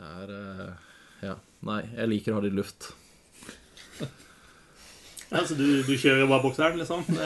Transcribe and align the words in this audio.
Det 0.00 0.08
er 0.24 0.30
eh, 0.32 0.72
Ja. 1.26 1.34
Nei, 1.68 1.82
jeg 1.92 2.08
liker 2.08 2.32
å 2.32 2.36
ha 2.38 2.42
det 2.44 2.50
i 2.54 2.56
luft. 2.56 2.80
Ja, 5.30 5.44
så 5.46 5.54
du, 5.54 5.82
du 5.84 5.92
kjører 6.00 6.26
bare 6.26 6.42
bokseren, 6.42 6.78
liksom? 6.80 7.04
Det, 7.06 7.20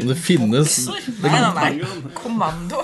Om 0.00 0.06
det 0.08 0.16
finnes 0.18 0.88
Nei, 0.88 1.02
nei, 1.20 1.76
nei. 1.76 1.86
Kommando. 2.16 2.80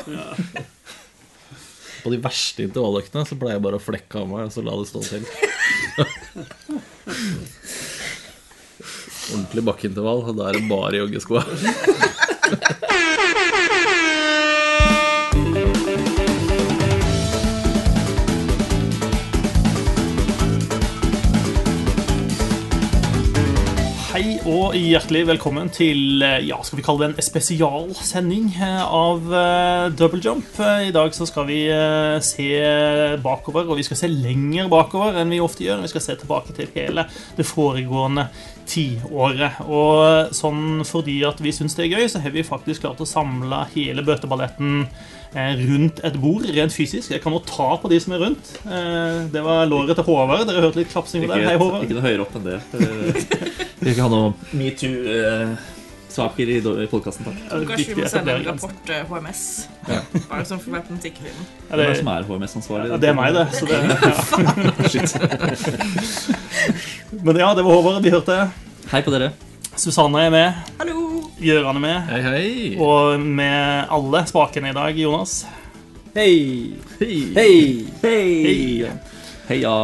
På 2.05 2.11
de 2.13 2.19
verste 2.21 2.63
intervalløktene 2.69 3.25
så 3.27 3.35
pleier 3.41 3.57
jeg 3.57 3.65
bare 3.65 3.81
å 3.81 3.83
flekke 3.83 4.21
av 4.21 4.29
meg 4.29 4.45
og 4.45 4.53
så 4.53 4.61
la 4.63 4.77
det 4.77 4.85
stå 4.93 5.01
til. 5.09 5.25
Ordentlig 9.33 9.65
bakkeintervall, 9.73 10.21
og 10.29 10.37
da 10.37 10.53
er 10.53 10.61
det 10.61 10.69
bare 10.69 11.01
joggeskoa. 11.01 11.43
hjertelig 24.75 25.21
velkommen 25.29 25.69
til 25.71 26.23
eh, 26.25 26.41
ja, 26.49 26.57
skal 26.67 26.81
vi 26.81 26.85
kalle 26.85 27.05
det 27.05 27.13
en 27.13 27.27
spesialsending 27.27 28.49
eh, 28.59 28.81
av 28.83 29.29
eh, 29.31 29.85
Double 29.95 30.19
Jump. 30.23 30.49
I 30.59 30.91
dag 30.95 31.15
så 31.15 31.27
skal 31.29 31.47
vi 31.47 31.61
se 32.25 32.49
bakover, 33.23 33.69
og 33.69 33.79
vi 33.79 33.85
skal 33.87 34.01
se 34.01 34.11
lenger 34.11 34.71
bakover 34.73 35.21
enn 35.21 35.31
vi 35.31 35.41
ofte 35.43 35.67
gjør. 35.67 35.85
Vi 35.85 35.93
skal 35.93 36.05
se 36.05 36.17
tilbake 36.19 36.57
til 36.57 36.73
hele 36.75 37.07
det 37.37 37.47
foregående 37.47 38.27
tiåret. 38.67 39.63
Og 39.69 40.35
sånn 40.35 40.83
fordi 40.89 41.21
at 41.29 41.43
vi 41.45 41.55
syns 41.55 41.79
det 41.79 41.87
er 41.87 41.95
gøy, 41.95 42.09
så 42.11 42.25
har 42.25 42.35
vi 42.35 42.47
faktisk 42.47 42.83
klart 42.87 43.03
å 43.05 43.09
samle 43.09 43.63
hele 43.77 44.03
bøteballetten 44.07 44.89
rundt 45.35 46.01
et 46.07 46.15
bord, 46.23 46.45
rent 46.55 46.73
fysisk. 46.73 47.11
Jeg 47.11 47.21
kan 47.25 47.33
nå 47.35 47.41
ta 47.47 47.77
på 47.83 47.89
de 47.91 47.99
som 48.01 48.13
er 48.15 48.21
rundt. 48.23 48.53
Eh, 48.65 49.27
Det 49.35 49.43
var 49.43 49.67
låret 49.67 49.95
til 49.99 50.05
Håvard. 50.07 50.47
Dere 50.47 50.61
hørte 50.63 50.79
litt 50.83 50.93
klapsing 50.93 51.27
der. 51.27 51.43
Hei, 51.49 51.57
Håvard. 51.59 51.83
Ikke 51.83 51.97
noe 51.99 52.05
høyere 52.07 52.23
opp 52.23 52.35
enn 52.39 52.45
det. 52.47 52.61
Eh, 52.75 52.79
Vi 53.81 53.89
vil 53.89 53.93
ikke 53.97 54.07
ha 54.07 54.11
noe 54.13 54.33
metoo-saker 54.55 56.47
i 56.55 56.59
i 56.63 56.87
podkasten, 56.89 57.27
takk. 57.27 57.39
Er 57.51 57.65
Kanskje 57.69 57.95
vi 57.95 58.03
må 58.03 58.09
sende 58.13 58.31
en 58.39 58.47
rapport 58.47 58.93
eh, 58.95 59.03
HMS. 59.11 59.43
Bare 60.31 60.45
sånn 60.49 60.61
for 60.63 60.71
å 60.71 60.77
være 60.79 60.87
på 60.89 60.95
musikklyden. 61.01 61.43
Hvem 61.69 61.75
er 61.75 61.83
det, 61.83 61.89
det 61.91 61.99
som 61.99 62.13
er 62.15 62.29
HMS-ansvarlig? 62.31 62.89
ja, 62.95 63.01
det 63.03 63.09
er 63.11 63.17
meg, 63.19 63.35
det. 63.35 63.47
Så 63.59 63.65
det 63.67 63.77
ja. 63.91 64.89
Shit. 64.89 65.11
Men 67.27 67.37
ja, 67.43 67.51
det 67.59 67.67
var 67.67 67.73
Håvard 67.81 68.03
vi 68.07 68.15
hørte. 68.15 68.39
Hei 68.95 69.03
på 69.03 69.11
dere. 69.15 69.33
Susanne 69.77 70.21
er 70.23 70.31
med. 70.31 70.63
Hallo! 70.79 71.25
Gøran 71.43 71.77
er 71.81 71.83
med. 71.83 72.09
Hei, 72.09 72.21
hei. 72.23 72.49
Og 72.79 73.21
med 73.21 73.91
alle 73.93 74.23
spakene 74.29 74.71
i 74.71 74.77
dag, 74.77 74.97
Jonas. 74.99 75.41
Hei! 76.15 76.77
Hei. 77.01 77.17
Hei! 77.35 77.57
Hei. 78.05 78.91
Heia. 79.49 79.75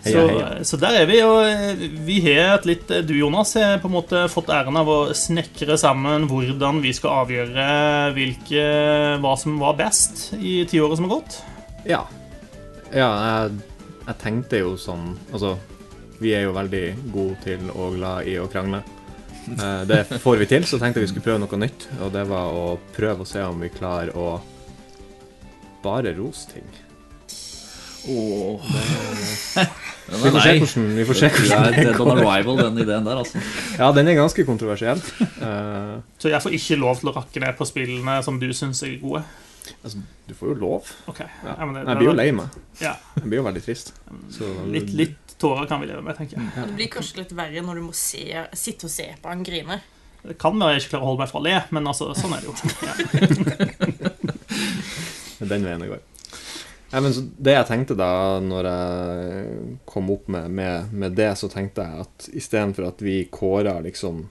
Så, 0.00 0.22
så 0.64 0.78
der 0.80 1.02
er 1.02 1.08
vi. 1.10 1.18
Og 1.20 1.42
eh, 1.44 1.82
vi 2.06 2.16
har 2.24 2.54
et 2.54 2.68
litt 2.70 2.88
Du, 3.04 3.12
Jonas, 3.18 3.52
har 3.60 3.76
på 3.82 3.90
en 3.90 3.96
måte 3.98 4.22
fått 4.32 4.48
æren 4.54 4.78
av 4.80 4.88
å 4.88 4.98
snekre 5.12 5.76
sammen 5.80 6.24
hvordan 6.30 6.80
vi 6.80 6.94
skal 6.96 7.26
avgjøre 7.26 7.66
hvilke, 8.16 8.64
hva 9.20 9.34
som 9.36 9.58
var 9.60 9.76
best 9.82 10.30
i 10.40 10.62
tiåret 10.70 10.96
som 10.96 11.10
har 11.10 11.18
gått. 11.18 11.42
Ja. 11.84 12.06
Ja, 12.88 13.10
jeg, 13.26 13.60
jeg 14.08 14.16
tenkte 14.18 14.58
jo 14.58 14.72
sånn 14.80 15.12
Altså, 15.30 15.52
vi 16.18 16.32
er 16.34 16.48
jo 16.48 16.56
veldig 16.56 16.82
gode 17.12 17.36
til 17.44 17.68
og 17.76 18.00
glad 18.00 18.32
i 18.32 18.40
å 18.40 18.48
krangle. 18.50 18.80
Eh, 19.48 19.82
Det 19.88 20.20
får 20.22 20.36
vi 20.42 20.46
til, 20.46 20.64
så 20.68 20.78
tenkte 20.78 21.00
jeg 21.00 21.08
vi 21.08 21.12
skulle 21.14 21.26
prøve 21.26 21.42
noe 21.42 21.60
nytt. 21.62 21.88
Og 22.04 22.12
det 22.14 22.26
var 22.28 22.52
å 22.54 22.78
prøve 22.96 23.24
å 23.24 23.28
se 23.28 23.42
om 23.46 23.60
vi 23.60 23.68
klarer 23.72 24.12
å 24.16 24.40
bare 25.82 26.12
rose 26.18 26.48
ting. 26.52 26.66
Åh. 28.08 28.60
Den 30.10 30.22
Vi 30.24 30.30
får 30.32 30.40
se 30.40 30.52
hvordan, 30.58 30.86
vi 30.96 31.04
får 31.04 31.14
se 31.18 31.28
Det 31.28 31.36
hvordan 31.36 31.66
er 31.66 31.84
dead 31.84 32.00
arrival, 32.00 32.56
den 32.56 32.78
ideen 32.82 33.04
der, 33.06 33.20
altså. 33.20 33.42
Ja, 33.78 33.90
den 33.92 34.08
er 34.08 34.16
ganske 34.18 34.44
kontroversiell. 34.48 35.02
Uh, 35.38 36.00
Så 36.18 36.32
jeg 36.32 36.42
får 36.42 36.56
ikke 36.56 36.78
lov 36.80 36.98
til 37.02 37.12
å 37.12 37.14
rakke 37.20 37.42
ned 37.44 37.56
på 37.58 37.68
spillene 37.68 38.16
som 38.26 38.40
du 38.40 38.48
syns 38.56 38.82
er 38.88 38.96
gode. 39.02 39.22
altså, 39.84 40.00
du 40.26 40.34
får 40.34 40.48
jo 40.54 40.54
lov. 40.64 40.88
Okay. 41.12 41.28
Ja. 41.44 41.54
ja, 41.58 41.64
men 41.66 41.74
det, 41.76 41.84
Jeg 41.88 42.00
blir 42.00 42.08
jo 42.08 42.16
lei 42.16 42.30
meg. 42.32 42.56
Ja. 42.80 42.94
Jeg 43.20 43.28
blir 43.28 43.42
jo 43.42 43.46
veldig 43.46 43.62
trist. 43.68 43.92
Så, 44.32 44.48
Litt, 44.72 44.90
litt 44.96 45.29
tårer 45.40 45.66
kan 45.70 45.80
vi 45.82 45.88
leve 45.88 46.02
med, 46.04 46.16
tenker 46.18 46.38
jeg. 46.38 46.52
Det 46.56 46.76
blir 46.76 46.90
kanskje 46.92 47.22
litt 47.22 47.32
verre 47.36 47.64
når 47.64 47.80
du 47.80 47.86
må 47.88 47.94
se, 47.96 48.26
sitte 48.58 48.88
og 48.88 48.92
se 48.92 49.08
på 49.20 49.32
han 49.32 49.44
grine. 49.46 49.80
Det 50.20 50.36
kan 50.40 50.58
være 50.60 50.76
jeg 50.76 50.84
ikke 50.84 50.92
klarer 50.94 51.06
å 51.06 51.10
holde 51.10 51.22
meg 51.22 51.30
fra 51.32 51.40
å 51.40 51.46
le, 51.46 51.56
men 51.72 51.88
altså, 51.88 52.10
sånn 52.18 52.34
er 52.36 52.40
det 52.44 52.48
jo. 52.50 52.54
Ja. 52.84 52.94
Den 55.50 55.64
veien 55.64 55.80
det 55.80 55.88
går. 55.94 56.02
Ja, 56.90 57.00
men 57.00 57.14
så 57.14 57.22
det 57.38 57.54
jeg 57.54 57.68
tenkte 57.68 57.94
da 57.94 58.10
når 58.42 58.66
jeg 58.66 59.78
kom 59.88 60.10
opp 60.10 60.26
med, 60.32 60.50
med, 60.50 60.90
med 60.90 61.14
det, 61.16 61.30
så 61.38 61.48
tenkte 61.48 61.86
jeg 61.86 62.04
at 62.04 62.28
istedenfor 62.34 62.88
at 62.88 63.04
vi 63.04 63.22
kårer 63.30 63.84
liksom 63.86 64.24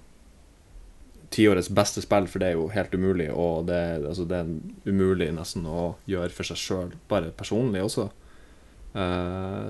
tiårets 1.33 1.69
beste 1.71 2.03
spill, 2.03 2.27
for 2.27 2.41
det 2.41 2.51
er 2.51 2.57
jo 2.57 2.67
helt 2.73 2.93
umulig, 2.93 3.29
og 3.31 3.69
det, 3.69 3.79
altså, 4.01 4.25
det 4.27 4.41
er 4.41 4.49
umulig 4.89 5.29
nesten 5.35 5.67
å 5.69 5.93
gjøre 6.09 6.33
for 6.35 6.49
seg 6.49 6.59
sjøl, 6.59 6.95
bare 7.09 7.31
personlig 7.37 7.83
også, 7.85 8.09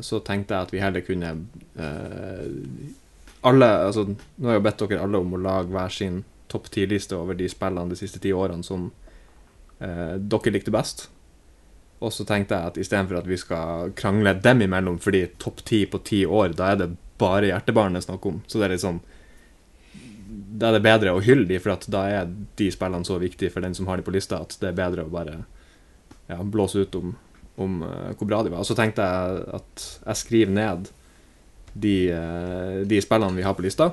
så 0.02 0.19
tenkte 0.24 0.56
jeg 0.56 0.68
at 0.68 0.74
vi 0.74 0.80
heller 0.80 1.03
kunne 1.03 1.34
eh, 1.75 2.46
alle, 3.41 3.68
altså, 3.90 4.06
Nå 4.07 4.47
har 4.47 4.56
jeg 4.56 4.62
jo 4.62 4.66
bedt 4.68 4.84
dere 4.84 5.03
alle 5.03 5.22
om 5.22 5.35
å 5.35 5.41
lage 5.44 5.74
hver 5.74 5.94
sin 5.94 6.24
topp 6.50 6.69
ti-liste 6.74 7.18
over 7.18 7.38
de 7.38 7.47
spillene 7.52 7.94
de 7.94 8.00
siste 8.00 8.22
ti 8.24 8.31
årene 8.34 8.66
som 8.66 8.90
eh, 9.79 10.16
dere 10.18 10.56
likte 10.56 10.74
best. 10.74 11.08
Og 12.00 12.13
så 12.16 12.24
tenkte 12.28 12.56
jeg 12.56 12.72
at 12.72 12.79
istedenfor 12.79 13.19
at 13.19 13.28
vi 13.28 13.38
skal 13.40 13.94
krangle 14.00 14.34
dem 14.40 14.63
imellom 14.66 15.00
fordi 15.03 15.25
topp 15.41 15.63
ti 15.68 15.84
på 15.85 16.02
ti 16.08 16.24
år, 16.25 16.56
da 16.58 16.74
er 16.74 16.84
det 16.84 16.90
bare 17.19 17.52
hjertebarn 17.52 17.96
det 17.96 18.03
er 18.03 18.09
snakk 18.09 18.28
om. 18.29 18.41
Så 18.47 18.59
det 18.59 18.69
er 18.69 18.78
liksom 18.78 19.02
Da 20.59 20.69
er 20.69 20.78
det 20.78 20.85
bedre 20.85 21.13
å 21.16 21.22
hylle 21.24 21.47
de, 21.50 21.58
for 21.59 21.90
da 21.91 22.03
er 22.08 22.28
de 22.59 22.68
spillene 22.72 23.08
så 23.08 23.18
viktige 23.19 23.52
for 23.52 23.66
den 23.66 23.75
som 23.75 23.88
har 23.88 23.97
de 23.97 24.03
på 24.06 24.13
lista, 24.13 24.41
at 24.44 24.58
det 24.62 24.69
er 24.69 24.78
bedre 24.78 25.06
å 25.08 25.12
bare 25.12 25.40
ja, 26.29 26.38
blåse 26.44 26.84
ut 26.85 26.96
om, 26.96 27.16
om 27.59 27.81
eh, 27.84 28.12
hvor 28.18 28.30
bra 28.30 28.42
de 28.44 28.53
var. 28.53 28.64
Og 28.64 28.70
så 28.70 28.78
tenkte 28.78 29.06
jeg 29.06 29.44
at 29.59 29.86
jeg 30.06 30.22
skriver 30.24 30.56
ned 30.56 30.90
de, 31.74 31.97
eh, 32.16 32.80
de 32.90 33.02
spillene 33.03 33.38
vi 33.38 33.46
har 33.46 33.58
på 33.58 33.66
lista, 33.66 33.92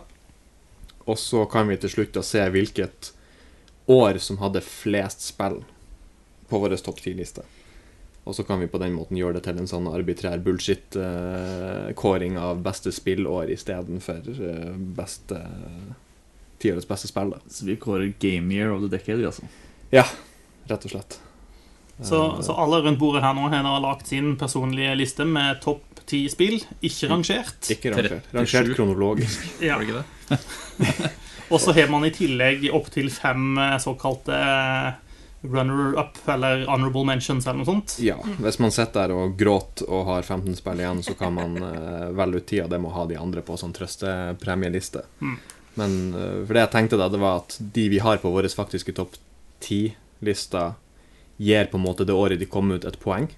og 1.06 1.18
så 1.22 1.44
kan 1.50 1.68
vi 1.70 1.78
til 1.78 1.92
slutt 1.92 2.16
da 2.16 2.24
se 2.26 2.42
hvilket 2.50 3.12
år 3.92 4.18
som 4.22 4.40
hadde 4.42 4.64
flest 4.64 5.22
spill 5.28 5.60
på 6.50 6.58
vår 6.62 6.74
topp 6.82 6.98
ti-liste. 7.04 7.44
Og 8.26 8.34
så 8.34 8.42
kan 8.42 8.58
vi 8.58 8.66
på 8.66 8.80
den 8.82 8.96
måten 8.96 9.18
gjøre 9.18 9.38
det 9.38 9.44
til 9.46 9.60
en 9.62 9.70
sånn 9.70 9.86
arbitrær 9.86 10.40
bullshit-kåring 10.42 12.34
av 12.42 12.58
beste 12.64 12.90
spillår 12.90 13.52
istedenfor 13.54 14.26
beste 14.98 15.38
tiårets 16.58 16.88
beste 16.88 17.12
spill. 17.12 17.30
Da. 17.36 17.38
Så 17.46 17.68
vi 17.68 17.78
kårer 17.78 18.10
Game 18.18 18.50
Year 18.54 18.74
of 18.74 18.82
the 18.82 18.90
Decade, 18.96 19.22
altså. 19.26 19.46
Ja, 19.94 20.08
rett 20.66 20.88
og 20.88 20.96
slett. 20.96 21.20
Så, 22.02 22.42
så 22.44 22.52
alle 22.52 22.82
rundt 22.84 23.00
bordet 23.00 23.22
her 23.24 23.32
nå 23.36 23.48
har 23.48 23.80
lagt 23.80 24.10
sin 24.10 24.34
personlige 24.36 24.94
liste 24.98 25.24
med 25.24 25.62
topp 25.64 26.02
ti 26.06 26.26
spill, 26.30 26.60
ikke 26.84 27.08
rangert. 27.10 27.70
Ikke 27.72 27.94
rangert. 27.94 28.28
Rangert 28.34 28.74
kronologisk. 28.76 29.46
Ja. 29.64 29.78
Var 29.78 29.86
det 29.86 29.88
ikke 29.88 30.02
det? 30.84 31.10
Og 31.50 31.60
så 31.62 31.72
har 31.74 31.90
man 31.90 32.04
i 32.06 32.12
tillegg 32.14 32.68
opptil 32.74 33.08
fem 33.10 33.58
eh, 33.58 33.76
såkalte 33.82 34.36
eh, 34.36 34.94
runner-up 35.46 36.18
eller 36.28 36.64
honorable 36.66 37.04
mentions 37.06 37.46
eller 37.46 37.60
noe 37.60 37.68
sånt. 37.68 37.96
Ja, 38.02 38.16
hvis 38.42 38.58
man 38.62 38.74
sitter 38.74 39.06
der 39.06 39.14
og 39.14 39.36
gråter 39.38 39.86
og 39.90 40.08
har 40.10 40.26
15 40.26 40.58
spill 40.58 40.82
igjen, 40.82 41.02
så 41.06 41.14
kan 41.18 41.36
man 41.36 41.58
uh, 41.62 42.08
velge 42.16 42.40
ut 42.40 42.48
tida 42.50 42.66
det 42.70 42.80
med 42.82 42.90
å 42.90 42.96
ha 42.96 43.04
de 43.06 43.18
andre 43.20 43.44
på 43.46 43.58
sånn 43.60 43.74
trøstepremieliste. 43.76 45.04
Mm. 45.20 45.36
Men 45.76 45.94
eh, 46.16 46.40
for 46.46 46.56
det 46.56 46.64
jeg 46.64 46.72
tenkte 46.72 46.98
da, 47.00 47.10
det 47.12 47.22
var 47.22 47.44
at 47.44 47.58
de 47.60 47.86
vi 47.92 48.02
har 48.02 48.18
på 48.22 48.32
vår 48.32 48.48
faktiske 48.56 48.96
topp 48.96 49.18
10-lista, 49.62 50.70
gir 51.38 51.66
på 51.70 51.76
en 51.78 51.84
måte 51.84 52.06
det 52.06 52.14
året 52.16 52.38
de 52.38 52.46
kom 52.46 52.70
ut, 52.72 52.84
et 52.84 52.98
poeng, 53.00 53.28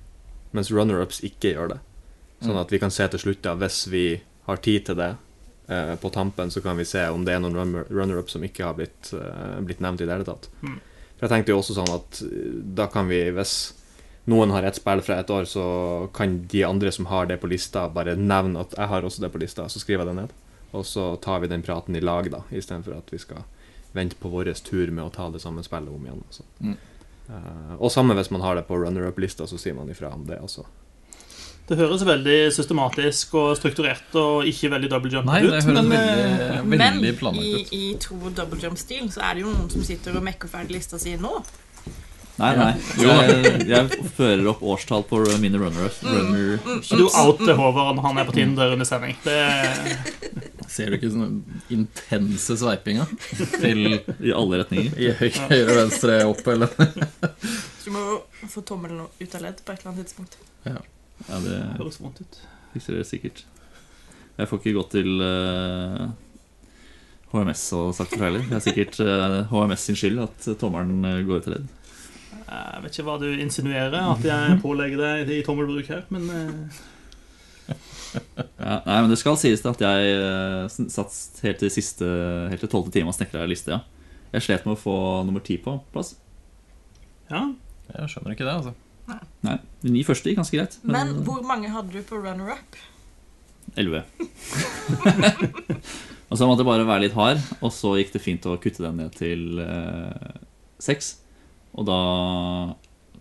mens 0.52 0.70
runner-ups 0.70 1.20
ikke 1.26 1.54
gjør 1.54 1.68
det. 1.74 1.78
Sånn 2.40 2.54
Mm. 2.54 2.60
at 2.60 2.70
vi 2.70 2.78
kan 2.78 2.90
se 2.90 3.08
til 3.08 3.18
slutt, 3.18 3.42
da, 3.42 3.54
hvis 3.56 3.86
vi 3.90 4.20
har 4.46 4.56
tid 4.56 4.84
til 4.86 4.94
det 4.96 5.16
eh, 5.68 5.96
på 5.96 6.10
tampen, 6.10 6.48
så 6.50 6.62
kan 6.62 6.76
vi 6.78 6.84
se 6.84 7.02
om 7.08 7.24
det 7.24 7.34
er 7.34 7.40
noen 7.40 7.54
runner- 7.54 7.84
runner-ups 7.90 8.30
som 8.32 8.42
ikke 8.42 8.64
har 8.64 8.74
blitt, 8.74 9.12
eh, 9.12 9.60
blitt 9.60 9.80
nevnt 9.80 10.00
i 10.00 10.06
det 10.06 10.14
hele 10.14 10.24
tatt. 10.24 10.48
Mm. 10.62 10.80
For 11.18 11.26
jeg 11.26 11.30
tenkte 11.30 11.48
jo 11.52 11.58
også 11.58 11.74
sånn 11.76 11.94
at 11.94 12.22
eh, 12.22 12.62
da 12.74 12.86
kan 12.86 13.08
vi, 13.08 13.30
hvis 13.30 13.72
noen 14.28 14.50
har 14.50 14.62
ett 14.62 14.76
spill 14.76 15.00
fra 15.02 15.18
et 15.18 15.26
år, 15.30 15.42
så 15.44 16.10
kan 16.14 16.46
de 16.46 16.62
andre 16.64 16.90
som 16.92 17.06
har 17.06 17.26
det 17.26 17.40
på 17.40 17.48
lista, 17.50 17.88
bare 17.88 18.16
nevne 18.16 18.60
at 18.60 18.70
jeg 18.78 18.88
har 18.88 19.02
også 19.02 19.20
det 19.20 19.32
på 19.32 19.40
lista, 19.40 19.64
så 19.68 19.78
skriver 19.80 20.06
jeg 20.06 20.14
det 20.14 20.22
ned. 20.22 20.30
Og 20.72 20.84
så 20.84 21.20
tar 21.20 21.40
vi 21.40 21.48
den 21.48 21.62
praten 21.62 21.96
i 21.96 22.00
lag, 22.00 22.30
da, 22.30 22.42
istedenfor 22.52 22.96
at 22.96 23.10
vi 23.10 23.18
skal 23.18 23.44
vente 23.94 24.16
på 24.20 24.30
vår 24.30 24.52
tur 24.62 24.90
med 24.90 25.04
å 25.04 25.12
ta 25.12 25.28
det 25.30 25.40
samme 25.40 25.62
spillet 25.64 25.88
om 25.88 26.04
igjen. 26.04 26.22
Altså. 26.28 26.42
Mm. 26.62 26.76
Eh, 27.28 27.72
og 27.78 27.92
samme 27.92 28.16
hvis 28.16 28.30
man 28.32 28.44
har 28.44 28.58
det 28.58 28.66
på 28.68 28.78
runner-up-lista, 28.80 29.46
så 29.48 29.58
sier 29.60 29.76
man 29.76 29.90
ifra 29.92 30.12
om 30.14 30.24
det 30.28 30.40
også. 30.42 30.64
Det 31.68 31.76
høres 31.76 32.00
veldig 32.08 32.36
systematisk 32.56 33.34
og 33.36 33.50
strukturert 33.58 34.14
og 34.16 34.46
ikke 34.48 34.70
veldig 34.72 34.88
double 34.88 35.10
jump 35.12 35.28
Nei, 35.28 35.42
ut. 35.44 35.52
men, 35.68 35.90
veldig, 35.92 36.62
veldig 36.64 37.10
Men 37.20 37.42
i, 37.42 37.50
i 37.76 37.82
to 38.00 38.16
double 38.32 38.56
jump-stil 38.62 39.10
så 39.12 39.26
er 39.28 39.36
det 39.36 39.44
jo 39.44 39.52
noen 39.52 39.68
som 39.74 39.84
sitter 39.84 40.16
og 40.16 40.24
mekker 40.24 40.48
ferdig 40.48 40.78
lista 40.78 41.00
si 41.00 41.12
nå. 41.20 41.34
Nei, 42.38 42.52
nei. 42.54 42.70
Jeg, 43.02 43.66
jeg 43.66 44.08
fører 44.14 44.46
opp 44.52 44.62
årstall 44.62 45.04
på 45.10 45.20
mine 45.42 45.58
runner. 45.60 45.90
runner 46.06 46.80
Så 46.86 46.96
du 46.96 47.08
outer 47.10 47.58
Håvard 47.58 47.98
når 47.98 48.04
han 48.06 48.22
er 48.22 48.28
på 48.28 48.36
Tinder 48.36 48.72
under 48.76 48.88
sending. 48.88 49.18
Det, 49.24 49.38
Ser 50.78 50.92
du 50.92 50.98
ikke 50.98 51.10
sånne 51.10 51.58
intense 51.74 52.54
sveipinga 52.60 53.04
til 53.58 53.80
I 53.98 54.30
alle 54.30 54.60
retninger. 54.62 54.94
i 54.94 55.10
høy, 55.18 55.30
høyre, 55.50 55.74
venstre, 55.82 56.20
opp, 56.30 56.44
eller 56.54 56.70
Så 56.70 57.88
du 57.88 57.94
må 57.96 58.04
jo 58.04 58.50
få 58.52 58.62
tommelen 58.68 59.02
ut 59.18 59.34
av 59.34 59.42
ledd 59.42 59.62
på 59.64 59.74
et 59.74 59.82
eller 59.82 59.90
annet 59.92 60.06
tidspunkt. 60.06 60.38
Ja, 60.68 60.78
det 61.42 61.58
høres 61.80 61.98
vondt 62.02 62.22
ut. 62.22 62.40
fikser 62.76 62.94
dere 62.94 63.08
sikkert. 63.08 63.42
Jeg 64.38 64.46
får 64.46 64.60
ikke 64.60 64.76
gått 64.76 64.92
til 64.94 65.18
uh, 65.18 66.04
HMS 67.32 67.64
og 67.76 67.88
sagt 67.96 68.14
det 68.14 68.22
heller. 68.22 68.44
Det 68.46 68.54
er 68.60 68.64
sikkert 68.68 69.00
uh, 69.02 69.40
HMS 69.50 69.88
sin 69.88 69.98
skyld 69.98 70.22
at 70.22 70.46
tommelen 70.60 71.02
eh, 71.04 71.24
går 71.26 71.42
ut 71.42 71.48
av 71.50 71.56
ledd. 71.56 71.66
Jeg 72.48 72.84
vet 72.84 72.94
ikke 72.94 73.06
hva 73.08 73.16
du 73.20 73.26
insinuerer 73.34 73.98
at 74.14 74.22
jeg 74.24 74.60
pålegger 74.62 75.02
deg 75.02 75.32
i 75.34 75.42
tommelbruk 75.44 75.90
her, 75.90 76.06
men 76.14 76.30
eh, 76.32 76.78
Ja, 78.58 78.80
nei, 78.84 78.96
men 79.04 79.12
Det 79.12 79.18
skal 79.20 79.36
sies 79.40 79.62
at 79.68 79.80
jeg 79.80 80.16
uh, 80.18 80.88
satt 80.90 81.42
helt 81.44 81.60
til 81.62 81.70
siste 81.72 82.08
Helt 82.50 82.60
til 82.64 82.70
tolvte 82.72 82.92
time 82.94 83.12
og 83.12 83.16
snekra 83.16 83.44
ei 83.44 83.52
liste. 83.52 83.76
Ja. 83.76 83.84
Jeg 84.34 84.44
slet 84.44 84.66
med 84.68 84.74
å 84.74 84.80
få 84.80 84.96
nummer 85.24 85.44
ti 85.44 85.56
på 85.62 85.78
plass. 85.94 86.16
ja. 87.32 87.48
Jeg 87.88 88.10
skjønner 88.12 88.34
ikke 88.34 88.44
det, 88.44 88.52
altså. 88.52 88.74
Nei, 89.46 89.54
De 89.80 89.92
ni 89.94 90.02
første 90.04 90.28
gikk 90.28 90.42
ganske 90.42 90.58
greit. 90.58 90.74
Men 90.84 91.14
hvor 91.24 91.40
mange 91.46 91.70
hadde 91.72 91.94
du 91.94 92.02
på 92.04 92.18
runner-up? 92.20 92.76
Elleve. 93.78 94.02
og 96.28 96.34
så 96.36 96.48
måtte 96.48 96.60
jeg 96.60 96.68
bare 96.68 96.84
være 96.88 97.06
litt 97.06 97.16
hard, 97.16 97.40
og 97.62 97.72
så 97.72 97.94
gikk 97.96 98.12
det 98.12 98.22
fint 98.24 98.48
å 98.48 98.58
kutte 98.60 98.84
den 98.84 99.00
ned 99.00 99.16
til 99.16 99.62
eh, 99.64 100.36
seks. 100.84 101.14
Og 101.78 101.88
da 101.88 101.98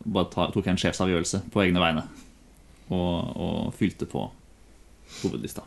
bare 0.03 0.31
ta, 0.33 0.49
tok 0.51 0.65
jeg 0.65 0.75
en 0.75 0.81
sjefsavgjørelse 0.81 1.45
på 1.53 1.63
egne 1.63 1.83
vegne. 1.83 2.03
Og, 2.91 3.15
og 3.35 3.73
fylte 3.75 4.07
på 4.09 4.27
hovedlista. 5.21 5.63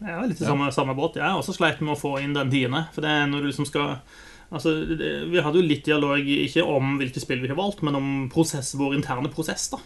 Jeg 0.00 0.10
er 0.10 0.28
litt 0.28 0.40
i 0.42 0.46
samme, 0.46 0.68
samme 0.74 0.94
båt. 0.98 1.20
Jeg 1.20 1.38
også 1.38 1.54
sleit 1.54 1.80
med 1.80 1.94
å 1.94 2.00
få 2.00 2.16
inn 2.22 2.34
den 2.34 2.50
tiende. 2.52 2.86
For 2.94 3.04
det 3.04 3.10
er 3.10 3.28
når 3.30 3.44
du 3.44 3.52
liksom 3.52 3.68
skal 3.70 3.98
Altså, 4.54 4.70
det, 4.86 5.30
Vi 5.32 5.40
hadde 5.42 5.58
jo 5.58 5.66
litt 5.66 5.86
dialog 5.88 6.20
ikke 6.28 6.62
om 6.68 6.98
hvilke 7.00 7.18
spill 7.18 7.40
vi 7.42 7.48
har 7.50 7.56
valgt, 7.58 7.80
men 7.82 7.96
om 7.98 8.08
prosess, 8.30 8.74
vår 8.78 8.92
interne 8.94 9.30
prosess. 9.32 9.70
da 9.72 9.80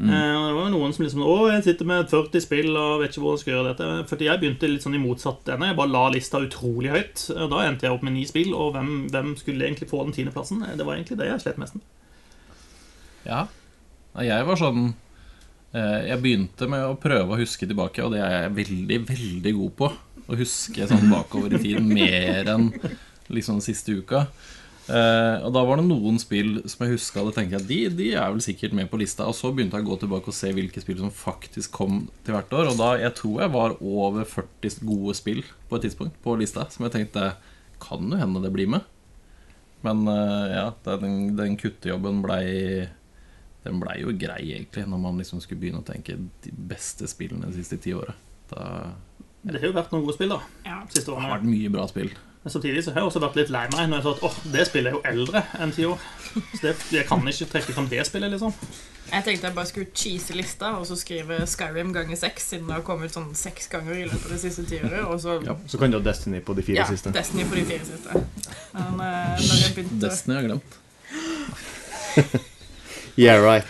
Mm. 0.00 0.08
Eh, 0.08 0.36
og 0.36 0.46
Det 0.46 0.54
var 0.56 0.68
jo 0.68 0.72
noen 0.72 0.94
som 0.94 1.04
liksom 1.04 1.24
Å, 1.26 1.34
jeg 1.52 1.64
sitter 1.66 1.88
med 1.88 2.08
40 2.08 2.40
spill 2.40 2.76
og 2.80 3.02
vet 3.02 3.12
ikke 3.12 3.22
hvordan 3.22 3.36
jeg 3.36 3.42
skal 3.44 3.52
gjøre 3.52 3.72
dette. 3.72 3.88
Fordi 4.08 4.28
jeg 4.28 4.40
begynte 4.40 4.70
litt 4.70 4.86
sånn 4.86 4.96
i 4.96 5.02
motsatt 5.02 5.50
ende. 5.52 5.68
Jeg 5.68 5.78
bare 5.78 5.92
la 5.92 6.04
lista 6.14 6.40
utrolig 6.42 6.92
høyt. 6.92 7.24
Og 7.36 7.50
Da 7.52 7.64
endte 7.66 7.86
jeg 7.86 7.96
opp 7.96 8.06
med 8.06 8.16
ni 8.16 8.24
spill, 8.28 8.54
og 8.56 8.72
hvem, 8.76 8.92
hvem 9.12 9.34
skulle 9.36 9.66
egentlig 9.66 9.90
få 9.90 10.04
den 10.06 10.16
tiendeplassen? 10.16 10.64
Det 10.64 10.86
var 10.86 10.96
egentlig 10.96 11.18
det 11.20 11.28
jeg 11.28 11.44
slet 11.44 11.60
mest 11.60 11.76
med. 11.76 11.84
Ja. 13.26 13.46
Jeg 14.18 14.46
var 14.48 14.58
sånn 14.60 14.94
Jeg 15.72 16.20
begynte 16.20 16.66
med 16.68 16.82
å 16.84 16.96
prøve 17.00 17.32
å 17.32 17.38
huske 17.40 17.64
tilbake, 17.64 18.02
og 18.04 18.12
det 18.12 18.20
er 18.20 18.34
jeg 18.34 18.56
veldig, 18.58 18.98
veldig 19.08 19.52
god 19.56 19.76
på. 19.78 19.86
Å 20.28 20.36
huske 20.36 20.88
sånn 20.90 21.08
bakover 21.08 21.56
i 21.56 21.62
tid 21.62 21.80
mer 21.86 22.50
enn 22.52 22.66
liksom 23.32 23.62
siste 23.64 23.96
uka. 23.96 24.26
Eh, 24.90 25.36
og 25.46 25.52
da 25.54 25.62
var 25.62 25.78
det 25.78 25.86
noen 25.86 26.16
spill 26.18 26.56
som 26.66 26.82
jeg 26.82 26.96
huska 26.96 27.22
og 27.22 27.36
tenkte 27.36 27.60
at 27.60 27.68
de, 27.68 27.84
de 27.94 28.08
er 28.18 28.32
vel 28.32 28.42
sikkert 28.42 28.74
med 28.74 28.90
på 28.90 28.98
lista. 29.00 29.28
Og 29.30 29.36
så 29.38 29.52
begynte 29.54 29.78
jeg 29.78 29.86
å 29.86 29.90
gå 29.92 29.98
tilbake 30.02 30.32
og 30.32 30.36
se 30.36 30.50
hvilke 30.54 30.82
spill 30.82 30.98
som 31.00 31.12
faktisk 31.14 31.74
kom 31.76 32.06
til 32.26 32.36
hvert 32.36 32.56
år. 32.58 32.72
Og 32.72 32.80
da 32.80 32.94
jeg 33.00 33.14
tror 33.18 33.44
jeg 33.44 33.54
var 33.54 33.76
over 33.78 34.26
40 34.28 34.80
gode 34.88 35.14
spill 35.18 35.44
på 35.68 35.78
et 35.78 35.86
tidspunkt 35.86 36.18
på 36.24 36.34
lista 36.40 36.66
som 36.72 36.88
jeg 36.88 36.96
tenkte 36.96 37.34
kan 37.82 38.10
jo 38.10 38.18
hende 38.18 38.42
det 38.42 38.52
blir 38.54 38.70
med. 38.74 38.88
Men 39.86 40.04
eh, 40.10 40.56
ja, 40.56 40.66
den, 40.98 41.36
den 41.38 41.56
kuttejobben 41.58 42.20
blei 42.26 42.44
den 43.62 43.78
blei 43.82 44.00
jo 44.02 44.12
grei, 44.18 44.42
egentlig, 44.56 44.84
når 44.90 45.00
man 45.02 45.22
liksom 45.22 45.40
skulle 45.42 45.62
begynne 45.62 45.82
å 45.82 45.86
tenke 45.86 46.18
de 46.18 46.52
beste 46.72 47.06
spillene 47.10 47.50
de 47.50 47.60
siste 47.60 47.78
ti 47.82 47.94
åra. 47.94 48.14
Det 48.50 48.66
det 49.42 49.58
har 49.58 49.72
jo 49.72 49.74
vært 49.74 49.90
noen 49.90 50.04
gode 50.06 50.14
spill, 50.14 50.30
da. 50.30 50.38
Ja. 50.66 50.76
Siste 50.92 51.16
har 51.18 51.32
vært 51.34 51.48
mye 51.48 51.70
bra 51.72 51.88
spill. 51.90 52.12
Men 52.42 52.50
samtidig 52.50 52.82
så 52.82 52.92
har 52.94 53.02
jeg 53.02 53.08
også 53.10 53.20
vært 53.22 53.36
litt 53.38 53.50
lei 53.54 53.62
meg 53.70 53.90
når 53.90 53.96
jeg 53.98 54.04
sa 54.04 54.12
at 54.16 54.22
åh, 54.26 54.36
det 54.54 54.64
spillet 54.66 54.90
er 54.90 54.96
jo 54.96 55.02
eldre 55.10 55.42
enn 55.62 55.74
ti 55.74 55.84
år. 55.86 56.06
Så 56.32 56.60
det, 56.64 56.72
jeg 56.94 57.06
kan 57.06 57.28
ikke 57.30 57.48
trekke 57.50 57.74
fram 57.74 57.88
det 57.90 58.02
spillet, 58.06 58.32
liksom. 58.34 58.54
Jeg 59.12 59.26
tenkte 59.26 59.48
jeg 59.48 59.56
bare 59.56 59.68
skulle 59.68 59.90
cheese 59.98 60.34
lista 60.38 60.72
og 60.78 60.86
så 60.88 60.96
skrive 60.98 61.40
Skyrim 61.50 61.90
ganger 61.94 62.18
seks, 62.18 62.46
siden 62.52 62.70
det 62.70 62.76
har 62.78 62.84
kommet 62.86 63.14
sånn 63.14 63.32
seks 63.38 63.66
ganger 63.70 63.98
i 63.98 64.06
løpet 64.06 64.26
av 64.26 64.34
det 64.34 64.40
siste 64.42 64.66
tiåret. 64.70 65.02
Og 65.06 65.18
så 65.22 65.36
Ja. 65.46 65.58
Så 65.66 65.78
kan 65.78 65.90
du 65.90 65.98
ha 65.98 66.04
Destiny 66.06 66.42
på 66.42 66.54
de 66.58 66.66
fire 66.66 66.82
ja, 66.82 66.86
siste. 66.90 67.14
Destiny 67.14 67.46
på 67.50 67.58
de 67.58 67.66
fire 67.66 67.86
siste. 67.90 68.24
Men 68.78 68.94
uh, 69.02 69.34
når 69.42 69.58
jeg 69.58 69.74
begynte 69.76 70.00
Destiny 70.06 70.38
har 70.38 70.46
jeg 70.46 70.50
glemt. 70.52 70.70
Yeah, 73.20 73.42
right. 73.44 73.68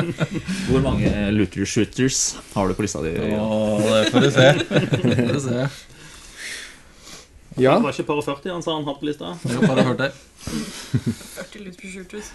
Hvor 0.68 0.80
mange 0.82 1.10
looter 1.30 1.64
shooters 1.64 2.36
har 2.54 2.68
du 2.68 2.74
på 2.74 2.82
lista 2.82 3.02
di? 3.04 3.12
Åh, 3.38 3.84
det 3.86 4.10
får 4.10 4.24
du 4.24 4.30
se. 4.34 4.48
Får 4.64 5.34
du 5.34 5.40
se. 5.44 5.66
Ja, 7.54 7.76
Det 7.76 7.84
var 7.84 7.92
ikke 7.94 8.06
par 8.08 8.18
og 8.18 8.24
40 8.26 8.50
han 8.50 8.64
sa 8.66 8.74
han 8.74 8.86
hadde 8.88 8.98
på 8.98 9.06
lista. 9.06 9.36
Det 9.44 9.60
var 9.60 9.76
bare 9.76 9.84
hørt 9.86 10.00
det. 10.02 10.10
40 10.42 11.62
looter 11.68 11.92
Shooters. 11.92 12.32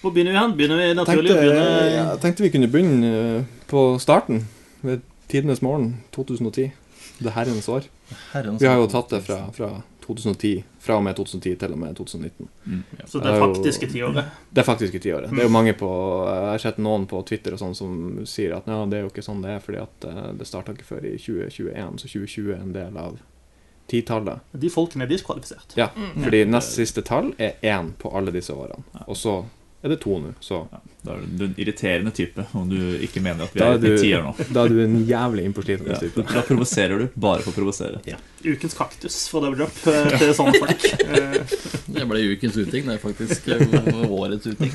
Hvor 0.00 0.14
begynner 0.14 0.36
vi 0.36 0.38
hen? 0.38 0.54
Begynner 0.60 0.78
vi 0.78 0.86
naturlig 0.94 1.32
tenkte, 1.32 1.34
å 1.34 1.42
begynne 1.42 1.90
jeg 1.96 2.20
tenkte 2.22 2.44
vi 2.46 2.52
kunne 2.54 2.70
begynne 2.70 3.10
eh, 3.10 3.44
på 3.66 3.84
starten. 3.98 4.44
Ved 4.86 5.02
tidenes 5.32 5.64
morgen 5.66 5.96
2010. 6.14 6.70
Det 7.18 7.32
herrens 7.34 7.66
år. 7.72 7.88
Herrens 8.30 8.62
Vi 8.62 8.70
har 8.70 8.78
jo 8.78 8.86
tatt 8.92 9.10
det 9.10 9.24
fra, 9.26 9.40
fra 9.56 9.72
2010, 10.06 10.64
fra 10.80 10.96
og 10.96 11.04
med 11.04 11.16
2010 11.18 11.54
til 11.60 11.74
og 11.74 11.78
med 11.82 11.96
2019. 11.98 12.50
Så 13.06 13.20
det 13.22 13.32
er 13.32 13.40
faktiske 13.42 13.88
tiåret. 13.90 14.34
Det 14.50 14.62
er 14.62 14.66
faktiske 14.66 15.00
tiåret. 15.02 15.30
Det 15.30 15.42
er 15.42 15.48
jo 15.48 15.54
mange 15.54 15.74
på 15.78 15.90
Jeg 16.26 16.50
har 16.52 16.62
sett 16.62 16.78
noen 16.82 17.06
på 17.10 17.22
Twitter 17.26 17.56
og 17.56 17.62
sånn 17.62 17.74
som 17.74 17.96
sier 18.28 18.56
at 18.56 18.68
ja, 18.70 18.82
det 18.86 19.00
er 19.00 19.06
jo 19.06 19.12
ikke 19.12 19.24
sånn 19.26 19.42
det 19.44 19.56
er, 19.56 19.64
fordi 19.64 19.82
at 19.82 20.06
eh, 20.10 20.28
det 20.38 20.48
starta 20.48 20.76
ikke 20.76 20.86
før 20.86 21.08
i 21.08 21.16
2021, 21.18 21.98
så 22.02 22.12
2020 22.12 22.52
er 22.54 22.62
en 22.62 22.76
del 22.76 23.00
av 23.02 23.18
titallet. 23.90 24.42
De 24.50 24.70
folkene 24.70 25.06
er 25.06 25.10
diskvalifisert. 25.10 25.76
Ja, 25.78 25.90
fordi 25.94 26.42
nest 26.48 26.74
siste 26.78 27.04
tall 27.06 27.32
er 27.38 27.58
én 27.62 27.92
på 27.98 28.10
alle 28.16 28.34
disse 28.34 28.54
årene. 28.54 28.82
Og 29.06 29.18
så 29.18 29.40
er 29.86 29.92
det 29.94 30.00
to 30.02 30.18
nå, 30.22 30.32
så 30.44 30.58
Da 31.06 31.14
er 31.14 31.22
du 31.38 31.44
en 31.46 31.54
irriterende 31.62 32.10
type 32.14 32.44
om 32.58 32.68
du 32.68 32.76
ikke 33.06 33.22
mener 33.22 33.46
at 33.46 33.54
vi 33.54 33.62
er 33.62 33.76
er 33.78 33.94
i 33.94 33.98
tier 34.02 34.22
nå. 34.26 34.32
da 34.52 34.64
er 34.66 34.74
du 34.74 34.80
en 34.82 34.96
jævlig 35.06 35.44
innpåslitende 35.46 35.94
Ja, 35.94 36.00
type. 36.02 36.24
da 36.34 36.42
provoserer 36.48 36.98
du 37.04 37.08
bare 37.16 37.42
for 37.46 37.52
å 37.54 37.56
provosere. 37.60 38.02
Ukens 38.44 38.74
kaktus 38.78 39.20
for 39.30 39.40
Double 39.46 39.56
Drop 39.62 39.80
eh, 39.86 40.18
til 40.18 40.34
sånne 40.34 40.58
folk. 40.64 40.86
Eh, 41.06 41.56
Det 41.96 42.06
ble 42.10 42.22
ukens 42.34 42.56
uting. 42.58 42.86
Det 42.90 42.98
er 42.98 43.02
faktisk 43.02 43.48
eh, 43.54 44.10
årets 44.10 44.46
uting. 44.52 44.72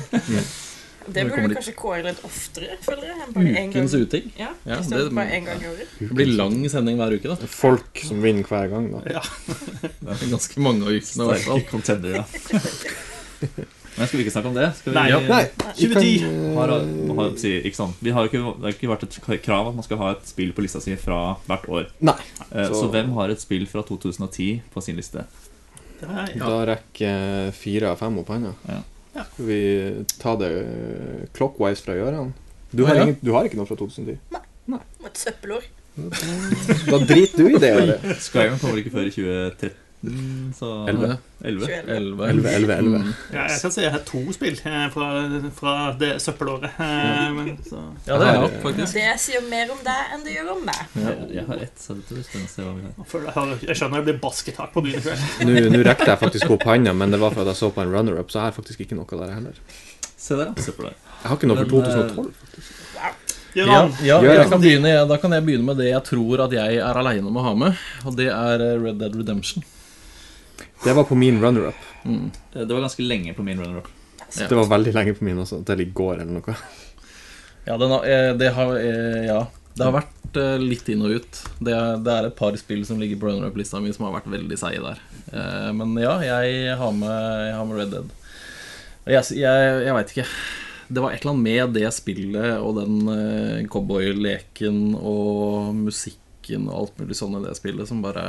Det 1.02 1.24
burde 1.26 1.48
du 1.50 1.54
kanskje 1.58 1.72
kåre 1.74 2.02
litt 2.06 2.20
oftere, 2.24 2.76
føler 2.84 3.08
jeg. 3.08 3.16
enn 3.26 3.32
gang. 3.34 3.70
Ukens 3.74 3.94
uting. 3.98 4.28
Ja, 4.38 4.52
Ja, 4.64 4.76
i 4.78 4.86
det- 4.88 5.10
bare 5.12 5.34
en 5.40 5.44
gang. 5.50 5.64
Det 5.98 6.10
blir 6.14 6.30
lang 6.38 6.56
sending 6.70 6.96
hver 7.00 7.16
uke, 7.18 7.28
da. 7.32 7.48
Folk 7.50 7.98
som 8.06 8.22
vinner 8.22 8.46
hver 8.46 8.70
gang, 8.70 8.86
da. 8.94 9.02
ja. 9.18 9.22
Det 10.00 10.14
er 10.14 10.30
ganske 10.30 10.62
mange 10.62 10.86
av 10.86 10.94
ukene. 10.94 11.26
i 11.26 11.30
hvert 11.32 11.46
fall. 11.50 11.64
Contender, 11.74 12.20
ja. 12.22 12.24
Men 13.98 14.06
skal 14.08 14.18
vi 14.18 14.24
ikke 14.24 14.32
snakke 14.32 14.48
om 14.48 14.54
det? 14.56 14.68
Skal 14.78 14.92
vi, 14.92 14.96
Nei, 14.96 15.08
ja. 15.10 15.18
Nei, 15.28 15.42
2010 15.76 16.12
eh, 16.24 16.54
Har, 16.56 16.70
har, 17.18 17.34
si, 17.42 17.50
ikke 17.68 17.76
sant? 17.76 17.96
Vi 18.00 18.10
har 18.16 18.28
ikke, 18.30 18.40
det 18.40 18.64
har 18.64 18.72
ikke 18.76 18.88
vært 18.92 19.04
et 19.08 19.42
krav 19.44 19.68
at 19.68 19.76
man 19.76 19.84
skal 19.86 20.00
ha 20.00 20.12
et 20.14 20.24
spill 20.30 20.52
på 20.56 20.64
lista 20.64 20.80
si 20.80 20.94
fra 20.96 21.18
hvert 21.48 21.66
år. 21.68 21.90
Nei. 22.00 22.16
Eh, 22.50 22.68
Så, 22.70 22.80
Så- 22.80 22.88
hvem 22.94 23.12
har 23.18 23.28
et 23.34 23.40
spill 23.44 23.66
fra 23.68 23.82
2010 23.84 24.62
på 24.72 24.82
sin 24.82 24.96
liste? 24.96 25.26
Det 26.00 26.08
ja. 26.08 26.46
Da 26.46 26.64
rekker 26.72 27.52
fire 27.54 27.92
av 27.92 27.98
fem 28.00 28.16
opp 28.18 28.32
hånda. 28.32 28.54
Ja. 28.68 28.80
Ja. 29.14 29.24
Skal 29.34 29.44
vi 29.46 29.60
ta 30.18 30.32
det 30.40 30.50
eh, 30.62 31.28
clockwise 31.36 31.84
fra 31.84 31.94
Gøran? 31.94 32.32
Du, 32.72 32.86
har 32.86 32.96
Ja. 32.96 33.02
ingen- 33.04 33.18
du 33.22 33.32
har 33.36 33.44
ikke 33.44 33.56
noe 33.60 33.66
fra 33.68 33.76
2010? 33.76 34.16
Nei. 34.32 34.40
Nei. 34.72 34.80
Et 35.04 35.14
søppelår. 35.20 35.62
Da 36.88 36.98
driter 37.04 37.36
du 37.36 37.48
i 37.52 37.58
det. 37.60 37.72
Skyrim 38.24 38.54
kommer 38.58 38.78
ikke 38.80 38.90
før 38.94 39.04
i 39.06 39.10
2013, 39.12 39.70
så 40.54 40.68
Elleve. 40.90 41.16
11. 41.44 41.66
11. 41.86 42.28
11, 42.28 42.48
11, 42.50 42.74
11. 42.74 42.98
Mm. 42.98 43.12
Ja, 43.32 43.42
jeg 43.50 43.60
kan 43.62 43.72
si 43.74 43.82
jeg 43.84 43.92
har 43.94 44.02
to 44.06 44.22
spill 44.34 44.56
eh, 44.66 44.86
fra, 44.90 45.08
fra 45.54 45.74
det 45.98 46.10
søppelåret. 46.22 46.74
eh, 46.74 47.28
men, 47.36 47.52
så. 47.66 47.82
Ja, 48.08 48.18
det 48.18 48.26
er 48.26 48.38
jeg 48.40 48.50
faktisk. 48.64 48.96
Det 48.98 49.14
sier 49.22 49.46
mer 49.50 49.70
om 49.74 49.78
deg 49.86 50.16
enn 50.16 50.26
det 50.26 50.34
gjør 50.34 50.50
om 50.56 50.64
meg. 50.66 50.82
Jeg, 50.98 51.16
jeg 51.36 51.46
har 51.50 51.62
ett, 51.68 51.78
så. 51.78 51.96
Jeg 52.02 53.78
skjønner 53.78 54.02
det 54.02 54.04
blir 54.10 54.20
basketak 54.22 54.74
på 54.74 54.82
byen 54.82 54.98
i 54.98 55.04
kveld. 55.06 55.26
Nå, 55.46 55.58
nå 55.76 55.82
rekte 55.86 56.10
jeg 56.10 56.22
faktisk 56.24 56.56
opp 56.56 56.66
handa, 56.66 56.94
men 56.94 57.14
det 57.14 57.22
var 57.22 57.34
for 57.34 57.46
at 57.46 57.54
jeg 57.54 57.62
så 57.62 57.70
på 57.74 57.84
en 57.84 57.94
runner-up, 57.94 58.30
så 58.30 58.42
jeg 58.42 58.50
har 58.50 58.56
faktisk 58.58 58.82
ikke 58.86 58.98
noe 58.98 59.22
der 59.22 59.36
heller. 59.36 59.62
Se 60.18 60.38
der, 60.38 60.50
der. 60.54 60.96
Jeg 61.22 61.30
har 61.30 61.38
ikke 61.38 61.50
noe 61.50 61.62
for 61.62 61.78
Men, 61.78 62.14
2012. 62.14 62.50
Ja, 63.52 63.82
ja 64.00 64.16
jeg 64.24 64.48
kan 64.48 64.62
begynne, 64.62 64.88
ja, 64.94 65.04
da 65.08 65.18
kan 65.20 65.34
jeg 65.34 65.44
begynne 65.44 65.66
med 65.66 65.80
det 65.82 65.90
jeg 65.90 66.00
tror 66.08 66.46
at 66.46 66.54
jeg 66.56 66.78
er 66.80 66.98
aleine 66.98 67.28
om 67.28 67.36
å 67.36 67.44
ha 67.44 67.52
med. 67.66 67.80
Og 68.08 68.16
det 68.18 68.30
er 68.32 68.64
eh, 68.64 68.78
Red 68.80 69.00
Dead 69.02 69.16
Redemption. 69.18 69.64
Det 70.84 70.92
var 70.96 71.04
på 71.08 71.14
min 71.18 71.40
runner-up. 71.42 71.74
Mm. 72.04 72.30
Eh, 72.54 72.62
Det 72.66 72.72
var 72.74 72.80
ganske 72.86 73.02
lenge 73.06 73.34
på 73.34 73.42
min 73.46 73.60
runner-up. 73.60 73.88
Ja. 74.38 74.48
Det 74.48 74.56
var 74.56 74.64
veldig 74.70 74.94
lenge 74.94 75.14
på 75.14 75.24
min 75.24 75.38
også, 75.42 75.60
til 75.66 75.80
i 75.84 75.90
går 75.92 76.22
eller 76.22 76.38
noe. 76.40 76.54
Ja, 77.66 77.76
har, 77.78 78.04
eh, 78.08 78.32
det 78.36 78.52
har 78.56 78.76
eh, 78.78 79.26
Ja. 79.26 79.46
Det 79.74 79.84
har 79.86 79.92
vært 80.02 80.36
litt 80.60 80.88
inn 80.92 81.00
og 81.04 81.10
ut. 81.16 81.38
Det 81.60 81.72
det 82.04 82.12
er 82.12 82.26
et 82.26 82.36
par 82.36 82.56
spill 82.60 82.82
som 82.84 82.98
ligger 83.00 83.16
på 83.20 83.28
runner-up-lista 83.30 83.80
mi 83.80 83.92
som 83.92 84.04
har 84.04 84.18
vært 84.20 84.28
veldig 84.32 84.58
seige 84.60 84.82
der. 84.84 84.98
Eh, 85.32 85.72
Men 85.72 85.94
ja, 85.96 86.18
jeg 86.20 86.76
har 86.76 86.92
med, 86.92 87.46
jeg 87.48 87.54
har 87.56 87.64
med 87.64 87.78
Red 87.78 87.90
Dead. 87.90 88.10
Jeg, 89.06 89.24
jeg, 89.36 89.84
jeg 89.86 89.94
veit 89.96 90.12
ikke. 90.12 90.26
Det 90.92 91.00
var 91.02 91.12
et 91.12 91.22
eller 91.22 91.32
annet 91.32 91.42
med 91.48 91.72
det 91.72 91.88
spillet 91.94 92.60
og 92.60 92.76
den 92.82 93.66
cowboyleken 93.72 94.94
og 95.00 95.72
musikken 95.74 96.68
og 96.68 96.74
alt 96.82 96.98
mulig 97.00 97.16
sånn 97.16 97.38
i 97.40 97.44
det 97.46 97.56
spillet 97.56 97.88
som 97.88 98.02
bare 98.04 98.24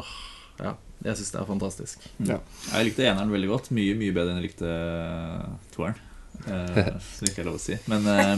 åh, 0.00 0.14
Ja, 0.58 0.74
jeg 1.00 1.16
syns 1.16 1.32
det 1.32 1.40
er 1.40 1.48
fantastisk. 1.48 2.06
Ja. 2.28 2.38
Jeg 2.74 2.90
likte 2.90 3.06
eneren 3.08 3.32
veldig 3.32 3.50
godt. 3.50 3.70
Mye 3.76 3.96
mye 3.98 4.14
bedre 4.16 4.34
enn 4.34 4.40
jeg 4.42 4.50
likte 4.50 4.68
eh, 4.68 5.46
toeren. 5.74 6.00
Eh, 6.44 6.90
som 7.16 7.30
ikke 7.30 7.44
er 7.44 7.48
lov 7.48 7.56
å 7.56 7.62
si. 7.62 7.78
Men 7.88 8.08
eh, 8.12 8.32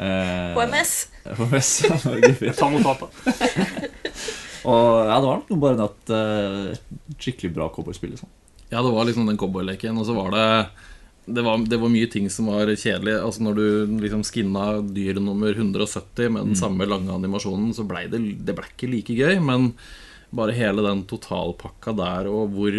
eh, 0.00 0.56
HMS. 0.56 0.94
HMS. 1.40 1.72
Veldig 2.06 2.32
fint. 2.40 2.56
Ta 2.60 2.70
notater. 2.72 3.12
Og 4.70 5.10
ja, 5.10 5.18
det 5.18 5.26
var 5.26 5.42
nok 5.42 5.52
bare 5.58 5.76
en 5.76 5.84
at 5.88 6.14
eh, 6.14 7.12
skikkelig 7.18 7.52
bra 7.58 7.68
cowboyspill. 7.74 8.14
Liksom. 8.14 8.30
Ja, 8.70 8.80
det 8.80 8.94
var 8.94 9.08
liksom 9.08 9.28
den 9.28 9.40
cowboyleken, 9.40 9.98
og 10.00 10.08
så 10.08 10.16
var 10.16 10.32
det 10.32 10.46
det 11.24 11.42
var, 11.46 11.60
det 11.70 11.78
var 11.78 11.90
mye 11.92 12.08
ting 12.10 12.24
som 12.32 12.48
var 12.50 12.70
kjedelig. 12.70 13.14
Altså 13.20 13.44
Når 13.44 13.58
du 13.58 13.66
liksom 14.02 14.24
skinna 14.26 14.80
dyr 14.82 15.20
nummer 15.22 15.54
170 15.54 16.32
med 16.34 16.48
den 16.48 16.58
samme 16.58 16.86
lange 16.88 17.12
animasjonen, 17.14 17.70
så 17.76 17.84
blei 17.86 18.08
det, 18.10 18.22
det 18.42 18.56
ble 18.58 18.66
ikke 18.66 18.90
like 18.90 19.14
gøy. 19.14 19.36
Men 19.44 19.70
bare 20.32 20.56
hele 20.56 20.84
den 20.84 21.04
totalpakka 21.08 21.92
der, 21.96 22.28
og 22.32 22.54
hvor, 22.56 22.76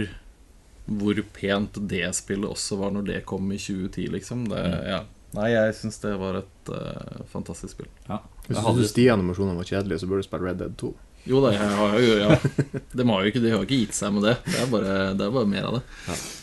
hvor 0.90 1.24
pent 1.36 1.78
det 1.90 2.08
spillet 2.18 2.50
også 2.50 2.80
var 2.82 2.94
når 2.96 3.10
det 3.12 3.24
kom 3.30 3.52
i 3.54 3.60
2010, 3.62 4.08
liksom. 4.18 4.48
Det, 4.52 4.64
ja. 4.90 5.04
Nei, 5.38 5.50
jeg 5.54 5.74
syns 5.78 5.98
det 6.02 6.14
var 6.22 6.42
et 6.42 6.70
uh, 6.74 7.24
fantastisk 7.32 7.76
spill. 7.76 7.90
Ja. 8.10 8.20
Hvis 8.48 8.58
du 8.58 8.82
syns 8.82 8.96
de 8.98 9.10
animasjonene 9.14 9.58
var 9.58 9.70
kjedelige, 9.70 10.02
så 10.02 10.10
burde 10.10 10.26
du 10.26 10.28
spille 10.28 10.50
Red 10.50 10.62
Dead 10.62 10.78
2. 10.82 10.92
Jo 11.24 11.40
da, 11.40 11.54
jeg 11.56 11.76
har 11.78 11.94
jo 12.04 12.16
ja. 12.20 12.36
De 13.00 13.04
har 13.08 13.22
jo 13.24 13.30
ikke, 13.32 13.42
de 13.42 13.52
har 13.54 13.62
ikke 13.64 13.80
gitt 13.86 13.96
seg 13.96 14.12
med 14.16 14.26
det. 14.28 14.34
Det 14.44 14.58
er 14.60 14.72
bare, 14.72 14.96
det 15.16 15.26
er 15.26 15.36
bare 15.38 15.50
mer 15.50 15.70
av 15.70 15.78
det. 15.78 15.84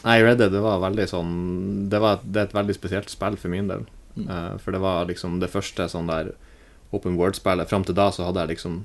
Nei, 0.06 0.14
Red 0.24 0.40
Dead 0.40 0.54
det 0.54 0.62
var 0.64 0.80
veldig 0.80 1.06
sånn 1.10 1.34
Det, 1.92 2.00
var, 2.00 2.22
det 2.24 2.40
er 2.40 2.48
et 2.48 2.56
veldig 2.56 2.76
spesielt 2.78 3.12
spill 3.12 3.36
for 3.40 3.52
min 3.52 3.68
del. 3.68 3.84
Mm. 4.16 4.24
Uh, 4.30 4.54
for 4.62 4.74
det 4.74 4.80
var 4.82 5.10
liksom 5.10 5.36
det 5.42 5.50
første 5.52 5.90
sånn 5.92 6.08
der 6.10 6.32
open 6.96 7.18
world-spillet. 7.20 7.68
Fram 7.70 7.84
til 7.86 7.98
da 7.98 8.08
så 8.14 8.24
hadde 8.26 8.46
jeg 8.46 8.56
liksom 8.56 8.80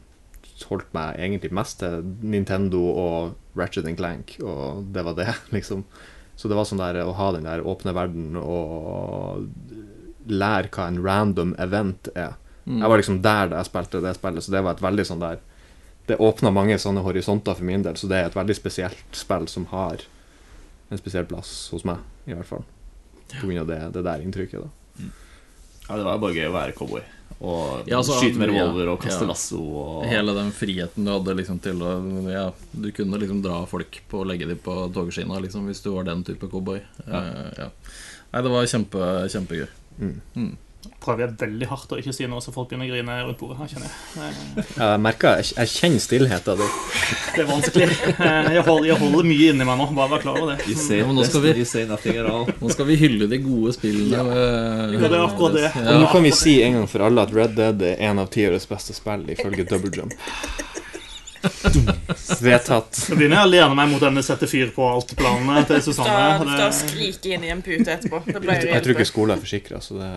holdt 0.63 0.91
meg 0.95 1.17
egentlig 1.19 1.51
mest 1.55 1.81
til 1.81 2.05
Nintendo 2.23 2.81
og 2.87 3.57
Ratchet 3.59 3.87
and 3.89 3.99
Clank, 3.99 4.37
og 4.43 4.85
det 4.95 5.03
var 5.05 5.17
det, 5.17 5.33
liksom. 5.55 5.83
Så 6.35 6.51
det 6.51 6.57
var 6.57 6.67
sånn 6.67 6.81
der 6.83 6.99
å 7.03 7.15
ha 7.15 7.31
den 7.35 7.47
der 7.47 7.63
åpne 7.63 7.93
verden 7.95 8.35
og 8.39 9.45
lære 10.27 10.71
hva 10.73 10.87
en 10.89 11.01
random 11.03 11.53
event 11.61 12.09
er. 12.15 12.35
Mm. 12.65 12.81
Jeg 12.81 12.91
var 12.91 12.99
liksom 12.99 13.19
der 13.23 13.51
da 13.51 13.59
jeg 13.61 13.69
spilte 13.69 14.01
det 14.03 14.15
spillet, 14.17 14.43
så 14.43 14.55
det 14.55 14.63
var 14.65 14.75
et 14.75 14.83
veldig 14.83 15.05
sånn 15.05 15.21
der 15.21 15.43
Det 16.05 16.19
åpna 16.21 16.51
mange 16.53 16.75
sånne 16.77 17.01
horisonter 17.01 17.55
for 17.57 17.65
min 17.65 17.81
del, 17.81 17.95
så 17.97 18.05
det 18.05 18.17
er 18.19 18.27
et 18.27 18.35
veldig 18.37 18.53
spesielt 18.53 19.15
spill 19.17 19.47
som 19.49 19.63
har 19.71 20.03
en 20.93 20.99
spesiell 21.01 21.25
plass 21.25 21.71
hos 21.73 21.81
meg, 21.81 22.03
i 22.29 22.35
hvert 22.35 22.45
fall. 22.45 22.61
På 23.31 23.47
grunn 23.47 23.63
av 23.63 23.71
det, 23.71 23.79
det 23.95 24.03
der 24.05 24.21
inntrykket, 24.21 24.67
da. 24.67 25.07
Ja, 25.87 25.97
det 25.97 26.05
var 26.05 26.21
bare 26.21 26.37
gøy 26.37 26.45
å 26.51 26.53
være 26.53 26.75
cowboy. 26.77 27.01
Og 27.39 27.89
Ja, 27.89 27.99
altså, 27.99 28.15
skyte 28.21 28.39
med 28.39 28.53
ja, 28.53 28.63
revolver 28.63 28.93
og 28.93 29.01
kaste 29.03 29.25
ja. 29.25 29.29
lasso. 29.29 29.59
Og, 29.59 30.05
Hele 30.09 30.35
den 30.37 30.51
friheten 30.55 31.07
du 31.07 31.11
hadde 31.11 31.35
liksom 31.37 31.59
til 31.63 31.81
å 31.83 31.93
ja, 32.31 32.45
Du 32.71 32.89
kunne 32.95 33.19
liksom 33.21 33.41
dra 33.43 33.61
folk 33.69 33.99
på 34.09 34.23
og 34.23 34.29
legge 34.31 34.47
dem 34.49 34.61
på 34.63 34.75
togskinna 34.95 35.41
liksom, 35.43 35.67
hvis 35.69 35.83
du 35.83 35.91
var 35.93 36.07
den 36.07 36.23
type 36.27 36.49
cowboy. 36.51 36.81
Ja. 37.05 37.23
Ja. 37.59 37.71
Nei, 38.31 38.43
det 38.43 38.51
var 38.51 38.67
kjempe, 38.67 39.09
kjempegøy. 39.31 39.67
Mm. 39.99 40.55
Prøver 41.01 41.19
jeg 41.25 41.35
veldig 41.39 41.67
hardt 41.69 41.91
å 41.93 41.97
ikke 42.01 42.13
si 42.15 42.25
noe 42.27 42.41
så 42.41 42.51
folk 42.53 42.69
begynner 42.69 42.87
å 42.87 42.93
grine 42.95 43.15
rundt 43.27 43.39
bordet. 43.39 43.57
her, 43.57 43.67
kjenner 43.67 43.89
jeg. 43.89 44.65
Jeg 44.77 44.99
merker, 45.05 45.37
jeg, 45.41 45.53
jeg 45.57 45.71
kjenner 45.73 46.03
stillheten 46.05 46.57
din. 46.61 46.73
Det 47.35 47.43
er 47.43 47.49
vanskelig. 47.49 47.89
Eh, 48.15 48.49
Jeg 48.55 48.63
holder, 48.65 48.87
jeg 48.89 48.97
holder 49.01 49.23
mye 49.29 49.49
inni 49.53 49.65
meg 49.69 49.77
nå. 49.81 49.87
Bare 49.97 50.09
vær 50.15 50.21
klar 50.25 50.39
over 50.41 50.55
det. 50.55 50.77
Say, 50.77 50.99
Ja, 50.99 51.05
men 51.07 51.15
nå 51.19 51.25
skal 51.27 51.41
vi- 51.45 51.55
you 51.59 51.65
say 51.65 51.85
nothing 51.85 52.17
at 52.17 52.25
all. 52.31 52.45
Nå 52.61 52.71
skal 52.71 52.85
vi 52.89 52.95
hylle 52.97 53.27
de 53.29 53.37
gode 53.43 53.73
spillene. 53.75 54.21
eh, 54.21 54.95
Ja, 54.95 55.07
det 55.07 55.11
er 55.19 55.25
akkurat 55.27 55.53
det. 55.53 55.71
Ja. 55.75 55.97
nå 55.99 56.11
kan 56.11 56.23
vi 56.23 56.31
si 56.31 56.61
en 56.63 56.73
gang 56.79 56.87
for 56.87 57.01
alle 57.05 57.21
at 57.21 57.33
Red 57.33 57.55
Dead 57.55 57.81
er 57.81 57.95
en 58.09 58.19
av 58.19 58.29
tiårets 58.29 58.67
beste 58.67 58.93
spill, 58.93 59.25
ifølge 59.35 59.67
Double 59.69 59.91
Jump. 59.91 60.13
Vedtatt. 62.45 62.99
Jeg 63.09 63.17
begynner 63.19 63.43
å 63.45 63.49
lene 63.49 63.75
meg 63.77 63.91
mot 63.91 64.01
denne 64.03 64.23
sette 64.25 64.47
fyr 64.49 64.71
på 64.75 64.85
alt-planene 64.89 65.65
til 65.69 65.81
Susanne. 65.85 66.45
da 66.45 66.57
da 66.65 66.71
skrike 66.75 67.35
inn 67.35 67.45
i 67.47 67.53
en 67.53 67.63
pute 67.65 67.87
etterpå. 67.95 68.21
Det 68.27 68.41
pleier 68.41 68.69
å 68.69 68.75
Jeg 68.75 68.85
tror 68.85 68.97
ikke 68.97 69.09
skolen 69.09 69.37
er 69.37 69.43
forsikra, 69.45 69.81
så 69.83 69.99
det 69.99 70.11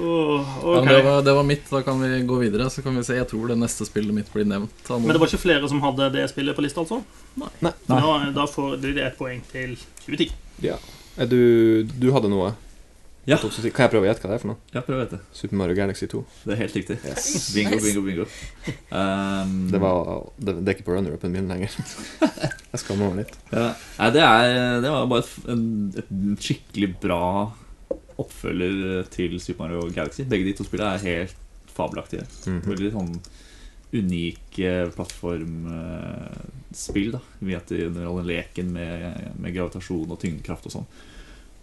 Åh, 0.00 0.46
Ja, 0.64 0.80
det, 0.84 1.02
var, 1.02 1.22
det 1.22 1.32
var 1.32 1.42
mitt. 1.42 1.70
Da 1.70 1.82
kan 1.82 2.00
vi 2.00 2.20
gå 2.22 2.36
videre. 2.38 2.70
Så 2.70 2.82
kan 2.82 2.96
vi 2.96 3.04
se. 3.04 3.16
Jeg 3.18 3.28
tror 3.30 3.48
det 3.50 3.56
neste 3.58 3.86
spillet 3.88 4.14
mitt 4.14 4.30
blir 4.32 4.46
nevnt. 4.46 4.90
Men 4.90 5.10
det 5.10 5.18
var 5.18 5.30
ikke 5.30 5.42
flere 5.42 5.70
som 5.70 5.82
hadde 5.82 6.10
det 6.14 6.28
spillet 6.30 6.56
på 6.56 6.62
lista, 6.64 6.84
altså? 6.84 7.00
Nei. 7.40 7.50
Nei. 7.64 7.72
Da, 7.88 7.98
da 8.36 8.46
får 8.50 8.78
det 8.84 8.94
et 9.02 9.18
poeng 9.18 9.42
til 9.50 9.74
2010. 10.06 10.30
Ja. 10.62 10.78
Er 11.18 11.26
du, 11.26 11.40
du 11.98 12.10
hadde 12.14 12.30
noe? 12.30 12.52
Ja. 13.28 13.36
Kan 13.42 13.84
jeg 13.84 13.90
prøve 13.92 14.06
å 14.06 14.08
gjette 14.08 14.22
hva 14.24 14.30
det 14.32 14.36
er 14.38 14.42
for 14.42 14.50
noe? 14.54 14.60
Ja, 14.72 14.80
prøv 14.86 14.96
å 14.96 15.02
gjette 15.02 15.18
Super 15.36 15.56
Mario 15.60 15.76
Galaxy 15.76 16.06
2. 16.08 16.20
Det 16.48 16.52
er 16.54 16.60
helt 16.62 16.76
riktig. 16.78 16.96
Yes. 17.04 17.26
Bingo, 17.52 17.76
bingo, 17.84 18.00
bingo. 18.06 18.24
Um, 18.88 19.50
Det, 19.74 19.80
var, 19.82 19.98
det, 20.40 20.54
det 20.62 20.68
er 20.72 20.76
ikke 20.78 20.86
på 20.88 20.94
runner-upen 20.96 21.34
min 21.36 21.50
lenger. 21.52 21.70
Jeg 22.72 22.80
skammer 22.82 23.12
meg 23.12 23.18
litt. 23.26 23.34
ja. 23.52 23.66
Nei, 23.98 24.08
det, 24.16 24.22
er, 24.24 24.80
det 24.84 24.90
var 24.94 25.10
bare 25.12 25.24
et, 25.26 25.32
en, 25.52 25.62
et 26.00 26.08
skikkelig 26.46 26.90
bra 27.04 27.20
oppfølger 28.18 29.04
til 29.14 29.36
Super 29.44 29.60
Mario 29.66 29.80
Galaxy. 29.94 30.22
Begge 30.28 30.48
de 30.48 30.56
to 30.58 30.64
spillene 30.66 30.94
er 30.96 31.04
helt 31.04 31.36
fabelaktige. 31.76 32.24
Mhm. 32.48 32.62
Veldig 32.66 32.90
sånn 32.96 33.12
unike 33.88 34.70
plattformspill. 34.96 37.10
da 37.14 37.20
Ved 37.40 37.56
at 37.56 37.68
de 37.72 37.86
underholder 37.86 38.26
leken 38.32 38.72
med, 38.74 38.90
med 39.40 39.54
gravitasjon 39.54 40.10
og 40.10 40.18
tyngdekraft 40.20 40.66
og 40.68 40.72
sånn. 40.78 40.88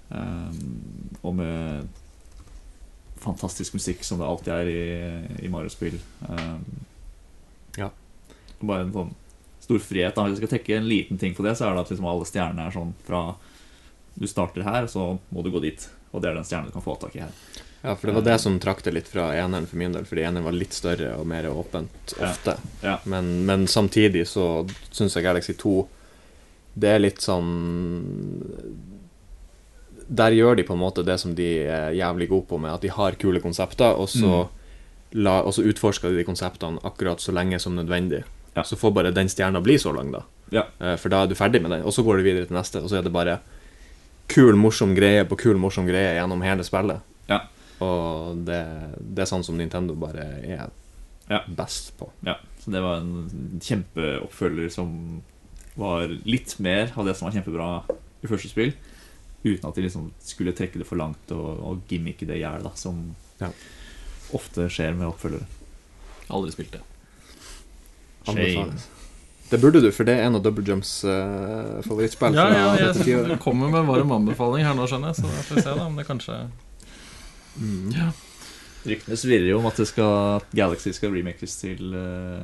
Um, 0.09 1.17
og 1.25 1.35
med 1.35 1.87
fantastisk 3.25 3.73
musikk, 3.73 4.03
som 4.05 4.19
det 4.21 4.27
alltid 4.27 4.53
er 4.53 4.69
i, 4.69 5.45
i 5.45 5.49
Mario-spill. 5.49 5.99
Um, 6.29 6.65
Ja. 7.77 7.89
Bare 8.61 8.85
en 8.85 8.93
sånn 8.93 9.09
stor 9.65 9.79
frihet. 9.81 10.13
Da. 10.15 10.23
Hvis 10.27 10.37
jeg 10.39 10.45
skal 10.45 10.53
tekke 10.59 10.77
en 10.77 10.87
liten 10.87 11.17
ting 11.19 11.33
på 11.35 11.43
det, 11.43 11.55
så 11.57 11.65
er 11.67 11.73
det 11.75 11.81
at 11.85 11.89
liksom 11.91 12.05
alle 12.07 12.27
stjernene 12.29 12.67
er 12.69 12.75
sånn 12.75 12.93
fra 13.07 13.23
Du 14.15 14.27
starter 14.31 14.63
her, 14.63 14.85
så 14.87 15.17
må 15.33 15.41
du 15.43 15.49
gå 15.51 15.59
dit. 15.59 15.89
Og 16.13 16.21
det 16.23 16.29
er 16.29 16.37
den 16.37 16.45
stjernen 16.47 16.69
du 16.69 16.75
kan 16.77 16.85
få 16.85 16.93
tak 17.01 17.15
i 17.17 17.23
her. 17.25 17.33
Ja, 17.81 17.95
for 17.99 18.07
det 18.07 18.13
var 18.15 18.23
det 18.25 18.37
som 18.41 18.55
trakk 18.63 18.79
det 18.85 18.93
litt 18.95 19.09
fra 19.11 19.25
eneren 19.35 19.67
for 19.67 19.77
min 19.77 19.91
del, 19.93 20.05
fordi 20.07 20.23
eneren 20.23 20.45
var 20.47 20.55
litt 20.55 20.73
større 20.73 21.11
og 21.19 21.27
mer 21.27 21.49
åpent 21.51 22.13
Ja. 22.19 22.29
ofte. 22.31 22.55
Ja. 22.81 22.95
Men, 23.03 23.45
men 23.45 23.67
samtidig 23.67 24.23
så 24.31 24.45
syns 24.89 25.17
jeg 25.17 25.25
Galaxy 25.27 25.53
2 25.59 25.73
Det 26.79 26.89
er 26.95 26.99
litt 27.03 27.19
sånn 27.21 27.51
Der 30.07 30.31
gjør 30.37 30.55
de 30.55 30.63
på 30.63 30.73
en 30.75 30.79
måte 30.83 31.03
det 31.05 31.19
som 31.19 31.33
de 31.35 31.47
er 31.65 31.91
jævlig 31.97 32.27
gode 32.29 32.45
på, 32.49 32.57
med 32.61 32.71
at 32.75 32.81
de 32.81 32.89
har 32.93 33.15
kule 33.17 33.39
konsepter, 33.41 33.95
og 33.97 34.09
så, 34.09 34.47
la, 35.17 35.39
og 35.41 35.53
så 35.53 35.63
utforsker 35.65 36.09
de 36.11 36.17
de 36.21 36.23
konseptene 36.27 36.77
akkurat 36.85 37.19
så 37.21 37.31
lenge 37.33 37.57
som 37.59 37.73
nødvendig. 37.75 38.23
Ja. 38.55 38.63
Så 38.63 38.75
får 38.77 38.91
bare 38.93 39.11
den 39.11 39.27
stjerna 39.29 39.61
bli 39.61 39.77
så 39.81 39.91
lang, 39.95 40.11
da. 40.13 40.21
Ja. 40.53 40.63
Eh, 40.79 40.95
For 41.01 41.09
da 41.09 41.23
er 41.23 41.27
du 41.27 41.35
ferdig 41.35 41.61
med 41.61 41.71
den, 41.71 41.81
og 41.83 41.91
så 41.93 42.03
går 42.05 42.17
du 42.17 42.23
videre 42.23 42.45
til 42.45 42.55
neste, 42.55 42.81
og 42.83 42.89
så 42.89 42.99
er 42.99 43.01
det 43.07 43.11
bare 43.13 43.39
kul, 44.29 44.55
morsom 44.55 44.93
greie 44.95 45.25
på 45.25 45.35
kul, 45.37 45.57
morsom 45.57 45.85
greie 45.89 46.15
gjennom 46.19 46.41
hele 46.45 46.63
spillet. 46.63 47.01
Ja. 47.29 47.41
Og 47.81 48.37
det, 48.45 48.61
det 48.99 49.25
er 49.25 49.29
sånn 49.29 49.43
som 49.43 49.57
Nintendo 49.57 49.95
bare 49.99 50.29
er 50.45 50.69
Ja. 51.27 51.39
best 51.49 51.95
på. 51.97 52.11
Ja, 52.23 52.35
så 52.61 52.69
det 52.71 52.81
var 52.85 52.99
en 53.01 53.59
kjempeoppfølger 53.59 54.69
som 54.71 55.21
var 55.75 56.07
litt 56.25 56.53
mer 56.59 56.91
av 56.95 57.05
det 57.07 57.15
som 57.17 57.27
var 57.27 57.33
kjempebra 57.35 57.69
i 58.23 58.27
første 58.29 58.49
spill, 58.51 58.71
uten 59.45 59.69
at 59.69 59.77
de 59.77 59.85
liksom 59.85 60.09
skulle 60.25 60.53
trekke 60.57 60.81
det 60.81 60.87
for 60.89 60.99
langt 60.99 61.31
og, 61.35 61.47
og 61.61 61.85
gimmicke 61.91 62.25
det 62.27 62.39
i 62.39 62.43
hjel, 62.43 62.65
som 62.75 63.13
Ja. 63.39 63.51
ofte 64.33 64.67
skjer 64.73 64.95
med 64.97 65.07
oppfølgere. 65.11 65.45
Aldri 66.33 66.51
spilt 66.55 66.73
det. 66.75 66.81
Shame. 68.25 68.73
Det 69.49 69.59
burde 69.61 69.81
du, 69.83 69.91
for 69.93 70.07
det 70.07 70.15
er 70.17 70.25
en 70.25 70.35
av 70.39 70.41
Double 70.41 70.63
Jumps 70.65 71.03
uh, 71.05 71.77
favorittspill. 71.85 72.33
Ja, 72.33 72.47
ja, 72.49 72.61
ja, 72.81 72.87
jeg, 72.97 73.05
jeg 73.29 73.39
kommer 73.43 73.69
med 73.69 73.85
varm 73.85 74.11
anbefaling 74.15 74.65
her 74.65 74.73
nå, 74.73 74.87
skjønner 74.89 75.13
jeg. 75.13 75.19
Så 75.21 75.29
da 75.29 75.43
får 75.45 75.59
vi 75.59 75.65
se 75.67 75.75
da 75.77 75.89
om 75.89 75.99
det 75.99 76.07
kanskje 76.09 76.39
Mm. 77.55 77.91
Ja. 77.95 78.09
Ryktene 78.83 79.15
svirrer 79.15 79.45
jo 79.47 79.59
om 79.61 79.65
at 79.69 79.77
det 79.79 79.85
skal, 79.87 80.41
Galaxy 80.51 80.91
skal 80.91 81.13
remakes 81.15 81.53
til 81.61 81.93
uh... 81.95 82.41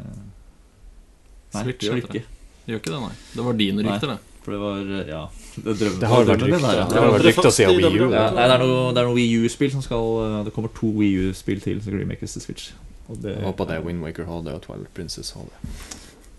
Nei, 1.52 1.64
Switch, 1.66 1.82
det 1.84 1.90
gjør 1.90 1.98
det 2.06 2.14
det. 2.16 2.22
Gjør 2.70 2.80
ikke 2.80 2.94
det, 2.94 3.02
nei. 3.04 3.12
Det 3.34 3.46
var 3.50 3.58
dine 3.60 3.84
rykter, 3.84 4.14
det. 4.14 4.38
For 4.46 4.56
det 4.56 4.62
var 4.62 4.94
eh, 5.02 5.10
Ja. 5.12 5.26
Det, 5.56 5.74
Det 6.00 6.08
har 6.08 6.24
vært 6.24 6.40
drømmen 6.40 6.64
å 6.64 6.70
si 6.70 6.78
ja. 6.78 6.84
Det 6.88 7.02
vært 7.02 7.46
er 7.46 7.54
siden 7.56 7.80
Wii 7.82 7.98
U. 8.00 8.06
Ja, 8.14 8.28
nei, 8.32 8.46
det 8.48 8.54
er 8.56 8.62
noe, 8.62 8.84
det 8.96 9.02
er 9.02 9.10
noe 9.10 9.18
Wii 9.18 9.42
U-spill 9.44 9.74
som 9.74 9.84
skal 9.84 10.14
eh, 10.24 10.38
Det 10.48 10.54
kommer 10.56 10.72
to 10.78 10.92
Wii 10.96 11.28
U-spill 11.28 11.60
til 11.64 11.82
som 11.84 11.98
remakes 11.98 12.38
til 12.38 12.46
Switch. 12.46 12.70
Og 13.12 13.20
det, 13.24 13.36
Jeg 13.36 13.50
håper 13.50 13.68
det 13.68 13.76
er 13.76 13.84
Windwaker 13.84 14.30
HD 14.30 14.54
og 14.54 14.62
Twilight 14.64 14.94
Princess 14.96 15.34
HD. 15.36 15.52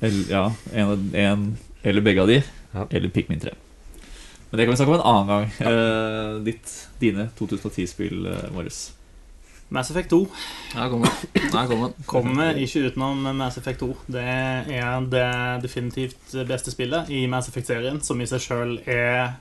Eller, 0.03 0.25
ja, 0.33 0.47
en, 0.73 1.11
en, 1.15 1.45
eller 1.85 2.05
begge 2.09 2.25
av 2.25 2.33
de. 2.33 2.41
Ja. 2.73 2.87
Eller 2.89 3.13
Pikmin 3.13 3.43
3. 3.43 3.53
Men 4.51 4.59
det 4.59 4.65
kan 4.67 4.73
vi 4.73 4.81
snakke 4.81 4.95
om 4.95 4.99
en 4.99 5.07
annen 5.13 5.31
gang. 5.31 5.45
Eh, 5.69 6.33
ditt, 6.49 6.73
dine 7.01 7.29
2010-spill, 7.39 8.27
uh, 8.27 8.49
Marius. 8.57 8.91
Mass 9.73 9.91
Effect 9.91 10.11
2 10.13 10.21
Ja, 10.75 10.89
kommer. 10.93 11.13
Nei, 11.55 11.91
kommer 12.09 12.59
ikke 12.61 12.87
utenom 12.91 13.25
Mass 13.39 13.57
Effect 13.61 13.81
2. 13.81 13.89
Det 14.13 14.25
er 14.25 15.07
det 15.13 15.29
definitivt 15.65 16.35
beste 16.49 16.75
spillet 16.75 17.11
i 17.13 17.25
Mass 17.31 17.49
Effect-serien, 17.49 18.03
som 18.05 18.21
i 18.21 18.29
seg 18.29 18.45
sjøl 18.45 18.75
er 18.85 19.33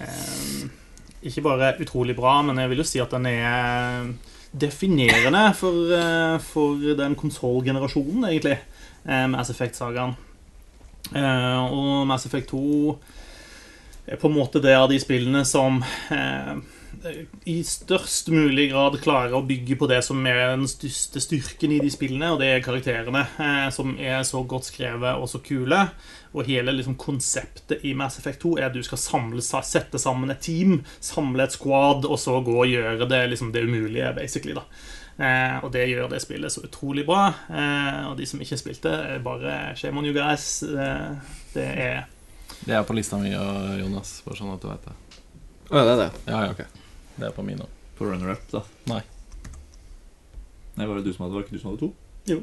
eh, 0.00 0.64
ikke 1.28 1.44
bare 1.44 1.74
utrolig 1.82 2.16
bra, 2.16 2.38
men 2.46 2.60
jeg 2.62 2.72
vil 2.72 2.82
jo 2.82 2.88
si 2.88 3.02
at 3.02 3.12
den 3.12 3.28
er 3.30 4.08
definerende 4.58 5.44
for, 5.58 5.92
eh, 5.92 6.38
for 6.40 6.96
den 7.02 7.18
konsollgenerasjonen, 7.18 8.24
egentlig, 8.30 8.58
eh, 9.04 9.26
Mass 9.28 9.52
Effect-sagaen. 9.52 10.16
Eh, 11.12 11.60
og 11.72 12.06
Mass 12.08 12.26
Effect 12.26 12.50
2 12.54 12.98
er 14.08 14.16
på 14.16 14.28
en 14.28 14.36
måte 14.36 14.60
det 14.64 14.74
av 14.76 14.88
de 14.88 14.98
spillene 15.00 15.44
som 15.48 15.82
eh, 16.12 16.56
i 17.48 17.56
størst 17.64 18.30
mulig 18.32 18.68
grad 18.72 18.96
klarer 19.02 19.36
å 19.38 19.44
bygge 19.46 19.76
på 19.78 19.88
det 19.90 20.00
som 20.06 20.24
er 20.26 20.40
den 20.56 20.66
største 20.70 21.22
styrken 21.22 21.74
i 21.76 21.80
de 21.82 21.90
spillene, 21.92 22.32
og 22.34 22.42
det 22.42 22.48
er 22.52 22.64
karakterene, 22.64 23.24
eh, 23.38 23.66
som 23.74 23.94
er 24.00 24.22
så 24.26 24.42
godt 24.48 24.68
skrevet 24.70 25.18
og 25.18 25.30
så 25.30 25.40
kule. 25.44 25.80
Og 26.34 26.48
hele 26.48 26.74
liksom, 26.74 26.98
konseptet 27.00 27.84
i 27.88 27.94
Mass 27.96 28.18
Effect 28.20 28.42
2 28.44 28.56
er 28.58 28.68
at 28.68 28.76
du 28.76 28.82
skal 28.84 29.00
samle, 29.00 29.42
sette 29.42 30.00
sammen 30.00 30.32
et 30.34 30.42
team, 30.44 30.82
samle 31.00 31.46
et 31.46 31.56
squad, 31.56 32.06
og 32.08 32.18
så 32.20 32.38
gå 32.44 32.56
og 32.64 32.70
gjøre 32.70 33.08
det, 33.08 33.24
liksom, 33.32 33.52
det 33.54 33.64
umulige, 33.68 34.12
basically. 34.16 34.56
da. 34.58 34.66
Eh, 35.18 35.56
og 35.64 35.72
det 35.74 35.88
gjør 35.90 36.10
det 36.12 36.22
spillet 36.22 36.52
så 36.54 36.62
utrolig 36.66 37.06
bra. 37.06 37.32
Eh, 37.50 38.02
og 38.10 38.18
de 38.18 38.26
som 38.28 38.42
ikke 38.42 38.60
spilte, 38.60 38.92
er 39.14 39.24
bare 39.24 39.74
shame 39.78 39.98
on 39.98 40.06
you 40.06 40.14
guys. 40.14 40.62
Eh, 40.62 41.34
det 41.54 41.68
er 41.74 42.06
Det 42.64 42.74
er 42.74 42.82
på 42.82 42.94
lista 42.94 43.16
mi 43.18 43.30
og 43.38 43.78
Jonas, 43.78 44.20
bare 44.26 44.36
sånn 44.36 44.54
at 44.54 44.62
du 44.62 44.68
vet 44.68 44.88
det. 44.88 44.94
Å 45.68 45.76
oh, 45.76 45.84
det 45.84 45.92
er 45.92 46.00
det. 46.00 46.10
Ja, 46.26 46.44
ja. 46.46 46.52
Ok. 46.54 46.77
Det 47.18 47.26
er 47.26 47.34
på 47.34 47.44
min 47.46 47.60
òg. 47.62 47.70
På 47.98 48.06
runner-up, 48.06 48.44
da. 48.52 48.62
Nei. 48.92 49.02
Nei, 50.78 50.86
var 50.86 51.00
det 51.00 51.08
du 51.08 51.12
som 51.14 51.26
hadde, 51.26 51.34
var 51.34 51.46
ikke 51.46 51.56
du 51.56 51.62
som 51.62 51.72
hadde 51.72 51.82
to? 51.82 51.90
Jo. 52.30 52.42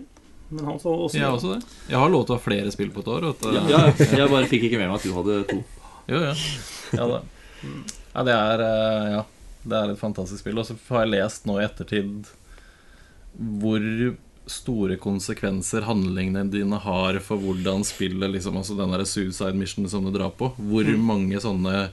Men 0.49 0.67
han 0.69 0.79
så 0.79 0.91
også, 0.91 1.17
Jeg 1.17 1.25
har 1.25 1.37
også 1.37 1.53
det. 1.55 1.61
Jeg 1.89 1.99
har 2.01 2.11
lov 2.11 2.25
til 2.25 2.35
å 2.35 2.37
ha 2.37 2.43
flere 2.43 2.73
spill 2.73 2.91
på 2.93 3.01
et 3.01 3.11
år. 3.15 3.29
At. 3.31 3.45
Ja, 3.55 3.63
ja, 3.71 3.79
jeg 4.19 4.31
bare 4.33 4.49
fikk 4.51 4.67
ikke 4.67 4.81
med 4.81 4.91
meg 4.91 4.99
at 4.99 5.07
du 5.07 5.15
hadde 5.15 5.37
to. 5.49 5.61
Jo, 6.11 6.19
ja. 6.21 6.33
ja, 6.99 7.07
det. 7.09 7.21
ja 8.13 8.25
det 8.27 8.35
er 8.35 8.65
eh, 8.65 9.07
Ja, 9.15 9.23
det 9.63 9.79
er 9.79 9.93
et 9.95 10.01
fantastisk 10.01 10.43
spill. 10.43 10.59
Og 10.61 10.67
så 10.67 10.77
har 10.91 11.05
jeg 11.05 11.15
lest 11.15 11.49
nå 11.49 11.57
i 11.57 11.65
ettertid 11.65 12.29
hvor 13.35 13.81
store 14.45 14.95
konsekvenser 15.01 15.87
handlingene 15.87 16.45
dine 16.53 16.77
har 16.83 17.17
for 17.25 17.41
hvordan 17.41 17.81
spillet 17.83 18.29
liksom, 18.35 18.59
Altså 18.61 18.77
den 18.77 18.93
der 18.93 19.03
suicide 19.09 19.57
mission 19.57 19.89
som 19.89 20.05
du 20.05 20.13
drar 20.13 20.35
på. 20.37 20.51
Hvor 20.59 20.91
mange 21.01 21.41
sånne 21.41 21.87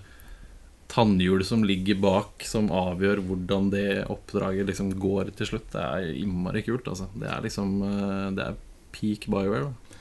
tannhjul 0.93 1.45
som 1.45 1.65
ligger 1.65 2.01
bak, 2.03 2.45
som 2.45 2.69
avgjør 2.73 3.23
hvordan 3.27 3.71
det 3.73 3.87
oppdraget 4.13 4.69
liksom 4.69 4.93
går 5.01 5.33
til 5.39 5.53
slutt. 5.53 5.71
Det 5.73 5.85
er 5.85 6.11
innmari 6.21 6.65
kult, 6.67 6.89
altså. 6.91 7.09
Det 7.17 7.31
er 7.31 7.47
liksom 7.47 7.79
eh, 7.87 8.29
Det 8.37 8.51
er 8.51 8.61
peak 8.93 9.31
Bioware. 9.33 9.71
da. 9.71 9.93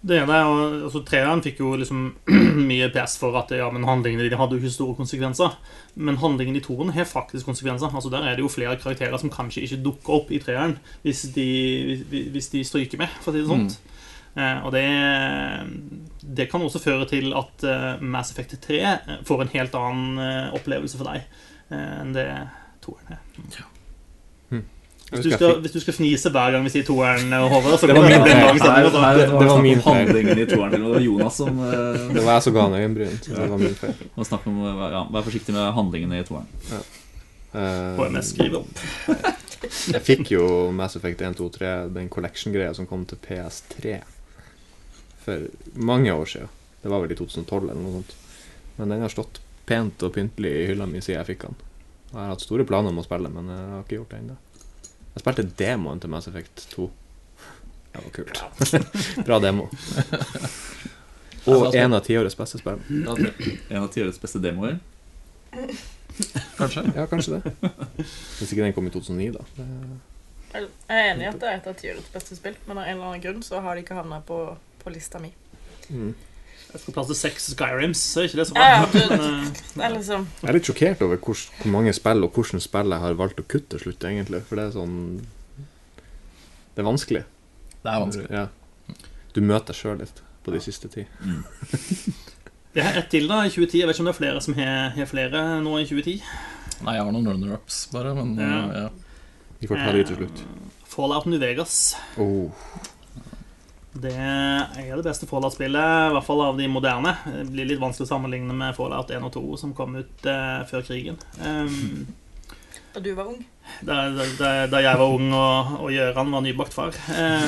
Det 0.00 0.16
ene 0.16 0.32
er 0.32 0.46
altså 0.86 1.02
Treeren 1.04 1.42
fikk 1.44 1.58
jo 1.60 1.74
liksom 1.76 2.06
mye 2.70 2.88
press 2.92 3.18
for 3.20 3.36
at 3.36 3.52
ja, 3.52 3.66
men 3.72 3.84
handlingene 3.84 4.24
dine 4.24 4.38
hadde 4.40 4.56
jo 4.56 4.62
ikke 4.62 4.72
store 4.72 4.96
konsekvenser. 4.96 5.58
Men 5.94 6.20
handlingen 6.22 6.56
i 6.56 6.62
toeren 6.64 6.94
har 6.96 7.08
faktisk 7.08 7.50
konsekvenser. 7.50 7.92
Altså 7.92 8.12
Der 8.12 8.24
er 8.24 8.38
det 8.38 8.44
jo 8.46 8.52
flere 8.52 8.78
karakterer 8.80 9.20
som 9.20 9.32
kanskje 9.32 9.66
ikke 9.66 9.82
dukker 9.84 10.16
opp 10.16 10.32
i 10.32 10.40
treeren 10.40 10.78
hvis 11.04 11.26
de, 11.34 12.00
hvis, 12.08 12.48
de 12.54 12.64
stryker 12.64 13.02
med, 13.02 13.12
for 13.20 13.30
å 13.30 13.36
si 13.36 13.44
det 13.44 13.50
sånt. 13.52 13.76
Eh, 13.76 13.89
og 14.64 14.70
det, 14.72 14.84
det 16.22 16.46
kan 16.50 16.62
også 16.62 16.78
føre 16.82 17.06
til 17.10 17.32
at 17.34 17.64
eh, 17.66 18.00
Mass 18.02 18.30
Effect 18.30 18.54
3 18.62 18.78
får 19.26 19.42
en 19.42 19.50
helt 19.56 19.74
annen 19.74 20.18
eh, 20.22 20.54
opplevelse 20.54 21.00
for 21.00 21.10
deg 21.10 21.24
eh, 21.74 22.00
enn 22.04 22.12
det 22.14 22.28
toeren 22.84 23.16
er. 23.16 23.24
Jeg 25.10 25.18
Hvis 25.18 25.24
du, 25.26 25.32
skal, 25.34 25.56
hvis 25.64 25.72
du 25.74 25.80
skal 25.82 25.94
fnise 25.96 26.30
hver 26.30 26.52
gang 26.54 26.62
vi 26.62 26.70
sier 26.70 26.84
toeren, 26.86 27.32
eh, 27.34 27.44
Håvard, 27.50 27.74
så 27.82 27.88
Det 27.90 27.96
var 27.96 28.04
min 28.06 28.22
det. 28.22 28.34
Nei, 28.36 29.14
det- 29.18 29.24
det 29.26 29.48
var 29.48 29.62
min 29.64 29.80
feil. 29.82 30.06
handlingen 30.06 30.38
i 30.38 30.46
toeren. 30.46 30.70
Det 30.70 30.80
var 30.84 31.00
Jonas 31.02 31.34
som 31.40 31.58
uh, 31.58 32.12
Det 32.14 32.22
var 32.22 32.36
jeg 32.36 32.42
som 32.46 32.54
ga 32.54 32.62
han 32.68 32.76
øyenbrynet. 32.78 33.26
Det 33.26 33.48
var 33.50 33.58
min 33.58 33.74
feil. 33.74 33.94
var 34.14 34.24
snakk 34.28 34.46
om 34.46 34.60
eh, 34.62 34.84
ja, 34.94 35.02
Vær 35.10 35.26
forsiktig 35.26 35.56
med 35.56 35.72
handlingene 35.74 36.20
i 36.22 36.28
toeren. 36.28 36.46
Eh, 36.70 37.98
HMS 37.98 38.30
skriver 38.36 38.60
opp. 38.60 38.84
jeg 39.96 40.02
fikk 40.06 40.30
jo 40.36 40.46
Mass 40.70 40.94
Effect 40.96 41.20
1, 41.26 41.34
2, 41.42 41.48
3, 41.58 41.74
den 41.98 42.08
collection-greia 42.08 42.70
som 42.78 42.86
kom 42.86 43.02
til 43.04 43.18
PS3 43.26 43.98
for 45.30 45.80
mange 45.90 46.12
år 46.12 46.28
siden. 46.34 46.52
Det 46.82 46.90
var 46.92 47.02
vel 47.04 47.14
i 47.14 47.18
2012 47.18 47.62
eller 47.70 47.80
noe 47.80 47.96
sånt. 48.00 48.14
Men 48.76 48.94
den 48.94 49.02
har 49.04 49.12
stått 49.12 49.40
pent 49.68 50.02
og 50.02 50.14
pyntelig 50.14 50.52
i 50.56 50.68
hylla 50.70 50.86
mi 50.90 51.02
siden 51.02 51.20
jeg 51.20 51.30
fikk 51.34 51.48
den. 51.48 51.58
Og 52.10 52.16
Jeg 52.16 52.22
har 52.24 52.32
hatt 52.32 52.42
store 52.42 52.66
planer 52.66 52.90
om 52.90 52.98
å 53.02 53.06
spille, 53.06 53.30
men 53.30 53.50
jeg 53.52 53.66
har 53.70 53.84
ikke 53.84 53.98
gjort 54.00 54.14
det 54.14 54.22
ennå. 54.24 54.38
Jeg 55.14 55.22
spilte 55.24 55.44
demoen 55.58 56.00
til 56.02 56.10
Mass 56.12 56.28
Effect 56.30 56.64
2. 56.74 56.88
Det 57.90 58.02
var 58.04 58.12
kult. 58.14 58.42
Bra 59.28 59.38
demo. 59.42 59.66
Og 61.50 61.74
en 61.74 61.96
av 61.96 62.04
tiårets 62.06 62.36
beste 62.38 62.60
spill. 62.60 62.78
En 62.90 63.82
av 63.82 63.88
tiårets 63.94 64.20
beste 64.22 64.40
demoer. 64.42 64.78
Kanskje. 66.58 66.84
Ja, 66.94 67.06
kanskje 67.10 67.38
det. 67.40 67.52
Hvis 68.38 68.50
ikke 68.52 68.64
den 68.64 68.74
kom 68.76 68.86
i 68.86 68.92
2009, 68.94 69.30
da. 69.38 69.44
Jeg 70.54 70.68
er 70.90 71.12
enig 71.12 71.26
i 71.26 71.30
at 71.30 71.38
det 71.40 71.48
er 71.48 71.58
et 71.60 71.68
av 71.70 71.78
tiårets 71.78 72.10
beste 72.14 72.38
spill, 72.38 72.58
men 72.66 72.78
av 72.78 72.84
en 72.86 72.96
eller 72.96 73.08
annen 73.12 73.24
grunn 73.24 73.42
så 73.46 73.62
har 73.64 73.76
de 73.78 73.84
ikke 73.84 73.98
havna 73.98 74.18
på, 74.26 74.38
på 74.82 74.92
lista 74.94 75.18
mi. 75.22 75.30
Mm. 75.90 76.14
Jeg 76.70 76.80
skal 76.84 76.94
plass 76.94 77.08
til 77.10 77.16
seks 77.18 77.48
Skyrims, 77.54 77.98
så 78.12 78.20
er 78.22 78.28
ikke 78.28 78.38
det 78.38 78.46
så 78.46 78.54
Ja, 78.54 78.86
bra. 78.86 79.00
ja, 79.00 79.08
du- 79.08 79.08
Men, 79.10 79.44
eh, 79.44 79.50
Det 79.74 79.84
er 79.84 79.94
liksom 79.96 80.26
Jeg 80.42 80.48
er 80.48 80.52
litt 80.58 80.68
sjokkert 80.70 81.02
over 81.02 81.16
hvor, 81.16 81.34
hvor 81.62 81.70
mange 81.72 81.92
spill 81.96 82.22
og 82.24 82.32
hvordan 82.32 82.60
spill 82.62 82.90
jeg 82.94 83.00
har 83.00 83.14
valgt 83.18 83.40
å 83.42 83.46
kutte 83.48 83.68
til 83.74 83.80
slutt, 83.86 84.04
egentlig. 84.06 84.42
For 84.46 84.56
det 84.60 84.64
er 84.68 84.76
sånn 84.78 84.96
Det 86.76 86.84
er 86.84 86.86
vanskelig. 86.86 87.24
Det 87.82 87.90
er 87.90 88.00
vanskelig. 88.04 88.30
Ja. 88.30 88.46
Du 89.34 89.40
møter 89.40 89.72
deg 89.72 89.76
sjøl 89.80 89.98
litt 89.98 90.22
på 90.44 90.52
de 90.54 90.60
siste 90.62 90.88
ti. 90.88 91.06
Jeg 92.74 92.84
har 92.86 92.94
ett 93.00 93.08
til 93.10 93.26
da, 93.26 93.40
i 93.42 93.50
2010. 93.50 93.80
Jeg 93.80 93.88
vet 93.88 93.96
ikke 93.96 94.04
om 94.04 94.06
det 94.06 94.14
er 94.14 94.18
flere 94.20 94.40
som 94.44 94.54
har, 94.54 94.90
har 94.94 95.08
flere 95.10 95.40
nå 95.64 95.72
i 95.80 95.86
2010. 95.90 96.20
Nei, 96.86 96.94
jeg 96.94 97.02
har 97.04 97.10
noen 97.12 97.26
runner-ups, 97.26 97.80
bare. 97.92 98.12
Men 98.14 98.36
Ja. 98.38 98.60
ja. 98.84 98.88
Vi 99.60 99.66
får 99.68 99.76
ta 99.82 99.90
de 99.92 100.04
til 100.06 100.16
slutt. 100.20 100.44
Fallout 100.86 101.26
New 101.26 101.40
Vegas. 101.42 101.96
Oh. 102.16 102.52
Det 103.92 104.14
er 104.14 104.92
det 104.94 105.02
beste 105.02 105.26
Fallout-spillet, 105.26 106.10
i 106.10 106.14
hvert 106.14 106.26
fall 106.26 106.44
av 106.44 106.58
de 106.58 106.68
moderne. 106.70 107.16
Det 107.26 107.48
blir 107.50 107.66
litt 107.72 107.80
vanskelig 107.82 108.06
å 108.06 108.12
sammenligne 108.12 108.54
med 108.54 108.76
Fallout 108.76 109.10
1 109.10 109.26
og 109.26 109.32
2, 109.34 109.42
som 109.64 109.74
kom 109.74 109.96
ut 109.98 110.26
uh, 110.30 110.62
før 110.70 110.84
krigen. 110.86 111.18
Um, 111.42 112.06
Da 112.94 113.02
du 113.02 113.12
var 113.14 113.28
ung. 113.30 113.42
da, 113.86 114.08
da, 114.38 114.48
da 114.70 114.80
jeg 114.82 114.98
var 114.98 115.12
ung 115.14 115.28
og, 115.30 115.74
og 115.84 115.92
Gjøran 115.94 116.32
var 116.34 116.42
nybakt 116.42 116.74
far. 116.74 116.96
Eh, 117.14 117.44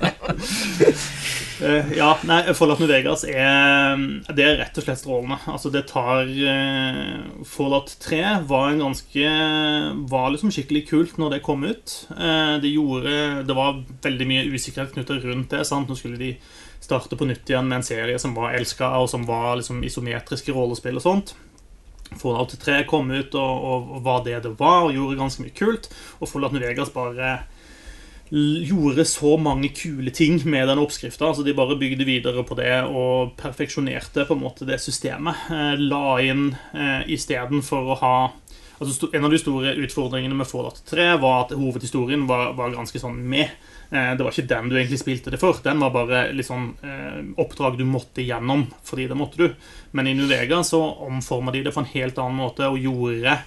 ja, 1.95 2.09
nei, 2.25 2.39
Fallout 2.57 2.79
New 2.81 2.89
Vegas 2.89 3.23
er 3.27 3.99
Det 4.33 4.45
er 4.45 4.57
rett 4.59 4.77
og 4.79 4.85
slett 4.85 5.01
strålende. 5.01 5.37
Altså, 5.51 5.69
det 5.73 5.83
tar 5.91 6.25
uh, 6.25 7.43
Fallout 7.47 7.93
3 8.01 8.21
var 8.49 8.71
en 8.71 8.81
ganske 8.85 9.35
Var 10.11 10.33
liksom 10.33 10.53
skikkelig 10.53 10.83
kult 10.89 11.21
når 11.21 11.35
det 11.35 11.43
kom 11.45 11.63
ut. 11.67 11.95
Uh, 12.13 12.57
det 12.63 12.73
gjorde 12.73 13.45
Det 13.47 13.57
var 13.57 13.83
veldig 14.03 14.27
mye 14.31 14.49
usikkerhet 14.49 14.95
knyttet 14.95 15.23
rundt 15.27 15.53
det. 15.53 15.63
sant? 15.69 15.89
Nå 15.89 15.99
skulle 15.99 16.19
de 16.21 16.33
starte 16.81 17.15
på 17.15 17.27
nytt 17.29 17.49
igjen 17.49 17.67
med 17.69 17.81
en 17.81 17.85
serie 17.85 18.17
som 18.19 18.33
var 18.33 18.55
elska, 18.57 18.89
og 18.97 19.09
som 19.09 19.23
var 19.27 19.53
liksom 19.59 19.83
isometriske 19.85 20.53
rollespill 20.55 20.97
og 20.97 21.05
sånt. 21.05 21.35
Fallout 22.17 22.55
3 22.59 22.83
kom 22.89 23.11
ut 23.11 23.35
og, 23.39 23.65
og, 23.69 23.91
var 24.03 24.23
det 24.25 24.41
det 24.43 24.55
var, 24.59 24.87
og 24.87 24.95
gjorde 24.95 25.19
ganske 25.19 25.45
mye 25.45 25.55
kult. 25.55 25.91
Og 26.19 26.29
Fallout 26.29 26.55
New 26.55 26.63
Vegas 26.63 26.91
bare 26.93 27.37
gjorde 28.31 29.03
så 29.05 29.35
mange 29.37 29.69
kule 29.75 30.11
ting 30.15 30.39
med 30.47 30.69
den 30.69 30.79
oppskrifta. 30.79 31.27
Altså 31.27 31.43
de 31.43 31.55
bare 31.57 31.75
bygde 31.79 32.07
videre 32.07 32.43
på 32.47 32.55
det 32.55 32.71
og 32.87 33.33
perfeksjonerte 33.39 34.23
på 34.27 34.37
en 34.37 34.43
måte 34.45 34.67
det 34.67 34.79
systemet. 34.79 35.35
Eh, 35.51 35.73
la 35.81 36.15
inn 36.23 36.53
eh, 36.73 37.03
istedenfor 37.11 37.91
å 37.91 37.99
ha 38.03 38.15
Altså 38.81 39.11
En 39.13 39.27
av 39.27 39.29
de 39.29 39.37
store 39.37 39.75
utfordringene 39.77 40.33
med 40.33 40.47
Fallout 40.49 40.79
3 40.89 41.03
var 41.21 41.43
at 41.43 41.51
hovedhistorien 41.53 42.23
var, 42.25 42.55
var 42.57 42.71
ganske 42.73 42.97
sånn 42.97 43.19
med. 43.29 43.51
Eh, 43.91 44.15
Det 44.17 44.25
var 44.25 44.33
ikke 44.33 44.49
den 44.49 44.71
du 44.71 44.73
egentlig 44.73 44.97
spilte 44.97 45.29
det 45.29 45.37
for. 45.37 45.59
Den 45.61 45.77
var 45.83 45.93
bare 45.93 46.23
litt 46.33 46.47
sånn 46.47 46.71
eh, 46.81 47.19
oppdrag 47.37 47.77
du 47.77 47.85
måtte 47.85 48.25
gjennom, 48.25 48.63
fordi 48.81 49.05
det 49.11 49.19
måtte 49.19 49.37
du. 49.37 49.53
Men 49.93 50.09
i 50.09 50.15
Nuvega 50.17 50.63
så 50.65 50.81
omforma 51.05 51.53
de 51.53 51.61
det 51.67 51.75
på 51.75 51.83
en 51.83 51.91
helt 51.93 52.17
annen 52.17 52.41
måte 52.41 52.71
og 52.71 52.81
gjorde 52.81 53.37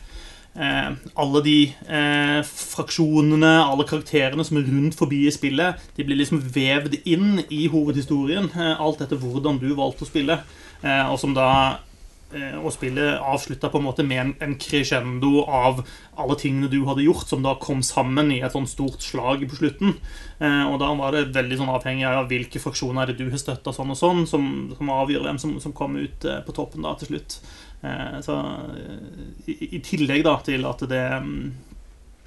alle 0.55 1.41
de 1.43 1.57
eh, 1.91 2.41
fraksjonene, 2.47 3.55
alle 3.65 3.87
karakterene 3.89 4.45
som 4.47 4.61
er 4.61 4.69
rundt 4.69 4.95
forbi 4.95 5.25
i 5.27 5.33
spillet, 5.35 5.81
de 5.97 6.07
blir 6.07 6.21
liksom 6.21 6.45
vevd 6.55 7.01
inn 7.11 7.41
i 7.49 7.65
hovedhistorien. 7.73 8.47
Eh, 8.55 8.77
alt 8.79 9.03
etter 9.03 9.19
hvordan 9.19 9.59
du 9.59 9.73
valgte 9.75 10.07
å 10.07 10.11
spille. 10.11 10.39
Eh, 10.85 11.11
og 11.11 11.19
som 11.19 11.35
da 11.35 11.49
eh, 12.35 12.55
og 12.61 12.71
spillet 12.75 13.19
avslutta 13.19 13.71
på 13.73 13.81
en 13.81 13.87
måte 13.89 14.07
med 14.07 14.21
en, 14.21 14.33
en 14.47 14.55
crescendo 14.61 15.43
av 15.43 15.83
alle 16.21 16.39
tingene 16.39 16.71
du 16.71 16.85
hadde 16.87 17.07
gjort, 17.07 17.27
som 17.31 17.43
da 17.43 17.57
kom 17.59 17.83
sammen 17.83 18.31
i 18.35 18.41
et 18.45 18.55
sånn 18.55 18.71
stort 18.71 19.03
slag 19.03 19.43
på 19.51 19.59
slutten. 19.59 19.97
Eh, 20.39 20.65
og 20.69 20.79
da 20.83 20.93
var 20.99 21.17
det 21.17 21.33
veldig 21.35 21.61
sånn 21.61 21.75
avhengig 21.75 22.07
av 22.11 22.31
hvilke 22.31 22.63
fraksjoner 22.63 23.05
er 23.09 23.15
det 23.15 23.25
du 23.25 23.33
har 23.33 23.43
støtta, 23.43 23.75
sånn 23.75 23.95
og 23.95 24.01
sånn, 24.01 24.25
som, 24.31 24.49
som 24.79 24.97
avgjør 25.03 25.27
hvem 25.27 25.43
som, 25.43 25.59
som 25.63 25.75
kom 25.77 25.99
ut 25.99 26.27
eh, 26.29 26.43
på 26.47 26.57
toppen 26.57 26.87
da 26.87 26.95
til 27.01 27.15
slutt. 27.15 27.41
Eh, 27.85 28.21
så 28.21 28.39
eh, 29.47 29.53
i, 29.53 29.81
tillegg 29.85 30.25
da 30.25 30.39
til 30.45 30.65
at 30.69 30.85
det 30.89 31.05
mm, 31.21 31.39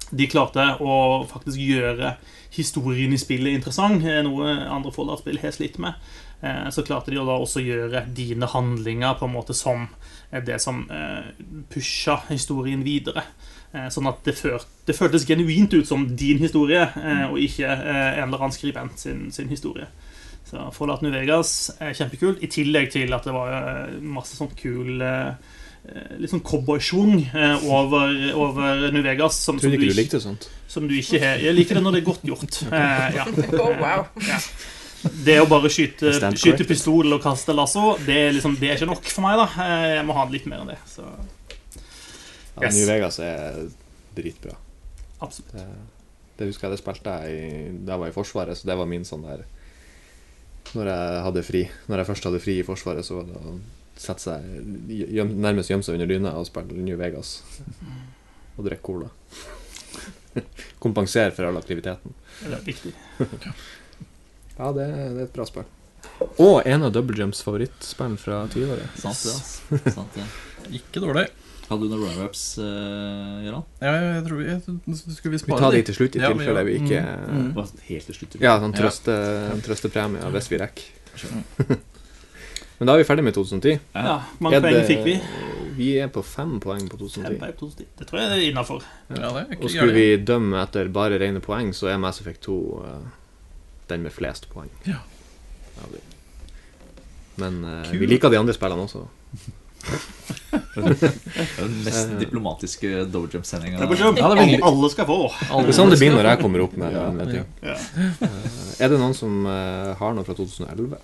de 0.08 0.28
klarte 0.30 0.64
å 0.80 1.24
faktisk 1.28 1.58
gjøre 1.60 2.14
historien 2.54 3.12
i 3.12 3.20
spillet 3.20 3.58
interessant, 3.58 4.04
eh, 4.06 4.22
noe 4.24 4.54
andre 4.70 4.92
Fallout-spill 4.94 5.40
har 5.42 5.54
slitt 5.56 5.80
med. 5.82 5.98
Så 6.70 6.84
klarte 6.86 7.10
de 7.10 7.16
å 7.18 7.24
da 7.26 7.34
også 7.34 7.58
gjøre 7.58 8.04
dine 8.14 8.46
handlinger 8.46 9.16
på 9.18 9.26
en 9.26 9.32
måte 9.32 9.56
som 9.58 9.88
det 10.30 10.60
som 10.62 10.84
pusha 11.66 12.14
historien 12.28 12.84
videre. 12.86 13.24
Sånn 13.90 14.06
at 14.06 14.20
det, 14.22 14.36
følt, 14.38 14.68
det 14.86 14.94
føltes 14.94 15.26
genuint 15.26 15.74
ut 15.74 15.88
som 15.90 16.04
din 16.14 16.38
historie, 16.38 16.84
og 17.26 17.40
ikke 17.42 17.66
en 17.66 18.28
eller 18.28 18.38
annen 18.38 18.54
skribent 18.54 19.02
sin, 19.02 19.26
sin 19.34 19.50
historie. 19.50 19.90
Så 20.48 20.70
Fallout 20.72 21.02
New 21.04 21.12
Vegas 21.12 21.70
er 21.76 21.92
kjempekult, 21.96 22.40
i 22.40 22.48
tillegg 22.48 22.90
til 22.94 23.12
at 23.12 23.26
det 23.28 23.34
var 23.34 23.50
eh, 23.58 23.96
masse 24.00 24.38
sånn 24.38 24.48
kul 24.56 25.02
eh, 25.04 25.34
eh, 25.90 26.14
Litt 26.22 26.32
sånn 26.32 26.40
cowboysjung 26.46 27.18
over, 27.68 28.14
over 28.32 28.86
New 28.94 29.04
Vegas. 29.04 29.36
Som, 29.44 29.60
Tror 29.60 29.74
du 29.74 29.76
ikke 29.76 29.92
du 29.92 29.98
likte 30.00 30.20
sånt. 30.24 30.48
som 30.68 30.88
du 30.88 30.94
ikke 30.96 31.20
har 31.20 31.42
Jeg 31.44 31.56
liker 31.58 31.78
det 31.78 31.84
når 31.84 31.98
det 31.98 32.00
er 32.02 32.08
godt 32.08 32.24
gjort. 32.32 32.60
Ja. 32.72 33.26
Oh, 33.60 33.74
wow. 33.76 34.06
Det 35.24 35.36
å 35.38 35.44
bare 35.46 35.68
skyte, 35.70 36.10
skyte 36.34 36.64
pistol 36.66 37.12
og 37.14 37.20
kaste 37.22 37.54
lasso, 37.54 37.92
det 38.02 38.16
er, 38.18 38.32
liksom, 38.34 38.56
det 38.58 38.72
er 38.72 38.80
ikke 38.80 38.88
nok 38.90 39.04
for 39.12 39.22
meg. 39.28 39.38
da 39.38 39.68
Jeg 39.94 40.06
må 40.08 40.16
ha 40.16 40.24
litt 40.32 40.48
mer 40.50 40.64
enn 40.64 40.72
det. 40.72 40.78
Så 40.90 41.04
Ja, 42.58 42.72
New 42.72 42.88
Vegas 42.88 43.20
er 43.22 43.60
dritbra. 44.16 44.56
absolutt. 45.20 45.52
Det, 45.54 45.68
det 46.40 46.48
husker 46.50 46.66
jeg 46.66 46.74
det 46.74 46.80
spilte 46.80 47.14
jeg 47.22 47.36
i, 47.36 47.70
da 47.86 47.94
jeg 47.94 48.02
var 48.02 48.10
i 48.10 48.16
Forsvaret, 48.16 48.58
så 48.58 48.66
det 48.72 48.76
var 48.80 48.90
min 48.90 49.06
sånn 49.06 49.22
der 49.28 49.44
Når 50.76 50.90
jeg 50.90 51.20
hadde 51.24 51.42
fri 51.46 51.60
Når 51.88 52.02
jeg 52.02 52.08
først 52.10 52.26
hadde 52.28 52.40
fri 52.44 52.58
i 52.60 52.64
Forsvaret, 52.66 53.06
så 53.06 53.20
var 53.20 53.28
det 53.30 53.38
å 53.40 53.54
sette 53.98 54.22
seg 54.22 54.44
gjem, 55.10 55.32
nærmest 55.42 55.72
gjemme 55.72 55.82
seg 55.86 55.96
under 55.98 56.06
dyna 56.10 56.34
og 56.38 56.46
spille 56.46 56.84
New 56.86 56.98
Vegas. 57.00 57.40
Og 58.54 58.66
drikke 58.68 58.84
cola. 58.86 59.08
Kompensere 60.84 61.32
for 61.34 61.48
all 61.48 61.58
aktiviteten. 61.58 62.14
Det 62.44 62.52
er 62.54 62.62
viktig. 62.66 62.92
Ja, 64.58 64.70
det, 64.74 64.86
det 64.86 65.08
er 65.08 65.24
et 65.24 65.34
bra 65.34 65.46
spill. 65.48 65.66
Og 66.42 66.62
en 66.66 66.86
av 66.86 66.94
Double 66.94 67.18
Jumps 67.18 67.42
favorittspill 67.46 68.14
fra 68.22 68.44
tidligere. 68.52 68.86
Sant 68.98 69.18
det, 69.26 69.34
altså. 69.34 69.94
Sant 69.94 70.18
det. 70.18 70.26
Ikke 70.78 71.02
dårlig. 71.02 71.26
Hadde 71.68 71.84
du 71.84 71.90
noen 71.92 72.04
runner-ups, 72.06 72.42
uh, 72.62 73.42
Gøran? 73.44 73.64
Ja, 73.84 73.92
jeg 74.16 74.22
tror 74.24 74.38
vi 74.40 74.46
jeg, 74.48 74.62
Skulle 74.96 75.34
vi 75.34 75.42
Vi 75.44 75.58
tar 75.60 75.74
de 75.74 75.82
til 75.84 75.98
slutt, 75.98 76.16
i 76.16 76.22
Ja, 76.22 76.30
tilfelle 76.32 76.64
vi 76.64 76.78
ikke 76.80 77.02
Mm, 77.04 77.50
mm. 77.52 77.76
Helt 77.90 78.08
til 78.08 78.16
slutt. 78.16 78.38
Ja, 78.40 78.56
sånn 78.62 78.72
Ja. 78.72 78.80
trøste, 78.80 79.16
trøstepremie 79.66 80.32
hvis 80.32 80.50
vi 80.50 80.60
rekker. 80.62 81.78
Men 82.78 82.86
da 82.86 82.94
er 82.94 83.02
vi 83.02 83.06
ferdig 83.08 83.24
med 83.26 83.34
2010. 83.34 83.80
Ja, 83.94 84.18
Hvor 84.38 84.46
mange 84.46 84.60
poeng 84.62 84.86
fikk 84.86 85.04
vi? 85.04 85.16
Vi 85.78 85.88
er 85.98 86.10
på 86.14 86.22
fem 86.26 86.58
poeng 86.62 86.88
på 86.90 86.98
Fem 86.98 87.08
2010. 87.08 87.38
poeng 87.42 87.56
positivt. 87.58 87.92
Det 87.98 88.06
tror 88.06 88.20
jeg 88.20 88.30
er 88.30 88.50
innafor. 88.50 88.84
Ja, 89.10 89.30
det 89.34 89.58
Og 89.58 89.70
skulle 89.70 89.94
vi 89.94 90.16
dømme 90.16 90.62
etter 90.62 90.88
bare 90.88 91.18
rene 91.18 91.42
poeng, 91.42 91.72
så 91.74 91.90
er 91.92 91.98
Mass 91.98 92.20
Effect 92.22 92.42
2 92.46 92.84
eh, 92.86 93.06
den 93.88 94.02
med 94.02 94.12
flest 94.14 94.48
poeng. 94.50 94.70
Ja. 94.86 95.02
Ja, 95.78 95.86
Men 97.36 97.64
uh, 97.64 97.92
vi 97.92 98.06
liker 98.06 98.30
de 98.30 98.38
andre 98.38 98.54
spillene 98.54 98.86
også. 98.88 99.04
Det 99.88 101.12
den 101.58 101.74
mest 101.84 102.08
Eh. 102.08 102.18
diplomatiske 102.20 102.90
double 103.10 103.28
jump-sendinga. 103.32 103.78
Ja, 103.80 103.86
det 103.86 103.98
er 104.00 104.12
veldig- 104.36 104.62
Alle 104.64 104.90
skal 104.90 105.06
få. 105.06 105.18
Det 105.28 105.68
er 105.68 105.76
sånn 105.76 105.90
det 105.90 105.98
blir 105.98 106.12
når 106.14 106.24
jeg 106.30 106.40
kommer 106.40 106.60
opp 106.64 106.76
med, 106.76 106.92
Ja, 106.92 107.10
med. 107.10 107.34
Ja. 107.62 107.72
Eh, 107.72 108.84
er 108.84 108.88
det 108.88 108.98
noen 108.98 109.14
som 109.14 109.46
eh, 109.46 109.94
har 109.94 110.14
noe 110.14 110.24
fra 110.24 110.34
2011? 110.34 110.98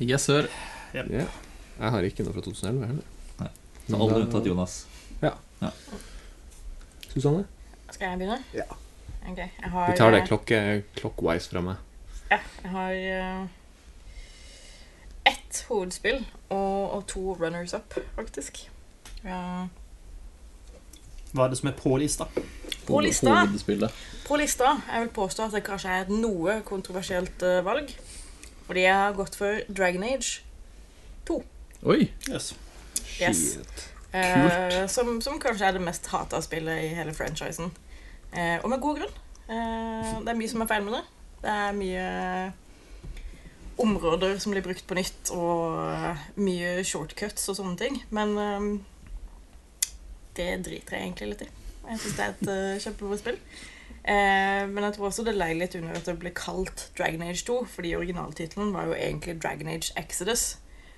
Yes, 0.00 0.22
sir. 0.24 0.48
Ja. 0.94 1.02
Jeg 1.04 1.90
har 1.90 2.02
ikke 2.02 2.24
noe 2.24 2.32
fra 2.32 2.42
2011 2.42 2.86
heller. 2.86 3.04
Så 3.88 3.96
alle 3.96 4.24
unntatt 4.24 4.46
Jonas. 4.46 4.84
Ja 5.22 5.32
Susanne? 7.12 7.44
Skal 7.90 8.10
jeg 8.12 8.18
begynne? 8.20 8.38
Ja. 8.54 8.62
Okay, 9.30 9.48
jeg 9.60 9.70
har, 9.70 9.90
Vi 9.90 9.96
tar 9.98 10.10
det 10.14 10.20
eh, 10.22 10.26
klokke, 10.28 10.58
clockwise 10.96 11.48
fra 11.50 11.60
meg. 11.60 11.76
Ja, 12.30 12.38
jeg 12.62 12.70
har 12.70 12.92
eh, 12.92 13.46
ett 15.30 15.64
hovedspill 15.68 16.24
og, 16.48 16.90
og 16.96 17.06
to 17.10 17.34
runners 17.40 17.74
up, 17.74 17.96
faktisk. 18.16 18.64
Ja. 19.24 19.68
Hva 21.32 21.44
er 21.46 21.52
det 21.52 21.60
som 21.60 21.70
er 21.70 21.76
på 21.78 21.94
lista? 22.00 22.26
På 22.86 23.00
lista? 23.04 23.44
På 24.26 24.38
lista 24.40 24.72
jeg 24.92 25.04
vil 25.04 25.12
påstå 25.14 25.46
at 25.46 25.54
det 25.54 25.62
kanskje 25.66 25.92
er 25.94 26.06
et 26.06 26.14
noe 26.14 26.60
kontroversielt 26.66 27.42
eh, 27.46 27.60
valg. 27.66 27.92
Fordi 28.66 28.84
jeg 28.86 28.94
har 28.94 29.14
gått 29.18 29.34
for 29.38 29.62
Dragon 29.66 30.02
Age, 30.06 30.42
2. 31.26 31.38
Oi! 31.90 32.10
Yes. 32.30 32.52
Yes. 33.20 33.58
Eh, 34.12 34.86
som, 34.86 35.20
som 35.22 35.38
kanskje 35.42 35.66
er 35.66 35.78
det 35.78 35.82
mest 35.84 36.06
hata 36.10 36.40
spillet 36.42 36.84
i 36.84 36.92
hele 36.94 37.14
franchisen. 37.14 37.70
Eh, 38.32 38.58
og 38.62 38.70
med 38.70 38.82
god 38.82 39.00
grunn. 39.00 39.16
Eh, 39.50 40.12
det 40.22 40.32
er 40.32 40.38
mye 40.38 40.50
som 40.50 40.64
er 40.64 40.70
feil 40.70 40.86
med 40.86 40.98
det. 40.98 41.02
Det 41.42 41.54
er 41.54 41.76
mye 41.78 42.06
områder 43.82 44.38
som 44.38 44.54
blir 44.54 44.64
brukt 44.64 44.86
på 44.86 44.96
nytt, 44.98 45.32
og 45.34 45.80
eh, 45.90 46.22
mye 46.40 46.84
shortcuts 46.86 47.48
og 47.50 47.58
sånne 47.58 47.76
ting. 47.80 47.98
Men 48.14 48.36
eh, 48.38 48.70
det 50.38 50.48
driter 50.66 50.96
jeg 50.96 51.08
egentlig 51.08 51.30
litt 51.32 51.44
i. 51.46 51.50
Jeg 51.90 52.02
syns 52.02 52.16
det 52.16 52.24
er 52.24 52.34
et 52.34 52.50
uh, 52.50 52.80
kjempebra 52.84 53.16
spill. 53.18 53.38
Men 54.00 54.84
jeg 54.86 54.94
tror 54.94 55.06
også 55.08 55.24
det 55.26 55.34
leier 55.34 55.58
litt 55.58 55.74
under 55.76 55.96
at 55.98 56.06
det 56.06 56.14
ble 56.22 56.30
kalt 56.36 56.86
Dragon 56.96 57.24
Age 57.26 57.42
2, 57.44 57.56
fordi 57.68 57.90
originaltittelen 57.98 58.70
var 58.72 58.86
jo 58.88 58.94
egentlig 58.96 59.34
Dragon 59.42 59.68
Age 59.68 59.90
Exodus. 59.98 60.44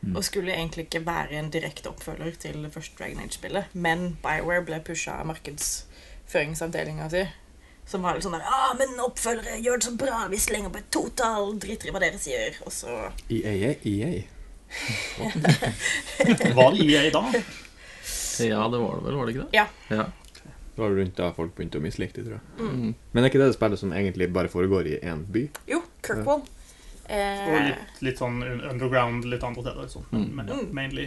Mm. 0.03 0.17
Og 0.17 0.25
skulle 0.25 0.53
egentlig 0.53 0.85
ikke 0.85 1.07
være 1.07 1.39
en 1.39 1.51
direkte 1.51 1.89
oppfølger 1.91 2.37
til 2.45 2.63
det 2.63 2.73
første 2.75 2.99
Dragon 2.99 3.23
Age-spillet. 3.25 3.73
Men 3.73 4.19
Bioware 4.23 4.65
ble 4.67 4.81
pusha 4.85 5.17
av 5.23 5.31
markedsføringsavdelinga 5.33 7.09
si. 7.11 7.25
Som 7.93 8.05
var 8.07 8.17
litt 8.17 8.25
sånn 8.25 8.33
der 8.39 8.47
ah, 8.49 8.71
men 8.79 8.95
oppfølgere 9.05 9.59
gjør 9.61 9.81
det 9.83 9.85
så 9.91 9.93
bra, 10.01 10.23
vi 10.33 10.39
slenger 10.41 10.73
på 10.73 10.81
et 10.81 10.87
totall, 10.95 11.51
driter 11.61 11.91
i 11.91 11.93
hva 11.93 12.01
dere 12.01 12.21
sier. 12.23 12.57
Og 12.65 12.73
så 12.73 12.95
EA, 13.29 13.75
EA. 13.85 14.23
Var 16.57 16.73
det 16.73 16.87
EA 16.89 17.11
da? 17.13 17.23
Ja, 18.41 18.69
det 18.73 18.79
var 18.81 18.97
det 18.97 19.05
vel, 19.05 19.15
var 19.19 19.27
det 19.29 19.33
ikke 19.35 19.45
det? 19.45 19.57
Ja. 19.59 19.67
ja. 19.93 20.07
Det 20.75 20.81
var 20.81 20.91
rundt 20.97 21.17
da 21.21 21.29
folk 21.37 21.53
begynte 21.57 21.79
å 21.79 21.85
mislike 21.85 22.17
det, 22.17 22.25
tror 22.25 22.39
jeg. 22.39 22.65
Mm. 22.65 22.95
Men 23.13 23.25
er 23.27 23.29
ikke 23.29 23.43
det 23.43 23.51
det 23.51 23.57
spillet 23.59 23.81
som 23.83 23.93
egentlig 23.93 24.31
bare 24.33 24.49
foregår 24.49 24.89
i 24.89 24.95
én 25.05 25.21
by? 25.35 25.43
Jo, 25.69 25.83
Kirkwall. 26.05 26.41
Og 26.47 26.59
Eh, 27.13 27.65
litt, 27.67 27.99
litt 28.07 28.21
sånn 28.23 28.39
underground 28.47 29.27
litt 29.29 29.43
andre 29.45 29.61
steder. 29.67 29.83
Liksom. 29.85 30.05
Men, 30.15 30.23
Mm. 30.23 30.37
men 30.39 30.47
ja, 30.49 30.55
Mm. 30.55 30.69
mainly 30.75 31.07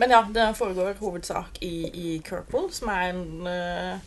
men 0.00 0.10
ja, 0.10 0.22
det 0.32 0.46
foregår 0.56 0.94
hovedsak 0.98 1.58
i, 1.60 1.90
i 1.92 2.22
Kirkwall, 2.24 2.70
som 2.72 2.88
er 2.88 3.10
en 3.10 3.46
eh, 3.46 3.98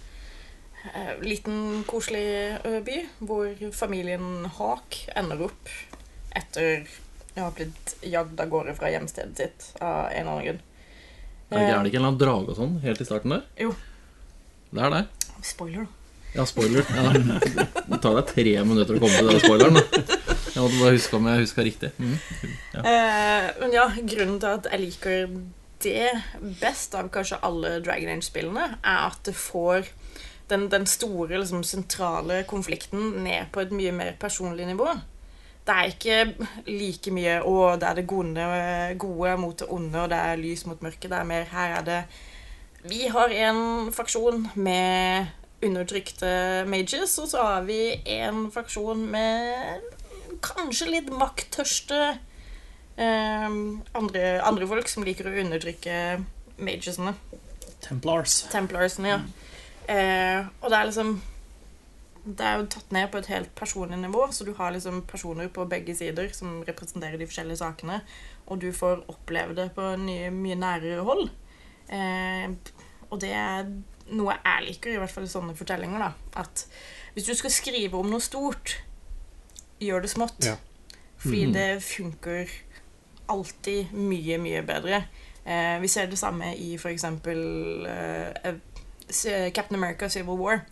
liten, 1.24 1.84
koselig 1.88 2.60
by, 2.86 2.98
hvor 3.24 3.48
familien 3.72 4.46
Haak 4.58 4.98
ender 5.16 5.46
opp 5.48 5.72
etter 6.36 6.84
å 7.38 7.48
ha 7.48 7.50
blitt 7.56 7.96
jagd 8.06 8.40
av 8.42 8.52
gårde 8.52 8.76
fra 8.78 8.92
hjemstedet 8.94 9.40
sitt 9.40 9.82
av 9.82 10.10
en 10.12 10.20
eller 10.20 10.32
annen 10.34 10.46
grunn. 10.50 10.62
Er 11.54 11.58
det, 11.58 11.64
ikke, 11.64 11.74
er 11.74 11.84
det 11.84 11.90
ikke 11.92 12.00
en 12.00 12.04
eller 12.04 12.12
annen 12.12 12.22
drage 12.22 12.54
og 12.54 12.58
sånn 12.58 12.78
helt 12.84 13.02
i 13.02 13.08
starten 13.08 13.36
der? 13.36 13.44
Jo. 13.62 13.74
Det 14.74 14.82
er 14.82 14.94
det. 14.94 15.02
Eh, 15.30 15.44
Spoiler, 15.46 15.86
da. 15.86 16.00
Ja, 16.34 16.46
spoiler. 16.50 16.86
Ja. 16.98 17.12
Det 17.86 18.00
tar 18.02 18.16
deg 18.18 18.30
tre 18.32 18.54
minutter 18.66 18.98
å 18.98 19.02
komme 19.04 19.20
til 19.20 19.28
den 19.30 19.42
spoileren. 19.44 19.76
Da. 19.78 19.84
Jeg 20.54 20.64
måtte 20.64 20.80
bare 20.80 20.96
huske 20.96 21.18
om 21.20 21.28
jeg 21.30 21.44
huska 21.44 21.66
riktig. 21.68 21.92
Mm. 22.02 22.16
Eh, 22.82 23.50
men 23.60 23.76
ja, 23.76 23.84
grunnen 24.00 24.40
til 24.42 24.50
at 24.50 24.70
jeg 24.72 24.82
liker 24.82 25.28
det 25.86 26.10
best 26.62 26.96
av 26.98 27.12
kanskje 27.14 27.38
alle 27.46 27.76
Dragon 27.86 28.16
Age-spillene, 28.16 28.66
er 28.82 29.00
at 29.12 29.22
det 29.28 29.36
får 29.38 29.92
den, 30.54 30.70
den 30.72 30.86
store, 30.90 31.40
liksom, 31.42 31.66
sentrale 31.68 32.44
konflikten 32.50 33.24
ned 33.26 33.50
på 33.52 33.66
et 33.66 33.74
mye 33.76 33.92
mer 33.96 34.14
personlig 34.22 34.70
nivå. 34.70 34.94
Det 35.64 35.72
er 35.74 35.92
ikke 35.92 36.48
like 36.68 37.12
mye 37.16 37.38
'å, 37.40 37.76
det 37.80 37.88
er 37.88 37.96
det 37.96 38.08
gode, 38.08 38.48
gode 39.00 39.38
mot 39.40 39.60
det 39.60 39.68
onde', 39.72 40.02
og 40.02 40.10
det 40.12 40.20
er 40.20 40.42
lys 40.42 40.66
mot 40.66 40.82
mørke. 40.84 41.08
Det 41.08 41.20
er 41.20 41.24
mer 41.24 41.44
her 41.52 41.78
er 41.80 41.84
det 41.88 42.04
Vi 42.84 43.08
har 43.08 43.32
en 43.32 43.92
faksjon 43.96 44.50
med 44.56 45.28
undertrykte 45.64 46.66
mages, 46.68 47.18
og 47.18 47.30
så 47.32 47.44
har 47.48 47.62
vi 47.64 48.02
en 48.06 48.52
faksjon 48.52 49.06
med 49.08 49.80
kanskje 50.44 50.90
litt 50.90 51.08
makttørste 51.08 52.02
eh, 52.98 53.48
andre, 53.96 54.42
andre 54.44 54.68
folk 54.68 54.92
som 54.92 55.08
liker 55.08 55.30
å 55.32 55.38
undertrykke 55.46 55.96
magesene. 56.60 57.16
Templars. 57.84 58.42
Templarsene, 58.52 59.16
ja. 59.16 59.22
Eh, 59.90 60.46
og 60.62 60.70
det 60.72 60.78
er 60.80 60.86
liksom 60.90 61.22
Det 62.24 62.40
er 62.48 62.54
jo 62.62 62.68
tatt 62.72 62.92
ned 62.96 63.10
på 63.12 63.18
et 63.20 63.26
helt 63.28 63.50
personlig 63.56 63.98
nivå, 64.00 64.30
så 64.32 64.46
du 64.48 64.54
har 64.56 64.72
liksom 64.72 65.02
personer 65.08 65.50
på 65.52 65.66
begge 65.68 65.92
sider 65.96 66.30
som 66.32 66.62
representerer 66.64 67.18
de 67.20 67.28
forskjellige 67.28 67.60
sakene, 67.60 67.98
og 68.48 68.62
du 68.62 68.70
får 68.72 69.02
oppleve 69.12 69.56
det 69.58 69.66
på 69.76 69.90
mye, 70.00 70.30
mye 70.32 70.56
nærere 70.56 71.04
hold. 71.04 71.26
Eh, 71.92 72.48
og 73.12 73.20
det 73.20 73.34
er 73.36 73.68
noe 74.16 74.38
jeg 74.40 74.70
liker, 74.70 74.94
i 74.94 75.02
hvert 75.02 75.12
fall 75.12 75.28
i 75.28 75.34
sånne 75.34 75.56
fortellinger, 75.60 76.00
da. 76.00 76.14
At 76.40 76.64
hvis 77.14 77.28
du 77.28 77.36
skal 77.36 77.52
skrive 77.52 78.00
om 78.00 78.08
noe 78.10 78.24
stort, 78.24 78.78
gjør 79.84 80.02
det 80.08 80.14
smått. 80.16 80.46
Ja. 80.48 80.56
Fordi 81.18 81.46
Mhm. 81.46 81.54
det 81.54 81.84
funker 81.84 82.48
alltid 83.30 83.92
mye, 83.94 84.38
mye 84.38 84.62
bedre. 84.62 85.04
Eh, 85.46 85.80
vi 85.82 85.88
ser 85.88 86.06
det 86.08 86.18
samme 86.20 86.56
i 86.56 86.76
eh, 86.76 88.34
eh, 88.50 88.56
Captain 89.10 89.80
America 89.80 90.10
Civil 90.10 90.40
War. 90.40 90.64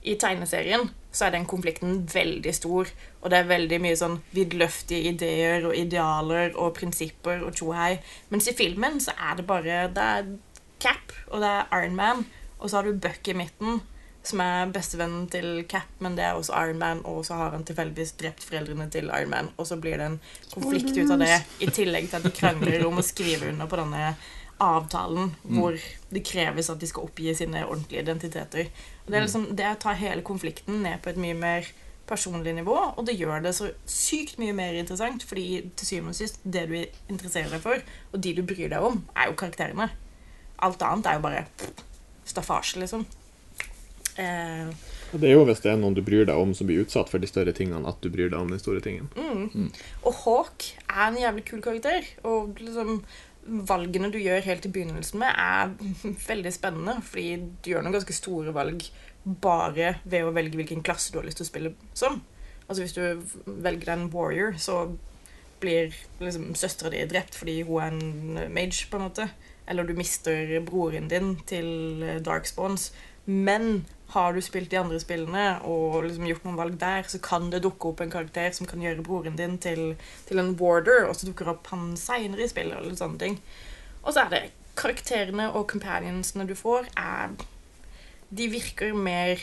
I 0.00 0.14
tegneserien 0.16 0.88
så 1.12 1.26
er 1.26 1.34
den 1.34 1.46
konflikten 1.48 2.06
veldig 2.08 2.52
stor, 2.56 2.88
og 3.20 3.32
det 3.32 3.40
er 3.40 3.50
veldig 3.50 3.80
mye 3.84 3.98
sånn 3.98 4.16
vidløftige 4.32 5.12
ideer 5.12 5.66
og 5.68 5.76
idealer 5.76 6.54
og 6.56 6.72
prinsipper 6.78 7.42
og 7.44 7.56
tjohei. 7.58 7.98
Mens 8.32 8.48
i 8.48 8.56
filmen 8.56 9.00
så 9.02 9.12
er 9.18 9.40
det 9.40 9.46
bare 9.48 9.88
Det 9.92 10.06
er 10.16 10.30
Cap, 10.80 11.12
og 11.28 11.42
det 11.42 11.50
er 11.50 11.66
Iron 11.76 11.96
Man, 11.98 12.24
og 12.58 12.70
så 12.70 12.78
har 12.78 12.88
du 12.88 12.96
Buck 12.96 13.28
i 13.28 13.36
midten, 13.36 13.82
som 14.24 14.40
er 14.40 14.72
bestevennen 14.72 15.26
til 15.32 15.66
Cap, 15.68 15.90
men 15.98 16.16
det 16.16 16.24
er 16.24 16.38
også 16.38 16.56
Iron 16.56 16.80
Man, 16.80 17.04
og 17.04 17.26
så 17.26 17.36
har 17.36 17.52
han 17.52 17.66
tilfeldigvis 17.68 18.14
drept 18.20 18.46
foreldrene 18.46 18.88
til 18.92 19.10
Iron 19.12 19.34
Man, 19.34 19.50
og 19.58 19.68
så 19.68 19.76
blir 19.76 20.00
det 20.00 20.08
en 20.14 20.20
konflikt 20.54 20.96
ut 20.96 21.10
av 21.10 21.20
det, 21.20 21.36
i 21.60 21.68
tillegg 21.68 22.08
til 22.08 22.20
at 22.20 22.28
de 22.28 22.32
krangler 22.32 22.86
om 22.88 23.00
å 23.00 23.04
skrive 23.04 23.52
under 23.52 23.68
på 23.68 23.80
denne 23.82 24.14
avtalen 24.60 25.30
hvor 25.42 25.76
det 26.12 26.22
kreves 26.28 26.68
at 26.70 26.80
de 26.82 26.88
skal 26.90 27.06
oppgi 27.08 27.32
sine 27.34 27.62
ordentlige 27.66 28.02
identiteter. 28.04 28.68
Og 29.04 29.12
det 29.12 29.18
er 29.18 29.24
liksom 29.24 29.46
det 29.56 29.68
å 29.70 29.78
ta 29.80 29.94
hele 29.96 30.22
konflikten 30.26 30.82
ned 30.84 31.00
på 31.02 31.12
et 31.12 31.20
mye 31.20 31.36
mer 31.38 31.70
personlig 32.10 32.56
nivå, 32.56 32.74
og 32.98 33.04
det 33.06 33.14
gjør 33.20 33.44
det 33.44 33.52
så 33.54 33.68
sykt 33.86 34.38
mye 34.42 34.52
mer 34.56 34.74
interessant, 34.74 35.22
fordi 35.22 35.60
til 35.78 35.86
syvende 35.86 36.10
og 36.10 36.18
sist, 36.18 36.40
det 36.42 36.64
du 36.66 36.74
interesserer 37.12 37.52
deg 37.54 37.62
for, 37.62 37.84
og 38.10 38.20
de 38.24 38.32
du 38.34 38.42
bryr 38.42 38.72
deg 38.72 38.82
om, 38.82 39.04
er 39.14 39.30
jo 39.30 39.36
karakterene. 39.38 39.86
Alt 40.66 40.82
annet 40.82 41.06
er 41.06 41.20
jo 41.20 41.22
bare 41.28 41.44
staffasje, 42.26 42.82
liksom. 42.82 43.06
Eh, 44.18 44.72
Det 45.12 45.26
er 45.26 45.32
jo 45.34 45.44
hvis 45.46 45.62
det 45.62 45.70
er 45.72 45.78
noen 45.80 45.94
du 45.96 46.02
bryr 46.06 46.26
deg 46.26 46.38
om 46.38 46.52
som 46.54 46.66
blir 46.68 46.82
utsatt 46.84 47.08
for 47.10 47.22
de 47.22 47.26
større 47.30 47.54
tingene, 47.56 47.86
at 47.88 48.02
du 48.02 48.10
bryr 48.10 48.28
deg 48.30 48.38
om 48.38 48.50
den 48.50 48.60
store 48.62 48.82
tingen. 48.84 49.08
Og 50.06 50.14
Hawk 50.24 50.66
er 50.88 51.06
en 51.08 51.18
jævlig 51.18 51.44
kul 51.48 51.62
karakter. 51.64 52.06
Og 52.26 52.58
liksom 52.62 53.00
valgene 53.50 54.10
du 54.12 54.18
gjør 54.20 54.44
helt 54.46 54.66
i 54.66 54.72
begynnelsen 54.72 55.22
med, 55.22 55.34
er 55.36 55.72
veldig 56.30 56.52
spennende. 56.54 56.98
Fordi 57.04 57.28
du 57.60 57.72
gjør 57.72 57.86
noen 57.86 57.98
ganske 57.98 58.16
store 58.16 58.54
valg 58.56 58.86
bare 59.44 59.94
ved 60.08 60.24
å 60.24 60.34
velge 60.34 60.56
hvilken 60.56 60.84
klasse 60.86 61.12
du 61.12 61.20
har 61.20 61.28
lyst 61.28 61.40
til 61.42 61.48
å 61.48 61.52
spille 61.52 61.74
som. 61.92 62.20
Altså 62.66 62.84
Hvis 62.84 62.96
du 62.96 63.54
velger 63.66 63.92
en 63.92 64.10
warrior, 64.14 64.54
så 64.58 64.84
blir 65.60 65.92
liksom 66.22 66.54
søstera 66.56 66.92
di 66.94 67.02
drept 67.10 67.36
fordi 67.36 67.58
hun 67.68 67.82
er 67.82 67.90
en 67.92 68.54
mage, 68.54 68.86
på 68.88 68.96
en 68.96 69.08
måte. 69.08 69.26
Eller 69.68 69.86
du 69.86 69.92
mister 69.94 70.56
broren 70.66 71.10
din 71.10 71.34
til 71.46 72.22
Darkspawns. 72.24 72.90
Men 73.24 73.84
har 74.10 74.32
du 74.34 74.40
spilt 74.42 74.70
de 74.70 74.78
andre 74.80 74.98
spillene 75.00 75.44
og 75.68 76.00
liksom 76.04 76.26
gjort 76.26 76.46
noen 76.46 76.58
valg 76.58 76.78
der, 76.80 77.04
så 77.06 77.20
kan 77.22 77.50
det 77.52 77.62
dukke 77.62 77.92
opp 77.92 78.00
en 78.02 78.10
karakter 78.10 78.50
som 78.56 78.66
kan 78.66 78.82
gjøre 78.82 79.04
broren 79.06 79.38
din 79.38 79.58
til, 79.62 79.94
til 80.26 80.42
en 80.42 80.56
warder, 80.58 81.06
og 81.06 81.14
så 81.16 81.28
dukker 81.28 81.52
opp 81.52 81.70
han 81.70 81.92
seinere 82.00 82.42
i 82.44 82.50
spillet. 82.50 82.80
eller 82.80 82.98
sånne 82.98 83.22
ting. 83.22 83.38
Og 84.02 84.12
så 84.14 84.24
er 84.24 84.34
det 84.34 84.42
karakterene 84.80 85.50
og 85.52 85.68
companionsene 85.70 86.48
du 86.48 86.56
får, 86.58 86.90
er 86.98 87.36
De 88.30 88.46
virker 88.46 88.94
mer 88.94 89.40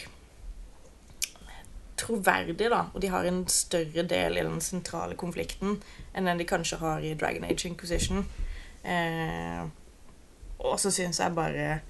troverdige, 1.98 2.70
da, 2.70 2.86
og 2.94 3.02
de 3.02 3.10
har 3.12 3.26
en 3.26 3.42
større 3.52 4.04
del 4.08 4.38
i 4.38 4.46
den 4.46 4.62
sentrale 4.62 5.18
konflikten 5.20 5.82
enn 6.16 6.30
den 6.30 6.40
de 6.40 6.46
kanskje 6.48 6.80
har 6.80 7.04
i 7.04 7.16
Dragon 7.18 7.44
Age 7.44 7.68
Inquisition. 7.68 8.24
Eh, 8.84 9.64
og 10.60 10.80
så 10.80 10.92
syns 10.94 11.20
jeg 11.20 11.36
bare 11.36 11.82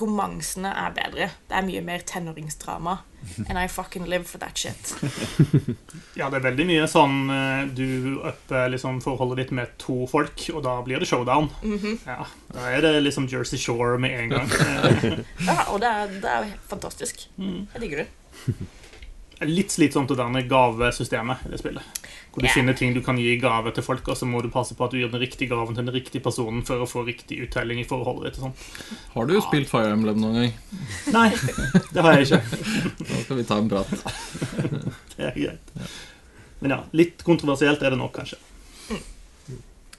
romansene 0.00 0.70
er 0.72 0.94
bedre. 0.96 1.26
Det 1.48 1.56
er 1.58 1.66
mye 1.66 1.82
mer 1.84 2.04
tenåringsdrama. 2.08 2.98
And 3.48 3.56
I 3.58 3.66
fucking 3.72 4.04
live 4.04 4.24
for 4.28 4.38
that 4.38 4.56
shit. 4.58 4.94
Ja, 6.14 6.28
det 6.30 6.38
er 6.38 6.44
veldig 6.44 6.64
mye 6.68 6.84
sånn 6.86 7.14
eh, 7.32 7.62
du 7.74 8.20
upper 8.22 8.68
liksom 8.70 9.00
forholdet 9.02 9.40
ditt 9.40 9.54
med 9.56 9.72
to 9.82 10.04
folk, 10.10 10.44
og 10.54 10.60
da 10.66 10.76
blir 10.86 11.02
det 11.02 11.08
showdown. 11.10 11.48
Ja, 12.06 12.20
Da 12.54 12.68
er 12.70 12.84
det 12.84 12.92
liksom 13.02 13.26
Jersey 13.30 13.58
Shore 13.58 13.98
med 13.98 14.14
en 14.20 14.36
gang. 14.36 14.52
Ja, 15.48 15.56
og 15.72 15.80
det 15.82 15.90
er, 15.90 16.14
det 16.22 16.30
er 16.36 16.52
fantastisk. 16.70 17.26
Mm. 17.36 17.64
Jeg 17.74 17.82
digger 17.82 18.04
det. 18.04 18.08
Litt 19.42 19.72
slitsomt 19.74 20.08
det 20.08 20.16
der 20.20 20.30
med 20.30 20.46
gavesystemet 20.48 21.46
i 21.48 21.50
det 21.52 21.58
spillet. 21.58 21.82
Hvor 22.34 22.42
du 22.42 22.46
yeah. 22.48 22.54
finner 22.54 22.76
ting 22.78 22.94
du 22.94 23.00
kan 23.04 23.18
gi 23.18 23.26
i 23.32 23.40
gave 23.42 23.70
til 23.74 23.84
folk, 23.86 24.06
og 24.10 24.16
så 24.18 24.26
må 24.26 24.40
du 24.42 24.48
passe 24.50 24.74
på 24.78 24.86
at 24.86 24.94
du 24.94 24.98
gir 24.98 25.10
den 25.10 25.22
riktige 25.22 25.50
gaven 25.50 25.74
til 25.74 25.86
den 25.86 25.94
riktige 25.94 26.22
personen 26.22 26.64
for 26.66 26.82
å 26.82 26.88
få 26.90 27.04
riktig 27.06 27.40
uttelling 27.46 27.82
i 27.82 27.86
forholdet 27.88 28.32
ditt. 28.32 28.40
og 28.40 28.48
sånn. 28.48 28.96
Har 29.14 29.28
du 29.30 29.36
spilt 29.42 29.70
Fire 29.70 29.92
Emblem 29.94 30.18
noen 30.22 30.40
gang? 30.40 30.56
Nei, 31.14 31.28
det 31.94 32.06
har 32.06 32.18
jeg 32.18 32.28
ikke. 32.28 32.42
Da 33.10 33.22
skal 33.26 33.38
vi 33.38 33.46
ta 33.50 33.60
en 33.62 33.70
prat. 33.70 33.94
Det 35.14 35.28
er 35.30 35.36
greit. 35.38 35.76
Men 36.58 36.72
ja, 36.74 36.80
litt 36.96 37.22
kontroversielt 37.26 37.82
er 37.84 37.94
det 37.94 38.00
nok, 38.00 38.14
kanskje. 38.16 38.40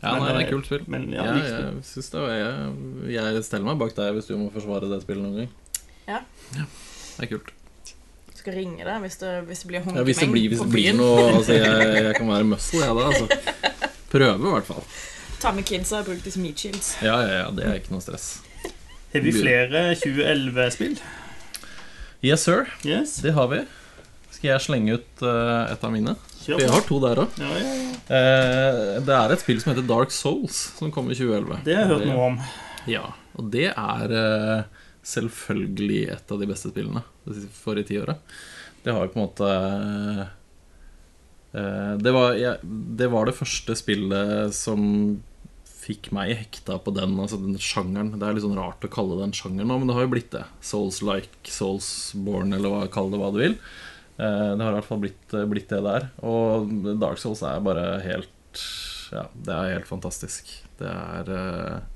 Ja, 0.06 0.20
nei, 0.20 0.26
det 0.28 0.32
er 0.32 0.40
eh, 0.40 0.44
et 0.44 0.52
kult 0.54 0.68
spill. 0.68 0.84
Men 0.92 1.08
ja, 1.14 1.24
Ja, 1.24 1.36
jeg, 1.40 1.84
synes 1.88 2.10
det, 2.14 2.22
var- 2.22 2.36
jeg, 2.36 3.14
jeg 3.16 3.44
steller 3.48 3.70
meg 3.72 3.80
bak 3.82 3.96
deg 3.98 4.18
hvis 4.18 4.28
du 4.30 4.36
må 4.38 4.50
forsvare 4.54 4.90
det 4.92 5.02
spillet 5.06 5.24
noen 5.24 5.46
gang. 5.46 5.54
Ja. 6.06 6.20
Det 6.56 7.26
er 7.26 7.32
kult. 7.32 7.54
Skal 8.46 8.60
ringe 8.60 8.86
deg 8.86 8.98
hvis 9.02 9.16
det, 9.18 9.30
hvis 9.48 9.64
det 9.64 9.68
blir 9.72 9.86
Ja, 9.90 10.02
hvis 10.06 10.20
det 10.22 10.26
blir, 10.30 10.52
hvis 10.52 10.60
det 10.62 10.70
blir 10.70 10.92
noe 10.94 11.22
altså, 11.32 11.56
jeg, 11.58 11.86
jeg 12.06 12.18
kan 12.20 12.28
være 12.30 12.46
muscle, 12.46 12.82
jeg 12.84 12.94
da. 12.94 13.06
Altså. 13.10 13.88
Prøve, 14.12 14.36
i 14.38 14.52
hvert 14.52 14.68
fall. 14.68 14.84
Ta 15.42 15.54
med 15.58 15.66
kidsa 15.66 16.04
og 16.04 16.12
bruk 16.12 16.22
de 16.22 16.34
som 16.36 16.44
meat 16.46 16.62
shields. 16.62 16.92
Ja, 17.02 17.16
ja, 17.26 17.40
ja, 17.40 17.48
det 17.58 17.66
er 17.66 17.80
ikke 17.80 17.96
noe 17.96 18.06
stress. 18.06 18.28
Har 19.16 19.26
vi 19.26 19.34
flere 19.34 19.82
2011-spill? 19.98 20.94
Yes, 22.22 22.46
sir. 22.46 22.70
Yes. 22.86 23.18
Det 23.26 23.34
har 23.34 23.50
vi. 23.50 23.64
Skal 24.30 24.52
jeg 24.52 24.66
slenge 24.68 25.00
ut 25.00 25.26
uh, 25.26 25.66
et 25.66 25.90
av 25.90 25.98
mine? 25.98 26.14
For 26.44 26.62
jeg 26.62 26.70
har 26.70 26.86
to 26.86 27.02
der 27.02 27.26
òg. 27.26 27.42
Ja, 27.42 27.50
ja, 27.58 27.76
ja. 27.82 29.04
det 29.10 29.20
er 29.24 29.34
et 29.34 29.42
spill 29.42 29.66
som 29.66 29.74
heter 29.74 29.90
Dark 29.90 30.14
Souls, 30.14 30.68
som 30.78 30.94
kom 30.94 31.10
i 31.10 31.18
2011. 31.18 31.64
Det 31.66 31.80
har 31.80 31.88
jeg 31.88 31.96
hørt 31.96 32.10
noe 32.14 32.30
om. 32.30 32.42
Ja, 32.94 33.08
og 33.42 33.50
det 33.58 33.72
er 33.74 34.20
eh, 34.22 34.75
selvfølgelig 35.06 36.02
et 36.16 36.34
av 36.34 36.42
de 36.42 36.50
beste 36.50 36.72
spillene 36.72 37.04
de 37.26 37.46
forrige 37.54 37.92
tiåret. 37.94 38.36
Det 38.86 38.94
har 38.94 39.06
jo 39.06 39.14
på 39.14 39.20
en 39.20 39.26
måte 39.26 39.52
eh, 41.54 41.94
det, 42.02 42.12
var, 42.14 42.36
ja, 42.38 42.56
det 42.64 43.08
var 43.14 43.30
det 43.30 43.38
første 43.38 43.78
spillet 43.78 44.54
som 44.56 44.84
fikk 45.86 46.10
meg 46.16 46.34
hekta 46.40 46.80
på 46.82 46.94
den, 46.96 47.14
altså 47.22 47.38
den 47.42 47.58
sjangeren. 47.62 48.16
Det 48.18 48.26
er 48.26 48.38
litt 48.38 48.46
sånn 48.46 48.58
rart 48.58 48.86
å 48.86 48.92
kalle 48.92 49.20
det 49.20 49.28
en 49.28 49.36
sjanger 49.38 49.68
nå, 49.68 49.78
men 49.78 49.90
det 49.90 49.98
har 49.98 50.08
jo 50.08 50.14
blitt 50.16 50.32
det. 50.34 50.46
Souls-like, 50.66 51.44
Souls-born, 51.52 52.56
eller 52.58 52.74
hva, 52.74 52.86
kall 52.94 53.12
det 53.14 53.22
hva 53.22 53.32
du 53.34 53.42
vil. 53.44 53.58
Eh, 54.18 54.52
det 54.56 54.64
har 54.64 54.72
i 54.72 54.78
hvert 54.80 54.90
fall 54.90 55.04
blitt, 55.04 55.36
blitt 55.52 55.70
det 55.74 55.84
der. 55.86 56.10
Og 56.26 56.72
Dark 57.02 57.22
Souls 57.22 57.44
er 57.46 57.66
bare 57.66 57.86
helt 58.06 58.32
Ja, 59.14 59.28
det 59.34 59.54
er 59.54 59.76
helt 59.76 59.90
fantastisk. 59.90 60.50
Det 60.80 60.90
er 60.90 61.30
eh, 61.36 61.95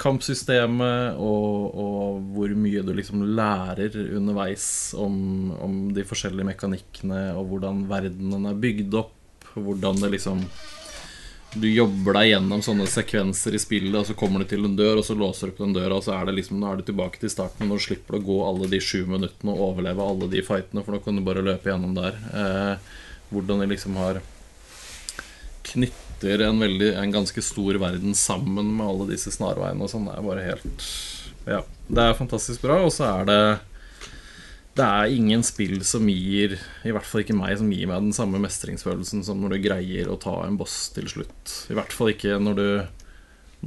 kampsystemet 0.00 1.18
og, 1.22 1.74
og 1.78 2.22
hvor 2.34 2.54
mye 2.58 2.82
du 2.82 2.92
liksom 2.96 3.22
lærer 3.36 3.94
underveis 4.16 4.66
om, 4.98 5.52
om 5.62 5.76
de 5.94 6.04
forskjellige 6.06 6.48
mekanikkene, 6.50 7.26
og 7.38 7.52
hvordan 7.52 7.84
verdenen 7.90 8.48
er 8.50 8.62
bygd 8.64 8.96
opp, 8.98 9.14
hvordan 9.54 10.00
det 10.02 10.16
liksom 10.16 10.40
Du 11.54 11.68
jobber 11.70 12.16
deg 12.16 12.32
gjennom 12.32 12.62
sånne 12.66 12.88
sekvenser 12.90 13.54
i 13.54 13.60
spillet, 13.62 13.94
og 13.94 14.08
så 14.08 14.16
kommer 14.18 14.42
du 14.42 14.48
til 14.50 14.64
en 14.66 14.74
dør, 14.74 14.98
og 14.98 15.04
så 15.06 15.14
låser 15.14 15.46
du 15.46 15.52
opp 15.52 15.60
den 15.62 15.76
døra, 15.76 16.00
og 16.00 16.02
så 16.02 16.16
er 16.16 16.26
det 16.26 16.34
liksom, 16.40 16.58
nå 16.58 16.66
er 16.66 16.80
du 16.80 16.88
tilbake 16.88 17.20
til 17.22 17.30
starten, 17.30 17.68
og 17.68 17.76
nå 17.76 17.78
slipper 17.78 18.16
du 18.16 18.18
å 18.18 18.26
gå 18.26 18.38
alle 18.48 18.70
de 18.72 18.80
sju 18.82 19.04
minuttene 19.06 19.54
og 19.54 19.62
overleve 19.68 20.02
alle 20.02 20.26
de 20.32 20.42
fightene, 20.42 20.82
for 20.82 20.96
nå 20.96 21.04
kan 21.04 21.14
du 21.14 21.22
bare 21.22 21.46
løpe 21.46 21.70
gjennom 21.70 21.94
der. 21.94 22.18
Eh, 22.34 22.90
hvordan 23.30 23.62
de 23.62 23.70
liksom 23.70 24.02
har 24.02 24.18
knytter 26.24 26.44
en, 26.44 26.58
veldig, 26.60 26.94
en 26.96 27.12
ganske 27.12 27.42
stor 27.42 27.74
verden 27.74 28.14
sammen 28.14 28.76
med 28.76 28.86
alle 28.86 29.10
disse 29.12 29.30
snarveiene 29.34 29.84
og 29.84 29.90
sånn. 29.92 30.08
Det 30.08 30.16
er 30.16 30.24
bare 30.24 30.48
helt 30.48 30.88
Ja. 31.44 31.62
Det 31.86 32.00
er 32.00 32.16
fantastisk 32.16 32.62
bra, 32.62 32.80
og 32.80 32.92
så 32.92 33.04
er 33.20 33.24
det 33.28 33.40
det 34.74 34.82
er 34.82 35.12
ingen 35.12 35.44
spill 35.46 35.84
som 35.86 36.08
gir, 36.08 36.56
i 36.82 36.90
hvert 36.90 37.06
fall 37.06 37.22
ikke 37.22 37.36
meg, 37.36 37.52
som 37.60 37.68
gir 37.70 37.86
meg 37.86 38.00
den 38.02 38.16
samme 38.16 38.40
mestringsfølelsen 38.42 39.22
som 39.22 39.38
når 39.38 39.52
du 39.52 39.58
greier 39.68 40.08
å 40.10 40.16
ta 40.18 40.32
en 40.42 40.56
boss 40.58 40.88
til 40.96 41.06
slutt. 41.06 41.52
I 41.70 41.76
hvert 41.78 41.92
fall 41.94 42.10
ikke 42.10 42.40
når 42.42 42.56
du, 42.58 42.66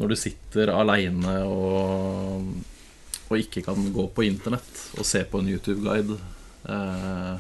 når 0.02 0.12
du 0.12 0.18
sitter 0.20 0.74
aleine 0.74 1.38
og, 1.48 2.50
og 3.30 3.38
ikke 3.40 3.64
kan 3.70 3.88
gå 3.96 4.10
på 4.12 4.28
internett 4.28 4.84
og 4.98 5.08
se 5.08 5.24
på 5.24 5.40
en 5.40 5.48
YouTube-guide. 5.54 6.20
Eh, 6.68 7.34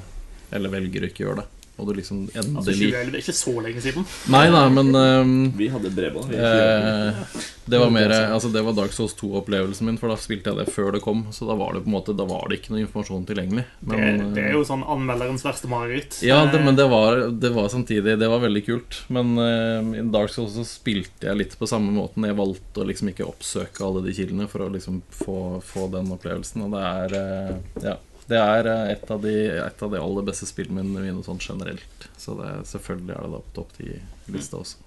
eller 0.55 0.71
velger 0.77 1.03
å 1.03 1.11
ikke 1.11 1.25
gjøre 1.25 1.41
det. 1.41 1.56
Og 1.77 1.87
du 1.87 1.93
liksom 1.97 2.23
Altså, 2.33 2.73
endelig 2.73 2.89
2011 2.89 3.13
er 3.13 3.21
ikke 3.21 3.35
så 3.37 3.53
lenge 3.61 3.83
siden. 3.85 4.07
Nei 4.33 4.47
da, 4.53 4.63
men 4.73 4.89
um, 4.95 5.35
Vi 5.57 5.69
hadde 5.69 5.91
bredbånd. 5.93 6.31
vi. 6.31 6.39
Eh, 6.41 7.43
det 7.67 7.81
var 7.81 7.91
mer 7.93 8.13
Altså 8.15 8.49
det 8.49 8.63
var 8.65 8.73
Dark 8.73 8.93
Souls 8.95 9.13
2-opplevelsen 9.19 9.85
min, 9.85 9.99
for 10.01 10.09
da 10.11 10.17
spilte 10.19 10.51
jeg 10.51 10.57
det 10.61 10.73
før 10.73 10.95
det 10.95 11.03
kom. 11.05 11.25
Så 11.35 11.45
da 11.49 11.57
var 11.59 11.75
det 11.75 11.83
på 11.85 11.91
en 11.91 11.97
måte 11.97 12.15
Da 12.17 12.25
var 12.27 12.47
det 12.49 12.61
ikke 12.61 12.73
noe 12.73 12.81
informasjon 12.85 13.27
tilgjengelig. 13.29 13.67
Men, 13.79 14.01
det, 14.01 14.31
det 14.37 14.45
er 14.45 14.49
eh, 14.53 14.57
jo 14.57 14.63
sånn 14.67 14.85
anmelderens 14.87 15.45
verste 15.45 15.69
mareritt. 15.71 16.19
ja, 16.25 16.39
det, 16.49 16.63
men 16.65 16.79
det 16.79 16.87
var, 16.89 17.27
det 17.29 17.53
var 17.55 17.69
samtidig 17.73 18.17
Det 18.17 18.31
var 18.33 18.41
veldig 18.45 18.65
kult. 18.65 19.01
Men 19.13 19.35
uh, 19.37 19.93
i 20.01 20.05
Dark 20.13 20.33
Souls 20.33 20.57
så 20.57 20.65
spilte 20.67 21.29
jeg 21.29 21.41
litt 21.43 21.57
på 21.59 21.69
samme 21.69 21.93
måten. 21.93 22.25
Jeg 22.25 22.39
valgte 22.39 22.81
å 22.81 22.89
liksom 22.89 23.13
ikke 23.13 23.29
oppsøke 23.29 23.85
alle 23.85 24.05
de 24.07 24.17
kildene 24.17 24.49
for 24.49 24.65
å 24.65 24.71
liksom 24.73 25.03
få, 25.13 25.39
få 25.65 25.89
den 25.93 26.09
opplevelsen. 26.17 26.65
Og 26.65 26.73
det 26.73 26.85
er 26.89 27.17
uh, 27.21 27.55
Ja. 27.85 27.97
Det 28.27 28.35
er 28.35 28.67
eh, 28.67 28.91
et 28.91 29.11
av, 29.11 29.21
de, 29.23 29.33
et 29.63 29.83
av 29.83 29.93
de 29.93 29.99
aller 30.01 30.27
beste 30.27 30.47
spillene 30.49 30.83
mine 30.83 31.23
sånn 31.23 31.39
generelt. 31.39 32.07
Så 32.19 32.35
det, 32.39 32.51
selvfølgelig 32.67 33.15
er 33.15 33.23
det 33.23 33.33
da 33.33 33.41
på 33.45 33.55
topp 33.55 33.73
ti-lista 33.77 34.59
også. 34.59 34.83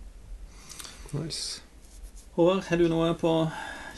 Nice. 1.17 1.63
Håvard, 2.37 2.67
har 2.69 2.81
du 2.81 2.87
noe 2.93 3.09
på 3.19 3.33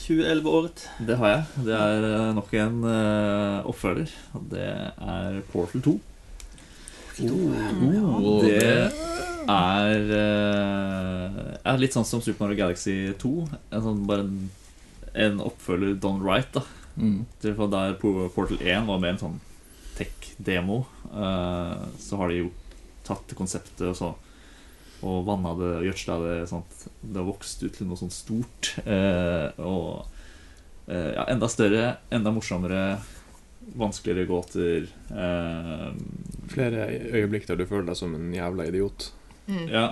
2011-året? 0.05 0.87
Det 1.09 1.18
har 1.18 1.35
jeg. 1.35 1.64
Det 1.66 1.74
er 1.76 2.07
eh, 2.09 2.28
nok 2.38 2.55
en 2.62 2.78
uh, 2.87 3.59
oppfølger. 3.72 4.14
Det 4.52 4.68
er 4.68 5.42
Portal 5.52 5.85
2. 5.90 5.98
Og 7.22 8.46
Det 8.46 8.62
det 9.42 9.50
er, 9.50 10.05
uh, 10.07 11.40
er 11.66 11.81
litt 11.83 11.96
sånn 11.96 12.07
som 12.07 12.22
Super 12.22 12.46
Mario 12.46 12.61
Galaxy 12.62 12.94
2. 13.18 13.33
En 13.74 13.83
sånn, 13.88 14.05
bare 14.07 14.22
en, 14.22 14.38
en 15.26 15.42
oppfølger 15.42 15.98
done 15.98 16.22
right. 16.22 16.55
da 16.55 16.62
mm. 16.96 17.20
Til 17.42 17.57
Der 17.72 17.94
Portal 18.00 18.59
1 18.61 18.87
var 18.88 19.00
mer 19.02 19.14
en 19.14 19.22
sånn 19.22 19.40
tech-demo, 19.96 20.83
uh, 21.12 21.88
så 22.00 22.20
har 22.20 22.33
de 22.33 22.42
jo 22.44 22.52
tatt 23.07 23.35
konseptet 23.37 23.88
og 23.90 23.96
så 23.98 24.12
og 25.02 25.24
vanna 25.26 25.50
det 25.59 25.70
og 25.81 25.87
gjødsla 25.88 26.16
det 26.22 26.35
Sånt. 26.46 26.85
det 27.02 27.18
har 27.18 27.26
vokst 27.26 27.62
ut 27.64 27.74
til 27.74 27.88
noe 27.90 27.98
sånt 27.98 28.14
stort. 28.14 28.68
Uh, 28.87 29.50
og 29.59 29.88
uh, 30.87 31.11
ja, 31.16 31.24
enda 31.33 31.48
større, 31.50 31.96
enda 32.14 32.31
morsommere, 32.35 32.85
vanskeligere 33.78 34.26
gåter. 34.26 34.87
eh, 35.14 35.88
Flere 36.50 36.87
øyeblikk 37.14 37.46
der 37.46 37.61
du 37.61 37.66
føler 37.66 37.87
deg 37.92 37.98
som 37.98 38.14
en 38.18 38.33
jævla 38.35 38.66
idiot. 38.66 39.12
Mm. 39.46 39.68
ja. 39.70 39.85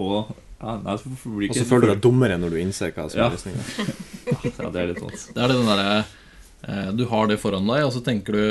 Og 0.00 0.34
ja, 0.60 0.74
nei, 0.84 0.92
Og 0.92 1.56
så 1.56 1.64
føler 1.64 1.86
du 1.86 1.92
deg 1.94 2.02
dummere 2.04 2.36
når 2.40 2.52
du 2.52 2.58
innser 2.60 2.92
hva 2.96 3.06
som 3.08 3.22
er 3.24 3.32
løsninga. 3.36 3.64
Ja, 4.60 4.68
det 4.70 4.82
er 4.82 4.90
litt 4.92 5.00
vondt. 5.02 5.22
Det 5.34 5.40
er 5.42 5.50
det 5.50 5.56
den 5.56 5.66
derre 5.68 5.94
Du 6.94 7.04
har 7.10 7.30
det 7.30 7.40
foran 7.42 7.66
deg, 7.66 7.84
og 7.86 7.94
så 7.94 8.02
tenker 8.04 8.36
du 8.36 8.44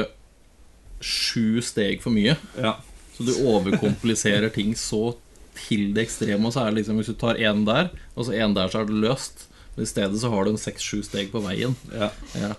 sju 0.99 1.61
steg 1.63 2.01
for 2.03 2.11
mye. 2.11 2.35
Ja. 2.59 2.77
Så 3.15 3.25
du 3.27 3.33
overkompliserer 3.47 4.51
ting 4.55 4.73
så 4.79 5.13
til 5.59 5.93
det 5.95 6.07
ekstreme. 6.07 6.47
Og 6.47 6.55
så 6.55 6.63
er 6.63 6.71
det 6.71 6.81
liksom 6.81 6.99
hvis 6.99 7.11
du 7.11 7.17
tar 7.19 7.39
én 7.39 7.65
der, 7.67 7.91
og 8.15 8.27
så 8.27 8.35
én 8.35 8.55
der, 8.55 8.71
så 8.71 8.81
er 8.81 8.89
det 8.89 8.99
løst. 9.03 9.47
Men 9.75 9.85
i 9.85 9.91
stedet 9.91 10.19
så 10.21 10.31
har 10.33 10.45
du 10.45 10.53
en 10.53 10.61
seks-sju 10.61 11.01
steg 11.07 11.31
på 11.33 11.43
veien. 11.45 11.77
ja. 11.95 12.11
Ja. 12.39 12.53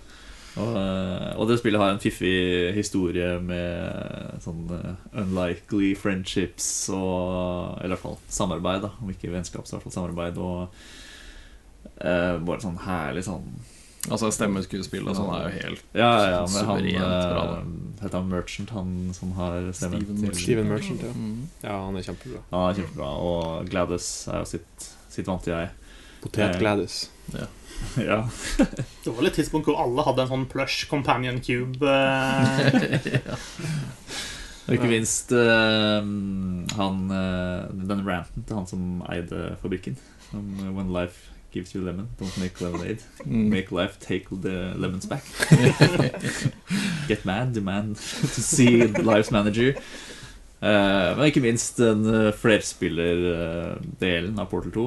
Og, 0.59 0.73
eh, 0.75 1.29
og 1.39 1.47
det 1.47 1.61
spillet 1.61 1.79
har 1.79 1.93
en 1.93 2.01
fiffig 2.03 2.73
historie 2.75 3.37
med 3.39 4.41
sånn 4.43 4.65
eh, 4.75 5.05
unlikely 5.21 5.93
friendships 5.95 6.89
og 6.91 7.77
Eller 7.77 7.93
i 7.93 7.93
hvert 7.93 8.03
fall 8.03 8.17
samarbeid, 8.27 8.83
da. 8.83 8.91
Om 8.99 9.13
ikke 9.13 9.31
vennskap, 9.31 9.63
så 9.63 9.73
i 9.73 9.77
hvert 9.77 9.87
fall 9.87 9.95
samarbeid. 9.95 10.41
Og 10.43 11.85
eh, 12.03 12.35
bare 12.43 12.59
sånn 12.65 12.81
herlig 12.83 13.23
sånn 13.29 13.47
Altså 14.09 14.31
stemmeskuespill 14.33 15.05
og 15.11 15.13
sånn 15.13 15.29
er 15.35 15.43
jo 15.43 15.49
helt 15.59 15.83
Ja, 15.93 16.07
ja, 16.09 16.29
ja 16.33 16.39
men 16.49 16.65
han 16.65 16.87
bra, 16.87 17.43
da. 17.45 17.57
eh, 17.59 17.67
Heter 18.01 18.17
han 18.17 18.31
Merchant, 18.31 18.71
han 18.73 18.95
som 19.13 19.35
har 19.37 19.59
stemmen 19.77 20.01
Steven 20.01 20.23
til. 20.23 20.39
Steven 20.39 20.71
Merchant, 20.71 21.03
ja. 21.05 21.11
mm. 21.13 21.43
Ja, 21.61 21.75
han 21.85 21.99
er 21.99 22.07
kjempebra. 22.07 22.41
Han 22.49 22.65
er 22.65 22.79
kjempebra. 22.79 23.09
Og 23.21 23.69
Gladys 23.69 24.07
er 24.31 24.41
jo 24.41 24.49
sitt, 24.55 24.87
sitt 25.13 25.29
vante 25.29 25.53
jeg. 25.53 25.69
Potet-Gladys. 26.23 26.97
ja. 28.01 28.17
Det 28.57 29.13
var 29.13 29.21
litt 29.25 29.37
tidspunkt 29.37 29.69
hvor 29.69 29.77
alle 29.83 30.05
hadde 30.05 30.25
en 30.25 30.33
sånn 30.33 30.47
plush 30.49 30.89
companion 30.89 31.37
cube. 31.45 31.85
eh, 31.85 33.21
Og 34.71 34.77
ikke 34.77 34.89
minst 34.91 35.33
uh, 35.33 35.99
han, 36.77 36.99
uh, 37.11 37.69
den 37.73 38.03
ranten 38.07 38.45
til 38.45 38.55
han 38.55 38.67
som 38.69 39.01
eide 39.11 39.55
fabrikken. 39.61 39.97
Om, 40.31 40.51
eh, 40.63 40.85
life 40.95 41.30
gives 41.51 41.73
you 41.75 41.81
lemon, 41.83 42.07
don't 42.19 42.37
make 42.39 42.59
lemonade. 42.61 42.99
Mm. 43.25 43.49
Make 43.49 43.71
life 43.71 43.97
take 43.99 44.27
the 44.29 44.73
lemons 44.75 45.05
back. 45.05 45.23
Get 47.07 47.25
mad, 47.25 47.53
demand 47.53 47.95
to 47.97 48.41
see 48.41 48.87
life's 48.87 49.31
manager. 49.31 49.75
Uh, 50.61 51.15
men 51.17 51.25
ikke 51.29 51.41
minst 51.41 51.77
den 51.81 52.05
uh, 52.05 52.31
flerspillerdelen 52.37 54.37
av 54.39 54.45
Portal 54.51 54.71
2. 54.75 54.83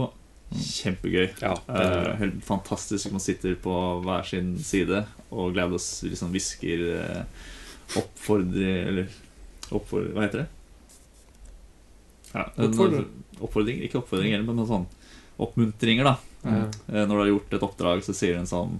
Kjempegøy. 0.54 1.28
Ja, 1.42 1.54
uh, 1.66 2.14
helt 2.20 2.44
fantastisk. 2.46 3.10
Man 3.10 3.20
sitter 3.22 3.54
på 3.58 3.74
hver 4.04 4.22
sin 4.28 4.52
side, 4.62 5.02
og 5.30 5.52
Glados 5.56 5.88
liksom 6.06 6.30
hvisker 6.34 6.78
uh, 6.94 7.22
oppfordring 7.98 8.86
Eller 8.88 9.06
oppfordring 9.74 10.12
Hva 10.14 10.22
heter 10.28 10.38
det? 10.44 10.48
Ja, 12.34 12.44
en- 12.56 12.64
Oppfordring. 12.70 13.08
Oppfordring, 13.42 13.80
ikke 13.82 13.98
oppfordringer, 13.98 14.42
men 14.46 14.62
sånn 14.66 14.86
oppmuntringer, 15.42 16.04
da. 16.06 16.14
Eh, 16.44 17.04
Når 17.06 17.08
du 17.14 17.20
har 17.22 17.30
gjort 17.32 17.54
et 17.56 17.62
oppdrag, 17.62 18.02
så 18.04 18.12
sier 18.14 18.34
den 18.36 18.46
sånn 18.50 18.78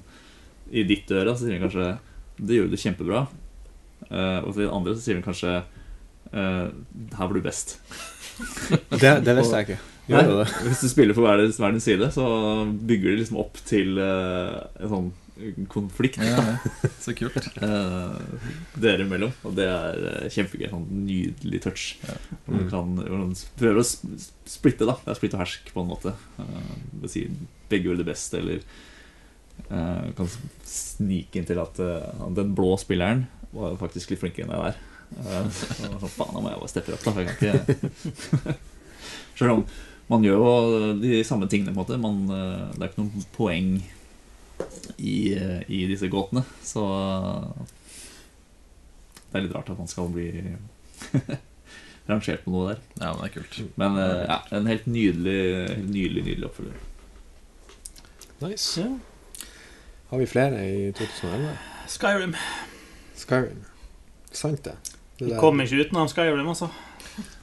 I 0.73 0.83
ditt 0.85 1.11
øre 1.11 1.33
så 1.37 1.45
sier 1.47 1.59
den 1.59 1.63
kanskje 1.69 1.99
'Det 2.39 2.57
gjorde 2.59 2.71
du 2.71 2.77
kjempebra'. 2.77 3.27
Eh, 4.11 4.39
og 4.45 4.53
til 4.55 4.65
den 4.67 4.75
andre 4.75 4.95
så 4.95 5.01
sier 5.05 5.15
den 5.15 5.23
kanskje 5.23 5.63
eh, 6.33 6.69
'Her 7.17 7.27
var 7.29 7.33
du 7.35 7.41
best'. 7.41 7.77
det, 9.01 9.25
det 9.25 9.37
visste 9.37 9.57
jeg 9.57 9.69
ikke. 9.69 9.79
Gjør 10.09 10.45
det? 10.45 10.49
Hvis 10.67 10.81
du 10.83 10.89
spiller 10.89 11.15
på 11.15 11.21
hver, 11.25 11.37
din- 11.41 11.53
hver 11.57 11.71
din 11.71 11.81
side, 11.81 12.11
så 12.13 12.25
bygger 12.87 13.11
de 13.11 13.17
liksom 13.23 13.39
opp 13.41 13.55
til 13.65 13.99
en 13.99 14.89
sånn 14.91 15.13
konflikt 15.69 16.21
Ja, 16.23 16.39
ja. 16.39 16.91
Så 17.01 17.15
kult. 17.17 17.37
eh, 17.67 18.17
dere 18.81 19.05
imellom. 19.07 19.33
Og 19.45 19.57
det 19.59 19.67
er 19.67 20.01
eh, 20.13 20.31
kjempegøy. 20.35 20.69
Sånn 20.71 20.89
nydelig 21.05 21.63
touch. 21.65 21.87
Ja. 22.07 22.17
Mm. 22.47 22.65
kan 22.71 22.97
hvor 23.01 23.21
man 23.21 23.37
prøver 23.59 23.83
å 23.83 23.87
splitte, 23.87 24.89
da. 24.89 24.97
Det 25.03 25.15
er 25.15 25.21
splitt 25.21 25.37
og 25.37 25.45
hersk 25.45 25.71
på 25.75 25.85
en 25.85 25.91
måte. 25.91 26.15
Uh, 26.39 27.07
si 27.11 27.27
begge 27.71 27.91
gjør 27.91 28.03
det 28.03 28.09
beste, 28.09 28.41
eller 28.41 28.61
uh, 29.71 30.11
kan 30.19 30.31
snike 30.69 31.41
inn 31.41 31.49
til 31.49 31.63
at 31.63 31.81
uh, 31.83 32.29
den 32.37 32.53
blå 32.57 32.75
spilleren 32.81 33.27
var 33.55 33.79
faktisk 33.81 34.13
litt 34.13 34.23
flinkere 34.23 34.47
enn 34.47 34.55
jeg 34.55 34.67
var. 34.67 34.79
Uh, 35.15 35.49
sånn, 35.51 35.99
faen, 36.11 36.31
nå 36.35 36.45
må 36.45 36.53
jeg 36.53 36.63
bare 36.63 36.73
steppe 36.73 36.95
opp, 36.95 37.05
da. 37.05 37.15
for 37.15 37.25
Jeg 37.25 37.35
kan 37.35 37.75
ikke 38.23 38.57
Selv 39.39 39.57
om 39.57 39.67
man 40.11 40.25
gjør 40.25 40.37
jo 40.37 40.49
de 41.01 41.21
samme 41.25 41.49
tingene, 41.49 41.73
på 41.73 41.81
en 41.81 41.81
måte. 41.81 42.01
Man, 42.01 42.19
eh, 42.29 42.73
det 42.77 42.83
er 42.83 42.91
ikke 42.91 43.05
noe 43.05 43.29
poeng 43.37 43.69
i, 44.97 45.35
i 45.69 45.81
disse 45.91 46.09
gåtene. 46.13 46.45
Så 46.65 46.85
det 49.31 49.41
er 49.41 49.47
litt 49.47 49.55
rart 49.57 49.73
at 49.73 49.81
man 49.81 49.91
skal 49.91 50.11
bli 50.15 50.29
rangert 52.11 52.45
på 52.45 52.53
noe 52.55 52.75
der. 52.75 52.83
Ja, 53.01 53.13
men 53.15 53.23
det 53.25 53.31
er 53.31 53.35
kult. 53.39 53.61
Men 53.81 53.99
eh, 53.99 54.21
ja, 54.29 54.39
en 54.55 54.71
helt 54.71 54.87
nydelig, 54.87 55.41
helt 55.73 55.91
nydelig, 55.91 56.27
nydelig 56.29 56.51
oppfølger. 56.51 56.79
Nice. 58.45 58.85
ja. 58.85 59.45
Har 60.11 60.21
vi 60.21 60.27
flere 60.31 60.61
i 60.69 60.93
2011? 60.95 61.55
Skyrim. 61.91 62.35
Skyrim. 63.19 63.65
Sant, 64.31 64.65
det. 64.67 64.77
det 65.19 65.33
Vi 65.33 65.39
kommer 65.41 65.67
ikke 65.67 65.87
utenom 65.89 66.11
Skyrim, 66.13 66.47
altså. 66.49 66.69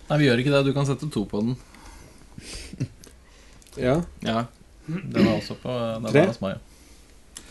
Nei, 0.07 0.17
vi 0.21 0.27
gjør 0.27 0.43
ikke 0.43 0.53
det. 0.53 0.65
Du 0.67 0.73
kan 0.75 0.87
sette 0.87 1.09
to 1.11 1.25
på 1.27 1.41
den. 1.43 1.55
Ja. 3.79 4.01
Ja. 4.23 4.45
Det 4.87 5.25
var 5.25 5.33
også 5.37 5.55
på 5.59 5.71
den 5.71 6.07
Tre? 6.11 6.23
er 6.23 6.31
hos 6.31 6.41
meg. 6.43 6.70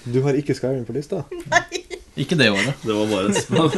Du 0.04 0.22
har 0.24 0.32
ikke 0.38 0.54
Skyrim 0.56 0.84
på 0.88 0.94
lista? 0.96 1.22
Ikke 2.20 2.36
det 2.36 2.50
året. 2.52 2.74
Det 2.84 2.92
var 2.94 3.06
bare 3.08 3.26
en 3.30 3.34
smak. 3.38 3.76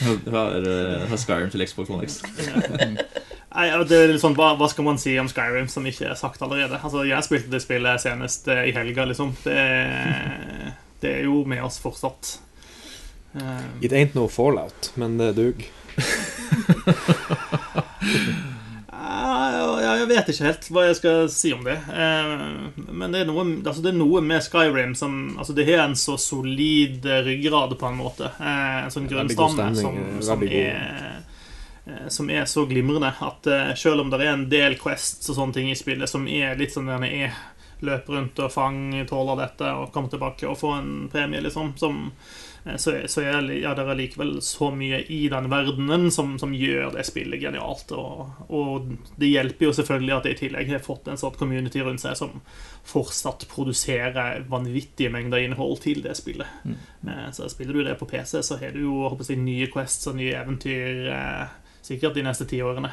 Jeg 0.00 0.32
har, 0.32 0.54
eh, 0.56 1.02
har 1.10 1.18
Skyrim 1.20 1.50
til 1.52 1.62
Xbox 1.68 1.90
One 1.92 2.06
X. 2.08 2.20
Nei, 3.50 3.66
det 3.90 3.96
er 3.98 4.12
litt 4.14 4.22
sånn, 4.22 4.34
hva, 4.38 4.52
hva 4.58 4.68
skal 4.70 4.86
man 4.86 4.98
si 4.98 5.12
om 5.20 5.28
Skyrim 5.30 5.66
som 5.70 5.86
ikke 5.90 6.08
er 6.12 6.16
sagt 6.18 6.42
allerede? 6.46 6.78
Altså, 6.80 7.02
Jeg 7.06 7.26
spilte 7.26 7.50
det 7.52 7.60
spillet 7.64 8.00
senest 8.02 8.48
eh, 8.48 8.62
i 8.70 8.74
helga, 8.74 9.04
liksom. 9.10 9.34
Det, 9.44 9.54
er- 9.58 10.72
det 11.04 11.14
er 11.18 11.26
jo 11.28 11.42
med 11.50 11.62
oss 11.66 11.78
fortsatt. 11.82 12.38
Eh, 13.36 13.66
It 13.86 13.92
ain't 13.94 14.16
no 14.18 14.26
fallout, 14.30 14.92
men 14.98 15.18
det 15.20 15.34
dug. 15.38 15.66
Jeg 19.98 20.08
vet 20.10 20.28
ikke 20.32 20.46
helt 20.46 20.68
hva 20.70 20.84
jeg 20.86 20.96
skal 20.98 21.28
si 21.32 21.52
om 21.56 21.64
det. 21.66 21.76
Eh, 21.90 22.32
Men 22.88 23.12
det 23.12 23.22
er, 23.22 23.28
noe, 23.30 23.44
altså 23.64 23.82
det 23.84 23.92
er 23.92 23.98
noe 23.98 24.22
med 24.24 24.44
Skyrim 24.44 24.94
som 24.98 25.36
altså 25.38 25.56
Det 25.56 25.66
har 25.68 25.84
en 25.84 25.96
så 25.98 26.16
solid 26.20 27.04
ryggrad, 27.26 27.76
på 27.78 27.86
en 27.90 27.98
måte. 28.00 28.30
Eh, 28.38 28.78
En 28.84 28.94
sånn 28.94 29.08
grønnstamme 29.10 29.74
som, 29.76 29.98
eh, 29.98 30.20
som 30.20 30.46
som 32.08 32.28
er 32.30 32.44
så 32.46 32.62
glimrende 32.68 33.08
at 33.24 33.46
selv 33.80 34.02
om 34.04 34.10
det 34.12 34.20
er 34.20 34.28
en 34.30 34.44
del 34.52 34.76
quests 34.78 35.26
og 35.32 35.34
sånne 35.34 35.56
ting 35.56 35.70
i 35.72 35.74
spillet 35.74 36.08
som 36.08 36.28
er 36.28 36.54
litt 36.60 36.70
sånn 36.76 36.86
den 36.86 37.06
er 37.08 37.32
løp 37.82 38.08
rundt 38.12 38.38
og 38.44 38.52
fang, 38.52 38.92
tåler 39.08 39.40
dette 39.40 39.72
og 39.74 39.90
kom 39.94 40.08
tilbake 40.12 40.46
og 40.46 40.58
få 40.60 40.74
en 40.76 40.92
premie, 41.12 41.40
liksom, 41.40 41.72
som, 41.80 42.10
så, 42.76 42.90
er- 42.92 43.06
så 43.08 43.22
er 43.24 43.46
ja, 43.56 43.70
det 43.74 43.84
er 43.88 43.96
likevel 43.96 44.34
så 44.44 44.68
mye 44.74 44.98
i 45.08 45.22
den 45.32 45.46
verdenen 45.52 46.10
som, 46.12 46.34
som 46.38 46.52
gjør 46.52 46.90
det 46.96 47.06
spillet 47.08 47.40
genialt. 47.40 47.92
Og, 47.96 48.28
og 48.52 48.90
det 49.20 49.30
hjelper 49.30 49.68
jo 49.70 49.76
selvfølgelig 49.78 50.14
at 50.18 50.28
jeg 50.28 50.36
i 50.36 50.40
tillegg 50.42 50.72
har 50.74 50.84
fått 50.84 51.08
en 51.08 51.20
sånn 51.20 51.38
community 51.40 51.80
rundt 51.86 52.02
seg 52.04 52.18
som 52.20 52.36
fortsatt 52.90 53.46
produserer 53.50 54.44
vanvittige 54.50 55.12
mengder 55.14 55.40
innhold 55.44 55.80
til 55.84 56.02
det 56.04 56.16
spillet. 56.18 56.48
Mm. 56.64 56.76
Så 57.36 57.48
spiller 57.52 57.80
du 57.80 57.84
det 57.88 57.96
på 58.00 58.08
PC, 58.10 58.42
så 58.44 58.60
har 58.60 58.70
du 58.76 58.82
jo 58.84 59.06
håper 59.08 59.32
jeg, 59.32 59.40
nye 59.40 59.70
quests 59.72 60.10
og 60.12 60.18
nye 60.20 60.36
eventyr 60.40 61.08
eh, 61.14 61.46
sikkert 61.86 62.16
de 62.18 62.26
neste 62.28 62.44
ti 62.50 62.60
årene. 62.64 62.92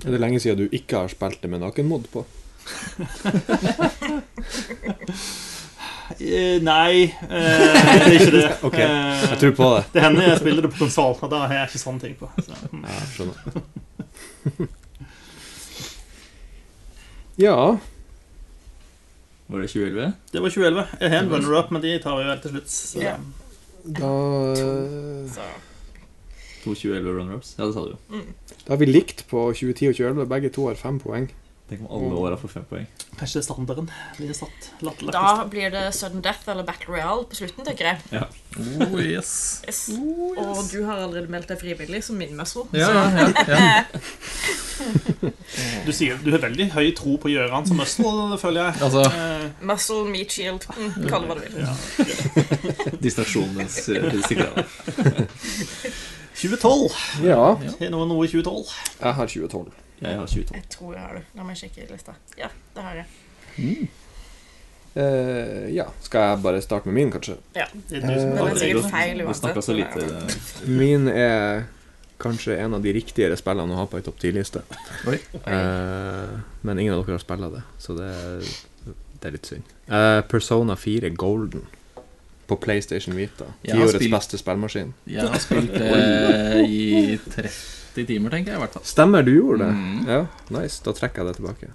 Er 0.00 0.14
det 0.14 0.20
lenge 0.22 0.40
siden 0.40 0.62
du 0.64 0.68
ikke 0.72 1.02
har 1.04 1.12
spilt 1.12 1.42
det 1.44 1.50
med 1.52 1.60
nakenmod 1.60 2.08
på? 2.12 2.22
Eh, 6.20 6.58
Nei, 6.62 7.02
eh, 7.02 7.28
det 7.30 8.08
er 8.08 8.14
ikke 8.18 8.34
det. 8.34 8.44
Ok, 8.68 8.78
Jeg 8.78 9.38
tror 9.40 9.54
på 9.56 9.68
det. 9.76 9.82
Det 9.94 10.02
hender 10.04 10.28
jeg 10.28 10.38
spiller 10.42 10.62
det 10.66 10.70
på 10.74 10.78
konsoll, 10.84 11.16
og 11.22 11.30
da 11.32 11.42
har 11.46 11.54
jeg 11.60 11.70
ikke 11.72 11.82
sånne 11.82 12.00
ting 12.04 12.14
på. 12.20 12.30
Så, 12.42 12.58
mm. 12.72 12.84
Ja, 12.84 13.00
skjønner. 13.14 13.36
Ja, 17.40 17.56
Var 19.46 19.58
det 19.62 19.68
2011? 19.72 20.12
Det 20.32 20.40
var 20.42 20.48
2011. 20.52 20.84
Jeg 21.00 21.10
har 21.10 21.18
en 21.22 21.30
runner-up, 21.32 21.70
men 21.72 21.82
de 21.82 21.94
tar 22.02 22.16
vi 22.18 22.24
vel 22.28 22.40
til 22.44 22.50
slutt. 22.54 22.70
Så. 22.70 23.00
Yeah. 23.00 23.18
Da, 23.82 24.10
Så 25.32 25.46
To 26.62 26.74
2011 26.74 27.10
runner-ups? 27.18 27.54
Ja, 27.58 27.66
det 27.66 27.74
sa 27.74 27.80
du 27.82 27.94
jo. 27.96 28.20
da 28.66 28.72
har 28.72 28.78
vi 28.78 28.86
likt 28.86 29.24
på 29.30 29.48
2010 29.50 29.88
og 29.88 29.96
2011. 29.98 30.28
Begge 30.30 30.52
to 30.54 30.68
har 30.68 30.78
fem 30.78 31.00
poeng. 31.02 31.26
Tenk 31.72 31.86
om 31.88 31.92
alle 31.96 32.18
åra 32.20 32.36
får 32.36 32.50
fem 32.52 32.64
poeng. 32.68 32.86
Kanskje 33.16 33.40
standarden 33.46 33.86
blir 34.18 34.32
satt 34.36 34.66
latterlagt. 34.84 35.14
da 35.16 35.44
blir 35.48 35.70
det 35.72 35.86
Sudden 35.96 36.20
Death 36.24 36.44
eller 36.52 36.66
Battle 36.68 36.90
Royale 36.92 37.24
på 37.30 37.38
slutten, 37.38 37.64
tenker 37.64 37.88
jeg. 37.94 38.26
Oh, 38.60 38.98
yes. 39.00 39.62
Yes. 39.64 39.80
Og 39.96 40.60
du 40.68 40.82
har 40.84 41.00
allerede 41.06 41.32
meldt 41.32 41.48
deg 41.48 41.62
frivillig 41.62 42.02
som 42.04 42.18
min 42.20 42.36
muscle. 42.36 42.66
Ja, 42.76 42.90
ja, 42.92 43.30
ja. 43.48 43.84
Du 45.86 45.92
sier 45.94 46.16
du 46.24 46.30
har 46.34 46.40
veldig 46.42 46.66
høy 46.74 46.88
tro 46.98 47.14
på 47.22 47.30
Gjøran 47.32 47.66
som 47.68 47.78
muscle, 47.80 48.36
føler 48.42 48.68
jeg. 48.68 48.82
Altså, 48.82 49.02
Uh, 49.12 49.48
Muscle, 49.68 50.04
meat 50.10 50.32
shield. 50.32 50.64
Mm, 50.76 51.06
Kall 51.10 51.24
det 51.24 51.28
hva 51.30 51.36
du 51.38 51.42
vil. 51.46 51.54
ja. 51.62 51.72
Distraksjonens 53.04 53.78
eh, 53.92 54.20
sikkerhet. 54.26 54.66
2012. 56.42 56.96
Ja, 57.28 57.40
Har 57.56 57.92
noen 57.92 58.10
noe 58.10 58.26
i 58.26 58.30
2012? 58.32 58.72
jeg 59.02 59.16
har 59.18 59.26
2012. 59.30 59.72
Jeg 60.02 60.18
har 60.18 60.26
22. 60.26 60.54
Jeg 60.56 60.68
tror 60.72 60.94
jeg 60.96 61.02
har 61.02 61.18
det. 61.18 61.24
La 61.38 61.44
meg 61.46 61.58
sjekke 61.58 61.86
lista. 61.90 62.14
Ja, 62.38 62.48
det 62.74 62.86
har 62.86 63.02
jeg. 63.02 63.06
Eh, 64.94 65.68
ja, 65.72 65.86
skal 66.04 66.26
jeg 66.28 66.40
bare 66.44 66.62
starte 66.64 66.90
med 66.90 66.98
min, 66.98 67.12
kanskje? 67.12 67.36
Ja. 67.56 67.68
Det 67.88 68.02
er 68.02 68.08
du 68.08 68.18
som 68.20 68.32
er 68.34 68.50
det. 68.50 68.58
sikkert 68.60 68.90
feil 68.92 69.22
uansett. 69.24 69.62
så 69.64 69.76
lite 69.76 70.02
eh, 70.04 70.34
Min 70.68 71.08
er 71.08 71.64
kanskje 72.22 72.58
en 72.60 72.76
av 72.76 72.82
de 72.84 72.92
riktigere 72.94 73.36
spillene 73.40 73.72
å 73.72 73.80
ha 73.80 73.86
på 73.88 73.98
ei 73.98 74.04
topp 74.06 74.20
10-liste. 74.20 74.62
Oi. 75.10 75.18
Eh, 75.42 76.34
men 76.62 76.82
ingen 76.82 76.94
av 76.94 77.04
dere 77.06 77.16
har 77.16 77.22
spilt 77.24 77.48
det, 77.54 77.62
så 77.82 77.96
det, 77.98 78.10
det 78.84 79.30
er 79.30 79.38
litt 79.38 79.48
synd. 79.48 79.72
Eh, 79.88 80.20
Persona 80.28 80.76
4 80.76 81.14
Golden 81.16 81.64
på 82.50 82.58
PlayStation 82.60 83.16
Vita. 83.16 83.48
Tiårets 83.64 84.10
beste 84.12 84.38
spillmaskin. 84.38 84.92
jeg 85.08 85.24
har 85.24 85.40
spilt 85.40 85.72
det 85.72 86.66
i 86.68 87.16
30 87.30 87.81
timer, 87.94 88.32
tenker 88.32 88.52
jeg 88.54 88.58
i 88.58 88.62
hvert 88.62 88.74
fall. 88.76 88.84
Stemmer, 88.88 89.22
du 89.26 89.32
gjorde 89.34 89.66
det? 89.66 89.76
Mm. 89.76 90.02
Ja, 90.08 90.20
nice. 90.56 90.80
Da 90.84 90.94
trekker 90.96 91.22
jeg 91.22 91.30
det 91.30 91.36
tilbake. 91.40 91.70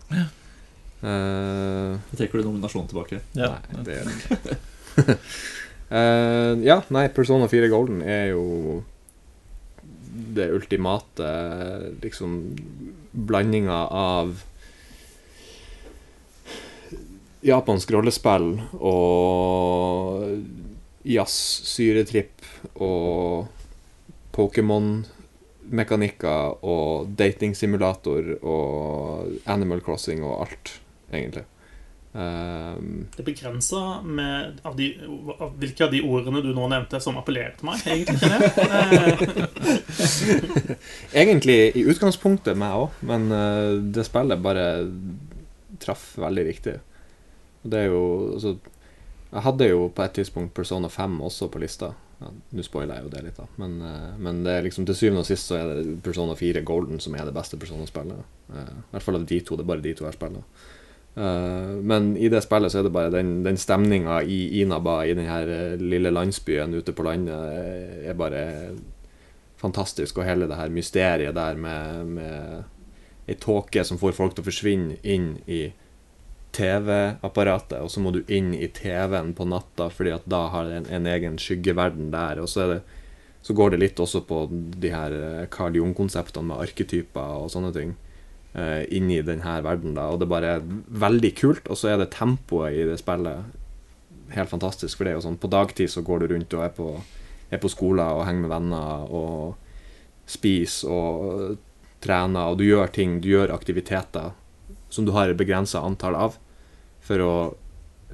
Eh, 0.97 1.93
Da 2.09 2.18
trekker 2.18 2.41
du 2.41 2.47
nominasjonen 2.49 2.89
tilbake. 2.89 3.22
Ja. 3.38 3.51
Nei, 3.74 3.84
det 3.86 3.97
gjør 3.97 4.11
jeg 4.11 4.15
ikke. 4.38 5.18
uh, 5.93 6.53
ja, 6.72 6.82
nei, 6.93 7.05
Persona 7.13 7.47
4 7.51 7.70
Golden 7.74 8.01
er 8.01 8.32
jo 8.34 8.45
det 10.38 10.47
ultimate 10.53 11.28
liksom 12.01 12.39
blandinga 13.13 13.84
av 13.93 14.39
japansk 17.45 17.91
rollespill 17.93 18.47
og 18.82 20.26
jazz, 21.07 21.36
syretripp 21.70 22.41
og 22.82 23.47
Pokémon-mekanikker 25.68 26.63
og 26.63 27.11
datingsimulator 27.18 28.38
og 28.41 29.32
Animal 29.45 29.82
Crossing 29.82 30.24
og 30.24 30.47
alt, 30.47 30.80
egentlig. 31.11 31.43
Um, 32.13 33.05
Det 33.13 33.22
er 33.22 33.28
begrensa 33.28 34.01
med 34.01 34.59
av 34.65 34.76
de, 34.78 34.88
av 35.39 35.51
hvilke 35.59 35.84
av 35.86 35.91
de 35.91 36.01
ordene 36.01 36.41
du 36.41 36.53
nå 36.55 36.68
nevnte, 36.72 36.99
som 37.03 37.18
appellerer 37.20 37.53
til 37.59 37.68
meg, 37.68 37.84
egentlig. 37.86 38.18
ikke. 38.18 39.47
Eh, 39.93 40.76
Egentlig 41.22 41.59
i 41.76 41.86
utgangspunktet 41.86 42.57
meg 42.57 42.74
òg, 42.74 42.89
men 43.05 43.30
eh, 43.32 43.76
det 43.93 44.07
spillet 44.07 44.41
bare 44.41 44.65
traff 45.84 46.15
veldig 46.18 46.47
riktig. 46.47 46.80
Det 47.68 47.84
er 47.84 47.91
jo 47.91 48.34
altså, 48.34 48.57
Jeg 49.28 49.43
hadde 49.43 49.68
jo 49.68 49.89
på 49.91 50.03
et 50.05 50.13
tidspunkt 50.15 50.53
Persona 50.55 50.88
5 50.88 51.22
også 51.22 51.51
på 51.51 51.59
lista. 51.59 51.91
Ja, 52.18 52.32
Nå 52.57 52.63
spoiler 52.65 52.97
jeg 52.97 53.05
jo 53.05 53.11
det 53.13 53.22
litt, 53.28 53.38
da. 53.38 53.45
Men, 53.61 53.78
eh, 53.86 54.18
men 54.18 54.41
det 54.45 54.55
er 54.55 54.65
liksom 54.65 54.88
til 54.88 54.97
syvende 54.97 55.22
og 55.22 55.30
sist 55.30 55.51
så 55.51 55.59
er 55.59 55.70
det 55.70 55.99
Persona 56.05 56.34
4 56.38 56.63
Golden 56.65 57.01
som 57.03 57.15
er 57.15 57.28
det 57.28 57.36
beste 57.36 57.59
Persona-spillet. 57.61 58.34
Eh, 58.53 58.74
I 58.74 58.91
hvert 58.95 59.05
fall 59.05 59.20
av 59.20 59.28
de 59.30 59.39
to. 59.41 59.55
Det 59.55 59.65
er 59.65 59.72
bare 59.74 59.86
de 59.86 59.93
to 59.97 60.07
jeg 60.07 60.18
spiller. 60.18 60.45
Eh, 61.18 61.74
men 61.91 62.15
i 62.18 62.30
det 62.34 62.41
spillet 62.45 62.74
så 62.74 62.82
er 62.82 62.88
det 62.88 62.93
bare 62.95 63.13
den, 63.13 63.43
den 63.45 63.61
stemninga 63.61 64.24
i 64.24 64.61
Inaba, 64.61 65.03
i 65.05 65.13
den 65.18 65.30
her 65.30 65.78
lille 65.78 66.13
landsbyen 66.13 66.74
ute 66.74 66.93
på 66.93 67.05
landet, 67.05 68.07
er 68.09 68.18
bare 68.18 68.45
fantastisk. 69.61 70.18
Og 70.18 70.26
hele 70.26 70.49
det 70.49 70.57
her 70.57 70.74
mysteriet 70.74 71.38
der 71.38 71.55
med, 71.55 72.18
med 72.18 72.63
ei 73.28 73.36
tåke 73.36 73.84
som 73.86 73.99
får 74.01 74.18
folk 74.18 74.34
til 74.34 74.45
å 74.45 74.47
forsvinne 74.47 74.97
inn 75.03 75.36
i 75.45 75.68
TV-apparatet, 76.58 77.78
og 77.84 77.91
så 77.93 78.01
må 78.01 78.12
du 78.16 78.24
inn 78.34 78.49
i 78.58 78.68
TV-en 78.74 79.34
på 79.38 79.45
natta, 79.49 79.89
fordi 79.93 80.16
at 80.16 80.26
da 80.30 80.47
har 80.53 80.68
det 80.68 80.80
en, 80.82 80.89
en 80.97 81.10
egen 81.14 81.38
skyggeverden 81.41 82.10
der. 82.14 82.41
Og 82.41 82.49
så, 82.49 82.66
det, 82.72 82.80
så 83.45 83.55
går 83.58 83.74
det 83.76 83.82
litt 83.84 84.01
også 84.01 84.24
på 84.28 84.41
de 84.51 84.91
her 84.93 85.14
eh, 85.14 85.45
Carl 85.53 85.78
Jung-konseptene 85.78 86.49
med 86.49 86.66
arketyper 86.66 87.43
og 87.43 87.51
sånne 87.53 87.72
ting. 87.76 87.95
eh, 88.58 88.84
inn 88.97 89.12
i 89.14 89.22
denne 89.22 89.60
verden 89.64 89.93
da, 89.97 90.08
og 90.10 90.22
det 90.22 90.30
bare 90.32 90.58
er 90.58 90.66
veldig 91.05 91.34
kult. 91.38 91.70
Og 91.70 91.78
så 91.78 91.93
er 91.93 92.01
det 92.01 92.12
tempoet 92.16 92.74
i 92.74 92.88
det 92.89 92.97
spillet 93.01 93.53
helt 94.34 94.51
fantastisk, 94.51 94.97
for 94.97 95.05
det 95.05 95.14
er 95.14 95.20
jo 95.20 95.28
sånn 95.28 95.39
på 95.39 95.51
dagtid 95.51 95.91
så 95.91 96.03
går 96.03 96.24
du 96.24 96.34
rundt 96.34 96.58
og 96.58 96.66
er 96.66 96.74
på, 96.76 96.89
er 97.53 97.62
på 97.64 97.72
skolen 97.72 98.03
og 98.03 98.26
henger 98.28 98.43
med 98.43 98.51
venner 98.51 99.14
og 99.14 99.55
spiser 100.28 100.91
og 100.91 101.62
trener, 102.03 102.51
og 102.51 102.60
du 102.60 102.66
gjør 102.68 102.91
ting, 102.93 103.22
du 103.24 103.30
gjør 103.32 103.53
aktiviteter 103.55 104.34
som 104.91 105.08
du 105.08 105.14
har 105.16 105.32
et 105.32 105.39
begrensa 105.39 105.80
antall 105.84 106.18
av, 106.20 106.36
for 107.08 107.24
å, 107.24 107.34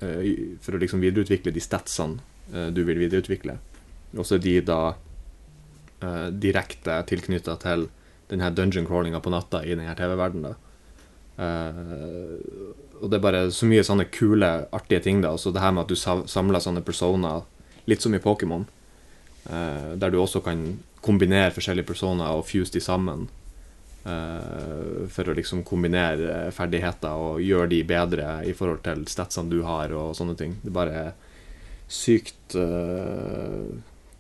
eh, 0.01 0.57
for 0.61 0.75
å 0.75 0.81
liksom 0.81 1.01
videreutvikle 1.03 1.53
de 1.53 1.63
statsene 1.63 2.21
eh, 2.53 2.69
du 2.73 2.83
vil 2.87 3.01
videreutvikle. 3.01 3.57
Og 4.17 4.27
så 4.27 4.37
er 4.37 4.43
de 4.45 4.57
da 4.67 4.81
eh, 6.03 6.29
direkte 6.45 6.99
tilknytta 7.09 7.57
til 7.63 7.87
denne 8.29 8.51
dungeon 8.55 8.87
crawlinga 8.87 9.21
på 9.23 9.33
natta 9.33 9.63
i 9.65 9.75
denne 9.75 9.95
TV-verdenen. 9.97 10.55
og 11.33 13.09
det 13.09 13.17
er 13.17 13.21
bare 13.21 13.41
så 13.51 13.65
mye 13.65 13.83
sånne 13.83 14.05
kule, 14.13 14.49
artige 14.71 15.01
ting. 15.03 15.21
da 15.21 15.33
Også 15.33 15.51
det 15.51 15.61
her 15.61 15.71
med 15.71 15.83
at 15.83 15.89
du 15.89 15.95
samler 16.29 16.61
sånne 16.61 16.83
personer, 16.85 17.43
litt 17.85 18.01
som 18.01 18.13
i 18.13 18.21
Pokémon, 18.21 18.65
der 19.43 20.09
du 20.09 20.19
også 20.21 20.39
kan 20.45 20.79
kombinere 21.01 21.51
forskjellige 21.51 21.89
personer 21.89 22.31
og 22.37 22.45
fuse 22.47 22.73
de 22.73 22.79
sammen. 22.79 23.27
Eh, 24.05 25.05
for 25.11 25.29
å 25.29 25.35
liksom 25.37 25.63
kombinere 25.67 26.49
ferdigheter 26.55 27.19
og 27.19 27.43
gjøre 27.43 27.71
de 27.73 27.83
bedre 27.87 28.27
i 28.47 28.53
forhold 28.57 28.83
til 28.85 29.05
statsene 29.11 29.51
du 29.51 29.61
har 29.67 29.93
og 29.97 30.15
sånne 30.17 30.37
ting. 30.39 30.57
Det 30.63 30.71
er 30.71 30.77
bare 30.79 31.03
sykt 31.93 32.55
uh, 32.57 33.67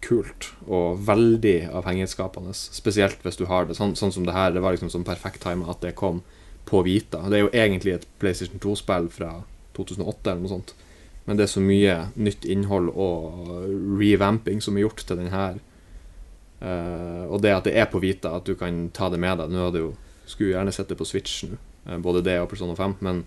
kult 0.03 0.51
og 0.67 0.99
veldig 1.07 1.71
avhengighetsskapende. 1.73 2.53
Spesielt 2.53 3.23
hvis 3.23 3.39
du 3.39 3.47
har 3.49 3.65
det 3.67 3.77
sånn, 3.79 3.95
sånn 3.97 4.13
som 4.13 4.27
det 4.27 4.35
her. 4.35 4.53
Det 4.53 4.61
var 4.63 4.75
liksom 4.75 4.91
sånn 4.93 5.07
perfekt 5.07 5.41
time 5.45 5.67
at 5.71 5.81
det 5.81 5.95
kom 5.99 6.21
på 6.69 6.83
Vita. 6.85 7.23
Det 7.29 7.39
er 7.39 7.45
jo 7.45 7.53
egentlig 7.53 7.97
et 7.97 8.07
PlayStation 8.21 8.61
2-spill 8.63 9.09
fra 9.13 9.31
2008 9.77 10.31
eller 10.31 10.43
noe 10.43 10.53
sånt. 10.53 10.75
Men 11.25 11.39
det 11.39 11.45
er 11.45 11.53
så 11.53 11.63
mye 11.63 11.95
nytt 12.19 12.45
innhold 12.45 12.91
og 12.99 13.47
revamping 13.99 14.59
som 14.63 14.77
er 14.77 14.85
gjort 14.85 15.05
til 15.07 15.19
den 15.19 15.31
her. 15.33 15.59
Eh, 16.63 17.23
og 17.27 17.41
det 17.43 17.51
at 17.51 17.65
det 17.67 17.75
er 17.75 17.89
på 17.91 17.99
Vita, 17.99 18.37
at 18.37 18.47
du 18.47 18.55
kan 18.55 18.85
ta 18.95 19.09
det 19.11 19.19
med 19.19 19.35
deg 19.41 19.51
Nå 19.51 19.65
hadde 19.65 19.81
jo 19.81 19.93
skulle 20.23 20.53
gjerne 20.53 20.71
sett 20.71 20.87
det 20.87 20.95
på 20.95 21.07
Switchen, 21.07 21.57
eh, 21.83 21.97
både 21.99 22.21
det 22.23 22.37
og 22.39 22.47
Persona 22.53 22.75
5, 22.77 22.95
men 23.03 23.25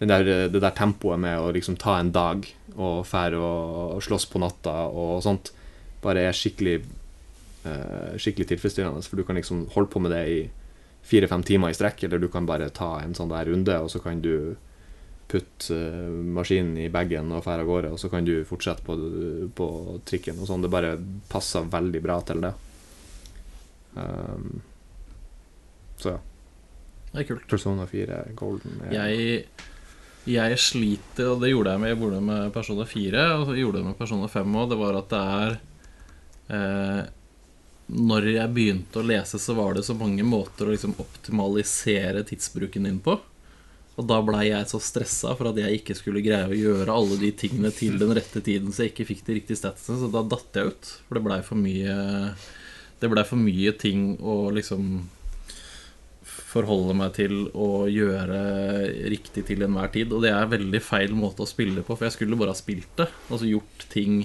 der, 0.00 0.24
det 0.48 0.62
der 0.62 0.72
tempoet 0.72 1.20
med 1.20 1.36
å 1.36 1.50
liksom 1.52 1.76
ta 1.76 1.98
en 2.00 2.12
dag 2.14 2.46
og 2.72 3.02
fære 3.04 3.36
og, 3.36 3.98
slåss 4.00 4.24
på 4.32 4.40
natta 4.40 4.86
og 4.88 5.18
sånt, 5.26 5.50
bare 6.00 6.22
er 6.24 6.32
skikkelig 6.32 6.78
uh, 7.66 8.16
Skikkelig 8.16 8.46
tilfredsstillende. 8.48 9.04
For 9.04 9.20
du 9.20 9.26
kan 9.28 9.36
liksom 9.36 9.66
holde 9.74 9.90
på 9.92 10.00
med 10.00 10.14
det 10.16 10.22
i 10.32 10.38
fire-fem 11.04 11.44
timer 11.44 11.74
i 11.74 11.76
strekk, 11.76 12.06
eller 12.06 12.16
du 12.16 12.30
kan 12.32 12.48
bare 12.48 12.70
ta 12.72 12.94
en 13.02 13.12
sånn 13.12 13.28
der 13.28 13.52
runde, 13.52 13.76
og 13.76 13.92
så 13.92 14.00
kan 14.00 14.24
du 14.24 14.56
putte 15.28 15.76
maskinen 16.32 16.80
i 16.80 16.88
bagen 16.88 17.28
og 17.36 17.44
fære 17.44 17.66
av 17.66 17.68
gårde, 17.68 17.92
og 17.92 18.00
så 18.00 18.08
kan 18.08 18.24
du 18.24 18.38
fortsette 18.48 18.88
på, 18.88 18.96
på 19.52 19.68
trikken 20.08 20.40
og 20.40 20.48
sånn. 20.48 20.64
Det 20.64 20.72
bare 20.72 20.96
passer 21.28 21.68
veldig 21.68 22.00
bra 22.08 22.22
til 22.24 22.40
det. 22.48 22.54
Um, 23.94 24.60
så 26.00 26.14
ja. 26.14 26.18
Det 27.10 27.22
er 27.24 27.28
kult. 27.32 27.46
Persona 27.50 27.86
4 27.90 28.18
Golden 28.38 28.82
er 28.86 28.92
Jeg, 28.94 29.46
jeg 30.30 30.58
sliter, 30.62 31.32
og 31.32 31.40
det 31.42 31.50
gjorde 31.50 31.74
jeg 31.74 31.82
med, 31.82 31.90
jeg 31.90 31.98
gjorde 31.98 32.18
det 32.18 32.26
med 32.28 32.52
Persona 32.54 32.86
4, 32.86 33.24
og 33.38 33.48
så 33.48 33.56
gjorde 33.58 33.80
jeg 33.80 33.86
det 33.86 33.88
med 33.88 33.98
Persona 33.98 34.28
5 34.30 34.60
òg, 34.60 34.68
det 34.70 34.78
var 34.78 35.00
at 35.00 35.10
det 35.10 35.22
er 35.38 35.56
eh, 36.58 37.00
Når 38.12 38.28
jeg 38.30 38.54
begynte 38.54 39.02
å 39.02 39.08
lese, 39.10 39.40
så 39.42 39.56
var 39.58 39.74
det 39.74 39.82
så 39.88 39.96
mange 39.98 40.22
måter 40.22 40.68
å 40.68 40.76
liksom 40.76 40.94
optimalisere 41.02 42.22
tidsbruken 42.28 42.86
din 42.86 43.02
på. 43.02 43.18
Og 43.98 44.06
da 44.06 44.20
blei 44.24 44.46
jeg 44.46 44.68
så 44.70 44.78
stressa 44.80 45.34
for 45.36 45.50
at 45.50 45.58
jeg 45.58 45.80
ikke 45.80 45.96
skulle 45.98 46.22
greie 46.24 46.46
å 46.46 46.56
gjøre 46.56 46.94
alle 46.94 47.18
de 47.20 47.32
tingene 47.36 47.72
til 47.74 47.98
den 48.00 48.14
rette 48.16 48.40
tiden, 48.46 48.70
så 48.70 48.86
jeg 48.86 48.94
ikke 48.94 49.08
fikk 49.10 49.26
de 49.26 49.40
riktige 49.40 49.58
statsene, 49.58 49.98
så 49.98 50.08
da 50.14 50.22
datt 50.22 50.56
jeg 50.56 50.70
ut. 50.70 50.92
For 51.08 51.18
det 51.18 51.24
blei 51.26 51.40
for 51.44 51.58
mye 51.58 51.96
Det 53.00 53.08
blei 53.08 53.24
for 53.24 53.40
mye 53.40 53.72
ting 53.80 54.14
å 54.20 54.50
liksom 54.54 55.08
forholde 56.50 56.96
meg 56.98 57.14
til 57.14 57.46
å 57.54 57.86
gjøre 57.90 58.40
riktig 59.12 59.44
til 59.48 59.62
enhver 59.66 59.92
tid. 59.94 60.12
Og 60.12 60.24
det 60.24 60.32
er 60.34 60.50
veldig 60.50 60.82
feil 60.82 61.14
måte 61.16 61.44
å 61.44 61.48
spille 61.48 61.84
på, 61.86 61.94
for 61.94 62.08
jeg 62.08 62.18
skulle 62.18 62.38
bare 62.38 62.54
ha 62.54 62.58
spilt 62.58 62.90
det. 62.98 63.08
Altså 63.30 63.48
gjort 63.48 63.86
ting 63.92 64.24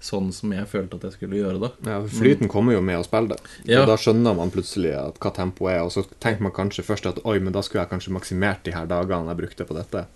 sånn 0.00 0.30
som 0.32 0.52
jeg 0.56 0.64
følte 0.70 0.96
at 0.96 1.02
jeg 1.06 1.18
skulle 1.18 1.40
gjøre 1.42 1.60
det. 1.60 1.70
Ja, 1.84 1.98
flyten 2.00 2.20
Flyten 2.22 2.52
kommer 2.52 2.72
jo 2.72 2.80
med 2.84 3.02
å 3.02 3.04
spille 3.04 3.34
det. 3.34 3.40
Ja. 3.68 3.82
Og 3.82 3.90
da 3.90 3.98
skjønner 4.00 4.36
man 4.38 4.52
plutselig 4.54 4.94
at 4.96 5.20
hva 5.20 5.32
tempoet 5.36 5.74
er, 5.74 5.82
og 5.84 5.92
så 5.92 6.06
tenker 6.16 6.46
man 6.46 6.56
kanskje 6.56 6.86
først 6.86 7.10
at 7.10 7.20
oi, 7.28 7.36
men 7.42 7.52
da 7.52 7.62
skulle 7.64 7.84
jeg 7.84 7.92
kanskje 7.92 8.14
maksimert 8.16 8.64
de 8.64 8.74
her 8.74 8.88
dagene 8.88 9.28
jeg 9.34 9.40
brukte 9.42 9.68
på 9.68 9.76
dette. 9.76 10.06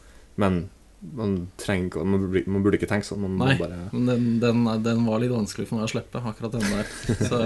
Men 0.40 0.64
man 1.12 1.36
trenger 1.60 1.90
ikke 1.90 2.04
Man 2.04 2.22
burde, 2.24 2.42
man 2.50 2.64
burde 2.64 2.78
ikke 2.78 2.88
tenke 2.90 3.08
sånn. 3.08 3.22
Man 3.24 3.36
må 3.38 3.48
Nei, 3.48 3.56
bare 3.60 3.88
men 3.92 4.08
den, 4.08 4.26
den, 4.42 4.64
den 4.84 5.04
var 5.06 5.22
litt 5.22 5.34
vanskelig 5.34 5.68
for 5.68 5.78
meg 5.78 5.88
å 5.88 5.92
slippe, 5.92 6.22
akkurat 6.24 6.56
den 6.56 6.66
der. 6.70 6.90
Så 7.28 7.40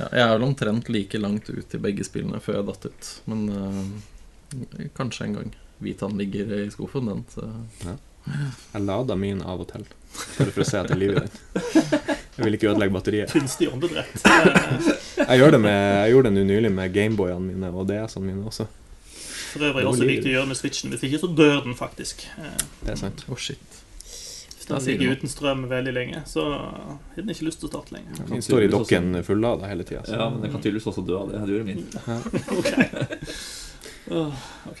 ja, 0.00 0.06
jeg 0.06 0.22
er 0.24 0.34
vel 0.34 0.46
omtrent 0.46 0.88
like 0.92 1.20
langt 1.20 1.50
ut 1.50 1.74
i 1.76 1.82
begge 1.82 2.06
spillene 2.06 2.40
før 2.40 2.60
jeg 2.60 2.68
datt 2.70 2.86
ut. 2.90 3.10
Men 3.30 3.42
uh, 3.52 4.86
kanskje 4.96 5.28
en 5.28 5.36
gang. 5.40 5.50
Vitaen 5.80 6.16
ligger 6.20 6.52
i 6.58 6.70
skuffen, 6.72 7.08
den. 7.08 7.24
Så. 7.32 7.46
Jeg 8.72 8.84
lader 8.84 9.16
min 9.16 9.40
av 9.42 9.62
og 9.62 9.70
til, 9.70 9.86
bare 10.36 10.52
for 10.52 10.64
å 10.64 10.66
se 10.68 10.80
at 10.80 10.90
det 10.90 10.96
er 10.96 11.00
liv 11.00 11.14
i 11.14 11.22
den. 11.22 12.10
Jeg 12.40 12.46
vil 12.46 12.56
ikke 12.56 12.68
ødelegge 12.70 12.94
batteriet. 12.94 13.32
Kunstig 13.32 13.68
åndedrett. 13.68 14.12
Jeg, 15.20 15.38
gjør 15.40 15.56
det 15.56 15.60
med, 15.60 15.74
jeg 15.76 16.12
gjorde 16.14 16.30
det 16.30 16.36
nå 16.36 16.44
nylig 16.48 16.70
med 16.72 16.92
Gameboyene 16.94 17.42
mine 17.44 17.72
og 17.72 17.88
DS-ene 17.90 18.24
mine 18.24 18.46
også. 18.48 18.64
For 19.50 19.66
øvrig 19.66 19.86
også 19.90 20.06
viktig 20.06 20.30
å 20.30 20.34
gjøre 20.38 20.48
med 20.52 20.56
switchen. 20.58 20.90
Hvis 20.94 21.02
ikke 21.08 21.20
så 21.24 21.30
dør 21.34 21.62
den 21.64 21.74
faktisk. 21.78 22.24
Eh, 22.38 22.56
Det 22.84 22.92
er 22.94 23.00
sant. 23.00 23.24
Å, 23.28 23.36
shit. 23.38 23.78
Hvis 24.54 24.66
den 24.70 24.84
ligger 24.86 25.16
uten 25.18 25.28
strøm 25.32 25.64
veldig 25.70 25.92
lenge, 25.96 26.20
så 26.30 26.44
har 26.54 26.98
den 27.16 27.32
ikke 27.34 27.46
lyst 27.48 27.58
til 27.62 27.66
å 27.66 27.72
starte 27.72 27.96
lenger. 27.96 28.20
Den 28.30 28.42
står 28.46 28.66
i 28.68 28.70
dokken 28.70 29.10
fullada 29.26 29.66
hele 29.66 29.82
tida. 29.88 30.04
Ja, 30.06 30.28
men 30.30 30.44
den 30.44 30.52
kan 30.54 30.62
tydeligvis 30.62 30.86
også 30.92 31.02
dø 31.08 31.16
av 31.18 31.32
det. 31.32 31.40
Det 31.42 31.56
gjorde 31.56 31.66
min. 31.66 31.82
Åh, 34.10 34.32
ok, 34.70 34.80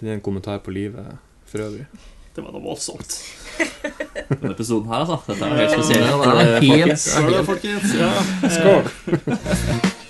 Det 0.00 0.08
er 0.08 0.14
en 0.16 0.20
kommentar 0.22 0.58
på 0.62 0.70
livet 0.74 1.06
for 1.46 1.58
øvrig. 1.64 1.86
det 2.34 2.42
var 2.44 2.52
da 2.54 2.58
voldsomt. 2.62 3.14
Denne 4.28 4.52
episoden 4.54 4.88
her, 4.90 5.00
altså. 5.06 5.18
Dette 5.26 5.44
er 5.46 5.56
helt 5.62 5.72
spesiell. 5.78 6.02
Ja, 6.02 6.16
det 6.18 6.42
er 6.42 6.60
helt- 6.66 7.46
folkens. 7.46 7.94
Ja, 7.98 8.10
eh, 8.42 8.50
Skål! 8.58 9.94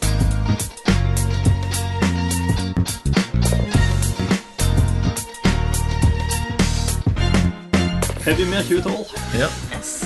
Heavy 8.28 8.50
med 8.50 8.62
2012. 8.62 9.06
Ja. 9.34 9.46
Yes. 9.76 10.04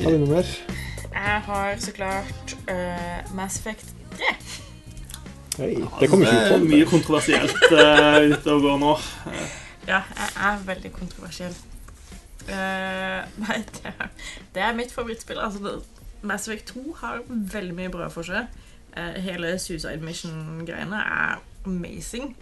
Har 0.00 0.10
vi 0.10 0.18
noe 0.18 0.30
mer? 0.30 0.48
Jeg 1.12 1.40
har 1.44 1.76
så 1.78 1.92
klart 1.92 2.56
uh, 2.70 3.34
Mass 3.36 3.58
Effect 3.60 3.86
3. 4.16 4.32
Hei, 5.58 5.76
det 6.00 6.08
kommer 6.10 6.26
Det 6.26 6.34
er 6.34 6.48
2012. 6.48 6.66
mye 6.70 6.88
kontroversielt 6.90 7.54
uh, 7.70 8.32
ute 8.32 8.52
og 8.52 8.60
går 8.66 8.80
nå. 8.82 8.96
Ja, 9.86 10.00
jeg 10.18 10.32
er 10.48 10.58
veldig 10.66 10.92
kontroversiell. 10.92 11.54
Eh, 12.48 13.22
nei, 13.46 13.62
det 13.78 13.92
er, 13.92 14.10
det 14.54 14.62
er 14.62 14.74
mitt 14.74 14.92
favorittspill. 14.92 15.38
Altså, 15.38 15.80
Mass 16.22 16.48
Effect 16.48 16.74
2 16.74 16.96
har 17.04 17.22
veldig 17.30 17.78
mye 17.78 17.94
bra 17.94 18.10
for 18.10 18.26
seg. 18.26 18.50
Eh, 18.96 19.22
hele 19.22 19.54
Suicide 19.62 20.02
Mission-greiene 20.02 20.98
er 20.98 21.38
amazing. 21.66 22.34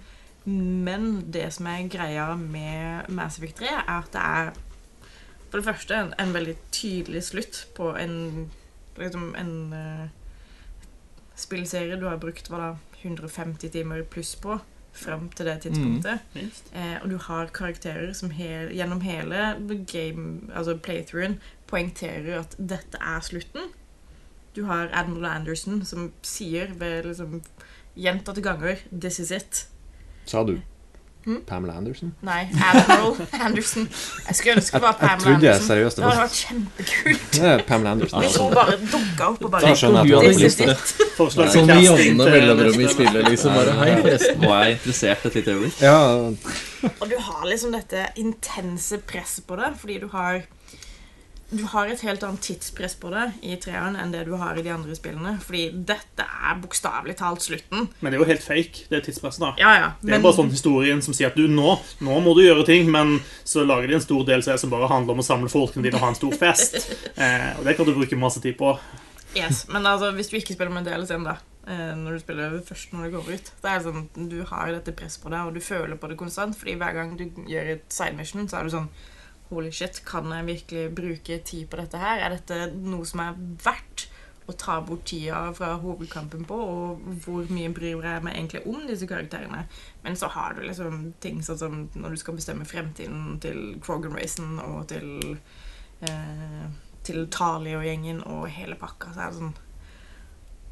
Men 0.45 1.33
det 1.33 1.47
som 1.57 1.67
er 1.71 1.89
greia 1.89 2.35
med 2.37 3.09
Mass 3.09 3.39
Effect 3.39 3.63
3, 3.63 3.71
er 3.71 3.93
at 3.95 4.13
det 4.13 4.21
er 4.21 4.53
for 5.49 5.61
det 5.61 5.69
første 5.69 5.95
en, 5.95 6.13
en 6.19 6.35
veldig 6.35 6.57
tydelig 6.75 7.23
slutt 7.31 7.69
på 7.77 7.93
en 7.97 8.51
liksom 8.99 9.35
en 9.39 9.73
uh, 9.73 10.07
spillserie 11.39 11.97
du 12.01 12.09
har 12.09 12.19
brukt 12.23 12.51
hva 12.51 12.61
da, 12.61 12.71
150 13.05 13.71
timer 13.71 14.03
pluss 14.11 14.35
på 14.41 14.59
fram 14.95 15.29
til 15.35 15.47
det 15.47 15.61
tidspunktet. 15.65 16.21
Mm, 16.35 16.51
Eh, 16.75 17.03
og 17.03 17.11
du 17.11 17.17
har 17.19 17.47
karakterer 17.47 18.13
som 18.13 18.31
hel, 18.31 18.71
gjennom 18.71 19.01
hele 19.01 19.57
game, 19.93 20.41
altså 20.55 20.77
playthroughen 20.77 21.41
poengterer 21.67 22.41
at 22.41 22.55
dette 22.59 22.99
er 23.01 23.21
slutten. 23.21 23.71
Du 24.57 24.65
har 24.65 24.91
Admiral 24.93 25.25
Anderson 25.25 25.85
som 25.85 26.13
sier 26.23 26.75
ved 26.79 27.05
liksom 27.05 27.43
gjentatte 27.97 28.43
ganger 28.43 28.77
'This 28.91 29.19
is 29.19 29.31
it'. 29.31 29.69
Sa 30.27 30.43
du 30.45 30.57
hmm? 31.25 31.41
Pamela 31.47 31.75
Anderson? 31.75 32.15
Nei, 32.21 32.49
Admiral 32.53 33.17
Anderson. 33.41 33.89
Jeg 34.29 34.37
skulle 34.37 34.57
ønske 34.57 34.77
det 34.77 34.83
var 34.83 34.93
Jeg 34.93 35.01
Pamela 35.01 35.25
trodde 35.25 35.47
jeg 35.47 35.55
Anderson. 35.55 35.69
seriøst 35.69 35.97
Det 35.97 36.05
det 36.05 36.11
hadde 36.11 36.25
vært 36.25 36.39
kjempekult. 36.41 37.29
Det 37.33 37.51
er 37.53 37.63
Pamela 37.69 37.91
Anderson. 37.91 38.25
Hvis 38.25 38.37
hun 38.37 38.55
bare 38.55 38.77
dukka 38.81 39.29
opp 39.31 39.45
og 39.45 39.55
Da 39.55 39.75
skjønner 39.75 40.05
jeg 40.05 40.05
at 40.05 40.11
du 40.11 40.17
Hun 40.17 40.43
hadde 40.43 40.73
it. 40.73 40.95
Forslag 41.17 41.51
til 41.51 41.61
Som 41.61 41.85
jevne 41.85 42.29
til 42.29 42.35
mellomrom 42.37 42.81
i 42.81 42.91
spillet, 42.97 43.31
liksom. 43.31 43.57
Bare 43.61 43.79
hei, 43.81 43.95
forresten. 44.01 44.45
Og 44.45 44.51
jeg 44.51 44.71
er 44.71 44.77
interessert 44.79 45.27
et 45.31 45.41
lite 45.41 45.57
øyeblikk. 45.57 45.81
Ja, 45.83 45.97
Og 47.01 47.09
du 47.09 47.17
har 47.19 47.47
liksom 47.49 47.73
dette 47.73 48.07
intense 48.21 48.99
presset 49.09 49.47
på 49.49 49.57
deg 49.57 49.79
fordi 49.81 49.99
du 50.03 50.09
har 50.13 50.45
Du 51.55 51.63
har 51.71 51.87
et 51.87 52.01
helt 52.03 52.23
annet 52.27 52.43
tidspress 52.43 52.97
på 52.99 53.11
det 53.13 53.29
i 53.47 53.55
treeren 53.63 53.95
enn 54.01 54.11
det 54.15 54.25
du 54.27 54.33
har 54.41 54.59
i 54.59 54.65
de 54.65 54.73
andre 54.75 54.97
spillene. 54.99 55.37
Fordi 55.45 55.69
dette 55.87 56.27
er 56.27 56.59
bokstavelig 56.63 57.15
talt 57.21 57.45
slutten. 57.47 57.89
Men 58.01 58.11
det 58.11 58.19
er 58.19 58.23
jo 58.25 58.29
helt 58.33 58.45
fake, 58.45 58.89
det 58.91 59.05
tidspresset. 59.07 59.45
da. 59.45 59.53
Ja, 59.61 59.75
ja. 59.79 59.93
Det 60.03 60.17
er 60.17 60.25
bare 60.25 60.39
sånn 60.41 60.51
historien 60.51 61.03
som 61.05 61.15
sier 61.15 61.31
at 61.31 61.39
du, 61.39 61.47
nå, 61.51 61.77
nå 62.03 62.19
må 62.25 62.35
du 62.35 62.43
gjøre 62.43 62.67
ting, 62.67 62.91
men 62.91 63.21
så 63.47 63.63
lager 63.67 63.93
de 63.93 63.99
en 64.01 64.05
stor 64.05 64.27
del 64.27 64.43
som 64.45 64.73
bare 64.73 64.91
handler 64.91 65.15
om 65.15 65.23
å 65.23 65.27
samle 65.27 65.53
folkene 65.53 65.87
dine 65.87 66.01
og 66.01 66.07
ha 66.07 66.13
en 66.15 66.21
stor 66.21 66.39
fest. 66.39 66.81
Eh, 67.15 67.51
og 67.59 67.67
det 67.67 67.77
kan 67.77 67.87
du 67.87 67.93
bruke 67.95 68.17
masse 68.19 68.41
tid 68.43 68.57
på. 68.59 68.73
Yes, 69.37 69.65
Men 69.69 69.87
altså, 69.87 70.11
hvis 70.15 70.29
du 70.31 70.37
ikke 70.39 70.55
spiller 70.57 70.73
med 70.75 70.87
DLC-en, 70.87 71.25
da 71.27 71.37
eh, 71.67 71.95
Når 71.99 72.17
du 72.17 72.23
spiller 72.23 72.55
først 72.67 72.93
når 72.95 73.07
det 73.07 73.13
går 73.15 73.31
ut 73.35 73.51
Det 73.63 73.71
er 73.71 73.83
sånn, 73.83 74.05
Du 74.31 74.37
har 74.51 74.71
dette 74.75 74.95
presset 74.97 75.23
på 75.23 75.33
deg, 75.33 75.49
og 75.49 75.57
du 75.57 75.63
føler 75.65 75.99
på 75.99 76.11
det 76.11 76.19
konstant. 76.21 76.57
Fordi 76.59 76.77
hver 76.81 76.97
gang 76.97 77.15
du 77.19 77.25
gjør 77.51 77.73
et 77.77 77.85
side 77.93 78.15
mission, 78.19 78.47
så 78.51 78.61
er 78.61 78.69
du 78.69 78.75
sånn 78.75 78.91
Holy 79.51 79.71
shit, 79.75 80.01
kan 80.07 80.31
jeg 80.33 80.47
virkelig 80.47 80.85
bruke 80.97 81.39
tid 81.45 81.69
på 81.71 81.81
dette 81.81 82.01
her? 82.01 82.23
Er 82.25 82.37
dette 82.37 82.71
noe 82.75 83.07
som 83.09 83.23
er 83.25 83.41
verdt 83.65 84.09
å 84.45 84.53
ta 84.61 84.79
bort 84.85 85.07
tida 85.09 85.47
fra 85.57 85.75
hovedkampen 85.81 86.47
på? 86.49 86.57
Og 86.57 87.05
hvor 87.25 87.51
mye 87.53 87.73
bryr 87.75 88.01
jeg 88.05 88.25
meg 88.25 88.39
egentlig 88.39 88.65
om 88.69 88.87
disse 88.89 89.09
karakterene? 89.09 89.67
Men 90.05 90.17
så 90.21 90.33
har 90.33 90.57
du 90.57 90.65
liksom 90.65 91.13
ting 91.25 91.45
sånn 91.45 91.61
som 91.61 91.77
når 91.95 92.17
du 92.17 92.23
skal 92.25 92.41
bestemme 92.41 92.69
fremtiden 92.69 93.39
til 93.45 93.77
Krogan 93.85 94.17
Racen 94.17 94.59
og 94.65 94.89
til 94.93 95.39
eh, 96.05 96.67
til 97.05 97.29
Tali 97.33 97.75
og 97.77 98.49
hele 98.53 98.77
pakka, 98.81 99.13
så 99.13 99.25
er 99.25 99.31
det 99.31 99.41
sånn 99.41 99.55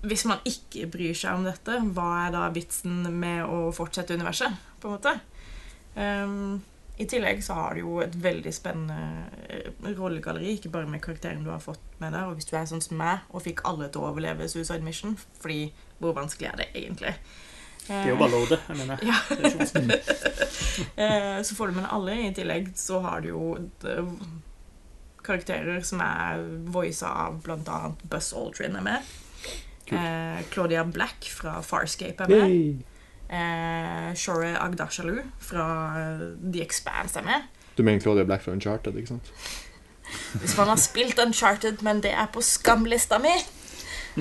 Hvis 0.09 0.25
man 0.27 0.41
ikke 0.49 0.89
bryr 0.91 1.15
seg 1.15 1.39
om 1.39 1.45
dette, 1.47 1.77
hva 1.95 2.09
er 2.25 2.33
da 2.35 2.49
vitsen 2.55 3.05
med 3.15 3.45
å 3.47 3.69
fortsette 3.75 4.17
universet, 4.19 4.57
på 4.83 4.89
en 4.89 4.97
måte? 4.97 5.13
Ehm, 5.95 6.57
I 7.03 7.07
tillegg 7.11 7.41
så 7.45 7.57
har 7.59 7.75
du 7.75 7.83
jo 7.83 7.97
et 8.05 8.15
veldig 8.23 8.53
spennende 8.55 9.27
eh, 9.49 9.95
rollegalleri, 9.99 10.57
ikke 10.57 10.71
bare 10.75 10.91
med 10.91 11.03
karakteren 11.03 11.43
du 11.45 11.51
har 11.51 11.63
fått 11.63 11.83
med 11.99 12.15
der, 12.15 12.29
og 12.29 12.39
hvis 12.39 12.47
du 12.51 12.55
er 12.57 12.69
sånn 12.71 12.85
som 12.85 13.01
meg 13.01 13.25
og 13.31 13.43
fikk 13.47 13.65
alle 13.69 13.89
til 13.91 14.03
å 14.03 14.13
overleve 14.13 14.47
Suicide 14.51 14.85
Mission, 14.87 15.17
fordi 15.43 15.73
hvor 15.99 16.15
vanskelig 16.19 16.53
er 16.53 16.61
det 16.61 16.69
egentlig? 16.75 17.17
Det 17.83 17.97
er 17.99 18.13
jo 18.13 18.19
bare 18.21 18.39
å 18.39 18.45
loade. 18.45 18.61
Jeg 18.69 18.79
mener. 18.79 19.03
Ja. 19.03 19.19
Eh, 20.73 21.43
så 21.45 21.55
får 21.55 21.69
du 21.69 21.75
med 21.77 21.87
alle. 21.93 22.15
I 22.25 22.31
tillegg 22.35 22.71
så 22.81 23.01
har 23.05 23.21
du 23.21 23.27
jo 23.29 23.49
eh, 23.59 24.13
karakterer 25.27 25.83
som 25.85 26.01
er 26.01 26.41
voisa 26.73 27.11
av 27.27 27.43
bl.a. 27.45 27.81
Buzz 28.09 28.31
Aldrin 28.39 28.79
er 28.79 28.87
med. 28.87 29.11
Cool. 29.91 29.99
Claudia 30.55 30.87
Black 30.89 31.29
fra 31.29 31.59
Farscape 31.67 32.25
er 32.25 32.33
med. 32.33 32.55
Yay. 32.55 32.92
Eh, 33.33 34.15
Shore 34.15 34.59
Agdashalu 34.61 35.23
fra 35.41 35.67
eh, 35.99 36.53
The 36.53 36.63
Expanse 36.63 37.19
er 37.19 37.25
med. 37.25 37.49
Du 37.77 37.83
mener 37.83 38.01
Claudia 38.01 38.25
Black 38.25 38.43
fra 38.43 38.53
Uncharted, 38.53 38.97
ikke 38.97 39.09
sant? 39.09 39.33
Hvis 40.43 40.57
man 40.57 40.69
har 40.69 40.77
spilt 40.77 41.19
Uncharted, 41.19 41.81
men 41.83 42.03
det 42.03 42.13
er 42.13 42.27
på 42.33 42.43
skamlista 42.45 43.19
mi 43.19 43.33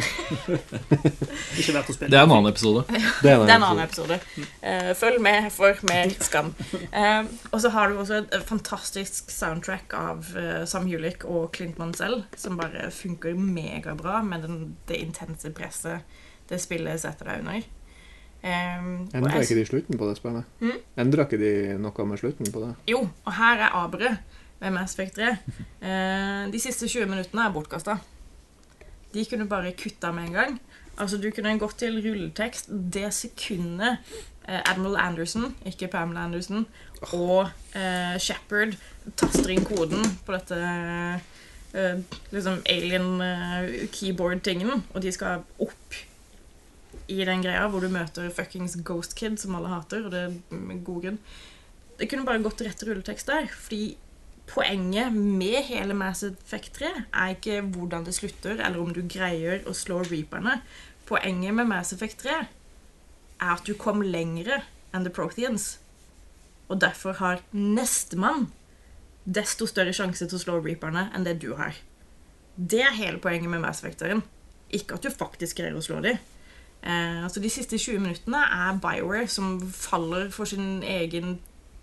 Ikke 1.60 1.74
verdt 1.76 1.90
å 1.92 1.96
spille. 1.98 2.08
Det 2.08 2.16
er 2.16 2.24
en 2.24 2.32
annen 2.32 2.48
episode. 2.48 2.86
Det 2.88 3.28
er 3.28 3.42
Det 3.44 3.52
er 3.52 3.58
en 3.58 3.66
annen 3.68 3.84
episode. 3.84 4.20
Eh, 4.64 4.94
følg 4.96 5.20
med 5.20 5.50
for 5.52 5.76
mer 5.90 6.14
skam. 6.24 6.54
Eh, 6.72 7.28
og 7.52 7.60
så 7.60 7.74
har 7.76 7.92
du 7.92 8.00
også 8.00 8.22
et, 8.22 8.38
fantastisk 8.48 9.28
soundtrack 9.36 9.92
av 9.98 10.32
Sam 10.64 10.88
Hulick 10.88 11.28
og 11.28 11.52
Clint 11.52 11.82
Mansell, 11.82 12.22
som 12.40 12.56
bare 12.62 12.88
funker 12.96 13.36
megabra 13.36 14.22
med 14.24 14.48
den, 14.48 14.62
det 14.88 15.04
intense 15.04 15.52
presset 15.52 16.08
det 16.52 16.60
spillet 16.60 17.00
setter 17.04 17.28
deg 17.28 17.44
under. 17.44 17.68
Eh, 18.42 18.86
og 19.14 19.18
Endra 19.20 19.42
ikke 19.44 19.60
de 19.60 19.66
slutten 19.70 20.00
på 20.00 20.08
det 20.10 20.18
spillet? 20.18 20.48
Mm. 20.60 20.78
Endra 21.04 21.28
ikke 21.28 21.42
de 21.42 21.54
noe 21.82 22.08
med 22.10 22.22
slutten 22.22 22.50
på 22.54 22.64
det? 22.64 22.72
Jo, 22.90 23.04
og 23.06 23.36
her 23.38 23.68
er 23.68 23.78
aberet 23.84 24.40
med 24.62 24.76
Mass 24.76 24.98
Effect 24.98 25.18
3. 25.18 25.32
Uh, 25.82 26.52
de 26.54 26.62
siste 26.62 26.90
20 26.90 27.10
minuttene 27.10 27.46
er 27.46 27.54
bortkasta. 27.54 27.98
De 29.14 29.26
kunne 29.30 29.50
bare 29.50 29.74
kutta 29.78 30.12
med 30.16 30.30
en 30.30 30.38
gang. 30.38 30.60
Altså, 30.98 31.18
Du 31.18 31.30
kunne 31.34 31.58
gått 31.60 31.80
til 31.82 31.98
rulletekst 32.04 32.70
det 32.94 33.10
sekundet 33.14 33.98
uh, 34.48 34.62
Admiral 34.70 34.98
Anderson, 35.02 35.56
ikke 35.66 35.88
Pamela 35.88 36.26
Anderson, 36.26 36.66
og 37.02 37.50
uh, 37.76 38.18
Shepherd 38.20 38.78
taster 39.18 39.54
inn 39.54 39.66
koden 39.66 40.06
på 40.26 40.36
dette 40.36 40.60
uh, 41.74 42.02
liksom 42.32 42.62
alien 42.70 43.22
eh, 43.24 43.88
keyboard-tingen, 43.92 44.84
og 44.94 45.04
de 45.04 45.12
skal 45.12 45.46
opp 45.64 46.00
i 47.12 47.26
den 47.28 47.44
greia 47.44 47.66
hvor 47.70 47.84
du 47.84 47.92
møter 47.92 48.32
fuckings 48.34 48.78
Ghost 48.88 49.18
Kid, 49.20 49.38
som 49.42 49.58
alle 49.58 49.72
hater, 49.72 50.06
og 50.06 50.14
det 50.14 50.22
er 50.28 50.62
med 50.62 50.86
god 50.88 51.04
grunn. 51.06 51.20
Det 52.00 52.08
kunne 52.10 52.26
bare 52.26 52.42
gått 52.42 52.64
rett 52.66 52.84
rulletekst 52.88 53.30
der, 53.30 53.50
fordi 53.52 53.98
poenget 54.52 55.14
med 55.14 55.62
hele 55.68 55.96
Mass 55.98 56.24
Effect 56.28 56.74
3 56.80 56.90
er 56.98 57.36
ikke 57.36 57.60
hvordan 57.76 58.08
det 58.08 58.16
slutter, 58.18 58.58
eller 58.58 58.82
om 58.82 58.94
du 58.96 59.04
greier 59.06 59.62
å 59.70 59.76
slå 59.78 60.02
reaperne. 60.08 60.60
Poenget 61.10 61.56
med 61.58 61.70
Mass 61.70 61.94
Effect 61.96 62.24
3 62.24 62.40
er 62.42 63.54
at 63.54 63.68
du 63.68 63.76
kom 63.78 64.04
lengre 64.06 64.64
enn 64.92 65.06
The 65.06 65.14
Protheans. 65.14 65.76
Og 66.72 66.82
derfor 66.82 67.20
har 67.20 67.44
nestemann 67.52 68.50
desto 69.26 69.68
større 69.70 69.94
sjanse 69.94 70.26
til 70.26 70.40
å 70.40 70.42
slå 70.42 70.60
reaperne 70.62 71.10
enn 71.16 71.28
det 71.28 71.38
du 71.44 71.52
har. 71.60 71.76
Det 72.56 72.82
er 72.84 72.98
hele 72.98 73.22
poenget 73.22 73.52
med 73.52 73.64
Mass 73.64 73.82
Effect-serien. 73.82 74.24
Ikke 74.72 74.98
at 74.98 75.06
du 75.06 75.12
faktisk 75.14 75.60
greier 75.60 75.76
å 75.78 75.84
slå 75.84 76.00
dem. 76.04 76.20
Eh, 76.82 77.24
altså 77.24 77.40
De 77.40 77.50
siste 77.50 77.78
20 77.78 78.02
minuttene 78.02 78.42
er 78.42 78.80
Bioware 78.82 79.28
som 79.30 79.60
faller 79.70 80.32
for 80.34 80.50
sin 80.50 80.82
egen 80.82 81.36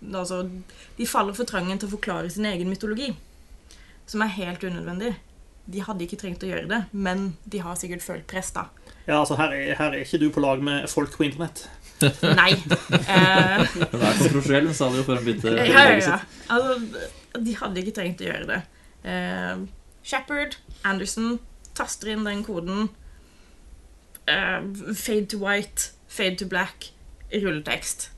altså, 0.03 0.41
De 0.97 1.07
faller 1.07 1.37
for 1.37 1.47
trangen 1.47 1.79
til 1.79 1.87
å 1.87 1.93
forklare 1.95 2.31
sin 2.33 2.47
egen 2.49 2.69
mytologi. 2.71 3.13
Som 4.09 4.25
er 4.25 4.35
helt 4.35 4.63
unødvendig. 4.63 5.13
De 5.69 5.83
hadde 5.85 6.03
ikke 6.05 6.17
trengt 6.17 6.43
å 6.43 6.49
gjøre 6.49 6.67
det, 6.69 6.79
men 6.91 7.35
de 7.45 7.61
har 7.61 7.77
sikkert 7.77 8.01
følt 8.01 8.25
press, 8.27 8.49
da. 8.55 8.67
Ja, 9.05 9.19
altså 9.19 9.37
her 9.37 9.53
er, 9.53 9.75
her 9.77 9.93
er 9.93 10.01
ikke 10.01 10.19
du 10.21 10.31
på 10.33 10.41
lag 10.41 10.63
med 10.65 10.87
folk 10.89 11.13
på 11.13 11.27
internett. 11.27 11.67
Nei. 12.41 12.53
Eh, 12.55 13.61
det 13.75 13.99
er 13.99 14.17
kontroversiell, 14.17 14.71
sa 14.73 14.89
de 14.89 15.01
jo 15.01 15.05
før 15.05 15.19
hun 15.19 15.27
begynte 15.27 15.53
ja, 15.53 15.65
ja, 15.67 15.97
ja. 15.99 16.17
Altså, 16.49 17.03
de 17.37 17.55
hadde 17.59 17.83
ikke 17.83 17.95
trengt 17.99 18.23
å 18.23 18.29
gjøre 18.29 18.47
det. 18.49 18.59
Eh, 19.13 19.61
Shepherd, 20.09 20.57
Anderson, 20.87 21.37
taster 21.77 22.15
inn 22.15 22.25
den 22.25 22.41
koden. 22.47 22.89
Eh, 24.29 24.93
fade 24.95 25.25
to 25.31 25.39
white, 25.41 25.91
fade 26.07 26.35
to 26.41 26.45
black, 26.51 26.91
rulletekst. 27.33 28.09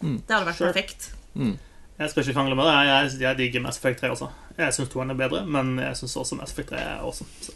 Mm. 0.00 0.20
Det 0.26 0.34
hadde 0.34 0.46
vært 0.46 0.56
Sure. 0.60 0.72
perfekt. 0.72 1.08
Mm. 1.34 1.56
Jeg 1.98 2.10
skal 2.10 2.22
ikke 2.22 2.34
krangle 2.36 2.54
med 2.54 2.64
det. 2.68 2.74
Jeg, 2.86 3.20
jeg 3.20 3.36
digger 3.38 3.60
Mass 3.64 3.78
Effect 3.80 4.00
3 4.00 4.10
også. 4.14 4.28
Jeg 4.58 4.74
syns 4.74 4.88
toeren 4.92 5.10
er 5.10 5.18
bedre, 5.18 5.40
men 5.46 5.78
jeg 5.82 5.96
syns 5.98 6.14
også 6.16 6.36
Mass 6.38 6.52
Effect 6.54 6.70
3 6.70 6.78
er 6.78 7.00
awesome. 7.02 7.28
Så. 7.42 7.52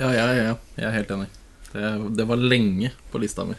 Ja, 0.00 0.08
ja, 0.10 0.24
ja, 0.34 0.42
ja. 0.50 0.54
Jeg 0.76 0.88
er 0.88 0.96
helt 0.96 1.10
enig. 1.14 1.28
Det, 1.72 2.16
det 2.18 2.26
var 2.28 2.36
lenge 2.42 2.90
på 3.12 3.18
lista 3.22 3.44
mi. 3.46 3.54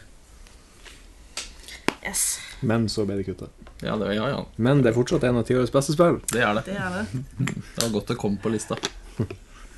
Yes, 2.05 2.39
Men 2.61 2.89
så 2.91 3.05
ble 3.07 3.15
det 3.17 3.25
kutta. 3.25 3.47
Ja, 3.81 3.95
det, 3.97 4.11
ja, 4.15 4.27
ja. 4.29 4.43
Men 4.61 4.83
det 4.83 4.91
er 4.91 4.97
fortsatt 4.97 5.23
en 5.25 5.39
av 5.39 5.47
tiårets 5.47 5.71
beste 5.73 5.95
spill. 5.95 6.19
det 6.31 6.43
er 6.45 6.53
det. 6.59 6.65
det 6.67 6.75
er 6.77 6.99
det. 6.99 7.23
Det 7.39 7.81
var 7.83 7.89
godt 7.95 8.11
det 8.11 8.17
kom 8.21 8.35
på 8.37 8.51
lista. 8.53 8.77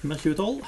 Med 0.02 0.18
2012? 0.20 0.66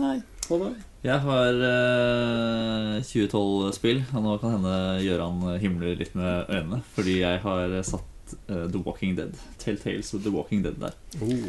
Nei. 0.00 0.16
Håvard? 0.48 0.80
Jeg 1.04 1.20
har 1.24 1.60
eh, 1.68 2.96
2012-spill, 3.04 4.02
og 4.16 4.24
nå 4.24 4.34
kan 4.42 4.56
hende 4.58 4.74
Gøran 5.04 5.44
himler 5.62 5.96
litt 6.00 6.16
med 6.18 6.50
øynene. 6.50 6.80
Fordi 6.96 7.18
jeg 7.20 7.40
har 7.44 7.78
satt 7.86 8.36
eh, 8.48 8.66
The 8.68 8.82
Walking 8.84 9.16
Dead. 9.18 9.36
Telltales 9.60 10.12
of 10.16 10.24
The 10.24 10.32
Walking 10.34 10.64
Dead 10.64 10.80
der. 10.80 10.96
Oh. 11.20 11.48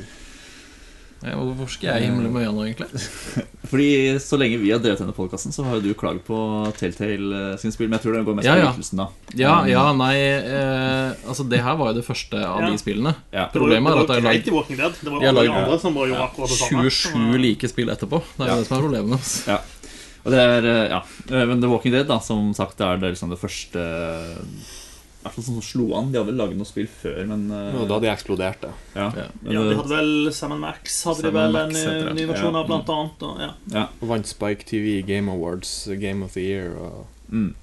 Ja, 1.26 1.36
hvorfor 1.42 1.70
skal 1.74 1.88
jeg 1.96 2.06
himle 2.10 2.30
med 2.30 2.44
øynene 2.46 2.54
nå, 2.54 2.66
egentlig? 2.70 2.88
Fordi 3.72 3.88
så 4.22 4.38
lenge 4.38 4.60
vi 4.62 4.70
har 4.70 4.80
drevet 4.84 5.00
denne 5.02 5.16
podkasten, 5.18 5.52
så 5.56 5.64
har 5.66 5.80
jo 5.80 5.82
du 5.88 5.96
klaget 5.98 6.22
på 6.28 6.38
Telltale 6.78 7.40
eh, 7.54 7.58
sin 7.58 7.74
spill. 7.74 7.90
Men 7.90 7.98
jeg 7.98 8.04
tror 8.06 8.14
det 8.20 8.26
går 8.28 8.38
mest 8.38 8.46
Ja, 8.50 8.56
på 8.62 8.68
ytelsen, 8.76 9.02
da. 9.02 9.08
Ja, 9.40 9.56
ja, 9.72 9.86
nei 9.98 10.14
eh, 10.22 11.16
Altså, 11.26 11.48
det 11.50 11.64
her 11.66 11.80
var 11.80 11.90
jo 11.94 11.98
det 11.98 12.06
første 12.06 12.38
av 12.46 12.62
Ja. 12.62 12.70
de 12.70 12.78
spillene. 12.78 13.16
Ja. 13.34 13.48
Problemet 13.56 13.96
er 13.96 14.04
at 14.06 14.44
det 14.46 14.54
Walking 14.54 14.78
Dead. 14.78 14.94
Det 15.02 15.10
var 15.16 15.20
Jeg 15.26 15.32
har 15.32 15.34
alle 15.34 15.48
de 15.48 15.50
lagd- 15.50 15.64
andre 15.66 15.80
som 15.82 15.98
bare 15.98 16.12
gjorde 16.14 16.28
akkurat 16.30 16.54
det 16.54 16.60
samme. 16.62 16.90
27 16.94 17.42
like 17.42 17.72
spill 17.74 17.90
etterpå. 17.96 18.22
Det 18.38 18.46
er 18.46 18.52
jo 18.52 18.54
Ja. 18.54 18.60
det 18.62 18.68
som 18.70 18.78
er 18.78 18.86
problemet. 18.86 19.18
Altså. 19.18 19.60
Og 20.26 20.32
det 20.34 20.40
er, 20.46 20.66
eh, 20.76 20.90
ja 20.94 21.02
Eh, 21.32 21.46
Men 21.50 21.60
The 21.62 21.68
Walking 21.70 21.92
Dead, 21.94 22.06
da, 22.08 22.20
som 22.20 22.54
sagt, 22.54 22.80
er 22.82 22.98
det 23.02 23.16
liksom 23.16 23.30
det 23.34 23.40
første 23.42 23.82
hvert 25.26 25.36
fall 25.36 25.46
sånn 25.48 25.58
som 25.60 25.66
slo 25.66 25.86
an. 25.98 26.12
De 26.14 26.20
hadde 26.22 26.30
vel 26.32 26.38
laget 26.40 26.60
noe 26.62 26.70
spill 26.70 26.88
før, 26.92 27.20
men 27.32 27.44
uh... 27.52 27.76
Og 27.82 27.88
da 27.90 27.98
hadde 27.98 28.06
de 28.08 28.12
eksplodert, 28.14 28.62
det. 28.64 28.72
ja. 28.96 29.08
Ja. 29.18 29.26
Ja, 29.50 29.64
de 29.66 29.76
hadde 29.80 29.90
vel 29.92 30.32
Sam 30.38 30.56
Max 30.62 30.98
hadde 31.10 31.26
de 31.28 31.32
vel 31.36 31.52
Max 31.58 31.68
en 31.74 31.78
heter 31.82 32.10
eh, 32.12 32.18
ny 32.20 32.26
versjon 32.30 32.54
Ja. 32.54 32.62
av, 32.62 32.70
blant 32.70 32.92
annet. 32.96 33.26
Og, 33.28 33.42
ja. 33.44 33.52
ja. 33.74 33.86
Og 34.00 34.10
vant 34.14 34.30
Spike 34.30 34.68
TV 34.70 35.00
Game 35.08 35.32
Awards, 35.34 35.74
Game 36.02 36.24
of 36.26 36.38
the 36.38 36.46
Year 36.46 36.78
og 36.80 37.06
Mm. 37.34 37.56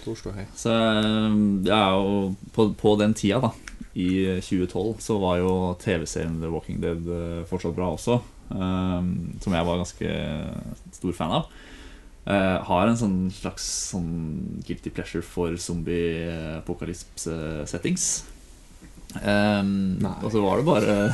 stor 0.00 0.14
ståhei. 0.16 0.44
Så 0.56 0.70
eh, 0.70 1.72
er 1.74 1.96
jo 1.98 2.34
på, 2.54 2.68
på 2.78 2.92
den 3.00 3.12
tida, 3.18 3.40
da, 3.42 3.50
i 3.98 4.38
2012, 4.40 5.00
så 5.02 5.16
var 5.18 5.40
jo 5.42 5.54
TV-serien 5.82 6.38
The 6.40 6.48
Walking 6.52 6.78
Dead 6.80 7.08
eh, 7.10 7.40
fortsatt 7.50 7.74
bra 7.76 7.90
også. 7.96 8.20
Um, 8.50 9.10
som 9.42 9.52
jeg 9.54 9.66
var 9.66 9.76
ganske 9.78 10.08
stor 10.96 11.12
fan 11.14 11.34
av. 11.36 11.50
Eh, 12.28 12.58
har 12.68 12.84
en 12.84 12.98
sånn 13.00 13.30
slags 13.32 13.64
sånn 13.94 14.60
guilty 14.66 14.90
pleasure 14.92 15.24
for 15.24 15.56
zombie-apokalypse-settings. 15.56 18.24
Um, 19.24 19.96
og 20.20 20.28
så 20.30 20.38
var 20.44 20.60
det 20.60 20.68
bare 20.68 21.10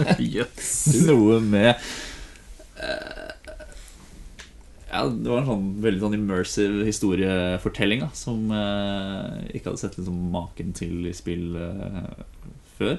noe 1.04 1.36
med 1.44 1.76
uh, 2.80 3.28
Ja, 4.86 5.02
det 5.04 5.28
var 5.28 5.42
en 5.42 5.50
sånn 5.50 5.66
veldig 5.84 6.00
sånn 6.00 6.16
immersive 6.16 6.80
historiefortelling 6.88 8.00
da, 8.06 8.10
som 8.16 8.48
jeg 8.54 9.52
ikke 9.58 9.68
hadde 9.68 9.82
sett 9.82 9.98
liksom 10.00 10.16
maken 10.32 10.72
til 10.78 11.04
i 11.10 11.12
spill 11.12 11.60
før. 12.78 12.96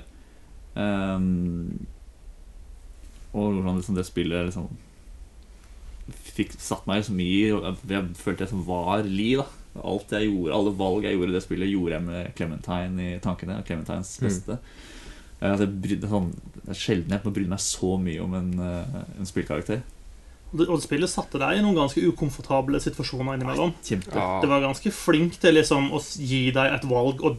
Um, 0.78 1.82
og 3.34 3.58
hvordan 3.58 3.78
liksom 3.80 3.98
det 3.98 4.06
spillet 4.06 4.46
liksom 4.52 4.70
fikk 6.36 6.56
satt 6.60 6.86
meg 6.88 7.04
så 7.06 7.14
mye 7.14 7.47
i, 7.47 7.52
og 7.52 7.78
Jeg 7.88 8.16
følte 8.16 8.45
jeg 8.45 8.49
som 8.49 8.64
var 8.66 9.04
Li. 9.04 9.36
da 9.36 9.45
Alt 9.84 10.10
jeg 10.12 10.28
gjorde, 10.30 10.54
Alle 10.54 10.72
valg 10.76 11.04
jeg 11.04 11.16
gjorde 11.16 11.30
i 11.30 11.38
det 11.38 11.43
spillet, 11.45 11.70
gjorde 11.72 11.91
jeg 11.95 12.04
med 12.04 12.36
Clementine 12.36 13.06
i 13.16 13.20
tankene. 13.24 13.64
Clementines 13.66 14.18
Mm. 14.20 14.28
beste. 14.28 14.60
Eh, 15.41 15.49
altså, 15.52 15.66
jeg 15.66 15.82
brydde, 15.82 16.10
sånn, 16.10 16.32
det 16.66 16.70
er 16.70 16.74
sjelden 16.82 17.10
jeg 17.10 17.24
brydde 17.34 17.49
meg 17.49 17.60
så 17.60 17.97
mye 17.99 18.22
om 18.24 18.34
en, 18.34 18.52
eh, 18.60 19.02
en 19.20 19.26
spillkarakter. 19.26 19.82
Og 20.54 20.82
spillet 20.84 21.08
satte 21.08 21.39
deg 21.39 21.60
i 21.60 21.62
noen 21.64 21.78
ganske 21.78 22.02
ukomfortable 22.12 22.76
situasjoner 22.84 23.38
innimellom. 23.38 23.72
Ja. 23.89 24.41
Det 24.41 24.49
var 24.49 24.60
ganske 24.60 24.91
flink 24.91 25.39
til 25.39 25.54
liksom 25.56 25.91
å 25.95 26.02
gi 26.20 26.52
deg 26.52 26.74
et 26.74 26.84
valg, 26.84 27.24
og 27.24 27.38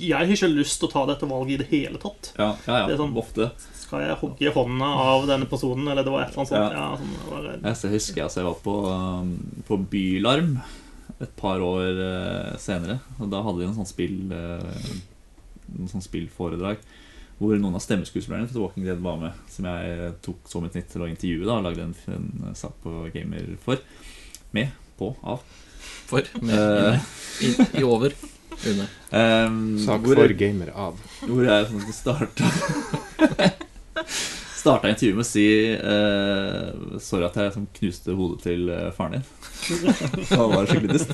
jeg 0.00 0.16
har 0.16 0.24
ikke 0.24 0.48
lyst 0.56 0.78
til 0.80 0.88
å 0.88 0.92
ta 0.92 1.04
dette 1.04 1.28
valget 1.28 1.50
i 1.52 1.56
det 1.58 1.68
hele 1.68 1.98
tatt. 1.98 2.32
Ja, 2.38 2.56
ja, 2.66 2.78
ja 2.78 2.86
Det 2.86 2.94
er 2.94 3.02
sånn- 3.04 3.14
ofte. 3.14 3.50
Skal 3.86 4.02
jeg 4.02 4.16
hogge 4.18 4.50
hånda 4.56 4.86
av 5.06 5.26
denne 5.30 5.46
personen, 5.46 5.86
eller 5.92 6.02
det 6.02 6.10
var 6.10 6.24
et 6.24 6.32
eller 6.34 6.42
annet 6.42 6.50
sånt? 6.50 6.74
Ja. 6.74 6.82
Ja, 6.82 6.96
sånn, 6.98 7.16
var, 7.30 7.44
Jeg 7.62 7.76
så 7.78 7.90
husker 7.92 8.22
jeg, 8.24 8.32
så 8.34 8.40
jeg 8.42 8.48
var 8.48 8.56
på, 8.64 8.74
um, 8.90 9.30
på 9.68 9.78
Bylarm 9.92 10.56
et 11.22 11.30
par 11.38 11.62
år 11.64 12.00
eh, 12.02 12.56
senere. 12.60 12.98
Og 13.22 13.30
da 13.32 13.38
hadde 13.46 13.62
de 13.62 13.68
en 13.70 13.76
sånn 13.78 13.88
spill 13.88 14.18
eh, 14.36 14.88
Noen 15.76 15.88
sånn 15.94 16.04
spillforedrag 16.04 16.82
hvor 17.36 17.52
noen 17.60 17.74
av 17.76 17.82
stemmeskuespillerne 17.84 18.48
til 18.48 18.62
Walking 18.62 18.84
Dead 18.86 19.00
var 19.04 19.18
med. 19.20 19.38
Som 19.52 19.66
jeg 19.68 20.10
tok 20.24 20.46
som 20.48 20.64
et 20.64 20.76
nytt 20.78 20.86
til 20.92 21.02
å 21.04 21.08
intervjue 21.10 21.44
da 21.48 21.58
og 21.58 21.66
lagde 21.66 21.84
en, 21.84 21.94
en 22.16 22.54
sak 22.56 22.78
på 22.84 22.94
Gamer 23.12 23.50
for. 23.64 23.82
Med, 24.56 24.70
på, 24.96 25.10
av. 25.22 25.42
For. 26.08 26.24
Med, 26.40 26.56
Eh. 26.56 27.10
i, 27.44 27.50
I 27.82 27.84
over. 27.84 28.14
Under. 28.56 28.88
Um, 29.12 29.58
Sak 29.84 30.00
hvor- 30.06 30.16
for 30.22 30.32
gamer 30.40 30.70
av. 30.72 30.96
Hvor 31.28 31.44
jeg 31.44 31.68
sånn 31.68 31.92
starta 31.92 32.48
Starta 34.60 34.90
intervjuet 34.90 35.18
med 35.18 35.24
å 35.24 35.28
si 35.28 35.46
uh, 35.78 37.00
Sorry 37.02 37.26
at 37.28 37.36
jeg 37.38 37.50
liksom 37.50 37.66
knuste 37.76 38.16
hodet 38.18 38.40
til 38.46 38.70
eh, 38.72 38.88
faren 38.96 39.18
din. 39.18 39.26
Han 40.32 40.54
var 40.54 40.70
skikkelig 40.70 40.96
dust. 40.96 41.12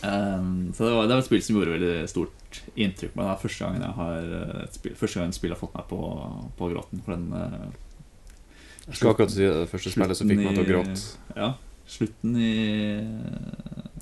Um, 0.00 0.72
så 0.72 0.86
det 0.86 0.92
var, 0.94 1.02
det 1.02 1.12
var 1.12 1.20
et 1.20 1.26
spill 1.26 1.42
som 1.44 1.56
gjorde 1.58 1.74
veldig 1.74 1.96
stort 2.08 2.60
inntrykk 2.72 3.12
på 3.12 3.20
meg. 3.20 3.26
Det 3.26 3.32
er 3.34 3.42
første 3.42 3.66
gangen 3.66 3.84
jeg 3.84 3.96
har 3.98 4.36
eh, 4.38 4.60
et 4.64 4.78
spill, 4.78 4.94
Første 4.96 5.20
gangen 5.20 5.34
et 5.34 5.38
spill 5.38 5.52
har 5.52 5.60
fått 5.60 5.76
meg 5.76 5.88
på, 5.90 6.00
på 6.56 6.70
gråten. 6.72 7.02
For 7.04 7.16
den 7.16 7.26
Jeg 8.86 9.00
skal 9.00 9.12
akkurat 9.12 9.34
si 9.34 9.44
det, 9.44 9.66
første 9.74 9.92
spillet 9.92 10.20
som 10.20 10.32
fikk 10.32 10.40
meg 10.40 10.56
til 10.56 10.64
å 10.64 10.70
gråte. 10.70 10.96
Ja, 11.36 11.50
slutten 11.90 12.38
i 12.40 12.54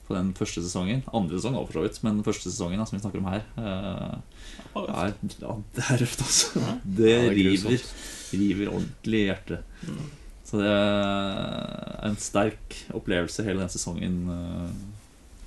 På 0.06 0.14
den 0.14 0.30
første 0.38 0.62
sesongen. 0.62 1.02
Andre 1.10 1.40
sesong 1.40 1.58
for 1.64 1.80
så 1.80 1.84
vidt, 1.84 1.98
men 2.06 2.20
den 2.20 2.26
første 2.26 2.52
sesongen 2.52 2.80
da, 2.80 2.86
som 2.88 2.96
vi 2.96 3.02
snakker 3.02 3.24
om 3.24 3.32
her, 3.32 3.42
eh, 3.58 4.57
er, 4.76 5.12
ja, 5.40 5.54
det 5.74 5.84
er 5.90 5.98
røft, 6.02 6.20
altså. 6.24 6.60
Det 6.60 6.64
Ja, 6.64 6.74
det 6.94 7.12
er 7.14 7.30
river, 7.36 7.82
river 8.32 8.70
ordentlig 8.72 9.20
i 9.20 9.26
hjertet. 9.28 9.62
Så 10.48 10.58
det 10.62 10.68
er 10.72 12.08
en 12.08 12.16
sterk 12.16 12.76
opplevelse 12.96 13.44
hele 13.44 13.60
den 13.60 13.68
sesongen 13.72 14.14
eh, 14.32 14.70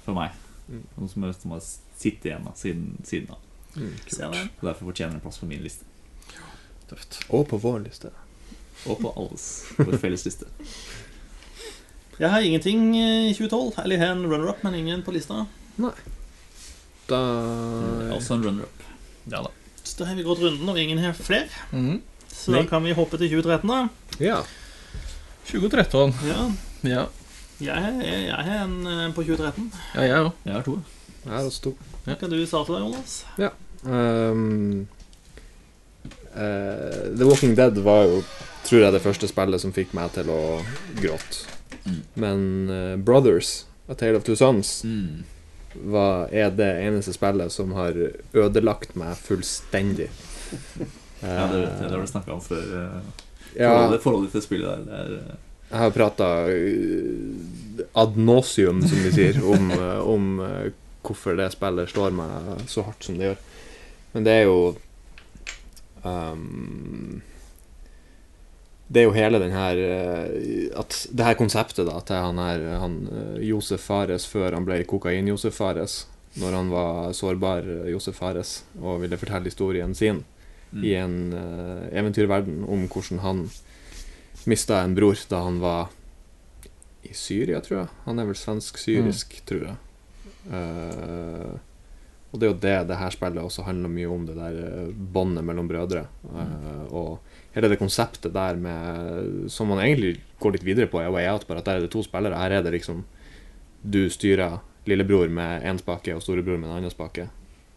for 0.05 0.13
meg. 0.17 0.31
Mm. 0.69 0.83
Noe 0.97 1.09
som 1.09 1.23
jeg- 1.25 1.35
som 1.41 1.51
har 1.55 1.61
sittet 1.65 2.25
igjen 2.31 2.45
da, 2.45 2.51
siden, 2.55 2.97
siden 3.03 3.27
da. 3.31 3.37
Mm. 3.75 3.93
Og 4.59 4.65
derfor 4.67 4.85
fortjener 4.91 5.11
den 5.15 5.21
plass 5.23 5.37
på 5.41 5.47
min 5.49 5.61
liste. 5.63 5.85
Tøft. 6.89 7.21
Og 7.29 7.47
på 7.47 7.57
vår 7.61 7.79
liste. 7.85 8.11
Og 8.89 8.99
på 8.99 9.13
alles 9.15 9.45
vår 9.77 9.97
felles 10.01 10.25
liste. 10.25 10.45
Jeg 12.19 12.29
har 12.29 12.41
ingenting 12.45 12.95
i 12.97 13.33
2012. 13.33 13.79
Eller 13.83 13.95
jeg 13.97 14.03
har 14.05 14.15
en 14.15 14.25
runner-up, 14.27 14.61
men 14.63 14.75
ingen 14.75 15.01
på 15.03 15.13
lista. 15.15 15.45
Da 17.09 17.19
Også 18.15 18.35
en 18.37 18.43
runner-up. 18.45 18.83
Ja 19.29 19.41
da. 19.45 19.51
Så 19.83 19.97
da 19.99 20.05
har 20.09 20.15
vi 20.15 20.23
gått 20.23 20.39
runden, 20.41 20.69
og 20.69 20.77
ingen 20.79 20.97
har 21.01 21.13
flere. 21.17 21.49
Mm. 21.73 22.01
Så 22.31 22.51
Nei. 22.53 22.61
da 22.63 22.69
kan 22.69 22.83
vi 22.85 22.93
hoppe 22.97 23.17
til 23.19 23.29
2013, 23.29 23.67
da. 23.69 23.81
Ja. 24.23 24.41
2013. 25.51 26.13
Ja, 26.29 26.49
Ja, 26.81 27.03
jeg, 27.61 27.97
jeg, 28.01 28.21
jeg 28.25 28.47
er 28.49 28.63
en 28.63 28.77
eh, 28.89 29.11
på 29.13 29.21
2013. 29.27 29.67
ja 29.95 30.01
jeg 30.07 30.23
òg. 30.25 30.31
Jeg 30.47 30.53
har 30.55 30.63
to. 30.65 30.77
Jeg 31.25 31.33
er 31.37 31.45
også 31.45 31.61
to. 31.67 31.73
Hva 32.05 32.15
Kan 32.17 32.31
du 32.33 32.39
starte 32.49 32.73
deg, 32.73 32.81
Jonas? 32.81 33.19
Um, 33.83 34.87
uh, 36.33 37.15
The 37.17 37.25
Walking 37.27 37.53
Dead 37.57 37.77
var 37.85 38.05
jo, 38.09 38.23
tror 38.65 38.81
jeg, 38.85 38.93
det 38.95 39.01
første 39.03 39.29
spillet 39.29 39.61
som 39.61 39.73
fikk 39.75 39.93
meg 39.97 40.13
til 40.15 40.29
å 40.33 40.39
gråte. 41.01 41.43
Mm. 41.85 41.99
Men 42.21 42.43
uh, 42.69 42.95
Brothers, 43.01 43.65
A 43.89 43.93
Tale 43.97 44.17
of 44.21 44.25
Two 44.27 44.35
Sons, 44.39 44.81
Mm. 44.87 45.21
Var, 45.75 46.27
er 46.33 46.49
det 46.55 46.69
eneste 46.85 47.13
spillet 47.15 47.51
som 47.53 47.71
har 47.77 47.95
ødelagt 48.33 48.95
meg 48.99 49.15
fullstendig. 49.19 50.09
Ja, 51.21 51.43
det, 51.51 51.59
vet 51.61 51.75
jeg, 51.77 51.85
det 51.85 51.93
har 51.93 52.01
du 52.01 52.09
snakka 52.09 52.31
om 52.33 52.39
før. 52.41 52.63
eh, 52.79 53.25
Ja, 53.53 53.67
Forholdet, 53.75 53.99
forholdet 54.01 54.31
til 54.33 54.41
spillet 54.41 54.71
der, 54.71 54.85
det 54.87 54.95
er 54.97 55.11
eh, 55.19 55.35
jeg 55.71 55.79
har 55.79 55.91
prata 55.95 56.27
ad 58.01 58.17
nauseum, 58.19 58.81
som 58.89 59.03
de 59.05 59.11
sier, 59.13 59.37
om, 59.45 59.69
eh, 59.77 59.99
om 60.01 60.25
eh, 60.43 60.71
hvorfor 61.05 61.37
det 61.37 61.51
spillet 61.53 61.91
slår 61.93 62.11
meg 62.17 62.65
så 62.67 62.83
hardt 62.87 63.05
som 63.05 63.19
det 63.21 63.29
gjør. 63.29 63.37
Men 64.15 64.25
det 64.25 64.33
er 64.39 64.43
jo 64.49 64.57
um, 66.03 67.21
Det 68.91 69.01
er 69.01 69.07
jo 69.07 69.15
hele 69.15 69.39
den 69.39 69.53
her 69.55 69.79
eh, 69.79 70.65
At 70.79 71.05
det 71.11 71.23
her 71.23 71.37
konseptet 71.39 71.87
da 71.87 71.99
til 72.03 72.19
han 72.19 72.41
her 72.41 72.65
han, 72.81 72.97
eh, 73.07 73.37
Josef 73.47 73.85
Fares 73.87 74.25
før 74.27 74.57
han 74.57 74.67
ble 74.67 74.81
kokain-Josef 74.89 75.55
Fares, 75.55 76.01
når 76.41 76.57
han 76.57 76.73
var 76.73 77.15
sårbar 77.15 77.67
eh, 77.67 77.89
Josef 77.93 78.19
Fares 78.19 78.61
og 78.81 79.01
ville 79.05 79.19
fortelle 79.19 79.47
historien 79.47 79.95
sin 79.95 80.23
mm. 80.71 80.83
i 80.83 80.93
en 80.99 81.17
uh, 81.35 81.87
eventyrverden 81.91 82.65
om 82.67 82.85
hvordan 82.87 83.23
han 83.23 83.41
mista 84.47 84.81
en 84.83 84.95
bror 84.97 85.19
da 85.29 85.41
han 85.45 85.59
var 85.63 85.91
i 87.01 87.13
Syria, 87.17 87.59
tror 87.63 87.77
jeg. 87.81 87.89
Han 88.05 88.21
er 88.21 88.29
vel 88.29 88.37
svensk-syrisk, 88.37 89.39
tror 89.47 89.67
jeg. 89.71 89.79
Uh, 90.51 91.57
og 92.31 92.39
det 92.39 92.47
er 92.47 92.51
jo 92.51 92.59
det 92.63 92.75
det 92.89 92.99
her 93.01 93.13
spillet 93.13 93.43
også 93.43 93.65
handler 93.67 93.91
mye 93.91 94.09
om, 94.09 94.25
det 94.27 94.37
der 94.37 94.59
uh, 94.61 94.91
båndet 94.91 95.45
mellom 95.45 95.67
brødre. 95.67 96.05
Eh, 96.31 96.83
og 96.95 97.19
hele 97.55 97.69
det 97.69 97.79
konseptet 97.79 98.33
der 98.33 98.55
med 98.55 99.49
Som 99.51 99.67
man 99.67 99.79
egentlig 99.79 100.19
går 100.39 100.51
litt 100.53 100.63
videre 100.63 100.87
på 100.87 101.01
i 101.01 101.05
Away 101.05 101.25
Out, 101.31 101.47
bare 101.47 101.59
at 101.59 101.65
der 101.65 101.75
er 101.75 101.79
det 101.81 101.91
to 101.91 102.03
spillere. 102.03 102.37
Her 102.37 102.51
er 102.59 102.61
det 102.63 102.71
liksom 102.73 103.03
Du 103.83 104.09
styrer 104.09 104.59
lillebror 104.87 105.29
med 105.29 105.63
én 105.63 105.77
spake 105.79 106.15
og 106.15 106.21
storebror 106.21 106.57
med 106.57 106.69
en 106.69 106.77
annen 106.77 106.89
spake. 106.91 107.27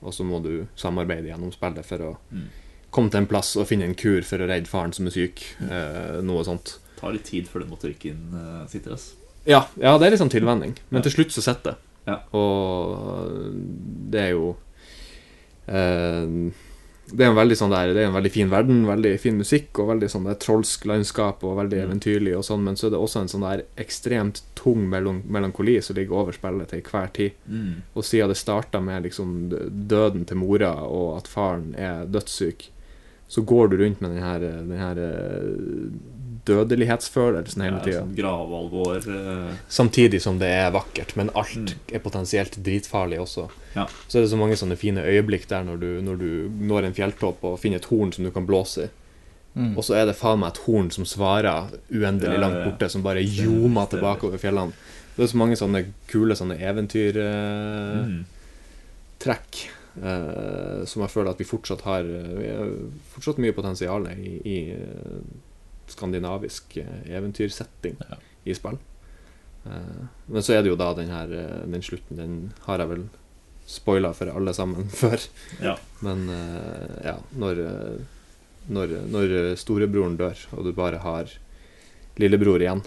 Og 0.02 0.12
så 0.12 0.24
må 0.24 0.42
du 0.42 0.66
samarbeide 0.76 1.28
gjennom 1.30 1.52
spillet 1.52 1.84
for 1.84 1.98
å 1.98 2.16
Mm. 2.32 2.48
komme 2.90 3.10
til 3.10 3.18
en 3.20 3.26
plass 3.26 3.56
og 3.56 3.66
finne 3.66 3.84
en 3.84 3.94
kur 3.94 4.22
for 4.22 4.38
å 4.38 4.46
redde 4.48 4.66
faren 4.68 4.92
som 4.92 5.06
er 5.06 5.10
syk. 5.10 5.42
Eh, 5.60 6.20
noe 6.22 6.44
sånt. 6.44 6.78
tar 7.00 7.12
litt 7.12 7.24
tid 7.24 7.46
før 7.48 7.60
den 7.60 7.70
motorikken 7.70 8.16
uh, 8.34 8.66
sitter. 8.66 8.92
ass. 8.94 9.14
Ja, 9.46 9.66
ja, 9.80 9.98
det 9.98 10.06
er 10.06 10.10
liksom 10.16 10.30
tilvenning. 10.30 10.76
Men 10.90 11.02
Ja. 11.02 11.08
til 11.08 11.12
slutt 11.12 11.32
så 11.32 11.42
sitter 11.42 11.72
det. 11.72 11.76
Ja. 12.06 12.18
Og 12.32 13.52
det 14.10 14.20
er 14.20 14.30
jo 14.30 14.56
eh, 15.68 16.52
Det 17.14 17.22
er 17.24 17.30
en 17.30 17.36
veldig 17.38 17.56
sånn 17.60 17.70
der 17.70 17.92
Det 17.94 18.02
er 18.02 18.08
en 18.08 18.16
veldig 18.16 18.30
fin 18.34 18.50
verden, 18.50 18.80
veldig 18.88 19.12
fin 19.22 19.36
musikk 19.38 19.78
og 19.78 19.88
veldig 19.92 20.08
sånn 20.10 20.24
der 20.26 20.34
trolsk 20.42 20.84
landskap 20.90 21.44
og 21.46 21.56
veldig 21.60 21.78
Mm. 21.78 21.84
eventyrlig 21.86 22.36
og 22.36 22.44
sånn, 22.44 22.64
men 22.64 22.74
så 22.76 22.86
er 22.88 22.90
det 22.90 22.98
også 22.98 23.20
en 23.20 23.28
sånn 23.28 23.46
der 23.46 23.62
ekstremt 23.78 24.42
tung 24.58 24.88
melankoli 24.90 25.80
som 25.82 25.96
ligger 25.96 26.12
over 26.24 26.32
spillet 26.32 26.68
til 26.68 26.82
hver 26.82 27.12
tid. 27.12 27.32
Mm. 27.48 27.82
Og 27.94 28.02
siden 28.02 28.28
det 28.28 28.36
starta 28.36 28.80
med 28.82 29.04
liksom 29.04 29.48
døden 29.88 30.24
til 30.26 30.36
mora 30.36 30.74
og 30.82 31.16
at 31.18 31.28
faren 31.28 31.74
er 31.78 32.06
dødssyk, 32.06 32.70
så 33.28 33.44
går 33.44 33.68
du 33.70 33.76
rundt 33.76 34.00
med 34.00 34.10
den 34.10 34.22
her, 34.22 34.38
den 34.40 34.78
her 34.78 34.94
dødelighetsfølelsen 36.46 37.62
hele 37.62 37.76
Ja, 37.78 37.84
tida. 37.84 38.00
sånn 38.02 38.14
gravalvor. 38.16 38.96
eh, 39.08 39.54
Samtidig 39.68 40.20
som 40.22 40.38
det 40.38 40.48
er 40.48 40.70
vakkert, 40.72 41.16
men 41.16 41.30
alt 41.34 41.54
Mm. 41.56 41.74
er 41.92 41.98
potensielt 42.00 42.58
dritfarlig 42.62 43.18
også. 43.20 43.48
Ja. 43.76 43.86
Så 44.08 44.18
er 44.18 44.22
det 44.22 44.30
så 44.30 44.36
mange 44.38 44.56
sånne 44.56 44.76
fine 44.76 45.00
øyeblikk 45.04 45.46
der 45.48 45.64
når 45.64 45.80
du, 45.80 46.02
når 46.02 46.18
du 46.18 46.48
når 46.60 46.84
en 46.84 46.92
fjelltopp 46.94 47.42
og 47.44 47.58
finner 47.60 47.76
et 47.76 47.84
horn 47.86 48.12
som 48.12 48.24
du 48.24 48.30
kan 48.30 48.46
blåse 48.46 48.84
i. 48.84 48.88
Mm. 49.56 49.76
Og 49.78 49.84
så 49.84 49.94
er 49.94 50.06
det 50.06 50.16
faen 50.16 50.40
meg 50.40 50.48
et 50.52 50.58
horn 50.66 50.90
som 50.90 51.04
svarer 51.04 51.70
uendelig 51.92 52.34
Ja, 52.34 52.40
langt 52.40 52.64
borte, 52.64 52.88
som 52.90 53.02
bare 53.02 53.22
ljomer 53.22 53.86
tilbake 53.88 54.24
over 54.24 54.36
fjellene. 54.38 54.72
Det 55.16 55.22
er 55.22 55.26
så 55.30 55.36
mange 55.36 55.54
sånne 55.56 55.84
kule 56.08 56.34
sånne 56.34 56.58
eventyrtrekk 56.58 58.24
mm. 59.24 60.04
eh, 60.04 60.84
som 60.90 61.02
jeg 61.04 61.10
føler 61.12 61.30
at 61.30 61.38
vi 61.38 61.44
fortsatt 61.48 61.84
har 61.86 62.00
eh, 62.02 62.34
Vi 62.40 62.48
har 62.50 62.72
fortsatt 63.14 63.38
mye 63.38 63.54
potensial 63.54 64.08
i, 64.10 64.40
i 64.44 64.56
eh, 64.74 65.20
skandinavisk 65.92 66.76
eh, 66.80 67.02
eventyrsetting 67.16 67.96
Ja. 68.00 68.16
i 68.44 68.54
spill. 68.56 68.78
Eh, 69.66 70.02
men 70.26 70.42
så 70.42 70.54
er 70.56 70.62
det 70.62 70.70
jo 70.72 70.76
da 70.80 70.92
den 70.94 71.10
her 71.12 71.30
eh, 71.32 71.62
Den 71.70 71.82
slutten, 71.82 72.16
den 72.20 72.34
har 72.66 72.78
jeg 72.82 72.88
vel 72.88 73.06
spoila 73.66 74.12
for 74.12 74.28
alle 74.28 74.52
sammen 74.54 74.88
før. 75.02 75.20
Ja. 75.62 75.76
Men 76.04 76.26
ja, 77.04 77.14
når, 77.32 77.62
når, 78.68 78.92
når 79.08 79.54
storebroren 79.56 80.18
dør, 80.20 80.36
og 80.52 80.64
du 80.68 80.72
bare 80.76 80.98
har 81.00 81.32
lillebror 82.20 82.60
igjen, 82.60 82.82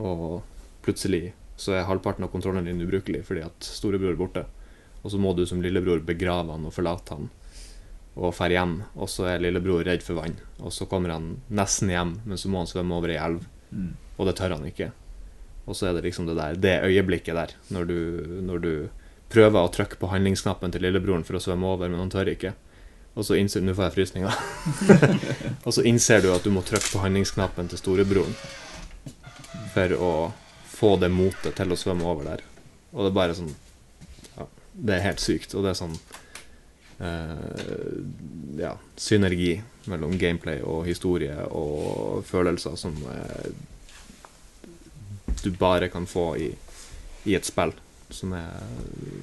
og 0.00 0.40
plutselig 0.82 1.34
så 1.60 1.76
er 1.76 1.84
halvparten 1.84 2.24
av 2.24 2.32
kontrollen 2.32 2.64
din 2.64 2.80
ubrukelig 2.80 3.20
fordi 3.28 3.44
at 3.44 3.68
storebror 3.68 4.14
er 4.14 4.18
borte, 4.18 4.46
og 5.04 5.12
så 5.12 5.20
må 5.20 5.34
du 5.36 5.44
som 5.46 5.60
lillebror 5.62 6.00
begrave 6.06 6.48
han 6.56 6.64
og 6.64 6.72
forlate 6.74 7.12
han 7.14 7.28
og 8.16 8.34
drar 8.36 8.52
hjem, 8.52 8.74
og 8.94 9.08
så 9.08 9.24
er 9.32 9.40
lillebror 9.40 9.84
redd 9.88 10.02
for 10.04 10.18
vann, 10.20 10.34
og 10.60 10.72
så 10.72 10.84
kommer 10.86 11.14
han 11.14 11.38
nesten 11.48 11.88
hjem, 11.92 12.18
men 12.28 12.38
så 12.38 12.50
må 12.52 12.60
han 12.60 12.68
svømme 12.70 12.98
over 12.98 13.14
ei 13.14 13.20
elv, 13.20 13.44
Mm. 13.72 13.94
og 14.18 14.26
det 14.28 14.34
tør 14.36 14.52
han 14.52 14.66
ikke. 14.68 14.90
Og 15.64 15.76
så 15.78 15.86
er 15.88 15.94
det 15.96 16.02
liksom 16.04 16.26
det 16.28 16.34
der, 16.36 16.58
det 16.60 16.74
øyeblikket 16.84 17.34
der, 17.34 17.54
når 17.72 17.84
du, 17.88 17.96
når 18.44 18.58
du 18.60 18.72
prøver 19.32 19.62
å 19.64 19.70
trykke 19.72 19.96
på 19.96 20.10
handlingsknappen 20.12 20.74
til 20.74 20.82
lillebroren 20.84 21.24
for 21.24 21.38
å 21.38 21.40
svømme 21.40 21.70
over, 21.70 21.88
men 21.88 22.02
han 22.02 22.10
tør 22.12 22.28
ikke. 22.34 22.52
Og 23.16 23.24
så 23.24 23.38
innser 23.40 23.64
Nå 23.64 23.72
får 23.72 23.86
jeg 23.88 23.94
frysninger. 23.96 24.36
og 25.66 25.72
så 25.72 25.84
innser 25.88 26.20
du 26.20 26.28
at 26.34 26.44
du 26.44 26.50
må 26.52 26.60
trykke 26.68 26.92
på 26.92 27.00
handlingsknappen 27.00 27.68
til 27.72 27.80
storebroren 27.80 28.36
for 29.72 29.96
å 29.96 30.12
få 30.68 30.96
det 31.00 31.08
motet 31.12 31.56
til 31.56 31.72
å 31.72 31.78
svømme 31.80 32.04
over 32.08 32.28
der. 32.28 32.44
Og 32.92 33.06
det 33.06 33.10
er 33.12 33.16
bare 33.16 33.36
sånn 33.36 33.52
ja, 34.36 34.46
Det 34.72 34.98
er 34.98 35.06
helt 35.08 35.20
sykt. 35.24 35.54
Og 35.56 35.64
det 35.64 35.72
er 35.72 35.80
sånn 35.80 35.96
Ja, 38.58 38.76
synergi 39.00 39.56
mellom 39.90 40.18
gameplay 40.20 40.60
og 40.62 40.84
historie 40.86 41.34
og 41.50 42.20
følelser 42.28 42.76
som 42.78 42.94
eh, 43.10 43.48
du 45.42 45.50
bare 45.58 45.88
kan 45.90 46.06
få 46.06 46.26
i, 46.38 46.50
i 47.26 47.34
et 47.34 47.48
spill 47.48 47.72
som, 48.12 48.34
er, 48.36 48.60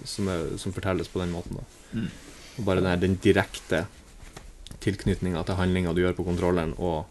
som, 0.03 0.27
er, 0.27 0.57
som 0.59 0.73
fortelles 0.75 1.07
på 1.07 1.21
den 1.21 1.31
måten. 1.31 1.61
Mm. 1.93 2.09
Og 2.57 2.65
bare 2.67 2.83
den, 2.83 2.99
den 3.05 3.17
direkte 3.23 3.85
tilknytninga 4.83 5.43
til 5.45 5.59
handlinga 5.59 5.93
du 5.93 6.01
gjør 6.03 6.17
på 6.17 6.25
kontrolleren, 6.27 6.73
og 6.77 7.07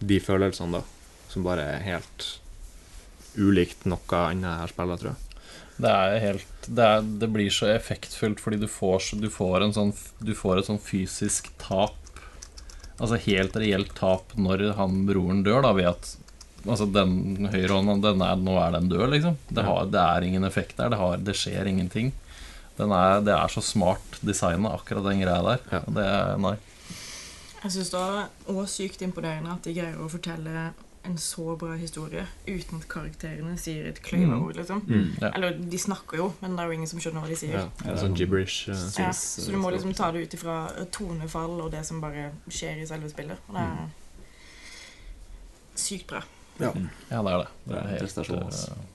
de 0.00 0.20
følelsene, 0.22 0.80
da, 0.80 1.26
som 1.32 1.46
bare 1.46 1.66
er 1.74 1.84
helt 1.86 2.28
ulikt 3.38 3.86
noe 3.88 4.22
annet 4.26 4.62
har 4.62 4.72
spilt, 4.72 5.00
tror 5.00 5.12
jeg. 5.12 5.29
Det 5.80 5.90
er 5.90 6.18
helt 6.22 6.66
det, 6.66 6.84
er, 6.84 7.04
det 7.22 7.28
blir 7.32 7.50
så 7.54 7.70
effektfullt 7.72 8.40
fordi 8.42 8.60
du 8.60 8.68
får, 8.70 9.14
du 9.20 9.30
får, 9.32 9.64
en 9.64 9.76
sånn, 9.76 9.92
du 10.20 10.34
får 10.36 10.60
et 10.60 10.68
sånn 10.68 10.82
fysisk 10.82 11.48
tap. 11.62 11.96
Altså 13.00 13.16
helt 13.24 13.56
reelt 13.56 13.94
tap 13.96 14.34
når 14.36 14.70
han 14.76 15.04
broren 15.08 15.44
dør, 15.46 15.64
da, 15.64 15.76
ved 15.76 15.92
at 15.94 16.16
Altså 16.68 16.84
den 16.92 17.48
høyrehånda, 17.48 17.94
den 18.04 18.20
er, 18.20 18.40
nå 18.44 18.56
er 18.60 18.74
den 18.74 18.90
død, 18.90 19.06
liksom. 19.14 19.36
Det, 19.48 19.62
har, 19.64 19.86
det 19.88 20.00
er 20.00 20.26
ingen 20.26 20.44
effekt 20.44 20.76
der. 20.76 20.90
Det, 20.92 20.98
har, 21.00 21.22
det 21.24 21.32
skjer 21.40 21.70
ingenting. 21.70 22.10
Den 22.76 22.92
er, 22.92 23.22
det 23.24 23.32
er 23.32 23.52
så 23.52 23.62
smart 23.64 24.18
designa, 24.20 24.74
akkurat 24.76 25.06
den 25.08 25.22
greia 25.24 25.40
der. 25.46 25.62
Ja. 25.72 25.80
Det 25.96 26.04
er, 26.04 26.34
nei. 26.44 26.52
Jeg 27.62 27.74
syns 27.74 27.92
det 27.92 28.02
er 28.04 28.52
også 28.52 28.66
sykt 28.74 29.02
imponerende 29.04 29.52
at 29.52 29.66
de 29.66 29.74
greier 29.76 30.00
å 30.00 30.08
fortelle 30.12 30.70
en 31.02 31.18
så 31.18 31.56
bra 31.56 31.74
historie 31.80 32.26
uten 32.46 32.76
at 32.76 32.88
karakterene 32.92 33.54
sier 33.58 33.86
et 33.88 34.02
kløyveord, 34.04 34.58
liksom. 34.58 34.82
Ja. 35.20 35.30
Eller 35.32 35.56
de 35.56 35.78
snakker 35.80 36.20
jo, 36.20 36.26
men 36.42 36.56
det 36.56 36.60
er 36.64 36.66
jo 36.68 36.76
ingen 36.76 36.90
som 36.90 37.00
skjønner 37.00 37.24
hva 37.24 37.30
de 37.30 37.38
sier. 37.40 37.54
Ja, 37.56 37.62
det 37.80 37.88
er 37.94 37.96
sånn 38.02 38.18
gibberish. 38.18 38.68
uh, 38.68 38.76
Ja, 39.00 39.08
så 39.16 39.46
du 39.48 39.56
må 39.56 39.70
eh, 39.70 39.78
liksom 39.78 39.94
ta 39.96 40.10
det 40.12 40.26
ut 40.26 40.36
ifra 40.36 40.58
tonefall 40.92 41.56
og 41.64 41.72
det 41.72 41.82
som 41.88 42.02
bare 42.04 42.30
skjer 42.52 42.82
i 42.82 42.86
selve 42.90 43.08
spillet. 43.12 43.40
Og 43.48 43.56
det 43.56 43.64
er 43.64 43.88
sykt 45.80 46.06
bra. 46.12 46.20
ja, 46.60 46.72
det 46.76 47.16
er 47.16 47.22
det. 47.40 47.48
Det 47.64 47.76
er 47.78 47.86
helt, 47.94 48.02
prestasjon, 48.04 48.44
eh, 48.44 48.86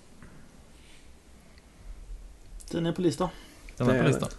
Den 2.76 2.86
er 2.86 2.94
på 2.94 3.02
lista. 3.06 3.32
Den 3.80 3.90
er 3.90 4.04
på 4.04 4.10
lista. 4.12 4.30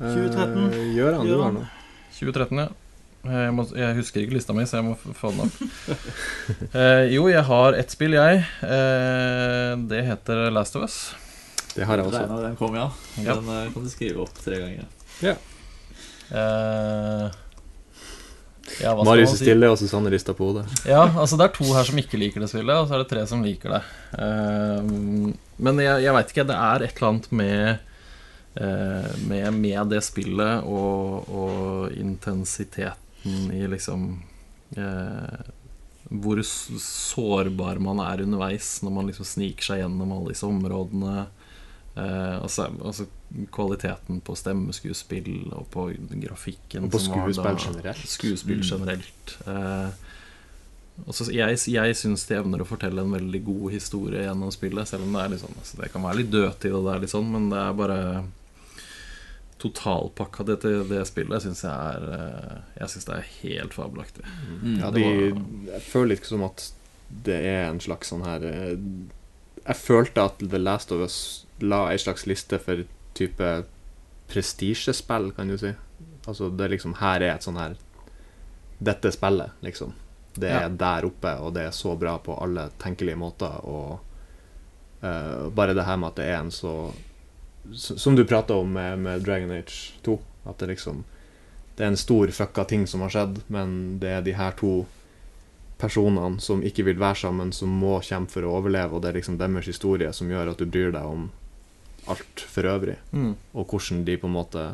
2013. 0.00 0.56
Uh, 0.72 0.96
Gjør 0.96 1.18
han 1.18 1.26
Gjør 1.28 1.42
han. 1.44 1.60
2013, 2.16 2.58
ja. 2.64 2.68
Jeg, 3.22 3.52
må, 3.54 3.62
jeg 3.78 3.94
husker 4.00 4.24
ikke 4.24 4.34
lista 4.34 4.54
mi, 4.56 4.64
så 4.66 4.80
jeg 4.80 4.86
må 4.88 4.96
få 5.14 5.30
den 5.30 5.44
opp. 5.44 5.54
eh, 6.74 7.04
jo, 7.14 7.28
jeg 7.30 7.44
har 7.46 7.76
ett 7.78 7.94
spill, 7.94 8.16
jeg. 8.18 8.40
Eh, 8.66 9.72
det 9.92 10.00
heter 10.08 10.48
Last 10.50 10.74
of 10.78 10.82
Us. 10.88 10.96
Det 11.76 11.86
har 11.88 12.02
jeg 12.02 12.10
også. 12.10 12.24
Den, 12.26 12.42
den 12.48 12.58
kom, 12.58 12.74
ja. 12.76 12.88
Ja. 13.22 13.38
Den 13.38 13.46
eh, 13.54 13.70
kan 13.72 13.86
du 13.86 13.90
skrive 13.92 14.24
opp 14.26 14.34
tre 14.42 14.58
ganger. 14.64 14.86
Eh, 15.22 15.38
Ja, 18.80 18.92
hva 18.94 19.02
skal 19.02 19.06
Marius 19.06 19.28
man 19.28 19.34
er 19.34 19.36
si? 19.36 19.44
stille, 19.44 19.68
og 19.70 19.78
Susanne 19.80 20.10
rister 20.12 20.36
på 20.38 20.46
hodet. 20.48 20.64
Ja, 20.88 21.02
altså 21.18 21.36
det 21.38 21.48
er 21.48 21.54
to 21.56 21.66
her 21.74 21.84
som 21.88 21.98
ikke 22.00 22.20
liker 22.20 22.40
det 22.44 22.48
spillet, 22.50 22.76
og 22.78 22.88
så 22.88 22.96
er 22.96 23.02
det 23.02 23.08
tre 23.10 23.24
som 23.28 23.42
liker 23.44 23.74
det. 23.74 23.80
Ehm, 24.22 25.32
men 25.62 25.80
jeg, 25.82 26.04
jeg 26.06 26.14
veit 26.16 26.32
ikke, 26.32 26.46
det 26.48 26.56
er 26.58 26.84
et 26.86 26.94
eller 26.96 27.08
annet 27.10 27.28
med 27.42 27.58
eh, 28.62 29.10
med, 29.28 29.48
med 29.58 29.92
det 29.92 30.00
spillet 30.06 30.64
og, 30.64 31.28
og 31.28 31.92
intensiteten 33.24 33.52
i 33.56 33.68
liksom 33.68 34.22
eh, 34.76 35.52
Hvor 36.10 36.42
sårbar 36.42 37.78
man 37.80 38.00
er 38.00 38.22
underveis 38.22 38.82
når 38.82 38.92
man 38.92 39.06
liksom 39.06 39.24
sniker 39.24 39.64
seg 39.64 39.78
gjennom 39.82 40.12
alle 40.12 40.32
disse 40.34 40.46
områdene. 40.46 41.26
Eh, 41.94 42.42
altså, 42.42 42.66
altså 42.84 43.06
kvaliteten 43.52 44.20
på 44.20 44.34
stemmeskuespill 44.36 45.52
og 45.52 45.66
på 45.72 45.86
grafikken. 46.20 46.84
Og 46.84 46.90
på 46.92 47.00
skuespill 47.00 47.58
generelt. 47.66 48.08
Skuespill 48.08 48.60
Mm. 48.60 48.68
generelt. 48.70 49.36
Eh, 49.46 49.90
og 51.06 51.14
jeg 51.32 51.56
jeg 51.72 51.96
syns 51.96 52.26
de 52.28 52.34
evner 52.36 52.60
å 52.60 52.66
fortelle 52.68 53.00
en 53.00 53.12
veldig 53.12 53.44
god 53.44 53.70
historie 53.72 54.26
gjennom 54.26 54.50
spillet, 54.52 54.86
selv 54.88 55.04
om 55.04 55.12
det 55.12 55.22
er 55.22 55.28
litt 55.30 55.40
sånn 55.40 55.56
altså 55.58 55.76
Det 55.80 55.92
kan 55.92 56.02
være 56.02 56.16
litt 56.20 56.30
dødtid, 56.30 56.72
og 56.72 56.84
det 56.84 56.94
er 56.94 57.00
litt 57.00 57.10
sånn, 57.10 57.30
men 57.32 57.48
det 57.48 57.58
er 57.58 57.72
bare 57.72 58.24
Totalpakka 59.62 60.44
det 60.48 60.56
til 60.64 60.80
det 60.90 61.04
spillet 61.06 61.44
syns 61.44 61.60
jeg 61.62 61.72
er 61.96 62.06
eh, 62.16 62.54
Jeg 62.80 62.88
synes 62.94 63.04
det 63.08 63.16
er 63.18 63.28
helt 63.42 63.74
fabelaktig. 63.76 64.24
Mm. 64.62 64.78
Ja, 64.80 64.90
de, 64.94 65.04
jeg 65.70 65.82
føler 65.86 66.14
litt 66.16 66.26
som 66.26 66.42
at 66.48 66.64
det 67.26 67.36
er 67.46 67.66
en 67.68 67.78
slags 67.84 68.08
sånn 68.10 68.24
her 68.26 68.42
eh, 68.48 68.74
Jeg 69.66 69.78
følte 69.78 70.24
at 70.26 70.42
The 70.42 70.58
Last 70.58 70.90
of 70.94 71.04
Us 71.04 71.18
la 71.62 71.84
ei 71.92 71.98
slags 72.02 72.24
liste 72.26 72.58
for 72.58 72.82
type 73.14 73.50
prestisjespill, 74.32 75.30
kan 75.36 75.48
du 75.52 75.58
si. 75.60 75.74
Altså 76.26 76.48
det 76.50 76.64
er 76.66 76.72
liksom 76.74 76.96
Her 77.00 77.20
er 77.22 77.34
et 77.36 77.44
sånn 77.46 77.60
her 77.60 77.76
Dette 78.82 79.12
spillet, 79.14 79.52
liksom. 79.62 79.92
Det 80.34 80.48
er 80.48 80.62
Ja. 80.64 80.68
der 80.68 81.04
oppe, 81.06 81.36
og 81.44 81.52
det 81.54 81.66
er 81.68 81.74
så 81.76 81.92
bra 82.00 82.16
på 82.18 82.34
alle 82.42 82.70
tenkelige 82.82 83.18
måter. 83.20 83.60
Og 83.68 84.00
uh, 85.04 85.48
bare 85.54 85.74
det 85.76 85.84
her 85.84 85.96
med 86.00 86.08
at 86.08 86.16
det 86.16 86.24
er 86.32 86.38
en 86.40 86.50
så 86.50 86.72
Som 87.70 88.16
du 88.16 88.24
prata 88.26 88.54
om 88.54 88.72
med, 88.72 88.98
med 88.98 89.22
Dragon 89.22 89.50
Age 89.50 89.94
2. 90.02 90.18
At 90.44 90.58
det 90.58 90.66
liksom 90.66 91.04
Det 91.76 91.84
er 91.84 91.92
en 91.94 91.96
stor 91.96 92.28
fucka 92.28 92.64
ting 92.68 92.86
som 92.86 93.00
har 93.00 93.12
skjedd, 93.14 93.38
men 93.46 93.98
det 94.02 94.10
er 94.12 94.24
de 94.26 94.34
her 94.36 94.52
to 94.58 94.84
personene 95.80 96.40
som 96.42 96.60
ikke 96.62 96.84
vil 96.84 97.00
være 97.00 97.22
sammen, 97.24 97.52
som 97.52 97.72
må 97.72 97.96
kjempe 98.04 98.36
for 98.36 98.46
å 98.46 98.58
overleve, 98.58 98.92
og 98.92 99.02
det 99.02 99.10
er 99.10 99.16
liksom 99.18 99.38
deres 99.40 99.70
historie 99.70 100.12
som 100.12 100.30
gjør 100.30 100.52
at 100.52 100.60
du 100.60 100.68
bryr 100.68 100.92
deg 100.92 101.08
om 101.08 101.30
alt 102.12 102.44
for 102.44 102.68
øvrig. 102.68 102.98
Mm. 103.10 103.34
Og 103.56 103.72
hvordan 103.72 104.04
de 104.04 104.18
på 104.20 104.28
en 104.28 104.36
måte 104.36 104.66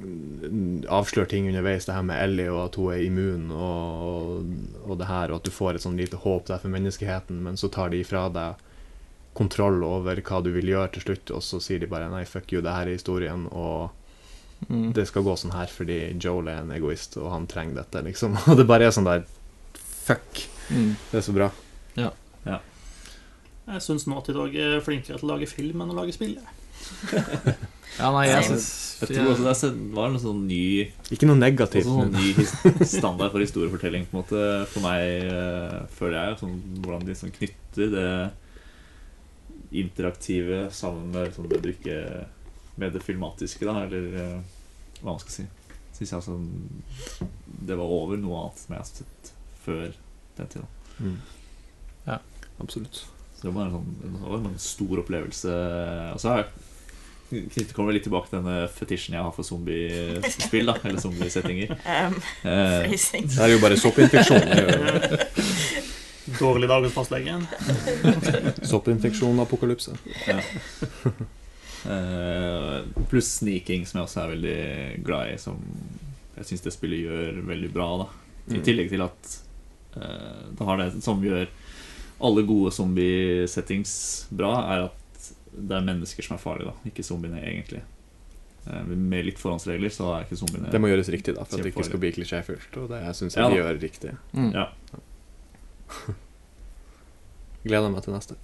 mm, 0.00 0.86
avslører 0.88 1.30
ting 1.30 1.48
underveis. 1.50 1.86
Det 1.86 1.94
her 1.94 2.06
med 2.06 2.22
Ellie 2.22 2.50
og 2.50 2.62
at 2.64 2.78
hun 2.80 2.92
er 2.94 3.04
immun, 3.04 3.50
og, 3.52 4.08
og, 4.08 4.52
og 4.86 4.98
det 5.00 5.10
her, 5.10 5.30
og 5.30 5.42
at 5.42 5.48
du 5.50 5.54
får 5.54 5.76
et 5.76 5.86
sånn 5.86 6.00
lite 6.00 6.22
håp 6.24 6.48
der 6.50 6.62
for 6.62 6.74
menneskeheten, 6.74 7.42
men 7.44 7.60
så 7.60 7.68
tar 7.68 7.92
de 7.92 8.00
ifra 8.02 8.26
deg 8.32 8.63
kontroll 9.34 9.82
over 9.86 10.20
hva 10.22 10.40
du 10.44 10.50
vil 10.54 10.70
gjøre 10.72 10.92
til 10.94 11.02
slutt, 11.08 11.30
og 11.34 11.42
så 11.42 11.60
sier 11.62 11.82
de 11.82 11.90
bare 11.90 12.08
nei, 12.12 12.24
fuck 12.28 12.52
you, 12.54 12.62
det 12.62 12.72
her 12.74 12.86
er 12.88 12.98
historien, 12.98 13.46
og 13.52 13.90
Mm. 14.70 14.92
det 14.94 15.02
skal 15.10 15.24
gå 15.26 15.32
sånn 15.36 15.52
her 15.52 15.66
fordi 15.68 15.96
Joel 16.22 16.46
er 16.48 16.60
en 16.62 16.70
egoist, 16.72 17.18
og 17.20 17.26
han 17.32 17.44
trenger 17.50 17.82
dette, 17.82 18.00
liksom. 18.06 18.36
Og 18.48 18.56
det 18.56 18.64
bare 18.70 18.86
er 18.86 18.94
sånn 18.94 19.04
der 19.04 19.26
Fuck. 20.06 20.44
Mm. 20.70 20.94
Det 21.10 21.18
er 21.18 21.24
så 21.26 21.34
bra. 21.36 21.50
Jeg 23.64 23.80
syns 23.80 24.04
nå 24.08 24.18
til 24.24 24.36
dag 24.36 24.56
er 24.60 24.82
flinkere 24.84 25.16
til 25.18 25.26
å 25.28 25.32
lage 25.34 25.48
film 25.48 25.80
enn 25.82 25.92
å 25.94 25.96
lage 26.02 26.14
spill. 26.16 26.36
Ja, 27.94 28.08
nei, 28.10 28.24
jeg 28.26 28.42
syns 28.48 28.64
Jeg 29.04 29.14
tror 29.14 29.28
også 29.44 29.68
det 29.70 29.92
var 29.94 30.08
en 30.08 30.16
sånn 30.18 30.40
ny 30.48 30.88
Ikke 31.14 31.28
noe 31.28 31.38
negativt. 31.38 31.86
Sånn 31.86 32.10
ny 32.10 32.32
standard 32.90 33.30
for 33.30 33.38
historiefortelling 33.38 34.08
på 34.10 34.16
en 34.16 34.24
måte 34.24 34.40
for 34.72 34.82
meg, 34.82 35.28
eh, 35.30 35.76
føler 35.94 36.16
jeg. 36.18 36.40
Sånn, 36.40 36.56
hvordan 36.82 37.06
de 37.06 37.14
sånn 37.20 37.34
knytter 37.36 37.92
det 37.94 38.08
interaktive 39.80 40.68
sammen 40.74 41.10
med 41.12 41.28
liksom, 41.28 41.48
det 41.50 41.62
du 41.64 41.70
ikke 41.72 41.98
Med 42.76 42.92
det 42.94 43.04
filmatiske, 43.04 43.66
da, 43.68 43.84
eller 43.86 44.16
eh, 44.18 44.38
hva 45.00 45.12
man 45.12 45.20
skal 45.22 45.34
si. 45.36 45.44
Syns 45.94 46.10
jeg 46.10 46.18
altså 46.18 46.38
det 47.64 47.76
var 47.78 47.92
over 47.96 48.18
noe 48.18 48.40
annet 48.40 48.60
som 48.60 48.74
jeg 48.74 48.82
har 48.82 48.88
sett 48.88 49.32
før 49.64 49.84
den 50.36 50.50
tida. 50.50 50.66
Mm. 50.98 51.18
Ja. 52.08 52.18
Absolutt. 52.58 53.04
Så 53.38 53.46
det 53.46 53.54
var 53.54 53.68
en, 53.68 53.76
sånn, 53.76 53.94
det 54.02 54.22
var 54.24 54.38
en 54.40 54.60
stor 54.62 55.00
opplevelse. 55.04 55.54
Og 56.14 56.20
så 56.22 56.32
har 56.32 56.42
jeg 56.42 56.52
kommer 57.74 57.94
litt 57.96 58.04
tilbake 58.06 58.28
til 58.30 58.42
denne 58.42 58.68
fetisjen 58.70 59.16
jeg 59.16 59.24
har 59.24 59.32
for 59.34 59.46
zombiespill, 59.46 60.68
da, 60.70 60.76
eller 60.84 61.00
zombiesettinger. 61.02 61.74
Um, 61.84 62.16
Eh. 62.44 62.90
Det 62.90 63.40
er 63.40 63.54
jo 63.54 63.60
bare 63.62 63.76
soppinfeksjon. 63.80 64.44
Dårlig 66.40 66.68
dag 66.68 66.82
hos 66.86 66.92
fastlegen. 66.96 67.46
Soppinfeksjon-apokalypse. 68.72 69.96
Eh, 71.84 72.78
pluss 73.10 73.26
sneaking, 73.42 73.82
som 73.86 73.98
jeg 73.98 74.06
også 74.06 74.20
er 74.22 74.30
veldig 74.30 75.04
glad 75.04 75.34
i. 75.34 75.36
Som 75.36 75.58
jeg 76.38 76.46
syns 76.48 76.62
det 76.64 76.72
spillet 76.72 77.02
gjør 77.04 77.42
veldig 77.44 77.68
bra. 77.74 77.88
da 77.98 78.06
I 78.54 78.56
Mm. 78.56 78.62
tillegg 78.64 78.88
til 78.88 79.02
at 79.04 79.34
uh, 79.96 80.48
det 80.56 80.64
har 80.66 80.76
det 80.80 81.02
som 81.04 81.20
gjør 81.22 81.44
alle 82.24 82.42
gode 82.48 82.72
zombie-settings 82.72 83.92
bra, 84.32 84.54
er 84.72 84.84
at 84.88 85.28
det 85.52 85.76
er 85.76 85.84
mennesker 85.84 86.24
som 86.24 86.36
er 86.38 86.40
farlige, 86.42 86.72
da 86.72 86.88
ikke 86.88 87.04
zombiene 87.04 87.40
egentlig. 87.44 87.82
Eh, 88.66 88.82
med 88.88 89.24
litt 89.28 89.38
forhåndsregler 89.38 89.92
så 89.92 90.08
er 90.16 90.24
ikke 90.24 90.40
zombiene 90.40 90.72
Det 90.72 90.80
må 90.80 90.88
gjøres 90.88 91.12
riktig, 91.12 91.34
da, 91.36 91.44
for 91.44 91.58
at 91.60 91.64
det 91.68 91.74
ikke 91.74 91.84
skal 91.84 92.00
bli 92.00 92.12
klisjéfullt. 92.16 92.80
Og 92.80 92.88
det 92.96 93.02
syns 93.16 93.36
jeg 93.36 93.44
Ja, 93.44 93.50
de 93.52 93.60
gjør 93.60 93.80
riktig. 93.84 94.16
mm. 94.32 94.52
Ja, 94.56 94.70
Gleder 97.64 97.88
meg 97.90 98.02
til 98.04 98.12
neste. 98.12 98.34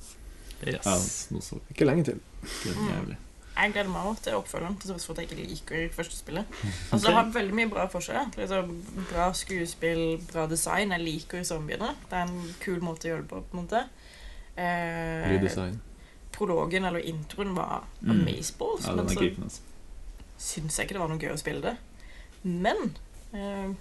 Yes. 0.67 0.85
ja, 0.85 1.41
så 1.41 1.59
Ikke 1.71 1.85
lenge 1.89 2.05
til. 2.05 2.21
jævlig. 2.67 3.17
Jeg 3.61 3.73
gleder 3.75 3.89
meg 3.93 4.07
også 4.09 4.23
til 4.23 4.35
oppfølgeren, 4.39 4.77
til 4.81 4.91
tross 4.91 5.05
for 5.07 5.13
at 5.13 5.19
jeg 5.19 5.31
ikke 5.31 5.49
liker 5.51 5.89
første 5.93 6.17
spillet. 6.17 6.45
Altså, 6.93 7.07
Det 7.07 7.15
har 7.17 7.31
veldig 7.35 7.55
mye 7.55 7.69
bra 7.69 7.87
for 7.93 8.01
seg. 8.01 8.31
Liksom, 8.39 8.71
bra 9.11 9.33
skuespill, 9.37 10.21
bra 10.33 10.47
design. 10.49 10.93
Jeg 10.97 11.01
liker 11.05 11.43
zombiene. 11.45 11.91
Det 12.11 12.17
er 12.17 12.29
en 12.31 12.55
kul 12.61 12.81
måte 12.81 13.09
å 13.09 13.13
gjøre 13.13 13.23
det 13.27 13.29
på. 13.33 13.41
på 13.51 13.57
en 13.59 13.65
måte. 13.67 13.83
Eh, 14.57 15.29
Lyddesign. 15.35 15.81
prologen, 16.33 16.85
eller 16.85 17.01
introen, 17.05 17.55
var 17.57 17.85
Mm. 18.01 18.11
amazeballs. 18.11 18.87
Ja, 18.87 18.95
men 18.97 19.09
så 19.09 19.21
altså. 19.21 19.61
syns 20.39 20.79
jeg 20.79 20.87
ikke 20.87 20.95
det 20.95 21.01
var 21.01 21.09
noe 21.09 21.19
gøy 21.19 21.33
å 21.35 21.39
spille 21.39 21.61
det. 21.61 21.77
Men 22.45 22.97
eh, 23.35 23.75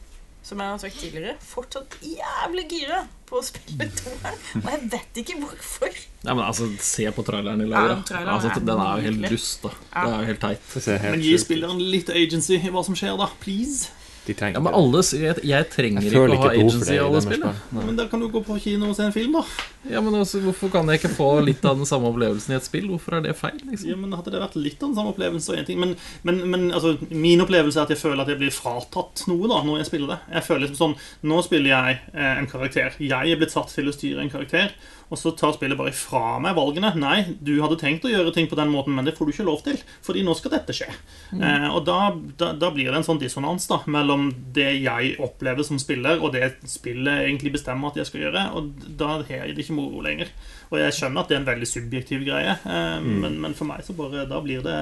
som 0.43 0.61
jeg 0.61 0.71
har 0.71 0.79
sagt 0.81 0.99
tidligere, 1.01 1.35
fortsatt 1.43 1.97
jævlig 2.05 2.65
gira 2.71 3.03
på 3.29 3.37
å 3.39 3.43
spille 3.45 3.89
toeren. 3.99 4.39
Og 4.61 4.69
jeg 4.71 4.89
vet 4.93 5.19
ikke 5.21 5.37
hvorfor. 5.43 5.99
Nei, 6.25 6.33
men 6.33 6.43
altså, 6.45 6.69
se 6.83 7.05
på 7.13 7.25
traileren 7.27 7.61
i 7.63 7.69
Ja, 7.69 7.99
traileren 8.07 8.33
altså, 8.33 8.63
den 8.63 8.83
er 8.85 9.03
jo 9.03 9.07
helt 9.09 9.29
dust, 9.35 9.61
da. 9.67 9.73
Ja. 9.93 10.01
Det 10.01 10.09
er 10.09 10.23
jo 10.23 10.29
helt 10.31 10.43
teit. 10.45 10.73
Helt 10.79 11.07
Men 11.11 11.25
gi 11.27 11.35
spilleren 11.43 11.83
litt 11.93 12.11
agency 12.13 12.57
i 12.57 12.73
hva 12.73 12.83
som 12.87 12.97
skjer, 12.97 13.19
da. 13.19 13.29
Please. 13.43 13.91
De 14.29 14.35
trenger 14.37 14.59
Ja, 14.59 14.61
men 14.61 14.75
alle, 14.77 14.99
jeg, 15.01 15.41
jeg 15.49 15.67
trenger 15.73 16.05
Jeg 16.05 16.11
ikke 16.11 16.21
å 16.21 16.27
ha 16.29 16.35
ikke 16.37 16.49
agency 16.61 16.93
i 16.93 16.99
alle 17.01 17.21
spill. 17.25 17.45
Men 17.73 17.95
Da 17.97 18.05
kan 18.11 18.21
du 18.21 18.27
gå 18.29 18.41
på 18.45 18.57
kino 18.61 18.91
og 18.91 18.97
se 18.97 19.07
en 19.07 19.15
film, 19.15 19.33
da. 19.39 19.41
Ja, 19.89 20.03
men 20.05 20.13
altså, 20.19 20.41
Hvorfor 20.43 20.69
kan 20.73 20.91
jeg 20.91 21.01
ikke 21.01 21.11
få 21.15 21.29
litt 21.45 21.65
av 21.65 21.79
den 21.79 21.89
samme 21.89 22.11
opplevelsen 22.11 22.53
i 22.53 22.57
et 22.59 22.67
spill? 22.67 22.85
Hvorfor 22.91 23.17
er 23.17 23.25
det 23.25 23.33
feil? 23.39 23.57
Ja, 23.63 23.71
liksom? 23.71 24.03
men 24.03 24.13
Hadde 24.19 24.35
det 24.35 24.43
vært 24.43 24.59
litt 24.59 24.77
av 24.83 24.91
den 24.91 24.99
samme 24.99 25.13
opplevelsen, 25.15 25.55
og 25.55 25.61
en 25.63 25.69
ting. 25.69 25.81
Men, 25.81 25.95
men, 26.27 26.43
men 26.51 26.67
altså, 26.75 26.93
min 27.09 27.41
opplevelse 27.41 27.81
er 27.81 27.89
at 27.89 27.95
jeg 27.95 28.01
føler 28.03 28.21
at 28.21 28.29
jeg 28.29 28.41
blir 28.43 28.53
fratatt 28.53 29.25
noe 29.31 29.49
da 29.49 29.63
når 29.65 29.81
jeg 29.81 29.89
spiller 29.89 30.13
det. 30.13 30.19
Jeg 30.35 30.47
føler 30.51 30.65
liksom 30.67 30.79
sånn 30.83 31.29
Nå 31.31 31.41
spiller 31.47 31.73
jeg 31.73 31.99
eh, 32.13 32.35
en 32.35 32.49
karakter. 32.51 33.01
Jeg 33.01 33.33
er 33.33 33.41
blitt 33.41 33.55
satt 33.55 33.73
til 33.73 33.89
å 33.89 33.95
styre 33.95 34.21
en 34.21 34.31
karakter. 34.31 34.75
Og 35.09 35.17
så 35.17 35.31
tar 35.33 35.55
spillet 35.55 35.77
bare 35.79 35.93
fra 35.95 36.37
meg 36.41 36.53
valgene. 36.57 36.91
Nei, 37.01 37.35
du 37.41 37.55
hadde 37.63 37.79
tenkt 37.81 38.05
å 38.05 38.11
gjøre 38.11 38.33
ting 38.35 38.49
på 38.49 38.57
den 38.59 38.69
måten, 38.69 38.93
men 38.95 39.07
det 39.07 39.15
får 39.17 39.25
du 39.25 39.33
ikke 39.33 39.47
lov 39.47 39.63
til. 39.65 39.79
Fordi 40.05 40.21
nå 40.25 40.35
skal 40.37 40.53
dette 40.53 40.75
skje. 40.75 40.89
Eh, 41.33 41.67
og 41.69 41.81
da, 41.87 42.11
da, 42.37 42.51
da 42.57 42.69
blir 42.75 42.91
det 42.91 42.99
en 43.01 43.07
sånn 43.07 43.21
dissonans 43.21 43.65
da 43.71 43.81
mellom 43.89 44.29
det 44.55 44.69
jeg 44.83 45.15
opplever 45.25 45.65
som 45.65 45.81
spiller, 45.81 46.21
og 46.21 46.35
det 46.37 46.53
spillet 46.69 47.25
egentlig 47.25 47.55
bestemmer 47.57 47.89
at 47.89 48.01
jeg 48.01 48.11
skal 48.11 48.27
gjøre. 48.27 48.45
Og 48.59 48.85
da 48.99 49.15
har 49.15 49.25
jeg 49.33 49.57
det 49.57 49.65
ikke 49.65 49.79
moro 49.79 50.03
lenger. 50.05 50.29
Og 50.69 50.77
jeg 50.83 50.99
skjønner 50.99 51.23
at 51.23 51.31
det 51.31 51.39
er 51.39 51.41
en 51.43 51.49
veldig 51.49 51.71
subjektiv 51.73 52.27
greie, 52.29 52.59
eh, 52.61 52.99
men, 53.01 53.41
men 53.41 53.57
for 53.57 53.69
meg 53.69 53.81
så 53.85 53.97
bare 53.97 54.27
Da 54.29 54.37
blir 54.43 54.61
det 54.65 54.77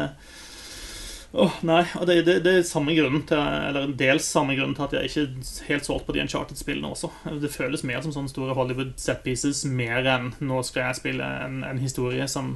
Åh, 1.36 1.58
nei, 1.68 1.82
og 2.00 2.08
det, 2.08 2.22
det, 2.26 2.38
det 2.46 2.54
er 2.56 2.64
samme 2.66 2.94
grunnen 2.96 3.26
til 3.28 3.38
Eller 3.38 3.92
dels 4.00 4.30
samme 4.32 4.56
grunnen 4.56 4.78
til 4.78 4.86
at 4.86 4.94
jeg 4.96 5.10
ikke 5.10 5.66
helt 5.68 5.86
solgt 5.86 6.08
på 6.08 6.16
de 6.16 6.22
Uncharted-spillene 6.24 6.88
også. 6.94 7.10
Det 7.42 7.52
føles 7.52 7.84
mer 7.88 8.00
som 8.04 8.14
sånne 8.16 8.32
store 8.32 8.56
Hollywood 8.56 8.94
set 9.02 9.26
pieces 9.26 9.66
mer 9.68 10.08
enn 10.08 10.32
nå 10.40 10.62
skal 10.66 10.88
jeg 10.88 11.02
spille 11.02 11.28
en, 11.44 11.60
en 11.68 11.82
historie 11.84 12.26
som 12.32 12.56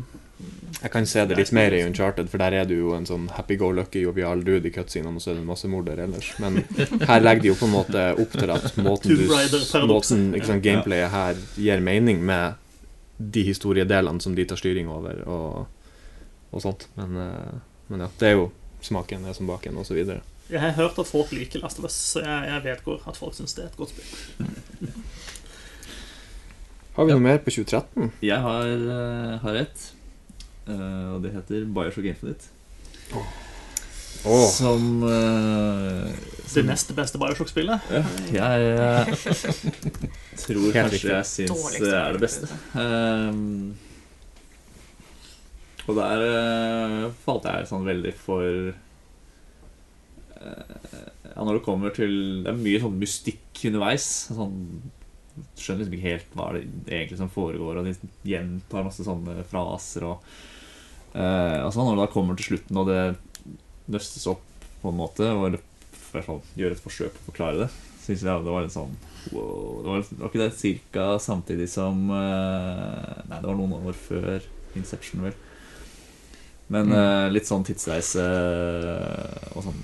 Jeg 0.80 0.90
kan 0.94 1.06
se 1.06 1.26
det 1.28 1.36
litt 1.38 1.52
mer 1.54 1.76
i 1.76 1.84
Uncharted, 1.86 2.32
for 2.32 2.42
der 2.42 2.56
er 2.62 2.70
du 2.70 2.74
jo 2.78 2.94
en 2.96 3.06
sånn 3.06 3.28
happy-go-lucky, 3.36 4.06
jovial 4.08 4.42
dude 4.48 4.72
i 4.72 4.74
cutscenene, 4.74 5.20
og 5.20 5.22
så 5.22 5.34
er 5.34 5.38
det 5.38 5.44
en 5.44 5.52
massemorder 5.52 6.00
ellers. 6.08 6.32
Men 6.42 6.64
her 7.10 7.22
legger 7.22 7.44
de 7.44 7.52
jo 7.52 7.58
på 7.60 7.68
en 7.68 7.76
måte 7.76 8.06
opp 8.24 8.40
til 8.40 8.56
at 8.56 8.80
måten, 8.82 9.20
du, 9.20 9.28
måten 9.92 10.24
ikke 10.34 10.48
sant, 10.48 10.64
gameplayet 10.66 11.14
her 11.14 11.44
gir 11.60 11.84
mening 11.86 12.24
med 12.26 12.58
de 13.22 13.44
historiedelene 13.52 14.24
som 14.24 14.34
de 14.34 14.48
tar 14.50 14.58
styring 14.58 14.90
over, 14.90 15.22
og, 15.30 16.02
og 16.50 16.66
sånt. 16.66 16.88
Men, 16.98 17.22
eh, 17.28 17.62
men 17.92 18.08
ja, 18.08 18.10
det 18.18 18.32
er 18.32 18.36
jo 18.40 18.50
smaken 18.82 19.26
er 19.30 19.34
som 19.38 19.48
baken, 19.50 19.78
og 19.78 19.86
så 19.88 19.94
videre. 19.98 20.22
Jeg 20.52 20.60
har 20.60 20.72
hørt 20.76 20.98
at 21.00 21.08
folk 21.08 21.32
liker 21.32 21.60
Last 21.64 21.80
of 21.80 21.86
Us, 21.88 21.94
så 22.14 22.20
jeg, 22.26 22.48
jeg 22.50 22.64
vedgår 22.66 23.00
at 23.08 23.18
folk 23.18 23.34
syns 23.38 23.54
det 23.56 23.64
er 23.66 23.70
et 23.72 23.78
godt 23.80 23.90
spill. 23.94 24.10
Har 26.98 27.04
vi 27.08 27.14
noe 27.16 27.24
mer 27.24 27.38
på 27.40 27.50
2013? 27.56 28.10
Jeg 28.26 28.40
har, 28.44 28.64
eh, 28.68 29.38
har 29.46 29.56
et, 29.64 29.78
Uh, 30.70 31.16
og 31.16 31.24
det 31.24 31.32
heter 31.34 31.64
Bioshock 31.74 32.06
Infinite. 32.06 32.44
Åh, 34.26 34.50
Som, 34.54 35.02
eh, 35.04 35.10
Det 36.38 36.50
som 36.52 36.66
neste 36.70 36.94
beste 36.94 37.18
Bioshock-spillet. 37.18 37.80
ja, 37.90 38.04
Jeg 38.32 38.62
eh, 38.78 39.06
tror 40.46 40.72
kanskje 40.76 41.10
jeg 41.10 41.26
syns 41.26 41.66
det 41.80 41.90
er 41.90 42.12
det 42.14 42.22
beste. 42.22 42.48
Um, 42.76 43.74
og 45.90 45.98
der 45.98 46.24
uh, 46.24 47.10
falt 47.24 47.48
jeg 47.50 47.70
sånn 47.70 47.88
veldig 47.88 48.14
for 48.20 48.72
uh, 50.38 50.78
Ja, 51.32 51.42
når 51.42 51.58
det 51.58 51.66
kommer 51.66 51.94
til 51.96 52.14
Det 52.44 52.52
er 52.52 52.60
mye 52.60 52.82
sånn 52.84 53.00
mystikk 53.02 53.64
underveis. 53.72 54.08
Sånn, 54.36 54.56
skjønner 55.56 55.84
liksom 55.84 55.96
ikke 55.98 56.10
helt 56.10 56.34
hva 56.38 56.48
det 56.56 56.64
egentlig 56.92 57.20
som 57.22 57.32
foregår, 57.32 57.80
og 57.80 57.88
de 57.88 57.94
gjentar 58.28 58.86
masse 58.86 59.06
sånne 59.06 59.46
fraser 59.48 60.06
og 60.10 60.26
eh, 61.16 61.60
altså 61.62 61.86
Når 61.86 61.96
det 61.96 62.02
da 62.02 62.08
kommer 62.12 62.38
til 62.38 62.50
slutten, 62.50 62.80
og 62.82 62.90
det 62.90 63.02
nøstes 63.92 64.28
opp 64.32 64.44
på 64.82 64.92
en 64.92 65.00
måte, 65.00 65.30
og 65.32 65.56
hvert 66.12 66.28
fall 66.28 66.42
gjør 66.60 66.76
et 66.76 66.84
forsøk 66.84 67.16
på 67.16 67.24
å 67.24 67.28
forklare 67.30 67.62
det, 67.64 67.70
syns 68.04 68.26
jeg 68.26 68.44
det 68.44 68.56
var 68.58 68.68
en 68.68 68.74
sånn 68.74 68.98
wow. 69.32 69.80
Det 69.80 69.88
var, 69.88 70.04
var 70.20 70.34
ikke 70.34 70.44
det 70.44 70.50
cirka 70.60 71.08
samtidig 71.24 71.70
som 71.72 72.04
Nei, 72.12 73.38
det 73.38 73.48
var 73.48 73.56
noen 73.56 73.88
år 73.88 73.96
før 73.96 74.50
Inception, 74.76 75.24
vel. 75.24 75.38
Men 76.72 76.92
eh, 76.96 77.26
litt 77.34 77.48
sånn 77.50 77.66
tidsreise 77.68 78.24
eh, 78.24 79.50
og 79.58 79.66
sånn. 79.66 79.82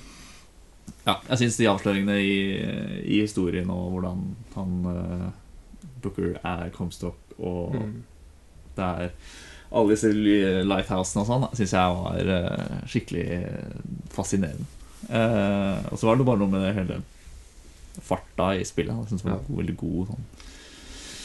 Ja, 1.07 1.17
jeg 1.29 1.39
syns 1.41 1.57
de 1.59 1.67
avsløringene 1.71 2.15
i, 2.19 2.37
i 3.07 3.19
historien 3.23 3.69
og 3.71 3.89
hvordan 3.95 4.23
han 4.55 4.77
eh, 4.93 5.27
Booker 6.03 6.35
er 6.43 6.69
Comstock 6.75 7.35
og 7.37 7.75
Mm. 7.77 7.93
det 8.77 8.85
er 8.87 9.11
alle 9.71 9.91
disse 9.93 10.09
li- 10.15 10.63
lighthousene 10.63 11.21
og 11.23 11.27
sånn, 11.27 11.45
syns 11.59 11.73
jeg 11.75 11.95
var 11.99 12.85
skikkelig 12.87 13.25
fascinerende. 14.15 14.67
Eh, 15.09 15.87
og 15.91 15.99
så 15.99 16.07
var 16.07 16.15
det 16.19 16.25
bare 16.27 16.39
noe 16.41 16.51
med 16.53 16.63
det 16.63 16.73
hele 16.77 16.99
farta 18.07 18.51
i 18.55 18.63
spillet. 18.67 18.93
Jeg 18.95 19.09
synes 19.11 19.23
det 19.25 19.31
var 19.31 19.41
Ja. 19.43 19.55
veldig 19.59 19.75
god 19.77 20.07
sånn. 20.13 20.25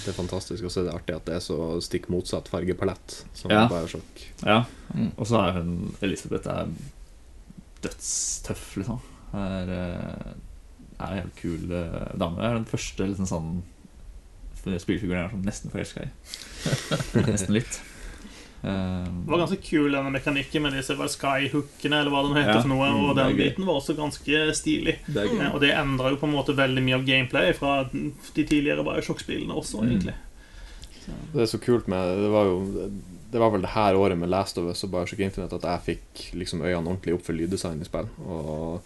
Det 0.03 0.11
er 0.11 0.17
fantastisk, 0.17 0.65
og 0.67 0.73
så 0.75 0.83
er 0.83 0.89
det 0.89 0.95
artig 0.97 1.15
at 1.17 1.27
det 1.29 1.35
er 1.37 1.45
så 1.45 1.57
stikk 1.85 2.09
motsatt 2.11 2.49
fargepalett 2.51 3.21
som 3.39 3.53
Ja. 3.55 3.67
Bioshock. 3.71 4.25
Ja. 4.43 4.65
Mm. 4.95 5.13
Og 5.17 5.27
så 5.31 5.39
er 5.39 5.61
hun 5.61 5.95
Elisabeth 6.03 6.49
er 6.51 6.73
dødstøff, 7.83 8.77
liksom. 8.81 9.01
Er, 9.33 9.71
eh, 9.71 10.33
er 10.99 11.07
en 11.07 11.23
helt 11.23 11.37
kul 11.39 11.73
eh, 11.73 12.11
dame. 12.19 12.43
Er 12.43 12.59
den 12.59 12.67
første 12.69 13.07
liksom 13.07 13.27
sånn 13.31 13.63
spillfiguren 14.63 15.19
jeg 15.19 15.31
er 15.33 15.47
nesten 15.47 15.73
forelska 15.73 16.05
i. 16.07 16.11
nesten 17.33 17.55
litt. 17.57 17.81
Eh, 18.65 19.05
Det 19.05 19.27
var 19.31 19.39
ganske 19.43 19.61
kul, 19.63 19.91
denne 19.91 20.11
mekanikken 20.15 20.63
med 20.63 20.73
disse 20.73 20.95
skyhookene, 20.95 22.01
eller 22.01 22.11
hva 22.11 22.23
de 22.29 22.35
heter. 22.41 22.55
Ja. 22.55 22.61
for 22.63 22.69
noe, 22.69 22.87
Mm, 22.93 23.11
Og 23.11 23.19
er 23.19 23.25
den 23.25 23.37
biten 23.37 23.65
var 23.67 23.75
også 23.81 23.97
ganske 23.97 24.55
stilig. 24.55 24.99
det. 25.13 25.25
Eh, 25.41 25.55
Og 25.55 25.61
det 25.61 25.71
endra 25.75 26.11
jo 26.11 26.17
på 26.17 26.25
en 26.29 26.35
måte 26.35 26.55
veldig 26.55 26.83
mye 26.83 26.95
av 26.95 27.05
gameplay 27.05 27.53
fra 27.55 27.85
de 27.93 28.13
tidligere 28.45 28.85
Bioshock-spillene 28.85 29.51
også, 29.55 29.81
Mm. 29.83 29.89
egentlig. 29.91 30.15
Det 31.35 31.41
er 31.43 31.47
så 31.47 31.59
kult 31.61 31.89
med 31.89 32.17
Det 32.23 32.31
var 32.31 32.45
jo 32.45 32.91
Det 33.33 33.41
var 33.41 33.51
vel 33.51 33.63
det 33.63 33.71
her 33.71 33.95
året 33.95 34.17
med 34.19 34.29
Last 34.29 34.59
of 34.59 34.65
Us 34.69 34.85
og 34.85 34.91
Bioshock 34.93 35.19
Infinite 35.21 35.55
at 35.55 35.63
jeg 35.63 35.97
fikk 35.97 36.35
liksom 36.39 36.61
øynene 36.61 36.87
ordentlig 36.87 37.15
opp 37.15 37.23
for 37.23 37.33
lyddesign 37.33 37.81
i 37.81 37.85
spill. 37.85 38.07
Og 38.29 38.83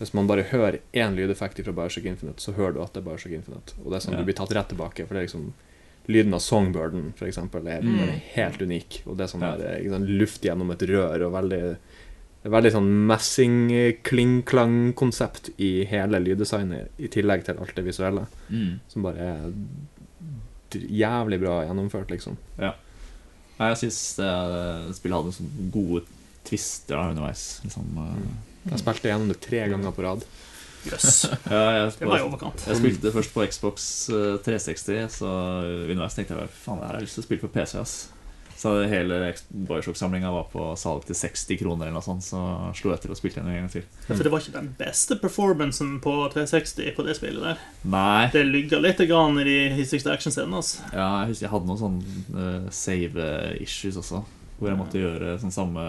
hvis 0.00 0.14
man 0.14 0.26
bare 0.26 0.42
hører 0.42 0.78
én 0.94 1.14
lydeffekt 1.14 1.62
fra 1.62 1.70
Bioshock 1.72 2.06
Infinite, 2.06 2.40
så 2.40 2.54
hører 2.56 2.72
du 2.74 2.80
at 2.82 2.94
det 2.94 3.04
er 3.04 3.10
Bioshock 3.10 3.32
Infinite. 3.32 3.74
Og 3.84 3.92
det 3.92 3.96
er 4.02 4.08
sånn 4.08 4.12
Ja. 4.12 4.18
du 4.18 4.24
blir 4.24 4.34
tatt 4.34 4.48
rett 4.54 4.68
tilbake. 4.70 5.06
For 5.06 5.14
det 5.14 5.20
er 5.22 5.26
liksom 5.28 5.52
Lyden 6.06 6.34
av 6.34 6.40
songbirden, 6.40 7.12
for 7.16 7.26
eksempel, 7.26 7.66
er 7.66 7.80
Mm. 7.82 8.20
helt 8.34 8.58
unik. 8.60 9.02
Og 9.06 9.16
det 9.16 9.24
er 9.24 9.28
sånn 9.38 9.42
Ja. 9.42 9.56
der, 9.56 9.78
ikke 9.80 9.90
sant, 9.90 10.08
luft 10.08 10.42
gjennom 10.42 10.70
et 10.72 10.78
rør 10.80 11.22
og 11.26 11.32
veldig 11.32 11.76
Veldig 12.44 12.72
sånn 12.72 13.06
messing-kling-klang-konsept 13.06 15.50
i 15.58 15.84
hele 15.88 16.18
lyddesignet, 16.20 16.88
i 17.00 17.06
tillegg 17.08 17.44
til 17.46 17.56
alt 17.60 17.74
det 17.74 17.84
visuelle, 17.86 18.26
Mm. 18.50 18.80
som 18.88 19.02
bare 19.02 19.18
er 19.18 19.52
jævlig 20.70 21.40
bra 21.40 21.64
gjennomført, 21.64 22.08
liksom. 22.10 22.36
Ja. 22.58 22.74
jeg 23.58 23.76
syns 23.76 24.16
spillet 24.94 25.16
hadde 25.16 25.32
sånne 25.32 25.70
gode 25.70 26.02
twister 26.44 26.96
da, 26.96 27.08
underveis. 27.10 27.60
Liksom, 27.64 27.84
eh. 27.96 28.16
Jeg 28.70 28.78
spilte 28.80 29.02
gjennom 29.08 29.28
det 29.28 29.40
tre 29.40 29.68
ganger 29.68 29.92
på 29.92 30.02
rad. 30.02 30.24
Jøss. 30.90 31.24
ja, 31.50 31.86
Det 31.88 32.08
var 32.08 32.18
i 32.20 32.24
overkant. 32.26 32.66
Jeg 32.68 32.80
spilte 32.80 33.12
først 33.14 33.34
på 33.34 33.46
Xbox 33.50 33.86
eh, 34.12 34.34
360, 34.44 35.06
så 35.20 35.30
underveis 35.90 36.18
tenkte 36.18 36.36
jeg 36.36 36.52
faen, 36.64 36.80
det 36.82 36.88
her 36.88 36.92
har 36.94 37.00
jeg 37.02 37.08
lyst 37.08 37.18
til 37.20 37.24
å 37.24 37.28
spille 37.28 37.44
på 37.46 37.52
PC. 37.54 37.78
ass 37.80 37.94
Så 38.60 38.72
hele 38.88 39.18
Bioshock-samlinga 39.50 40.30
var 40.32 40.46
på 40.52 40.66
salg 40.80 41.04
til 41.08 41.16
60 41.18 41.58
kroner, 41.60 41.88
eller 41.88 41.98
noe 41.98 42.04
sånt, 42.06 42.24
så 42.24 42.40
slo 42.76 42.92
jeg 42.94 43.02
til 43.04 43.12
og 43.12 43.18
spilte 43.18 43.42
den 43.42 43.50
en 43.52 43.58
gang 43.64 43.72
til. 43.72 43.84
For 44.06 44.22
det 44.24 44.32
var 44.32 44.44
ikke 44.44 44.56
den 44.58 44.70
beste 44.78 45.18
performancen 45.20 45.98
på 46.04 46.14
360 46.32 46.94
på 46.96 47.04
det 47.08 47.16
spillet 47.18 47.44
der. 47.48 47.66
Nei, 47.96 48.30
Det 48.32 48.44
lygga 48.46 48.80
litt 48.80 49.02
grann 49.10 49.40
i 49.42 49.48
de 49.48 49.58
hissigste 49.80 50.12
actionscenene. 50.14 50.62
Altså. 50.62 50.84
ja, 50.92 51.10
jeg 51.24 51.34
husker 51.34 51.48
jeg 51.48 51.54
hadde 51.56 51.70
noen 51.72 51.82
sånne 51.84 52.46
eh, 52.46 52.72
save-issues 52.72 54.00
også, 54.00 54.24
hvor 54.58 54.70
jeg 54.70 54.80
måtte 54.80 55.02
gjøre 55.02 55.36
sånn 55.42 55.52
samme 55.52 55.84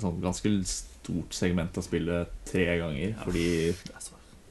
sånn 0.00 0.22
ganske 0.24 0.54
stort 0.66 1.36
segment 1.36 1.76
av 1.78 1.84
spillet 1.86 2.32
tre 2.48 2.64
ganger, 2.80 3.14
fordi 3.24 3.48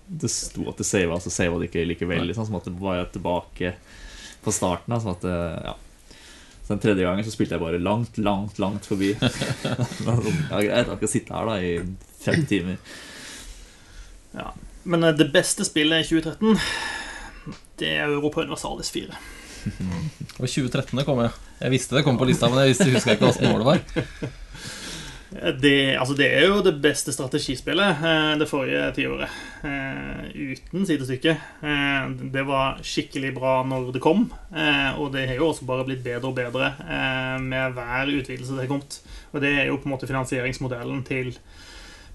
det 0.07 0.29
sto 0.31 0.63
at 0.71 0.77
det 0.79 0.85
sava, 0.87 1.17
så 1.19 1.31
sava 1.33 1.57
det 1.59 1.67
ikke 1.69 1.83
likevel. 1.89 2.25
Liksom, 2.29 2.55
at 2.55 2.67
det 2.69 2.75
var 2.79 2.95
jeg 3.01 3.11
tilbake 3.17 3.73
på 4.45 4.53
starten. 4.55 4.93
da, 4.93 4.99
Sånn 5.03 5.15
at, 5.17 5.21
det- 5.21 5.65
ja. 5.67 5.75
Så 6.67 6.73
Den 6.75 6.79
tredje 6.83 7.03
gangen 7.03 7.23
så 7.23 7.31
spilte 7.31 7.55
jeg 7.55 7.61
bare 7.63 7.79
langt, 7.79 8.17
langt, 8.17 8.57
langt 8.59 8.85
forbi. 8.85 9.13
ja, 9.21 10.59
greit, 10.59 10.87
jeg 10.87 10.97
skal 10.97 11.07
sitte 11.11 11.33
her 11.35 11.45
da 11.47 11.57
i 11.63 11.73
fem 12.23 12.45
timer. 12.49 12.77
ja. 14.35 14.49
Men 14.87 15.03
eh, 15.03 15.15
det 15.19 15.29
beste 15.33 15.65
spillet 15.67 16.05
i 16.05 16.07
2013, 16.07 16.59
det 17.79 17.89
er 17.97 18.07
Europa 18.07 18.41
Universalis 18.43 18.91
4. 18.91 19.15
Og 20.39 20.45
2013 20.47 20.95
det 20.99 21.05
kom, 21.07 21.19
jeg. 21.23 21.31
Jeg 21.59 21.73
visste 21.73 21.95
det 21.97 22.03
kom 22.07 22.19
på 22.19 22.27
lista, 22.29 22.47
men 22.51 22.61
jeg 22.63 22.71
visste, 22.75 22.87
husker 22.93 23.15
ikke 23.17 23.27
åssen 23.31 23.49
år 23.51 23.63
det 23.63 23.67
var. 23.67 23.79
Det, 25.30 25.97
altså 25.99 26.15
det 26.15 26.28
er 26.32 26.45
jo 26.47 26.61
det 26.63 26.78
beste 26.80 27.11
strategispillet 27.11 27.99
eh, 27.99 28.34
det 28.39 28.47
forrige 28.47 28.86
tiåret. 28.95 29.34
Eh, 29.67 30.53
uten 30.53 30.86
sidestykke. 30.88 31.34
Eh, 31.59 32.05
det 32.32 32.45
var 32.47 32.80
skikkelig 32.80 33.34
bra 33.36 33.59
når 33.67 33.91
det 33.97 34.01
kom, 34.03 34.30
og 34.97 35.11
det 35.13 35.28
har 35.28 35.36
jo 35.36 35.49
også 35.51 35.67
bare 35.67 35.86
blitt 35.88 36.05
bedre 36.05 36.32
og 36.32 36.38
bedre 36.38 36.71
med 37.43 37.75
hver 37.75 38.13
utvidelse 38.13 38.55
det 38.55 38.65
har 38.65 38.71
kommet. 38.71 39.01
Og 39.34 39.41
det 39.43 39.51
er 39.51 39.65
jo 39.67 39.80
på 39.82 39.89
en 39.89 39.97
måte 39.97 40.07
finansieringsmodellen 40.07 41.03
til 41.07 41.34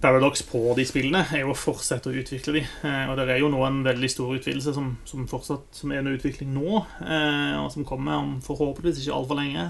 Paradox 0.03 0.43
på 0.43 0.73
de 0.75 0.85
spillene, 0.89 1.21
er 1.31 1.45
jo 1.45 1.53
å 1.53 1.59
fortsette 1.59 2.11
å 2.11 2.17
utvikle 2.17 2.57
de. 2.57 2.63
Og 3.11 3.13
det 3.19 3.27
er 3.29 3.39
jo 3.39 3.53
nå 3.53 3.61
en 3.67 3.85
veldig 3.85 4.09
stor 4.11 4.33
utvidelse 4.35 4.73
som, 4.75 4.97
som 5.07 5.29
fortsatt 5.31 5.69
som 5.79 5.93
er 5.93 6.01
under 6.01 6.17
utvikling 6.17 6.51
nå, 6.57 6.81
og 6.81 7.69
som 7.75 7.87
kommer 7.87 8.19
om 8.19 8.41
forhåpentligvis 8.43 9.05
ikke 9.05 9.21
altfor 9.21 9.39
lenge. 9.39 9.69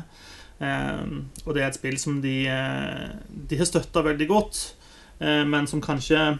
Eh, 0.62 1.04
og 1.44 1.54
det 1.56 1.64
er 1.64 1.70
et 1.70 1.78
spill 1.78 1.98
som 1.98 2.20
de, 2.22 2.36
eh, 2.46 3.10
de 3.50 3.58
har 3.58 3.68
støtta 3.68 4.04
veldig 4.06 4.28
godt, 4.30 4.62
eh, 5.20 5.42
men 5.48 5.66
som 5.66 5.82
kanskje 5.82 6.38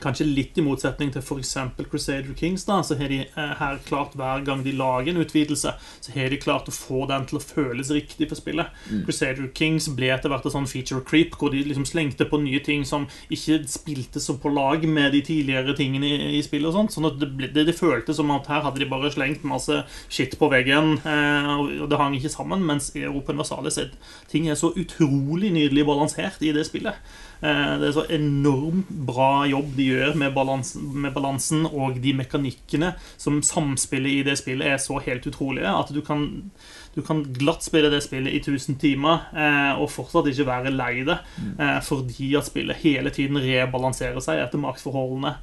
Kanskje 0.00 0.24
litt 0.26 0.56
i 0.56 0.64
motsetning 0.64 1.10
til 1.12 1.20
f.eks. 1.20 1.52
Crusader 1.90 2.32
Kings, 2.38 2.64
da, 2.64 2.78
så 2.86 2.96
har 2.96 3.12
de 3.12 3.20
eh, 3.26 3.52
her 3.58 3.78
klart 3.86 4.16
hver 4.18 4.44
gang 4.46 4.62
de 4.64 4.72
lager 4.76 5.12
en 5.12 5.20
utvidelse, 5.22 5.74
så 5.76 6.14
har 6.14 6.32
de 6.32 6.40
klart 6.40 6.70
å 6.70 6.74
få 6.74 7.04
den 7.10 7.26
til 7.28 7.38
å 7.38 7.42
føles 7.44 7.92
riktig 7.92 8.30
for 8.30 8.40
spillet. 8.40 8.72
Mm. 8.88 9.02
Crusader 9.06 9.50
Kings 9.56 9.90
ble 9.92 10.08
etter 10.14 10.32
hvert 10.32 10.48
et 10.48 10.56
sånn 10.56 10.70
feature 10.70 11.04
creep, 11.06 11.36
hvor 11.38 11.52
de 11.52 11.62
liksom 11.66 11.86
slengte 11.88 12.26
på 12.28 12.40
nye 12.42 12.62
ting 12.64 12.86
som 12.88 13.06
ikke 13.32 13.60
spilte 13.70 14.22
så 14.22 14.38
på 14.40 14.52
lag 14.52 14.86
med 14.88 15.12
de 15.16 15.22
tidligere 15.26 15.76
tingene 15.78 16.08
i, 16.08 16.30
i 16.38 16.42
spillet. 16.44 16.70
og 16.70 16.78
sånt, 16.78 16.96
sånn 16.96 17.10
at 17.10 17.20
det, 17.20 17.30
ble, 17.36 17.52
det, 17.52 17.66
det 17.68 17.76
føltes 17.78 18.18
som 18.18 18.32
at 18.34 18.48
her 18.50 18.64
hadde 18.66 18.82
de 18.82 18.90
bare 18.90 19.12
slengt 19.12 19.44
masse 19.48 19.82
shit 20.08 20.38
på 20.40 20.48
veggen, 20.52 20.96
eh, 21.04 21.52
og 21.82 21.88
det 21.92 22.00
hang 22.00 22.16
ikke 22.16 22.32
sammen, 22.32 22.64
mens 22.66 22.92
Europa 22.96 23.34
Universalis 23.36 23.78
er 23.82 23.92
ting 24.30 24.48
er 24.48 24.58
så 24.58 24.72
utrolig 24.78 25.52
nydelig 25.52 25.84
balansert 25.86 26.42
i 26.42 26.52
det 26.54 26.64
spillet. 26.68 26.96
Eh, 27.42 27.78
Det 27.78 27.88
er 27.88 27.92
så 27.96 28.04
enormt 28.14 28.88
bra 29.06 29.44
jobb 29.50 29.72
de 29.76 29.88
gjør 29.90 30.14
med 30.16 30.34
balansen, 30.34 30.84
med 31.02 31.12
balansen 31.14 31.66
og 31.66 32.00
de 32.02 32.12
mekanikkene 32.14 32.94
som 33.18 33.40
samspillet 33.42 34.12
i 34.12 34.22
det 34.22 34.36
spillet 34.38 34.66
er 34.66 34.78
så 34.78 35.00
helt 35.02 35.26
utrolige 35.26 35.66
at 35.66 35.90
du 35.92 36.00
kan, 36.06 36.50
du 36.94 37.02
kan 37.02 37.24
glatt 37.24 37.62
spille 37.66 37.90
det 37.90 38.02
spillet 38.04 38.32
i 38.32 38.38
1000 38.38 38.78
timer 38.78 39.26
eh, 39.34 39.72
og 39.80 39.90
fortsatt 39.90 40.28
ikke 40.30 40.46
være 40.46 40.70
lei 40.70 41.02
det, 41.08 41.18
eh, 41.58 41.80
fordi 41.82 42.36
at 42.38 42.46
spillet 42.46 42.76
hele 42.84 43.10
tiden 43.10 43.36
rebalanserer 43.42 44.20
seg 44.22 44.38
etter 44.44 44.62
maksforholdene. 44.62 45.34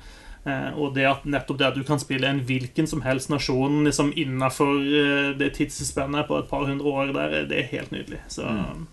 Eh, 0.47 0.69
og 0.79 0.93
det 0.95 1.03
at 1.03 1.25
nettopp 1.27 1.57
det 1.59 1.67
at 1.67 1.75
du 1.75 1.83
kan 1.83 1.99
spille 1.99 2.23
en 2.29 2.39
hvilken 2.47 2.87
som 2.87 3.01
helst 3.03 3.29
nasjon 3.29 3.83
liksom 3.83 4.13
innafor 4.15 4.79
eh, 4.79 5.33
det 5.37 5.51
tidsspennet 5.57 6.27
på 6.29 6.37
et 6.39 6.47
par 6.47 6.63
hundre 6.65 6.87
år 6.87 7.11
der, 7.11 7.43
det 7.49 7.59
er 7.59 7.67
helt 7.75 7.91
nydelig. 7.91 8.21
Så 8.29 8.47
Mm. 8.47 8.87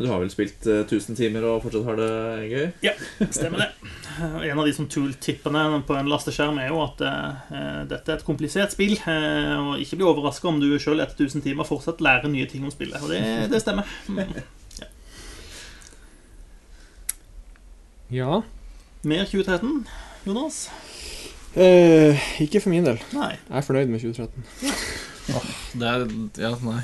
Du 0.00 0.06
har 0.08 0.20
vel 0.22 0.30
spilt 0.32 0.66
eh, 0.70 0.82
1000 0.86 1.16
timer 1.18 1.44
og 1.48 1.62
fortsatt 1.64 1.86
har 1.88 1.98
det 2.00 2.10
gøy? 2.50 2.66
Ja, 2.86 2.92
stemmer 3.28 3.64
det. 3.64 3.68
Eh, 4.16 4.36
En 4.50 4.58
av 4.60 4.66
de 4.68 4.72
som 4.76 4.88
tool-tippene 4.90 5.64
på 5.88 5.96
en 5.96 6.08
lasteskjerm 6.10 6.58
er 6.62 6.70
jo 6.72 6.80
at 6.84 7.02
eh, 7.06 7.82
dette 7.90 8.12
er 8.14 8.18
et 8.18 8.26
komplisert 8.26 8.74
spill. 8.74 8.96
Eh, 8.98 9.56
og 9.60 9.82
ikke 9.82 10.00
bli 10.00 10.08
overraska 10.08 10.48
om 10.50 10.60
du 10.62 10.70
sjøl 10.80 11.02
etter 11.04 11.26
1000 11.28 11.44
timer 11.46 11.68
fortsatt 11.68 12.02
lærer 12.04 12.32
nye 12.32 12.48
ting 12.50 12.64
om 12.66 12.72
spillet. 12.74 13.00
Og 13.04 13.12
det, 13.12 13.22
det 13.52 13.62
stemmer. 13.64 13.88
Mm. 14.10 14.26
Ja. 18.10 18.40
Mer 19.06 19.28
2013, 19.30 19.84
Jonas? 20.26 20.64
Eh, 21.54 22.18
ikke 22.42 22.58
for 22.60 22.72
min 22.72 22.82
del. 22.88 22.98
Nei. 23.14 23.36
Jeg 23.36 23.60
er 23.60 23.66
fornøyd 23.68 23.92
med 23.92 24.02
2013. 24.02 24.48
Det 25.78 25.86
er, 25.86 26.08
ja, 26.42 26.50
nei. 26.66 26.80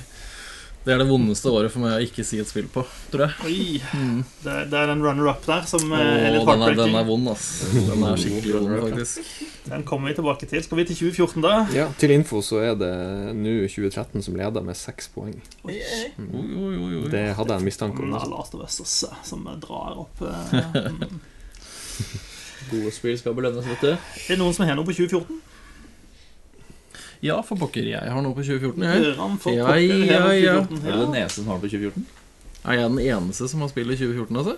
Det 0.87 0.95
er 0.95 1.01
det 1.03 1.09
vondeste 1.09 1.51
året 1.51 1.73
for 1.75 1.83
meg 1.83 1.97
å 1.97 2.03
ikke 2.05 2.23
si 2.23 2.39
et 2.39 2.47
spill 2.47 2.69
på, 2.71 2.85
tror 3.11 3.25
jeg. 3.25 3.49
Oi. 3.49 3.79
Mm. 3.99 4.21
Det, 4.45 4.53
det 4.71 4.79
er 4.79 4.93
en 4.93 5.01
runner-up 5.03 5.43
der 5.43 5.65
som 5.67 5.83
eh, 5.91 6.03
er 6.29 6.37
litt 6.37 6.47
den 6.47 6.63
er, 6.63 6.77
den 6.79 6.95
er 6.95 7.09
vond, 7.09 7.27
ass. 7.33 7.49
Den 7.75 8.05
er 8.07 8.21
skikkelig 8.23 8.61
vond, 8.61 8.75
faktisk. 8.85 9.33
Den 9.67 9.83
kommer 9.89 10.13
vi 10.13 10.15
tilbake 10.21 10.47
til. 10.47 10.63
Skal 10.63 10.79
vi 10.79 10.85
til 10.87 11.01
2014, 11.01 11.43
da? 11.43 11.57
Ja, 11.75 11.89
Til 11.99 12.15
info 12.15 12.39
så 12.39 12.61
er 12.63 12.79
det 12.79 12.93
nå 13.35 13.57
2013 13.67 14.23
som 14.29 14.39
leder 14.39 14.63
med 14.69 14.79
seks 14.79 15.11
poeng. 15.11 15.35
Oi, 15.67 15.75
oi. 15.75 15.99
Oi, 16.23 16.45
oi, 16.45 16.71
oi, 16.77 16.93
oi. 17.01 17.11
Det 17.11 17.25
hadde 17.35 17.57
jeg 17.57 17.65
en 17.65 17.69
mistanke 17.73 18.07
om. 18.07 18.15
Last 18.37 18.55
of 18.55 18.63
Us 18.63 18.79
også, 18.87 19.11
som 19.27 19.43
drar 19.67 19.99
opp 20.05 20.23
eh, 20.23 20.55
mm. 21.03 21.19
Gode 22.71 22.95
spill 22.95 23.19
skal 23.19 23.35
belønnes, 23.35 23.67
vet 23.75 23.83
du. 23.83 23.91
Er 23.91 24.33
det 24.37 24.39
noen 24.39 24.55
som 24.55 24.71
har 24.71 24.79
noe 24.79 24.87
på 24.87 24.95
2014? 24.95 25.43
Ja, 27.25 27.41
for 27.47 27.57
pokker, 27.61 27.87
jeg 27.89 28.13
har 28.13 28.23
noe 28.23 28.37
på 28.37 28.45
2014, 28.45 28.83
jeg. 28.85 29.03
Ja, 29.07 29.27
pokker, 29.41 29.57
ja, 29.57 29.67
har 29.67 29.81
noe 29.81 30.37
på 30.37 30.45
ja. 30.45 30.61
2014. 30.67 30.87
Er 30.87 30.93
du 30.93 31.05
den 31.07 31.19
eneste 31.23 31.41
som 31.43 31.51
har 31.53 31.61
det 31.61 31.69
på 31.69 31.75
2014? 31.77 32.07
Er 32.67 32.81
jeg 32.81 32.91
den 32.91 32.99
eneste 32.99 33.47
som 33.49 33.61
har 33.63 33.69
spilt 33.71 33.93
i 33.95 33.97
2014, 34.01 34.39
altså? 34.41 34.55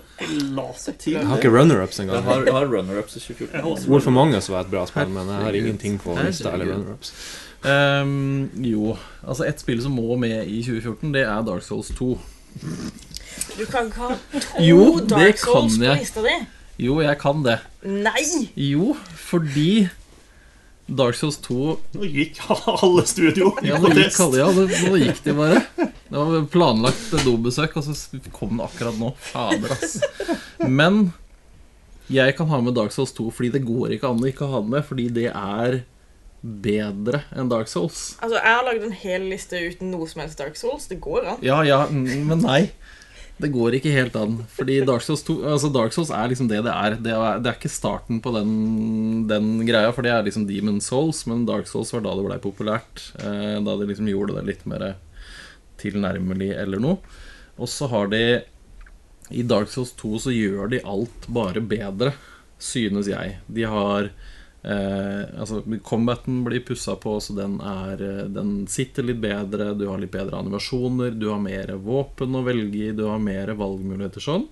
La 0.57 0.65
seg 0.81 0.95
til. 0.97 1.13
Jeg 1.19 1.27
har 1.29 1.37
ikke 1.37 1.51
runner-ups 1.53 1.99
Jeg 1.99 2.07
engang. 2.07 2.23
har, 2.25 2.45
jeg 2.47 2.55
har 2.55 2.71
runner-ups 2.71 3.19
i 3.19 3.21
2014. 3.21 3.85
Hvorfor 3.91 4.15
mange 4.15 4.41
som 4.41 4.55
var 4.55 4.65
et 4.65 4.71
bra 4.71 4.85
spill, 4.89 5.11
men 5.13 5.29
jeg 5.29 5.45
har 5.45 5.57
ingenting 5.59 5.99
på 6.01 6.15
lista 6.17 6.55
eller 6.55 6.73
runner-ups. 6.73 7.13
Um, 7.59 8.49
jo, 8.63 8.95
altså 9.21 9.45
et 9.45 9.61
spill 9.61 9.81
som 9.83 9.93
må 9.93 10.15
med 10.17 10.47
i 10.47 10.63
2014, 10.63 11.13
det 11.13 11.25
er 11.27 11.45
Dark 11.45 11.65
Souls 11.67 11.91
2. 11.97 12.09
Du 13.59 13.65
kan 13.69 13.91
ikke 13.91 14.07
ha 14.07 14.15
to 14.15 14.63
Jo, 14.63 14.81
Dark 15.05 15.37
Souls 15.37 15.77
kan 15.77 15.85
på 15.91 15.99
lista 15.99 16.23
di. 16.25 16.35
Jo, 16.79 17.01
jeg 17.03 17.17
kan 17.19 17.43
det. 17.45 17.59
Nei! 17.83 18.25
Jo, 18.55 18.95
fordi 19.19 19.89
Dark 20.95 21.15
Souls 21.15 21.37
2 21.45 21.55
Nå 21.93 22.07
gikk 22.09 22.39
alle 22.49 23.03
studio 23.05 23.51
Ja, 23.65 23.77
nå 23.77 23.91
gikk, 23.93 24.15
alle- 24.25 24.39
ja, 24.41 24.47
nå, 24.55 24.97
gikk 25.03 25.19
de 25.25 25.33
bare. 25.37 25.59
Det 25.77 26.17
var 26.17 26.45
planlagt 26.49 27.11
dobesøk, 27.25 27.75
og 27.77 27.83
så 27.85 28.19
kom 28.33 28.57
det 28.57 28.65
akkurat 28.65 28.97
nå. 28.97 29.11
Fader, 29.29 29.75
ass. 29.75 29.99
Men 30.65 31.11
jeg 32.09 32.33
kan 32.39 32.49
ha 32.49 32.57
med 32.65 32.73
Dark 32.79 32.91
Souls 32.95 33.13
2 33.13 33.29
fordi 33.37 33.51
det 33.53 33.61
går 33.67 33.93
ikke 33.97 34.09
an 34.09 34.23
å 34.23 34.29
ikke 34.31 34.49
ha 34.49 34.61
det 34.63 34.73
med, 34.73 34.85
fordi 34.87 35.07
det 35.13 35.27
er 35.29 35.81
bedre 36.41 37.23
enn 37.35 37.49
Dark 37.51 37.67
Souls. 37.67 38.15
Altså, 38.23 38.39
Jeg 38.39 38.55
har 38.55 38.63
lagd 38.65 38.83
en 38.87 38.95
hel 38.95 39.25
liste 39.29 39.59
uten 39.59 39.91
noe 39.91 40.07
som 40.07 40.21
helst 40.23 40.39
Dark 40.39 40.55
Souls. 40.57 40.87
Det 40.87 40.97
går 41.03 41.27
an. 41.35 41.41
Ja, 41.45 41.61
ja, 41.67 41.81
men 41.91 42.41
nei. 42.45 42.69
Det 43.39 43.51
går 43.53 43.77
ikke 43.77 43.93
helt 43.95 44.15
an. 44.19 44.33
Fordi 44.51 44.81
Dark 44.87 45.03
Souls, 45.05 45.21
2, 45.23 45.37
altså 45.53 45.69
Dark 45.71 45.93
Souls 45.95 46.09
er 46.11 46.27
liksom 46.31 46.49
det 46.51 46.59
det 46.65 46.73
er. 46.73 46.97
Det 46.99 47.13
er, 47.15 47.39
det 47.39 47.51
er 47.51 47.55
ikke 47.59 47.71
starten 47.71 48.19
på 48.23 48.33
den, 48.35 48.51
den 49.29 49.53
greia, 49.67 49.93
for 49.95 50.03
det 50.03 50.11
er 50.11 50.25
liksom 50.27 50.47
Demon 50.49 50.81
Souls. 50.83 51.23
Men 51.29 51.45
Dark 51.47 51.69
Souls 51.71 51.93
var 51.95 52.03
da 52.03 52.17
det 52.19 52.25
blei 52.27 52.39
populært. 52.43 53.05
Eh, 53.23 53.55
da 53.63 53.77
de 53.79 53.87
liksom 53.87 54.09
gjorde 54.11 54.35
det 54.35 54.47
litt 54.49 54.65
mer 54.67 54.89
tilnærmelig 55.79 56.51
eller 56.59 56.83
noe. 56.83 56.99
Og 57.59 57.71
så 57.71 57.87
har 57.91 58.11
de 58.11 58.23
I 59.31 59.45
Dark 59.47 59.71
Souls 59.71 59.93
2 59.99 60.19
så 60.25 60.35
gjør 60.35 60.73
de 60.73 60.83
alt 60.83 61.29
bare 61.31 61.63
bedre, 61.63 62.11
synes 62.59 63.07
jeg. 63.07 63.37
De 63.47 63.63
har 63.71 64.11
Eh, 64.61 65.39
altså 65.39 65.63
Combaten 65.83 66.43
blir 66.43 66.59
pussa 66.67 66.95
på, 66.99 67.15
så 67.23 67.33
den, 67.37 67.59
er, 67.63 68.01
eh, 68.03 68.23
den 68.27 68.67
sitter 68.67 69.07
litt 69.07 69.21
bedre. 69.23 69.71
Du 69.79 69.87
har 69.87 70.01
litt 70.01 70.13
bedre 70.13 70.39
animasjoner, 70.39 71.15
du 71.15 71.29
har 71.31 71.39
mer 71.43 71.75
våpen 71.79 72.35
å 72.35 72.43
velge 72.47 72.89
i, 72.89 72.95
du 72.95 73.05
har 73.07 73.21
mer 73.23 73.53
valgmuligheter 73.59 74.23
sånn. 74.23 74.47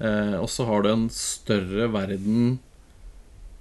Eh, 0.00 0.36
og 0.40 0.48
så 0.52 0.68
har 0.68 0.84
du 0.84 0.92
en 0.92 1.08
større 1.12 1.88
verden 1.92 2.58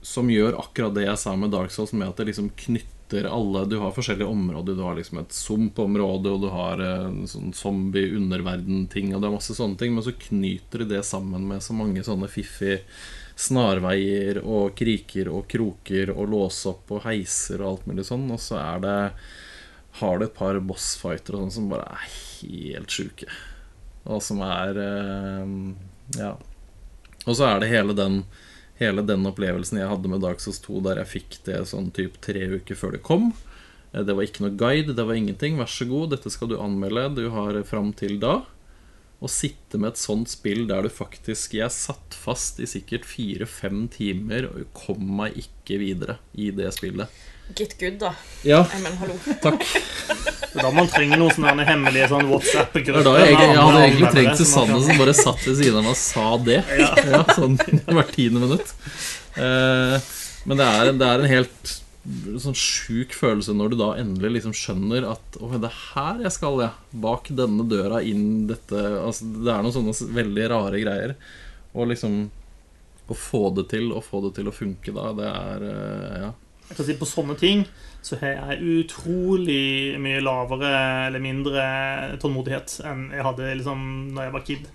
som 0.01 0.29
gjør 0.31 0.55
akkurat 0.59 0.95
det 0.95 1.03
jeg 1.07 1.19
sa 1.19 1.35
med 1.35 1.51
Dark 1.51 1.71
Souls, 1.75 1.91
med 1.91 2.07
at 2.07 2.19
det 2.19 2.29
liksom 2.31 2.53
knytter 2.55 2.95
alle 3.25 3.63
Du 3.65 3.79
har 3.81 3.89
forskjellige 3.95 4.29
områder. 4.29 4.75
Du 4.77 4.83
har 4.85 4.93
liksom 4.93 5.17
et 5.17 5.33
sumpområde, 5.33 6.29
og 6.29 6.43
du 6.43 6.49
har 6.53 6.83
eh, 6.83 7.07
en 7.07 7.23
sånn 7.27 7.55
zombie-underverden-ting, 7.55 9.15
og 9.15 9.23
det 9.23 9.31
er 9.31 9.37
masse 9.39 9.55
sånne 9.55 9.79
ting, 9.79 9.95
men 9.95 10.05
så 10.05 10.13
knyter 10.27 10.83
de 10.83 10.91
det 10.91 11.05
sammen 11.07 11.47
med 11.49 11.63
så 11.65 11.73
mange 11.73 12.03
sånne 12.05 12.29
fiffige 12.31 12.83
snarveier 13.39 14.41
og 14.43 14.73
kriker 14.79 15.29
og 15.31 15.45
kroker 15.51 16.11
og 16.11 16.27
låse 16.33 16.67
opp 16.73 16.91
og 16.97 17.05
heiser 17.05 17.61
og 17.63 17.69
alt 17.69 17.87
mulig 17.89 18.05
sånn. 18.09 18.25
Og 18.35 18.41
så 18.43 18.59
er 18.59 18.83
det 18.83 18.97
har 19.99 20.19
du 20.19 20.25
et 20.27 20.35
par 20.37 20.59
bossfighter 20.61 21.37
sånn 21.39 21.53
som 21.55 21.69
bare 21.71 21.87
er 21.95 22.03
helt 22.41 22.93
sjuke. 22.93 23.29
Og 24.09 24.21
som 24.23 24.43
er 24.45 24.77
eh, 24.83 25.55
Ja. 26.19 26.35
Og 27.27 27.35
så 27.35 27.45
er 27.49 27.59
det 27.63 27.73
hele 27.73 27.95
den 27.97 28.23
Hele 28.79 29.03
den 29.03 29.25
opplevelsen 29.27 29.75
jeg 29.81 29.89
hadde 29.91 30.07
med 30.07 30.21
Dark 30.23 30.39
Souls 30.39 30.61
2 30.63 30.79
der 30.85 31.01
jeg 31.01 31.09
fikk 31.11 31.33
det 31.49 31.57
sånn 31.67 31.89
typ 31.91 32.13
tre 32.23 32.45
uker 32.53 32.77
før 32.79 32.93
det 32.95 33.01
kom. 33.03 33.33
Eh, 33.91 34.03
Det 34.07 34.15
var 34.15 34.23
ikke 34.23 34.45
noe 34.45 34.55
guide, 34.55 34.95
det 34.95 35.03
var 35.03 35.19
ingenting. 35.19 35.57
Vær 35.59 35.67
så 35.67 35.83
god, 35.89 36.13
dette 36.13 36.31
skal 36.31 36.47
du 36.47 36.55
anmelde. 36.55 37.09
Du 37.17 37.25
har 37.33 37.59
fram 37.67 37.91
til 37.91 38.15
da. 38.23 38.37
Å 39.19 39.27
sitte 39.27 39.79
med 39.81 39.93
et 39.93 39.99
sånt 39.99 40.29
spill 40.31 40.61
der 40.69 40.85
du 40.85 40.91
faktisk 40.93 41.57
Jeg 41.57 41.73
satt 41.75 42.15
fast 42.15 42.61
i 42.63 42.67
sikkert 42.69 43.03
fire-fem 43.07 43.87
timer 43.91 44.47
og 44.47 44.69
kom 44.77 45.01
meg 45.19 45.35
ikke 45.41 45.79
videre 45.81 46.19
i 46.39 46.53
det 46.55 46.71
spillet. 46.77 47.11
Get 47.57 47.75
good, 47.79 47.97
da. 47.99 48.13
Ja, 48.45 48.61
men 48.83 48.95
hallo. 49.01 49.17
takk. 49.43 49.63
Det 49.65 50.53
er 50.53 50.63
Da 50.63 50.71
man 50.73 50.87
trenger 50.91 51.19
noen 51.19 51.33
sånne 51.33 51.65
hemmelige 51.67 52.07
sånn 52.11 52.29
WhatsApp-grupper. 52.29 53.09
jeg, 53.19 53.33
jeg, 53.33 53.49
jeg 53.49 53.59
hadde 53.59 53.83
egentlig 53.87 54.11
trengt 54.13 54.39
Susanne 54.39 54.79
som 54.85 55.01
bare 55.01 55.15
satt 55.17 55.43
ved 55.47 55.57
siden 55.57 55.81
av 55.81 55.87
meg 55.87 55.95
og 55.95 55.99
sa 55.99 56.27
det. 56.45 56.61
Ja, 57.09 57.23
sånn 57.35 57.57
hvert 57.59 58.15
tiende 58.15 58.43
minutt. 58.45 58.73
Eh, 59.35 60.09
men 60.47 60.61
det 60.61 60.69
er, 60.77 60.93
det 60.95 61.09
er 61.09 61.23
en 61.25 61.31
helt 61.33 61.73
sånn 62.39 62.55
sjuk 62.55 63.13
følelse 63.13 63.53
når 63.53 63.73
du 63.73 63.77
da 63.81 63.89
endelig 63.99 64.37
liksom 64.37 64.53
skjønner 64.55 65.05
at 65.11 65.35
Å, 65.43 65.49
det 65.59 65.67
er 65.67 65.79
her 65.91 66.21
jeg 66.23 66.31
skal, 66.37 66.61
ja. 66.63 66.71
Bak 66.95 67.27
denne 67.35 67.65
døra, 67.67 67.99
inn 68.01 68.47
dette 68.49 68.79
altså, 69.01 69.27
Det 69.27 69.51
er 69.51 69.65
noen 69.65 69.75
sånne 69.75 70.13
veldig 70.15 70.45
rare 70.53 70.79
greier. 70.81 71.15
Og 71.75 71.91
liksom 71.91 72.21
Å 73.09 73.17
få 73.17 73.49
det 73.57 73.67
til, 73.73 73.91
og 73.91 74.05
få 74.07 74.23
det 74.27 74.37
til 74.39 74.49
å 74.49 74.55
funke 74.55 74.95
da, 74.95 75.11
det 75.17 75.27
er 75.33 75.67
eh, 75.73 76.17
Ja. 76.23 76.31
Jeg 76.69 76.77
kan 76.77 76.85
si 76.85 76.97
På 77.01 77.09
sånne 77.09 77.35
ting 77.39 77.67
så 78.05 78.15
har 78.21 78.37
jeg 78.55 78.83
utrolig 78.85 79.97
mye 79.99 80.21
lavere 80.23 80.69
eller 81.09 81.19
mindre 81.19 81.63
tålmodighet 82.21 82.77
enn 82.87 83.09
jeg 83.11 83.25
hadde 83.25 83.49
liksom 83.59 83.81
da 84.15 84.27
jeg 84.27 84.35
var 84.37 84.45
kid. 84.47 84.69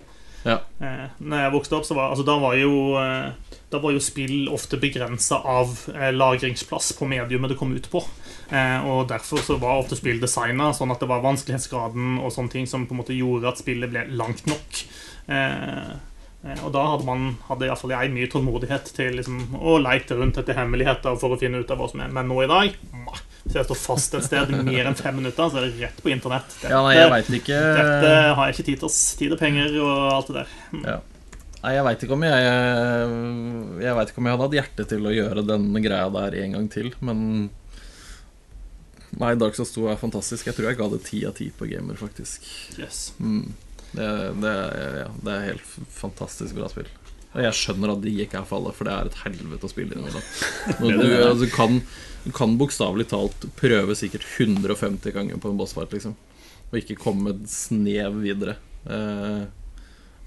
Ja. 0.44 0.58
Eh, 0.78 1.06
når 1.24 1.40
jeg 1.40 1.52
vokste 1.54 1.76
opp, 1.78 1.86
så 1.88 1.96
var, 1.96 2.12
altså, 2.12 2.24
da, 2.26 2.36
var 2.40 2.56
jo, 2.58 2.72
eh, 3.00 3.58
da 3.72 3.80
var 3.80 3.94
jo 3.94 4.02
spill 4.04 4.50
ofte 4.52 4.78
begrensa 4.80 5.40
av 5.40 5.72
eh, 5.94 6.10
lagringsplass 6.12 6.92
på 6.98 7.08
mediumet 7.08 7.54
det 7.54 7.58
kom 7.60 7.72
ut 7.72 7.88
på. 7.90 8.02
Eh, 8.52 8.84
og 8.84 9.08
derfor 9.10 9.40
så 9.44 9.56
var 9.60 9.80
ofte 9.80 9.98
spill 9.98 10.20
designa 10.22 10.70
sånn 10.76 10.92
at 10.92 11.00
det 11.00 11.08
var 11.10 11.24
vanskelighetsgraden 11.24 12.18
og 12.20 12.34
sånne 12.34 12.52
ting 12.52 12.68
som 12.68 12.84
på 12.84 12.96
en 12.96 13.00
måte 13.00 13.16
gjorde 13.16 13.48
at 13.50 13.62
spillet 13.64 13.92
ble 13.92 14.04
langt 14.20 14.44
nok. 14.50 14.82
Eh, 15.32 15.94
eh, 16.44 16.58
og 16.60 16.74
da 16.76 16.84
hadde 16.92 17.08
man 17.08 17.30
hadde 17.48 17.70
iallfall 17.70 17.96
jeg 17.96 18.12
mye 18.12 18.32
tålmodighet 18.32 18.92
til 18.98 19.16
liksom, 19.20 19.46
å 19.56 19.78
leite 19.80 20.20
rundt 20.20 20.42
etter 20.42 20.60
hemmeligheter 20.60 21.16
for 21.20 21.32
å 21.32 21.40
finne 21.40 21.64
ut 21.64 21.72
av 21.72 21.80
hva 21.80 21.88
som 21.88 22.04
er. 22.04 22.12
Men 22.12 22.28
nå 22.28 22.44
i 22.44 22.50
dag 22.52 22.76
Hvis 23.44 23.58
jeg 23.58 23.66
står 23.68 23.76
fast 23.76 24.14
et 24.16 24.24
sted 24.24 24.52
mer 24.64 24.86
enn 24.88 24.96
fem 24.96 25.18
minutter, 25.20 25.50
så 25.52 25.60
er 25.60 25.66
det 25.66 25.82
rett 25.82 25.98
på 26.00 26.12
internett. 26.12 26.46
Dette, 26.62 26.70
ja, 26.72 26.78
nei, 26.84 26.94
jeg 26.96 27.10
vet 27.12 27.34
ikke 27.40 27.58
dette 27.76 28.14
har 28.38 28.46
jeg 28.48 28.56
ikke 28.56 28.68
tid 28.70 28.78
til. 28.78 28.86
Oss. 28.88 29.00
Tid 29.20 29.34
og 29.36 29.42
penger 29.42 29.76
og 29.82 29.98
alt 30.14 30.30
det 30.30 30.38
der. 30.38 30.54
Nei, 31.64 31.72
jeg 31.72 31.84
veit 31.86 32.02
ikke 32.04 32.16
jeg 32.28 32.48
Jeg 33.84 33.96
vet 33.96 34.10
ikke 34.10 34.20
om 34.20 34.26
jeg 34.28 34.34
hadde 34.34 34.48
hatt 34.48 34.56
hjerte 34.58 34.88
til 34.88 35.06
å 35.08 35.12
gjøre 35.12 35.44
denne 35.48 35.84
greia 35.84 36.08
der 36.16 36.38
en 36.40 36.56
gang 36.58 36.72
til, 36.72 36.90
men 37.04 37.20
Nei, 39.20 39.34
Dark 39.38 39.54
Souls 39.54 39.70
2 39.76 39.86
er 39.92 40.00
fantastisk. 40.00 40.48
Jeg 40.48 40.56
tror 40.56 40.70
jeg 40.70 40.78
ga 40.80 40.88
det 40.90 41.04
ti 41.06 41.20
av 41.28 41.36
ti 41.38 41.46
på 41.54 41.68
gamer, 41.70 41.94
faktisk. 42.00 42.48
Yes. 42.80 43.12
Mm. 43.22 43.52
Det, 43.94 44.08
det, 44.42 44.54
ja, 45.04 45.10
det 45.22 45.34
er 45.34 45.48
helt 45.52 45.68
fantastisk 45.94 46.56
bra 46.58 46.66
spill. 46.72 46.88
Og 47.34 47.42
jeg 47.42 47.58
skjønner 47.58 47.94
at 47.94 48.04
de 48.04 48.12
ikke 48.22 48.38
er 48.38 48.46
fallet, 48.46 48.76
for 48.76 48.86
det 48.86 48.94
er 48.94 49.10
et 49.10 49.18
helvete 49.24 49.66
å 49.66 49.72
spille 49.72 49.96
inn 49.96 50.06
Du, 50.78 50.86
altså, 50.86 51.40
du 51.42 51.48
kan, 51.50 51.80
du 52.22 52.30
kan 52.36 52.54
bokstavelig 52.60 53.08
talt 53.10 53.48
prøve 53.58 53.96
sikkert 53.98 54.26
150 54.38 55.16
ganger 55.16 55.42
på 55.42 55.50
en 55.50 55.58
bossfight, 55.58 55.96
liksom. 55.96 56.14
Og 56.70 56.80
ikke 56.80 56.98
komme 57.00 57.34
et 57.34 57.44
snev 57.50 58.22
videre. 58.22 58.56
Eh, 58.86 59.44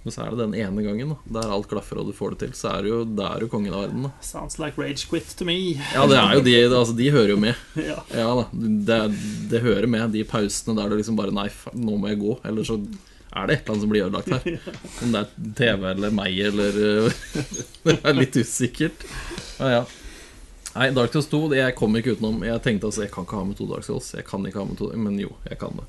men 0.07 0.13
så 0.15 0.23
er 0.23 0.31
det 0.31 0.39
den 0.39 0.53
ene 0.55 0.83
gangen 0.85 1.09
da 1.27 1.41
der 1.41 1.49
alt 1.51 1.67
klaffer 1.67 1.99
og 1.99 2.07
du 2.07 2.13
får 2.15 2.35
det 2.35 2.45
til. 2.45 2.53
Så 2.55 2.69
er 2.71 2.85
det 2.85 2.91
jo, 2.93 2.99
det 3.17 3.25
er 3.27 3.43
jo 3.43 3.49
kongen 3.51 3.73
av 3.75 3.81
verden. 3.83 4.05
Da. 4.07 4.11
Sounds 4.23 4.55
like 4.55 4.79
rage 4.79 5.03
quit 5.09 5.33
to 5.35 5.47
me. 5.47 5.57
Ja, 5.91 6.05
det 6.07 6.15
er 6.15 6.37
jo 6.37 6.43
de, 6.45 6.53
altså, 6.69 6.95
de 6.95 7.09
hører 7.11 7.33
jo 7.33 7.41
med. 7.43 7.59
Ja. 7.89 7.97
Ja 8.15 8.29
da, 8.39 8.45
det, 8.87 8.99
det 9.51 9.63
hører 9.65 9.87
med, 9.91 10.13
de 10.15 10.23
pausene 10.27 10.77
der 10.79 10.91
du 10.91 10.95
liksom 10.99 11.19
bare 11.19 11.35
Nei, 11.35 11.49
nå 11.75 11.99
må 11.99 12.11
jeg 12.11 12.21
gå. 12.23 12.37
Eller 12.47 12.67
så 12.67 12.79
er 13.37 13.47
det 13.47 13.57
et 13.57 13.61
eller 13.61 13.73
annet 13.73 13.85
som 13.85 13.93
blir 13.93 14.05
ødelagt 14.07 14.33
her. 14.33 14.59
Om 15.03 15.13
det 15.15 15.21
er 15.21 15.53
TV 15.61 15.87
eller 15.91 16.17
meg 16.17 16.41
eller 16.49 16.81
Det 17.87 17.97
er 18.01 18.17
litt 18.17 18.37
usikkert. 18.37 19.07
Ja, 19.59 19.71
ja. 19.79 19.85
Nei, 20.77 20.91
Dark 20.93 21.13
Souls 21.13 21.29
2 21.31 21.39
det 21.53 21.61
jeg 21.61 21.75
kom 21.77 21.95
ikke 21.97 22.17
utenom. 22.17 22.43
Jeg 22.45 22.61
tenkte 22.65 22.89
altså, 22.91 23.05
jeg 23.07 23.13
kan 23.13 23.25
ikke 23.25 23.39
ha 23.39 23.45
med 23.49 23.57
to 23.57 23.65
Dark 23.69 23.85
Souls. 23.87 24.11
Jeg 24.13 24.27
kan 24.27 24.45
ikke 24.45 24.61
ha 24.61 24.67
med 24.69 24.77
to, 24.77 24.91
Men 24.93 25.17
jo, 25.19 25.31
jeg 25.49 25.57
kan 25.61 25.79
det. 25.79 25.87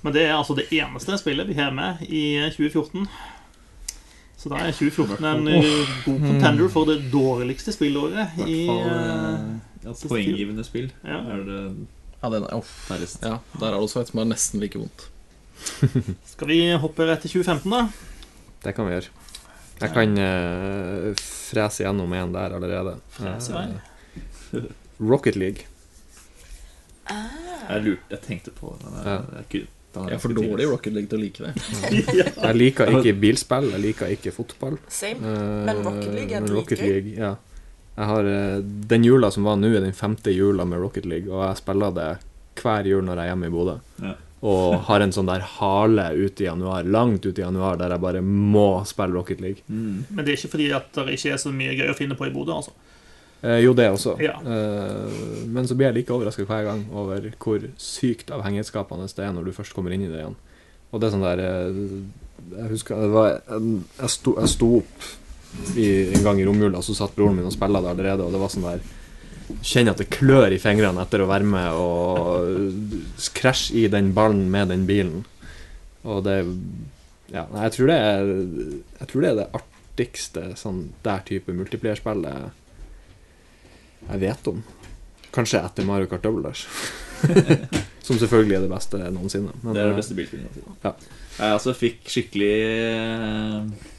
Men 0.00 0.14
det 0.14 0.22
er 0.28 0.36
altså 0.36 0.54
det 0.56 0.68
eneste 0.72 1.18
spillet 1.20 1.48
vi 1.48 1.56
har 1.58 1.74
med 1.74 2.04
i 2.06 2.22
2014. 2.54 3.08
Så 4.40 4.48
da 4.48 4.62
er 4.64 4.72
2014 4.72 5.26
en 5.28 5.48
eh, 5.52 5.96
god 6.06 6.22
contender 6.24 6.70
for 6.72 6.88
det 6.88 7.10
dårligste 7.12 7.74
spillåret 7.76 8.38
I 8.46 8.62
eh, 8.72 8.86
eh, 8.88 9.42
ja, 9.84 9.92
poenggivende 10.08 10.64
spill. 10.64 10.88
Ja. 11.04 11.18
Er 11.34 11.42
det 11.44 11.58
Ja, 12.22 12.30
den 12.32 12.46
er, 12.46 12.54
uff. 12.56 12.90
ja, 12.90 13.36
Der 13.58 13.66
er 13.66 13.74
det 13.74 13.82
også 13.82 14.00
et 14.00 14.12
som 14.12 14.22
er 14.22 14.30
nesten 14.30 14.60
like 14.62 14.80
vondt. 14.80 15.10
Skal 16.32 16.50
vi 16.50 16.60
hoppe 16.82 17.06
rett 17.08 17.24
til 17.24 17.40
2015, 17.40 17.70
da? 17.72 17.82
Det 18.64 18.74
kan 18.76 18.88
vi 18.88 18.96
gjøre. 18.96 19.16
Jeg 19.80 19.92
kan 19.96 20.16
uh, 20.20 21.10
frese 21.16 21.86
gjennom 21.86 22.12
en 22.12 22.32
der 22.34 22.56
allerede. 22.58 22.96
Frese 23.16 23.54
vei. 23.54 23.66
Eh, 24.52 24.66
Rocket 25.00 25.38
League. 25.40 25.64
Jeg 27.10 27.84
lurte, 27.86 28.10
jeg 28.12 28.20
tenkte 28.26 28.52
på 28.54 28.74
den. 28.80 28.98
Ja. 29.06 29.16
Jeg, 29.48 29.66
er 30.14 30.20
for 30.22 30.34
dårlig 30.36 30.66
i. 30.66 30.68
Rocket 30.70 30.94
League 30.94 31.10
til 31.10 31.18
å 31.18 31.22
like 31.22 31.46
det. 31.46 31.52
Jeg 32.46 32.58
liker 32.58 32.92
ikke 33.00 33.14
bilspill, 33.18 33.72
jeg 33.72 33.82
liker 33.82 34.12
ikke 34.14 34.30
fotball. 34.34 34.76
Same. 34.86 35.18
Eh, 35.18 35.62
Men 35.66 35.80
Rocket 35.86 36.12
League 36.14 36.36
er 36.36 36.44
det 36.44 36.54
Rocket 36.54 36.82
dritgøy. 36.82 37.14
Ja. 37.18 37.32
Jeg 37.96 38.08
har, 38.12 38.28
den 38.92 39.04
jula 39.04 39.32
som 39.34 39.48
var 39.48 39.58
nå, 39.58 39.72
er 39.74 39.82
den 39.82 39.96
femte 39.96 40.32
jula 40.32 40.64
med 40.68 40.78
Rocket 40.80 41.08
League, 41.10 41.28
og 41.32 41.42
jeg 41.42 41.58
spiller 41.58 41.96
det 41.96 42.10
hver 42.60 42.86
jul 42.86 43.02
når 43.04 43.18
jeg 43.18 43.24
er 43.24 43.32
hjemme 43.32 43.48
i 43.50 43.54
Bodø. 43.54 43.74
Ja. 44.04 44.14
Og 44.40 44.78
har 44.86 45.02
en 45.04 45.12
sånn 45.12 45.28
der 45.28 45.42
hale 45.58 46.06
ut 46.16 46.40
i 46.40 46.46
januar, 46.46 46.86
langt 46.88 47.26
ut 47.26 47.36
i 47.36 47.42
januar, 47.42 47.76
der 47.76 47.92
jeg 47.92 48.00
bare 48.00 48.22
må 48.24 48.68
spille 48.88 49.12
Rocket 49.12 49.42
League. 49.44 49.66
Mm. 49.68 50.06
Men 50.08 50.24
det 50.24 50.32
er 50.32 50.38
ikke 50.38 50.54
fordi 50.54 50.70
at 50.76 50.88
det 50.96 51.18
ikke 51.18 51.34
er 51.34 51.42
så 51.42 51.52
mye 51.52 51.74
gøy 51.76 51.92
å 51.92 51.96
finne 51.98 52.16
på 52.16 52.28
i 52.28 52.32
Bodø. 52.32 52.56
altså. 52.56 52.72
Eh, 53.42 53.58
jo, 53.64 53.72
det 53.76 53.88
også. 53.90 54.16
Ja. 54.20 54.34
Eh, 54.40 55.20
men 55.48 55.68
så 55.68 55.76
blir 55.76 55.90
jeg 55.90 56.00
like 56.00 56.12
overraska 56.12 56.44
hver 56.48 56.66
gang 56.66 56.84
over 56.92 57.30
hvor 57.40 57.64
sykt 57.80 58.32
avhengighetsskapende 58.36 59.08
det 59.08 59.24
er 59.24 59.32
når 59.36 59.48
du 59.48 59.56
først 59.56 59.76
kommer 59.76 59.96
inn 59.96 60.04
i 60.04 60.10
det 60.10 60.20
igjen. 60.20 60.36
Og 60.90 61.00
det 61.00 61.08
er 61.08 61.14
sånn 61.14 61.24
der 61.24 61.42
eh, 61.44 61.80
Jeg 62.50 62.70
husker 62.72 63.00
det 63.00 63.10
var, 63.14 63.34
jeg, 63.46 64.10
sto, 64.12 64.34
jeg 64.40 64.52
sto 64.52 64.70
opp 64.80 65.08
i, 65.76 65.86
en 66.16 66.24
gang 66.24 66.40
i 66.40 66.46
romjula, 66.48 66.80
så 66.84 66.96
satt 66.96 67.16
broren 67.16 67.36
min 67.36 67.48
og 67.48 67.54
spilte 67.54 67.82
det 67.84 67.92
allerede, 67.92 68.24
og 68.24 68.32
det 68.32 68.40
var 68.40 68.52
sånn 68.52 68.68
der 68.68 68.88
Kjenner 69.66 69.96
at 69.96 69.98
det 69.98 70.12
klør 70.14 70.52
i 70.54 70.60
fingrene 70.62 71.02
etter 71.02 71.24
å 71.24 71.26
være 71.26 71.46
med 71.48 71.74
og 71.74 72.99
krasje 73.28 73.74
i 73.76 73.88
den 73.92 74.12
ballen 74.16 74.48
med 74.50 74.68
den 74.72 74.86
bilen. 74.88 75.24
Og 76.02 76.24
det 76.24 76.40
Ja, 77.30 77.44
jeg 77.62 77.72
tror 77.72 77.86
det 77.86 77.96
er 77.96 78.24
Jeg 79.00 79.08
tror 79.08 79.20
det 79.22 79.30
er 79.30 79.38
det 79.42 79.50
artigste 79.54 80.56
sånn 80.56 80.92
der 81.04 81.20
type 81.28 81.52
multiplierspillet 81.52 82.50
jeg 84.08 84.20
vet 84.22 84.48
om. 84.48 84.62
Kanskje 85.30 85.60
etter 85.62 85.84
Mario 85.86 86.08
Kart 86.10 86.24
Double 86.24 86.42
Dash. 86.42 86.66
Som 88.06 88.18
selvfølgelig 88.18 88.56
er 88.56 88.64
det 88.64 88.70
beste 88.72 88.98
noensinne. 89.12 89.52
Men, 89.62 89.74
Det 89.76 89.82
er 89.82 89.90
det 89.90 89.92
eh, 89.92 89.98
beste 90.00 90.16
bilspillet. 90.16 90.46
noensinne. 90.48 90.76
Ja. 90.82 90.94
Jeg 91.36 91.56
altså 91.58 91.74
fikk 91.76 92.08
skikkelig 92.10 92.54
eh, 92.64 93.90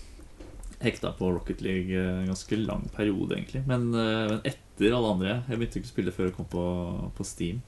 hekta 0.82 1.14
på 1.18 1.30
Rocket 1.32 1.62
League 1.62 1.94
eh, 1.96 2.20
en 2.24 2.32
ganske 2.34 2.60
lang 2.60 2.90
periode, 2.96 3.38
egentlig. 3.38 3.64
Men, 3.70 3.88
eh, 3.94 4.26
men 4.34 4.42
etter 4.50 4.98
alle 4.98 5.14
andre 5.14 5.36
Jeg 5.48 5.60
begynte 5.60 5.80
ikke 5.80 5.92
å 5.92 5.94
spille 5.94 6.16
før 6.16 6.28
jeg 6.28 6.36
kom 6.40 6.50
på, 6.52 6.66
på 7.16 7.28
Steam. 7.28 7.62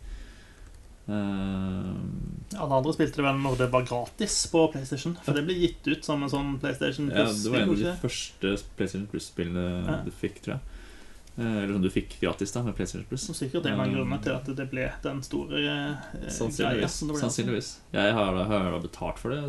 Eh, 1.07 1.93
det 2.53 2.59
andre 2.61 2.93
spilte 2.95 3.19
det 3.19 3.25
vel 3.25 3.39
når 3.43 3.57
det 3.59 3.67
var 3.73 3.83
gratis 3.87 4.37
på 4.51 4.65
PlayStation. 4.71 5.15
For 5.25 5.35
det 5.35 5.43
ble 5.47 5.55
gitt 5.57 5.87
ut 5.89 6.05
som 6.05 6.23
en 6.23 6.31
sånn 6.31 6.53
PlayStation 6.61 7.09
Plus 7.11 7.19
ja, 7.19 7.43
det 7.43 7.51
var 7.53 7.63
en 7.65 7.73
av 7.73 7.81
de 7.81 7.95
første 8.03 8.53
PlayStation 8.77 9.07
Plus-spillene 9.11 9.65
Ja. 9.87 9.97
du 10.05 10.11
fikk, 10.11 10.41
tror 10.45 10.55
jeg. 10.57 10.72
Eh, 11.37 11.57
Eller 11.63 11.73
som 11.73 11.81
du 11.81 11.89
fikk 11.89 12.19
gratis 12.21 12.51
da 12.53 12.61
med 12.61 12.75
PlayStation 12.77 13.05
Plus. 13.09 13.23
Så 13.25 13.33
sikkert 13.33 13.65
en 13.65 13.79
av 13.81 13.89
grunnene 13.89 14.19
til 14.21 14.35
at 14.35 14.45
det 14.53 14.67
ble 14.69 14.85
den 15.01 15.21
store 15.25 15.57
eh, 15.63 15.95
greia 16.13 16.29
Sannsynligvis. 16.35 16.99
altså. 17.01 17.19
Sannsynligvis. 17.23 17.69
Jeg 17.95 18.13
har 18.13 18.37
har 18.51 18.67
da 18.71 18.79
betalt 18.83 19.17
for 19.21 19.33
det. 19.33 19.41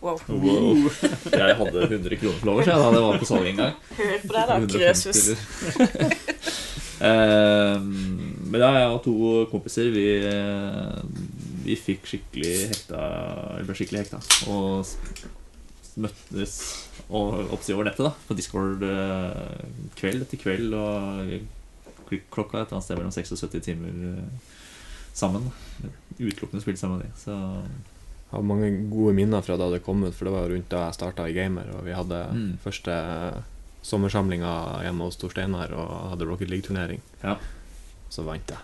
Wow. 0.00 0.16
Wow. 0.30 0.88
Jeg 1.28 1.56
hadde 1.58 1.82
100 1.90 2.16
kroner 2.22 2.38
for 2.40 2.52
overs 2.54 2.70
da 2.70 2.90
det 2.94 3.02
var 3.04 3.18
på 3.20 3.28
salg 3.28 3.50
en 3.50 3.58
gang. 3.60 3.74
Hør 3.98 4.14
på 4.24 4.32
deg, 4.32 4.48
da, 4.48 4.56
150 4.56 4.78
Krøsus. 4.80 5.20
Ehm, 7.00 7.90
Men 8.50 8.60
da, 8.60 8.70
jeg 8.76 8.88
og 8.92 8.98
to 9.04 9.14
kompiser 9.52 9.88
Vi, 9.94 10.06
eh, 10.28 10.98
vi 11.64 11.76
fikk 11.80 12.04
skikkelig 12.10 12.50
hekta 12.72 13.00
Eller 13.54 13.68
ble 13.68 13.76
skikkelig 13.78 14.02
hekta 14.02 14.20
Og 14.52 14.84
møttes 16.00 16.58
og 17.10 17.52
oppsi 17.56 17.74
over 17.74 17.88
nettet 17.88 18.06
da 18.06 18.12
På 18.28 18.36
Discord 18.38 18.82
eh, 18.86 19.64
kveld 19.98 20.22
etter 20.26 20.40
kveld 20.40 20.74
Og 20.78 21.32
klokka 22.30 22.60
et 22.62 22.68
eller 22.70 22.76
annet 22.78 22.86
sted 22.86 22.98
mellom 22.98 23.14
76 23.14 23.64
timer 23.66 24.00
eh, 24.10 24.50
Sammen 25.14 25.50
Utelukkende 26.18 26.62
spilt 26.64 26.78
sammen 26.80 26.98
med 27.02 27.06
de 27.10 27.20
Så 27.20 27.34
Jeg 27.34 28.34
har 28.36 28.46
mange 28.46 28.70
gode 28.92 29.14
minner 29.18 29.42
fra 29.42 29.56
da 29.58 29.66
det 29.72 29.82
kom 29.82 30.04
ut, 30.06 30.14
for 30.14 30.28
det 30.28 30.34
var 30.36 30.44
jo 30.46 30.54
rundt 30.54 30.68
da 30.70 30.84
jeg 30.86 30.94
starta 31.00 31.24
i 31.26 31.34
Gamer, 31.34 31.66
og 31.74 31.82
vi 31.88 31.94
hadde 31.98 32.20
Mm. 32.30 32.52
første 32.62 32.94
sommersamlinga 33.82 34.52
hjemme 34.84 35.06
hos 35.08 35.16
Tor 35.18 35.32
Steinar 35.32 35.72
og 35.74 36.10
hadde 36.12 36.26
Rocket 36.28 36.50
League-turnering. 36.52 37.00
Ja. 37.24 37.36
Så 38.12 38.22
vant 38.26 38.52
jeg. 38.52 38.60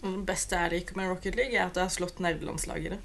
Det 0.00 0.24
beste 0.28 0.56
jeg 0.56 0.72
liker 0.72 0.96
med 0.96 1.10
Rocket 1.10 1.36
League, 1.36 1.52
er 1.52 1.66
at 1.66 1.76
jeg 1.76 1.84
har 1.88 1.92
slått 1.92 2.20
nederlandslaget 2.22 2.86
i 2.86 2.94
det. 2.94 3.00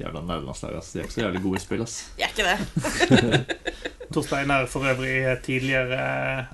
Jævla 0.00 0.20
nederlandslag 0.24 0.76
ass 0.78 0.92
De 0.94 1.00
er 1.00 1.04
ikke 1.08 1.16
så 1.18 1.22
jævlig 1.26 1.42
gode 1.44 1.58
i 1.60 1.64
spill 1.64 1.82
ass 1.84 1.96
Jeg 2.18 2.28
er 2.28 2.32
ikke 2.34 2.46
det. 2.50 3.58
Torstein 4.14 4.50
er 4.50 4.66
for 4.66 4.86
øvrig 4.90 5.14
tidligere 5.46 6.00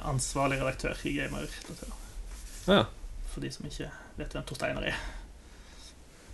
ansvarlig 0.04 0.58
redaktør 0.60 0.98
i 1.08 1.12
Gamer. 1.16 1.46
Ja. 2.68 2.82
For 3.32 3.40
de 3.44 3.50
som 3.54 3.64
ikke 3.70 3.88
vet 4.18 4.34
hvem 4.36 4.44
Torsteiner 4.48 4.90
er. 4.90 4.98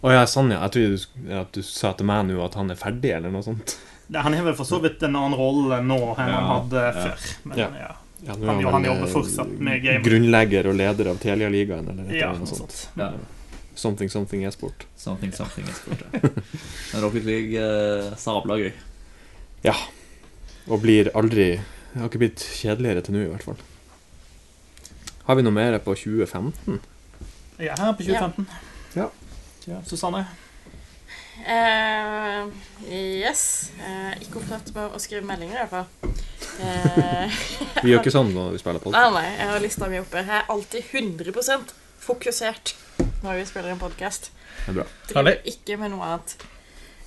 Å 0.02 0.10
ja, 0.10 0.24
sånn 0.26 0.50
ja. 0.50 0.64
Jeg 0.64 0.74
trodde 0.74 1.38
at 1.44 1.52
du 1.54 1.62
sa 1.62 1.92
til 1.94 2.08
meg 2.10 2.24
nå 2.26 2.40
at 2.42 2.56
han 2.58 2.72
er 2.74 2.78
ferdig, 2.80 3.12
eller 3.14 3.30
noe 3.30 3.44
sånt. 3.46 3.76
Nei, 4.10 4.22
Han 4.26 4.34
har 4.34 4.48
vel 4.48 4.56
for 4.58 4.66
så 4.66 4.80
vidt 4.82 5.04
en 5.06 5.14
annen 5.14 5.36
rolle 5.38 5.78
nå 5.86 6.00
enn 6.16 6.32
han 6.34 6.48
hadde 6.48 6.82
ja. 6.88 6.94
før. 7.04 7.28
Men 7.52 7.62
Ja. 7.62 7.68
ja. 7.84 7.92
Ja, 8.22 8.34
er 8.38 8.46
Han- 8.46 8.64
han 8.70 8.84
jobber 8.86 9.06
eh, 9.06 9.10
fortsatt 9.10 9.54
med 9.58 9.82
Gamer. 9.82 10.02
Grunnlegger 10.06 10.66
og 10.70 10.76
leder 10.78 11.08
av 11.10 11.16
Telia-ligaen, 11.22 11.88
eller 11.90 12.10
Ja, 12.14 12.28
eller 12.30 12.38
noe 12.42 12.46
sånt. 12.50 12.70
sånt. 12.70 12.98
Ja 12.98 13.12
Something 13.74 14.10
Something 14.12 14.44
e-sport. 14.44 14.86
Something, 14.96 15.32
something 15.32 15.68
e-sport, 15.68 16.02
ja. 16.12 16.30
Men 16.92 17.02
Rocket 17.04 17.24
League 17.24 17.56
eh, 17.58 18.12
sabla 18.20 18.58
gøy. 18.60 18.72
Ja. 19.64 19.74
Og 20.68 20.82
blir 20.84 21.08
aldri 21.18 21.46
Det 21.92 22.00
har 22.00 22.08
ikke 22.08 22.20
blitt 22.22 22.42
kjedeligere 22.56 23.02
til 23.04 23.16
nå, 23.16 23.24
i 23.26 23.30
hvert 23.32 23.44
fall. 23.44 23.58
Har 25.26 25.36
vi 25.38 25.42
noe 25.44 25.54
mer 25.54 25.76
på 25.84 25.94
2015? 25.94 26.78
Jeg 27.58 27.68
er 27.74 27.82
her 27.82 27.92
på 27.98 28.06
2015. 28.06 28.46
Ja. 28.96 29.08
Ja, 29.68 29.80
Susanne? 29.86 30.24
Uh, 31.42 32.48
yes. 32.88 33.70
Uh, 33.80 34.12
ikke 34.22 34.40
opptatt 34.40 34.72
med 34.74 34.96
å 34.96 35.00
skrive 35.02 35.24
meldinger, 35.26 35.56
i 35.56 35.62
hvert 35.62 35.74
fall. 35.74 36.16
Uh, 36.62 37.38
Vi 37.82 37.92
gjør 37.92 38.00
ikke 38.02 38.14
sånn 38.14 38.32
når 38.34 38.56
vi 38.56 38.62
spiller 38.62 38.80
nei, 38.80 38.84
podkast. 38.88 39.14
nei, 39.16 39.28
jeg 39.36 39.50
har 39.52 39.62
lista 39.64 39.88
mi 39.92 40.00
oppe. 40.02 40.22
Jeg 40.24 40.38
er 40.40 40.50
alltid 40.52 40.96
100 41.02 41.74
fokusert 42.02 42.74
når 43.22 43.38
vi 43.38 43.44
spiller 43.46 43.72
en 43.72 43.82
podkast. 43.82 44.32
Det 44.64 44.72
er 44.72 44.80
bra. 44.80 44.86
Driver 45.10 45.36
ikke 45.48 45.76
med 45.80 45.94
noe 45.94 46.08
annet. 46.08 46.34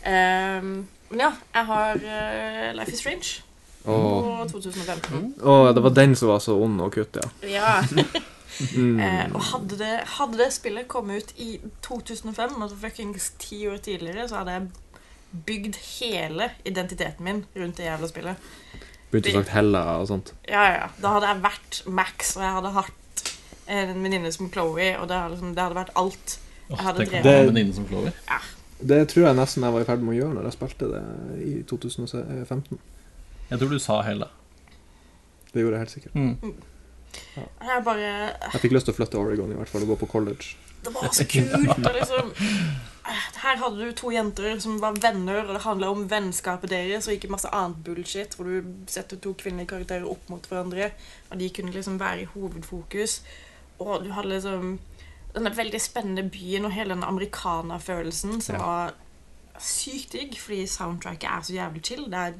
Um, 0.05 0.69
men 1.09 1.25
ja, 1.25 1.31
jeg 1.53 1.67
har 1.71 1.99
uh, 1.99 2.69
Life 2.77 2.93
is 2.93 3.01
Strange 3.01 3.41
Og, 3.83 4.47
på 4.51 4.59
2015. 4.59 5.35
Oh, 5.41 5.67
det 5.73 5.83
var 5.83 5.93
den 5.97 6.15
som 6.15 6.29
var 6.29 6.41
så 6.43 6.55
ond 6.61 6.81
å 6.81 6.89
kutte, 6.93 7.25
ja. 7.43 7.57
Ja. 7.57 8.23
Mm. 8.55 8.99
Eh, 9.03 9.25
og 9.35 9.41
hadde 9.49 9.75
det, 9.81 9.95
hadde 10.15 10.37
det 10.39 10.45
spillet 10.55 10.87
kommet 10.87 11.25
ut 11.25 11.39
i 11.43 11.57
2005, 11.83 12.53
altså 12.63 12.77
fuckings 12.79 13.33
ti 13.35 13.65
år 13.67 13.81
tidligere, 13.83 14.29
så 14.31 14.37
hadde 14.39 14.53
jeg 14.53 15.41
bygd 15.49 15.79
hele 15.99 16.47
identiteten 16.63 17.27
min 17.27 17.41
rundt 17.51 17.81
det 17.81 17.89
jævla 17.89 18.07
spillet. 18.07 18.45
Begynte 19.11 19.33
å 19.33 19.41
sagt 19.41 19.51
Hella 19.57 19.81
og 19.99 20.07
sånt. 20.07 20.31
Ja, 20.47 20.63
ja, 20.69 20.77
ja. 20.85 20.87
Da 21.03 21.11
hadde 21.17 21.33
jeg 21.33 21.43
vært 21.43 21.81
Max, 21.99 22.31
og 22.37 22.45
jeg 22.45 22.55
hadde 22.61 22.71
hatt 22.77 23.04
en 23.67 24.03
venninne 24.03 24.31
som 24.31 24.49
Chloé, 24.51 24.91
og 24.99 25.07
det 25.09 25.17
liksom, 25.33 25.53
det 25.55 25.63
hadde 25.63 25.75
vært 25.79 25.93
alt. 25.95 26.37
Jeg 26.69 26.77
hadde 26.77 27.05
drevet- 27.05 27.25
en 27.41 27.49
venninne 27.53 27.73
som 27.73 27.85
Clover. 27.87 28.11
Det 28.85 29.07
tror 29.09 29.27
jeg 29.27 29.35
nesten 29.37 29.63
jeg 29.63 29.71
var 29.73 29.81
i 29.81 29.85
ferd 29.87 30.01
med 30.03 30.15
å 30.15 30.17
gjøre 30.19 30.33
når 30.35 30.43
jeg 30.49 30.53
spilte 30.57 30.87
det 30.91 31.03
i 31.45 31.51
2015. 31.63 32.79
Jeg 33.49 33.59
tror 33.59 33.69
du 33.69 33.79
sa 33.79 34.01
hele. 34.01 34.27
Det 35.53 35.61
gjorde 35.63 35.77
jeg 35.77 35.85
helt 35.85 35.93
sikkert. 35.95 36.15
Mm. 36.15 36.55
Jeg 37.35 37.83
bare 37.85 38.01
Jeg 38.51 38.61
fikk 38.61 38.73
lyst 38.75 38.85
til 38.89 38.93
å 38.93 38.97
flytte 38.97 39.11
til 39.15 39.19
Oregon 39.23 39.51
i 39.53 39.55
hvert 39.55 39.69
fall 39.71 39.85
og 39.85 39.93
gå 39.93 39.97
på 40.03 40.09
college. 40.11 40.55
Det 40.83 40.91
var 40.93 41.09
så 41.15 41.23
kult. 41.25 41.79
Liksom, 41.95 42.33
her 43.41 43.57
hadde 43.61 43.77
du 43.87 43.91
to 43.97 44.11
jenter 44.13 44.59
som 44.61 44.77
var 44.81 44.97
venner, 45.01 45.43
og 45.45 45.53
det 45.55 45.61
handla 45.63 45.89
om 45.93 46.03
vennskapet 46.11 46.69
deres, 46.69 47.07
og 47.07 47.13
ikke 47.15 47.29
masse 47.31 47.49
annet 47.53 47.79
bullshit, 47.85 48.35
hvor 48.35 48.49
du 48.49 48.67
setter 48.91 49.17
to 49.21 49.33
kvinnelige 49.39 49.71
karakterer 49.71 50.05
opp 50.09 50.27
mot 50.29 50.45
hverandre, 50.49 50.91
og 51.31 51.39
de 51.39 51.49
kunne 51.55 51.73
liksom 51.73 51.97
være 52.01 52.25
i 52.25 52.29
hovedfokus. 52.35 53.21
Og 53.79 54.03
du 54.05 54.11
hadde 54.15 54.29
liksom 54.29 54.77
denne 55.35 55.51
veldig 55.57 55.81
spennende 55.83 56.23
byen 56.31 56.65
og 56.65 56.71
hele 56.71 56.95
den 56.95 57.03
amerikanerfølelsen 57.03 58.41
som 58.41 58.55
Ja. 58.55 58.61
var 58.65 58.93
sykt 59.59 60.11
digg, 60.15 60.37
fordi 60.39 60.65
soundtracket 60.67 61.29
er 61.29 61.41
så 61.43 61.53
jævlig 61.53 61.83
chill. 61.83 62.05
Det 62.11 62.13
er 62.13 62.33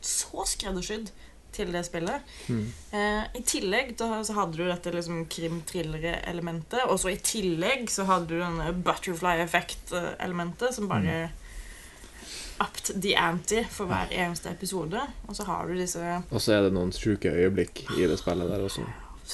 så 0.00 0.44
skreddersydd 0.46 1.10
til 1.54 1.72
det 1.72 1.84
spillet. 1.86 2.20
Mm. 2.48 2.72
Eh, 2.92 3.24
I 3.38 3.42
tillegg 3.46 3.96
da, 3.98 4.22
så 4.26 4.34
hadde 4.34 4.56
du 4.58 4.64
dette 4.66 4.90
liksom 4.90 5.26
krim-thriller-elementet, 5.30 6.82
og 6.88 6.98
så 6.98 7.12
i 7.12 7.16
tillegg 7.22 7.88
så 7.90 8.04
hadde 8.08 8.26
du 8.32 8.40
denne 8.40 8.72
butterfly 8.84 9.36
effect-elementet, 9.44 10.74
som 10.74 10.88
bare 10.90 11.30
upped 12.60 13.00
the 13.02 13.14
ante 13.18 13.64
for 13.70 13.86
hver 13.90 14.10
eneste 14.14 14.50
episode. 14.50 15.00
Og 15.28 15.36
så 15.36 15.44
har 15.44 15.66
du 15.66 15.74
disse 15.78 16.22
Og 16.30 16.40
så 16.40 16.52
er 16.58 16.62
det 16.66 16.72
noen 16.74 16.92
sjuke 16.94 17.30
øyeblikk 17.30 17.84
i 17.98 18.06
det 18.06 18.18
spillet 18.18 18.50
der 18.50 18.62
også. 18.62 18.86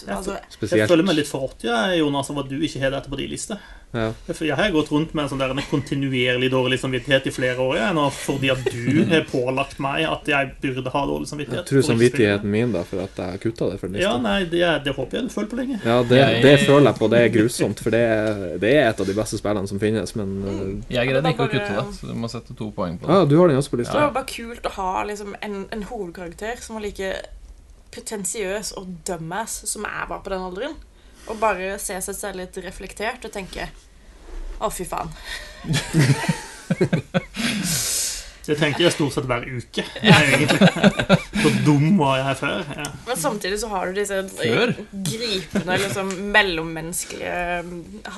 Altså, 0.07 0.39
Jeg 0.71 0.89
føler 0.89 1.05
meg 1.05 1.17
litt 1.21 1.29
forrådt, 1.31 1.65
ja, 1.67 1.83
Jonas, 1.99 2.31
om 2.31 2.39
at 2.43 2.49
du 2.49 2.57
ikke 2.62 2.81
har 2.83 2.91
dette 2.95 3.11
på 3.11 3.19
din 3.21 3.31
liste. 3.33 3.59
Ja. 3.91 4.12
For 4.31 4.45
Jeg 4.47 4.55
har 4.55 4.71
gått 4.71 4.93
rundt 4.95 5.15
med 5.19 5.25
en 5.25 5.31
sånn 5.33 5.41
der, 5.43 5.51
en 5.51 5.65
kontinuerlig 5.67 6.47
dårlig 6.53 6.77
samvittighet 6.79 7.25
i 7.27 7.33
flere 7.35 7.59
år 7.59 7.73
jeg, 7.81 7.95
nå, 7.97 8.05
fordi 8.15 8.51
at 8.55 8.61
du 8.71 9.01
har 9.11 9.25
pålagt 9.27 9.81
meg 9.83 10.05
at 10.07 10.29
jeg 10.31 10.53
burde 10.62 10.93
ha 10.95 11.03
dårlig 11.11 11.27
samvittighet. 11.27 11.65
Jeg 11.65 11.69
tror 11.73 11.81
for 11.83 11.89
samvittigheten 11.89 12.53
min, 12.55 12.71
da, 12.77 12.85
for 12.87 13.03
at 13.03 13.19
jeg 13.19 13.35
har 13.35 13.41
kutta 13.43 13.71
det 13.73 13.81
fra 13.83 13.91
Ja, 13.91 13.97
lista. 13.97 14.21
nei, 14.23 14.37
det, 14.53 14.62
det 14.87 14.95
håper 14.95 15.19
jeg 15.19 15.27
du 15.27 15.35
føler 15.35 15.51
på 15.51 15.59
lenge. 15.59 15.81
Ja, 15.83 15.97
det, 16.07 16.21
det 16.47 16.55
føler 16.69 16.87
jeg 16.93 16.99
på. 17.01 17.09
Det 17.17 17.25
er 17.25 17.35
grusomt, 17.35 17.83
for 17.83 17.97
det 17.97 18.05
det 18.62 18.71
er 18.77 18.89
et 18.93 19.03
av 19.03 19.11
de 19.11 19.19
beste 19.19 19.41
spillene 19.43 19.67
som 19.73 19.83
finnes, 19.83 20.15
men 20.21 20.37
uh, 20.47 20.55
Jeg 20.87 20.95
Ja, 21.01 21.05
greide 21.11 21.35
ikke 21.35 21.49
å 21.49 21.51
kutte 21.51 21.75
det, 21.81 21.85
så 21.99 22.12
du 22.12 22.15
må 22.23 22.31
sette 22.31 22.55
to 22.62 22.71
poeng 22.77 22.95
på 23.03 23.11
det. 23.11 23.19
Ja, 23.19 23.27
Du 23.27 23.37
har 23.43 23.51
den 23.51 23.59
også 23.59 23.75
på 23.75 23.81
Det 23.83 23.89
lista? 23.89 24.07
var 24.07 24.15
bare 24.21 24.31
kult 24.31 24.71
å 24.71 24.75
ha 24.79 24.91
liksom, 25.11 25.35
en, 25.43 25.65
en 25.75 25.83
hovedkarakter 25.91 26.62
som 26.62 26.79
var 26.79 26.87
like 26.87 27.11
pretensiøs 27.95 28.69
og 28.79 28.85
dumbass 29.07 29.53
som 29.71 29.87
jeg 29.89 30.11
var 30.11 30.21
på 30.25 30.33
den 30.33 30.47
alderen. 30.47 30.75
Og 31.29 31.35
bare 31.41 31.79
se 31.83 31.97
seg 32.03 32.15
selv 32.17 32.41
litt 32.41 32.57
reflektert 32.65 33.27
og 33.29 33.33
tenke 33.35 33.69
Å, 34.61 34.69
fy 34.73 34.85
faen. 34.85 35.09
det 38.51 38.57
tenker 38.59 38.85
jeg 38.85 38.93
stort 38.93 39.15
sett 39.15 39.27
hver 39.29 39.45
uke, 39.47 39.85
egentlig. 40.03 40.59
Så 41.41 41.49
dum 41.65 41.97
var 42.01 42.19
jeg 42.21 42.37
før. 42.43 42.61
Ja. 42.77 42.87
Men 43.07 43.17
samtidig 43.23 43.61
så 43.62 43.69
har 43.73 43.89
du 43.89 43.93
disse 44.01 44.19
Før? 44.35 44.75
gripende 44.93 45.75
liksom, 45.81 46.07
mellommenneskelige 46.35 47.39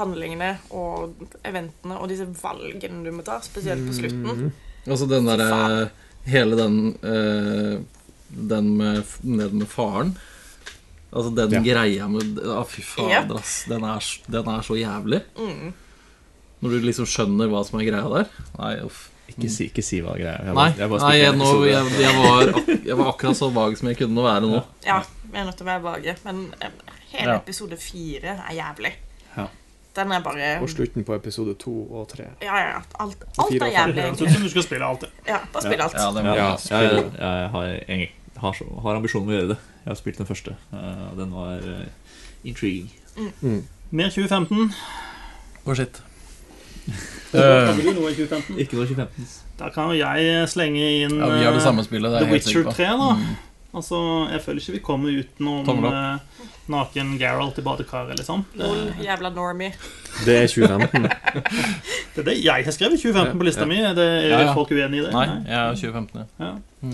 handlingene 0.01 0.51
og 0.75 1.15
eventene 1.47 1.95
og 2.01 2.11
disse 2.11 2.27
valgene 2.43 3.05
du 3.07 3.13
må 3.15 3.23
ta, 3.27 3.39
spesielt 3.45 3.87
på 3.87 3.93
slutten. 4.01 4.51
Altså 4.89 5.07
den 5.11 5.31
derre. 5.31 5.91
Hele 6.23 6.55
den 6.55 6.75
eh, 7.03 7.81
Den 8.33 8.77
med, 8.79 9.05
ned 9.23 9.53
med 9.53 9.69
faren. 9.69 10.15
Altså 11.13 11.35
den 11.37 11.51
Ja. 11.53 11.61
greia 11.61 12.09
med 12.09 12.39
Å, 12.41 12.63
fy 12.67 12.81
fader, 12.83 13.37
ass. 13.37 13.65
Den 13.69 13.85
er, 13.85 14.01
den 14.33 14.49
er 14.49 14.63
så 14.65 14.77
jævlig. 14.79 15.23
Mm. 15.37 15.73
Når 16.63 16.71
du 16.71 16.87
liksom 16.87 17.05
skjønner 17.11 17.51
hva 17.53 17.65
som 17.67 17.81
er 17.81 17.85
greia 17.91 18.09
der. 18.09 18.29
Nei, 18.59 18.77
uff. 18.87 19.09
Ikke 19.33 19.49
si, 19.51 19.67
ikke 19.71 19.83
si 19.85 20.01
hva 20.05 20.15
greia 20.19 20.39
er. 20.41 20.53
Nei, 20.57 20.71
jeg 20.77 20.89
bare 20.91 21.01
nei 21.09 21.13
jeg, 21.19 21.33
en 21.33 21.39
nå, 21.41 21.51
jeg, 21.65 21.93
jeg, 22.01 22.15
var, 22.19 22.51
jeg 22.89 22.97
var 22.99 23.09
akkurat 23.13 23.37
så 23.39 23.49
vag 23.55 23.77
som 23.79 23.89
jeg 23.89 23.97
kunne 24.01 24.25
være 24.25 24.49
nå. 24.49 24.63
Ja, 24.85 24.99
vi 25.31 25.39
er 25.41 25.47
nødt 25.49 25.57
til 25.57 25.65
å 25.67 25.71
være 25.71 25.83
vage, 25.87 26.17
men 26.27 26.43
hele 27.13 27.29
Ja. 27.31 27.37
episode 27.39 27.77
fire 27.81 28.35
er 28.49 28.55
jævlig. 28.57 28.93
Ja. 29.37 29.47
Den 29.97 30.13
er 30.17 30.21
bare 30.25 30.51
Og 30.65 30.69
slutten 30.73 31.05
på 31.05 31.15
episode 31.17 31.55
to 31.61 31.73
og 31.93 32.09
tre. 32.09 32.25
Ja, 32.41 32.57
ja. 32.57 32.81
Alt, 33.01 33.25
alt 33.39 33.53
er 33.53 33.73
jævlig. 33.73 34.11
ut 34.13 34.19
som 34.33 34.43
du 34.43 34.49
skal 34.49 34.63
spille 34.65 34.85
alt. 34.89 35.05
Ja, 35.29 35.39
bare 35.53 35.63
spill 35.69 35.81
alt. 35.85 35.97
Ja, 36.01 36.11
det 36.17 36.25
må 36.25 36.35
Ja, 36.37 36.51
jeg 36.57 36.71
Ja, 36.71 36.81
jeg, 36.81 37.13
jeg 37.19 37.51
har, 37.57 37.67
egentlig, 37.89 38.11
har, 38.43 38.53
så, 38.59 38.67
har 38.85 38.99
ambisjonen 38.99 39.29
om 39.29 39.33
å 39.33 39.37
gjøre 39.39 39.51
det. 39.55 39.59
Jeg 39.85 39.91
har 39.93 39.99
spilt 39.99 40.19
den 40.23 40.29
første. 40.29 40.57
og 40.73 41.19
den 41.19 41.33
var 41.35 41.63
eh, 41.73 41.87
intriguing. 42.45 42.91
Mm. 43.43 43.61
Mer 43.93 44.11
2015. 44.15 44.73
Å, 45.63 45.77
shit. 45.79 46.03
2015? 47.33 48.59
Ikke 48.59 48.77
noe 48.77 48.87
2015. 48.91 49.27
Da 49.61 49.69
kan 49.73 49.93
jo 49.93 49.99
jeg 50.01 50.49
slenge 50.51 50.83
inn 51.05 51.15
Ja, 51.21 51.29
vi 51.31 51.45
har 51.47 51.55
det 51.55 51.61
eh, 51.61 51.67
samme 51.67 51.85
spillet. 51.87 52.11
Det 52.11 52.21
er 52.23 52.27
The 52.27 52.33
Witcher 52.35 52.67
3, 52.73 52.89
da. 52.99 53.11
Mm. 53.21 53.35
Altså, 53.73 53.99
Jeg 54.33 54.43
føler 54.45 54.61
ikke 54.61 54.73
vi 54.75 54.81
kommer 54.85 55.15
utenom 55.23 55.87
eh, 55.89 56.43
naken 56.73 57.15
Geralt 57.21 57.59
i 57.61 57.65
badekaret, 57.65 58.19
liksom. 58.19 58.43
Det, 58.57 58.67
Lol, 58.67 58.91
jævla 59.05 59.31
normie. 59.33 59.73
Det 60.27 60.35
er 60.43 60.51
2015. 60.51 61.07
det 62.15 62.21
er 62.21 62.27
det 62.27 62.35
jeg 62.45 62.65
har 62.67 62.75
skrevet 62.75 63.01
2015 63.01 63.39
på 63.41 63.47
lista 63.49 63.65
Ja. 63.65 63.71
mi. 63.71 63.79
Er, 63.81 63.95
det, 63.97 64.05
er 64.05 64.29
Ja, 64.29 64.41
ja. 64.49 64.53
folk 64.55 64.71
uenig 64.75 65.01
i 65.01 65.05
det? 65.07 65.13
Nei, 65.15 65.25
jeg 65.49 65.57
er 65.57 65.79
2015, 65.81 66.21
ja. 66.21 66.51
Ja. 66.51 66.93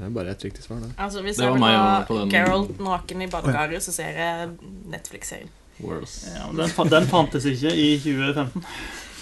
Det 0.00 0.06
er 0.06 0.12
bare 0.16 0.32
ett 0.32 0.44
riktig 0.44 0.62
svar 0.64 0.78
da. 0.80 0.88
Altså, 0.96 1.22
Hvis 1.22 1.36
Det 1.36 1.44
jeg 1.44 1.52
vil 1.52 1.62
ha 1.62 2.04
Geralt 2.32 2.78
naken 2.80 3.22
i 3.22 3.26
badekaret, 3.28 3.82
så 3.82 3.92
ser 3.92 4.16
jeg 4.16 4.48
Netflix-serien. 4.88 5.50
Ja, 5.80 6.46
men 6.52 6.60
den, 6.60 6.90
den 6.90 7.06
fantes 7.08 7.44
ikke 7.44 7.72
i 7.76 7.98
2015. 7.98 8.64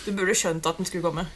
Du 0.06 0.12
burde 0.12 0.34
skjønt 0.34 0.66
at 0.66 0.78
den 0.78 0.86
skulle 0.86 1.02
komme. 1.02 1.26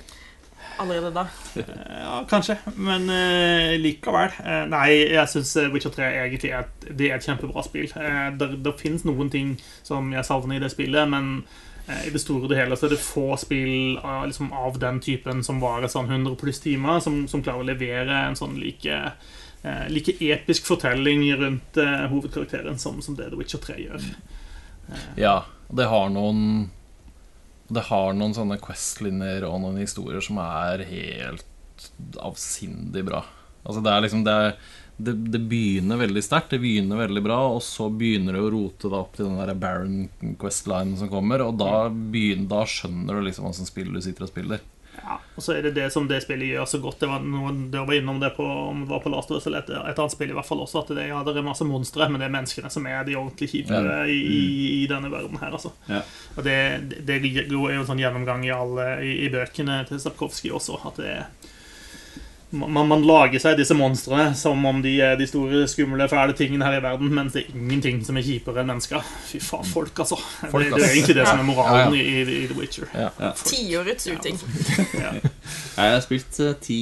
Allerede 0.80 1.10
da. 1.14 1.24
Ja, 1.56 2.22
kanskje, 2.30 2.56
men 2.76 3.02
uh, 3.10 3.74
likevel. 3.82 4.30
Uh, 4.38 4.62
nei, 4.70 4.86
jeg 5.12 5.28
syns 5.28 5.56
Witcher 5.74 5.90
3 5.90 6.08
egentlig 6.22 6.50
er 6.50 6.64
et, 6.64 6.86
det 6.98 7.10
er 7.10 7.18
et 7.18 7.26
kjempebra 7.26 7.62
spill. 7.66 7.90
Uh, 7.96 8.30
det, 8.38 8.48
det 8.64 8.78
finnes 8.80 9.04
noen 9.06 9.30
ting 9.30 9.52
som 9.82 10.14
jeg 10.14 10.24
savner 10.26 10.56
i 10.56 10.62
det 10.62 10.72
spillet, 10.72 11.10
men 11.10 11.34
eh, 11.42 11.60
i 12.06 12.10
det 12.14 12.20
store 12.22 12.46
og 12.46 12.50
det 12.52 12.60
hele 12.60 12.76
så 12.78 12.86
er 12.86 12.94
det 12.94 13.02
få 13.02 13.36
spill 13.40 13.96
av, 13.98 14.26
liksom, 14.30 14.52
av 14.54 14.78
den 14.78 15.00
typen 15.02 15.42
som 15.42 15.58
varer 15.62 15.90
sånn 15.90 16.10
100 16.10 16.36
pluss 16.38 16.62
timer, 16.62 17.00
som, 17.02 17.24
som 17.28 17.42
klarer 17.42 17.64
å 17.64 17.70
levere 17.72 18.20
en 18.28 18.38
sånn 18.38 18.54
like 18.60 18.98
eh, 19.62 19.88
like 19.90 20.14
episk 20.22 20.68
fortelling 20.68 21.24
rundt 21.40 21.80
eh, 21.82 22.04
hovedkarakteren 22.12 22.78
som, 22.78 23.02
som 23.02 23.18
det 23.18 23.32
The 23.32 23.40
Witcher 23.40 23.62
3 23.66 23.80
gjør. 23.82 24.06
Ja, 25.18 25.36
det 25.72 25.88
har 25.88 26.10
noen 26.12 26.70
Det 27.72 27.86
har 27.88 28.12
noen 28.12 28.34
sånne 28.36 28.58
Quest-linjer 28.60 29.46
og 29.48 29.62
noen 29.62 29.80
historier 29.80 30.20
som 30.22 30.38
er 30.42 30.84
helt 30.90 31.88
avsindig 32.20 33.06
bra. 33.06 33.22
Altså 33.62 33.82
det 33.82 33.92
er 33.92 34.04
liksom 34.04 34.24
Det, 34.26 34.32
er, 34.32 34.56
det, 35.06 35.14
det 35.34 35.40
begynner 35.50 36.00
veldig 36.00 36.22
sterkt, 36.24 36.50
det 36.54 36.60
begynner 36.62 37.00
veldig 37.02 37.22
bra, 37.24 37.38
og 37.56 37.62
så 37.66 37.88
begynner 37.90 38.36
det 38.36 38.42
å 38.44 38.50
rote 38.54 38.90
da 38.92 39.00
opp 39.04 39.16
til 39.18 39.28
den 39.28 39.40
der 39.40 39.54
Baron 39.58 40.36
Quest-linen 40.40 40.98
som 41.00 41.10
kommer, 41.12 41.44
og 41.46 41.58
da, 41.60 41.88
begynner, 41.90 42.48
da 42.52 42.62
skjønner 42.68 43.18
du 43.18 43.26
liksom 43.28 43.48
hva 43.48 43.54
som 43.56 43.68
spill 43.68 43.92
du 43.94 44.00
sitter 44.04 44.26
og 44.28 44.32
spiller. 44.32 44.62
Ja, 45.02 45.16
og 45.34 45.42
så 45.42 45.54
er 45.56 45.64
det 45.64 45.70
det 45.74 45.86
som 45.90 46.04
det 46.06 46.18
spillet 46.22 46.50
gjør 46.52 46.66
så 46.68 46.78
godt. 46.78 46.98
Det 47.00 47.08
var 47.08 47.22
noen 47.24 47.62
det 47.72 47.80
var 47.80 47.96
innom 47.96 48.18
det 48.20 48.28
på, 48.36 48.44
om 48.44 48.82
det 48.84 48.90
var 48.92 49.00
på 49.02 49.10
Last 49.10 49.32
of 49.32 49.40
Us 49.40 49.46
eller 49.48 49.64
et, 49.64 49.70
et 49.72 49.98
annet 49.98 50.12
spill 50.14 50.30
i 50.30 50.36
hvert 50.36 50.46
fall 50.46 50.60
også, 50.62 50.82
at 50.84 50.92
det, 50.94 51.06
ja, 51.08 51.22
det 51.26 51.32
er 51.40 51.46
masse 51.46 51.66
monstre, 51.66 52.06
men 52.12 52.20
det 52.20 52.28
er 52.28 52.34
menneskene 52.36 52.70
som 52.70 52.86
er 52.86 53.00
de 53.08 53.16
ordentlig 53.18 53.48
kjipe 53.54 53.72
Ja. 53.82 54.02
i, 54.04 54.18
i, 54.20 54.42
i 54.82 54.84
denne 54.90 55.10
verden 55.10 55.40
her, 55.42 55.56
altså. 55.56 55.72
Ja. 55.88 56.02
Og 56.36 56.44
det, 56.46 56.58
det, 56.92 57.06
det 57.08 57.16
er 57.24 57.50
jo 57.50 57.64
en 57.72 57.88
sånn 57.88 58.02
gjennomgang 58.04 58.44
i 58.46 58.52
alle 58.54 58.86
i, 59.02 59.16
i 59.24 59.32
bøkene 59.32 59.80
til 59.88 59.98
Sapkowski 60.04 60.52
også, 60.54 60.78
at 60.92 61.00
det 61.00 61.10
er 61.16 61.50
man, 62.52 62.88
man 62.88 63.04
lager 63.06 63.40
seg 63.40 63.56
disse 63.56 63.74
monstrene 63.76 64.32
som 64.36 64.60
om 64.68 64.80
de 64.84 64.92
er 65.00 65.16
de 65.16 65.26
store, 65.28 65.64
skumle, 65.70 66.08
fæle 66.10 66.34
tingene 66.36 66.66
her 66.68 66.78
i 66.78 66.82
verden, 66.84 67.12
mens 67.14 67.36
det 67.36 67.46
er 67.46 67.56
ingenting 67.56 68.02
som 68.04 68.18
er 68.20 68.26
kjipere 68.26 68.62
enn 68.62 68.70
mennesker. 68.72 69.04
Fy 69.28 69.40
faen, 69.42 69.68
folk, 69.68 69.94
altså. 70.04 70.18
Folk, 70.42 70.68
det, 70.68 70.76
det 70.76 70.88
er 70.88 70.94
egentlig 70.96 71.16
det 71.18 71.26
som 71.28 71.40
er 71.40 71.48
moralen 71.48 71.96
Ja, 71.96 72.02
I, 72.02 72.22
i, 72.22 72.38
i 72.42 72.50
The 72.50 72.58
Witcher. 72.58 72.88
Ja. 72.92 73.32
Tiårets 73.40 74.08
uting. 74.12 74.40
Ja. 75.00 75.14
Jeg 75.72 75.94
har 75.94 76.02
spilt 76.04 76.36
uh, 76.44 76.52
ti 76.60 76.78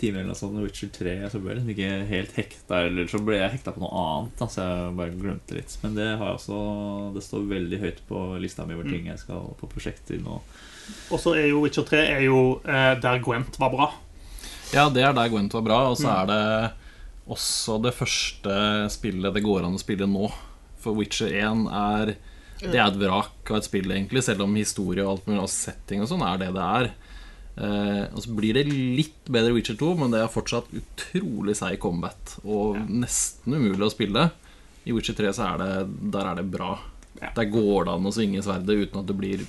timer 0.00 0.20
eller 0.20 0.32
noe 0.32 0.38
sånt 0.38 0.56
med 0.56 0.66
Witcher 0.66 0.90
3, 0.92 1.14
så 1.30 1.38
ble 1.40 1.52
jeg 1.52 1.60
liksom 1.60 1.72
ikke 1.76 1.90
helt 2.10 2.32
hekta. 2.36 2.80
Eller 2.88 3.10
så 3.10 3.20
ble 3.22 3.38
jeg 3.38 3.52
hekta 3.54 3.72
på 3.72 3.82
noe 3.82 4.02
annet, 4.02 4.42
så 4.42 4.48
så 4.56 4.64
jeg 4.66 4.96
bare 4.98 5.14
glemte 5.14 5.56
litt. 5.56 5.76
Men 5.84 5.94
det 5.96 6.08
har 6.18 6.32
jeg 6.32 6.40
også 6.40 6.58
Det 7.14 7.22
står 7.24 7.46
veldig 7.52 7.78
høyt 7.84 8.00
på 8.08 8.22
lista 8.42 8.66
mi 8.66 8.74
over 8.76 8.88
ting 8.90 9.06
jeg 9.10 9.22
skal 9.22 9.52
på 9.60 9.70
prosjekt 9.70 10.08
til 10.10 10.24
nå. 10.26 10.40
Og 11.14 11.22
så 11.22 11.36
er 11.38 11.48
jo 11.50 11.62
Witcher 11.64 11.86
3 11.86 12.02
er 12.16 12.26
jo 12.26 12.40
uh, 12.66 12.92
der 13.02 13.22
Gwent 13.22 13.60
var 13.62 13.72
bra. 13.72 13.88
Ja, 14.74 14.88
det 14.90 15.04
er 15.06 15.14
der 15.14 15.30
Gwent 15.30 15.54
var 15.54 15.64
bra, 15.66 15.78
og 15.92 15.98
så 16.00 16.10
er 16.22 16.30
det 16.30 16.42
også 17.30 17.78
det 17.82 17.94
første 17.96 18.56
spillet 18.94 19.34
det 19.34 19.44
går 19.44 19.66
an 19.66 19.76
å 19.78 19.82
spille 19.82 20.08
nå. 20.10 20.30
For 20.82 20.96
Witcher 20.98 21.32
1 21.32 21.66
er 21.72 22.16
Det 22.60 22.78
er 22.78 22.86
et 22.86 22.96
vrak 22.96 23.50
av 23.50 23.58
et 23.58 23.66
spill, 23.66 23.90
egentlig, 23.92 24.22
selv 24.24 24.46
om 24.46 24.54
historie 24.56 25.04
og 25.04 25.10
alt 25.10 25.26
mulig 25.28 25.42
og 25.42 25.52
setting 25.52 26.00
og 26.00 26.08
sånn 26.08 26.24
er 26.24 26.38
det 26.40 26.54
det 26.56 26.64
er. 26.64 26.86
Eh, 27.56 28.02
og 28.12 28.22
så 28.24 28.32
blir 28.36 28.56
det 28.56 28.64
litt 28.70 29.28
bedre 29.28 29.52
Witcher 29.56 29.76
2, 29.76 29.90
men 30.00 30.14
det 30.14 30.22
er 30.22 30.32
fortsatt 30.32 30.72
utrolig 30.76 31.56
seig 31.58 31.76
combat 31.82 32.36
og 32.44 32.78
nesten 32.88 33.58
umulig 33.58 33.84
å 33.84 33.92
spille. 33.92 34.30
I 34.88 34.96
Witcher 34.96 35.18
3 35.18 35.34
så 35.36 35.50
er 35.50 35.60
det, 35.60 35.70
der 36.16 36.30
er 36.30 36.40
det 36.40 36.46
bra. 36.52 36.78
Der 37.20 37.48
går 37.52 37.86
det 37.88 37.94
an 37.96 38.08
å 38.08 38.12
svinge 38.12 38.44
sverdet 38.44 38.86
uten 38.86 39.02
at 39.02 39.08
du 39.08 39.14
blir 39.16 39.44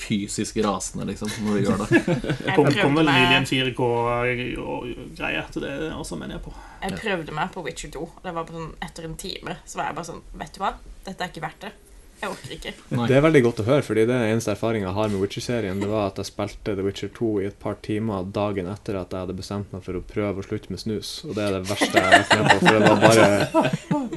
fysisk 0.00 0.56
rasende, 0.64 1.06
liksom, 1.10 1.30
når 1.44 1.58
du 1.58 1.66
gjør 1.66 1.82
det. 1.84 2.00
Kom, 2.56 2.64
kom 2.64 2.72
prøvde 2.74 2.96
vel 2.98 3.10
nylig 3.10 3.36
en 3.36 3.44
meg, 3.44 3.50
4K-greie 3.50 5.44
til 5.52 5.66
det 5.66 5.74
også, 5.92 6.18
mener 6.20 6.38
jeg 6.38 6.44
på. 6.46 6.54
jeg 6.82 6.98
prøvde 7.02 7.36
meg 7.36 7.52
på 7.54 7.64
Witcher 7.66 7.92
2. 7.94 8.06
Det 8.24 8.34
var 8.36 8.48
på 8.48 8.56
sånn, 8.56 8.72
etter 8.86 9.06
en 9.08 9.16
time 9.20 9.58
så 9.64 9.80
var 9.80 9.90
jeg 9.90 9.98
bare 10.00 10.10
sånn 10.10 10.24
Vet 10.40 10.56
du 10.56 10.60
hva? 10.62 10.74
Dette 11.06 11.24
er 11.24 11.32
ikke 11.32 11.44
verdt 11.44 11.66
det. 11.68 11.72
Jeg 12.20 12.28
orker 12.34 12.50
ikke. 12.52 12.70
Nei. 12.92 13.06
Det 13.08 13.14
er 13.16 13.22
veldig 13.24 13.40
godt 13.46 13.60
å 13.62 13.64
høre, 13.64 13.80
fordi 13.86 14.02
det 14.04 14.12
er 14.12 14.18
den 14.26 14.32
eneste 14.34 14.50
erfaringa 14.52 14.90
jeg 14.90 14.96
har 14.98 15.08
med 15.12 15.20
Witcher-serien. 15.22 15.78
Det 15.80 15.88
var 15.88 16.10
at 16.10 16.18
jeg 16.20 16.26
spilte 16.28 16.74
The 16.76 16.84
Witcher 16.84 17.08
2 17.16 17.28
i 17.40 17.46
et 17.48 17.56
par 17.62 17.76
timer 17.86 18.26
dagen 18.36 18.66
etter 18.68 18.98
at 19.00 19.08
jeg 19.16 19.20
hadde 19.24 19.36
bestemt 19.38 19.68
meg 19.72 19.80
for 19.86 19.96
å 19.96 20.02
prøve 20.04 20.36
å 20.42 20.44
slutte 20.44 20.68
med 20.74 20.80
snus. 20.82 21.08
Og 21.24 21.32
det 21.38 21.42
er 21.46 21.52
det 21.56 21.62
verste 21.70 21.96
jeg 21.96 22.04
har 22.04 22.12
vært 22.20 22.32
med 22.36 22.44
på, 22.50 22.56
for 22.60 22.68
det 22.76 22.82
var 22.84 22.98
bare 23.06 23.24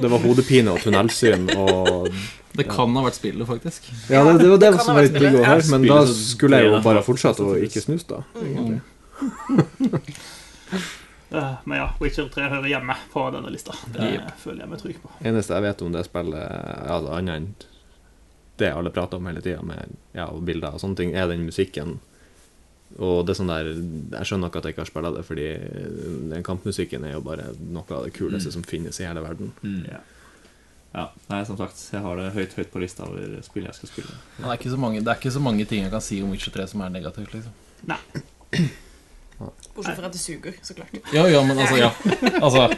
Det 0.04 0.08
var 0.12 0.20
hodepine 0.26 0.68
og 0.74 0.78
tunnelsyn 0.84 1.44
og 1.56 2.12
Det 2.54 2.64
kan 2.68 2.92
ha 2.98 3.02
vært 3.06 3.16
spillet, 3.22 3.46
faktisk. 3.48 3.80
Ja, 4.12 4.20
det, 4.28 4.34
det 4.42 4.48
var 4.52 4.58
det 4.62 4.70
Det 4.76 4.84
som 4.84 4.94
var 4.98 5.04
litt 5.08 5.16
digg 5.16 5.34
å 5.40 5.46
høre, 5.48 5.64
men 5.72 5.80
da 5.88 5.98
skulle 6.12 6.56
jeg 6.60 6.68
jo 6.74 6.78
bare 6.84 7.00
fortsette 7.06 7.40
å 7.46 7.56
ikke 7.64 7.80
snuse, 7.86 8.06
da. 8.12 8.18
egentlig. 8.44 8.80
Eh, 11.34 11.52
Men 11.64 11.78
ja, 11.78 11.88
Witcher 11.98 12.28
3 12.30 12.46
hører 12.52 12.68
hjemme 12.70 12.94
på 13.10 13.22
denne 13.34 13.50
lista. 13.50 13.74
Det 13.90 14.10
føler 14.38 14.64
jeg 14.64 14.70
meg 14.70 14.82
trygg 14.82 14.98
på. 15.02 15.10
Eneste 15.26 15.56
jeg 15.56 15.64
vet 15.64 15.80
om 15.82 15.94
det 15.94 16.04
spillet, 16.06 16.52
altså 16.86 17.14
annet 17.16 17.40
enn 17.40 17.48
det 18.60 18.72
alle 18.72 18.92
prater 18.94 19.18
om 19.18 19.26
hele 19.26 19.42
tida, 19.42 19.62
med 19.66 19.94
ja, 20.14 20.28
og 20.30 20.44
bilder 20.46 20.76
og 20.76 20.82
sånne 20.82 21.00
ting, 21.00 21.14
er 21.14 21.28
den 21.30 21.46
musikken. 21.46 21.98
Og 22.94 23.24
det 23.26 23.32
er 23.32 23.38
sånn 23.40 23.50
der 23.50 23.68
Jeg 23.72 24.28
skjønner 24.28 24.50
ikke 24.50 24.60
at 24.60 24.66
jeg 24.68 24.74
ikke 24.74 24.82
har 24.84 24.90
spilt 24.90 25.16
det, 25.16 25.22
fordi 25.26 25.46
den 26.30 26.44
kampmusikken 26.46 27.06
er 27.08 27.16
jo 27.16 27.22
bare 27.26 27.48
noe 27.58 27.96
av 27.96 28.04
det 28.06 28.14
kuleste 28.14 28.52
som 28.54 28.62
finnes 28.66 29.00
i 29.00 29.08
hele 29.08 29.24
verden. 29.24 29.50
Ja. 29.88 30.02
Ja, 30.94 31.08
nei, 31.26 31.40
som 31.42 31.56
sagt, 31.58 31.80
jeg 31.90 32.04
har 32.04 32.20
det 32.20 32.28
høyt 32.36 32.52
høyt 32.54 32.70
på 32.70 32.78
lista 32.78 33.02
over 33.08 33.40
spill 33.42 33.64
jeg 33.66 33.74
skal 33.80 33.90
spille. 33.90 34.14
Ja. 34.14 34.44
Det 34.44 34.46
er, 34.46 34.58
ikke 34.60 34.74
så 34.76 34.78
mange, 34.78 35.00
det 35.02 35.10
er 35.10 35.18
ikke 35.18 35.34
så 35.34 35.42
mange 35.42 35.66
ting 35.66 35.82
jeg 35.82 35.90
kan 35.90 36.04
si 36.06 36.20
om 36.22 36.30
Witcher 36.30 36.54
3 36.54 36.68
som 36.70 36.84
er 36.86 36.92
negativt. 36.94 37.34
liksom 37.34 37.90
Nei. 37.90 37.98
Bortsett 39.74 39.96
fra 39.98 40.06
at 40.06 40.14
det 40.14 40.20
suger, 40.22 40.54
så 40.62 40.74
klart. 40.74 40.94
Ja, 41.12 41.24
ja, 41.28 41.40
men 41.42 41.58
altså, 41.58 41.76
ja. 41.80 41.90
Altså, 42.40 42.68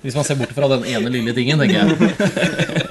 hvis 0.00 0.14
man 0.16 0.24
ser 0.24 0.38
bort 0.40 0.52
fra 0.56 0.68
den 0.72 0.86
ene 0.88 1.10
lille 1.12 1.34
tingen, 1.36 1.60
tenker 1.60 1.76
jeg. 1.76 2.14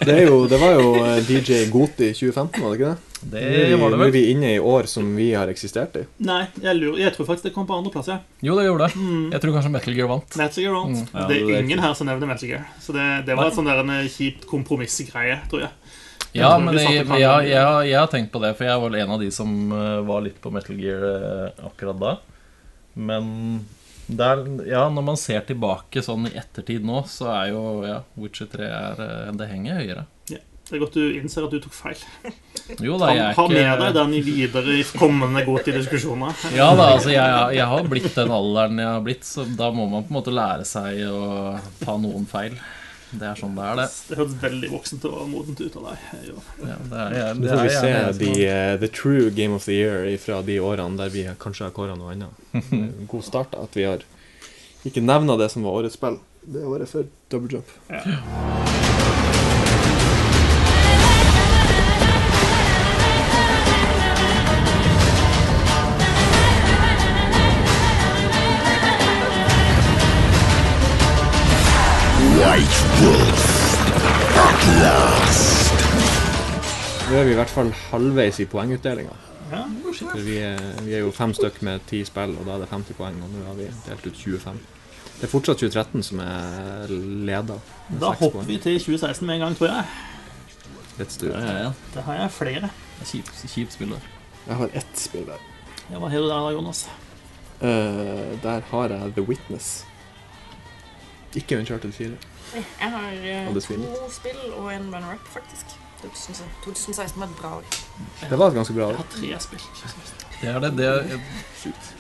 Det, 0.07 0.13
er 0.13 0.27
jo, 0.27 0.43
det 0.49 0.59
var 0.61 0.75
jo 0.77 0.91
eh, 1.01 1.17
DJ 1.25 1.63
Goti 1.73 2.11
2015, 2.13 2.61
var 2.61 2.69
det 2.69 2.77
ikke 2.77 2.91
det? 2.91 3.07
Det 3.31 3.41
var 3.41 3.65
det 3.65 3.79
vel 3.81 3.95
er 3.97 4.03
vel. 4.03 4.13
vi 4.13 4.21
inne 4.31 4.51
i 4.53 4.59
år 4.61 4.85
som 4.91 5.09
vi 5.17 5.31
har 5.33 5.49
eksistert 5.49 5.97
i. 5.97 6.05
Nei, 6.27 6.43
jeg, 6.61 6.77
lurer, 6.77 7.01
jeg 7.01 7.15
tror 7.15 7.31
faktisk 7.31 7.49
det 7.49 7.53
kom 7.57 7.65
på 7.69 7.79
andreplass. 7.79 8.11
Ja. 8.13 8.19
Jo, 8.45 8.59
det 8.59 8.67
gjorde 8.67 8.87
det. 8.87 9.01
Mm. 9.01 9.25
Jeg 9.33 9.43
tror 9.43 9.57
kanskje 9.57 9.73
Metal 9.73 9.97
Gear 9.97 10.11
vant. 10.13 10.37
Metal 10.43 10.63
Gear 10.63 10.77
vant. 10.77 11.01
Mm. 11.01 11.09
Ja, 11.11 11.25
det 11.25 11.39
er 11.41 11.49
det 11.49 11.57
er 11.57 11.65
ingen 11.65 11.83
her 11.87 11.97
som 11.97 12.11
nevner 12.11 12.29
Metal 12.29 12.53
Gear. 12.53 12.69
Så 12.83 12.93
det, 12.95 13.07
det 13.25 13.39
var 13.39 13.49
et 13.49 13.57
sånn 13.57 13.69
der 13.69 13.81
en 13.81 13.93
kjipt 14.13 14.45
kompromissgreie, 14.49 15.41
tror 15.49 15.65
jeg. 15.65 15.73
Ja, 16.37 16.53
men 16.61 16.77
jeg, 16.77 17.01
jeg, 17.07 17.49
jeg, 17.49 17.89
jeg 17.89 17.97
har 17.97 18.09
tenkt 18.11 18.29
på 18.33 18.41
det, 18.43 18.53
for 18.57 18.67
jeg 18.67 18.77
var 18.77 18.91
vel 18.91 19.01
en 19.01 19.13
av 19.15 19.21
de 19.21 19.29
som 19.33 19.53
eh, 19.73 19.99
var 20.05 20.21
litt 20.25 20.37
på 20.43 20.51
Metal 20.53 20.77
Gear 20.77 21.05
eh, 21.09 21.63
akkurat 21.65 22.01
da. 22.03 22.17
Men 22.97 23.65
der, 24.07 24.43
ja, 24.65 24.85
når 24.89 25.03
man 25.11 25.17
ser 25.19 25.43
tilbake 25.47 26.01
sånn 26.03 26.29
i 26.29 26.35
ettertid 26.39 26.85
nå, 26.87 27.03
så 27.11 27.29
er 27.33 27.49
jo 27.51 27.63
ja, 27.85 28.01
Witcher 28.17 28.49
3 28.51 28.67
er, 28.67 29.01
eh, 29.03 29.33
Det 29.37 29.49
henger 29.51 29.81
høyere. 29.81 30.05
Det 30.67 30.75
er 30.75 30.81
godt 30.81 30.97
du 30.99 31.03
innser 31.15 31.45
at 31.47 31.53
du 31.53 31.61
tok 31.63 31.75
feil. 31.75 31.99
Jo 32.83 32.97
da, 32.99 33.13
jeg 33.15 33.35
ha 33.37 33.43
med 33.47 33.79
deg 33.79 33.93
den 33.95 34.15
i 34.17 34.19
videre 34.19 34.73
i 34.75 34.81
kommende 34.99 35.39
Goti-diskusjoner. 35.47 36.41
Ja 36.57 36.73
da, 36.75 36.89
altså 36.97 37.13
jeg, 37.13 37.53
jeg 37.55 37.67
har 37.71 37.87
blitt 37.87 38.09
den 38.17 38.33
alderen 38.35 38.81
jeg 38.83 38.89
har 38.89 39.05
blitt, 39.05 39.23
så 39.23 39.45
da 39.47 39.69
må 39.71 39.85
man 39.87 40.03
på 40.03 40.11
en 40.11 40.17
måte 40.17 40.33
lære 40.35 40.67
seg 40.67 41.05
å 41.07 41.21
ta 41.79 41.95
noen 42.03 42.27
feil. 42.27 42.57
Det 43.17 43.27
er 43.29 43.39
sånn 43.39 43.55
det 43.57 43.65
er, 43.65 43.79
det. 43.81 43.87
Det 44.09 44.17
høres 44.19 44.35
veldig 44.43 44.69
voksent 44.73 45.07
og 45.09 45.17
modent 45.31 45.61
ut 45.63 45.77
av 45.79 45.87
deg. 45.89 46.05
Ja, 46.27 46.37
det 46.61 46.69
er, 46.69 47.15
jeg, 47.17 47.39
det 47.41 47.51
er 47.53 47.63
vi 47.63 47.73
se 47.73 47.93
de, 48.21 48.31
eh, 48.45 48.73
the 48.83 48.91
true 48.93 49.31
Game 49.33 49.57
of 49.57 49.65
the 49.65 49.77
Year 49.77 50.09
fra 50.21 50.41
de 50.45 50.59
årene 50.61 50.99
der 51.01 51.13
vi 51.13 51.25
kanskje 51.41 51.67
har 51.67 51.75
kåra 51.75 51.97
noe 51.97 52.13
annet. 52.13 52.31
God 53.11 53.25
start 53.25 53.57
at 53.57 53.77
vi 53.77 53.87
har 53.87 54.05
ikke 54.87 55.03
nevna 55.03 55.37
det 55.39 55.49
som 55.53 55.65
var 55.67 55.81
årets 55.81 55.97
spill. 55.99 56.21
Det 56.47 56.63
året 56.63 56.89
før 56.89 57.09
Double 57.33 57.57
Jump. 57.57 57.73
Nå 77.07 77.15
er 77.15 77.23
vi 77.27 77.31
i 77.31 77.37
hvert 77.37 77.51
fall 77.53 77.69
halvveis 77.91 78.39
i 78.43 78.45
poengutdelinga. 78.49 79.13
Ja, 79.51 79.61
Vi, 80.15 80.37
er- 80.43 80.81
vi 80.83 80.93
er 80.97 80.99
jo 81.05 81.11
fem 81.15 81.31
stykk 81.33 81.61
med 81.63 81.79
ti 81.87 82.01
spill, 82.05 82.33
og 82.37 82.45
da 82.45 82.55
er 82.57 82.59
det 82.65 82.69
50 82.71 82.97
poeng. 82.97 83.15
Og 83.23 83.29
nå 83.31 83.43
har 83.47 83.53
vi 83.55 83.67
delt 83.85 84.07
ut 84.09 84.17
25. 84.17 84.57
Det 85.17 85.23
er 85.23 85.31
fortsatt 85.31 85.57
2013 85.61 86.03
som 86.03 86.19
er 86.19 86.87
leder. 87.29 87.59
Da 88.01 88.11
hopper 88.11 88.29
poeng. 88.39 88.47
vi 88.47 88.57
til 88.57 88.79
2016 88.79 89.25
med 89.27 89.35
en 89.35 89.41
gang, 89.45 89.55
tror 89.57 89.67
jeg. 89.71 89.85
Let's 90.99 91.17
do 91.21 91.27
Ja, 91.29 91.37
it. 91.39 91.45
ja, 91.47 91.57
ja. 91.63 91.71
Der 91.93 92.01
har 92.01 92.13
jeg 92.15 92.31
flere. 92.31 92.61
Det 92.61 93.01
er 93.01 93.05
Kjipt 93.05 93.45
kjip 93.53 93.71
spill 93.71 93.89
der. 93.89 94.01
Jeg 94.47 94.55
har 94.55 94.69
ett 94.73 94.95
spill 94.99 95.25
der. 95.25 95.39
Ja, 95.91 95.97
hva 95.99 96.09
har 96.09 96.17
du 96.17 96.27
der, 96.27 96.39
da, 96.41 96.49
Jonas? 96.57 96.87
Uh, 97.61 98.41
der 98.43 98.61
har 98.71 98.87
jeg 98.89 99.13
The 99.15 99.21
Witness. 99.21 99.85
Ikke 101.35 101.57
Uncharted 101.59 101.91
4. 101.93 102.09
Jeg 102.55 102.93
har 102.93 103.11
eh, 103.17 103.49
Og 103.49 103.57
det 103.57 103.65
to 103.67 104.07
spill 104.13 104.39
og 104.55 104.71
en 104.71 104.87
runner-up, 104.93 105.27
faktisk. 105.33 105.77
2016 105.97 107.19
var 107.19 107.27
et 107.27 107.39
bra 107.39 107.55
år. 107.57 107.63
Det 108.29 108.37
var 108.37 108.51
et 108.51 108.57
ganske 108.59 108.73
bra 108.75 108.87
år. 108.87 108.97
Jeg 108.97 109.01
har 109.01 109.07
tre 109.15 109.39
spill. 109.41 109.63
Det 110.37 110.51
er 110.51 110.59
det, 110.61 110.69
det, 110.77 111.21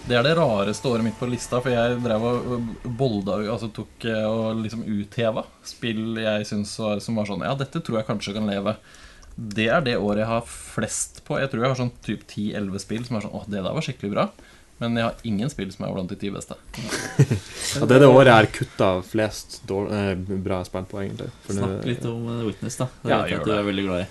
det 0.05 0.17
er 0.19 0.27
det 0.27 0.35
rareste 0.37 0.85
året 0.85 1.05
mitt 1.07 1.17
på 1.17 1.25
lista, 1.29 1.57
for 1.63 1.73
jeg 1.73 1.97
drev 2.03 2.25
og 2.29 2.67
bolda 2.85 3.39
Altså 3.49 3.71
tok 3.73 4.05
eh, 4.05 4.27
og 4.29 4.61
liksom 4.61 4.83
utheva 4.85 5.41
spill 5.65 6.19
jeg 6.21 6.45
syns 6.45 6.75
var, 6.77 7.01
som 7.01 7.17
var 7.17 7.25
sånn 7.29 7.45
Ja, 7.47 7.55
dette 7.57 7.81
tror 7.81 7.97
jeg 8.01 8.09
kanskje 8.11 8.35
kan 8.37 8.45
leve. 8.49 8.75
Det 9.37 9.67
er 9.73 9.81
det 9.85 9.97
året 9.97 10.21
jeg 10.21 10.29
har 10.29 10.45
flest 10.49 11.23
på. 11.25 11.39
Jeg 11.41 11.49
tror 11.49 11.65
jeg 11.65 11.73
har 11.73 11.81
sånn 11.81 11.95
typ 12.05 12.27
10-11 12.29 12.85
spill 12.85 13.09
som 13.09 13.17
er 13.17 13.25
sånn 13.25 13.35
Å, 13.37 13.43
det 13.49 13.63
der 13.63 13.73
var 13.73 13.85
skikkelig 13.85 14.13
bra. 14.13 14.27
Men 14.77 14.97
jeg 14.99 15.07
har 15.07 15.23
ingen 15.25 15.49
spill 15.49 15.71
som 15.73 15.87
er 15.87 15.93
blant 15.95 16.11
de 16.11 16.15
ti 16.21 16.29
beste. 16.29 16.53
Ja, 16.77 17.85
det 17.89 17.95
er 17.97 18.03
det 18.03 18.09
året 18.09 18.29
jeg 18.29 18.35
har 18.35 18.47
kutta 18.53 18.89
flest 19.03 19.55
eh, 19.73 20.11
bra 20.45 20.59
spill 20.67 20.85
på, 20.91 20.99
egentlig. 21.01 21.31
For 21.47 21.57
Snakk 21.57 21.71
Snakk 21.73 21.87
litt 21.89 22.05
om 22.11 22.27
The 22.29 22.45
Witness, 22.45 22.77
da. 22.77 22.87
Det 23.01 23.09
Ja, 23.11 23.17
vet 23.23 23.31
jeg 23.31 23.39
at 23.39 23.47
du 23.47 23.51
det. 23.51 23.57
er 23.57 23.67
veldig 23.71 23.85
glad 23.87 24.03
i. 24.03 24.07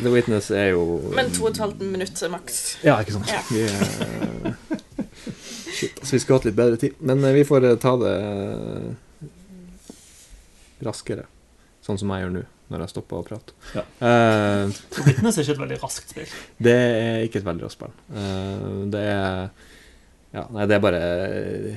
The 0.00 0.14
Witness 0.14 0.50
er 0.50 0.70
jo 0.72 0.86
Men 1.12 1.28
to 1.36 1.44
og 1.44 1.50
et 1.52 1.60
halvt 1.64 1.84
minutt 1.84 2.22
maks. 2.32 2.60
Ja, 2.86 2.96
ikke 3.04 3.18
sant. 3.18 3.28
Ja. 3.32 3.42
Vi 3.52 3.66
er 3.68 4.56
Shit, 5.78 5.98
altså, 6.00 6.16
vi 6.16 6.18
skulle 6.24 6.38
hatt 6.40 6.46
litt 6.48 6.56
bedre 6.58 6.78
tid. 6.80 6.96
Men 7.06 7.20
eh, 7.28 7.36
vi 7.36 7.44
får 7.46 7.68
eh, 7.68 7.76
ta 7.78 7.92
det 8.00 8.14
eh, 8.18 9.28
raskere. 10.88 11.26
Sånn 11.84 12.00
som 12.00 12.10
jeg 12.12 12.24
gjør 12.24 12.32
nå, 12.34 12.42
når 12.72 12.82
jeg 12.84 12.92
stopper 12.96 13.20
å 13.20 13.26
prate. 13.28 13.54
Ja. 13.76 13.84
Eh, 14.08 14.72
Witness 15.06 15.38
er 15.38 15.44
ikke 15.46 15.54
et 15.58 15.62
veldig 15.62 15.78
raskt 15.84 16.12
spill. 16.16 16.32
det 16.58 16.74
er 16.80 17.26
ikke 17.28 17.42
et 17.42 17.46
veldig 17.48 17.68
raskt 17.68 17.78
spill. 17.78 17.94
Uh, 18.10 18.88
det 18.92 19.04
er 19.12 19.52
ja, 20.30 20.44
nei, 20.52 20.66
det 20.68 20.76
er 20.76 20.82
bare 20.84 21.04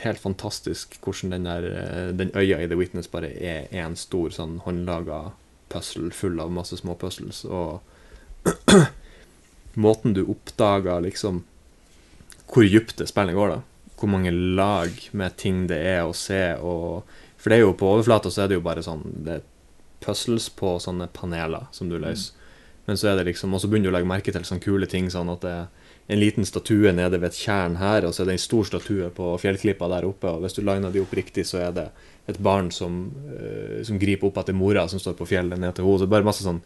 helt 0.03 0.19
fantastisk 0.19 0.97
hvordan 1.05 1.31
den 1.37 1.45
der 1.47 1.67
eh, 1.69 2.09
Den 2.19 2.33
øya 2.35 2.59
i 2.59 2.67
The 2.67 2.75
Witness 2.75 3.07
bare 3.11 3.29
er 3.31 3.69
en 3.79 3.95
stor 3.95 4.33
sånn 4.35 4.57
håndlaga 4.65 5.29
puzzle 5.71 6.11
full 6.11 6.39
av 6.43 6.51
masse 6.51 6.75
små 6.81 6.97
puzzles, 6.99 7.45
og 7.45 7.79
måten 9.85 10.17
du 10.17 10.25
oppdager 10.25 10.99
liksom 11.05 11.45
hvor 12.51 12.67
dypt 12.67 12.97
det 12.99 13.07
spillet 13.07 13.37
går, 13.37 13.53
da. 13.53 13.93
Hvor 13.95 14.09
mange 14.11 14.31
lag 14.31 14.97
med 15.15 15.37
ting 15.39 15.67
det 15.69 15.77
er 15.87 16.03
å 16.03 16.15
se, 16.17 16.57
og 16.59 17.07
For 17.41 17.49
det 17.49 17.57
er 17.57 17.63
jo 17.63 17.77
på 17.77 17.87
overflata 17.89 18.29
så 18.29 18.43
er 18.43 18.51
det 18.51 18.57
jo 18.59 18.65
bare 18.65 18.83
sånn 18.85 19.01
Det 19.25 19.37
er 19.39 19.45
puzzles 20.03 20.49
på 20.53 20.75
sånne 20.81 21.07
paneler 21.13 21.69
som 21.71 21.89
du 21.89 21.95
løser. 21.97 22.35
Men 22.85 22.97
så 22.97 23.11
er 23.11 23.17
det 23.17 23.29
liksom 23.31 23.53
Og 23.53 23.61
så 23.61 23.69
begynner 23.69 23.89
du 23.89 23.93
å 23.93 23.95
legge 23.95 24.09
merke 24.09 24.33
til 24.33 24.45
sånne 24.45 24.61
kule 24.61 24.89
ting, 24.89 25.09
sånn 25.09 25.29
at 25.31 25.41
det 25.45 25.53
er 25.53 25.69
en 26.11 26.19
liten 26.19 26.45
statue 26.45 26.91
nede 26.91 27.19
ved 27.21 27.29
et 27.29 27.37
tjern 27.39 27.77
her, 27.79 28.03
og 28.03 28.11
så 28.13 28.23
er 28.23 28.31
det 28.31 28.33
en 28.35 28.43
stor 28.43 28.67
statue 28.67 29.07
på 29.15 29.29
fjellklippa 29.39 29.87
der 29.93 30.07
oppe, 30.09 30.27
og 30.27 30.43
hvis 30.43 30.57
du 30.57 30.61
liner 30.67 30.91
de 30.91 30.99
opp 30.99 31.13
riktig, 31.15 31.45
så 31.47 31.61
er 31.63 31.75
det 31.77 31.85
et 32.29 32.39
barn 32.43 32.67
som, 32.75 33.05
uh, 33.31 33.79
som 33.87 33.99
griper 34.01 34.27
opp 34.27 34.41
etter 34.41 34.57
mora 34.57 34.83
som 34.91 34.99
står 34.99 35.15
på 35.19 35.29
fjellet 35.29 35.61
ned 35.61 35.71
til 35.77 35.87
henne. 35.87 36.01
Så 36.01 36.03
det 36.03 36.09
er 36.09 36.15
bare 36.17 36.27
masse 36.27 36.45
sånn 36.45 36.59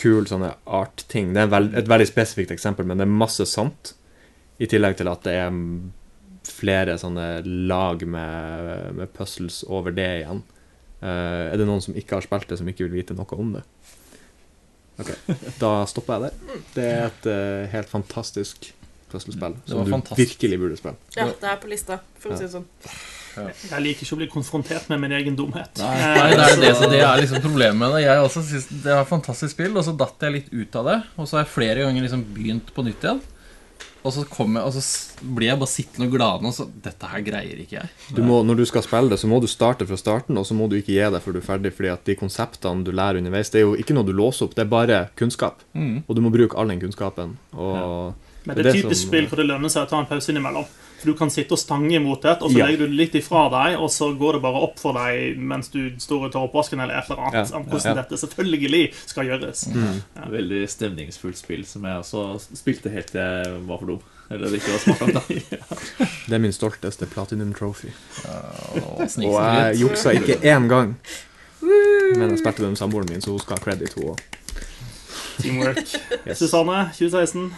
kul 0.00 0.26
sånne 0.26 0.50
art-ting. 0.66 1.30
Det 1.36 1.44
er 1.44 1.52
veld, 1.52 1.74
et 1.78 1.90
veldig 1.90 2.08
spesifikt 2.10 2.54
eksempel, 2.56 2.88
men 2.88 2.98
det 2.98 3.06
er 3.06 3.18
masse 3.22 3.46
sant. 3.48 3.94
I 4.60 4.68
tillegg 4.68 4.98
til 4.98 5.08
at 5.12 5.22
det 5.24 5.36
er 5.40 5.54
flere 6.50 6.96
sånne 6.98 7.28
lag 7.70 8.02
med, 8.02 8.90
med 8.98 9.14
puzzles 9.14 9.62
over 9.68 9.94
det 9.94 10.10
igjen. 10.24 10.42
Uh, 11.00 11.52
er 11.52 11.56
det 11.60 11.70
noen 11.70 11.84
som 11.84 11.94
ikke 11.96 12.18
har 12.18 12.26
spilt 12.26 12.50
det, 12.50 12.58
som 12.60 12.68
ikke 12.68 12.88
vil 12.88 12.98
vite 12.98 13.16
noe 13.16 13.38
om 13.38 13.54
det? 13.54 13.64
Ok, 15.00 15.14
da 15.62 15.72
stopper 15.90 16.16
jeg 16.16 16.28
der. 16.28 16.58
Det 16.74 16.90
er 16.90 17.06
et 17.08 17.30
uh, 17.30 17.70
helt 17.72 17.90
fantastisk 17.92 18.72
puslespill 19.10 19.56
som 19.66 19.84
du 19.84 19.90
fantastisk. 19.90 20.20
virkelig 20.20 20.60
burde 20.60 20.76
spille. 20.78 20.98
Ja, 21.16 21.26
det 21.26 21.48
er 21.50 21.56
på 21.62 21.70
lista, 21.70 21.98
for 22.20 22.34
å 22.34 22.38
si 22.38 22.46
det 22.46 22.52
sånn. 22.54 22.68
Jeg 23.30 23.82
liker 23.84 24.04
ikke 24.04 24.16
å 24.16 24.18
bli 24.18 24.28
konfrontert 24.30 24.88
med 24.90 25.00
min 25.04 25.12
egen 25.14 25.36
dumhet. 25.38 25.78
Nei, 25.78 26.32
det 26.34 26.46
er 26.46 26.56
det, 26.60 26.70
så 26.78 26.88
det 26.90 27.00
er 27.06 27.20
liksom 27.22 27.42
problemet 27.44 27.78
med 27.78 27.94
det. 27.94 28.00
Jeg 28.04 28.24
også 28.24 28.42
synes 28.46 28.66
Det 28.72 28.90
var 28.90 29.04
et 29.04 29.12
fantastisk 29.12 29.54
spill, 29.54 29.76
og 29.78 29.86
så 29.86 29.94
datt 29.96 30.26
jeg 30.26 30.34
litt 30.34 30.48
ut 30.50 30.80
av 30.80 30.88
det. 30.90 30.96
Og 31.16 31.28
så 31.28 31.38
har 31.38 31.46
jeg 31.46 31.52
flere 31.54 31.86
ganger 31.86 32.06
liksom 32.06 32.24
begynt 32.34 32.72
på 32.74 32.84
nytt 32.86 33.06
igjen. 33.06 33.22
Og 34.02 34.12
så, 34.14 34.22
kom 34.32 34.54
jeg, 34.56 34.64
og 34.64 34.72
så 34.72 35.24
blir 35.36 35.50
jeg 35.50 35.58
bare 35.60 35.68
sittende 35.68 36.06
og 36.08 36.14
glad 36.14 36.44
og 36.48 36.54
så 36.56 36.64
Dette 36.84 37.08
her 37.10 37.20
greier 37.26 37.58
ikke 37.60 37.76
jeg. 37.76 37.88
Du 38.16 38.22
må, 38.24 38.38
når 38.48 38.56
du 38.56 38.64
skal 38.64 38.82
spille 38.86 39.10
det, 39.12 39.18
så 39.20 39.28
må 39.28 39.40
du 39.42 39.46
starte 39.50 39.84
fra 39.86 39.98
starten, 40.00 40.38
og 40.40 40.46
så 40.48 40.56
må 40.56 40.68
du 40.72 40.78
ikke 40.78 40.94
gi 40.94 41.02
deg 41.12 41.20
før 41.20 41.36
du 41.36 41.40
er 41.42 41.44
ferdig, 41.44 41.72
fordi 41.76 41.90
at 41.92 42.04
de 42.08 42.16
konseptene 42.16 42.84
du 42.86 42.92
lærer 42.96 43.20
underveis, 43.20 43.50
det 43.52 43.60
er 43.60 43.66
jo 43.68 43.74
ikke 43.76 43.92
noe 43.98 44.08
du 44.08 44.12
låser 44.16 44.46
opp, 44.48 44.54
det 44.56 44.64
er 44.64 44.72
bare 44.72 45.00
kunnskap. 45.20 45.60
Mm. 45.76 46.02
Og 46.08 46.16
du 46.16 46.22
må 46.24 46.32
bruke 46.32 46.56
all 46.56 46.72
den 46.72 46.80
kunnskapen. 46.80 47.36
Og 47.52 48.14
Men 48.46 48.56
Det 48.56 48.64
det 48.64 48.66
er 48.66 48.70
er 48.78 48.82
typisk 48.82 49.02
som- 49.02 49.08
spill 49.10 49.26
hvor 49.28 49.36
det 49.36 49.46
lønner 49.46 49.68
seg 49.68 49.84
å 49.84 49.88
ta 49.90 50.00
en 50.00 50.06
pause 50.06 50.32
innimellom. 50.32 50.64
For 51.00 51.08
du 51.10 51.14
kan 51.16 51.30
sitte 51.32 51.56
og 51.56 51.58
stange 51.62 51.94
imot 51.96 52.22
det, 52.22 52.36
og 52.42 52.50
så 52.52 52.58
Ja. 52.58 52.66
legger 52.66 52.78
du 52.84 52.86
det 52.92 52.96
litt 52.98 53.14
ifra 53.16 53.46
deg, 53.50 53.78
og 53.80 53.88
så 53.90 54.10
går 54.18 54.32
det 54.36 54.42
bare 54.42 54.60
opp 54.66 54.78
for 54.78 54.92
deg 54.92 55.38
mens 55.38 55.68
du 55.72 55.90
står 55.98 56.26
og 56.26 56.32
tar 56.32 56.44
oppvasken 56.44 56.80
eller 56.80 56.98
et 56.98 57.08
eller 57.10 57.22
annet, 57.26 57.50
Ja, 57.50 57.56
om 57.56 57.64
hvordan 57.64 57.96
ja. 57.96 58.02
dette 58.02 58.18
selvfølgelig 58.20 58.92
skal 59.06 59.24
gjøres. 59.30 59.66
Mm. 59.74 60.02
Veldig 60.30 60.62
stemningsfullt 60.68 61.36
spill 61.40 61.64
som 61.64 61.84
jeg 61.88 61.96
også 62.04 62.56
spilte 62.56 62.90
helt 62.92 63.06
til 63.14 63.20
jeg 63.20 63.66
var 63.66 63.78
for 63.80 63.86
dum. 63.86 64.00
Eller 64.30 64.46
det 64.46 64.60
ikke 64.60 64.70
var 64.76 64.78
smart 64.84 65.00
nok, 65.00 65.14
da. 65.28 66.06
Det 66.28 66.34
er 66.34 66.38
min 66.38 66.52
stolteste 66.52 67.06
Platinum 67.10 67.54
Trophy. 67.54 67.88
Og 68.28 69.08
jeg 69.08 69.80
juksa 69.80 70.12
ikke 70.14 70.36
én 70.44 70.68
gang. 70.68 70.96
Men 72.16 72.30
jeg 72.30 72.38
spilte 72.38 72.62
det 72.62 72.68
med 72.70 72.76
samboeren 72.78 73.08
min, 73.10 73.20
så 73.20 73.30
hun 73.34 73.40
skal 73.42 73.56
ha 73.58 73.64
credit, 73.64 73.92
hun 73.94 74.12
òg. 74.14 74.20
Teamwork. 75.40 75.76
Yes. 76.26 76.38
Susanne, 76.38 76.90
2016. 76.96 77.50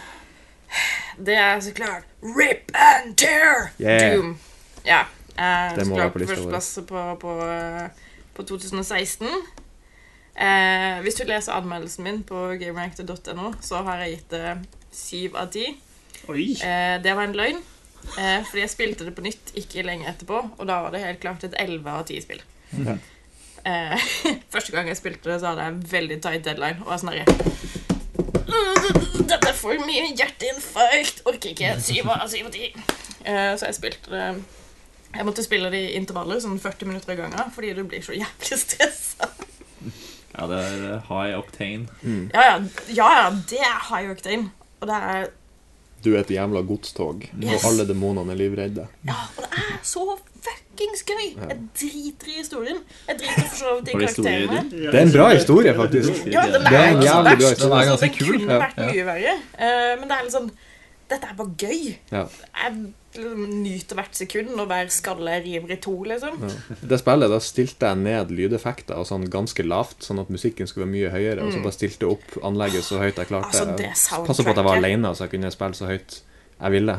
Det 1.27 1.35
er 1.37 1.59
så 1.61 1.73
klart 1.77 2.03
Rip 2.23 2.71
and 2.73 3.15
Tear! 3.17 3.69
Yeah. 3.81 4.15
Doom. 4.17 4.37
Ja. 4.85 5.03
Jeg 5.37 5.75
Det 5.77 5.87
må 5.87 5.97
være 5.97 6.11
på 6.13 6.21
lista 6.21 6.35
vår. 6.35 6.51
førsteplass 6.51 6.79
på, 6.87 7.03
på, 7.21 7.35
eh, 7.47 7.89
på 8.37 8.43
2016. 8.43 9.27
Eh, 10.33 11.01
hvis 11.05 11.17
du 11.19 11.23
leser 11.29 11.53
anmeldelsen 11.53 12.03
min 12.05 12.23
på 12.25 12.47
gamereactor.no, 12.61 13.53
så 13.61 13.83
har 13.85 14.01
jeg 14.03 14.17
gitt 14.17 14.33
det 14.33 14.55
syv 14.93 15.37
av 15.37 15.51
ti. 15.53 15.67
Oi. 16.29 16.51
Eh, 16.57 16.97
det 17.03 17.15
var 17.15 17.27
en 17.27 17.37
løgn. 17.37 17.61
Eh, 18.17 18.41
fordi 18.43 18.59
jeg 18.65 18.69
spilte 18.73 19.05
det 19.07 19.15
på 19.15 19.23
nytt 19.23 19.53
ikke 19.57 19.85
lenge 19.85 20.09
etterpå, 20.09 20.41
og 20.57 20.67
da 20.67 20.81
var 20.83 20.91
det 20.93 21.03
helt 21.05 21.21
klart 21.23 21.45
et 21.47 21.55
11 21.59 21.87
av 21.89 22.05
10-spill. 22.09 22.41
Ja. 22.83 22.97
Eh, 23.63 24.09
første 24.53 24.73
gang 24.75 24.89
jeg 24.91 24.99
spilte 24.99 25.29
det, 25.31 25.39
så 25.39 25.53
hadde 25.53 25.65
jeg 25.67 25.75
en 25.77 25.85
veldig 25.93 26.19
tight 26.25 26.45
deadline. 26.45 26.81
Og 26.83 26.91
jeg 26.91 27.03
sånn 27.05 27.13
herre 28.17 29.49
er 29.49 29.57
for 29.57 29.85
mye 29.87 30.09
hjerteinfarkt. 30.17 31.23
Orker 31.29 31.53
ikke. 31.53 31.75
Syv 31.81 32.11
av 32.13 32.27
syv 32.31 32.49
av 32.49 32.53
ti. 32.55 32.69
Eh, 33.23 33.53
så 33.57 33.69
jeg 33.69 33.77
spilte 33.77 34.11
det 34.11 34.25
Jeg 35.13 35.25
måtte 35.27 35.43
spille 35.45 35.69
det 35.69 35.79
i 35.79 35.91
intervaller, 35.99 36.39
sånn 36.41 36.57
40 36.57 36.89
minutter 36.89 37.13
av 37.13 37.19
gangen, 37.19 37.51
fordi 37.53 37.75
du 37.77 37.83
blir 37.85 38.01
så 38.01 38.15
jævlig 38.17 38.57
stressa. 38.63 39.29
Ja, 40.33 40.47
det 40.49 40.57
er 40.57 40.79
eh, 40.95 41.11
high 41.11 41.37
octane. 41.37 41.85
Mm. 42.01 42.31
ja, 42.33 42.45
ja, 42.89 43.09
ja, 43.19 43.27
det 43.51 43.61
er 43.61 43.75
high 43.91 44.09
octane. 44.09 44.49
Og 44.81 44.89
det 44.89 44.97
er 44.97 45.27
Du 46.03 46.13
er 46.15 46.19
et 46.19 46.31
jævla 46.31 46.61
godstog, 46.67 47.21
Yes. 47.43 47.63
og 47.63 47.69
alle 47.71 47.87
demonene 47.87 48.31
er 48.31 48.35
livredde. 48.35 48.87
Ja, 49.07 49.13
og 49.37 49.43
det 49.43 49.59
er 49.63 49.79
så 49.83 50.03
fuckings 50.43 51.03
gøy! 51.07 51.25
Jeg 51.49 51.57
driter 51.81 52.27
i 52.27 52.37
historien. 52.37 52.77
Jeg 53.07 53.15
driter 53.21 53.47
for 53.49 53.55
så 53.55 53.75
vidt 53.77 53.87
i 53.87 53.91
karakterene. 53.91 54.63
Det 54.71 54.95
er 54.95 55.01
en 55.05 55.13
bra 55.15 55.29
historie, 55.33 55.73
faktisk. 55.75 56.09
Ja, 56.27 56.41
den 56.51 56.61
Det 56.67 56.73
er 56.73 56.79
er 56.79 56.97
en 56.97 57.03
jævlig 57.03 57.37
bra 57.39 57.49
historie. 57.49 57.71
Den 57.71 57.79
er 57.79 57.89
ganske 57.93 58.11
kunne 58.19 58.59
vært 58.65 58.77
mye 58.91 59.05
verre. 59.11 59.33
Eh, 59.59 59.93
men 59.99 60.09
det 60.09 60.17
er 60.19 60.23
liksom 60.27 60.51
Dette 61.13 61.29
er 61.29 61.37
bare 61.37 61.53
gøy. 61.61 61.95
Ja. 62.11 62.25
Jeg 62.63 62.75
liksom 63.13 63.41
nyter 63.61 63.97
hvert 63.99 64.15
sekund, 64.17 64.53
og 64.57 64.65
hver 64.71 64.87
skalle 64.89 65.35
river 65.43 65.73
i 65.75 65.77
to, 65.83 65.93
liksom. 66.09 66.39
Det 66.89 66.97
spillet, 67.01 67.29
da 67.29 67.37
stilte 67.45 67.91
jeg 67.91 67.99
ned 68.01 68.31
lydeffekter 68.33 68.97
og 68.97 69.05
sånn 69.05 69.27
ganske 69.29 69.65
lavt, 69.67 69.99
sånn 70.07 70.21
at 70.23 70.31
musikken 70.33 70.65
skulle 70.69 70.87
være 70.87 70.93
mye 70.95 71.11
høyere, 71.13 71.43
og 71.45 71.53
så 71.53 71.61
bare 71.61 71.75
stilte 71.77 72.07
jeg 72.07 72.15
opp 72.17 72.39
anlegget 72.49 72.87
så 72.87 72.97
høyt 73.03 73.21
jeg 73.21 73.29
klarte. 73.29 73.53
Altså, 73.53 74.25
Passa 74.25 74.43
på 74.43 74.49
at 74.55 74.61
jeg 74.63 74.65
var 74.65 74.79
alene, 74.81 75.13
så 75.13 75.27
jeg 75.27 75.35
kunne 75.35 75.51
spille 75.53 75.77
så 75.77 75.91
høyt 75.91 76.21
jeg 76.63 76.71
ville. 76.79 76.97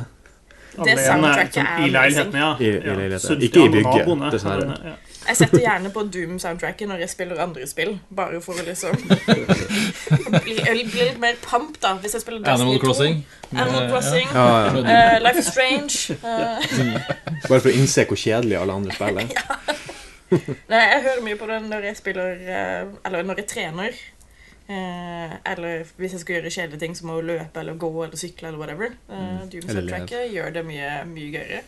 Det 0.74 0.94
soundtracket 0.98 1.54
sånn, 1.54 1.66
er 1.66 1.82
I 1.86 1.90
leiligheten, 1.94 2.38
ja. 2.44 2.52
I- 2.58 2.70
i 2.78 2.94
leiligheten. 2.94 3.26
Så 3.26 3.36
Ikke 3.48 3.64
i 3.64 3.68
bygget, 3.74 4.30
dessverre. 4.32 4.78
ja. 4.84 4.94
Jeg 5.24 5.38
setter 5.38 5.62
gjerne 5.62 5.90
på 5.94 6.02
Doom-soundtracket 6.12 6.88
når 6.90 7.04
jeg 7.04 7.12
spiller 7.14 7.40
andre 7.40 7.66
spill, 7.68 7.94
bare 8.12 8.40
for 8.44 8.60
å 8.60 8.64
liksom 8.66 8.96
bli, 10.44 10.56
bli 10.60 11.06
litt 11.08 11.20
mer 11.22 11.38
pump, 11.44 11.78
da, 11.82 11.94
hvis 12.02 12.18
jeg 12.18 12.24
spiller 12.24 12.42
Destiny 12.44 12.74
Animal 12.74 12.80
2. 12.80 12.84
Crossing. 12.84 13.20
Animal 13.52 13.88
Crossing. 13.92 14.34
Ja, 14.34 14.46
ja. 14.66 14.84
Uh, 14.84 15.16
Life 15.24 15.40
is 15.40 15.48
Strange. 15.48 16.18
Uh. 16.20 17.00
Bare 17.48 17.60
for 17.60 17.70
å 17.72 17.76
innse 17.76 18.04
hvor 18.08 18.20
kjedelig 18.20 18.60
alle 18.60 18.76
andre 18.80 18.96
spiller. 18.96 19.32
Nei, 20.72 20.82
jeg 20.82 21.04
hører 21.04 21.22
mye 21.24 21.38
på 21.38 21.48
det 21.48 21.60
når 21.68 21.84
jeg 21.86 21.96
spiller 22.00 22.40
eh, 22.42 22.86
Eller 23.06 23.26
når 23.28 23.42
jeg 23.42 23.48
trener. 23.52 23.98
Eh, 24.64 25.34
eller 25.52 25.84
hvis 26.00 26.14
jeg 26.16 26.22
skal 26.22 26.38
gjøre 26.38 26.50
kjedelige 26.54 26.80
ting 26.80 26.94
som 26.96 27.10
å 27.12 27.18
løpe 27.20 27.60
eller 27.60 27.76
gå 27.76 27.90
eller 27.92 28.16
sykle 28.16 28.48
eller 28.48 28.60
whatever. 28.60 28.94
Uh, 29.10 29.44
Doom-soundtracket 29.52 30.32
gjør 30.32 30.54
det 30.56 30.64
mye, 30.66 30.90
mye 31.10 31.32
gøyere. 31.34 31.62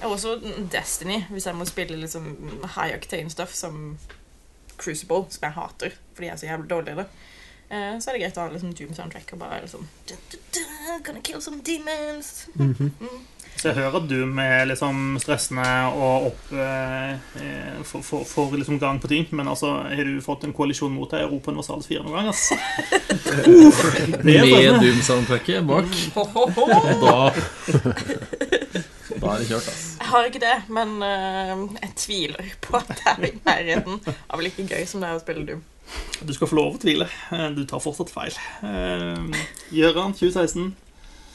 Og 0.00 0.14
også 0.16 0.38
Destiny, 0.72 1.22
hvis 1.30 1.46
jeg 1.46 1.56
må 1.56 1.64
spille 1.68 1.96
liksom 2.00 2.30
high 2.76 2.94
octane 2.96 3.30
stuff 3.30 3.52
som 3.54 3.98
Crucible, 4.80 5.24
som 5.28 5.44
jeg 5.44 5.52
hater 5.52 5.98
fordi 6.14 6.26
jeg 6.26 6.32
er 6.32 6.40
så 6.40 6.46
jævlig 6.46 6.70
dårlig 6.70 6.92
i 6.92 6.96
det. 7.00 7.06
Eh, 7.70 8.00
så 8.00 8.10
er 8.10 8.16
det 8.16 8.22
greit 8.24 8.38
å 8.38 8.44
ha 8.44 8.50
liksom 8.50 8.72
Doom 8.76 8.94
soundtrack 8.96 9.28
og 9.36 9.38
bare 9.44 9.60
liksom 9.62 9.86
Gonna 11.06 11.20
kill 11.22 11.40
some 11.40 11.60
demons. 11.64 12.48
Så 13.56 13.68
jeg 13.68 13.76
hører 13.76 13.96
at 14.00 14.08
Doom 14.10 14.38
er 14.42 14.64
liksom 14.70 15.18
stressende 15.20 15.66
og 15.92 16.30
opp 16.30 16.52
eh, 16.56 17.12
eh, 17.40 17.80
for, 17.84 18.02
for, 18.02 18.24
for 18.26 18.56
liksom 18.56 18.78
gang 18.80 19.00
på 19.00 19.10
ting, 19.10 19.26
men 19.30 19.48
altså, 19.48 19.74
har 19.86 20.04
du 20.08 20.20
fått 20.24 20.46
en 20.48 20.54
koalisjon 20.56 20.94
mot 20.96 21.10
deg 21.12 21.22
i 21.22 21.28
Europa 21.28 21.52
Universals 21.52 21.90
4 21.90 22.04
noen 22.06 22.16
gang, 22.16 22.28
ass? 22.32 22.50
Med. 24.24 24.80
Doom-soundtracket 24.80 25.68
bak. 25.68 25.92
Da 27.04 27.16
Da 29.20 29.34
er 29.34 29.42
det 29.42 29.48
kjørt, 29.50 29.66
ass. 29.68 29.82
Jeg 30.00 30.08
har 30.10 30.28
ikke 30.30 30.40
det, 30.42 30.54
men 30.72 30.94
uh, 31.04 31.64
jeg 31.82 31.90
tviler 32.00 32.52
på 32.64 32.78
at 32.80 32.88
det 32.94 33.00
er 33.12 33.26
i 33.28 33.32
nærheten 33.44 34.00
av 34.32 34.40
like 34.44 34.64
gøy 34.64 34.86
som 34.88 35.02
det 35.04 35.10
er 35.10 35.18
å 35.18 35.22
spille 35.22 35.44
Doom. 35.48 35.60
Du 36.24 36.32
skal 36.36 36.48
få 36.48 36.56
lov 36.56 36.76
å 36.76 36.80
tvile. 36.80 37.08
Eh, 37.34 37.48
Du 37.56 37.64
tar 37.68 37.82
fortsatt 37.82 38.12
feil. 38.14 38.36
Uh, 38.62 39.28
Gjøran, 39.74 40.14
2016. 40.16 40.70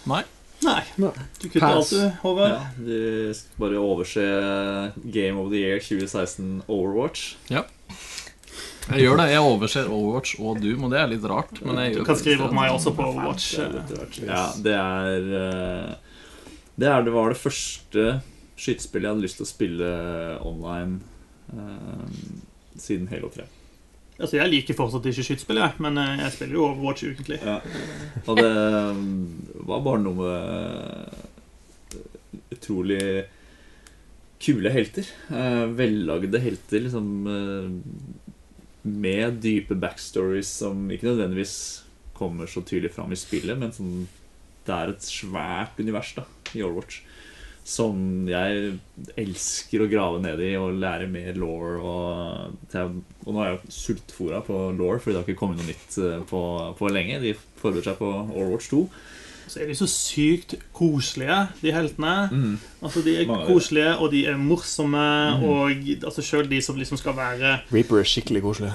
Nei. 0.09 0.23
Nei. 0.65 0.81
Du 0.97 1.49
kutter 1.51 1.67
alt, 1.67 1.91
du, 1.91 2.01
Håvard. 2.23 2.53
Ja, 2.55 2.61
du 2.79 3.33
skal 3.35 3.61
bare 3.65 3.81
overse 3.83 4.25
Game 5.03 5.41
of 5.41 5.51
the 5.51 5.61
Year 5.61 5.81
2016 5.83 6.63
Overwatch. 6.71 7.35
Ja. 7.51 7.65
Jeg 8.85 9.01
gjør 9.01 9.17
det. 9.19 9.27
Jeg 9.33 9.41
overser 9.41 9.87
Overwatch 9.89 10.35
og 10.39 10.59
Doom, 10.61 10.87
og 10.87 10.93
det 10.93 10.99
er 11.01 11.11
litt 11.11 11.25
rart. 11.29 11.59
Men 11.65 11.81
jeg 11.81 11.95
Du 11.95 11.99
gjør 11.99 12.09
kan 12.11 12.19
skrive 12.21 12.47
opp 12.47 12.55
meg 12.55 12.73
også 12.73 12.93
på 12.97 13.07
Overwatch. 13.11 13.47
Er. 13.59 13.77
Ja, 14.29 14.43
det 14.61 14.75
er 14.77 15.29
eh, 15.41 16.04
Det, 16.75 16.87
er, 16.87 17.03
det 17.05 17.13
var 17.15 17.31
det 17.31 17.39
første 17.39 18.07
skytespillet 18.59 19.07
jeg 19.07 19.13
hadde 19.13 19.25
lyst 19.25 19.39
til 19.39 19.45
å 19.45 19.51
spille 19.51 19.91
online 20.43 20.99
eh, 21.55 22.07
siden 22.79 23.07
Halo 23.11 23.29
3. 23.31 23.45
Altså, 24.15 24.37
Jeg 24.39 24.51
liker 24.51 24.77
fortsatt 24.77 25.07
ikke 25.09 25.23
skytespill, 25.27 25.59
jeg, 25.59 25.73
men 25.83 25.97
eh, 25.99 26.19
jeg 26.23 26.33
spiller 26.35 26.55
jo 26.55 26.67
Overwatch 26.69 27.03
ukentlig. 27.11 27.39
Ja. 27.43 27.57
Og 28.25 28.39
det 28.39 28.51
um, 28.95 28.99
var 29.67 29.83
bare 29.87 30.03
noe 30.03 30.15
med 30.19 30.35
utrolig 32.55 33.03
kule 34.45 34.71
helter. 34.71 35.05
Eh, 35.31 35.65
vellagde 35.75 36.39
helter, 36.43 36.79
liksom 36.85 37.07
eh, 37.31 37.69
med 38.85 39.41
dype 39.43 39.75
backstories 39.79 40.49
som 40.61 40.85
ikke 40.91 41.09
nødvendigvis 41.09 41.55
kommer 42.15 42.47
så 42.47 42.63
tydelig 42.63 42.93
fram 42.95 43.11
i 43.11 43.19
spillet, 43.19 43.57
men 43.59 43.71
som 43.75 44.07
det 44.65 44.73
er 44.73 44.91
et 44.93 45.03
svært 45.05 45.79
univers 45.81 46.13
da, 46.15 46.23
i 46.59 46.63
Overwatch. 46.65 47.01
Som 47.65 48.27
jeg 48.29 48.75
elsker 49.17 49.81
å 49.81 49.89
grave 49.89 50.19
ned 50.21 50.41
i 50.45 50.51
og 50.59 50.77
lære 50.77 51.09
mer 51.09 51.37
law. 51.41 51.63
Og, 51.81 52.75
og 52.77 53.31
nå 53.33 53.41
er 53.41 53.51
jeg 53.55 53.73
sultfora 53.73 54.43
på 54.45 54.59
law, 54.77 54.99
fordi 54.99 55.15
det 55.15 55.21
har 55.21 55.27
ikke 55.29 55.39
kommet 55.39 55.61
noe 55.61 55.71
nytt 55.71 55.97
eh, 55.97 56.21
på, 56.29 56.41
på 56.77 56.91
lenge. 56.93 57.21
De 57.23 57.33
forbereder 57.57 57.89
seg 57.89 58.01
på 58.03 58.11
Overwatch 58.11 58.69
2. 58.73 58.83
Så 59.45 59.61
er 59.61 59.69
de 59.69 59.77
så 59.77 59.87
sykt 59.89 60.55
koselige, 60.73 61.39
de 61.61 61.73
heltene. 61.73 62.13
Mm. 62.31 62.53
Altså, 62.85 63.01
De 63.05 63.15
er 63.17 63.27
Mange 63.29 63.49
koselige, 63.49 63.91
og 63.97 64.11
de 64.13 64.21
er 64.31 64.37
morsomme, 64.37 65.03
og 65.49 65.71
altså, 66.05 66.21
sjøl 66.25 66.47
de 66.51 66.61
som 66.61 66.77
liksom 66.79 66.97
skal 67.01 67.17
være 67.17 67.55
Reaper 67.73 67.99
er 68.03 68.09
skikkelig 68.13 68.41
koselig. 68.45 68.71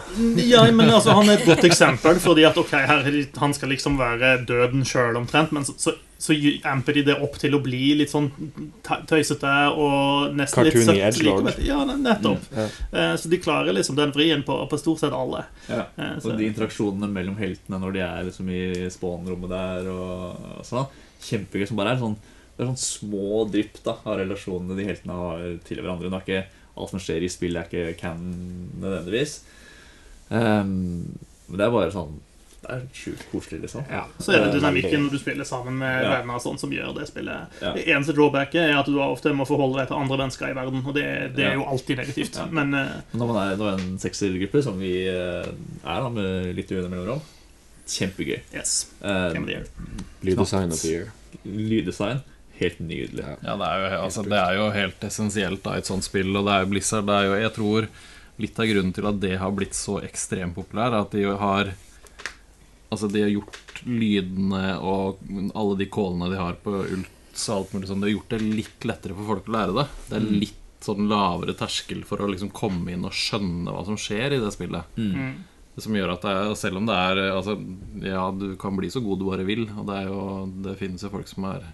Ja, 0.51 0.67
men 0.71 0.91
altså, 0.91 1.15
Han 1.17 1.31
er 1.31 1.39
et 1.41 1.47
godt 1.49 1.65
eksempel, 1.71 2.21
fordi 2.21 2.45
at 2.51 2.59
ok, 2.61 2.71
her, 2.77 3.05
er 3.07 3.21
han 3.41 3.55
skal 3.57 3.73
liksom 3.75 3.99
være 4.01 4.37
døden 4.49 4.85
sjøl 4.85 5.17
omtrent, 5.21 5.53
men 5.57 5.65
så, 5.65 5.75
så, 5.79 5.95
så 6.21 6.35
amper 6.69 6.99
de 6.99 7.03
det 7.09 7.17
opp 7.25 7.39
til 7.41 7.55
å 7.57 7.63
bli 7.65 7.95
litt 8.03 8.11
sånn 8.13 8.27
tøysete 9.09 9.53
og 9.73 10.35
nesten 10.37 10.67
litt 10.67 10.77
Cartoony 10.77 10.99
søtt. 11.13 11.23
Like. 11.25 11.55
Ja, 11.65 11.79
nettopp. 11.89 12.49
Ja. 12.57 12.67
Eh, 12.93 13.15
Så 13.21 13.31
de 13.33 13.39
klarer 13.41 13.73
liksom 13.77 13.97
den 13.99 14.13
vrien 14.15 14.43
på, 14.47 14.57
på 14.71 14.79
stort 14.81 15.01
sett 15.03 15.15
alle. 15.17 15.45
Ja. 15.71 15.87
Eh, 15.97 16.17
Og 16.25 16.37
de 16.37 16.49
interaksjonene 16.51 17.09
mellom 17.13 17.39
heltene 17.41 17.81
når 17.81 17.97
de 17.97 18.05
er 18.05 18.27
liksom 18.29 18.51
i 18.53 18.63
spawnrommet 18.93 19.53
der 19.55 19.89
og, 19.93 20.45
og 20.61 20.67
sånn. 20.69 20.91
Kjempegøy. 21.25 21.67
Som 21.69 21.81
bare 21.81 21.95
er 21.97 22.01
sånn 22.05 22.17
Det 22.61 22.67
er 22.67 22.75
sånn 22.75 22.83
små 22.83 23.47
drypp 23.49 23.79
da 23.87 23.95
av 24.05 24.19
relasjonene 24.21 24.77
de 24.77 24.85
heltene 24.85 25.15
har 25.17 25.45
til 25.65 25.79
hverandre. 25.81 26.11
Det 26.13 26.19
er 26.19 26.27
ikke 26.27 26.81
alt 26.81 26.91
som 26.93 27.01
skjer 27.01 27.25
i 27.25 27.29
spill, 27.33 27.55
det 27.57 27.63
er 27.63 27.71
ikke 27.71 28.01
canon 28.03 28.35
nødvendigvis. 28.83 29.39
Um, 30.29 31.17
men 31.49 31.57
det 31.59 31.65
er 31.67 31.73
bare 31.75 31.91
sånn 31.91 32.19
Det 32.61 32.69
er 32.75 32.83
sjukt 32.95 33.23
koselig, 33.33 33.63
liksom. 33.65 33.87
Ja. 33.89 34.03
Så 34.21 34.35
er 34.35 34.43
det 34.45 34.45
Det 34.45 34.51
er 34.51 34.59
dynamikken 34.61 35.07
når 35.07 35.15
du 35.17 35.19
spiller 35.23 35.49
sammen 35.49 35.79
med 35.81 36.05
Ja. 36.05 36.11
venner 36.19 36.37
og 36.37 36.43
sånn 36.45 36.59
som 36.61 36.71
gjør 36.71 36.93
det 36.99 37.07
spillet. 37.09 37.57
Ja. 37.63 37.73
Det 37.73 37.87
eneste 37.89 38.13
drawbacket 38.15 38.61
er 38.61 38.77
at 38.79 38.87
du 38.87 38.99
ofte 39.01 39.33
må 39.33 39.47
forholde 39.49 39.81
deg 39.81 39.89
til 39.89 39.97
andre 39.97 40.19
mennesker 40.21 40.51
i 40.53 40.55
verden, 40.61 40.85
og 40.85 40.95
det, 40.95 41.07
det 41.35 41.47
er 41.47 41.55
Ja. 41.55 41.57
jo 41.57 41.65
alltid 41.65 41.97
negativt. 41.97 42.37
Ja. 42.37 42.45
Men 42.53 42.75
eh, 42.75 43.01
Når 43.17 43.27
man 43.33 43.37
er, 43.41 43.57
når 43.57 43.67
er 43.73 43.79
en 43.81 43.99
seksergruppe, 43.99 44.63
som 44.63 44.79
vi 44.79 44.93
eh, 45.09 45.49
er 45.49 46.01
da 46.05 46.09
med 46.13 46.55
litt 46.55 46.69
ujevne 46.71 46.91
mellomrom, 46.93 47.23
kjempegøy. 47.89 48.41
yes. 48.55 48.91
Eh, 49.03 49.41
year. 49.49 49.65
Lyddesign 50.23 50.71
of 50.71 50.83
the 50.83 50.89
year. 50.93 51.13
lyddesign. 51.45 52.21
Helt 52.61 52.81
nydelig. 52.85 53.25
Ja. 53.25 53.37
Ja, 53.45 53.57
det 53.57 53.69
er, 53.69 53.83
jo, 53.83 54.01
altså, 54.07 54.25
det 54.29 54.39
er 54.39 54.57
jo 54.59 54.71
helt 54.75 55.05
essensielt 55.09 55.63
da, 55.65 55.77
i 55.77 55.83
et 55.83 55.89
sånt 55.89 56.07
spill. 56.07 56.33
Og 56.37 56.47
det 56.47 56.55
er 56.55 56.65
jo 56.65 56.73
Blizzard. 56.75 57.07
Det 57.09 57.17
er 57.17 57.29
jo, 57.29 57.37
jeg 57.41 57.55
tror 57.57 57.91
litt 58.41 58.61
av 58.61 58.69
grunnen 58.71 58.97
til 58.97 59.09
at 59.11 59.21
det 59.23 59.37
har 59.41 59.55
blitt 59.57 59.77
så 59.77 59.99
ekstremt 60.05 60.57
populær, 60.57 60.93
er 60.93 61.05
at 61.05 61.17
de 61.17 61.25
har 61.45 61.75
Altså, 62.91 63.07
de 63.07 63.21
har 63.23 63.29
gjort 63.31 63.85
lydene 63.87 64.73
og 64.83 65.21
alle 65.55 65.77
de 65.79 65.87
callene 65.95 66.27
de 66.33 66.41
har 66.41 66.57
på 66.59 66.73
Ults 66.81 67.45
og 67.47 67.61
alt 67.61 67.75
mulig 67.77 67.87
sånn, 67.87 68.01
de 68.03 68.09
har 68.09 68.17
gjort 68.17 68.33
det 68.35 68.41
litt 68.43 68.87
lettere 68.91 69.15
for 69.15 69.29
folk 69.29 69.47
å 69.47 69.55
lære 69.55 69.77
det. 69.77 69.85
Det 70.09 70.17
er 70.19 70.25
litt 70.27 70.57
sånn 70.83 71.07
lavere 71.07 71.55
terskel 71.55 72.03
for 72.09 72.19
å 72.19 72.27
liksom 72.33 72.51
komme 72.57 72.91
inn 72.91 73.07
og 73.07 73.15
skjønne 73.15 73.71
hva 73.71 73.85
som 73.87 73.99
skjer 74.01 74.35
i 74.35 74.41
det 74.43 74.51
spillet. 74.57 74.99
Mm. 74.99 75.37
Det 75.77 75.85
som 75.85 75.95
gjør 75.95 76.17
at 76.17 76.27
det 76.27 76.33
er, 76.35 76.51
Selv 76.59 76.81
om 76.81 76.89
det 76.89 76.97
er 76.99 77.19
altså, 77.31 77.55
Ja, 78.03 78.25
du 78.35 78.57
kan 78.59 78.75
bli 78.75 78.91
så 78.91 78.99
god 79.05 79.21
du 79.21 79.29
bare 79.29 79.47
vil, 79.47 79.69
og 79.71 79.87
det, 79.87 80.01
er 80.01 80.11
jo, 80.11 80.25
det 80.67 80.75
finnes 80.81 81.07
jo 81.07 81.13
folk 81.13 81.31
som 81.31 81.47
er 81.53 81.69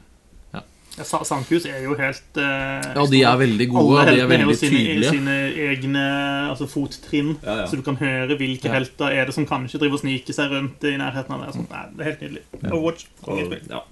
Ja, 0.96 1.04
Sa- 1.04 1.20
er 1.20 1.82
jo 1.84 1.94
helt 1.98 2.38
eh, 2.40 2.86
Ja, 2.96 3.04
de 3.04 3.18
er 3.22 3.36
veldig 3.36 3.68
gode, 3.68 3.84
og 3.84 3.98
Alle 4.00 4.14
de 4.14 4.20
er 4.22 4.22
heltene 4.22 4.36
har 4.36 4.40
jo 4.40 4.48
veldig 4.48 4.56
sine, 4.56 4.78
tydelige. 4.80 5.10
sine 5.12 5.34
egne 5.68 6.04
altså, 6.50 6.66
fottrinn, 6.72 7.34
Ja, 7.42 7.56
ja. 7.60 7.66
så 7.66 7.76
du 7.76 7.82
kan 7.82 7.96
høre 8.00 8.36
hvilke 8.40 8.64
Ja. 8.70 8.72
helter 8.78 9.12
er 9.12 9.26
det 9.26 9.34
som 9.34 9.46
kanskje 9.46 9.78
driver 9.82 9.98
og 9.98 10.00
sniker 10.00 10.32
seg 10.32 10.50
rundt 10.50 10.84
i 10.84 10.96
nærheten 10.96 11.30
av 11.36 11.44
det. 11.44 11.54
Sånn, 11.54 11.68
nei, 11.68 11.84
det 11.92 12.00
er 12.00 12.10
helt 12.10 12.22
nydelig. 12.24 12.42
Overwatch. 12.72 13.06
Og, 13.24 13.68
ja. 13.68 13.82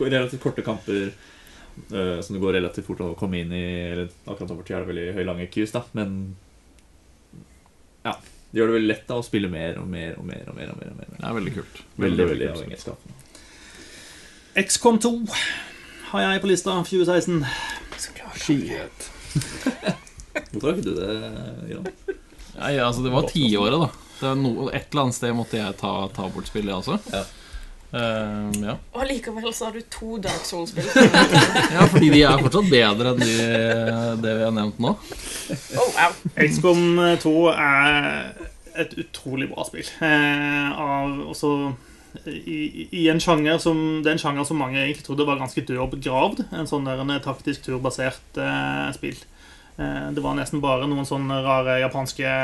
Relativt 0.00 0.42
korte 0.42 0.62
kamper 0.66 1.12
uh, 1.92 2.20
som 2.20 2.34
det 2.34 2.42
går 2.42 2.54
relativt 2.58 2.86
fort 2.86 3.00
å 3.04 3.14
komme 3.14 3.38
inn 3.44 3.52
i. 3.52 3.64
Eller 3.92 4.08
akkurat 4.26 4.50
over 4.50 4.62
tid 4.66 4.76
er 4.76 4.84
det 4.84 4.90
veldig 4.90 5.08
høylange 5.20 5.48
queues, 5.54 5.70
da, 5.70 5.84
men 5.94 6.36
ja. 8.04 8.16
Det 8.50 8.58
gjør 8.58 8.66
det 8.72 8.74
veldig 8.80 8.88
lett 8.90 9.06
da 9.06 9.14
å 9.20 9.22
spille 9.22 9.46
mer 9.52 9.76
og 9.78 9.86
mer 9.86 10.16
og 10.18 10.24
mer. 10.26 10.42
og 10.48 10.56
mer, 10.56 10.70
og 10.72 10.78
mer, 10.80 10.90
og 10.90 10.96
mer. 10.98 11.18
Det 11.20 11.26
er 11.28 11.34
veldig 11.38 11.52
kult. 11.54 11.82
Veldig, 12.02 12.26
veldig 12.32 12.46
kult. 12.48 12.56
avhengighetsskapende. 12.58 13.14
XCOM 14.66 14.98
2 14.98 15.12
har 16.10 16.24
jeg 16.26 16.42
på 16.42 16.50
lista 16.50 16.76
2016. 16.84 17.44
Så 17.96 18.14
klart. 18.16 18.38
Shit. 18.42 19.10
Hvorfor 20.52 20.70
har 20.70 20.78
ikke 20.78 20.86
du 20.86 20.94
det, 20.98 21.18
Jan? 21.70 21.90
Nei, 22.60 22.72
altså 22.82 23.04
Det 23.04 23.12
var 23.14 23.28
tiåret, 23.30 23.76
da. 23.84 24.34
No, 24.36 24.68
et 24.68 24.90
eller 24.90 25.06
annet 25.06 25.16
sted 25.16 25.32
måtte 25.36 25.56
jeg 25.60 25.76
ta, 25.80 25.92
ta 26.12 26.26
bort 26.32 26.50
spillet, 26.50 26.72
jeg 26.72 26.82
også. 26.82 26.98
Ja. 27.14 27.22
Ehm, 27.90 28.52
ja. 28.62 28.74
Og 28.94 29.06
likevel 29.08 29.54
så 29.56 29.70
har 29.70 29.78
du 29.78 29.86
to 29.90 30.18
Dark 30.22 30.44
Souls-spill. 30.46 30.86
ja, 31.76 31.86
fordi 31.90 32.10
de 32.12 32.22
er 32.26 32.42
fortsatt 32.42 32.70
bedre 32.70 33.14
enn 33.14 33.22
de, 33.22 33.36
det 34.22 34.34
vi 34.36 34.46
har 34.46 34.54
nevnt 34.54 34.82
nå. 34.82 34.94
Oh, 34.94 35.94
wow. 35.96 36.18
XCOM 36.36 36.84
2 37.22 37.34
er 37.54 38.10
et 38.80 38.98
utrolig 39.00 39.48
bra 39.50 39.66
spill. 39.66 39.88
Eh, 40.06 40.68
av 40.74 41.30
også 41.32 41.54
i, 42.26 42.88
i 43.02 43.08
en 43.08 43.20
sjanger 43.22 43.58
som, 43.62 43.78
Det 44.02 44.10
er 44.10 44.16
en 44.18 44.22
sjanger 44.22 44.46
som 44.48 44.58
mange 44.60 44.80
egentlig 44.80 45.06
trodde 45.06 45.26
var 45.28 45.38
ganske 45.40 45.62
død 45.66 45.82
og 45.84 45.92
begravd. 45.94 46.44
En 46.52 46.68
sånn 46.70 46.88
der, 46.88 47.00
en 47.04 47.12
taktisk 47.24 47.66
turbasert 47.66 48.40
eh, 48.40 48.88
spill. 48.96 49.18
Eh, 49.80 50.10
det 50.12 50.20
var 50.24 50.34
nesten 50.36 50.60
bare 50.60 50.88
noen 50.90 51.06
sånne 51.08 51.38
rare 51.44 51.78
japanske 51.80 52.34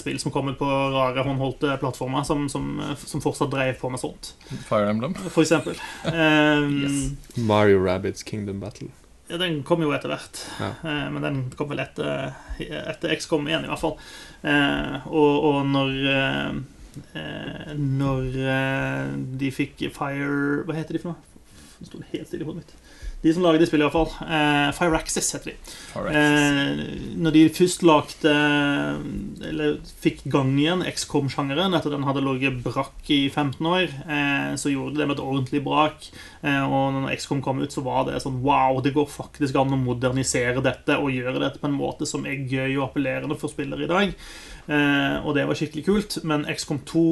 spill 0.00 0.18
som 0.22 0.32
kom 0.34 0.50
ut 0.50 0.58
på 0.58 0.66
rare 0.66 1.22
håndholdte 1.26 1.76
plattformer, 1.82 2.24
som, 2.26 2.48
som, 2.50 2.70
som 2.98 3.22
fortsatt 3.22 3.52
drev 3.52 3.76
på 3.80 3.90
med 3.92 4.02
sånt, 4.02 4.32
Fire 4.66 4.90
Emblem. 4.90 5.14
for 5.28 5.44
eksempel. 5.44 5.78
Eh, 6.04 6.70
Yes. 6.86 7.36
Mario 7.36 7.78
Rabbids 7.84 8.24
Kingdom 8.26 8.60
Battle. 8.60 8.88
ja, 9.28 9.36
den 9.38 9.60
kom 9.66 9.82
jo 9.82 9.92
etter 9.94 10.10
hvert. 10.10 10.40
Ja. 10.60 10.72
Eh, 10.82 11.06
men 11.12 11.22
den 11.22 11.42
kom 11.58 11.70
vel 11.70 11.82
etter, 11.84 12.32
etter 12.58 13.14
XCOM 13.14 13.46
1, 13.50 13.66
i 13.66 13.70
hvert 13.70 13.82
fall. 13.82 13.96
Eh, 14.46 15.06
og, 15.06 15.46
og 15.50 15.60
når 15.70 15.94
eh, 16.10 16.16
eh, 16.16 16.58
Når 17.76 18.38
eh, 18.56 19.14
de 19.40 19.52
fikk 19.54 19.86
Fire 19.94 20.64
Hva 20.66 20.76
heter 20.78 20.96
de 20.96 21.02
for 21.02 21.14
noe? 21.14 21.36
Det 21.76 21.90
sto 21.90 22.00
helt 22.00 22.28
stille 22.30 22.44
i 22.44 22.48
hodet 22.48 22.62
mitt. 22.64 22.76
De 23.24 23.32
som 23.34 23.42
lager 23.42 23.58
de 23.58 23.66
spillene, 23.66 23.88
i 23.88 23.90
hvert 23.90 23.96
fall. 23.96 24.28
Eh, 24.36 24.68
Fireaxis 24.76 25.28
heter 25.34 25.50
de. 25.50 25.54
Fire 25.90 26.12
Eh, 26.16 26.80
når 27.16 27.32
de 27.34 27.42
først 27.50 27.82
lagde 27.82 28.32
Eller 29.48 29.78
fikk 30.04 30.22
gang 30.30 30.52
igjen 30.60 30.84
XCOM-sjangeren 30.86 31.74
etter 31.76 31.92
den 31.92 32.06
hadde 32.06 32.22
ligget 32.24 32.60
brakk 32.64 33.10
i 33.10 33.26
15 33.28 33.66
år, 33.66 33.88
eh, 34.06 34.54
så 34.60 34.70
gjorde 34.72 34.94
de 34.94 35.02
det 35.02 35.08
med 35.08 35.16
et 35.18 35.24
ordentlig 35.24 35.62
brak. 35.64 36.08
Eh, 36.42 36.62
og 36.64 36.94
når 36.94 37.16
XCOM 37.16 37.42
kom 37.42 37.60
ut, 37.60 37.72
så 37.72 37.82
var 37.84 38.06
det 38.06 38.22
sånn 38.22 38.42
Wow, 38.44 38.80
det 38.84 38.94
går 38.94 39.08
faktisk 39.10 39.56
an 39.56 39.74
å 39.74 39.80
modernisere 39.80 40.62
dette 40.62 40.96
og 41.00 41.10
gjøre 41.10 41.40
dette 41.40 41.60
på 41.60 41.68
en 41.68 41.78
måte 41.78 42.06
som 42.06 42.26
er 42.26 42.44
gøy 42.46 42.76
og 42.76 42.90
appellerende 42.90 43.38
for 43.40 43.52
spillere 43.52 43.84
i 43.84 43.90
dag. 43.90 44.14
Eh, 44.66 45.26
og 45.26 45.36
det 45.36 45.44
var 45.46 45.58
skikkelig 45.58 45.84
kult, 45.86 46.18
men 46.26 46.46
XCOM 46.50 46.80
2 46.88 47.04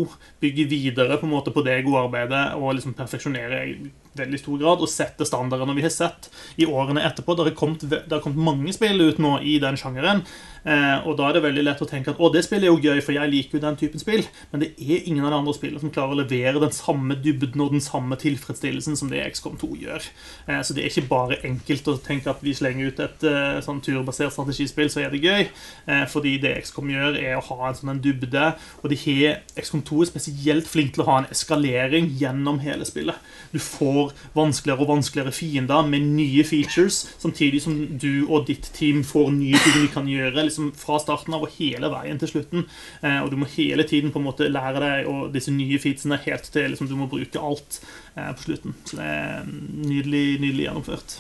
bygger 0.43 0.71
videre 0.71 1.19
på 1.21 1.29
på 1.55 1.63
det 1.67 1.85
gode 1.87 2.07
arbeidet 2.09 2.45
og 2.59 2.75
liksom 2.75 2.97
perfeksjonerer 2.99 3.77
veldig 4.19 4.41
stor 4.41 4.61
grad 4.63 4.83
og 4.85 4.91
setter 4.91 5.29
standarden. 5.29 5.71
Og 5.71 5.79
vi 5.79 5.85
har 5.87 5.93
sett 5.93 6.31
i 6.61 6.67
årene 6.67 7.05
etterpå 7.05 7.37
Det 7.37 7.47
har 7.51 7.79
det 7.85 8.13
har 8.13 8.23
kommet 8.23 8.45
mange 8.45 8.73
spill 8.75 9.01
ut 9.01 9.19
nå 9.23 9.39
i 9.43 9.59
den 9.63 9.79
sjangeren. 9.81 10.25
Eh, 10.65 11.05
og 11.05 11.19
da 11.19 11.29
er 11.29 11.37
det 11.37 11.43
veldig 11.45 11.65
lett 11.67 11.83
å 11.85 11.89
tenke 11.89 12.15
at 12.15 12.21
å, 12.21 12.31
det 12.33 12.41
spillet 12.47 12.65
er 12.65 12.73
jo 12.73 12.81
gøy, 12.81 13.03
for 13.05 13.13
jeg 13.13 13.31
liker 13.31 13.59
jo 13.59 13.63
den 13.65 13.77
typen 13.81 14.01
spill. 14.01 14.25
Men 14.53 14.63
det 14.63 14.71
er 14.81 15.05
ingen 15.05 15.25
av 15.25 15.35
de 15.35 15.41
andre 15.43 15.55
spillene 15.57 15.83
som 15.83 15.93
klarer 15.93 16.15
å 16.15 16.21
levere 16.23 16.63
den 16.63 16.73
samme 16.75 17.19
dybden 17.21 17.65
og 17.65 17.75
den 17.75 17.85
samme 17.85 18.17
tilfredsstillelsen 18.21 18.97
som 18.97 19.11
det 19.13 19.23
XCOM 19.35 19.59
2 19.61 19.71
gjør. 19.83 20.09
Eh, 20.49 20.63
så 20.65 20.77
det 20.77 20.85
er 20.85 20.93
ikke 20.93 21.11
bare 21.11 21.41
enkelt 21.45 21.91
å 21.93 21.99
tenke 22.05 22.33
at 22.33 22.45
vi 22.45 22.57
slenger 22.57 22.91
ut 22.91 23.05
et 23.05 23.27
eh, 23.29 23.61
sånn 23.65 23.83
turbasert 23.85 24.33
strategispill, 24.35 24.91
så 24.93 25.05
er 25.05 25.13
det 25.13 25.23
gøy. 25.25 25.49
Eh, 25.91 26.05
fordi 26.11 26.37
det 26.43 26.57
XCOM 26.65 26.93
gjør, 26.95 27.21
er 27.21 27.39
å 27.39 27.45
ha 27.51 27.69
en 27.69 27.79
sånn 27.79 27.95
en 27.97 28.03
dybde. 28.05 28.47
Og 28.83 28.93
de 28.93 29.01
har, 29.05 29.43
XCOM 29.61 29.85
2 29.85 30.01
er 30.05 30.13
spesielt 30.15 30.71
flink 30.71 30.95
til 30.95 31.05
å 31.05 31.09
ha 31.11 31.21
en 31.23 31.31
eskalering 31.35 32.09
gjennom 32.21 32.63
hele 32.65 32.89
spillet. 32.89 33.21
Du 33.53 33.61
får 33.63 34.04
vanskeligere 34.37 34.85
og 34.85 34.91
vanskeligere 34.93 35.33
fiender 35.35 35.87
med 35.89 36.07
nye 36.17 36.45
features, 36.47 37.01
samtidig 37.23 37.63
som 37.65 37.77
du 38.01 38.27
og 38.29 38.47
ditt 38.51 38.71
team 38.77 39.03
får 39.07 39.31
nye 39.37 39.61
ting 39.65 39.79
de 39.85 39.93
kan 39.95 40.09
gjøre 40.11 40.47
liksom 40.49 40.73
fra 40.79 40.99
starten 41.03 41.35
av 41.37 41.47
og 41.47 41.55
hele 41.59 41.91
veien 41.93 42.21
til 42.23 42.33
slutten. 42.35 42.67
Eh, 43.03 43.21
og 43.23 43.31
du 43.33 43.39
må 43.41 43.49
hele 43.57 43.87
tiden 43.89 44.13
på 44.15 44.21
en 44.23 44.29
måte 44.29 44.51
lære 44.51 44.83
deg 44.85 45.09
og 45.11 45.31
disse 45.35 45.55
nye 45.55 45.79
featsene 45.83 46.21
helt 46.27 46.51
til 46.55 46.69
liksom, 46.73 46.91
du 46.91 46.97
må 46.99 47.09
bruke 47.11 47.41
alt 47.41 47.81
eh, 48.17 48.33
på 48.35 48.49
slutten. 48.49 48.77
Så 48.85 48.99
det 49.01 49.09
er 49.15 49.49
nydelig, 49.49 50.27
nydelig 50.43 50.69
gjennomført. 50.69 51.19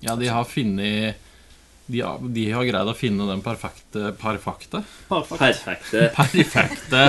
Ja, 0.00 0.14
de 0.16 0.30
har 0.32 0.46
funnet 0.48 1.26
de 1.90 2.00
har, 2.00 2.20
de 2.22 2.44
har 2.54 2.66
greid 2.68 2.86
å 2.86 2.94
finne 2.94 3.24
den 3.26 3.40
perfekte 3.42 4.12
perfekte, 4.20 4.84
Perfekte. 5.08 6.04
perfekte 6.14 7.00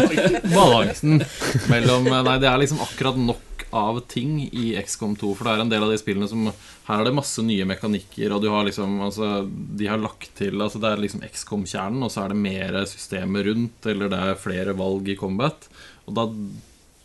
balansen 0.49 1.21
mellom 1.69 2.09
Nei, 2.09 2.37
det 2.41 2.49
er 2.49 2.57
liksom 2.63 2.81
akkurat 2.81 3.19
nok 3.21 3.43
av 3.71 3.99
ting 4.11 4.49
i 4.51 4.71
XCOM 4.81 5.15
2. 5.19 5.31
For 5.37 5.47
det 5.47 5.53
er 5.53 5.63
en 5.63 5.71
del 5.71 5.85
av 5.85 5.91
de 5.91 5.99
spillene 5.99 6.27
som 6.29 6.49
Her 6.87 7.01
er 7.01 7.07
det 7.07 7.15
masse 7.15 7.43
nye 7.45 7.65
mekanikker, 7.69 8.33
og 8.33 8.43
du 8.43 8.49
har 8.51 8.65
liksom 8.67 8.99
altså, 9.05 9.45
De 9.47 9.87
har 9.87 10.01
lagt 10.01 10.33
til 10.37 10.61
altså 10.61 10.81
Det 10.81 10.91
er 10.91 11.03
liksom 11.03 11.23
XCOM-kjernen, 11.27 12.03
og 12.03 12.11
så 12.13 12.25
er 12.25 12.33
det 12.33 12.43
mer 12.43 12.77
systemer 12.89 13.47
rundt, 13.47 13.87
eller 13.87 14.11
det 14.11 14.21
er 14.21 14.43
flere 14.43 14.75
valg 14.77 15.09
i 15.11 15.17
combat. 15.19 15.67
Og 16.05 16.15
da, 16.17 16.27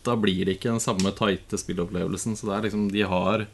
da 0.06 0.18
blir 0.20 0.44
det 0.44 0.59
ikke 0.59 0.74
den 0.74 0.82
samme 0.82 1.14
tighte 1.16 1.60
spillopplevelsen. 1.60 2.38
Så 2.38 2.51
det 2.51 2.56
er 2.59 2.68
liksom 2.68 2.86
De 2.94 3.06
har 3.06 3.47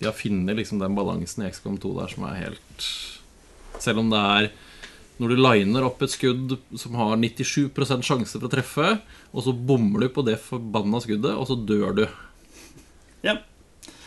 De 0.00 0.10
har 0.10 0.16
funnet 0.16 0.58
liksom 0.58 0.82
den 0.82 0.98
balansen 0.98 1.46
i 1.46 1.50
XCOM 1.50 1.80
2 1.82 1.96
der 2.00 2.14
som 2.14 2.28
er 2.28 2.40
helt 2.44 2.88
Selv 3.80 4.02
om 4.02 4.10
det 4.12 4.22
er 4.22 4.54
når 5.16 5.32
du 5.32 5.38
liner 5.40 5.84
opp 5.86 6.02
et 6.04 6.12
skudd 6.12 6.58
som 6.76 6.96
har 7.00 7.14
97 7.16 8.04
sjanse 8.04 8.36
for 8.36 8.44
å 8.48 8.52
treffe, 8.52 8.88
og 9.32 9.46
så 9.46 9.54
bommer 9.56 10.04
du 10.04 10.10
på 10.12 10.24
det 10.26 10.36
forbanna 10.44 11.00
skuddet, 11.00 11.32
og 11.32 11.48
så 11.48 11.56
dør 11.56 11.94
du. 11.96 12.02
Ja. 13.24 13.38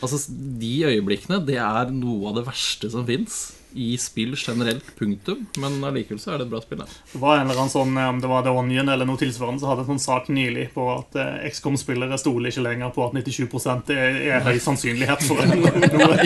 Altså, 0.04 0.20
De 0.30 0.74
øyeblikkene 0.88 1.42
det 1.48 1.58
er 1.60 1.90
noe 1.92 2.30
av 2.30 2.38
det 2.40 2.46
verste 2.48 2.90
som 2.92 3.06
fins 3.08 3.40
i 3.78 3.92
spill 4.02 4.32
generelt. 4.34 4.88
Punktum. 4.98 5.44
Men 5.62 5.76
allikevel 5.86 6.18
så 6.22 6.32
er 6.34 6.40
det 6.40 6.48
et 6.48 6.52
bra 6.54 6.62
spill. 6.64 6.80
Det 7.12 7.20
var 7.22 7.38
en 7.38 7.46
eller 7.46 7.60
annen 7.60 7.70
sånn, 7.74 7.94
om 8.02 8.22
det 8.24 8.30
var 8.32 8.42
The 8.48 8.54
Onion 8.58 8.90
eller 8.90 9.06
noe 9.06 9.20
tilsvarende, 9.22 9.62
så 9.62 9.70
hadde 9.70 9.84
en 9.86 9.92
sånn 9.92 10.02
sak 10.02 10.32
nylig 10.34 10.70
på 10.74 10.88
at 10.96 11.20
eh, 11.22 11.46
XCOM-spillere 11.52 12.18
stoler 12.18 12.50
ikke 12.50 12.64
lenger 12.66 12.90
på 12.96 13.06
at 13.06 13.14
97 13.14 13.94
er, 13.94 14.18
er 14.40 14.48
høy 14.48 14.58
sannsynlighet 14.64 15.22
for 15.28 15.44
at 15.44 15.54
noe, 15.54 16.18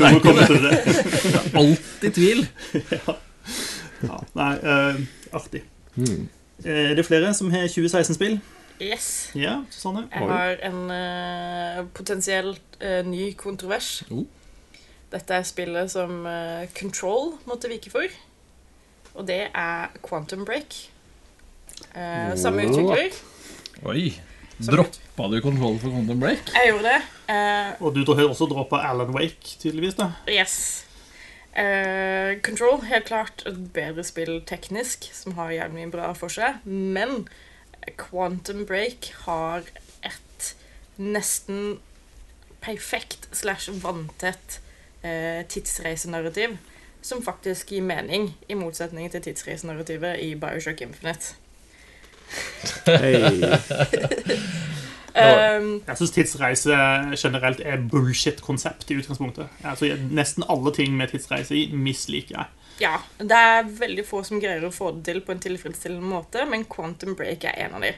noe 0.00 0.22
kommer 0.24 0.50
til 0.50 0.66
det. 0.66 0.74
Alltid 1.54 2.16
tvil! 2.18 2.46
Ja, 4.00 4.16
nei, 4.32 4.52
eh, 4.64 5.00
artig. 5.36 5.60
Hmm. 5.92 6.22
Eh, 6.64 6.86
Er 6.90 6.94
det 6.96 7.04
flere 7.04 7.34
som 7.36 7.50
har 7.52 7.66
2016-spill? 7.68 8.38
Yes. 8.80 9.30
Ja, 9.36 9.58
Susanne? 9.70 10.06
Jeg 10.12 10.28
har 10.30 10.62
en 10.70 10.78
uh, 10.90 11.86
potensielt 11.94 12.78
uh, 12.80 13.00
ny 13.06 13.32
kontrovers. 13.36 14.02
Oh. 14.10 14.24
Dette 15.12 15.36
er 15.36 15.44
spillet 15.44 15.90
som 15.92 16.22
uh, 16.24 16.64
Control 16.78 17.34
måtte 17.50 17.68
vike 17.72 17.92
for. 17.92 18.08
Og 19.14 19.26
det 19.28 19.42
er 19.50 19.92
Quantum 20.06 20.44
Break. 20.48 20.76
Oh. 21.96 22.36
samme 22.38 22.66
utvikler. 22.68 23.14
Oi. 23.88 24.10
Droppa 24.60 25.28
du 25.32 25.40
Control 25.40 25.78
for 25.80 25.90
Quantum 25.90 26.20
Break? 26.20 26.50
Jeg 26.54 26.68
gjorde 26.72 26.90
det. 26.92 27.00
Eh, 27.32 27.70
Og 27.80 27.94
du 27.96 28.04
har 28.12 28.28
også 28.28 28.46
droppa 28.50 28.76
Alan 28.84 29.10
Wake, 29.14 29.56
tydeligvis. 29.58 29.94
da 29.96 30.10
Yes. 30.28 30.84
Eh, 31.56 32.36
Control, 32.44 32.82
helt 32.84 33.06
klart 33.08 33.42
et 33.46 33.72
bedre 33.72 34.04
spill 34.04 34.42
teknisk, 34.46 35.08
som 35.16 35.34
har 35.38 35.50
jævlig 35.50 35.74
mye 35.80 35.90
bra 35.90 36.12
for 36.12 36.28
seg. 36.28 36.60
Men 36.64 37.28
Quantum 37.98 38.66
Break 38.66 39.12
har 39.26 39.62
et 40.06 40.50
nesten 41.00 41.78
perfekt 42.60 43.28
slash 43.32 43.72
vanntett 43.82 44.60
eh, 45.02 45.46
tidsreisenarrativ 45.48 46.58
som 47.02 47.22
faktisk 47.24 47.72
gir 47.72 47.84
mening, 47.84 48.34
i 48.48 48.54
motsetning 48.54 49.08
til 49.12 49.22
tidsreisenarrativet 49.24 50.20
i 50.20 50.34
Bioshock 50.34 50.80
Infinite. 50.84 51.34
Hey. 52.86 53.40
Um, 55.10 55.82
Jeg 55.86 55.96
syns 55.96 56.12
tidsreise 56.14 56.76
generelt 57.18 57.60
er 57.64 57.80
bullshit-konsept 57.90 58.90
i 58.90 58.98
utgangspunktet. 59.00 59.48
Altså, 59.64 59.96
nesten 60.10 60.44
alle 60.48 60.74
ting 60.74 60.94
med 60.96 61.10
tidsreise 61.10 61.56
i 61.56 61.64
misliker 61.74 62.36
jeg. 62.36 62.46
Ja, 62.80 62.94
det 63.18 63.36
er 63.36 63.68
veldig 63.78 64.04
få 64.08 64.22
som 64.26 64.40
greier 64.42 64.64
å 64.66 64.72
få 64.74 64.90
det 64.96 65.04
til 65.10 65.20
på 65.24 65.34
en 65.34 65.42
tilfredsstillende 65.42 66.06
måte, 66.10 66.46
men 66.48 66.64
Quantum 66.70 67.14
Break 67.18 67.44
er 67.44 67.58
en 67.66 67.76
av 67.78 67.84
de. 67.84 67.92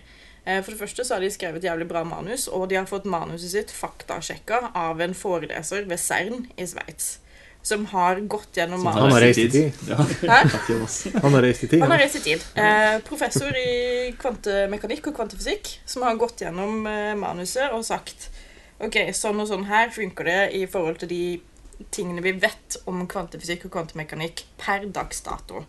Eh, 0.44 0.60
For 0.62 0.72
det 0.74 0.80
første 0.80 1.04
så 1.06 1.16
har 1.16 1.22
de 1.24 1.30
skrevet 1.30 1.64
jævlig 1.64 1.86
bra 1.90 2.02
manus, 2.04 2.48
og 2.50 2.68
de 2.70 2.80
har 2.80 2.88
fått 2.90 3.06
manuset 3.06 3.52
sitt 3.54 3.74
faktasjekka 3.74 4.72
av 4.74 5.00
en 5.04 5.14
foreleser 5.14 5.86
ved 5.90 6.00
CERN 6.02 6.48
i 6.56 6.66
Sveits. 6.66 7.18
Som 7.62 7.84
har 7.92 8.18
gått 8.26 8.58
gjennom 8.58 8.82
Han 8.90 9.12
har 9.12 9.20
reist 9.22 9.38
i 9.38 9.44
tid. 9.48 9.72
Ja. 9.86 10.02
Han 11.22 11.36
har 11.36 11.44
reist 11.44 11.62
i 11.62 11.68
tid. 11.68 11.82
Han 11.84 11.92
har 11.92 12.00
reist 12.02 12.16
i 12.18 12.22
tid. 12.24 12.42
Eh, 12.58 12.96
professor 13.06 13.54
i 13.54 14.10
kvantemekanikk 14.18 15.06
og 15.12 15.14
kvantefysikk 15.20 15.76
som 15.86 16.02
har 16.02 16.18
gått 16.18 16.42
gjennom 16.42 16.82
eh, 16.90 17.12
manuset 17.14 17.70
og 17.70 17.86
sagt 17.86 18.32
Ok, 18.82 18.96
sånn 19.14 19.38
og 19.38 19.46
sånn 19.46 19.68
her 19.68 19.92
funker 19.94 20.26
det 20.26 20.40
i 20.58 20.64
forhold 20.66 20.98
til 21.04 21.10
de 21.12 21.22
tingene 21.90 22.22
vi 22.24 22.34
vet 22.42 22.78
om 22.90 23.02
kvantefysikk 23.10 23.66
og 23.68 23.74
kvantemekanikk 23.76 24.44
per 24.60 24.86
dags 24.94 25.22
dato. 25.26 25.64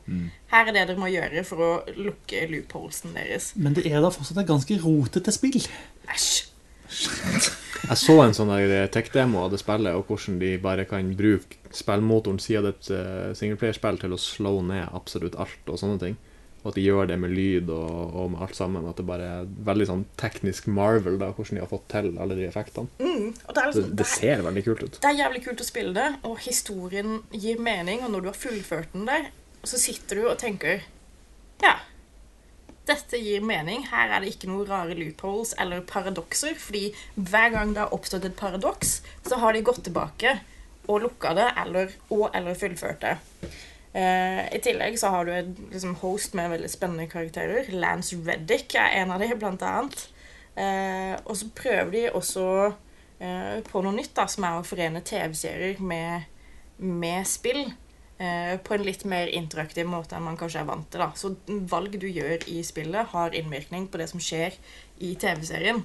Her 0.54 0.68
er 0.68 0.72
det 0.72 0.88
dere 0.88 1.00
må 1.00 1.10
gjøre 1.12 1.44
for 1.48 1.66
å 1.66 1.72
lukke 1.98 2.46
loopholesen 2.52 3.16
deres. 3.18 3.54
Men 3.56 3.78
det 3.78 3.88
er 3.90 4.04
da 4.04 4.12
fortsatt 4.14 4.44
et 4.44 4.50
ganske 4.50 4.80
rotete 4.84 5.34
spill. 5.36 5.62
Æsj. 6.14 6.50
Jeg 7.84 8.00
så 8.00 8.16
en 8.22 8.36
sånn 8.38 8.52
tech-demo 8.94 9.42
av 9.44 9.54
det 9.54 9.60
spillet, 9.60 9.96
og 9.98 10.08
hvordan 10.08 10.38
de 10.40 10.54
bare 10.62 10.86
kan 10.88 11.10
bruke 11.18 11.60
spillmotoren 11.74 12.40
siden 12.40 12.70
det 12.70 12.74
er 12.74 12.78
et 12.78 12.92
eh, 12.96 13.34
singleplayerspill 13.40 13.98
til 14.04 14.14
å 14.14 14.22
slå 14.22 14.54
ned 14.68 14.94
absolutt 14.94 15.36
alt 15.42 15.74
og 15.74 15.82
sånne 15.82 16.00
ting. 16.00 16.20
Og 16.64 16.70
at 16.72 16.78
de 16.80 16.84
gjør 16.86 17.10
det 17.12 17.18
med 17.20 17.34
lyd 17.36 17.70
og, 17.76 18.16
og 18.16 18.30
med 18.34 18.44
alt 18.46 18.56
sammen. 18.56 18.86
At 18.88 19.00
det 19.00 19.06
bare 19.08 19.30
er 19.42 19.48
veldig 19.68 19.88
sånn 19.90 20.04
teknisk 20.20 20.70
marvel, 20.72 21.18
da, 21.20 21.34
hvordan 21.36 21.60
de 21.60 21.64
har 21.66 21.72
fått 21.72 21.90
til 21.92 22.12
alle 22.24 22.38
de 22.40 22.48
effektene. 22.48 22.88
Mm, 23.04 23.34
det 23.36 23.52
er 23.52 23.58
Det, 23.58 23.66
liksom, 23.68 23.96
det 24.00 24.10
ser 24.14 24.44
veldig 24.48 24.66
kult 24.70 24.84
ut. 24.86 25.00
Det 25.04 25.10
er 25.12 25.20
jævlig 25.20 25.44
kult 25.48 25.64
å 25.64 25.68
spille 25.68 25.96
det, 25.98 26.10
og 26.30 26.38
historien 26.46 27.18
gir 27.36 27.60
mening. 27.60 28.06
Og 28.08 28.14
når 28.16 28.24
du 28.24 28.30
har 28.32 28.40
fullført 28.40 28.96
den 28.96 29.10
der, 29.12 29.28
så 29.64 29.80
sitter 29.80 30.22
du 30.22 30.30
og 30.30 30.38
tenker 30.40 30.88
Ja, 31.64 31.78
dette 32.88 33.20
gir 33.20 33.44
mening. 33.44 33.86
Her 33.92 34.12
er 34.12 34.24
det 34.24 34.34
ikke 34.34 34.50
noen 34.52 34.68
rare 34.68 34.96
loopholes 34.98 35.54
eller 35.60 35.84
paradokser. 35.88 36.56
Fordi 36.60 36.90
hver 37.16 37.54
gang 37.54 37.76
det 37.76 37.84
har 37.84 37.96
oppstått 37.96 38.28
et 38.28 38.40
paradoks, 38.40 39.02
så 39.28 39.40
har 39.44 39.56
de 39.56 39.68
gått 39.68 39.84
tilbake 39.88 40.38
og 40.88 41.06
lukka 41.06 41.32
det 41.38 41.52
eller, 41.62 41.94
og 42.12 42.26
eller 42.36 42.58
fullført 42.60 43.04
det. 43.04 43.16
Eh, 43.94 44.56
I 44.56 44.60
tillegg 44.66 44.98
så 44.98 45.12
har 45.14 45.28
du 45.28 45.34
en 45.36 45.52
liksom, 45.70 45.94
host 46.02 46.34
med 46.38 46.50
veldig 46.56 46.70
spennende 46.72 47.06
karakterer. 47.12 47.70
Lance 47.78 48.18
Reddick 48.26 48.74
er 48.80 48.98
en 49.04 49.14
av 49.14 49.22
dem, 49.22 49.36
blant 49.40 49.66
annet. 49.68 50.08
Eh, 50.58 51.14
og 51.24 51.38
så 51.38 51.50
prøver 51.56 51.92
de 51.94 52.04
også 52.10 52.48
eh, 53.20 53.62
på 53.70 53.84
noe 53.86 53.94
nytt, 53.94 54.16
da, 54.18 54.26
som 54.30 54.48
er 54.50 54.58
å 54.58 54.66
forene 54.66 55.04
TV-serier 55.06 55.82
med, 55.82 56.30
med 56.78 57.30
spill. 57.30 57.66
på 58.64 58.76
en 58.76 58.84
litt 58.86 59.02
mer 59.10 59.28
interaktiv 59.36 59.88
måte 59.90 60.16
enn 60.16 60.24
man 60.24 60.38
kanskje 60.40 60.62
er 60.62 60.68
vant 60.68 60.86
til. 60.94 61.02
da. 61.02 61.10
Så 61.18 61.34
valg 61.68 61.98
du 62.00 62.06
gjør 62.08 62.46
i 62.48 62.62
spillet, 62.64 63.10
har 63.12 63.34
innvirkning 63.36 63.90
på 63.92 64.00
det 64.00 64.06
som 64.12 64.22
skjer 64.22 64.54
i 65.04 65.16
TV-serien. 65.20 65.82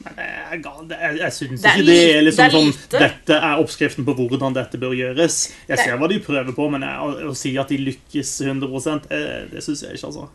Det 0.00 0.96
er- 0.96 1.16
Jeg 1.16 1.32
syns 1.32 1.60
ikke 1.60 1.84
det 1.84 2.16
er 2.16 2.22
liksom 2.22 2.36
det 2.36 2.44
er 2.46 2.56
sånn. 2.56 2.72
Dette 2.90 3.36
er 3.36 3.60
oppskriften 3.60 4.04
på 4.04 4.14
hvordan 4.16 4.54
dette 4.56 4.78
bør 4.80 4.94
gjøres. 4.96 5.52
Jeg 5.68 5.78
ser 5.78 5.96
hva 5.96 6.08
de 6.08 6.20
prøver 6.20 6.52
på, 6.56 6.68
men 6.70 6.82
jeg, 6.82 6.96
å, 6.96 7.30
å 7.30 7.34
si 7.36 7.56
at 7.60 7.68
de 7.68 7.78
lykkes 7.78 8.40
100 8.46 9.10
eh, 9.10 9.48
det 9.52 9.64
syns 9.64 9.82
jeg 9.82 9.98
ikke, 9.98 10.06
altså. 10.06 10.28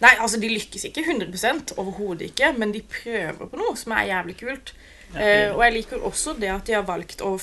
Nei, 0.00 0.14
altså 0.16 0.40
De 0.40 0.48
lykkes 0.48 0.86
ikke 0.88 1.04
100 1.04 1.74
overhodet 1.76 2.30
ikke, 2.30 2.52
men 2.56 2.72
de 2.72 2.80
prøver 2.80 3.50
på 3.50 3.58
noe 3.60 3.76
som 3.76 3.92
er 3.92 4.08
jævlig 4.14 4.36
kult. 4.40 4.72
Eh, 5.16 5.50
og 5.50 5.64
jeg 5.64 5.74
liker 5.74 6.06
også 6.06 6.36
det 6.38 6.52
at 6.52 6.66
de 6.66 6.78
har 6.78 6.86
valgt 6.86 7.20
å 7.26 7.34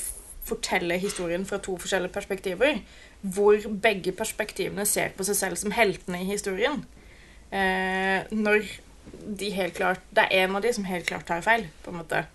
fortelle 0.48 0.98
historien 1.02 1.46
fra 1.46 1.60
to 1.60 1.76
forskjellige 1.78 2.16
perspektiver. 2.16 2.80
Hvor 3.22 3.60
begge 3.82 4.14
perspektivene 4.16 4.86
ser 4.88 5.12
på 5.18 5.26
seg 5.28 5.36
selv 5.36 5.60
som 5.60 5.74
heltene 5.76 6.22
i 6.24 6.30
historien. 6.32 6.86
Uh, 7.48 8.28
når 8.36 8.66
de 9.12 9.50
helt 9.54 9.76
klart 9.78 10.04
Det 10.14 10.24
er 10.26 10.44
en 10.44 10.56
av 10.58 10.64
de 10.64 10.72
som 10.74 10.88
helt 10.88 11.08
klart 11.08 11.28
tar 11.30 11.44
feil, 11.46 11.68
på 11.84 11.92
en 11.92 12.00
måte. 12.02 12.26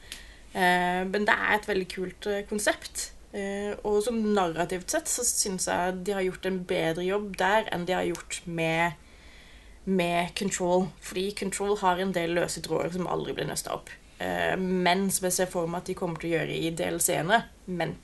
Eh, 0.53 1.03
men 1.09 1.27
det 1.29 1.35
er 1.35 1.57
et 1.57 1.69
veldig 1.69 1.89
kult 1.93 2.29
eh, 2.31 2.45
konsept. 2.49 3.11
Eh, 3.33 3.73
og 3.89 4.03
som 4.05 4.19
narrativt 4.37 4.93
sett 4.93 5.09
så 5.09 5.25
syns 5.25 5.69
jeg 5.71 6.03
de 6.05 6.17
har 6.17 6.27
gjort 6.27 6.49
en 6.49 6.59
bedre 6.69 7.07
jobb 7.07 7.31
der 7.41 7.71
enn 7.73 7.87
de 7.89 7.97
har 7.97 8.09
gjort 8.11 8.43
med 8.45 8.99
med 9.85 10.35
Control. 10.39 10.87
Fordi 11.01 11.31
Control 11.39 11.77
har 11.81 11.99
en 11.99 12.13
del 12.15 12.37
løse 12.37 12.63
tråder 12.63 12.93
som 12.95 13.09
aldri 13.11 13.35
blir 13.37 13.49
nøsta 13.49 13.75
opp. 13.75 13.91
Eh, 14.23 14.55
men 14.59 15.09
som 15.11 15.27
jeg 15.27 15.39
ser 15.39 15.51
for 15.51 15.71
meg 15.71 15.83
at 15.83 15.91
de 15.91 15.99
kommer 15.99 16.21
til 16.21 16.31
å 16.31 16.37
gjøre 16.37 16.59
i 16.59 16.71
DLC-ene. 16.79 17.43
Men 17.67 17.97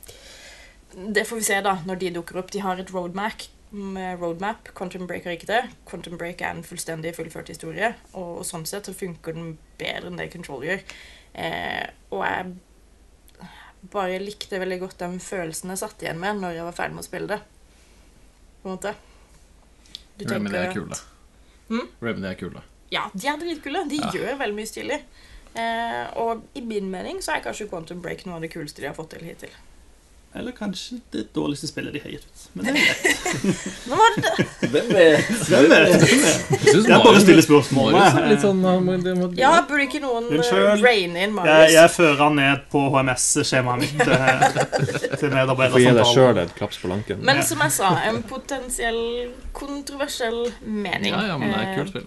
det 1.15 1.27
får 1.29 1.41
vi 1.41 1.49
se 1.51 1.61
da 1.65 1.79
når 1.87 2.03
de 2.03 2.15
dukker 2.19 2.41
opp. 2.41 2.51
De 2.53 2.65
har 2.65 2.81
et 2.81 2.95
roadmap. 2.95 3.47
Med 3.71 4.21
roadmap. 4.21 4.71
Quantum 4.75 5.07
Break 5.07 5.25
har 5.29 5.35
ikke 5.37 5.47
det. 5.51 5.61
Quantum 5.89 6.17
Break 6.19 6.41
er 6.41 6.55
en 6.57 6.63
fullstendig 6.65 7.13
fullført 7.17 7.51
historie. 7.53 7.91
Og 8.17 8.41
sånn 8.49 8.65
sett 8.67 8.89
så 8.89 8.95
funker 8.97 9.37
den 9.37 9.59
bedre 9.81 10.09
enn 10.09 10.17
det 10.17 10.31
Control 10.33 10.65
gjør. 10.65 10.81
Eh, 11.35 11.85
og 12.11 12.25
jeg 12.25 12.55
bare 13.93 14.17
likte 14.23 14.59
veldig 14.59 14.81
godt 14.83 14.99
den 15.05 15.21
følelsen 15.23 15.71
jeg 15.71 15.79
satt 15.85 16.03
igjen 16.03 16.19
med 16.19 16.41
når 16.41 16.57
jeg 16.57 16.65
var 16.67 16.75
ferdig 16.81 16.97
med 16.97 17.05
å 17.05 17.09
spille 17.11 17.31
det. 17.31 17.39
På 18.63 18.71
en 18.71 18.75
måte. 18.79 18.95
Du 20.19 20.25
Remedy 20.33 20.59
er 20.59 20.73
kule. 20.75 20.97
Mm? 21.69 21.87
Remedy 22.03 22.27
er 22.33 22.41
kule. 22.41 22.65
Ja, 22.91 23.05
de 23.13 23.29
er 23.29 23.37
dritkule. 23.39 23.85
De 23.89 24.01
Ja. 24.01 24.11
gjør 24.17 24.39
veldig 24.41 24.57
mye 24.57 24.67
stilig. 24.73 25.03
Eh, 25.55 26.07
og 26.17 26.43
i 26.57 26.61
min 26.65 26.89
mening 26.91 27.21
så 27.23 27.37
er 27.37 27.45
kanskje 27.45 27.69
Quantum 27.69 28.01
Break 28.03 28.25
noe 28.27 28.37
av 28.37 28.41
det 28.43 28.51
kuleste 28.53 28.81
de 28.81 28.87
har 28.89 28.95
fått 28.97 29.11
til 29.11 29.25
hittil. 29.29 29.51
Eller 30.37 30.53
kanskje 30.53 30.99
det 31.11 31.23
dårligste 31.35 31.67
spillet 31.71 31.93
de 31.97 32.01
har 32.05 32.11
gitt 32.13 32.27
ut. 32.29 32.43
Men 32.55 32.67
det 32.67 32.73
er 32.73 32.81
greit. 32.85 33.05
Hvem 34.73 34.91
vet? 34.93 35.31
Hvem 35.49 35.71
vet? 35.73 36.03
Det 36.05 36.75
Jeg 36.85 37.01
bare 37.07 37.21
stiller 37.23 37.43
spørsmål. 37.47 37.97
Er 37.97 38.29
litt 38.29 38.45
sånn 38.45 38.61
må- 38.61 39.31
Ja, 39.41 39.55
burde 39.71 39.87
ikke 39.89 40.03
noen 40.05 40.29
Unnskyld. 40.29 40.67
uh, 40.69 40.85
raine 40.85 41.17
in 41.25 41.33
Marius? 41.35 41.73
jeg 41.73 41.91
fører 41.97 42.21
han 42.27 42.37
ned 42.37 42.67
på 42.71 42.85
HMS-skjemaet 42.93 43.81
mitt 43.81 43.97
til, 44.05 44.13
til 44.13 45.17
får 45.17 45.25
gi 45.25 45.33
deg 45.33 45.35
medarbeidersamtalen. 45.41 46.13
sjøl 46.13 46.43
et 46.45 46.55
klaps 46.61 46.79
på 46.85 46.93
lanken. 46.93 47.25
Men 47.25 47.43
som 47.43 47.65
jeg 47.65 47.77
sa, 47.81 47.95
en 48.13 48.23
potensiell 48.29 49.03
kontroversiell 49.57 50.45
mening. 50.63 51.13
Ja, 51.17 51.25
ja, 51.33 51.39
men 51.41 51.51
det 51.51 51.57
er 51.57 51.65
Eh, 51.65 51.73
et 51.73 51.81
kult 51.81 51.95
spill. 51.97 52.07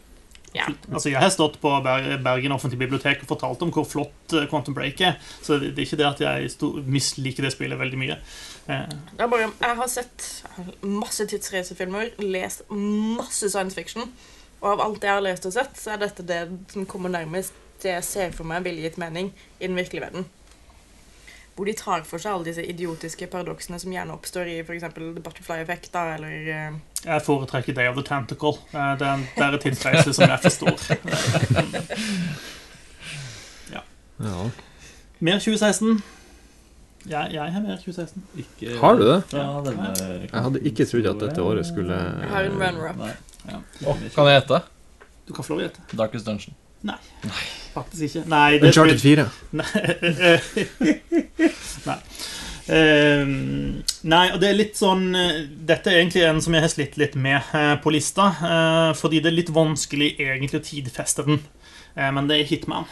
Ja. 0.53 0.65
Altså, 0.91 1.09
Jeg 1.09 1.19
har 1.21 1.29
stått 1.31 1.59
på 1.61 1.69
Bergen 1.83 2.51
offentlige 2.51 2.81
bibliotek 2.83 3.21
og 3.23 3.29
fortalt 3.29 3.61
om 3.63 3.71
hvor 3.71 3.85
flott 3.87 4.35
eh, 4.35 4.47
Quantum 4.51 4.75
Break 4.75 4.99
er. 5.01 5.15
Så 5.41 5.59
det 5.61 5.71
er 5.71 5.85
ikke 5.85 5.99
det 6.01 6.09
at 6.09 6.23
jeg 6.25 6.51
misliker 6.85 7.47
det 7.47 7.53
spillet 7.55 7.79
veldig 7.79 8.01
mye. 8.01 8.17
Eh, 8.67 8.91
bare, 9.21 9.47
jeg 9.47 9.79
har 9.79 9.91
sett 9.91 10.27
masse 10.83 11.27
tidsreisefilmer, 11.31 12.13
lest 12.19 12.65
masse 12.69 13.49
science 13.49 13.77
fiction. 13.77 14.11
Og 14.61 14.75
av 14.75 14.83
alt 14.85 15.07
jeg 15.07 15.15
har 15.15 15.23
lest 15.25 15.47
og 15.49 15.55
sett, 15.55 15.79
så 15.79 15.95
er 15.95 16.03
dette 16.03 16.25
det 16.27 16.43
som 16.73 16.85
kommer 16.89 17.13
nærmest 17.13 17.55
det 17.81 17.95
jeg 17.95 18.05
ser 18.05 18.35
for 18.35 18.45
meg 18.45 18.61
ville 18.67 18.83
gitt 18.83 18.99
mening 19.01 19.31
i 19.57 19.65
den 19.65 19.79
virkelige 19.79 20.03
verden. 20.03 20.27
Hvor 21.55 21.65
de 21.67 21.73
tar 21.77 22.03
for 22.07 22.17
seg 22.17 22.31
alle 22.31 22.45
disse 22.47 22.63
idiotiske 22.63 23.27
paradoksene 23.27 23.77
som 23.79 23.91
gjerne 23.91 24.13
oppstår 24.15 24.47
i 24.47 24.59
f.eks. 24.63 24.85
The 24.95 25.11
Butterfly 25.19 25.57
Effect, 25.61 25.89
da, 25.93 26.05
eller 26.15 26.47
eh, 26.47 26.77
Jeg 27.05 27.21
foretrekker 27.25 27.73
Day 27.75 27.87
of 27.91 27.95
the 27.99 28.03
Tentacle. 28.07 28.53
Eh, 28.71 28.93
Det 28.97 29.07
er 29.07 29.13
en- 29.13 29.27
er 29.53 29.57
tidsreise 29.57 30.13
som 30.13 30.29
jeg 30.29 30.39
forstår. 30.47 30.77
Ja. 34.21 34.49
Mer 35.19 35.39
2016. 35.39 36.01
Jeg, 37.09 37.29
jeg 37.33 37.53
har 37.53 37.61
mer 37.61 37.77
2016. 37.81 38.23
Ikke 38.37 38.75
Har 38.79 38.93
du 38.99 39.01
det? 39.07 39.15
Ja, 39.33 39.45
denne 39.65 39.87
Jeg 40.31 40.41
hadde 40.45 40.59
ikke 40.69 40.85
trodd 40.85 41.07
at 41.09 41.23
dette 41.23 41.41
året 41.41 41.65
skulle 41.65 41.95
Jeg 41.97 42.29
har 42.29 42.43
en 42.45 42.59
runner-up. 42.61 43.01
Ja. 43.49 43.61
Kan 44.13 44.29
jeg 44.29 44.35
gjette? 44.41 44.59
Du 45.27 45.33
kan 45.33 45.43
få 45.47 45.55
lov 45.55 45.63
å 45.63 45.65
gjette. 45.65 45.81
Darkest 45.97 46.25
Dungeon. 46.29 46.53
Faktisk 47.71 48.03
ikke. 48.03 48.23
Nei, 48.31 48.59
det 48.59 48.71
Uncharted 48.71 48.99
4. 48.99 49.27
Nei. 49.61 49.65
nei. 51.87 51.97
Ehm, 52.71 53.81
nei, 54.07 54.25
og 54.31 54.37
det 54.39 54.47
er 54.47 54.55
litt 54.55 54.77
sånn 54.79 55.15
eh, 55.17 55.39
Dette 55.67 55.89
er 55.89 55.97
egentlig 55.97 56.21
en 56.27 56.37
som 56.43 56.53
jeg 56.55 56.63
har 56.63 56.71
slitt 56.71 56.93
litt 57.01 57.15
med 57.19 57.41
uh, 57.55 57.73
på 57.81 57.91
lista. 57.95 58.29
Uh, 58.37 58.91
fordi 58.97 59.19
det 59.23 59.31
er 59.31 59.39
litt 59.39 59.53
vanskelig 59.55 60.13
egentlig 60.19 60.61
å 60.61 60.67
tidfeste 60.67 61.25
den. 61.27 61.41
Men 61.91 62.29
det 62.29 62.37
er 62.39 62.47
Hitman. 62.47 62.85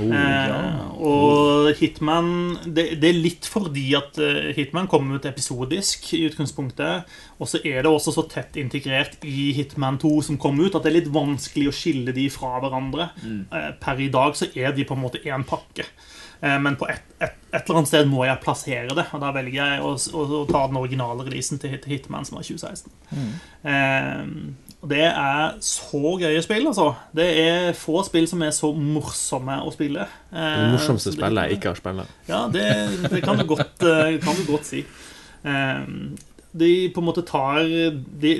Oh, 0.00 0.10
Eh, 0.14 0.80
og 1.04 1.68
Hitman 1.78 2.30
det, 2.64 2.86
det 3.02 3.10
er 3.10 3.18
litt 3.18 3.46
fordi 3.50 3.86
at 3.98 4.18
eh, 4.22 4.50
Hitman 4.56 4.88
kommer 4.90 5.18
ut 5.18 5.28
episodisk 5.28 6.08
i 6.16 6.24
utgangspunktet. 6.28 7.10
Og 7.38 7.50
så 7.50 7.60
er 7.62 7.82
det 7.84 7.92
også 7.92 8.14
så 8.16 8.26
tett 8.30 8.58
integrert 8.60 9.22
i 9.26 9.52
Hitman 9.56 10.00
2 10.02 10.14
som 10.30 10.40
kom 10.40 10.58
ut, 10.62 10.74
at 10.74 10.84
det 10.84 10.92
er 10.92 10.98
litt 11.00 11.14
vanskelig 11.14 11.70
å 11.70 11.76
skille 11.76 12.14
de 12.16 12.26
fra 12.32 12.58
hverandre. 12.62 13.10
Eh, 13.24 13.70
per 13.80 14.02
i 14.02 14.10
dag 14.12 14.36
så 14.38 14.50
er 14.54 14.74
de 14.76 14.86
på 14.88 14.96
en 14.96 15.04
måte 15.06 15.22
én 15.24 15.46
pakke. 15.46 15.86
Eh, 16.44 16.58
men 16.60 16.76
på 16.76 16.88
et, 16.90 17.04
et, 17.22 17.38
et 17.52 17.60
eller 17.62 17.80
annet 17.80 17.90
sted 17.90 18.10
må 18.10 18.24
jeg 18.26 18.42
plassere 18.42 18.96
det, 18.96 19.06
og 19.14 19.22
da 19.22 19.30
velger 19.32 19.60
jeg 19.60 19.84
å, 19.84 19.94
å, 19.94 20.24
å 20.40 20.44
ta 20.50 20.66
den 20.68 20.80
originale 20.80 21.24
releasen 21.24 21.60
til 21.62 21.78
Hitman, 21.88 22.26
som 22.26 22.38
var 22.38 22.46
2016. 22.46 22.92
Eh, 23.64 24.24
og 24.63 24.63
det 24.88 25.02
er 25.06 25.54
så 25.64 26.00
gøye 26.20 26.42
spill, 26.44 26.66
altså. 26.70 26.90
Det 27.16 27.26
er 27.40 27.72
få 27.78 28.02
spill 28.06 28.26
som 28.30 28.42
er 28.46 28.52
så 28.54 28.70
morsomme 28.76 29.56
å 29.64 29.72
spille. 29.74 30.06
Eh, 30.32 30.58
Det 30.60 30.70
morsomste 30.74 31.12
spillet 31.14 31.48
jeg 31.48 31.58
ikke 31.58 31.72
har 31.72 31.80
spilt. 31.80 32.12
Ja, 32.28 32.42
det, 32.52 32.66
det 33.10 33.22
kan, 33.24 33.38
du 33.40 33.46
godt, 33.48 33.82
eh, 33.82 34.18
kan 34.24 34.36
du 34.38 34.44
godt 34.50 34.68
si. 34.68 34.84
Eh, 35.44 35.86
De 36.54 36.72
på 36.94 37.02
en 37.02 37.08
måte 37.08 37.24
tar 37.26 37.64
De, 37.66 38.34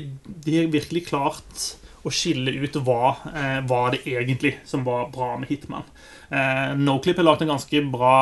de 0.45 0.53
har 0.61 0.69
virkelig 0.71 1.07
klart 1.09 1.65
å 2.05 2.13
skille 2.13 2.53
ut 2.61 2.77
hva, 2.85 3.17
eh, 3.33 3.61
hva 3.65 3.89
det 3.95 4.03
egentlig 4.05 4.59
som 4.69 4.85
var 4.85 5.09
bra 5.13 5.35
med 5.41 5.49
Hitman. 5.49 5.87
Eh, 6.29 6.75
Noclip 6.77 7.17
har 7.17 7.25
lagd 7.25 7.43
en 7.43 7.53
ganske 7.55 7.81
bra 7.93 8.17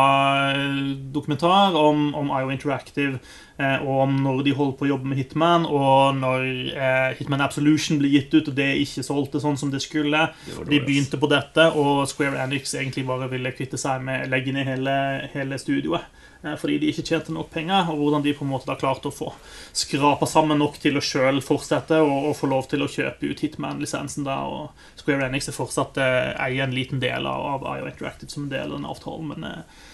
eh, 0.53 0.77
dokumentar 1.15 1.75
om, 1.79 2.15
om 2.15 2.31
IO 2.31 2.53
Interactive 2.55 3.19
eh, 3.59 3.83
og 3.83 4.05
om 4.05 4.17
når 4.23 4.45
de 4.47 4.55
holdt 4.59 4.79
på 4.79 4.87
å 4.87 4.93
jobbe 4.93 5.11
med 5.11 5.19
Hitman, 5.19 5.67
og 5.67 6.19
når 6.21 6.47
eh, 6.77 7.09
Hitman 7.19 7.43
Absolution 7.43 7.99
ble 7.99 8.13
gitt 8.15 8.35
ut, 8.35 8.53
og 8.53 8.59
det 8.59 8.71
ikke 8.85 9.07
solgte 9.07 9.43
sånn 9.43 9.59
som 9.59 9.75
det 9.75 9.83
skulle. 9.83 10.29
Det 10.47 10.69
De 10.71 10.83
begynte 10.83 11.19
på 11.19 11.31
dette, 11.31 11.71
og 11.75 12.07
Square 12.11 12.39
Enix 12.45 12.77
egentlig 12.79 13.07
bare 13.09 13.31
ville 13.33 13.55
kvitte 13.57 13.81
seg 13.81 14.05
med 14.07 14.31
legge 14.31 14.55
ned 14.55 14.69
hele, 14.71 14.97
hele 15.35 15.59
studioet. 15.59 16.07
Eh, 16.43 16.57
Fordi 16.59 16.79
de 16.79 16.91
ikke 16.93 17.05
tjente 17.07 17.35
nok 17.35 17.51
penger, 17.53 17.91
og 17.93 18.01
hvordan 18.01 18.25
de 18.25 18.35
på 18.37 18.45
en 18.47 18.53
måte 18.53 18.69
da 18.69 18.77
klarte 18.79 19.11
å 19.11 19.15
få 19.15 19.31
skrapa 19.77 20.29
sammen 20.29 20.61
nok 20.63 20.79
til 20.83 20.99
å 20.99 21.05
sjøl 21.05 21.43
fortsette 21.45 22.01
og, 22.03 22.29
og 22.31 22.37
få 22.39 22.51
lov 22.51 22.69
til 22.71 22.85
å 22.85 22.91
kjøpe 22.91 23.31
ut 23.31 23.45
Hitman-lisensen. 23.45 24.27
da, 24.29 24.43
og 24.49 25.01
Square 25.01 25.29
Enix 25.29 25.49
er 25.49 25.57
fortsatt 25.57 26.01
eh, 26.03 26.35
eier 26.49 26.67
en 26.67 26.77
liten 26.77 27.03
del 27.03 27.27
av, 27.29 27.49
av 27.57 27.67
IO 27.77 27.89
Interactive 27.91 28.33
som 28.33 28.47
en 28.47 28.55
del 28.55 28.71
av 28.71 28.79
den 28.79 28.93
avtalen. 28.93 29.35
men... 29.35 29.51
Eh, 29.51 29.89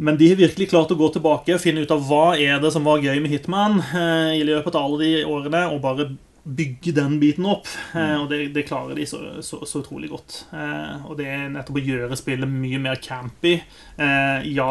men 0.00 0.14
de 0.14 0.28
har 0.30 0.36
virkelig 0.38 0.68
klart 0.70 0.92
å 0.94 0.94
gå 0.94 1.08
tilbake 1.10 1.56
og 1.56 1.58
finne 1.58 1.82
ut 1.82 1.90
av 1.90 2.04
hva 2.06 2.36
er 2.38 2.60
det 2.62 2.68
som 2.70 2.84
var 2.86 3.00
gøy 3.02 3.16
med 3.18 3.32
Hitman 3.32 3.80
i 4.30 4.44
løpet 4.46 4.76
av 4.78 4.84
alle 4.86 4.98
de 5.02 5.24
årene, 5.26 5.64
og 5.74 5.80
bare 5.82 6.06
bygge 6.42 6.92
den 6.96 7.18
biten 7.20 7.46
opp. 7.46 7.66
Mm. 7.92 8.20
og 8.22 8.28
det, 8.30 8.38
det 8.54 8.64
klarer 8.68 8.96
de 8.96 9.06
så, 9.06 9.18
så, 9.44 9.60
så 9.66 9.82
utrolig 9.82 10.10
godt. 10.12 10.38
Eh, 10.54 11.06
og 11.08 11.18
det 11.18 11.28
er 11.28 11.48
nettopp 11.52 11.80
å 11.80 11.84
gjøre 11.84 12.18
spillet 12.18 12.50
mye 12.50 12.80
mer 12.82 13.00
campy. 13.02 13.58
Eh, 13.98 14.48
ja, 14.54 14.70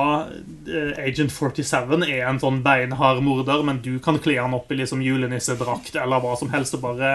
eh, 0.68 0.94
Agent 1.04 1.34
47 1.34 2.08
er 2.08 2.26
en 2.28 2.42
sånn 2.42 2.62
beinhard 2.66 3.22
morder, 3.26 3.64
men 3.68 3.82
du 3.86 3.98
kan 4.04 4.20
kle 4.24 4.38
han 4.40 4.56
opp 4.58 4.72
i 4.74 4.80
liksom 4.82 5.04
julenissedrakt 5.06 5.98
eller 6.00 6.24
hva 6.24 6.36
som 6.40 6.52
helst 6.54 6.78
og 6.78 6.86
bare 6.88 7.14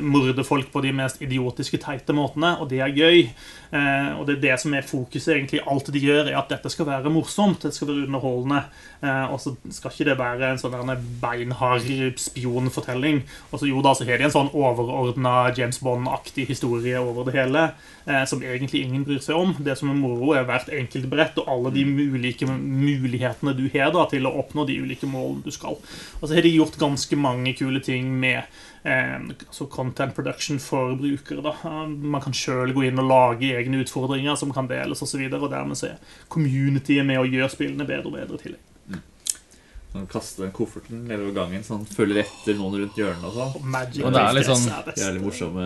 morde 0.00 0.46
folk 0.46 0.72
på 0.72 0.84
de 0.84 0.94
mest 0.96 1.22
idiotiske, 1.22 1.80
teite 1.82 2.16
måtene, 2.16 2.56
og 2.60 2.70
det 2.72 2.82
er 2.84 2.94
gøy. 2.94 3.24
Eh, 3.70 4.18
og 4.18 4.26
det 4.26 4.36
er 4.36 4.42
det 4.42 4.56
som 4.62 4.74
er 4.74 4.86
fokuset 4.86 5.34
egentlig. 5.36 5.62
Alt 5.70 5.90
de 5.94 6.02
gjør, 6.02 6.30
er 6.30 6.38
at 6.38 6.50
dette 6.50 6.70
skal 6.72 6.88
være 6.88 7.12
morsomt, 7.12 7.62
det 7.62 7.74
skal 7.74 7.90
være 7.90 8.06
underholdende. 8.08 8.62
Eh, 9.00 9.26
og 9.30 9.38
så 9.42 9.54
skal 9.70 9.94
ikke 9.94 10.08
det 10.10 10.16
være 10.18 10.50
en 10.50 10.60
sånn 10.60 10.92
beinhard 11.22 11.86
spionfortelling. 12.20 13.22
Og 13.50 13.62
så 13.62 13.70
jo 13.70 13.82
da, 13.84 13.94
så 13.94 14.06
har 14.08 14.20
de 14.20 14.26
en 14.28 14.34
sånn 14.34 14.52
overordna 14.56 15.52
James 15.56 15.80
Bond-aktig 15.84 16.48
historie 16.50 16.98
over 17.00 17.28
det 17.28 17.36
hele, 17.38 17.68
eh, 18.06 18.24
som 18.28 18.42
egentlig 18.42 18.84
ingen 18.84 19.06
bryr 19.06 19.22
seg 19.24 19.38
om. 19.38 19.54
Det 19.58 19.78
som 19.78 19.92
er 19.92 20.00
moro, 20.00 20.32
er 20.34 20.48
hvert 20.48 20.72
enkelt 20.74 21.10
brett 21.12 21.38
og 21.40 21.50
alle 21.50 21.74
de 21.78 21.86
ulike 21.86 22.48
mulighetene 22.50 23.54
du 23.56 23.68
har 23.72 23.94
da 23.94 24.06
til 24.10 24.26
å 24.26 24.34
oppnå 24.42 24.66
de 24.66 24.80
ulike 24.82 25.08
målene 25.10 25.46
du 25.46 25.54
skal. 25.54 25.78
Og 26.20 26.26
så 26.26 26.34
har 26.36 26.46
de 26.46 26.56
gjort 26.56 26.78
ganske 26.80 27.16
mange 27.20 27.54
kule 27.58 27.82
ting 27.84 28.10
med 28.20 28.42
altså 28.84 29.66
content 29.68 30.14
production 30.14 30.58
for 30.58 30.94
brukere. 30.96 31.42
da. 31.44 31.50
Eh, 31.64 31.86
Man 31.88 32.22
kan 32.22 32.32
sjøl 32.32 32.72
gå 32.72 32.86
inn 32.88 32.98
og 32.98 33.08
lage 33.10 33.52
egne 33.56 33.82
utfordringer 33.84 34.36
som 34.36 34.52
kan 34.52 34.68
deles 34.68 35.02
osv. 35.02 35.20
Og, 35.26 35.30
så 35.30 35.42
og 35.42 35.50
dermed 35.50 35.76
så 35.76 35.92
er 35.92 35.98
communityet 36.28 37.06
med 37.06 37.20
å 37.20 37.28
gjøre 37.28 37.50
spillene 37.52 37.86
bedre 37.86 38.08
og 38.08 38.16
bedre 38.16 38.40
i 38.40 38.44
tillegg. 38.46 38.66
Sånn, 39.90 40.04
kaste 40.06 40.44
den 40.44 40.52
kofferten 40.54 41.00
nedover 41.08 41.32
gangen, 41.34 41.64
sånn 41.66 41.80
følger 41.82 42.20
etter 42.22 42.54
noen 42.54 42.76
rundt 42.78 42.98
hjørnet 42.98 43.24
og 43.26 43.32
sånn. 43.34 43.54
Og 43.58 43.64
Magic 43.72 44.04
Og 44.06 44.12
det 44.14 44.20
er 44.22 44.36
litt 44.36 44.46
sånn-. 44.46 44.68
Jævlig 45.00 45.22
morsomme 45.24 45.64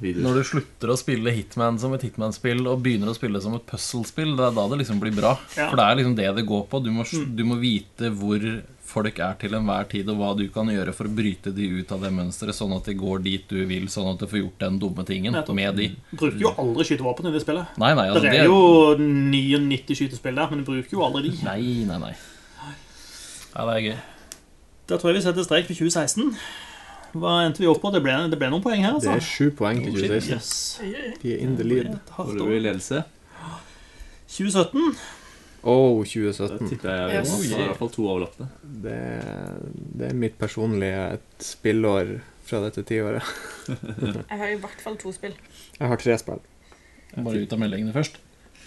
videoer. 0.00 0.24
Når 0.24 0.38
du 0.38 0.48
slutter 0.48 0.92
å 0.94 0.96
spille 0.96 1.34
Hitman 1.36 1.80
som 1.82 1.92
et 1.92 2.06
Hitman-spill 2.06 2.64
og 2.64 2.80
begynner 2.80 3.12
å 3.12 3.16
spille 3.18 3.42
som 3.44 3.58
et 3.58 3.66
puzzle-spill, 3.68 4.32
det 4.38 4.46
er 4.46 4.56
da 4.56 4.64
det 4.72 4.78
liksom 4.80 5.02
blir 5.04 5.12
bra. 5.18 5.34
Ja. 5.58 5.66
For 5.68 5.76
det 5.76 5.84
er 5.84 6.00
liksom 6.00 6.16
det 6.16 6.30
det 6.38 6.46
går 6.48 6.64
på. 6.72 6.80
Du 6.80 6.88
må, 6.96 7.04
du 7.04 7.44
må 7.44 7.60
vite 7.60 8.08
hvor 8.16 8.48
folk 8.92 9.18
er 9.24 9.34
til 9.40 9.56
enhver 9.56 9.88
tid, 9.90 10.08
og 10.12 10.18
hva 10.20 10.30
du 10.38 10.44
kan 10.54 10.68
gjøre 10.70 10.92
for 10.94 11.08
å 11.08 11.14
bryte 11.16 11.50
de 11.56 11.66
ut 11.80 11.92
av 11.96 12.04
det 12.04 12.10
mønsteret, 12.14 12.54
sånn 12.56 12.74
at 12.76 12.86
de 12.90 12.94
går 13.00 13.22
dit 13.24 13.44
du 13.50 13.62
vil, 13.68 13.88
sånn 13.92 14.10
at 14.12 14.20
du 14.22 14.26
får 14.30 14.42
gjort 14.42 14.58
den 14.66 14.78
dumme 14.82 15.04
tingen 15.08 15.32
Nettopp. 15.34 15.56
med 15.58 15.76
de. 15.80 15.88
Du 16.12 16.16
Bruker 16.20 16.40
jo 16.44 16.52
aldri 16.62 16.86
skytevåpen 16.90 17.28
i 17.30 17.34
det 17.34 17.42
spillet. 17.44 17.76
Nei, 17.82 17.92
nei, 17.98 18.06
altså, 18.12 18.24
det 18.28 18.34
er 18.42 18.50
jo 18.52 18.60
99 19.00 19.96
skytespill 20.02 20.36
der, 20.38 20.50
men 20.52 20.62
du 20.62 20.68
bruker 20.68 20.96
jo 20.98 21.04
aldri 21.08 21.30
de. 21.30 21.34
Nei, 21.48 21.60
nei, 21.88 21.98
nei. 22.06 22.12
Ja, 23.52 23.64
det 23.68 23.72
er 23.78 23.86
gøy. 23.90 23.96
Da 24.88 24.96
tror 24.98 25.12
jeg 25.12 25.20
vi 25.20 25.24
setter 25.26 25.44
strek 25.46 25.66
for 25.68 25.76
2016. 25.78 26.36
Hva 27.12 27.32
endte 27.44 27.60
vi 27.60 27.66
opp 27.68 27.82
på? 27.82 27.90
Det 27.92 28.00
ble, 28.04 28.14
det 28.32 28.38
ble 28.40 28.48
noen 28.52 28.62
poeng 28.64 28.80
her, 28.80 28.94
altså. 28.96 29.12
Det 29.12 29.20
er 29.20 29.26
sju 29.28 29.50
poeng 29.56 29.82
til 29.84 29.92
Oh, 29.92 29.98
2016. 30.00 30.86
Yes. 30.88 31.18
De 31.22 31.34
er 31.34 31.42
in 31.44 31.56
the 31.58 31.64
lead. 31.66 31.90
Et 31.92 32.14
hardt 32.16 32.38
Får 32.40 32.54
i 32.56 32.60
ledelse? 32.64 33.02
2017. 34.32 34.94
Oh, 35.62 36.02
Da 36.02 36.08
2017. 36.10 36.68
tipper 36.72 36.90
jeg 36.90 37.20
Yes. 37.20 37.32
vi 37.42 37.52
i 37.54 37.58
hvert 37.62 37.78
fall 37.78 37.90
to 37.94 38.02
overlappende. 38.08 38.48
Det, 38.82 38.98
det 39.98 40.08
er 40.10 40.14
mitt 40.18 40.38
personlige 40.40 41.04
et 41.18 41.46
spillår 41.46 42.16
fra 42.48 42.60
dette 42.64 42.82
tiåret. 42.88 43.22
Jeg 44.32 44.38
har 44.42 44.48
i 44.50 44.58
hvert 44.58 44.80
fall 44.82 44.96
to 44.98 45.12
spill. 45.14 45.34
Jeg 45.78 45.88
har 45.88 45.96
tre 46.02 46.18
spill. 46.18 46.40
Bare 47.14 47.42
ut 47.44 47.52
av 47.54 47.60
meldingene 47.62 47.94
først. 47.94 48.18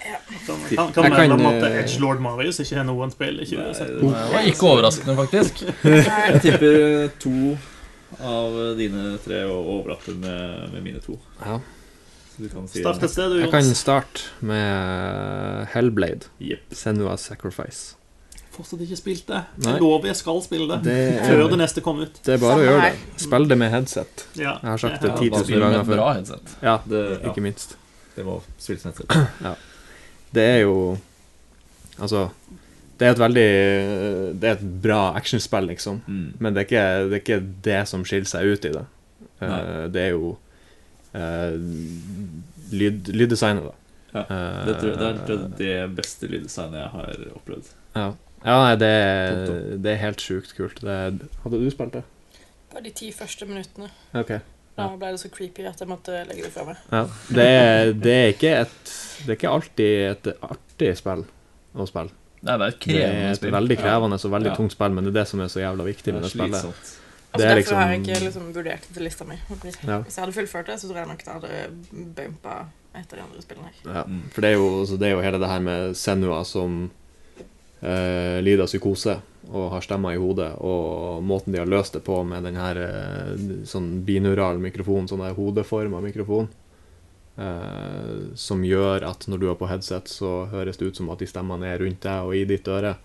Kan, 0.06 0.22
kan, 0.46 0.92
kan 0.94 1.04
Jeg 1.04 1.30
kan, 1.30 1.46
at 1.50 1.64
Edge 1.72 2.00
Lord 2.04 2.20
Marius 2.22 2.60
ikke 2.62 2.76
har 2.78 2.86
noen 2.88 3.12
spill 3.14 3.40
i 3.42 3.46
2017. 3.48 4.02
Det 4.02 4.34
var 4.36 4.50
ikke 4.52 4.68
overraskende, 4.70 5.16
faktisk. 5.18 5.64
Jeg 6.32 6.42
tipper 6.44 7.10
to 7.24 7.56
av 8.22 8.56
dine 8.78 9.16
tre 9.24 9.42
og 9.50 9.72
overlapper 9.80 10.16
med, 10.22 10.70
med 10.76 10.84
mine 10.86 11.02
to. 11.04 11.18
Ja. 11.42 11.58
Så 12.36 12.42
du 12.44 12.50
kan 12.52 12.66
si 12.68 12.82
Start 12.82 13.04
et 13.04 13.12
sted, 13.14 13.30
du, 13.32 13.40
Jeg 13.40 13.52
kan 13.54 13.70
starte 13.76 14.26
med 14.44 15.68
Hellblade. 15.74 16.28
Yep. 16.42 16.74
Senua's 16.76 17.24
Sacrifice. 17.30 17.96
Fortsatt 18.56 18.82
ikke 18.86 18.96
spilt 19.00 19.26
det. 19.28 19.42
Nei. 19.64 19.72
Jeg 19.74 19.82
lover 19.84 20.08
jeg 20.08 20.16
skal 20.20 20.38
spille 20.44 20.68
det. 20.70 20.78
Det 20.86 20.98
Før 21.26 21.42
er, 21.44 21.50
det 21.52 21.58
neste 21.60 21.82
kommer 21.84 22.08
ut. 22.08 22.20
det 22.26 22.34
er 22.38 22.40
bare 22.44 22.60
å 22.60 22.64
gjøre 22.64 22.84
det. 22.90 23.00
Spill 23.26 23.48
det 23.52 23.58
med 23.60 23.72
headset. 23.74 24.26
Ja, 24.40 24.54
Jeg 24.62 24.70
har 24.70 24.78
sagt 24.84 25.02
det 25.04 25.10
Ja, 25.12 25.18
10 25.20 25.30
Bare 25.32 25.40
000 25.42 25.46
spille 25.50 25.60
med 25.66 25.74
ganger 25.76 25.90
før. 25.90 25.96
bra 26.00 26.14
headset. 26.16 26.54
Ja, 26.64 26.76
Det, 26.88 27.02
ja, 27.12 27.32
ikke 27.32 27.44
minst. 27.44 27.76
det 28.16 28.26
må 28.28 28.38
spilles 28.60 28.86
nettopp. 28.86 29.18
Det 30.36 30.44
er 30.44 30.58
jo 30.66 30.98
Altså 32.00 32.30
Det 33.00 33.08
er 33.08 33.12
et 33.14 33.20
veldig 33.20 34.40
Det 34.40 34.50
er 34.50 34.56
et 34.58 34.82
bra 34.84 35.14
actionspill, 35.16 35.68
liksom. 35.72 36.02
Mm. 36.08 36.34
Men 36.40 36.54
det 36.56 36.62
er, 36.62 36.66
ikke, 36.70 37.10
det 37.10 37.14
er 37.14 37.24
ikke 37.24 37.42
det 37.64 37.88
som 37.88 38.04
skiller 38.08 38.28
seg 38.28 38.46
ut 38.56 38.66
i 38.66 38.72
det. 38.76 38.86
Eh, 39.42 39.48
Nei. 39.52 39.88
det 39.92 40.02
er 40.02 40.12
jo 40.16 40.32
eh, 40.32 40.45
lyd, 42.76 43.10
lyddesignet, 43.16 43.64
da. 43.64 43.74
Ja, 44.16 44.22
Eh, 44.30 44.66
Det, 44.66 44.76
tror 44.80 44.90
jeg- 44.90 44.98
det 45.00 45.08
er 45.08 45.26
tror 45.28 45.40
jeg 45.40 45.58
det 45.58 45.96
beste 45.96 46.28
lyddesignet 46.32 46.74
jeg 46.80 46.90
har 46.90 47.16
opplevd. 47.36 47.70
ja. 47.96 48.14
ja, 48.46 48.56
nei, 48.64 48.76
det, 48.76 49.82
det 49.84 49.92
er 49.92 49.98
helt 50.06 50.18
sjukt 50.22 50.56
kult. 50.56 50.80
Det 50.80 51.30
hadde 51.44 51.60
du 51.60 51.70
spilt 51.72 51.92
det? 51.94 52.04
Bare 52.72 52.84
de 52.84 52.92
ti 52.92 53.12
første 53.12 53.46
minuttene. 53.46 53.90
Ok. 54.14 54.40
Da 54.78 54.90
ble 54.98 55.12
det 55.12 55.20
så 55.20 55.30
creepy 55.32 55.66
at 55.66 55.80
jeg 55.80 55.88
måtte 55.88 56.12
legge 56.28 56.44
det 56.44 56.52
fra 56.52 56.66
meg. 56.66 56.78
Ja. 56.92 57.04
Det, 57.32 57.46
er, 57.48 57.94
det 57.94 58.12
er 58.14 58.34
ikke 58.34 58.52
et 58.62 58.92
Det 59.26 59.30
er 59.30 59.36
ikke 59.40 59.54
alltid 59.54 60.12
et 60.12 60.34
artig 60.44 60.98
spill 60.98 61.26
å 61.76 61.88
spille. 61.88 62.12
Nei, 62.44 62.58
det 62.58 62.62
er 62.62 62.68
et 62.74 62.80
krevende 62.80 63.36
spill. 63.36 63.52
Det 63.52 63.54
er 63.54 63.56
et 63.56 63.62
veldig 63.62 63.78
krevende 63.80 64.20
og 64.26 64.32
veldig 64.32 64.52
Ja. 64.52 64.56
tungt 64.56 64.72
spill, 64.76 64.92
men 64.92 65.04
det 65.06 65.16
er 65.16 65.20
det 65.22 65.28
som 65.28 65.40
er 65.42 65.48
så 65.48 65.60
jævla 65.64 65.84
viktig 65.88 66.04
Det 66.06 66.14
med 66.14 66.24
er 66.24 66.28
det 66.28 66.32
spillet. 66.32 67.00
Altså, 67.36 67.46
derfor 67.46 67.62
liksom... 67.62 67.78
har 67.78 67.92
jeg 67.92 68.00
liksom- 68.00 68.16
ikke 68.16 68.26
liksom, 68.26 68.50
vurdert 68.56 68.88
det 68.88 68.96
til 68.96 69.08
lista 69.08 69.28
mi. 69.30 69.38
Ja. 69.86 70.00
Hvis 70.02 70.18
jeg 70.18 70.24
hadde 70.24 70.38
fullført 70.40 70.72
det, 70.72 70.80
så 70.82 70.90
tror 70.90 71.02
jeg 71.02 71.12
nok 71.12 71.24
det 71.26 71.36
hadde 71.36 71.62
bumpa 72.16 72.58
av 72.96 73.08
de 73.12 73.22
andre 73.22 73.42
spillene 73.44 73.72
her. 73.72 73.80
Ja, 73.92 74.04
for 74.32 74.42
det 74.42 74.50
er, 74.52 74.60
jo, 74.60 74.68
så 74.88 74.98
det 75.00 75.10
er 75.10 75.16
jo 75.18 75.24
hele 75.26 75.40
det 75.42 75.52
her 75.52 75.64
med 75.64 75.96
Senua 76.00 76.44
som 76.48 76.86
eh, 77.82 78.42
lider 78.44 78.64
av 78.66 78.72
psykose 78.72 79.18
og 79.52 79.70
har 79.76 79.84
stemmer 79.86 80.16
i 80.16 80.20
hodet, 80.22 80.56
og 80.58 81.22
måten 81.26 81.54
de 81.54 81.60
har 81.62 81.70
løst 81.70 81.94
det 81.94 82.02
på 82.06 82.18
med 82.26 82.46
den 82.48 82.58
her 82.58 82.80
eh, 82.82 83.34
sånn 83.70 83.92
binaural 84.08 84.58
mikrofon, 84.62 85.10
sånn 85.10 85.22
der 85.22 85.36
hodeforma 85.38 86.02
mikrofon, 86.02 86.50
eh, 87.38 88.32
som 88.40 88.64
gjør 88.66 89.06
at 89.12 89.28
når 89.30 89.44
du 89.44 89.50
er 89.52 89.60
på 89.60 89.70
headset, 89.70 90.10
så 90.10 90.48
høres 90.54 90.82
det 90.82 90.90
ut 90.90 91.02
som 91.02 91.12
at 91.14 91.22
de 91.22 91.30
stemmene 91.30 91.70
er 91.70 91.84
rundt 91.84 92.02
deg 92.08 92.26
og 92.26 92.34
i 92.38 92.46
ditt 92.50 92.68
øre. 92.72 92.96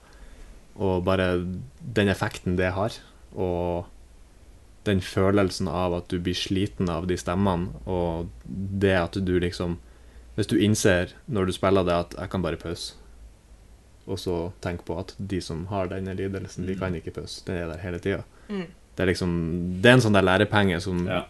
Og 0.80 1.02
bare 1.04 1.34
den 1.82 2.08
effekten 2.08 2.56
det 2.56 2.70
har, 2.72 2.94
og 3.36 3.90
den 4.84 5.00
følelsen 5.04 5.68
av 5.68 5.94
at 5.98 6.08
du 6.08 6.18
blir 6.18 6.36
sliten 6.36 6.88
av 6.88 7.06
de 7.10 7.16
stemmene, 7.20 7.74
og 7.86 8.30
det 8.46 8.96
at 8.96 9.18
du 9.24 9.38
liksom 9.40 9.78
Hvis 10.36 10.46
du 10.46 10.54
innser 10.62 11.10
når 11.28 11.46
du 11.46 11.52
spiller 11.52 11.84
det 11.84 11.92
at 11.92 12.14
'jeg 12.16 12.30
kan 12.30 12.42
bare 12.42 12.56
pause', 12.56 12.94
og 14.06 14.16
så 14.18 14.52
tenk 14.62 14.84
på 14.86 14.98
at 14.98 15.14
de 15.18 15.40
som 15.40 15.66
har 15.66 15.88
denne 15.88 16.14
lidelsen, 16.16 16.66
de 16.66 16.76
kan 16.76 16.94
ikke 16.94 17.10
pause. 17.10 17.42
Den 17.44 17.56
er 17.56 17.66
der 17.66 17.78
hele 17.78 17.98
tida. 17.98 18.22
Mm. 18.48 18.66
Det 18.96 19.02
er 19.02 19.06
liksom 19.06 19.82
Det 19.82 19.90
er 19.90 19.92
en 19.92 20.00
sånn 20.00 20.12
der 20.12 20.22
lærepenge 20.22 20.80
som 20.80 21.06
Ja. 21.06 21.24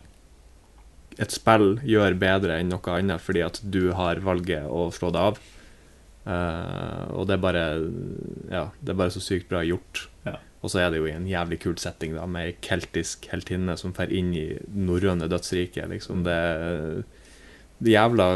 et 1.18 1.32
spill 1.32 1.80
gjør 1.82 2.18
bedre 2.18 2.60
enn 2.60 2.68
noe 2.68 2.80
annet 2.98 3.20
fordi 3.20 3.44
at 3.44 3.60
du 3.68 3.92
har 3.92 4.16
valget 4.16 4.64
å 4.64 4.92
slå 4.92 5.10
det 5.12 5.20
av. 5.20 5.38
Uh, 6.26 7.16
og 7.16 7.26
det 7.26 7.34
er 7.34 7.42
bare 7.42 7.90
Ja, 8.50 8.70
det 8.84 8.90
er 8.90 8.94
bare 8.94 9.10
så 9.10 9.20
sykt 9.20 9.48
bra 9.48 9.62
gjort. 9.64 10.08
Ja. 10.60 10.66
Og 10.66 10.72
så 10.72 10.82
er 10.82 10.90
det 10.92 11.00
jo 11.00 11.06
i 11.08 11.14
en 11.16 11.28
jævlig 11.28 11.60
kul 11.62 11.78
setting, 11.80 12.12
da, 12.18 12.26
med 12.28 12.50
ei 12.50 12.56
keltisk 12.60 13.30
heltinne 13.32 13.78
som 13.80 13.94
fer 13.96 14.12
inn 14.12 14.34
i 14.36 14.44
norrøne 14.76 15.28
dødsriket. 15.30 15.88
Liksom. 15.88 16.20
Det 16.26 16.36
er 16.36 17.00
det 17.80 17.96
jævla 17.96 18.34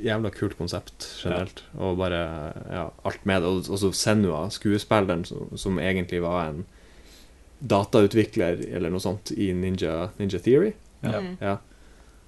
Jævla 0.00 0.30
kult 0.32 0.54
konsept 0.56 1.04
generelt. 1.20 1.58
Og 1.76 1.98
bare 2.00 2.20
ja, 2.72 2.86
alt 3.04 3.26
med 3.28 3.42
det. 3.42 3.48
Og, 3.50 3.66
og 3.68 3.80
så 3.82 3.90
Senua, 3.92 4.46
skuespilleren 4.48 5.26
som, 5.28 5.50
som 5.60 5.76
egentlig 5.76 6.22
var 6.24 6.46
en 6.48 6.62
datautvikler 7.60 8.62
eller 8.70 8.88
noe 8.88 9.04
sånt 9.04 9.32
i 9.36 9.50
Ninja, 9.52 10.08
Ninja 10.16 10.40
Theory. 10.40 10.72
Ja. 11.04 11.20
Mm. 11.20 11.34
Ja. 11.40 11.58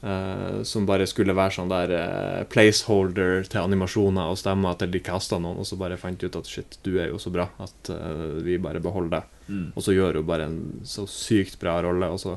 Eh, 0.03 0.63
som 0.67 0.83
bare 0.83 1.05
skulle 1.07 1.35
være 1.37 1.55
sånn 1.55 1.69
der 1.71 1.93
eh, 1.95 2.41
placeholder 2.51 3.45
til 3.47 3.61
animasjoner 3.61 4.33
og 4.33 4.39
stemmer 4.41 4.75
til 4.81 4.91
de 4.91 4.99
kasta 5.05 5.39
noen, 5.39 5.61
og 5.63 5.69
så 5.69 5.77
bare 5.79 5.99
fant 6.01 6.25
ut 6.25 6.39
at 6.41 6.49
shit, 6.51 6.75
du 6.83 6.97
er 6.97 7.13
jo 7.13 7.21
så 7.23 7.31
bra 7.31 7.45
at 7.63 7.91
uh, 7.95 8.41
vi 8.43 8.57
bare 8.59 8.83
beholder 8.83 9.21
deg. 9.21 9.37
Mm. 9.47 9.69
Og 9.77 9.85
så 9.87 9.95
gjør 9.95 10.19
hun 10.19 10.27
bare 10.27 10.49
en 10.51 10.57
så 10.91 11.07
sykt 11.07 11.55
bra 11.63 11.77
rolle, 11.87 12.09
og 12.11 12.19
så 12.19 12.33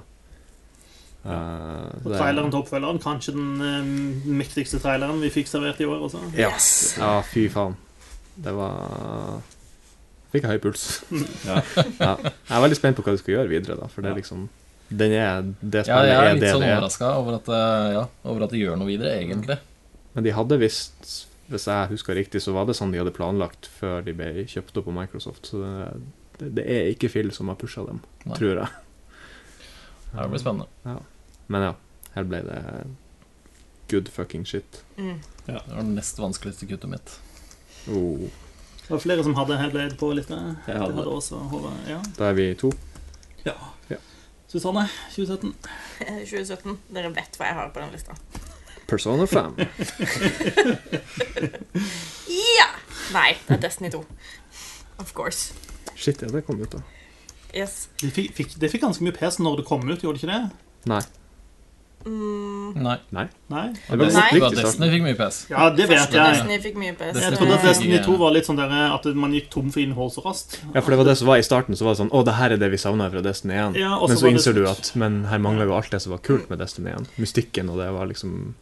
eh, 1.25 1.87
Og 2.03 2.11
traileren 2.11 2.53
til 2.53 2.59
oppfølgeren, 2.59 3.01
kanskje 3.01 3.33
den 3.33 4.37
mektigste 4.37 4.77
traileren 4.83 5.23
vi 5.23 5.33
fikk 5.33 5.49
servert 5.49 5.81
i 5.81 5.87
år 5.89 6.05
også. 6.05 6.21
Ja. 6.37 6.51
Yes. 6.51 6.69
ja, 7.01 7.15
fy 7.25 7.47
faen. 7.49 7.73
Det 8.45 8.53
var 8.53 9.41
Fikk 10.35 10.45
høy 10.51 10.59
puls. 10.59 10.85
Ja. 11.47 11.63
ja. 12.05 12.13
Jeg 12.19 12.53
er 12.59 12.63
veldig 12.67 12.77
spent 12.77 12.99
på 12.99 13.07
hva 13.07 13.15
du 13.15 13.23
skal 13.23 13.39
gjøre 13.39 13.53
videre, 13.55 13.79
da, 13.79 13.89
for 13.89 14.05
det 14.05 14.13
er 14.13 14.21
liksom 14.21 14.45
den 14.89 15.11
er, 15.17 15.41
Det 15.61 15.87
Ja, 15.87 16.01
jeg 16.05 16.15
er 16.15 16.23
er 16.29 16.33
litt 16.33 16.41
det 16.43 16.51
sånn 16.53 16.63
er. 16.63 16.75
overraska 16.77 17.09
over, 17.17 17.35
at, 17.39 17.47
eh, 17.49 17.93
ja, 17.93 18.07
over 18.25 18.43
at 18.43 18.49
det 18.51 18.59
gjør 18.59 18.77
noe 18.77 18.87
videre, 18.87 19.15
egentlig. 19.21 19.57
Men 20.13 20.23
de 20.23 20.31
hadde 20.31 20.59
visst, 20.59 21.27
hvis 21.49 21.65
jeg 21.65 21.89
husker 21.89 22.15
riktig, 22.15 22.41
så 22.41 22.53
var 22.53 22.65
det 22.65 22.75
sånn 22.75 22.91
de 22.91 22.97
hadde 23.01 23.11
planlagt 23.13 23.67
før 23.79 24.03
de 24.05 24.13
ble 24.13 24.45
kjøpt 24.45 24.77
opp 24.77 24.87
av 24.87 24.93
Microsoft. 24.93 25.45
Så 25.51 25.61
det, 25.63 26.01
det, 26.39 26.51
det 26.55 26.65
er 26.67 26.91
ikke 26.93 27.09
Phil 27.11 27.31
som 27.31 27.47
har 27.49 27.55
pusha 27.55 27.85
dem, 27.85 27.99
Nei. 28.25 28.35
tror 28.37 28.61
jeg. 28.61 28.69
Ja, 30.13 30.21
Det 30.21 30.29
blir 30.31 30.39
spennende. 30.39 31.01
Men 31.47 31.61
ja, 31.61 31.73
her 32.15 32.23
ble 32.23 32.39
det 32.45 32.61
good 33.89 34.07
fucking 34.09 34.45
shit. 34.45 34.83
Mm. 34.97 35.19
Det 35.45 35.53
var 35.53 35.81
det 35.83 35.85
nest 35.95 36.17
vanskeligste 36.17 36.65
kuttet 36.69 36.89
mitt. 36.89 37.19
Oh, 37.91 38.29
Det 38.85 38.89
var 38.89 38.99
flere 39.03 39.23
som 39.23 39.35
hadde 39.35 39.57
Hellblade 39.59 39.97
på 39.97 40.13
lista. 40.15 40.55
Også 40.67 41.41
Ja. 41.89 42.01
da 42.17 42.29
er 42.29 42.33
vi 42.33 42.53
to. 42.55 42.71
Susanne, 44.55 44.87
2017. 45.11 45.51
2017. 45.99 46.77
Dere 46.95 47.09
vet 47.11 47.35
hva 47.35 47.49
jeg 47.49 47.55
har 47.57 47.71
på 47.75 47.81
den 47.83 47.91
lista. 47.91 48.15
Persona 48.87 49.25
5. 49.27 49.55
Ja! 52.55 52.67
Nei, 53.13 53.33
det 53.47 53.57
er 53.57 53.61
Destiny 53.67 53.89
2. 53.91 53.99
Of 55.03 55.11
course. 55.17 55.53
Shit, 55.95 56.21
ja, 56.23 56.29
det 56.31 56.45
kom 56.47 56.61
ut, 56.61 56.71
da. 56.71 56.79
Yes. 57.55 57.89
Det 57.99 58.11
fikk, 58.15 58.31
fikk, 58.35 58.55
det 58.61 58.71
fikk 58.71 58.83
ganske 58.85 59.03
mye 59.03 59.15
pes 59.15 59.37
når 59.43 59.59
det 59.61 59.67
kom 59.67 59.83
ut, 59.87 60.01
gjorde 60.03 60.17
det 60.17 60.23
ikke 60.23 60.31
det? 60.31 60.41
Nei. 60.91 61.01
Mm. 62.05 62.73
Nei. 62.85 62.97
Nei? 63.15 63.25
Det 63.73 63.97
var 63.97 64.11
Nei. 64.13 64.25
Det 64.33 64.41
var 64.43 64.55
Destiny 64.59 64.89
fikk 64.93 65.03
mye 65.05 65.15
PS. 65.17 65.37
Ja, 65.49 65.69
det 65.73 65.87
vet 65.89 65.99
Første 65.99 66.17
jeg. 66.19 66.33
Destiny 66.35 66.57
fikk 66.61 66.75
mye 66.81 66.93
PS. 66.99 67.21
Jeg 67.23 67.37
trodde 67.39 67.55
at 67.57 67.63
Destiny 67.65 67.99
2 68.05 68.17
var 68.21 68.35
litt 68.35 68.45
sånn 68.49 68.59
der 68.59 68.73
at 68.93 69.07
man 69.17 69.33
gikk 69.33 69.47
tom 69.53 69.71
for 69.73 69.81
innhold 69.81 70.11
så 70.13 70.21
raskt. 70.25 70.59
Ja, 70.75 70.81
for 70.85 70.93
det 70.93 70.99
var 71.01 71.09
det 71.09 71.15
som 71.17 71.27
var 71.31 71.41
i 71.41 71.45
starten. 71.47 71.77
Så 71.79 71.87
var 71.87 71.95
det 71.95 72.01
sånn 72.03 72.11
Å, 72.13 72.21
det 72.27 72.35
her 72.37 72.53
er 72.55 72.61
det 72.61 72.69
vi 72.75 72.77
savna 72.81 73.07
fra 73.09 73.23
Destiny 73.25 73.55
1. 73.57 73.79
Ja, 73.81 73.95
men 74.01 74.17
så 74.21 74.29
innser 74.29 74.53
du 74.53 74.65
at 74.69 74.91
Men 74.95 75.23
her 75.31 75.41
mangler 75.41 75.65
jo 75.71 75.73
alt 75.79 75.89
det 75.91 76.01
som 76.03 76.13
var 76.13 76.21
kult 76.25 76.49
med 76.51 76.61
Destiny 76.61 76.93
1. 76.93 77.09
Mystikken 77.17 77.69
og 77.73 77.81
det 77.81 77.89
var 77.95 78.05
liksom 78.11 78.53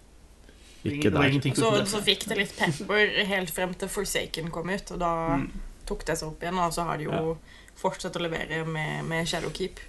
ikke 0.84 1.12
der. 1.16 1.36
Så, 1.56 1.70
så 1.88 2.00
fikk 2.04 2.26
det 2.28 2.38
litt 2.42 2.56
pepper 2.60 3.14
helt 3.30 3.52
frem 3.56 3.72
til 3.80 3.88
Forsaken 3.88 4.50
kom 4.52 4.68
ut, 4.70 4.92
og 4.92 5.00
da 5.00 5.12
Mm. 5.40 5.46
tok 5.88 6.04
det 6.06 6.18
seg 6.20 6.28
opp 6.28 6.44
igjen, 6.44 6.58
og 6.60 6.74
så 6.76 6.84
har 6.88 6.98
de 7.00 7.06
jo 7.08 7.38
fortsatt 7.80 8.16
å 8.20 8.22
levere 8.24 8.66
med, 8.68 9.06
med 9.08 9.28
Shadowkeep. 9.28 9.80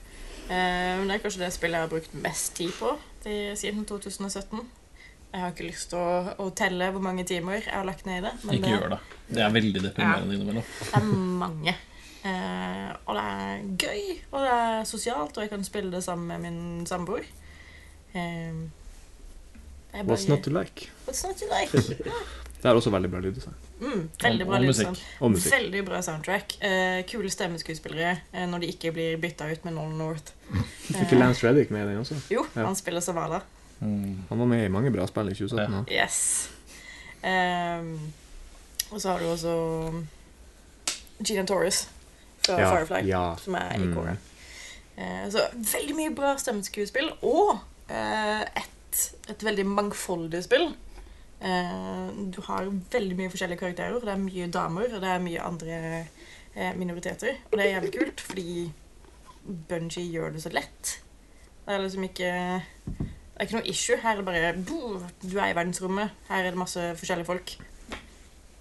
Eh, 0.49 0.99
men 0.99 1.09
det 1.09 1.17
er 1.17 1.23
kanskje 1.25 1.43
det 1.43 1.53
spillet 1.55 1.79
jeg 1.79 1.87
har 1.87 1.91
brukt 1.91 2.15
mest 2.23 2.55
tid 2.57 2.71
på 2.79 2.93
til, 3.25 3.57
siden 3.59 3.87
2017. 3.89 4.61
Jeg 5.35 5.43
har 5.43 5.51
ikke 5.51 5.67
lyst 5.67 5.91
til 5.91 5.99
å, 5.99 6.35
å 6.45 6.47
telle 6.55 6.93
hvor 6.95 7.03
mange 7.03 7.25
timer 7.27 7.59
jeg 7.59 7.73
har 7.73 7.87
lagt 7.89 8.07
ned 8.07 8.21
i 8.21 8.25
det, 8.29 8.33
men 8.45 8.55
Ikke 8.55 8.69
det, 8.69 8.77
gjør 8.77 8.93
det. 8.93 9.01
Det 9.27 9.43
er 9.43 9.57
veldig 9.57 9.83
deprimerende 9.89 10.37
innimellom. 10.37 10.69
det 10.85 11.01
er 11.01 11.09
mange. 11.43 11.75
Eh, 12.25 12.93
og 13.05 13.19
det 13.19 13.25
er 13.33 13.65
gøy, 13.83 14.05
og 14.31 14.39
det 14.45 14.53
er 14.55 14.87
sosialt, 14.89 15.37
og 15.37 15.43
jeg 15.43 15.51
kan 15.51 15.67
spille 15.67 15.91
det 15.93 16.05
sammen 16.07 16.31
med 16.31 16.45
min 16.47 16.87
samboer. 16.87 17.27
Eh, 18.15 18.63
er 19.95 20.07
What's 20.07 20.29
not 20.29 20.47
to 20.47 20.55
like? 20.55 20.91
What's 21.09 21.27
not 21.27 21.37
to 21.43 21.51
like? 21.51 22.15
Det 22.65 22.71
er 22.71 22.79
også 22.81 22.89
veldig 22.95 23.11
bra 23.13 23.21
lyddesign. 23.21 23.55
Mm, 23.81 24.05
veldig 24.23 24.45
bra 24.49 24.57
Og 24.57 24.63
musikk. 24.65 24.87
lyddesign. 24.89 25.21
Og 25.21 25.31
musikk. 25.35 25.53
Veldig 25.53 25.83
bra 25.85 25.99
soundtrack. 26.07 26.55
Eh, 26.65 27.03
kule 27.11 27.29
stemmeskuespillere 27.31 28.15
eh, 28.33 28.47
når 28.49 28.63
de 28.65 28.71
ikke 28.73 28.93
blir 28.97 29.19
bytta 29.21 29.51
ut 29.53 29.67
med 29.69 29.75
Nolan 29.77 29.99
North. 30.01 30.33
Fikk 30.87 31.03
ikke 31.05 31.19
Lance 31.21 31.45
Reddick 31.45 31.71
med 31.75 31.85
i 31.85 31.91
den 31.93 32.01
også? 32.01 32.17
Jo, 32.33 32.47
Ja. 32.57 32.65
han 32.65 32.77
spiller 32.81 33.05
Savala. 33.05 33.43
Mm. 33.81 34.25
Han 34.31 34.39
var 34.39 34.47
med 34.49 34.65
i 34.65 34.69
mange 34.73 34.91
bra 34.95 35.05
spill 35.07 35.29
i 35.29 35.35
2017. 35.37 35.85
Ja. 35.93 36.05
Yes. 36.07 36.49
Eh, 37.21 37.85
og 38.95 39.01
så 39.01 39.13
har 39.13 39.19
du 39.21 39.27
også 39.27 39.55
Gina 41.25 41.45
Torres 41.47 41.89
fra 42.45 42.59
Ja, 42.61 42.71
Firefly, 42.75 43.03
ja. 43.09 43.37
som 43.45 43.55
er 43.61 43.75
i 43.75 43.79
Mm. 43.85 43.95
koret. 43.95 44.17
Eh, 44.97 45.29
så 45.31 45.45
veldig 45.53 45.97
mye 45.97 46.15
bra 46.15 46.37
stemmeskuespill, 46.39 47.11
og 47.23 47.59
eh, 47.91 48.41
et, 48.41 49.13
et 49.29 49.45
veldig 49.45 49.67
mangfoldig 49.67 50.43
spill. 50.45 50.71
Eh, 51.45 52.11
du 52.33 52.39
har 52.47 52.71
veldig 52.93 53.17
mye 53.19 53.31
forskjellige 53.33 53.61
karakterer, 53.61 53.99
det 54.01 54.13
er 54.15 54.21
mye 54.23 54.47
damer, 54.55 54.87
og 54.95 55.03
det 55.03 55.11
er 55.13 55.19
mye 55.25 55.43
andre 55.45 55.79
eh, 56.57 56.71
minoriteter. 56.79 57.37
Og 57.51 57.59
det 57.59 57.67
er 57.67 57.75
jævlig 57.75 57.93
kult, 57.99 58.21
fordi 58.25 58.47
Bungie 59.69 60.07
gjør 60.09 60.33
det 60.33 60.43
så 60.47 60.53
lett. 60.55 60.95
Det 61.67 61.75
er 61.75 61.83
liksom 61.85 62.05
ikke 62.09 62.31
Det 63.35 63.41
er 63.43 63.47
ikke 63.49 63.57
noe 63.59 63.69
issue. 63.69 63.97
Her 64.01 64.11
er 64.13 64.17
det 64.17 64.25
bare 64.25 64.53
"Bo, 64.69 65.01
Du 65.23 65.39
er 65.39 65.49
i 65.51 65.55
verdensrommet. 65.57 66.11
Her 66.29 66.45
er 66.45 66.51
det 66.51 66.59
masse 66.59 66.81
forskjellige 66.97 67.27
folk. 67.27 67.57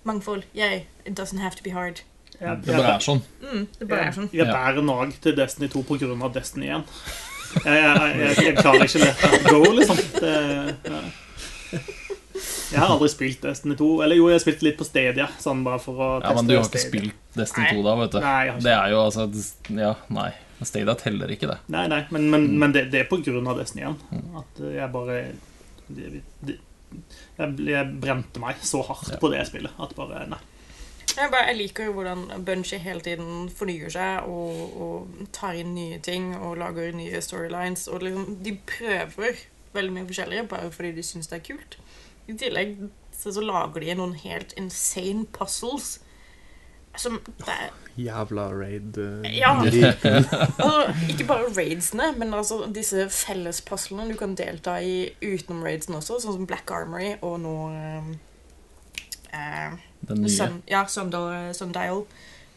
Mangfold. 0.03 0.43
Yay. 0.55 0.81
It 1.05 1.19
doesn't 1.19 1.39
have 1.39 1.55
to 1.55 1.63
be 1.63 1.69
hard. 1.71 2.01
Ja, 2.41 2.55
Det 2.55 2.65
bare 2.75 2.95
er 2.95 2.99
sånn. 2.99 3.21
Mm, 3.41 3.67
det 3.79 3.87
bare 3.87 4.07
er 4.07 4.11
sånn. 4.11 4.29
jeg 4.33 4.45
bærer 4.49 4.81
nag 4.83 5.13
til 5.21 5.37
Destiny 5.37 5.69
2 5.69 5.83
på 5.83 5.97
grunn 6.01 6.21
av 6.25 6.33
Destiny 6.33 6.67
1. 6.73 6.83
Jeg, 7.65 7.83
jeg, 7.83 8.17
jeg, 8.19 8.45
jeg 8.47 8.57
klarer 8.57 8.83
ikke 8.83 8.99
å 8.99 9.05
lete 9.05 9.43
go, 9.51 9.61
liksom. 9.77 9.97
Det, 10.19 10.33
ja. 10.89 11.01
Jeg 12.73 12.81
har 12.81 12.93
aldri 12.95 13.09
spilt 13.13 13.41
Destiny 13.45 13.75
2. 13.79 13.87
Eller 14.03 14.17
jo, 14.17 14.27
jeg 14.31 14.39
har 14.39 14.43
spilt 14.43 14.63
litt 14.65 14.77
på 14.79 14.87
Stadia. 14.87 15.27
Sånn 15.39 15.61
bare 15.65 15.79
for 15.83 15.93
å 16.01 16.07
Ja, 16.23 16.33
Men 16.33 16.47
du 16.49 16.55
har 16.57 16.63
ikke 16.65 16.81
Stadia. 16.81 16.89
spilt 16.89 17.35
Destiny 17.37 17.67
2 17.77 17.83
da, 17.85 17.95
vet 18.01 18.11
du. 18.15 18.19
Nei, 18.19 18.33
jeg 18.45 18.51
har 18.51 18.59
ikke. 18.59 18.63
Det 18.63 18.75
er 18.77 18.89
jo 18.95 18.99
altså 19.05 19.27
Ja, 19.77 19.93
nei. 20.09 20.31
Stadia 20.63 20.95
teller 20.95 21.27
ikke 21.35 21.47
det. 21.51 21.57
Nei, 21.67 21.87
nei, 21.91 22.01
men, 22.09 22.29
men, 22.31 22.47
Mm. 22.47 22.57
men 22.59 22.71
det, 22.71 22.85
det 22.91 23.01
er 23.01 23.09
på 23.09 23.17
grunn 23.23 23.47
av 23.51 23.57
Destiny 23.59 23.83
1. 23.83 23.97
At 24.39 24.61
eh, 24.63 24.75
jeg 24.77 24.91
bare 24.93 25.17
det, 25.89 26.23
det, 26.41 26.57
jeg, 27.37 27.55
jeg 27.67 27.99
brente 27.99 28.39
meg 28.39 28.55
så 28.63 28.81
hardt 28.87 29.09
Ja. 29.11 29.17
på 29.19 29.29
det 29.33 29.45
spillet 29.49 29.71
at 29.79 29.95
bare 29.97 30.25
Nei. 30.29 30.39
Jeg, 31.13 31.29
bare, 31.29 31.45
jeg 31.51 31.57
liker 31.59 31.91
hvordan 31.93 32.23
Bunchy 32.45 32.77
hele 32.81 33.01
tiden 33.05 33.49
fornyer 33.53 33.91
seg 33.93 34.23
og, 34.25 34.81
og 34.81 35.27
tar 35.35 35.53
inn 35.59 35.75
nye 35.75 35.99
ting 36.01 36.31
og 36.39 36.55
lager 36.57 36.91
nye 36.95 37.19
storylines. 37.21 37.87
Og 37.91 38.01
liksom, 38.01 38.39
de 38.41 38.55
prøver 38.65 39.43
veldig 39.75 39.93
mye 39.93 40.07
forskjellig 40.09 40.47
bare 40.49 40.71
fordi 40.73 40.91
de 40.95 41.03
syns 41.05 41.27
det 41.29 41.41
er 41.41 41.45
kult. 41.51 41.77
I 42.27 42.37
tillegg 42.39 42.77
så, 43.13 43.33
så 43.35 43.43
lager 43.43 43.83
de 43.83 43.95
noen 43.99 44.15
helt 44.23 44.55
insane 44.59 45.25
puzzles 45.35 45.97
som 46.97 47.17
det 47.41 47.49
er 47.49 47.71
Jævla 47.97 48.47
raid. 48.53 48.97
Uh, 48.97 49.37
Ja. 49.37 49.53
Altså, 50.63 50.93
ikke 51.09 51.27
bare 51.27 51.49
raidsene, 51.57 52.13
men 52.17 52.33
altså 52.33 52.71
disse 52.75 53.09
fellespuzzlene 53.09 54.11
du 54.11 54.17
kan 54.17 54.35
delta 54.35 54.79
i 54.81 55.09
utenom 55.21 55.63
raidsene 55.63 55.97
også, 55.97 56.19
sånn 56.21 56.39
som 56.39 56.47
Black 56.49 56.71
Armory 56.71 57.15
og 57.21 57.39
nå 57.43 57.53
um, 57.69 58.13
eh, 59.33 59.75
Den 60.07 60.23
nye. 60.23 60.31
Sun, 60.33 60.61
ja, 60.69 60.85
Sundial, 60.89 61.53
Sundial 61.53 62.05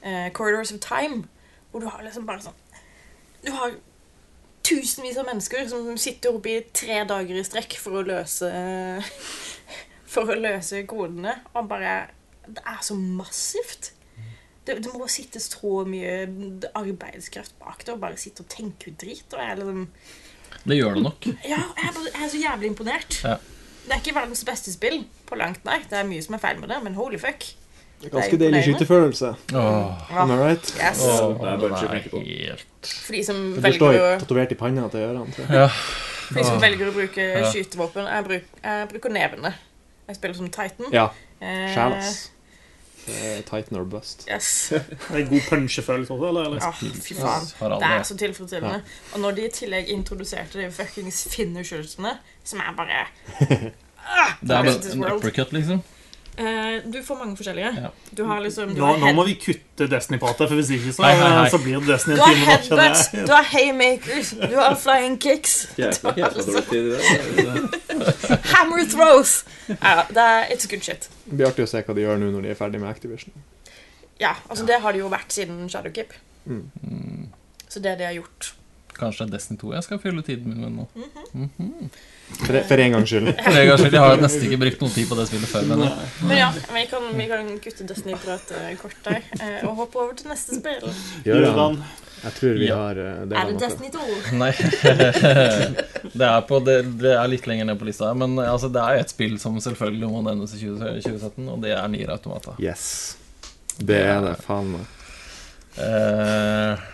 eh, 0.02 0.32
Corridors 0.32 0.72
of 0.72 0.80
Time, 0.84 1.24
hvor 1.70 1.84
du 1.84 1.90
har 1.90 2.04
liksom 2.04 2.26
bare 2.28 2.48
sånn 2.48 2.56
Du 3.44 3.52
har 3.52 3.76
tusenvis 4.66 5.20
av 5.20 5.28
mennesker 5.28 5.68
som 5.70 5.92
sitter 6.00 6.34
oppe 6.34 6.56
i 6.56 6.64
tre 6.74 7.04
dager 7.08 7.36
i 7.36 7.44
strekk 7.44 7.76
for 7.80 8.00
å 8.00 8.06
løse 8.06 8.48
For 10.06 10.30
å 10.30 10.36
løse 10.38 10.84
kodene, 10.88 11.32
og 11.54 11.68
bare 11.68 11.96
Det 12.46 12.62
er 12.62 12.78
så 12.86 12.94
massivt. 12.94 13.92
Det, 14.66 14.76
det 14.82 14.92
må 14.94 15.06
sitte 15.10 15.38
så 15.42 15.84
mye 15.86 16.26
arbeidskraft 16.74 17.54
bak 17.62 17.84
det, 17.86 17.92
og 17.94 18.00
bare 18.02 18.18
sitte 18.18 18.42
og 18.42 18.48
tenke 18.50 18.90
ut 18.90 18.96
drit. 19.02 19.26
Og 19.32 19.38
jeg 19.42 19.50
er 19.50 19.60
liksom 19.60 19.84
Det 20.66 20.78
gjør 20.78 20.94
det 20.98 21.02
nok. 21.08 21.26
Ja, 21.52 21.58
jeg 21.58 21.88
er, 21.88 21.92
bare, 21.98 22.10
jeg 22.14 22.24
er 22.24 22.32
så 22.32 22.40
jævlig 22.42 22.70
imponert. 22.72 23.20
Ja. 23.24 23.36
Det 23.86 23.94
er 23.94 24.00
ikke 24.02 24.16
verdens 24.16 24.42
beste 24.46 24.72
spill, 24.74 25.04
på 25.28 25.38
langt 25.38 25.62
nær. 25.66 25.84
Det 25.90 25.94
er 26.00 26.06
mye 26.08 26.22
som 26.22 26.34
er 26.34 26.42
feil 26.42 26.58
med 26.62 26.72
det, 26.74 26.80
men 26.82 26.94
holy 26.98 27.18
fuck. 27.22 27.44
Det 28.00 28.08
er 28.10 28.12
Ganske 28.16 28.38
deilig 28.40 28.62
skytefølelse. 28.66 29.28
Am 29.56 30.32
I 30.34 30.38
right? 30.40 30.72
Yes. 30.76 31.04
Oh, 31.06 31.30
det 31.38 31.46
er 31.52 31.60
bare 31.62 31.78
å 31.78 31.86
tenke 31.94 32.10
på. 32.12 32.20
helt 32.26 32.90
For 33.06 33.14
de 33.16 33.22
som 33.24 33.38
velger 33.54 33.78
står 33.78 34.00
å, 34.00 34.08
tatovert 34.20 34.52
i 34.52 34.58
panna 34.58 34.88
til 34.92 35.06
ørene. 35.06 35.46
Ja. 35.46 35.68
for 36.26 36.40
de 36.40 36.44
som 36.50 36.58
velger 36.60 36.90
å 36.90 36.96
bruke 36.98 37.24
Ja. 37.30 37.46
skytevåpen. 37.54 38.10
Jeg, 38.10 38.26
bruk, 38.26 38.50
jeg 38.66 38.90
bruker 38.90 39.14
nevene. 39.16 39.54
Jeg 40.08 40.16
spiller 40.16 40.36
som 40.36 40.50
Titan. 40.50 40.92
Ja, 40.92 41.08
Eh, 41.40 41.74
sjæl, 41.74 41.92
ass. 41.92 42.30
Titan 43.46 43.76
or 43.78 43.84
bust. 43.84 44.24
Yes. 44.34 44.72
Det 45.08 45.10
er 45.10 45.16
en 45.16 45.28
god 45.28 45.40
punchefølelse 45.48 46.12
også, 46.12 46.28
eller? 46.28 46.44
eller? 46.44 46.62
Ja, 46.64 46.70
fy 46.70 47.14
faen. 47.14 47.80
Det 47.80 47.90
er 47.90 48.02
så 48.02 48.16
tilfredsstillende. 48.16 48.80
Og 49.14 49.20
når 49.20 49.30
de 49.36 49.44
i 49.46 49.50
tillegg 49.50 49.88
introduserte 49.88 50.58
de 50.62 50.70
fuckings 50.72 51.28
finishersene, 51.30 52.16
som 52.44 52.60
er 52.60 52.72
bare 52.76 53.04
Det 54.40 54.50
er 54.50 54.62
bare 54.62 54.92
en 54.92 55.04
uppercut, 55.12 55.52
liksom. 55.52 55.82
Eh, 56.36 56.82
Du 56.92 57.02
får 57.02 57.18
mange 57.18 57.36
forskjellige. 57.36 57.70
Ja. 57.82 57.90
Du 58.10 58.24
har 58.24 58.40
liksom 58.40 58.74
du 58.74 58.80
Nå, 58.80 58.86
har, 58.86 58.98
nå 59.02 59.12
må 59.16 59.24
vi 59.28 59.34
kutte 59.40 59.88
Destiny-pratet, 59.90 60.48
for 60.48 60.54
hvis 60.58 60.70
ikke 60.76 60.92
så, 60.96 61.02
Hei, 61.06 61.14
hei, 61.20 61.30
hei. 61.38 61.50
så 61.50 61.58
blir 61.62 61.80
det 61.80 61.88
Destiny 61.92 62.16
du 62.16 62.22
en 62.22 62.28
time. 62.28 62.36
Du 62.36 62.46
har 62.46 62.52
headbutts, 62.52 63.02
du 63.12 63.32
har 63.32 63.46
haymakers, 63.52 64.30
du 64.40 64.56
har 64.60 64.74
flying 64.80 65.18
kicks. 65.22 65.56
Det. 65.76 65.90
Hammer 68.54 68.84
throws! 68.92 69.44
Ja, 69.68 70.02
det 70.08 70.22
er 70.22 70.50
It's 70.54 70.68
good 70.70 70.82
shit. 70.84 71.10
Det 71.24 71.36
blir 71.36 71.48
artig 71.50 71.66
å 71.66 71.70
se 71.70 71.82
hva 71.86 71.96
de 71.96 72.04
gjør 72.06 72.20
nå 72.22 72.30
når 72.36 72.48
de 72.48 72.54
er 72.54 72.58
ferdig 72.58 72.80
med 72.82 72.90
Activision. 72.92 73.32
Ja, 74.20 74.34
altså 74.48 74.64
det 74.68 74.80
har 74.80 74.94
det 74.96 75.02
jo 75.02 75.08
vært 75.12 75.32
siden 75.34 75.66
Shadowkeep. 75.68 76.14
Mm. 76.46 77.28
Så 77.68 77.80
det 77.84 77.98
de 77.98 78.06
har 78.06 78.14
gjort 78.16 78.54
Kanskje 78.96 79.26
det 79.26 79.34
er 79.34 79.36
Destiny 79.36 79.58
2 79.60 79.72
jeg 79.74 79.84
skal 79.84 79.98
fylle 80.00 80.22
tiden 80.24 80.52
min 80.54 80.62
med 80.62 80.70
nå. 80.78 80.84
For, 82.26 82.56
for 82.68 82.80
en 82.82 82.92
gangs 82.96 83.08
skyld. 83.08 83.28
For 83.38 83.54
en 83.56 83.66
gangs 83.68 83.80
skyld, 83.80 83.94
Jeg 83.94 84.02
har 84.02 84.16
nesten 84.20 84.42
ikke 84.48 84.58
brukt 84.64 84.80
noe 84.82 84.90
tid 84.92 85.06
på 85.08 85.16
det 85.18 85.26
spillet 85.30 85.48
før. 85.48 85.62
Men 85.70 85.84
Men 86.26 86.36
ja, 86.40 86.48
vi 86.74 86.82
kan, 86.90 87.04
vi 87.16 87.26
kan 87.30 87.52
kutte 87.62 87.86
Destiny-pratet 87.86 88.80
kort 88.82 88.96
der 89.06 89.20
eh, 89.40 89.62
og 89.68 89.76
hoppe 89.84 90.00
over 90.02 90.16
til 90.18 90.28
neste 90.32 90.58
spill. 90.58 90.82
Gjøran, 91.24 91.46
Gjøran. 91.46 91.78
jeg 92.24 92.34
tror 92.40 92.58
vi 92.58 92.66
Ja. 92.68 92.76
har 92.82 92.98
eh, 93.04 93.20
det 93.30 93.38
Er 93.38 93.52
det. 93.52 93.60
Destiny 93.62 93.90
2? 93.94 94.00
Nei. 94.42 94.50
det, 96.18 96.26
er 96.26 96.40
på, 96.50 96.58
det, 96.66 96.76
det 97.00 97.14
er 97.14 97.30
litt 97.30 97.46
lenger 97.48 97.70
ned 97.70 97.78
på 97.80 97.88
lista. 97.88 98.10
Men 98.18 98.34
altså, 98.42 98.68
det 98.74 98.82
er 98.82 98.98
jo 98.98 99.04
et 99.06 99.14
spill 99.14 99.38
som 99.42 99.56
selvfølgelig 99.62 100.10
må 100.10 100.24
nevnes 100.26 100.56
i 100.58 100.60
2017, 100.66 101.46
og 101.54 101.62
det 101.62 101.72
er 101.78 101.86
Nier 101.94 102.10
Automata. 102.16 102.56
Yes. 102.62 103.16
Det 103.78 104.02
er 104.02 104.20
det, 104.24 104.34
faen 104.44 104.74
meg. 104.74 104.84
Eh, 105.78 106.84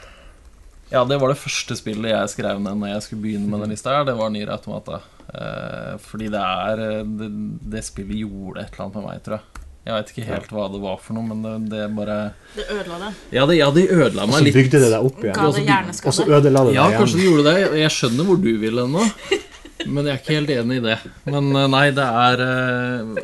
ja, 0.92 1.04
det 1.08 1.18
var 1.22 1.32
det 1.32 1.38
første 1.40 1.76
spillet 1.78 2.10
jeg 2.12 2.32
skrev 2.34 2.58
ned 2.60 2.76
når 2.82 2.94
jeg 2.96 3.04
skulle 3.06 3.22
begynne 3.24 3.48
med 3.48 3.62
den 3.64 3.70
lista. 3.72 3.96
her 3.96 4.04
Det 4.08 4.16
var 4.18 4.30
Nier 4.34 4.50
Automata. 4.52 5.00
Eh, 5.32 5.92
fordi 6.04 6.28
det 6.32 6.40
er 6.44 6.80
eh, 6.84 7.02
det, 7.20 7.28
det 7.72 7.82
spillet 7.86 8.20
gjorde 8.20 8.60
et 8.60 8.74
eller 8.74 8.84
annet 8.86 8.96
med 8.98 9.06
meg, 9.08 9.22
tror 9.24 9.38
jeg. 9.38 9.62
Jeg 9.82 9.94
vet 9.96 10.10
ikke 10.12 10.24
helt 10.28 10.50
hva 10.54 10.64
det 10.70 10.78
var 10.78 10.98
for 11.02 11.16
noe, 11.16 11.24
men 11.26 11.40
det, 11.42 11.52
det 11.72 11.86
bare 11.96 12.16
Det 12.54 12.66
ødela 12.70 12.98
det. 13.00 13.08
Ja, 13.34 13.46
det, 13.50 13.56
ja, 13.58 13.70
det 13.74 13.86
ødela 13.90 14.26
Og 14.26 14.30
meg 14.30 14.36
så 14.36 14.44
litt. 14.46 14.58
bygde 14.60 14.82
det 14.84 14.90
deg 14.92 15.06
opp 15.08 15.24
igjen. 15.24 15.40
Og 15.42 16.14
så 16.14 16.26
ødela 16.28 16.62
det 16.68 16.76
Ja, 16.76 16.84
kanskje 16.94 17.18
det 17.18 17.26
gjorde 17.26 17.46
det. 17.48 17.64
Jeg 17.80 17.94
skjønner 17.96 18.28
hvor 18.28 18.38
du 18.44 18.52
vil 18.62 18.78
hen 18.82 18.94
nå. 18.94 19.08
Men 19.92 20.06
jeg 20.06 20.12
er 20.14 20.20
ikke 20.20 20.36
helt 20.36 20.52
enig 20.54 20.76
i 20.78 20.84
det. 20.84 20.98
Men 21.26 21.48
eh, 21.58 21.66
nei, 21.72 21.86
det 21.96 22.06
er 22.06 22.44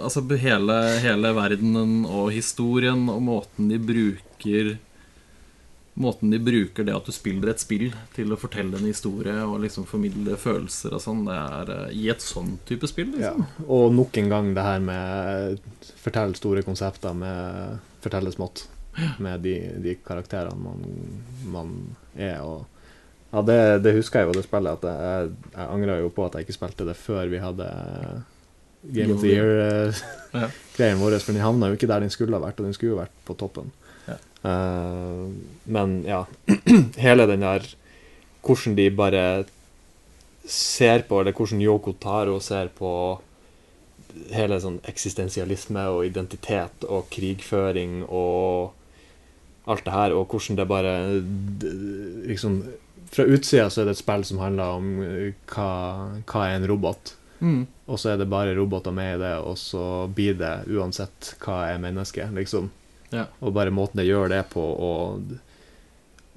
Altså 0.01 0.25
hele, 0.43 0.81
hele 1.05 1.35
verdenen 1.37 2.01
og 2.09 2.33
historien 2.35 3.05
og 3.13 3.23
måten 3.29 3.71
de 3.71 3.79
bruker 3.79 4.75
Måten 5.99 6.31
de 6.31 6.39
bruker 6.39 6.87
det 6.87 6.95
at 6.95 7.09
du 7.09 7.11
spiller 7.11 7.51
et 7.51 7.59
spill 7.63 7.89
til 8.15 8.31
å 8.31 8.39
fortelle 8.39 8.79
en 8.79 8.87
historie 8.87 9.35
og 9.43 9.59
liksom 9.65 9.87
formidle 9.91 10.37
følelser 10.39 10.95
og 10.95 11.03
sånn, 11.03 11.25
det 11.27 11.35
er 11.35 11.73
eh, 11.75 11.95
i 11.99 12.05
et 12.13 12.23
sånn 12.23 12.53
type 12.69 12.87
spill, 12.87 13.15
Ja. 13.19 13.33
liksom. 13.35 13.67
Og 13.67 13.93
nok 13.97 14.19
en 14.23 14.29
gang 14.31 14.53
det 14.55 14.63
her 14.69 14.79
med 14.85 15.59
fortelle 15.99 16.39
store 16.39 16.63
konsepter 16.63 17.17
med 17.19 17.81
fortelle 18.05 18.31
smått. 18.35 18.69
Med 19.23 19.43
de, 19.47 19.57
de 19.83 19.93
karakterene 20.03 20.59
man, 20.59 20.81
man 21.55 21.75
er. 22.19 22.41
Og 22.43 22.65
ja, 23.33 23.43
det, 23.47 23.59
det 23.85 23.93
husker 23.99 24.23
jeg 24.23 24.31
jo, 24.31 24.39
det 24.39 24.47
spillet. 24.47 24.79
At 24.79 24.87
jeg, 24.89 25.35
jeg 25.55 25.69
angra 25.75 25.99
jo 26.01 26.09
på 26.15 26.25
at 26.27 26.35
jeg 26.39 26.47
ikke 26.49 26.57
spilte 26.61 26.87
det 26.89 26.97
før 26.99 27.27
vi 27.31 27.39
hadde 27.43 27.69
Game 28.95 29.15
of 29.15 29.21
the 29.23 29.35
Year-greien 29.35 30.99
vår. 31.03 31.19
For 31.23 31.35
den 31.35 31.43
havna 31.45 31.71
jo 31.71 31.79
ikke 31.79 31.91
der 31.91 32.03
den 32.07 32.11
skulle 32.15 32.39
ha 32.39 32.43
vært, 32.47 32.59
og 32.63 32.67
den 32.71 32.75
skulle 32.79 32.95
jo 32.97 33.01
vært 33.03 33.15
på 33.27 33.37
toppen. 33.39 33.71
Eh, 34.43 35.29
men 35.65 35.95
ja, 36.07 36.25
hele 37.05 37.27
den 37.27 37.43
der 37.47 37.67
Hvordan 38.49 38.77
de 38.79 38.91
bare 38.95 39.45
ser 40.49 41.03
på, 41.05 41.21
eller 41.21 41.35
hvordan 41.37 41.61
Yoko 41.61 41.93
Taro 42.01 42.39
ser 42.41 42.71
på 42.73 42.91
hele 44.33 44.57
sånn 44.63 44.79
eksistensialisme 44.89 45.83
og 45.93 46.07
identitet 46.07 46.87
og 46.89 47.11
krigføring 47.13 48.05
og 48.07 48.73
alt 49.69 49.85
det 49.85 49.93
her, 49.93 50.15
og 50.17 50.33
hvordan 50.33 50.57
det 50.57 50.69
bare 50.69 50.95
liksom 52.31 52.63
Fra 53.09 53.25
utsida 53.25 53.71
så 53.73 53.81
er 53.81 53.87
det 53.89 53.93
et 53.97 54.03
spill 54.03 54.25
som 54.29 54.41
handler 54.43 54.75
om 54.77 54.89
eh, 55.01 55.29
hva, 55.49 55.69
hva 56.29 56.43
er 56.45 56.59
en 56.59 56.67
robot. 56.69 57.15
Mm. 57.41 57.63
Og 57.89 57.97
så 57.97 58.11
er 58.13 58.19
det 58.21 58.27
bare 58.29 58.53
roboter 58.53 58.93
med 58.93 59.15
i 59.15 59.21
det, 59.23 59.31
og 59.41 59.57
så 59.57 60.05
blir 60.13 60.35
det 60.37 60.67
uansett 60.69 61.31
hva 61.41 61.63
er 61.71 61.81
menneske, 61.81 62.27
liksom. 62.37 62.69
Ja. 63.15 63.27
Og 63.41 63.55
bare 63.57 63.73
måten 63.75 64.01
det 64.01 64.09
gjør 64.09 64.29
det 64.33 64.43
på, 64.53 64.63
og 64.63 65.37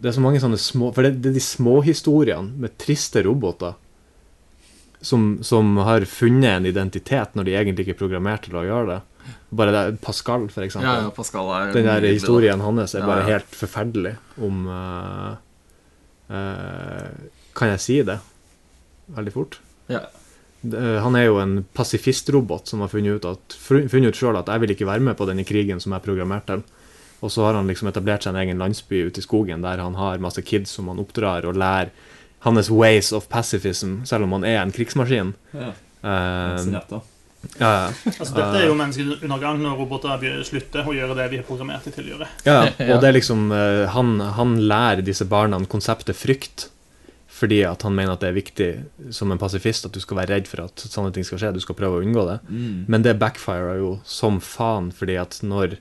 Det 0.02 0.10
er 0.10 0.16
så 0.16 0.24
mange 0.24 0.40
sånne 0.42 0.58
små 0.58 0.94
For 0.96 1.04
det, 1.04 1.18
det 1.22 1.30
er 1.30 1.36
de 1.36 1.44
småhistoriene 1.44 2.62
med 2.64 2.78
triste 2.82 3.22
roboter 3.28 3.76
som, 5.02 5.40
som 5.44 5.78
har 5.82 6.06
funnet 6.06 6.50
en 6.50 6.66
identitet 6.70 7.36
når 7.36 7.48
de 7.48 7.56
egentlig 7.58 7.86
ikke 7.86 7.96
er 7.96 8.02
programmert 8.04 8.44
til 8.46 8.60
å 8.60 8.66
gjøre 8.68 8.88
det. 8.92 9.00
Bare 9.50 9.74
det, 9.74 9.84
Pascal, 10.02 10.46
for 10.54 10.66
eksempel. 10.66 10.88
Ja, 10.88 11.08
ja, 11.08 11.14
Pascal 11.14 11.50
Den 11.74 11.90
der 11.90 12.06
historien 12.06 12.62
hans 12.64 12.96
er 12.96 13.06
bare 13.10 13.26
helt 13.28 13.50
forferdelig 13.56 14.14
om 14.42 14.64
uh, 14.70 15.34
uh, 16.32 17.10
Kan 17.58 17.74
jeg 17.74 17.84
si 17.84 17.98
det 18.08 18.20
veldig 19.12 19.34
fort? 19.36 19.58
Ja. 19.92 20.06
Det- 20.62 21.02
Han 21.02 21.16
er 21.16 21.26
jo 21.26 21.40
en 21.40 21.66
pasifistrobot 21.74 22.68
som 22.68 22.80
har 22.82 22.88
funnet 22.88 23.16
ut, 23.22 23.26
at, 23.26 23.56
funnet 23.58 24.06
ut 24.12 24.16
selv 24.16 24.38
at 24.38 24.48
jeg 24.48 24.62
vil 24.62 24.70
ikke 24.76 24.86
være 24.86 25.00
med 25.02 25.18
på 25.18 25.26
denne 25.28 25.44
krigen 25.46 25.80
som 25.82 25.92
jeg 25.92 26.02
er 26.02 26.06
programmert 26.06 26.46
til. 26.46 26.64
Og 27.22 27.30
så 27.30 27.44
har 27.46 27.54
han 27.54 27.68
liksom 27.68 27.88
etablert 27.90 28.24
seg 28.24 28.34
en 28.36 28.42
egen 28.42 28.58
landsby 28.62 29.08
ute 29.08 29.20
i 29.22 29.26
skogen 29.26 29.62
der 29.62 29.78
han 29.78 29.94
har 29.96 30.18
masse 30.18 30.42
kids 30.42 30.72
som 30.72 30.88
han 30.88 30.98
oppdrar 31.00 31.46
og 31.46 31.56
lærer 31.56 31.90
hans 32.42 32.70
ways 32.72 33.12
of 33.14 33.28
pacifism, 33.30 34.04
selv 34.06 34.24
om 34.24 34.32
han 34.32 34.44
er 34.44 34.62
en 34.62 34.72
krigsmaskin. 34.72 35.34
Ja, 35.54 35.74
Uh, 36.04 36.58
ja, 37.60 37.70
ja. 37.86 37.90
Altså, 38.18 38.34
dette 38.34 38.58
er 38.58 38.66
jo 38.66 38.74
menneskets 38.74 39.22
undergang 39.24 39.60
når 39.62 39.78
roboter 39.78 40.44
slutter 40.44 40.88
å 40.90 40.94
gjøre 40.96 41.14
det 41.18 41.28
vi 41.30 41.38
er 41.38 41.44
programmert 41.46 41.84
til 41.94 42.06
å 42.06 42.10
gjøre. 42.16 42.28
Ja, 42.46 42.56
Ja. 42.80 42.94
og 42.96 43.02
det 43.04 43.10
er 43.10 43.14
liksom 43.20 43.52
eh, 43.54 43.86
han, 43.94 44.16
han 44.38 44.56
lærer 44.66 45.04
disse 45.06 45.26
barna 45.30 45.60
konseptet 45.70 46.16
frykt. 46.18 46.70
Fordi 47.42 47.64
at 47.66 47.82
han 47.82 47.96
mener 47.98 48.14
at 48.14 48.22
det 48.22 48.30
er 48.30 48.38
viktig 48.38 48.70
som 49.18 49.32
en 49.34 49.40
pasifist 49.42 49.88
at 49.88 49.96
du 49.96 50.02
skal 50.04 50.20
være 50.20 50.36
redd 50.36 50.50
for 50.50 50.62
at 50.68 50.84
sånne 50.86 51.10
ting 51.16 51.26
skal 51.26 51.42
skje. 51.42 51.56
Du 51.56 51.64
skal 51.64 51.78
prøve 51.80 51.98
å 51.98 52.04
unngå 52.06 52.26
det. 52.28 52.38
Mm. 52.52 52.84
Men 52.92 53.06
det 53.08 53.18
backfirer 53.22 53.80
jo 53.80 53.96
som 54.06 54.38
faen, 54.46 54.92
fordi 54.94 55.18
at 55.18 55.40
når 55.42 55.80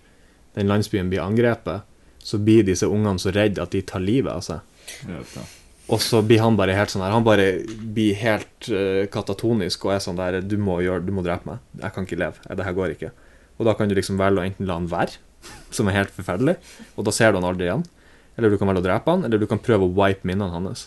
den 0.57 0.71
landsbyen 0.71 1.11
blir 1.13 1.21
angrepet, 1.21 1.85
så 2.25 2.41
blir 2.41 2.65
disse 2.65 2.89
ungene 2.89 3.21
så 3.21 3.33
redde 3.35 3.61
at 3.61 3.75
de 3.75 3.83
tar 3.85 4.01
livet 4.01 4.33
av 4.33 4.45
seg. 4.45 4.65
Og 5.91 6.01
så 6.01 6.21
blir 6.25 6.41
han 6.41 6.57
bare 6.59 6.75
helt 6.75 6.91
sånn 6.93 7.03
her 7.03 7.13
Han 7.15 7.27
bare 7.27 7.65
blir 7.67 8.17
helt 8.19 8.69
eh, 8.75 9.05
katatonisk 9.11 9.85
og 9.87 9.95
er 9.95 10.03
sånn 10.03 10.19
der 10.19 10.41
Du 10.43 10.57
må, 10.59 10.81
gjøre, 10.85 11.03
du 11.07 11.13
må 11.15 11.25
drepe 11.27 11.49
meg. 11.49 11.65
Jeg 11.83 11.95
kan 11.95 12.07
ikke 12.07 12.21
leve. 12.21 12.45
Det 12.47 12.67
her 12.67 12.77
går 12.77 12.95
ikke. 12.95 13.11
Og 13.59 13.67
da 13.69 13.75
kan 13.77 13.91
du 13.91 13.97
liksom 13.99 14.21
velge 14.21 14.41
å 14.41 14.47
enten 14.47 14.69
la 14.71 14.79
han 14.79 14.89
være, 14.91 15.19
som 15.77 15.91
er 15.91 15.99
helt 15.99 16.15
forferdelig, 16.15 16.57
og 16.97 17.05
da 17.05 17.13
ser 17.13 17.33
du 17.33 17.41
han 17.41 17.49
aldri 17.51 17.69
igjen. 17.69 17.85
Eller 18.39 18.53
du 18.53 18.57
kan 18.57 18.71
velge 18.71 18.81
å 18.81 18.87
drepe 18.87 19.13
han, 19.13 19.27
eller 19.27 19.43
du 19.43 19.45
kan 19.51 19.61
prøve 19.61 19.85
å 19.85 19.93
wipe 19.99 20.25
minnene 20.29 20.55
hans. 20.55 20.87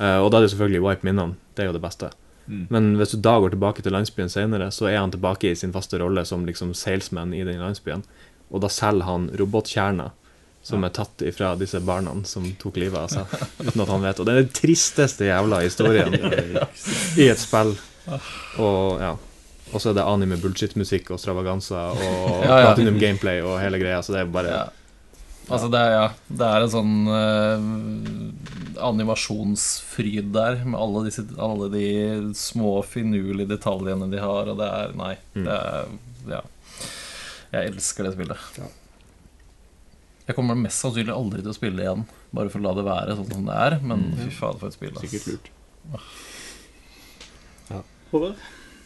Eh, 0.00 0.18
og 0.18 0.30
da 0.32 0.40
er 0.40 0.46
det 0.46 0.52
selvfølgelig 0.54 0.82
wipe 0.86 1.06
minnene. 1.06 1.36
Det 1.54 1.64
er 1.64 1.70
jo 1.70 1.76
det 1.76 1.84
beste. 1.84 2.10
Mm. 2.46 2.62
Men 2.72 2.88
hvis 2.98 3.12
du 3.14 3.20
da 3.22 3.36
går 3.42 3.52
tilbake 3.54 3.84
til 3.84 3.94
landsbyen 3.94 4.32
senere, 4.32 4.70
så 4.74 4.88
er 4.90 4.98
han 4.98 5.12
tilbake 5.12 5.52
i 5.52 5.58
sin 5.58 5.74
faste 5.76 6.00
rolle 6.00 6.24
som 6.26 6.46
liksom 6.48 6.72
salesman 6.74 7.34
i 7.36 7.44
den 7.46 7.60
landsbyen. 7.62 8.02
Og 8.50 8.64
da 8.64 8.70
selger 8.72 9.06
han 9.06 9.28
robotkjerner 9.38 10.16
som 10.62 10.84
er 10.84 10.92
tatt 10.92 11.22
ifra 11.24 11.54
disse 11.56 11.78
barna 11.80 12.12
som 12.28 12.44
tok 12.60 12.76
livet 12.82 12.98
av 13.00 13.08
seg. 13.12 13.38
Uten 13.64 13.80
at 13.84 13.92
han 13.92 14.02
vet 14.04 14.20
Og 14.20 14.26
det 14.28 14.32
er 14.34 14.42
den 14.42 14.52
tristeste 14.56 15.28
jævla 15.30 15.62
historien 15.64 16.12
i 17.22 17.28
et 17.30 17.40
spill. 17.40 17.72
Og 18.60 19.00
ja. 19.00 19.14
Og 19.70 19.78
så 19.78 19.92
er 19.92 20.00
det 20.00 20.04
anime 20.04 20.36
bullshit-musikk 20.42 21.12
og 21.14 21.20
stravaganza 21.22 21.86
og 21.94 22.42
Ja, 22.48 22.58
ja. 22.58 22.68
platinum 22.68 22.98
gameplay 23.00 23.40
og 23.44 23.60
hele 23.62 23.78
greia, 23.80 24.02
så 24.02 24.16
det 24.16 24.24
er 24.24 24.36
bare 24.36 24.52
Ja. 24.56 24.68
Altså, 25.50 25.66
det 25.66 25.80
er, 25.82 25.92
ja, 25.96 26.02
det 26.38 26.46
er 26.46 26.62
en 26.62 26.70
sånn 26.70 26.90
eh, 27.10 27.62
animasjonsfryd 28.82 30.32
der, 30.34 30.64
med 30.64 30.78
alle, 30.80 31.04
disse, 31.08 31.24
alle 31.38 31.68
de 31.72 31.84
små, 32.36 32.78
finurlige 32.86 33.48
detaljene 33.52 34.10
de 34.12 34.18
har, 34.22 34.48
og 34.52 34.58
det 34.60 34.68
er 34.80 34.92
Nei. 34.98 35.14
Mm. 35.34 35.44
Det 35.44 35.56
er 35.60 35.86
Ja. 36.30 36.40
Jeg 37.52 37.72
elsker 37.72 38.04
det 38.06 38.12
spillet. 38.14 38.38
Ja. 38.60 38.66
Jeg 40.28 40.36
kommer 40.36 40.54
mest 40.54 40.78
sannsynlig 40.84 41.10
aldri 41.14 41.40
til 41.42 41.50
å 41.50 41.56
spille 41.56 41.82
igjen, 41.82 42.04
bare 42.32 42.48
for 42.52 42.60
å 42.60 42.62
la 42.68 42.74
det 42.78 42.84
være 42.86 43.16
sånn 43.18 43.32
som 43.32 43.46
det 43.48 43.56
er, 43.56 43.78
men 43.82 43.98
Mm. 44.12 44.18
fy 44.24 44.30
fader, 44.30 44.58
for 44.60 44.66
et 44.68 44.74
spill. 44.74 44.92
ass. 44.94 45.02
sikkert 45.02 45.26
lurt. 45.26 45.50
Håvard? 48.12 48.34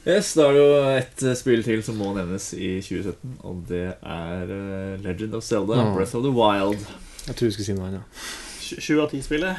Yes, 0.07 0.35
Da 0.37 0.49
er 0.49 0.53
det 0.53 0.61
jo 0.61 0.73
et 0.99 1.23
eh, 1.25 1.35
spill 1.35 1.63
til 1.65 1.83
som 1.83 1.97
må 1.97 2.11
nevnes 2.15 2.51
i 2.55 2.75
2017, 2.85 3.39
og 3.49 3.63
det 3.69 3.85
er 4.05 4.43
eh, 4.53 4.99
Legend 5.05 5.35
of 5.35 5.45
Zelda, 5.45 5.75
Ja. 5.81 5.95
Breath 5.95 6.15
of 6.17 6.23
the 6.23 6.31
Wild. 6.31 6.83
Jeg 7.27 7.37
tror 7.37 7.49
du 7.49 7.51
skulle 7.57 7.65
si 7.65 7.73
noe 7.73 7.87
annet. 7.89 8.03
Sju 8.05 8.54
sju 8.81 9.01
av 9.05 9.11
ti-spillet. 9.13 9.57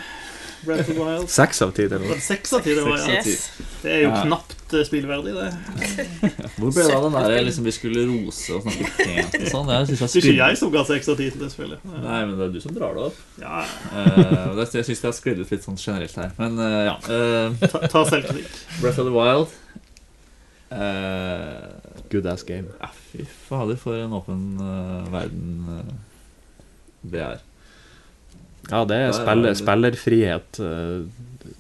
Breath 0.65 0.89
of 0.89 0.95
the 0.95 1.03
Wild. 1.03 1.27
Seks 1.29 1.59
av 1.61 1.71
ti, 1.77 1.83
eller 1.85 1.99
noe. 2.01 2.15
Seks 2.25 2.53
av 2.57 2.63
ti, 2.65 2.73
det 2.73 2.81
var 2.87 2.97
ja. 2.97 3.19
Yes. 3.19 3.43
Det 3.83 3.91
er 3.91 3.99
jo 4.01 4.07
Ja. 4.09 4.21
knapt 4.23 4.73
eh, 4.73 4.81
spillverdig, 4.87 5.33
det. 5.35 5.49
Hvor 6.57 6.71
ble 6.73 6.85
det 6.87 6.95
av 6.95 7.03
den 7.05 7.17
der 7.19 7.43
liksom 7.45 7.67
vi 7.67 7.73
skulle 7.75 8.05
rose 8.09 8.55
og 8.55 8.63
snakke 8.65 8.87
pent 8.97 9.35
og 9.43 9.45
sånn? 9.51 9.69
Jeg 9.75 9.89
synes 9.91 10.01
jeg 10.01 10.09
Det 10.09 10.23
er 10.23 10.31
ikke 10.31 10.47
jeg 10.49 10.57
som 10.63 10.71
ga 10.73 10.83
seks 10.89 11.11
av 11.13 11.19
ti 11.19 11.27
til 11.35 11.43
det 11.45 11.51
spillet. 11.53 11.83
Nei, 11.91 12.21
men 12.25 12.33
det 12.39 12.47
er 12.47 12.55
du 12.55 12.59
som 12.63 12.73
drar 12.79 12.97
det 12.97 13.05
opp. 13.11 13.19
Ja, 13.43 13.61
Eh, 13.93 14.49
og 14.49 14.57
det, 14.57 14.65
jeg 14.79 14.87
syns 14.89 15.03
det 15.03 15.09
har 15.11 15.17
sklidd 15.19 15.43
ut 15.45 15.53
litt 15.53 15.67
sånn 15.69 15.77
generelt 15.77 16.17
her. 16.23 16.33
Men 16.41 16.57
eh, 16.65 16.81
ja. 16.89 16.97
eh, 17.13 17.69
ta, 17.69 17.83
ta 17.93 18.05
selvkritikk. 18.09 18.57
Breath 18.81 19.03
of 19.03 19.11
the 19.11 19.13
Wild. 19.13 19.53
Eh, 20.73 21.61
Good 22.09 22.25
ass 22.25 22.43
game. 22.43 22.67
ja, 22.81 22.89
fy 23.11 23.25
fader, 23.47 23.77
for 23.77 23.95
en 24.01 24.13
åpen 24.17 24.41
eh, 24.59 25.11
verden 25.13 25.67
eh, 25.77 25.93
det 27.13 27.21
er. 27.21 27.43
Ja, 28.71 28.83
det 28.85 28.95
er 28.97 29.07
er 29.09 29.13
spiller, 29.13 29.53
spillerfrihet, 29.53 30.59
eh, 30.59 31.05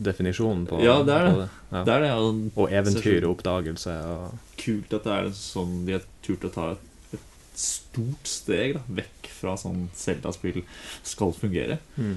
definisjonen 0.01 0.65
på 0.67 0.79
Ja, 0.83 1.01
det 1.03 1.13
er 1.13 1.27
på 1.31 1.37
det. 1.43 1.49
Ja. 1.71 1.83
Det 1.83 1.93
er 1.93 1.99
det. 2.01 2.11
Og 2.11 2.57
Og 2.63 2.69
eventyr 2.71 3.23
og 3.27 3.37
oppdagelse 3.37 3.93
og 4.05 4.39
kult 4.57 4.93
at 4.93 5.03
det 5.03 5.13
er 5.13 5.29
sånn 5.37 5.85
de 5.85 5.91
har 5.93 6.01
turt 6.25 6.45
å 6.47 6.51
ta 6.53 6.71
et, 6.71 6.79
et 7.13 7.59
stort 7.61 8.25
steg 8.27 8.73
da, 8.73 8.81
vekk 9.01 9.29
fra 9.35 9.53
sånn 9.55 9.89
Zelda-spill 9.93 10.63
skal 11.03 11.33
fungere. 11.33 11.79
mm. 11.97 12.15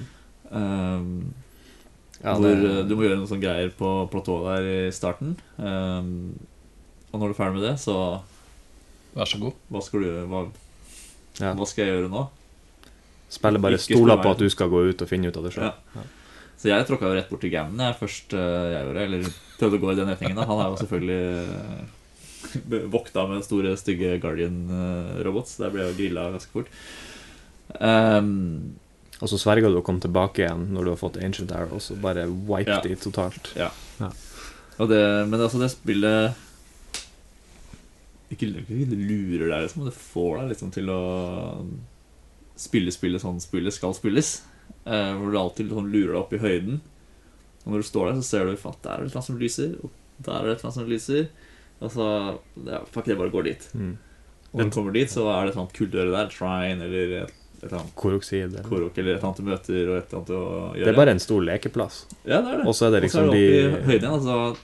Um, 0.51 1.33
Ja, 2.23 2.33
det- 2.37 2.57
Hvor 2.57 2.87
du 2.89 2.95
må 2.97 3.03
gjøre 3.05 3.17
noen 3.19 3.27
sånne 3.29 3.41
greier 3.45 3.69
på 3.71 4.09
platået 4.11 4.57
der 4.57 4.87
i 4.87 4.91
starten. 4.91 5.37
Um, 5.57 6.37
og 7.13 7.19
når 7.21 7.27
du 7.27 7.33
er 7.33 7.37
ferdig 7.45 7.53
med 7.53 7.63
det, 7.63 7.75
så 7.79 8.21
Vær 9.15 9.25
så 9.25 9.39
god. 9.39 9.53
hva 9.71 9.81
skal 9.81 9.99
du 10.01 10.05
gjøre? 10.07 10.27
Hva, 10.27 10.41
Ja. 11.39 11.53
hva 11.53 11.65
skal 11.67 11.85
jeg 11.85 11.93
gjøre 11.95 12.09
nå? 12.11 12.27
Spillet 13.29 13.61
bare 13.61 13.77
stoler 13.81 14.17
på 14.23 14.31
at 14.33 14.41
du 14.41 14.47
skal 14.49 14.71
gå 14.71 14.81
ut 14.89 15.03
og 15.05 15.09
finne 15.11 15.29
ut 15.29 15.37
av 15.37 15.45
det 15.45 15.53
sjøl. 15.53 15.69
Ja. 15.69 16.05
Så 16.59 16.67
jeg 16.67 16.87
tråkka 16.89 17.07
jo 17.07 17.15
rett 17.15 17.29
bort 17.31 17.39
til 17.45 17.53
gamen 17.53 17.79
jeg 17.79 17.95
først 18.01 18.33
eh, 18.35 18.65
jeg 18.73 18.81
gjorde, 18.87 19.03
eller 19.05 19.29
prøvde 19.59 19.77
å 19.77 19.83
gå 19.85 19.91
i 19.93 19.99
den 20.01 20.09
retningen. 20.11 20.35
da 20.41 20.47
Han 20.49 20.59
er 20.63 20.73
jo 20.73 20.79
selvfølgelig 20.81 21.21
eh, 22.73 22.89
vokta 22.97 23.23
med 23.29 23.45
store, 23.45 23.75
stygge 23.79 24.17
Guardian-robots. 24.23 25.55
Der 25.61 25.71
ble 25.71 25.85
jeg 25.87 25.97
grilla 26.01 26.25
ganske 26.33 26.51
fort. 26.51 26.73
Um, 27.79 28.75
Og 29.21 29.29
så 29.29 29.37
sverger 29.39 29.69
du 29.71 29.77
å 29.79 29.85
komme 29.85 30.01
tilbake 30.03 30.41
igjen 30.45 30.67
når 30.73 30.87
du 30.87 30.91
har 30.95 30.99
fått 30.99 31.19
Ancient 31.23 31.51
Arrows, 31.55 31.91
og 31.93 32.01
bare 32.03 32.25
wipe 32.27 32.71
Ja. 32.71 32.81
de 32.81 32.95
totalt. 32.95 33.51
og 34.79 34.89
det, 34.89 35.01
men 35.27 35.39
altså, 35.39 35.59
det 35.59 35.69
spillet 35.71 36.35
ikke, 38.31 38.45
ikke 38.47 38.95
lurer 38.95 39.47
deg, 39.49 39.63
liksom, 39.65 39.85
det 39.89 39.95
får 39.95 40.37
deg 40.39 40.51
liksom 40.53 40.71
til 40.75 40.89
å 40.93 40.99
spille 42.59 42.91
spillet 42.93 43.23
sånn 43.23 43.39
spillet 43.43 43.75
skal 43.75 43.95
spilles. 43.97 44.33
Eh, 44.85 45.11
hvor 45.17 45.31
du 45.31 45.37
alltid 45.39 45.71
sånn 45.73 45.89
lurer 45.93 46.13
deg 46.13 46.21
opp 46.21 46.33
i 46.35 46.41
høyden. 46.43 46.79
Og 47.65 47.73
når 47.73 47.83
du 47.83 47.87
står 47.89 48.09
der, 48.11 48.19
så 48.19 48.27
ser 48.27 48.45
du 48.47 48.53
at 48.55 48.83
der 48.83 48.93
er 48.93 49.03
det 49.03 49.09
et 49.09 49.11
eller 49.11 49.19
annet 49.19 49.29
som 49.29 49.39
lyser, 49.39 49.73
og 49.83 49.91
der 50.25 50.35
er 50.39 50.45
det 50.47 50.53
et 50.53 50.59
eller 50.59 50.69
annet 50.69 50.79
som 50.79 50.89
lyser. 50.93 51.27
Og 51.79 51.91
så 51.93 52.05
ja, 52.67 52.79
Fuck, 52.91 53.07
jeg 53.07 53.19
bare 53.19 53.31
går 53.33 53.43
dit. 53.49 53.67
Mm. 53.73 53.91
Og 54.49 54.55
når 54.59 54.69
du 54.71 54.73
kommer 54.75 54.95
dit, 54.95 55.11
så 55.11 55.27
er 55.31 55.45
det 55.45 55.53
et 55.53 55.59
annet 55.61 55.75
kult 55.77 55.91
der. 55.93 56.31
Shrine 56.33 56.87
eller 56.87 57.13
et, 57.19 57.35
et 57.59 57.67
eller 57.67 57.77
annet 57.81 57.93
Koroksid. 57.99 58.47
eller- 58.49 58.65
korok 58.67 58.97
eller 58.97 59.13
et 59.13 59.19
eller 59.19 59.27
annet 59.29 59.37
du 59.43 59.43
møter, 59.51 59.91
og 59.91 59.97
et 59.99 60.09
eller 60.09 60.19
annet 60.19 60.33
å 60.35 60.41
gjøre. 60.73 60.85
Det 60.87 60.93
er 60.93 60.99
bare 61.03 61.11
en 61.15 61.23
stor 61.27 61.41
lekeplass. 61.51 62.01
Ja, 62.25 62.41
det 62.41 62.53
er 62.53 62.57
det. 62.57 62.65
Og 62.67 62.73
så 62.75 62.87
er 62.87 62.91
det 62.95 63.03
liksom 63.05 63.31
de 63.31 63.43
i 63.45 63.61
høyden 63.69 63.99
igjen, 63.99 64.11
altså 64.17 64.57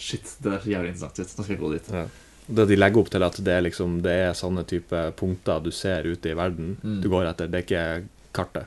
Shit, 0.00 0.30
det 0.40 0.52
er 0.54 0.62
så 0.64 0.70
jævlig 0.72 0.94
interessant. 0.94 1.36
Nå 1.36 1.44
skal 1.44 1.54
jeg 1.56 1.60
gå 1.60 1.72
dit. 1.74 1.88
ja. 1.92 2.06
Det 2.50 2.66
de 2.68 2.76
legger 2.76 3.00
opp 3.02 3.10
til 3.12 3.22
at 3.22 3.36
det 3.44 3.52
er 3.54 3.62
liksom 3.62 4.00
Det 4.02 4.12
er 4.26 4.32
sånne 4.34 4.64
type 4.66 5.00
punkter 5.16 5.60
du 5.62 5.70
ser 5.70 6.02
ute 6.08 6.30
i 6.32 6.34
verden 6.34 6.76
Mm. 6.82 7.00
du 7.02 7.08
går 7.08 7.26
etter. 7.30 7.46
Det 7.48 7.58
er 7.60 7.66
ikke 7.66 8.08
kartet. 8.32 8.66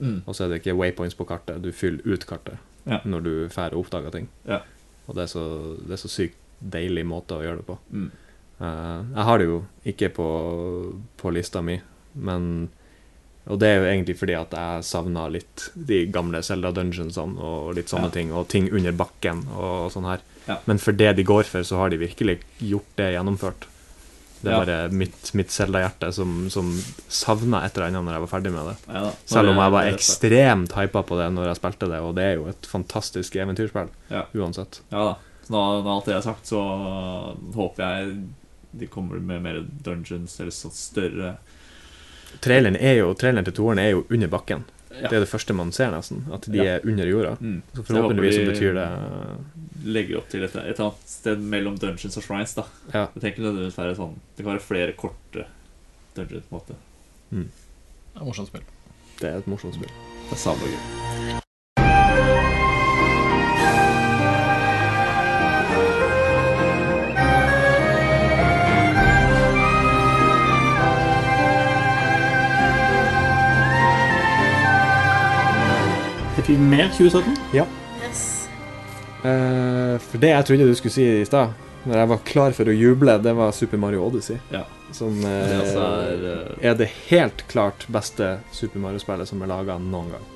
Mm. 0.00 0.22
Og 0.26 0.34
så 0.34 0.44
er 0.44 0.48
det 0.52 0.60
ikke 0.62 0.76
waypoints 0.76 1.14
på 1.14 1.24
kartet. 1.28 1.62
Du 1.62 1.70
fyller 1.72 2.02
ut 2.04 2.26
kartet 2.26 2.58
Ja. 2.86 3.00
når 3.04 3.20
du 3.22 3.32
drar 3.48 3.72
og 3.74 3.84
oppdager 3.86 4.10
ting. 4.10 4.28
Ja. 4.48 4.60
Og 5.08 5.14
det 5.14 5.22
er, 5.22 5.26
så, 5.30 5.76
det 5.86 5.92
er 5.92 6.00
så 6.02 6.08
sykt 6.10 6.36
deilig 6.60 7.04
måte 7.06 7.34
å 7.38 7.42
gjøre 7.42 7.56
det 7.62 7.66
på. 7.66 7.78
Mm. 7.92 8.10
Uh, 8.60 9.02
jeg 9.16 9.24
har 9.26 9.38
det 9.38 9.46
jo 9.46 9.64
ikke 9.86 10.08
på, 10.14 10.26
på 11.18 11.30
lista 11.34 11.62
mi, 11.62 11.80
men 12.14 12.68
Og 13.50 13.58
det 13.58 13.68
er 13.68 13.80
jo 13.80 13.88
egentlig 13.90 14.14
fordi 14.20 14.34
at 14.38 14.52
jeg 14.54 14.84
savna 14.86 15.24
litt 15.28 15.70
de 15.74 16.04
gamle 16.14 16.42
Zelda 16.46 16.70
Dungeonsene 16.72 17.38
og 17.42 17.74
litt 17.74 17.88
sånne 17.90 18.04
Ja. 18.12 18.14
ting, 18.14 18.32
og 18.32 18.46
ting 18.48 18.68
under 18.72 18.92
bakken 18.92 19.46
og 19.56 19.90
sånn 19.90 20.04
her. 20.06 20.20
Ja. 20.46 20.58
Men 20.66 20.78
for 20.78 20.92
det 20.92 21.16
de 21.16 21.24
går 21.24 21.44
for, 21.44 21.60
så 21.66 21.76
har 21.76 21.90
de 21.90 21.98
virkelig 21.98 22.38
gjort 22.60 22.86
det 22.96 23.12
gjennomført. 23.16 23.66
Det 24.42 24.50
er 24.50 24.54
Ja. 24.54 24.64
bare 24.64 24.88
mitt, 24.90 25.34
mitt 25.34 25.50
Zelda-hjerte 25.50 26.12
som, 26.12 26.48
som 26.50 26.70
savna 27.08 27.64
et 27.64 27.76
eller 27.76 27.86
annet 27.88 28.04
når 28.04 28.12
jeg 28.12 28.20
var 28.20 28.40
ferdig 28.40 28.52
med 28.52 28.66
det. 28.66 28.76
Ja. 28.94 29.10
Selv 29.26 29.48
om 29.50 29.56
jeg 29.56 29.70
var 29.72 29.84
ekstremt 29.90 30.72
hypa 30.72 31.02
på 31.02 31.18
det 31.18 31.28
når 31.34 31.44
jeg 31.46 31.56
spilte 31.60 31.88
det, 31.90 32.00
og 32.00 32.14
det 32.14 32.24
er 32.24 32.34
jo 32.36 32.46
et 32.48 32.62
fantastisk 32.66 33.34
eventyrspill 33.36 33.88
Ja. 34.10 34.24
uansett. 34.34 34.80
Ja 34.90 35.04
da. 35.04 35.14
Så 35.46 35.50
når, 35.50 35.82
når 35.82 35.96
alt 35.96 36.04
det 36.06 36.14
er 36.16 36.20
sagt, 36.22 36.44
så 36.46 36.62
håper 37.54 37.76
jeg 37.82 38.24
de 38.74 38.86
kommer 38.86 39.20
med 39.20 39.42
mer 39.42 39.60
dungeons 39.84 40.38
eller 40.40 40.50
sånn 40.54 40.72
større 40.72 41.36
Traileren, 42.40 42.76
er 42.76 42.94
jo, 42.98 43.12
traileren 43.14 43.44
til 43.44 43.54
toeren 43.54 43.78
er 43.78 43.90
jo 43.90 44.06
under 44.10 44.28
bakken. 44.28 44.64
Ja. 44.92 45.08
Det 45.08 45.16
er 45.16 45.20
det 45.24 45.28
første 45.28 45.54
man 45.56 45.72
ser, 45.72 45.90
nesten. 45.90 46.24
At 46.32 46.42
de 46.52 46.56
Ja. 46.58 46.64
er 46.76 46.80
under 46.86 47.06
jorda. 47.06 47.36
Mm. 47.40 47.62
Så 47.74 47.82
forhåpentligvis 47.82 48.34
så 48.34 48.44
betyr 48.50 48.74
det 48.74 48.88
Legger 49.84 50.18
opp 50.18 50.28
til 50.28 50.42
et, 50.44 50.54
et 50.54 50.78
annet 50.80 50.94
sted 51.06 51.36
mellom 51.38 51.78
dungeons 51.78 52.16
og 52.16 52.22
shrines. 52.22 52.54
da 52.54 52.62
Ja. 52.94 53.06
Det 53.14 53.22
tenker 53.22 53.42
nødvendigvis 53.42 53.78
være 53.78 53.96
sånn 53.96 54.14
Det 54.36 54.44
kan 54.44 54.52
være 54.54 54.60
flere 54.60 54.92
korte 54.92 55.46
dungeons. 56.16 56.44
på 56.50 56.54
en 56.54 56.60
måte 56.60 56.74
Det 57.30 58.20
er 58.20 58.24
morsomt 58.24 58.48
spill. 58.48 58.62
Det 59.20 59.28
er 59.30 59.38
et 59.38 59.46
morsomt 59.48 59.74
spill. 59.74 59.88
Det 60.28 60.32
er 60.32 60.36
sabla 60.36 60.66
gøy. 60.68 61.40
Fikk 76.42 76.56
vi 76.58 76.62
mer 76.72 76.88
2017? 76.88 77.36
Yes. 77.54 78.48
Eh, 79.22 79.98
for 80.02 80.18
det 80.18 80.32
jeg 80.32 80.46
trodde 80.48 80.64
du 80.66 80.74
skulle 80.74 80.94
si 80.96 81.04
i 81.06 81.26
stad, 81.28 81.52
når 81.86 82.00
jeg 82.00 82.10
var 82.10 82.22
klar 82.26 82.56
for 82.56 82.66
å 82.66 82.74
juble, 82.74 83.14
det 83.22 83.34
var 83.38 83.54
Super 83.54 83.78
Mario 83.78 84.02
Odyssey. 84.08 84.40
Ja. 84.50 84.64
Som 84.90 85.20
Det 85.22 85.30
eh, 85.30 85.60
altså 85.60 85.84
er 85.86 86.24
eh, 86.32 86.66
er 86.72 86.74
det 86.80 86.88
helt 87.12 87.44
klart 87.46 87.86
beste 87.94 88.32
Super 88.50 88.82
Mario-spillet 88.82 89.30
som 89.30 89.38
er 89.46 89.52
laga 89.52 89.78
noen 89.78 90.10
gang. 90.16 90.26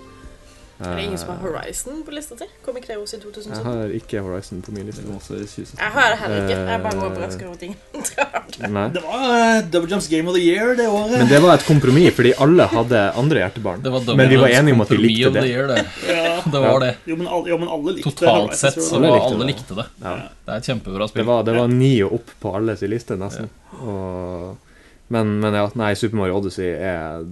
Er 0.76 0.96
det 0.96 1.04
ingen 1.06 1.18
som 1.18 1.30
har 1.32 1.36
Eh, 1.36 1.44
Horizon 1.46 2.02
på 2.04 2.12
lista 2.12 2.36
til? 2.36 2.48
Kom 2.64 2.76
ikke 2.76 2.90
det 2.92 2.96
også 3.00 3.16
i 3.16 3.20
Jeg 3.48 3.64
har 3.64 3.92
ikke 3.96 4.20
Horizon 4.20 4.60
på 4.62 4.72
min 4.76 4.84
liste. 4.86 5.02
2017. 5.02 5.78
Jeg 5.80 5.90
har 5.94 6.10
det 6.12 6.18
heller 6.20 6.42
ikke. 6.42 6.58
Jeg 6.68 6.82
bare 6.82 6.96
Eh, 6.96 7.06
overrasket 7.06 7.46
over 7.46 7.56
ting. 7.56 7.76
Det 8.96 9.02
var 9.02 9.24
eh, 9.36 9.62
Double 9.72 9.90
Jumps 9.90 10.08
Game 10.08 10.28
of 10.28 10.34
the 10.36 10.42
Year 10.42 10.76
det 10.76 10.86
året. 10.88 11.16
Men 11.18 11.28
det 11.28 11.40
var 11.42 11.54
et 11.54 11.64
kompromiss, 11.66 12.12
fordi 12.14 12.32
alle 12.38 12.66
hadde 12.68 13.00
andre 13.16 13.40
hjertebarn. 13.42 13.82
Det 13.82 13.92
var 13.92 14.16
Men 14.16 14.28
vi 14.28 14.36
var 14.36 14.48
enige 14.48 14.74
om 14.74 14.80
at 14.80 14.90
vi 14.90 14.96
likte 14.96 15.30
det. 15.32 15.46
year, 15.48 15.66
det. 15.66 15.84
ja. 16.08 16.42
Det 16.52 16.60
var 16.60 16.80
det. 16.80 16.92
Jo, 17.06 17.16
men 17.16 17.26
alle, 17.26 17.48
jo, 17.50 17.58
men 17.58 17.68
alle 17.68 17.96
likte 17.96 18.10
Totalt 18.12 18.50
det. 18.52 18.58
sett 18.60 18.82
så 18.82 19.00
var 19.00 19.16
likte 19.16 19.32
alle 19.34 19.48
likte 19.48 19.74
det. 19.80 19.86
Ja. 20.02 20.14
Det 20.44 20.52
er 20.52 20.60
et 20.60 20.68
kjempebra 20.70 21.08
Det 21.12 21.26
var, 21.26 21.42
det 21.42 21.56
var 21.56 21.68
ni 21.72 21.94
og 22.06 22.12
opp 22.20 22.30
på 22.40 22.54
alles 22.54 22.84
liste, 22.86 23.16
nesten. 23.16 23.48
Og, 23.80 24.56
men, 25.08 25.36
men 25.40 25.54
ja, 25.54 25.66
nei, 25.74 25.94
Super 25.98 26.20
Mario 26.20 26.38
Odyssey 26.38 26.70
er 26.76 27.24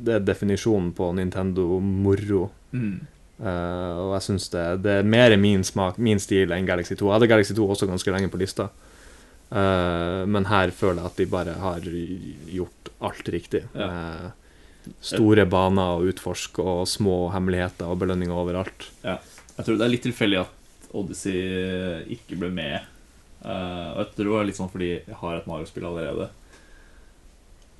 Det 0.00 0.14
er 0.16 0.24
definisjonen 0.24 0.92
på 0.96 1.10
Nintendo-moro. 1.18 2.46
Mm. 2.72 3.00
Uh, 3.40 3.96
og 4.04 4.10
jeg 4.18 4.24
syns 4.26 4.50
det, 4.52 4.64
det 4.84 4.94
er 5.00 5.06
mer 5.08 5.32
min 5.40 5.62
smak, 5.64 5.96
min 6.00 6.20
stil, 6.20 6.52
enn 6.52 6.66
Galaxy 6.68 6.94
2. 6.94 7.06
Jeg 7.08 7.14
hadde 7.18 7.28
Galaxy 7.32 7.54
2 7.56 7.68
også 7.74 7.88
ganske 7.88 8.12
lenge 8.14 8.28
på 8.32 8.40
lista. 8.40 8.68
uh, 9.50 10.26
men 10.28 10.44
her 10.50 10.70
føler 10.76 11.00
jeg 11.02 11.10
at 11.10 11.16
de 11.22 11.26
bare 11.32 11.54
har 11.62 11.80
gjort 12.52 12.92
alt 13.00 13.28
riktig. 13.32 13.62
Ja. 13.74 13.88
Med 13.88 14.96
store 15.04 15.44
baner 15.48 15.98
å 15.98 16.06
utforske 16.08 16.64
og 16.64 16.86
små 16.88 17.28
hemmeligheter 17.34 17.88
og 17.92 17.98
belønninger 18.00 18.36
overalt. 18.36 18.86
Jeg 19.04 19.66
tror 19.66 19.76
det 19.76 19.84
er 19.84 19.92
litt 19.92 20.06
tilfeldig 20.08 20.38
at 20.40 20.88
Odyssey 20.96 21.40
ikke 22.16 22.38
ble 22.40 22.48
med. 22.54 22.86
Uh, 23.44 23.96
og 23.96 24.00
jeg 24.04 24.12
tror 24.16 24.24
det 24.26 24.34
var 24.36 24.48
litt 24.48 24.58
sånn 24.60 24.72
fordi 24.72 24.88
jeg 24.98 25.18
har 25.20 25.36
et 25.40 25.48
Mario-spill 25.48 25.86
allerede. 25.88 26.28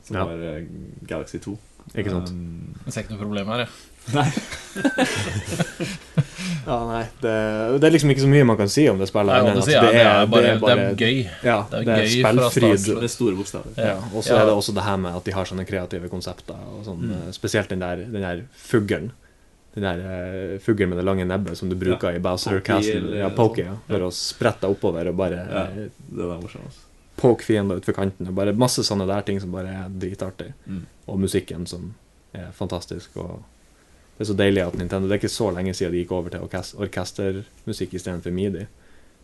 Som 0.07 0.17
Ja. 0.17 0.25
var 0.25 0.41
eh, 0.41 0.65
Galaxy 1.09 1.39
2. 1.45 1.57
Ikke 1.97 2.11
sant? 2.11 2.31
Um, 2.31 2.74
Jeg 2.86 2.93
ser 2.93 3.01
ikke 3.02 3.15
noe 3.16 3.23
problem 3.24 3.47
her, 3.47 3.59
jeg. 3.65 3.69
Ja, 6.66 6.77
nei, 6.86 7.02
det, 7.23 7.31
det 7.81 7.86
er 7.89 7.93
liksom 7.94 8.11
ikke 8.12 8.23
så 8.24 8.28
mye 8.31 8.44
man 8.47 8.57
kan 8.59 8.69
si 8.70 8.85
om 8.90 8.98
det 9.01 9.07
spillet. 9.09 9.32
Nei, 9.32 9.40
men 9.47 9.57
Odyssey, 9.59 9.74
er 9.74 9.81
ja, 9.81 9.90
det 9.90 10.02
er 10.05 10.27
bare, 10.31 10.51
det 10.61 10.73
er 10.85 10.98
gøy. 11.01 11.16
Ja, 11.47 11.57
det 11.70 11.78
er 11.81 11.86
det 11.89 11.94
er 11.94 12.02
gøy 12.05 12.11
spillfryd. 12.12 13.01
med 13.01 13.12
store 13.12 13.39
bokstaver. 13.39 13.73
Ja, 13.81 13.94
og 14.12 14.23
så 14.27 14.35
Ja. 14.35 14.43
er 14.43 14.51
det 14.51 14.55
også 14.61 14.74
det 14.77 14.85
her 14.86 14.97
med 15.01 15.16
at 15.16 15.24
de 15.27 15.35
har 15.35 15.48
sånne 15.48 15.65
kreative 15.69 16.11
konsepter. 16.12 16.61
Og 16.77 16.85
sånn, 16.86 17.01
Mm. 17.01 17.12
eh, 17.16 17.32
Spesielt 17.32 17.69
den 17.73 17.81
der, 17.81 17.97
den 17.97 18.23
der 18.23 18.43
fuglen. 18.57 19.11
den 19.74 19.82
der 19.86 19.98
uh, 20.02 20.59
fuglen 20.59 20.89
med 20.90 20.98
det 20.98 21.05
lange 21.07 21.24
nebbet 21.24 21.57
som 21.57 21.69
du 21.70 21.77
bruker 21.77 22.11
i 22.16 22.19
Bowser 22.19 22.61
Castle. 22.61 23.16
Ja, 23.16 23.28
Pokey, 23.31 23.65
sånt. 23.65 23.78
ja. 23.89 23.94
For 23.97 24.01
å 24.09 24.11
sprette 24.12 24.66
oppover 24.69 25.09
og 25.09 25.16
bare 25.16 25.36
Ja. 25.47 25.62
eh, 25.65 25.89
Det 26.11 26.27
var 26.27 26.40
morsomt. 26.40 26.74
Poke 27.21 27.45
fiender 27.47 27.81
utfor 27.81 27.97
kanten. 27.97 28.29
Og 28.31 28.37
bare 28.39 28.57
masse 28.57 28.85
sånne 28.87 29.07
der 29.11 29.25
ting 29.27 29.41
som 29.43 29.53
bare 29.55 29.73
er 29.85 29.95
dritartig. 30.03 30.53
Mm. 30.67 30.85
Og 31.07 31.21
musikken 31.21 31.67
som 31.71 31.93
er 32.37 32.51
fantastisk. 32.57 33.17
Og 33.21 33.43
det 34.17 34.27
er 34.27 34.31
så 34.33 34.37
deilig 34.37 34.63
at 34.67 34.77
Nintendo 34.77 35.09
Det 35.09 35.17
er 35.17 35.23
ikke 35.23 35.33
så 35.33 35.51
lenge 35.55 35.75
siden 35.75 35.95
de 35.95 36.03
gikk 36.03 36.13
over 36.13 36.33
til 36.33 36.45
orkes 36.45 36.75
orkestermusikk 36.77 37.95
istedenfor 37.97 38.35
midi. 38.37 38.67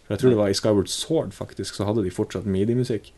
For 0.07 0.15
jeg 0.15 0.23
tror 0.23 0.31
det 0.31 0.39
var 0.39 0.53
i 0.53 0.55
Skyward 0.57 0.89
Sword 0.89 1.33
faktisk, 1.35 1.75
så 1.75 1.85
hadde 1.89 2.05
de 2.05 2.15
fortsatt 2.15 2.47
midi-musikk. 2.47 3.11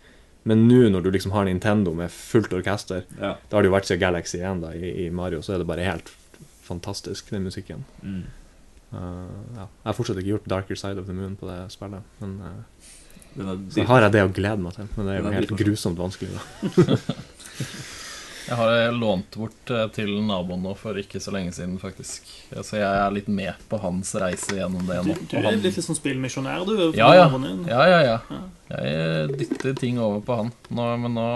Men 0.49 0.65
nå 0.69 0.89
når 0.89 1.05
du 1.05 1.11
liksom 1.13 1.35
har 1.35 1.45
Nintendo 1.45 1.93
med 1.93 2.11
fullt 2.11 2.53
orkester, 2.57 3.05
Ja. 3.21 3.35
det 3.37 3.53
har 3.53 3.63
det 3.63 3.69
jo 3.69 3.75
vært 3.77 3.87
siden 3.91 4.01
Galaxy 4.01 4.39
1 4.39 4.63
da, 4.63 4.73
i, 4.73 5.07
i 5.07 5.11
Mario, 5.11 5.43
så 5.43 5.55
er 5.55 5.59
det 5.59 5.67
bare 5.69 5.85
helt 5.85 6.11
fantastisk, 6.65 7.31
den 7.31 7.45
musikken. 7.45 7.85
Mm. 8.03 8.23
Uh, 8.93 9.29
ja. 9.57 9.67
Jeg 9.67 9.85
har 9.85 9.97
fortsatt 9.99 10.17
ikke 10.17 10.31
gjort 10.31 10.49
Darker 10.49 10.75
Side 10.81 11.01
of 11.01 11.05
the 11.05 11.13
Moon 11.13 11.37
på 11.37 11.49
det 11.49 11.59
spillet. 11.73 12.03
Men 12.23 12.39
uh, 12.41 12.78
så 13.39 13.86
har 13.90 14.06
jeg 14.06 14.15
det 14.16 14.24
å 14.27 14.32
glede 14.35 14.62
meg 14.65 14.74
til. 14.78 14.90
Men 14.97 15.06
det 15.06 15.15
er 15.15 15.20
jo 15.20 15.31
helt 15.35 15.52
dritmorsom. 15.52 15.65
grusomt 15.66 16.02
vanskelig, 16.02 16.35
da. 16.35 17.19
Jeg 18.48 18.56
har 18.56 18.70
eh, 18.73 18.94
lånt 18.97 19.35
bort 19.36 19.70
eh, 19.70 19.85
til 19.93 20.15
naboen 20.24 20.62
nå 20.65 20.73
for 20.78 20.97
ikke 20.97 21.20
så 21.20 21.35
lenge 21.35 21.52
siden, 21.52 21.74
faktisk. 21.81 22.31
Så 22.65 22.78
jeg 22.78 22.86
er 22.86 23.12
litt 23.12 23.28
med 23.28 23.59
på 23.69 23.77
hans 23.82 24.15
reise 24.16 24.56
gjennom 24.56 24.86
det 24.89 25.02
nå. 25.05 25.16
du 25.28 25.36
er 25.36 25.59
litt 25.60 25.77
sånn 25.85 25.98
spillmisjonær, 25.98 26.65
du. 26.65 26.97
Ja, 26.97 27.10
ja. 27.12 27.27
Ja, 27.69 27.82
ja, 27.93 27.98
ja. 28.06 28.39
Jeg 28.73 29.36
dytter 29.36 29.77
ting 29.77 30.01
over 30.01 30.24
på 30.24 30.39
han. 30.40 30.52
Nå, 30.73 30.89
men 31.05 31.15
nå 31.16 31.27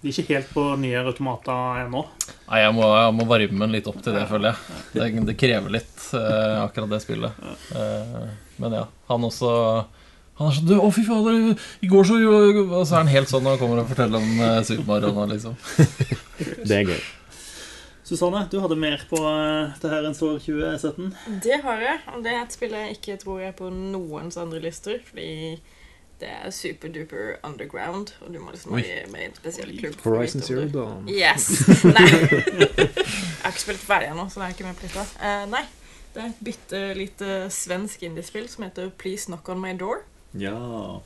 De 0.00 0.08
er 0.08 0.22
ikke 0.24 0.38
helt 0.38 0.50
på 0.56 0.64
nye 0.80 1.04
automater 1.04 1.84
ennå. 1.84 2.06
Nei, 2.48 2.62
jeg 2.64 2.74
må, 2.78 2.88
jeg 2.96 3.14
må 3.18 3.28
varme 3.28 3.64
den 3.66 3.76
litt 3.76 3.92
opp 3.92 4.00
til 4.04 4.16
det, 4.16 4.24
føler 4.32 4.54
jeg. 4.54 4.80
Det, 4.96 5.10
det 5.28 5.36
krever 5.44 5.76
litt, 5.76 5.94
eh, 6.16 6.56
akkurat 6.62 6.96
det 6.96 7.04
spillet. 7.04 7.44
Eh, 7.76 8.18
men 8.64 8.80
ja, 8.80 8.86
han 9.12 9.28
også 9.28 9.52
Han 10.38 10.48
er 10.48 10.54
sånn 10.54 10.72
'Å, 10.78 10.88
fy 10.94 11.02
fader, 11.02 11.38
i 11.82 11.88
går 11.90 12.04
så 12.06 12.16
Og 12.22 12.86
så 12.86 12.94
er 12.94 12.98
han 13.02 13.14
helt 13.14 13.30
sånn 13.30 13.42
når 13.42 13.56
han 13.56 13.62
kommer 13.62 13.82
og 13.82 13.88
forteller 13.90 14.22
om 14.22 14.40
uh, 14.40 14.62
Super 14.62 14.86
Mario 14.86 15.12
nå, 15.12 15.26
liksom. 15.32 15.56
Det 16.68 16.76
er 16.76 16.84
gøy. 16.92 17.00
Susanne, 18.08 18.46
du 18.48 18.60
hadde 18.62 18.76
mer 18.80 19.02
på 19.10 19.18
eh, 19.20 19.74
det 19.82 19.90
her 19.92 20.06
enn 20.08 20.14
står 20.16 20.38
2017. 20.40 21.10
Det 21.44 21.58
har 21.60 21.82
jeg, 21.82 21.98
og 22.14 22.22
det 22.24 22.30
er 22.32 22.38
et 22.40 22.54
spill 22.54 22.72
jeg 22.72 22.94
ikke 22.94 23.18
tror 23.20 23.42
er 23.44 23.52
på 23.52 23.68
noens 23.68 24.38
andre 24.40 24.62
lister, 24.64 25.02
fordi 25.04 25.58
det 26.22 26.30
er 26.32 26.54
superduper 26.54 27.36
underground, 27.44 28.14
og 28.24 28.32
du 28.32 28.38
må 28.40 28.54
liksom 28.54 28.72
Oi. 28.78 28.80
være 28.80 29.10
med 29.12 29.20
i 29.20 29.26
en 29.28 29.36
spesiell 29.36 29.74
klubb. 29.76 29.98
for 30.00 30.16
å 30.16 30.22
Horizon 30.22 30.40
vite 30.40 30.48
om 30.48 30.48
Zero 30.48 30.70
Dawn. 30.72 31.10
Yes. 31.12 31.50
Nei. 31.98 32.06
Jeg 32.08 33.42
har 33.42 33.52
ikke 33.52 33.66
spilt 33.66 33.84
ferdig 33.84 34.08
ennå, 34.14 34.24
så 34.32 34.40
det 34.40 34.46
er 34.48 34.56
ikke 34.56 34.70
med 34.70 34.80
på 34.80 34.88
lista. 34.88 35.04
Eh, 35.20 35.44
nei. 35.52 35.64
Det 36.14 36.22
er 36.22 36.30
et 36.32 36.40
bitte 36.48 36.80
lite 36.96 37.34
svensk 37.52 38.08
indiespill 38.08 38.48
som 38.48 38.64
heter 38.64 38.88
Please 38.98 39.28
Knock 39.28 39.52
On 39.52 39.60
My 39.60 39.76
Door. 39.76 40.06
Ja. 40.32 41.00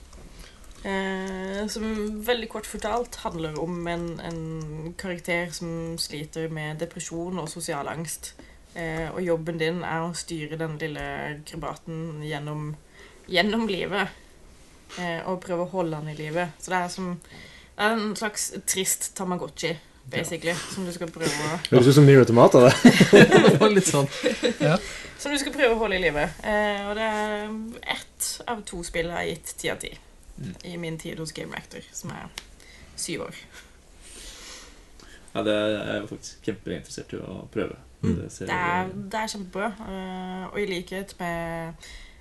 Eh, 0.82 1.66
som 1.70 1.84
veldig 2.26 2.48
kort 2.50 2.66
fortalt 2.66 3.20
handler 3.22 3.60
om 3.62 3.86
en, 3.86 4.08
en 4.20 4.94
karakter 4.98 5.52
som 5.54 5.94
sliter 5.98 6.50
med 6.50 6.82
depresjon 6.82 7.38
og 7.38 7.50
sosial 7.52 7.90
angst. 7.92 8.32
Eh, 8.74 9.06
og 9.12 9.22
jobben 9.22 9.60
din 9.60 9.84
er 9.84 10.02
å 10.02 10.16
styre 10.16 10.58
den 10.58 10.78
lille 10.80 11.06
krabaten 11.46 12.24
gjennom, 12.26 12.72
gjennom 13.30 13.68
livet. 13.70 14.10
Eh, 14.98 15.22
og 15.30 15.40
prøve 15.44 15.66
å 15.68 15.72
holde 15.72 16.02
han 16.02 16.10
i 16.10 16.18
livet. 16.18 16.58
Så 16.60 16.74
det 16.74 16.82
er 16.82 16.92
som 16.92 17.16
det 17.72 17.88
er 17.88 17.94
en 17.96 18.16
slags 18.16 18.50
trist 18.68 19.14
Tamagotchi, 19.16 19.72
basically, 20.12 20.52
som 20.74 20.84
du 20.84 20.92
skal 20.92 21.08
prøve 21.10 21.30
å 21.32 21.54
Høres 21.70 21.88
ut 21.88 21.96
som 21.96 22.04
Nier 22.04 22.20
Automata, 22.20 22.60
det. 22.68 23.70
Litt 23.72 23.88
sånn 23.88 24.10
Som 25.22 25.32
du 25.32 25.38
skal 25.40 25.54
prøve 25.54 25.72
å 25.72 25.78
holde 25.80 25.96
i 25.96 26.02
live. 26.02 26.26
Eh, 26.44 26.82
og 26.90 26.98
det 26.98 27.08
er 27.08 27.48
ett 27.96 28.11
av 28.48 28.62
to 28.68 28.82
spill 28.86 29.10
jeg 29.10 29.16
har 29.16 29.28
gitt 29.30 29.54
ti 29.60 29.70
av 29.72 29.82
ti. 29.82 29.92
I 30.64 30.76
min 30.80 30.98
tid 30.98 31.20
hos 31.20 31.32
Game 31.36 31.52
Reactor, 31.54 31.84
som 31.92 32.10
er 32.10 32.30
syv 32.96 33.26
år. 33.28 33.40
ja, 35.34 35.42
det 35.42 35.54
er 35.54 35.94
jeg 35.94 36.08
faktisk 36.10 36.48
kjempeinteressert 36.48 37.12
i 37.16 37.20
å 37.22 37.42
prøve. 37.52 37.76
Mm. 38.02 38.16
Det 38.18 38.30
ser 38.34 38.46
Det 38.50 38.54
er, 38.54 38.94
det 39.12 39.20
er 39.20 39.34
kjempebra. 39.34 39.68
eh, 39.88 40.46
og 40.48 40.60
i 40.60 40.66
likhet 40.66 41.14
med 41.20 41.74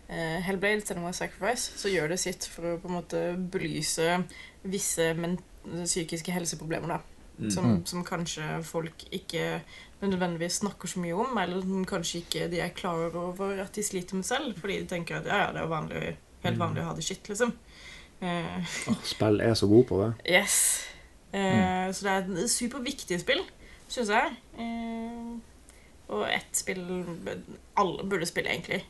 uh, 0.10 0.40
Hellblade, 0.46 0.86
Cinema 0.86 1.12
Sacrifice, 1.12 1.72
så 1.78 1.90
gjør 1.90 2.14
det 2.14 2.20
sitt 2.20 2.46
for 2.46 2.74
å 2.74 2.76
på 2.82 2.92
en 2.92 3.00
måte 3.00 3.24
belyse 3.52 4.20
visse 4.62 5.14
men 5.18 5.40
psykiske 5.86 6.32
helseproblemer, 6.32 6.98
da. 6.98 7.00
Mm. 7.42 7.50
Som, 7.52 7.86
som 7.86 8.04
kanskje 8.06 8.44
folk 8.68 9.06
ikke 9.12 9.62
nødvendigvis 10.10 10.60
snakker 10.62 10.88
så 10.90 11.00
mye 11.04 11.14
om, 11.14 11.38
eller 11.38 11.62
som 11.62 11.86
kanskje 11.86 12.22
ikke 12.24 12.48
de 12.52 12.60
er 12.64 12.70
klar 12.76 13.12
over 13.14 13.62
at 13.62 13.76
de 13.76 13.84
sliter 13.86 14.16
med 14.18 14.24
selv, 14.26 14.56
fordi 14.60 14.80
de 14.82 14.88
tenker 14.90 15.20
at 15.20 15.26
ja, 15.30 15.38
ja, 15.46 15.52
det 15.54 15.62
er 15.62 15.68
vanlig, 15.70 16.18
helt 16.44 16.60
vanlig 16.60 16.82
å 16.84 16.88
ha 16.90 16.96
det 16.98 17.06
skitt, 17.06 17.30
liksom. 17.30 17.54
Eh, 18.22 18.72
Spill 19.06 19.42
er 19.42 19.54
så 19.58 19.68
god 19.70 19.86
på 19.90 20.00
det. 20.04 20.12
yes. 20.30 20.58
Eh, 21.34 21.92
Så 21.94 22.06
det 22.08 22.12
er 22.12 22.44
et 22.44 22.50
superviktig 22.52 23.20
spill, 23.22 23.44
syns 23.90 24.10
jeg. 24.10 24.36
Eh, 24.58 25.38
og 26.12 26.26
ett 26.28 26.58
spill 26.58 26.84
alle 27.80 28.04
burde 28.10 28.26
spille, 28.28 28.50
egentlig. 28.52 28.82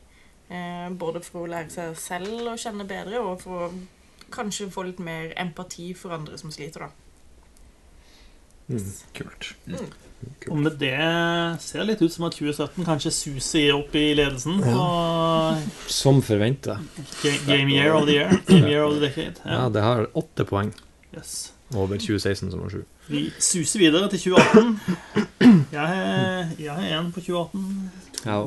Eh, 0.50 0.90
både 1.00 1.22
for 1.24 1.44
å 1.46 1.52
lære 1.52 1.70
seg 1.70 1.96
selv 1.98 2.48
å 2.52 2.58
kjenne 2.60 2.88
bedre, 2.88 3.20
og 3.22 3.42
for 3.44 3.68
å 3.68 3.72
kanskje 4.32 4.72
få 4.72 4.84
litt 4.88 5.00
mer 5.00 5.34
empati 5.40 5.94
for 5.94 6.16
andre 6.16 6.38
som 6.40 6.52
sliter, 6.52 6.88
da. 6.88 6.90
Mm. 8.72 8.92
kult. 9.18 9.52
Og 10.52 10.58
med 10.62 10.76
det 10.78 10.94
ser 11.64 11.80
det 11.82 11.88
litt 11.88 12.02
ut 12.06 12.14
som 12.14 12.26
at 12.28 12.36
2017 12.38 12.86
kanskje 12.86 13.12
suser 13.12 13.72
opp 13.74 13.96
i 13.98 14.04
ledelsen 14.14 14.60
på 14.62 14.84
Som 15.90 16.22
forventa. 16.22 16.76
Game 17.48 17.72
Year 17.74 17.96
of 17.98 18.06
the 18.06 18.20
Year. 18.20 18.30
Game 18.48 18.70
Year 18.70 18.86
of 18.86 18.94
the 19.00 19.08
Decade. 19.08 19.42
Ja, 19.46 19.64
Ja. 19.64 19.70
det 19.70 19.82
har 19.82 20.08
åtte 20.14 20.46
poeng 20.46 20.72
Yes. 21.16 21.52
over 21.74 21.98
2016, 21.98 22.52
som 22.52 22.60
var 22.62 22.70
sju. 22.70 22.84
Vi 23.08 23.32
suser 23.40 23.80
videre 23.80 24.10
til 24.10 24.20
2018. 24.20 24.80
Jeg 25.72 25.98
er, 25.98 26.48
jeg 26.60 26.92
er 26.92 27.12
på 27.16 27.20
2018. 27.22 27.92
Ja. 28.26 28.46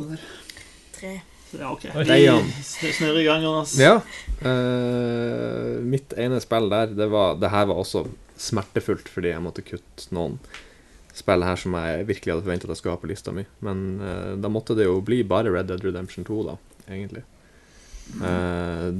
Tre. 1.01 1.20
Ja, 1.59 1.70
ok. 1.72 1.84
Vi 1.84 2.92
snurrer 2.92 3.18
i 3.20 3.24
gang, 3.24 3.42
Jonas. 3.44 3.76
ja. 3.78 4.01
Uh, 4.44 5.80
mitt 5.84 6.14
ene 6.18 6.40
spill 6.42 6.70
der, 6.72 6.86
det, 6.94 7.06
var, 7.12 7.34
det 7.40 7.51
her 7.51 7.66
var 7.70 7.74
også 7.82 8.05
smertefullt 8.40 9.11
fordi 9.11 9.32
jeg 9.35 9.43
måtte 9.44 9.65
kutte 9.66 10.15
noen 10.15 10.39
spill 11.15 11.44
her 11.47 11.59
som 11.61 11.77
jeg 11.78 12.09
virkelig 12.09 12.32
hadde 12.32 12.44
forventa 12.47 12.66
at 12.66 12.74
jeg 12.74 12.81
skulle 12.81 12.97
ha 12.97 13.02
på 13.02 13.11
lista 13.11 13.35
mi. 13.35 13.44
Men 13.65 13.85
uh, 14.02 14.32
da 14.40 14.51
måtte 14.51 14.77
det 14.78 14.89
jo 14.89 14.98
bli 15.05 15.23
bare 15.27 15.52
Red 15.55 15.70
Dead 15.70 15.85
Redemption 15.86 16.27
2, 16.27 16.40
da, 16.48 16.56
egentlig. 16.89 17.23
Uh, 18.20 18.90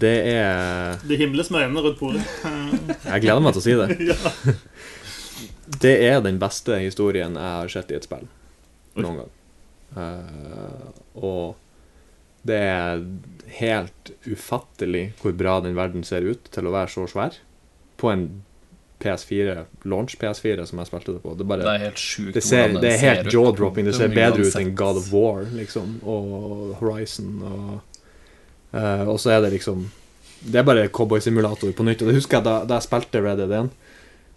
det 0.00 0.16
er 0.32 0.96
Det 1.06 1.18
himles 1.20 1.50
med 1.52 1.66
øynene 1.66 1.84
rundt 1.84 2.00
bordet. 2.00 2.24
Jeg 3.12 3.22
gleder 3.22 3.44
meg 3.44 3.54
til 3.54 3.62
å 3.62 3.66
si 3.66 3.76
det. 3.78 3.98
ja. 4.10 4.54
Det 5.82 5.92
er 6.06 6.20
den 6.22 6.38
beste 6.38 6.76
historien 6.78 7.34
jeg 7.34 7.42
har 7.42 7.70
sett 7.72 7.88
i 7.90 7.96
et 7.96 8.04
spill 8.06 8.22
noen 8.94 9.16
gang. 9.18 9.32
Uh, 9.96 10.92
og 11.18 11.56
det 12.46 12.58
er 12.62 13.02
helt 13.58 14.12
ufattelig 14.22 15.08
hvor 15.18 15.34
bra 15.34 15.56
den 15.64 15.74
verden 15.74 16.06
ser 16.06 16.22
ut 16.22 16.46
til 16.54 16.70
å 16.70 16.74
være 16.74 16.92
så 16.94 17.08
svær. 17.10 17.40
På 17.98 18.12
en 18.12 18.28
PS4, 19.02 19.64
launch 19.84 20.16
PS4 20.20 20.64
som 20.68 20.80
jeg 20.80 20.88
spilte 20.88 21.12
det 21.12 21.22
på. 21.22 21.34
Det, 21.36 21.46
Det 21.46 21.72
er 21.74 21.84
helt 21.84 22.00
sjukt 22.00 22.34
det, 22.34 22.42
ser, 22.44 22.68
hvordan 22.68 22.82
det 22.82 22.92
er 22.94 23.02
helt 23.02 23.32
jaw-dropping. 23.34 23.88
Det 23.90 23.94
ser 23.98 24.14
bedre 24.14 24.46
ut 24.46 24.58
enn. 24.60 24.74
God 24.78 25.00
of 25.02 25.12
War 25.12 25.44
liksom, 25.52 25.98
og 26.02 26.76
Horizon. 26.80 27.34
Og, 27.44 28.04
uh, 28.72 29.04
og 29.08 29.20
så 29.20 29.36
er 29.36 29.44
det 29.44 29.52
liksom 29.58 29.90
Det 30.40 30.60
er 30.60 30.64
bare 30.68 30.88
cowboysimulator 30.88 31.72
på 31.72 31.84
nytt. 31.84 32.02
Og 32.02 32.08
det 32.08 32.20
husker 32.20 32.38
jeg 32.38 32.48
da, 32.48 32.60
da 32.64 32.80
jeg 32.80 32.88
spilte 32.88 33.24
Red 33.24 33.42
Dead 33.42 33.52
1 33.64 33.74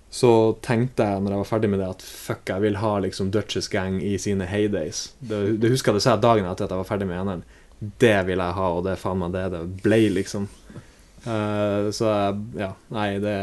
så 0.09 0.57
tenkte 0.65 1.05
jeg 1.05 1.21
når 1.21 1.35
jeg 1.35 1.41
var 1.43 1.49
ferdig 1.51 1.69
med 1.69 1.81
det, 1.83 1.87
at 1.93 2.01
fuck, 2.01 2.41
jeg 2.49 2.63
vil 2.63 2.79
ha 2.81 2.95
liksom 3.03 3.29
Dutchess 3.29 3.67
Gang 3.69 3.99
i 4.01 4.15
sine 4.17 4.47
heydays. 4.49 5.11
Det, 5.19 5.59
det 5.61 5.69
husker 5.69 5.93
jeg 5.93 5.99
det 5.99 6.05
sa 6.07 6.15
dagen 6.17 6.49
etter 6.49 6.65
at 6.65 6.73
jeg 6.73 6.81
var 6.81 6.87
ferdig 6.89 7.07
med 7.11 7.19
eneren. 7.19 7.43
Det 8.01 8.15
vil 8.27 8.41
jeg 8.41 8.57
ha, 8.57 8.69
og 8.73 8.87
det 8.87 8.95
er 8.95 9.03
faen 9.03 9.21
meg 9.21 9.35
det 9.37 9.43
det 9.53 9.61
ble, 9.85 9.99
liksom. 10.17 10.49
Eh, 11.25 11.89
så 11.91 12.09
ja, 12.57 12.69
nei, 12.95 13.19
det 13.19 13.33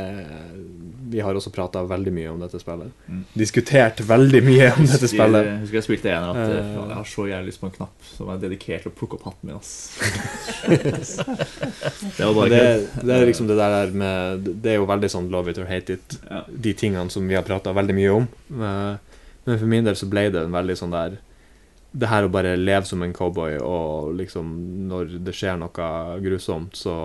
Vi 1.13 1.21
har 1.23 1.35
også 1.37 1.51
prata 1.55 1.83
veldig 1.87 2.13
mye 2.17 2.31
om 2.33 2.41
dette 2.41 2.59
spillet. 2.59 2.89
Mm. 3.07 3.21
Diskutert 3.37 4.01
veldig 4.09 4.41
mye 4.47 4.71
om 4.73 4.87
dette 4.89 5.07
spillet. 5.07 5.13
spillet. 5.13 5.51
husker 5.61 5.79
jeg 5.81 5.87
spilte 5.87 6.11
en 6.15 6.31
at 6.31 6.37
Eh. 6.37 6.73
jeg 6.73 6.97
har 6.97 7.05
så 7.05 7.27
jævlig 7.29 7.47
lyst 7.53 7.61
på 7.61 7.67
en 7.69 7.77
knapp 7.77 8.09
som 8.17 8.29
er 8.33 8.39
dedikert 8.43 8.83
til 8.87 8.91
å 8.93 8.97
plukke 8.97 9.19
opp 9.21 9.25
hatten 9.29 9.51
min. 9.51 9.57
ass 9.57 9.91
Det 12.17 12.25
var 12.25 12.35
bare 12.35 12.49
det, 12.51 12.89
det 13.05 13.15
er 13.17 13.27
liksom 13.29 13.47
det 13.51 13.57
der 13.61 13.93
med 13.93 14.41
Det 14.63 14.73
er 14.73 14.81
jo 14.81 14.87
veldig 14.89 15.11
sånn 15.13 15.29
love 15.33 15.51
it 15.53 15.59
or 15.63 15.69
hate 15.71 15.93
it. 15.99 16.19
Ja. 16.31 16.43
de 16.49 16.73
tingene 16.75 17.11
som 17.13 17.27
vi 17.29 17.35
har 17.37 17.43
prata 17.47 17.73
veldig 17.77 17.95
mye 17.97 18.11
om. 18.23 18.29
Eh, 18.51 18.97
Men 19.47 19.59
for 19.61 19.67
min 19.71 19.85
del 19.87 19.95
så 19.95 20.09
ble 20.11 20.27
det 20.35 20.43
en 20.43 20.53
veldig 20.55 20.77
sånn 20.81 20.91
der 20.95 21.19
Det 21.97 22.09
her 22.11 22.27
å 22.27 22.31
bare 22.33 22.57
leve 22.59 22.85
som 22.85 23.03
en 23.03 23.13
cowboy, 23.15 23.57
og 23.63 24.15
liksom 24.19 24.49
når 24.91 25.15
det 25.25 25.33
skjer 25.35 25.57
noe 25.57 26.19
grusomt, 26.21 26.75
så 26.77 26.97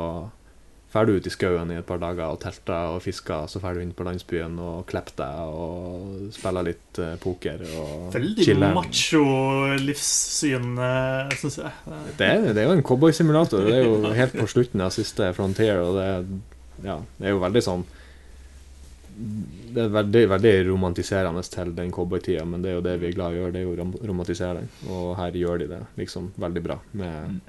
Drar 0.92 1.06
du 1.08 1.14
ut 1.16 1.28
i 1.28 1.32
skauen 1.32 1.70
i 1.72 1.78
et 1.80 1.86
par 1.88 2.02
dager 2.02 2.34
og 2.34 2.42
telter 2.44 2.98
og 2.98 3.02
fisker, 3.06 3.46
så 3.48 3.62
drar 3.64 3.78
du 3.78 3.80
inn 3.84 3.94
på 3.96 4.04
landsbyen 4.04 4.58
og 4.60 4.82
klipper 4.92 5.22
deg 5.22 5.54
og 5.56 6.34
spiller 6.36 6.66
litt 6.68 7.00
eh, 7.00 7.14
poker 7.24 7.64
og 7.80 8.10
Veldig 8.18 8.44
chiller. 8.44 8.74
macho 8.76 9.22
livssyn, 9.80 10.74
syns 11.40 11.58
jeg. 11.62 11.72
Det 12.20 12.28
er, 12.28 12.44
det 12.52 12.66
er 12.66 12.68
jo 12.68 12.76
en 12.76 12.84
cowboysimulator. 12.84 13.64
Det 13.70 13.78
er 13.78 13.88
jo 13.88 14.12
helt 14.20 14.36
på 14.36 14.50
slutten 14.52 14.84
av 14.84 14.92
siste 14.92 15.32
Frontier, 15.38 15.80
og 15.80 15.96
det, 15.96 16.10
ja, 16.84 17.00
det 17.22 17.30
er 17.32 17.36
jo 17.38 17.42
veldig 17.46 17.64
sånn 17.64 17.88
Det 19.72 19.84
er 19.86 19.92
veldig, 19.94 20.22
veldig 20.36 20.54
romantiserende 20.74 21.42
til 21.56 21.72
den 21.78 21.92
cowboytida, 21.96 22.44
men 22.48 22.64
det 22.64 22.72
er 22.72 22.80
jo 22.82 22.86
det 22.90 23.00
vi 23.00 23.10
er 23.12 23.16
glad 23.16 23.32
i 23.32 23.40
å 23.40 23.44
gjøre, 23.46 23.56
det 23.56 23.64
er 23.64 23.68
jo 23.70 23.76
romantisering. 23.80 24.08
romantisere 24.12 24.54
den. 24.60 24.70
Og 24.92 25.12
her 25.20 25.32
gjør 25.40 25.64
de 25.64 25.68
det 25.72 25.82
liksom 26.04 26.32
veldig 26.42 26.64
bra, 26.68 26.80
med 27.00 27.42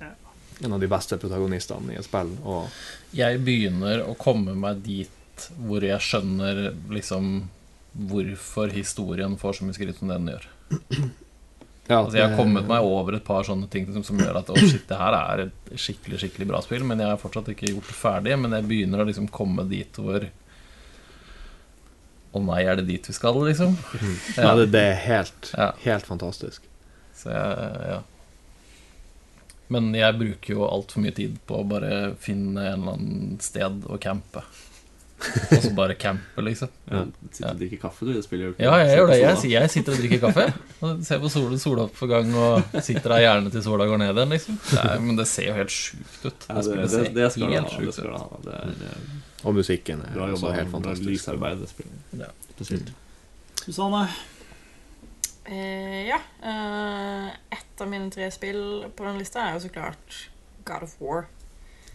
en 0.62 0.74
av 0.76 0.82
de 0.82 0.86
beste 0.90 1.16
protagonistene 1.18 1.94
i 1.94 1.98
et 1.98 2.06
spill. 2.06 2.30
Og 2.46 2.68
Jeg 3.12 3.40
begynner 3.44 4.04
å 4.08 4.14
komme 4.18 4.54
meg 4.56 4.82
dit 4.86 5.48
hvor 5.66 5.84
jeg 5.84 6.00
skjønner 6.04 6.70
liksom 6.92 7.48
hvorfor 7.92 8.72
historien 8.72 9.34
får 9.40 9.58
så 9.58 9.66
mye 9.66 9.76
skritt 9.76 9.98
som 9.98 10.08
den 10.12 10.30
gjør. 10.32 10.46
ja, 11.90 11.98
Altså 11.98 12.16
Jeg 12.16 12.28
har 12.30 12.36
kommet 12.38 12.68
meg 12.70 12.86
over 12.88 13.18
et 13.18 13.24
par 13.26 13.44
sånne 13.44 13.68
ting 13.72 13.88
som, 13.92 14.04
som 14.06 14.20
gjør 14.22 14.38
at 14.40 14.52
oh, 14.54 14.60
shit, 14.62 14.86
det 14.88 15.00
her 15.00 15.16
er 15.18 15.42
et 15.46 15.72
skikkelig 15.76 16.22
skikkelig 16.22 16.48
bra 16.52 16.62
spill, 16.64 16.86
men 16.88 17.02
jeg 17.02 17.12
har 17.12 17.20
fortsatt 17.20 17.50
ikke 17.52 17.72
gjort 17.74 17.90
det 17.90 17.98
ferdig. 17.98 18.38
Men 18.40 18.56
jeg 18.56 18.68
begynner 18.70 19.02
å 19.04 19.08
liksom 19.10 19.28
komme 19.34 19.66
dit 19.68 20.00
hvor 20.00 20.28
Å 22.32 22.40
nei, 22.40 22.62
er 22.64 22.78
det 22.80 22.86
dit 22.88 23.08
vi 23.10 23.12
skal, 23.12 23.36
liksom? 23.44 23.74
Ja, 24.40 24.54
det, 24.56 24.70
det 24.72 24.86
er 24.94 25.00
helt, 25.04 25.50
Ja. 25.52 25.72
helt 25.84 26.06
fantastisk. 26.08 26.64
Så 27.12 27.28
jeg, 27.28 27.66
ja. 27.90 27.98
Men 29.72 29.92
jeg 29.96 30.18
bruker 30.20 30.54
jo 30.58 30.66
altfor 30.68 31.00
mye 31.04 31.14
tid 31.16 31.38
på 31.48 31.62
å 31.62 31.68
bare 31.68 31.92
finne 32.20 32.66
en 32.74 32.82
eller 32.82 32.98
annen 32.98 33.38
sted 33.44 33.86
å 33.88 33.96
campe. 34.02 34.42
Og 35.22 35.60
så 35.62 35.70
bare 35.78 35.94
campe, 35.94 36.42
liksom. 36.42 36.66
Ja. 36.90 37.04
Sitter 37.30 37.52
og 37.52 37.58
drikker 37.60 37.78
kaffe, 37.84 38.06
du. 38.08 38.10
Det 38.16 38.24
spiller 38.26 38.56
Ja, 38.58 38.72
jeg 38.82 38.96
gjør 38.98 39.12
det. 39.12 39.18
Jeg, 39.20 39.50
jeg 39.52 39.70
sitter 39.70 39.94
og 39.94 40.00
drikker 40.02 40.22
kaffe. 40.24 40.46
Og 40.82 41.04
ser 41.06 41.20
på 41.22 41.30
sol, 41.30 41.52
soloppgang 41.62 42.32
og 42.34 42.74
sitter 42.82 43.14
der 43.14 43.22
gjerne 43.28 43.52
til 43.54 43.62
sola 43.62 43.86
går 43.86 44.00
ned 44.02 44.18
igjen, 44.18 44.34
liksom. 44.34 44.56
Er, 44.82 44.96
men 45.04 45.20
det 45.20 45.28
ser 45.30 45.46
jo 45.52 45.54
helt 45.60 45.70
sjukt 45.76 46.26
ut. 46.26 46.48
Ja, 46.50 46.64
det, 46.66 46.88
det, 46.96 47.04
det 47.20 47.28
skal 47.36 47.46
du 47.46 47.54
helt 47.54 47.70
ha. 47.70 47.76
sjukt 47.76 47.92
Det 47.92 47.94
skal 48.00 48.10
ut. 48.10 48.18
ha. 48.18 48.42
Det 48.48 48.58
er, 48.58 48.74
det 48.82 49.46
Og 49.46 49.54
musikken 49.60 50.02
er 50.08 50.18
jo 50.18 50.26
også 50.34 50.52
helt 50.58 50.74
fantastisk. 50.74 51.08
lysarbeid. 51.12 51.62
Det 51.62 51.70
spiller 51.70 52.26
Ja. 52.26 52.32
spesielt. 52.56 52.92
Susanne? 53.62 54.02
Eh, 55.44 56.06
ja. 56.08 56.18
Eh, 56.42 57.26
ett 57.50 57.80
av 57.80 57.88
mine 57.90 58.10
tre 58.10 58.30
spill 58.30 58.86
på 58.96 59.04
den 59.04 59.18
lista 59.18 59.42
er 59.48 59.56
jo 59.56 59.64
så 59.66 59.68
klart 59.74 60.18
God 60.64 60.82
of 60.86 60.94
War. 61.00 61.24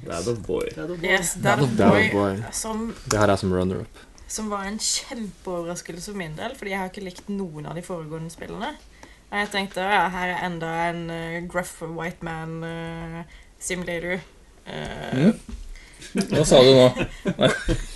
Dad 0.06 0.28
of 0.28 0.40
boy. 0.46 0.68
Dad 0.76 0.92
of 0.92 1.00
Boy. 1.00 1.10
Yes, 1.10 1.34
Dad 1.42 1.62
of 1.64 1.72
Boy, 1.78 2.12
Boy. 2.14 2.44
som, 2.54 2.94
Det 3.06 3.18
her 3.18 3.32
er 3.34 3.36
som 3.36 3.54
runner-up. 3.54 4.04
som 4.28 4.50
var 4.52 4.66
en 4.68 4.78
kjempeoverraskelse 4.80 6.12
for 6.12 6.18
min 6.20 6.36
del, 6.36 6.54
fordi 6.56 6.72
jeg 6.72 6.80
har 6.80 6.90
ikke 6.92 7.04
likt 7.06 7.30
noen 7.32 7.66
av 7.66 7.76
de 7.76 7.82
foregående 7.82 8.30
spillene. 8.30 8.74
Og 9.32 9.38
jeg 9.40 9.50
tenkte 9.52 9.82
ja, 9.82 10.04
her 10.12 10.34
er 10.36 10.46
enda 10.46 10.74
en 10.90 11.10
uh, 11.10 11.48
gruff 11.50 11.82
white 11.82 12.24
man 12.24 12.64
uh, 12.64 13.24
simulator. 13.60 14.20
Uh, 14.68 15.14
Mm. 15.18 15.40
Hva 16.14 16.44
sa 16.46 16.62
du 16.64 16.72
nå? 16.76 16.88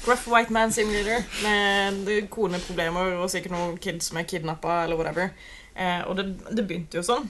Gruff 0.05 0.27
white 0.31 0.53
man 0.53 0.73
simulator 0.73 1.23
med 1.43 2.09
koneproblemer 2.33 3.15
og 3.21 3.29
sikkert 3.33 3.55
noen 3.55 3.77
kids 3.81 4.09
som 4.09 4.19
er 4.21 4.27
kidnappa 4.29 4.83
eller 4.85 4.99
whatever. 4.99 5.31
Eh, 5.75 6.01
og 6.09 6.17
det, 6.19 6.27
det 6.51 6.65
begynte 6.67 6.99
jo 6.99 7.05
sånn. 7.05 7.29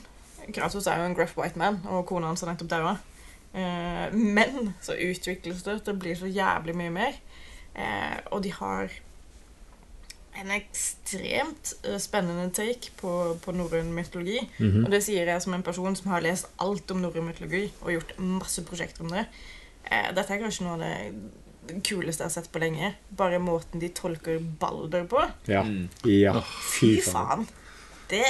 Kratos 0.52 0.88
er 0.90 1.00
jo 1.00 1.10
en 1.10 1.16
gruff 1.16 1.36
white 1.38 1.60
man, 1.60 1.80
og 1.92 2.06
kona 2.10 2.32
hans 2.32 2.44
er 2.44 2.52
nettopp 2.52 2.72
daua. 2.72 2.98
Eh, 3.54 4.08
men 4.16 4.74
så 4.82 4.96
utvikles 4.96 5.64
det 5.68 5.82
det 5.86 5.98
blir 6.00 6.18
så 6.18 6.30
jævlig 6.32 6.76
mye 6.78 6.94
mer. 6.94 7.22
Eh, 7.76 8.18
og 8.32 8.44
de 8.44 8.52
har 8.56 8.92
en 10.42 10.52
ekstremt 10.56 11.74
eh, 11.84 11.98
spennende 12.00 12.50
take 12.56 12.94
på, 13.00 13.38
på 13.44 13.56
norrøn 13.56 13.92
mytologi. 13.96 14.40
Mhm. 14.58 14.86
Og 14.86 14.92
det 14.92 15.04
sier 15.06 15.28
jeg 15.30 15.44
som 15.44 15.56
en 15.56 15.66
person 15.66 15.96
som 15.96 16.12
har 16.14 16.24
lest 16.24 16.50
alt 16.60 16.92
om 16.92 17.04
norrøn 17.04 17.28
mytologi 17.28 17.68
og 17.82 17.96
gjort 17.98 18.16
masse 18.20 18.64
prosjekter 18.68 19.06
om 19.06 19.12
det. 19.14 19.26
Eh, 19.92 20.12
dette 20.16 20.34
er 20.34 20.42
kanskje 20.42 20.68
noe 20.68 20.78
av 20.78 20.84
det 20.86 21.82
kuleste 21.86 22.24
jeg 22.24 22.30
har 22.30 22.34
sett 22.34 22.52
på 22.52 22.62
lenge. 22.64 22.94
Bare 23.18 23.42
måten 23.44 23.82
de 23.82 23.92
tolker 23.96 24.40
Balder 24.62 25.06
på. 25.10 25.24
Ja. 25.52 25.66
Mm. 25.68 25.90
ja. 26.08 26.38
Fy 26.72 26.96
faen. 27.06 27.46
Det, 28.12 28.24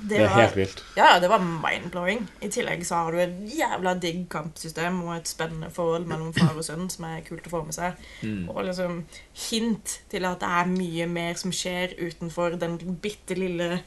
det, 0.00 0.08
Det 0.08 0.16
er 0.18 0.24
var 0.26 0.40
helt 0.40 0.56
vilt. 0.58 0.82
Ja, 0.96 1.12
ja, 1.12 1.18
det 1.22 1.30
var 1.30 1.42
mind-blowing. 1.44 2.24
I 2.42 2.50
tillegg 2.50 2.82
så 2.86 3.04
har 3.04 3.14
du 3.14 3.20
et 3.22 3.36
jævla 3.54 3.94
digg 4.02 4.24
kampsystem 4.32 5.02
og 5.04 5.14
et 5.18 5.30
spennende 5.30 5.70
forhold 5.74 6.08
mellom 6.10 6.32
far 6.34 6.56
og 6.56 6.66
sønn 6.66 6.88
som 6.90 7.06
er 7.10 7.22
kult 7.26 7.46
å 7.46 7.54
få 7.54 7.62
med 7.68 7.76
seg. 7.76 7.98
Mm. 8.22 8.48
Og 8.50 8.64
liksom 8.70 9.02
hint 9.50 10.00
til 10.10 10.26
at 10.26 10.42
det 10.42 10.52
er 10.60 10.74
mye 10.74 11.10
mer 11.10 11.38
som 11.38 11.54
skjer 11.54 11.98
utenfor 12.00 12.58
den 12.62 12.78
bitte 13.02 13.38
lille 13.38 13.82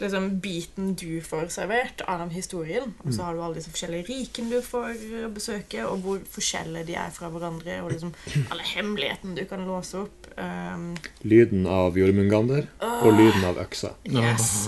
liksom, 0.00 0.28
biten 0.40 0.94
du 0.94 1.20
får 1.24 1.50
servert 1.54 2.02
av 2.08 2.30
historien. 2.32 2.94
Og 3.04 3.14
så 3.14 3.26
har 3.26 3.34
du 3.34 3.42
alle 3.42 3.58
disse 3.58 3.72
forskjellige 3.72 4.08
rikene 4.08 4.56
du 4.56 4.64
får 4.64 4.90
eh, 4.94 5.28
besøke, 5.32 5.84
og 5.86 6.04
hvor 6.04 6.22
forskjellige 6.32 6.88
de 6.90 6.96
er 7.00 7.12
fra 7.14 7.30
hverandre, 7.32 7.80
og 7.82 7.92
liksom 7.94 8.14
alle 8.52 8.68
hemmelighetene 8.74 9.36
du 9.38 9.44
kan 9.50 9.66
låse 9.68 10.04
opp. 10.04 10.30
Um, 10.32 10.94
Lyden 11.28 11.66
av 11.68 11.98
Jormungander 11.98 12.70
og 12.80 13.10
lyden 13.18 13.44
av 13.44 13.60
øksa. 13.60 13.92
yes. 14.08 14.66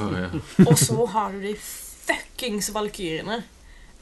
Og 0.67 0.77
så 0.79 1.07
har 1.15 1.33
du 1.33 1.41
de 1.47 1.55
fuckings 1.57 2.69
valkyrene. 2.75 3.41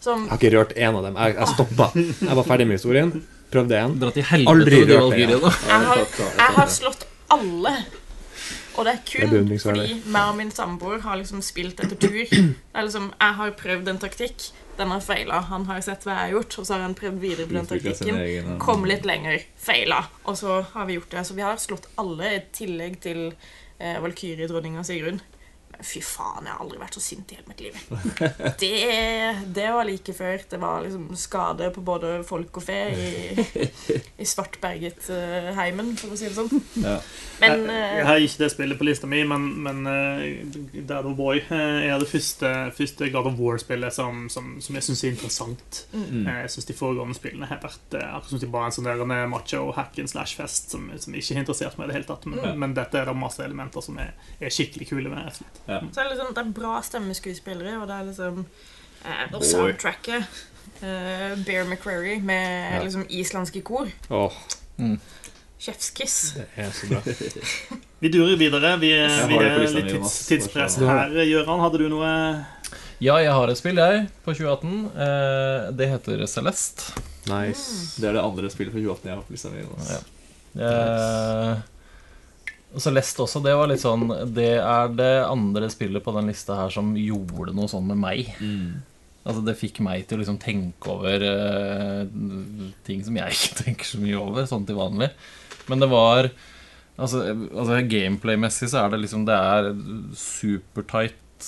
Som 0.02 0.24
Jeg 0.26 0.32
har 0.32 0.40
ikke 0.40 0.56
rørt 0.56 0.72
én 0.74 0.96
av 0.98 1.04
dem. 1.06 1.14
Jeg, 1.14 1.36
jeg 1.38 1.54
stoppa. 1.54 1.86
Jeg 1.94 2.36
var 2.40 2.46
ferdig 2.48 2.66
med 2.66 2.80
historien. 2.80 3.12
Prøvde 3.52 3.78
helvete 3.78 4.24
Aldri 4.50 4.80
rørt 4.82 5.04
valkyriene. 5.04 5.52
jeg 5.68 5.86
har, 5.86 6.00
jeg 6.18 6.54
har 6.56 6.72
slått 6.72 7.06
alle. 7.30 7.74
Og 8.76 8.86
det 8.86 8.92
er 8.92 9.00
Det 9.04 9.22
er 9.24 9.46
kun 9.48 9.58
fordi 9.60 9.96
meg 10.08 10.28
og 10.30 10.36
min 10.38 10.50
samboer 10.50 11.02
har 11.04 11.18
liksom 11.20 11.42
spilt 11.44 11.80
etter 11.84 11.96
tur. 11.96 12.24
Det 12.72 12.80
er 12.80 12.86
liksom, 12.86 13.12
Jeg 13.20 13.34
har 13.34 13.50
prøvd 13.58 13.88
en 13.88 13.98
taktikk. 13.98 14.46
Den 14.78 14.88
har 14.88 15.00
feila. 15.04 15.40
Han 15.50 15.66
har 15.68 15.82
sett 15.84 16.06
hva 16.06 16.14
jeg 16.14 16.20
har 16.20 16.30
gjort, 16.38 16.58
og 16.58 16.66
så 16.66 16.74
har 16.74 16.86
han 16.86 16.94
prøvd 16.96 17.18
videre 17.20 17.46
på 17.46 17.58
den 17.58 17.68
taktikken. 17.68 18.56
Kom 18.62 18.86
litt 18.88 19.04
lenger. 19.04 19.44
Feila. 19.60 20.06
Og 20.24 20.38
så 20.40 20.62
har 20.72 20.88
vi 20.88 20.96
gjort 20.96 21.12
det. 21.12 21.26
Så 21.28 21.36
vi 21.36 21.44
har 21.44 21.60
slått 21.60 21.90
alle, 22.00 22.32
i 22.38 22.40
tillegg 22.56 22.96
til 23.04 23.20
eh, 23.78 24.00
valkyriedronninga 24.00 24.84
Sigrun. 24.88 25.20
Fy 25.82 26.00
faen, 26.04 26.46
jeg 26.46 26.52
har 26.54 26.62
aldri 26.64 26.78
vært 26.80 26.94
så 26.98 27.02
sint 27.02 27.32
i 27.32 27.38
hele 27.38 27.48
mitt 27.50 27.60
liv. 27.60 27.76
Det, 28.62 28.72
det 29.56 29.68
var 29.74 29.84
like 29.88 30.12
før. 30.14 30.38
Det 30.50 30.58
var 30.62 30.82
liksom 30.84 31.08
skade 31.18 31.70
på 31.74 31.82
både 31.84 32.12
folk 32.28 32.56
og 32.60 32.62
fe 32.66 32.78
i, 32.94 33.66
i 34.22 34.26
Svartberget-heimen, 34.28 35.92
for 35.98 36.12
å 36.14 36.18
si 36.18 36.28
det 36.28 36.34
sånn. 36.36 36.62
Ja. 36.82 36.96
Men 37.42 37.64
jeg, 37.66 37.70
eh, 37.72 37.96
jeg 37.98 38.06
har 38.08 38.22
ikke 38.22 38.42
det 38.44 38.50
spillet 38.54 38.78
på 38.80 38.86
lista 38.86 39.08
mi, 39.10 39.22
men, 39.28 39.48
men 39.64 39.80
eh, 39.90 40.82
Dad 40.88 41.06
of 41.08 41.16
Boy 41.18 41.40
eh, 41.42 41.88
er 41.88 41.98
det 42.02 42.08
første, 42.10 42.50
første 42.76 43.08
God 43.14 43.30
of 43.32 43.38
War-spillet 43.40 43.94
som, 43.96 44.26
som, 44.32 44.54
som 44.62 44.78
jeg 44.78 44.86
syns 44.88 45.04
er 45.06 45.14
interessant. 45.16 45.82
mm, 45.92 46.22
Eh, 46.22 46.40
Jeg 46.44 46.52
syns 46.54 46.68
de 46.68 46.74
foregående 46.76 47.16
spillene 47.18 47.48
har 47.50 47.58
vært 47.62 47.96
eh, 47.98 48.06
akkurat 48.14 48.30
som 48.36 48.42
de 48.42 48.50
bare 48.52 48.70
en 48.70 48.76
sånn 48.76 49.12
macho 49.32 49.64
hack 49.76 49.98
and 50.02 50.10
slash-fest 50.12 50.70
som, 50.74 50.86
som 51.00 51.14
ikke 51.18 51.34
har 51.36 51.42
interessert 51.42 51.78
meg 51.80 51.88
i 51.88 51.92
det 51.92 51.98
hele 52.00 52.08
tatt. 52.12 52.26
Men, 52.28 52.40
Mm. 52.42 52.58
men 52.58 52.72
dette 52.74 52.98
er 52.98 53.06
det 53.06 53.12
masse 53.14 53.42
elementer 53.44 53.84
som 53.84 53.98
er, 54.02 54.08
er 54.42 54.50
skikkelig 54.50 54.88
kule 54.88 55.10
med. 55.12 55.36
Rett 55.72 55.94
Så 55.94 56.00
det 56.00 56.04
er 56.06 56.10
liksom, 56.14 56.34
det 56.36 56.42
er 56.44 56.52
bra 56.60 56.74
stemmeskuespillere, 56.82 57.74
og 57.82 57.86
det 57.90 57.96
er 58.00 58.08
liksom 58.10 58.44
eh, 59.04 59.24
Og 59.34 59.44
soundtracket. 59.44 60.40
Eh, 60.82 61.34
Bear 61.46 61.64
McCrary 61.68 62.20
med 62.20 62.74
Ja. 62.76 62.82
liksom 62.82 63.06
islandske 63.08 63.62
kor. 63.62 63.88
Åh, 64.10 64.32
Chefskiss. 65.62 66.32
det 66.34 66.46
er 66.58 66.70
så 66.74 66.88
bra. 66.90 67.00
Vi 68.02 68.08
durer 68.10 68.36
videre. 68.36 68.72
Vi, 68.82 68.88
er- 68.98 69.28
vi 69.30 69.36
på 69.38 69.42
er 69.46 69.60
litt 69.76 69.90
tids, 69.92 70.16
tidspress 70.26 70.76
her. 70.82 71.12
Gøran, 71.22 71.60
hadde 71.62 71.78
du 71.78 71.88
noe 71.92 72.08
Ja, 73.02 73.16
jeg 73.22 73.30
har 73.34 73.50
et 73.50 73.58
spill, 73.58 73.78
jeg, 73.78 74.08
på 74.24 74.34
2018. 74.34 74.74
Eh, 75.06 75.68
det 75.78 75.88
heter 75.92 76.24
Celeste. 76.26 76.92
Nice. 77.30 78.00
Det 78.02 78.08
er 78.10 78.16
det 78.18 78.22
andre 78.26 78.50
spillet 78.50 78.74
fra 78.74 78.82
2018 78.82 79.06
jeg 79.06 79.14
har 79.14 79.22
på 79.22 79.36
lista 79.36 79.50
mi. 79.54 79.62
Ja. 79.92 80.00
Eh, 80.66 81.62
og 82.72 82.94
Lest 82.94 83.20
også, 83.20 83.42
det 83.44 83.52
var 83.56 83.68
litt 83.68 83.82
sånn 83.82 84.06
Det 84.32 84.54
er 84.56 84.94
det 84.96 85.12
andre 85.26 85.68
spillet 85.72 86.04
på 86.04 86.14
den 86.16 86.30
lista 86.30 86.56
her 86.56 86.72
som 86.72 86.94
gjorde 86.96 87.52
noe 87.56 87.68
sånn 87.70 87.90
med 87.90 88.00
meg. 88.00 88.32
Mm. 88.40 88.80
Altså 89.22 89.42
Det 89.46 89.58
fikk 89.60 89.82
meg 89.84 90.06
til 90.08 90.18
å 90.18 90.22
liksom 90.22 90.40
tenke 90.42 90.94
over 90.94 91.26
uh, 91.26 92.06
ting 92.86 93.04
som 93.04 93.18
jeg 93.20 93.34
ikke 93.36 93.60
tenker 93.64 93.90
så 93.92 94.00
mye 94.02 94.18
over, 94.20 94.48
sånn 94.48 94.66
til 94.68 94.80
vanlig. 94.80 95.12
Men 95.70 95.84
det 95.84 95.92
var 95.92 96.32
Altså, 97.00 97.22
altså 97.32 97.78
gameplay-messig 97.88 98.66
så 98.68 98.82
er 98.82 98.90
det 98.92 98.98
liksom 99.00 99.22
Det 99.24 99.32
er 99.34 99.70
supertight, 100.18 101.46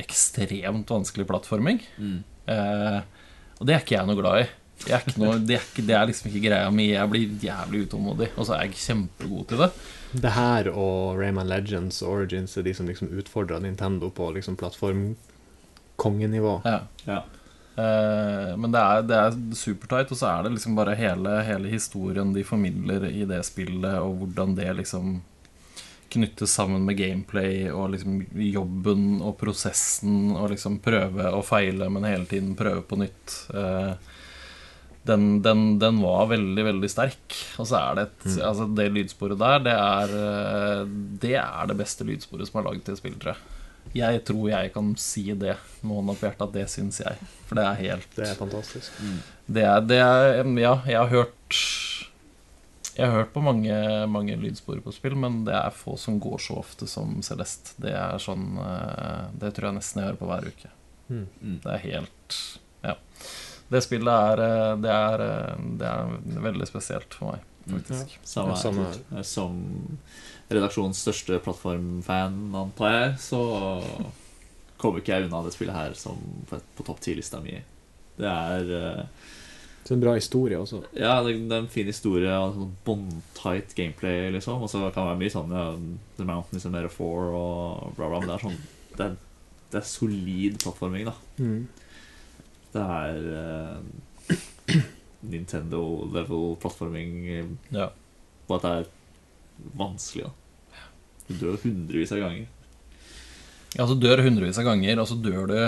ekstremt 0.00 0.88
vanskelig 0.88 1.26
plattforming. 1.28 1.82
Mm. 2.00 2.22
Uh, 2.48 3.02
og 3.60 3.68
det 3.68 3.74
er 3.76 3.84
ikke 3.84 3.98
jeg 3.98 4.08
noe 4.08 4.18
glad 4.18 4.40
i. 4.40 4.46
Jeg 4.86 4.94
er 4.96 5.04
ikke 5.04 5.20
noe, 5.20 5.36
det, 5.44 5.58
er 5.58 5.66
ikke, 5.66 5.84
det 5.84 5.96
er 5.98 6.08
liksom 6.08 6.30
ikke 6.30 6.42
greia 6.46 6.70
mi. 6.72 6.88
Jeg 6.94 7.12
blir 7.12 7.34
jævlig 7.44 7.82
utålmodig, 7.84 8.30
og 8.32 8.48
så 8.48 8.56
er 8.56 8.64
jeg 8.64 8.80
kjempegod 8.80 9.50
til 9.50 9.60
det. 9.66 9.68
Det 10.12 10.30
her 10.34 10.68
og 10.72 11.18
Rayman 11.20 11.48
Legends 11.48 12.02
og 12.02 12.20
Origins 12.20 12.56
er 12.58 12.62
de 12.66 12.74
som 12.74 12.88
liksom 12.90 13.12
utfordrer 13.14 13.60
Nintendo 13.62 14.10
på 14.10 14.32
liksom 14.34 14.56
plattformkongenivå. 14.58 16.60
Ja. 16.64 16.80
Ja. 17.06 17.22
Uh, 17.80 18.56
men 18.58 18.72
det 18.74 18.80
er, 18.80 19.02
det 19.06 19.16
er 19.16 19.36
supertight, 19.56 20.10
og 20.10 20.18
så 20.18 20.26
er 20.32 20.42
det 20.44 20.50
liksom 20.56 20.74
bare 20.76 20.98
hele, 20.98 21.42
hele 21.46 21.70
historien 21.70 22.34
de 22.34 22.44
formidler 22.44 23.06
i 23.08 23.24
det 23.28 23.44
spillet, 23.46 24.00
og 24.02 24.18
hvordan 24.20 24.56
det 24.58 24.72
liksom 24.82 25.20
knyttes 26.10 26.50
sammen 26.50 26.82
med 26.84 26.98
gameplay 26.98 27.70
og 27.70 27.92
liksom 27.94 28.24
jobben 28.34 29.22
og 29.22 29.36
prosessen 29.38 30.32
og 30.34 30.50
liksom 30.50 30.80
prøve 30.82 31.30
og 31.30 31.44
feile, 31.46 31.86
men 31.92 32.08
hele 32.08 32.26
tiden 32.26 32.56
prøve 32.58 32.82
på 32.82 32.98
nytt. 32.98 33.36
Eh, 33.54 33.92
den, 35.08 35.40
den, 35.42 35.78
den 35.80 36.00
var 36.04 36.26
veldig, 36.28 36.64
veldig 36.66 36.90
sterk. 36.92 37.36
Og 37.58 37.66
så 37.70 37.78
er 37.80 37.94
det 37.96 38.02
et 38.08 38.26
Altså, 38.44 38.66
det 38.76 38.90
lydsporet 38.92 39.38
der, 39.40 39.62
det 39.64 39.72
er 39.72 40.12
eh, 40.20 40.82
Det 41.22 41.32
er 41.40 41.70
det 41.70 41.78
beste 41.78 42.04
lydsporet 42.04 42.50
som 42.50 42.60
er 42.60 42.66
laget 42.68 42.84
til 42.88 42.98
spill, 43.00 43.16
tror 43.22 43.32
jeg. 43.34 43.56
Jeg 43.96 44.20
tror 44.28 44.44
jeg 44.50 44.70
kan 44.74 44.90
si 45.00 45.22
det 45.32 45.54
med 45.80 45.96
hånda 45.96 46.14
på 46.14 46.26
hjertet 46.28 46.44
at 46.46 46.52
det 46.54 46.66
syns 46.70 47.00
jeg. 47.00 47.16
For 47.48 47.58
det 47.58 47.64
er 47.66 47.78
helt 47.80 48.12
Det 48.18 48.26
er 48.28 48.36
fantastisk. 48.38 49.00
det 49.48 49.64
er, 49.66 49.80
det 49.88 49.98
er 50.04 50.44
Ja, 50.60 50.74
jeg 50.86 50.98
har 51.00 51.08
hørt 51.10 51.56
Jeg 52.94 53.06
har 53.08 53.16
hørt 53.22 53.32
på 53.32 53.40
mange, 53.42 53.74
mange 54.06 54.36
lydspor 54.36 54.82
på 54.84 54.92
spill, 54.92 55.16
men 55.16 55.44
det 55.48 55.54
er 55.56 55.72
få 55.74 55.96
som 55.98 56.20
går 56.20 56.38
så 56.44 56.58
ofte 56.60 56.86
som 56.90 57.16
Celeste. 57.24 57.72
Det 57.80 57.94
er 57.96 58.20
sånn 58.20 58.58
eh, 58.60 59.30
Det 59.40 59.54
tror 59.56 59.70
jeg 59.70 59.78
nesten 59.80 60.02
jeg 60.02 60.10
hører 60.12 60.20
på 60.20 60.28
hver 60.30 60.50
uke. 60.52 60.72
Mm. 61.08 61.26
Det 61.64 61.72
er 61.78 61.86
helt 61.88 62.40
Ja. 62.84 62.94
Det 63.70 63.82
spillet 63.84 64.10
er 64.34 64.42
eh, 64.44 64.76
Det 64.82 64.90
er, 64.90 65.22
eh, 65.26 65.60
det 65.78 65.86
er 65.86 66.40
veldig 66.48 66.66
spesielt 66.68 67.14
for 67.14 67.34
meg, 67.34 67.44
faktisk. 67.70 68.16
Samme, 68.26 68.56
Ja, 68.56 68.62
samme 68.64 68.86
her. 68.88 69.22
Som 69.26 69.60
redaksjonens 70.50 70.98
største 71.04 71.38
plattformfan, 71.44 72.40
antar 72.58 72.94
jeg, 72.96 73.12
så 73.22 73.42
kommer 74.80 75.02
ikke 75.02 75.14
jeg 75.14 75.28
unna 75.28 75.44
det 75.44 75.52
spillet 75.54 75.76
her 75.76 75.94
som 75.94 76.18
på, 76.50 76.58
topp 76.82 76.98
10-lista 77.04 77.38
mi. 77.44 77.60
Det 78.18 78.26
er 78.26 78.64
Det 78.66 79.86
Så 79.86 79.94
en 79.94 80.02
bra 80.02 80.14
historie 80.18 80.58
også. 80.58 80.82
Ja, 80.96 81.20
det, 81.22 81.36
det 81.48 81.54
er 81.56 81.62
en 81.62 81.70
fin 81.72 81.86
historie 81.88 82.34
og 82.36 82.56
sånn 82.56 82.74
båndtight 82.84 83.74
gameplay, 83.78 84.28
liksom. 84.34 84.60
Og 84.62 84.68
så 84.72 84.82
kan 84.90 85.06
det 85.06 85.12
være 85.12 85.20
mye 85.22 85.32
sånn 85.32 85.54
ja, 85.54 85.64
The 86.18 86.26
Mountain 86.28 86.58
is 86.60 86.66
a 86.66 86.72
metaphor 86.74 87.30
og 87.30 87.94
bla, 87.96 88.10
bla. 88.10 88.18
Men 88.18 88.28
det 88.28 88.36
er 88.36 88.44
sånn 88.48 88.58
Det 88.96 89.06
er, 89.06 89.14
det 89.70 89.78
er 89.80 89.86
solid 89.86 90.58
plattforming, 90.64 91.06
da. 91.08 91.14
Mm. 91.38 91.62
Det 92.70 92.82
er 92.82 93.16
uh, 93.34 94.76
Nintendo 95.26 95.82
level 96.14 96.56
plattforming, 96.62 97.14
eh, 97.28 97.48
Ja. 97.74 97.88
og 98.48 98.56
at 98.56 98.62
det 98.62 98.70
er 98.70 98.86
vanskelig, 99.76 100.28
da. 100.28 100.84
Du 101.28 101.34
dør 101.38 101.58
hundrevis 101.62 102.12
av 102.14 102.22
ganger. 102.22 102.46
Ja, 103.76 103.86
så 103.86 103.94
dør 103.98 104.22
hundrevis 104.24 104.58
av 104.58 104.66
ganger, 104.66 104.98
og 105.02 105.06
så 105.10 105.18
dør 105.22 105.46
du 105.50 105.58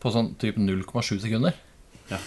på 0.00 0.12
sånn 0.12 0.34
typ 0.40 0.56
0,7 0.60 1.20
sekunder. 1.22 1.54
Ja. 2.10 2.18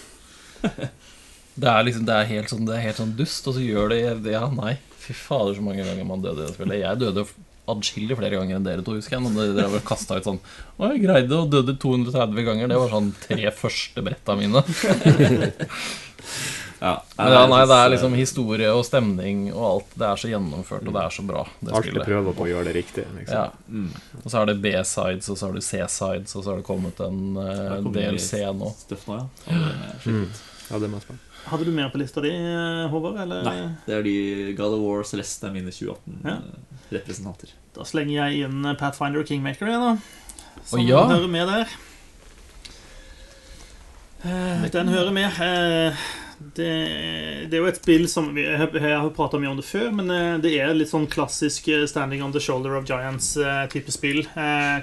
det 1.62 1.68
er 1.70 1.84
liksom 1.86 2.06
Det 2.08 2.14
er 2.16 2.26
helt 2.32 2.50
sånn, 2.50 2.64
det 2.66 2.74
er 2.74 2.86
helt 2.88 2.98
sånn 2.98 3.14
dust, 3.18 3.46
og 3.46 3.54
så 3.54 3.62
gjør 3.62 3.92
det 3.92 4.32
Ja, 4.32 4.48
nei. 4.50 4.78
Fy 4.98 5.14
fader, 5.14 5.54
så 5.54 5.62
mange 5.62 5.84
ganger 5.86 6.04
man 6.08 6.24
døde 6.24 6.42
i 6.42 6.46
det 6.48 6.56
spillet. 6.56 6.80
Jeg 6.82 6.98
døde 6.98 7.26
adskillig 7.74 8.18
flere 8.18 8.40
ganger 8.40 8.58
enn 8.58 8.66
dere 8.66 8.84
to, 8.86 8.96
husker 8.98 9.18
jeg. 9.18 9.24
Når 9.28 9.54
dere 9.56 9.72
var 9.72 9.86
kasta 9.86 10.18
ut 10.18 10.28
sånn 10.28 10.40
Å, 10.42 10.90
jeg 10.92 11.04
greide 11.04 11.38
å 11.38 11.48
døde 11.50 11.76
230 11.80 12.46
ganger. 12.48 12.70
Det 12.72 12.82
var 12.82 12.94
sånn 12.94 13.10
tre 13.24 13.50
første 13.62 14.04
bretta 14.06 14.38
mine. 14.38 14.64
Ja, 16.80 17.02
Men 17.16 17.32
ja, 17.32 17.46
nei, 17.50 17.62
det 17.66 17.74
er 17.74 17.88
liksom 17.90 18.12
eh, 18.14 18.20
historie 18.22 18.68
og 18.70 18.84
stemning 18.86 19.48
og 19.50 19.64
alt. 19.66 19.94
Det 19.98 20.06
er 20.06 20.20
så 20.22 20.28
gjennomført, 20.30 20.84
og 20.86 20.94
det 20.94 21.02
er 21.02 21.14
så 21.16 21.24
bra, 21.26 21.40
det 21.58 21.72
Alltid 21.74 21.98
prøve 22.04 22.34
på 22.38 22.44
å 22.44 22.50
gjøre 22.52 22.68
det 22.68 22.74
riktig. 22.76 23.06
Liksom. 23.16 23.34
Ja. 23.34 23.48
mm, 23.66 24.20
Og 24.22 24.28
så 24.30 24.42
er 24.42 24.50
det 24.52 24.58
B-sides, 24.62 25.30
og 25.32 25.40
så 25.40 25.48
har 25.48 25.56
du 25.56 25.64
C-sides, 25.64 26.36
og 26.36 26.44
så 26.44 26.52
har 26.52 26.60
det 26.60 26.66
kommet 26.68 27.02
en 27.02 27.24
uh, 27.34 27.90
del 27.94 28.20
C 28.22 28.44
nå. 28.54 28.70
Stuff 28.84 29.08
nå, 29.10 29.18
ja. 29.18 29.26
Det 29.48 29.88
er. 29.88 30.06
Mm. 30.06 30.28
Ja, 30.68 30.78
det 30.84 30.92
må 30.92 31.00
jeg 31.00 31.08
spørre. 31.08 31.24
Hadde 31.48 31.64
du 31.64 31.72
mer 31.72 31.90
på 31.90 31.98
lista 31.98 32.22
di, 32.22 32.30
Håvard? 32.92 33.18
Eller? 33.24 33.46
Nei, 33.46 33.58
det 33.86 33.94
er 33.98 34.02
de 34.04 34.16
God 34.58 34.76
of 34.76 34.82
War 34.84 35.06
Celeste 35.08 35.48
er 35.48 35.54
mine 35.56 35.72
Ja. 35.72 36.38
2018-representanter. 36.88 37.52
Da 37.76 37.84
slenger 37.86 38.14
jeg 38.16 38.48
inn 38.48 38.64
Pathfinder 38.80 39.22
og 39.22 39.28
Kingmaker 39.28 39.68
igjen, 39.70 39.84
da. 39.84 40.62
Som 40.66 40.82
ja. 40.82 41.04
hører 41.06 41.28
med 41.30 41.48
der. 41.48 41.76
Eh, 44.22 44.70
Den 44.72 44.88
hører 44.88 45.12
med. 45.12 45.28
Eh, 45.40 45.94
Det, 46.38 46.70
det 47.50 47.56
er 47.56 47.62
jo 47.64 47.66
et 47.66 47.80
spill 47.80 48.04
som 48.06 48.28
vi, 48.30 48.44
Jeg 48.44 48.70
har 48.94 49.08
prata 49.10 49.40
mye 49.42 49.50
om 49.50 49.56
det 49.58 49.66
før, 49.66 49.88
men 49.90 50.10
eh, 50.14 50.36
det 50.38 50.52
er 50.54 50.70
litt 50.76 50.90
sånn 50.90 51.08
klassisk 51.10 51.66
Standing 51.90 52.22
on 52.22 52.30
the 52.30 52.38
Shoulder 52.38 52.76
of 52.78 52.86
Giants-type 52.86 53.90
spill. 53.90 54.22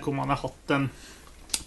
Hvor 0.03 0.13
man 0.13 0.33
har 0.33 0.41
hatt 0.43 0.73
en, 0.75 0.89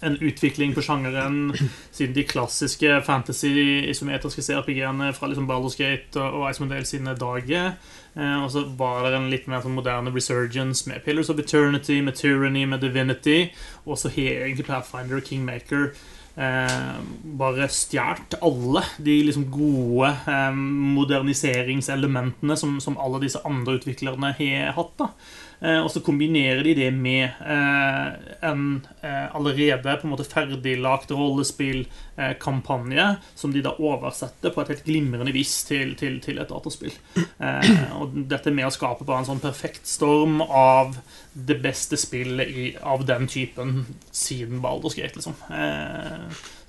en 0.01 0.17
utvikling 0.21 0.73
på 0.75 0.83
sjangeren 0.83 1.53
siden 1.91 2.15
de 2.15 2.23
klassiske 2.27 2.99
fantasy-isometriske 3.05 4.43
CRPG-ene 4.45 5.11
fra 5.15 5.27
liksom 5.31 5.47
Gate 5.49 6.21
og, 6.21 6.43
og 6.43 6.69
Dale 6.69 6.85
sine 6.85 7.15
dager. 7.19 7.73
Eh, 8.15 8.43
og 8.43 8.51
så 8.51 8.63
var 8.77 9.03
det 9.05 9.17
en 9.17 9.29
litt 9.31 9.47
mer 9.47 9.61
sånn 9.63 9.75
moderne 9.77 10.13
resurgence 10.15 10.89
med 10.89 11.03
Pillars 11.05 11.29
of 11.29 11.39
Eternity, 11.39 12.01
med 12.01 12.15
Tyranny, 12.15 12.65
med 12.65 12.81
Divinity. 12.81 13.49
Og 13.85 13.99
så 13.99 14.11
har 14.15 14.45
egentlig 14.45 14.69
Pathfinder 14.69 15.19
og 15.19 15.27
Kingmaker 15.27 15.91
eh, 16.39 16.95
bare 17.39 17.69
stjålet 17.73 18.39
alle 18.45 18.85
de 18.97 19.19
liksom 19.27 19.49
gode 19.53 20.13
eh, 20.31 20.55
moderniseringselementene 20.95 22.57
som, 22.59 22.79
som 22.83 22.97
alle 23.01 23.21
disse 23.25 23.43
andre 23.47 23.79
utviklerne 23.79 24.33
har 24.39 24.73
hatt. 24.79 24.97
da 24.99 25.13
og 25.59 25.89
så 25.91 25.99
kombinerer 25.99 26.63
de 26.63 26.73
det 26.77 26.89
med 26.95 27.25
eh, 27.43 28.07
en 28.47 28.87
eh, 29.03 29.35
allerede 29.35 29.97
på 29.99 30.07
en 30.07 30.13
måte 30.13 30.27
ferdiglagt 30.27 31.11
rollespillkampanje, 31.11 33.07
som 33.35 33.51
de 33.51 33.61
da 33.65 33.73
oversetter 33.75 34.53
på 34.55 34.61
et 34.63 34.71
helt 34.73 34.85
glimrende 34.87 35.33
vis 35.35 35.57
til, 35.67 35.95
til, 35.99 36.19
til 36.23 36.39
et 36.39 36.51
dataspill. 36.51 36.95
Eh, 37.15 37.71
og 37.99 38.15
dette 38.31 38.53
med 38.55 38.69
å 38.69 38.73
skape 38.73 39.03
bare 39.07 39.25
en 39.25 39.29
sånn 39.33 39.43
perfekt 39.43 39.87
storm 39.89 40.39
av 40.45 40.95
det 41.33 41.59
beste 41.63 41.99
spillet 41.99 42.79
av 42.79 43.03
den 43.07 43.27
typen 43.31 43.85
siden 44.15 44.63
Baldur's 44.63 44.95
Gate, 44.95 45.19
liksom. 45.19 45.35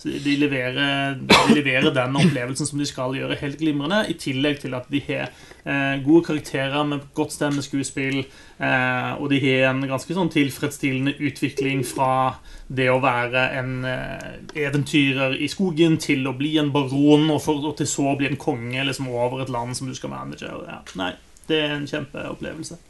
De, 0.02 0.36
leverer, 0.40 1.18
de 1.20 1.54
leverer 1.54 1.90
den 1.92 2.16
opplevelsen 2.16 2.68
som 2.68 2.80
de 2.80 2.86
skal 2.88 3.12
gjøre, 3.18 3.36
helt 3.42 3.58
glimrende, 3.60 3.98
i 4.08 4.14
tillegg 4.16 4.62
til 4.62 4.72
at 4.78 4.86
de 4.88 5.00
har 5.04 5.26
eh, 5.28 6.00
gode 6.04 6.24
karakterer 6.30 6.86
med 6.88 7.04
godt 7.16 7.34
stemmeskuespill, 7.34 8.22
eh, 8.22 9.10
og 9.20 9.28
de 9.32 9.40
har 9.44 9.66
en 9.68 9.84
ganske 9.90 10.16
sånn 10.16 10.32
tilfredsstillende 10.32 11.18
utvikling 11.20 11.84
fra 11.84 12.40
det 12.72 12.88
å 12.88 12.96
være 13.04 13.44
en 13.60 13.76
eh, 13.84 14.40
eventyrer 14.64 15.36
i 15.36 15.50
skogen 15.52 16.00
til 16.00 16.24
å 16.30 16.36
bli 16.38 16.54
en 16.62 16.72
baron, 16.72 17.28
og, 17.28 17.42
for, 17.44 17.60
og 17.60 17.76
til 17.82 17.90
så 17.90 18.08
å 18.14 18.16
bli 18.16 18.30
en 18.30 18.40
konge 18.40 18.88
liksom 18.88 19.12
over 19.12 19.44
et 19.44 19.52
land 19.52 19.76
som 19.76 19.90
du 19.90 19.96
skal 19.98 20.14
manage. 20.14 20.48
Ja, 20.48 20.80
nei, 20.96 21.12
det 21.50 21.60
er 21.66 21.76
en 21.76 21.88
kjempeopplevelse. 21.90 22.80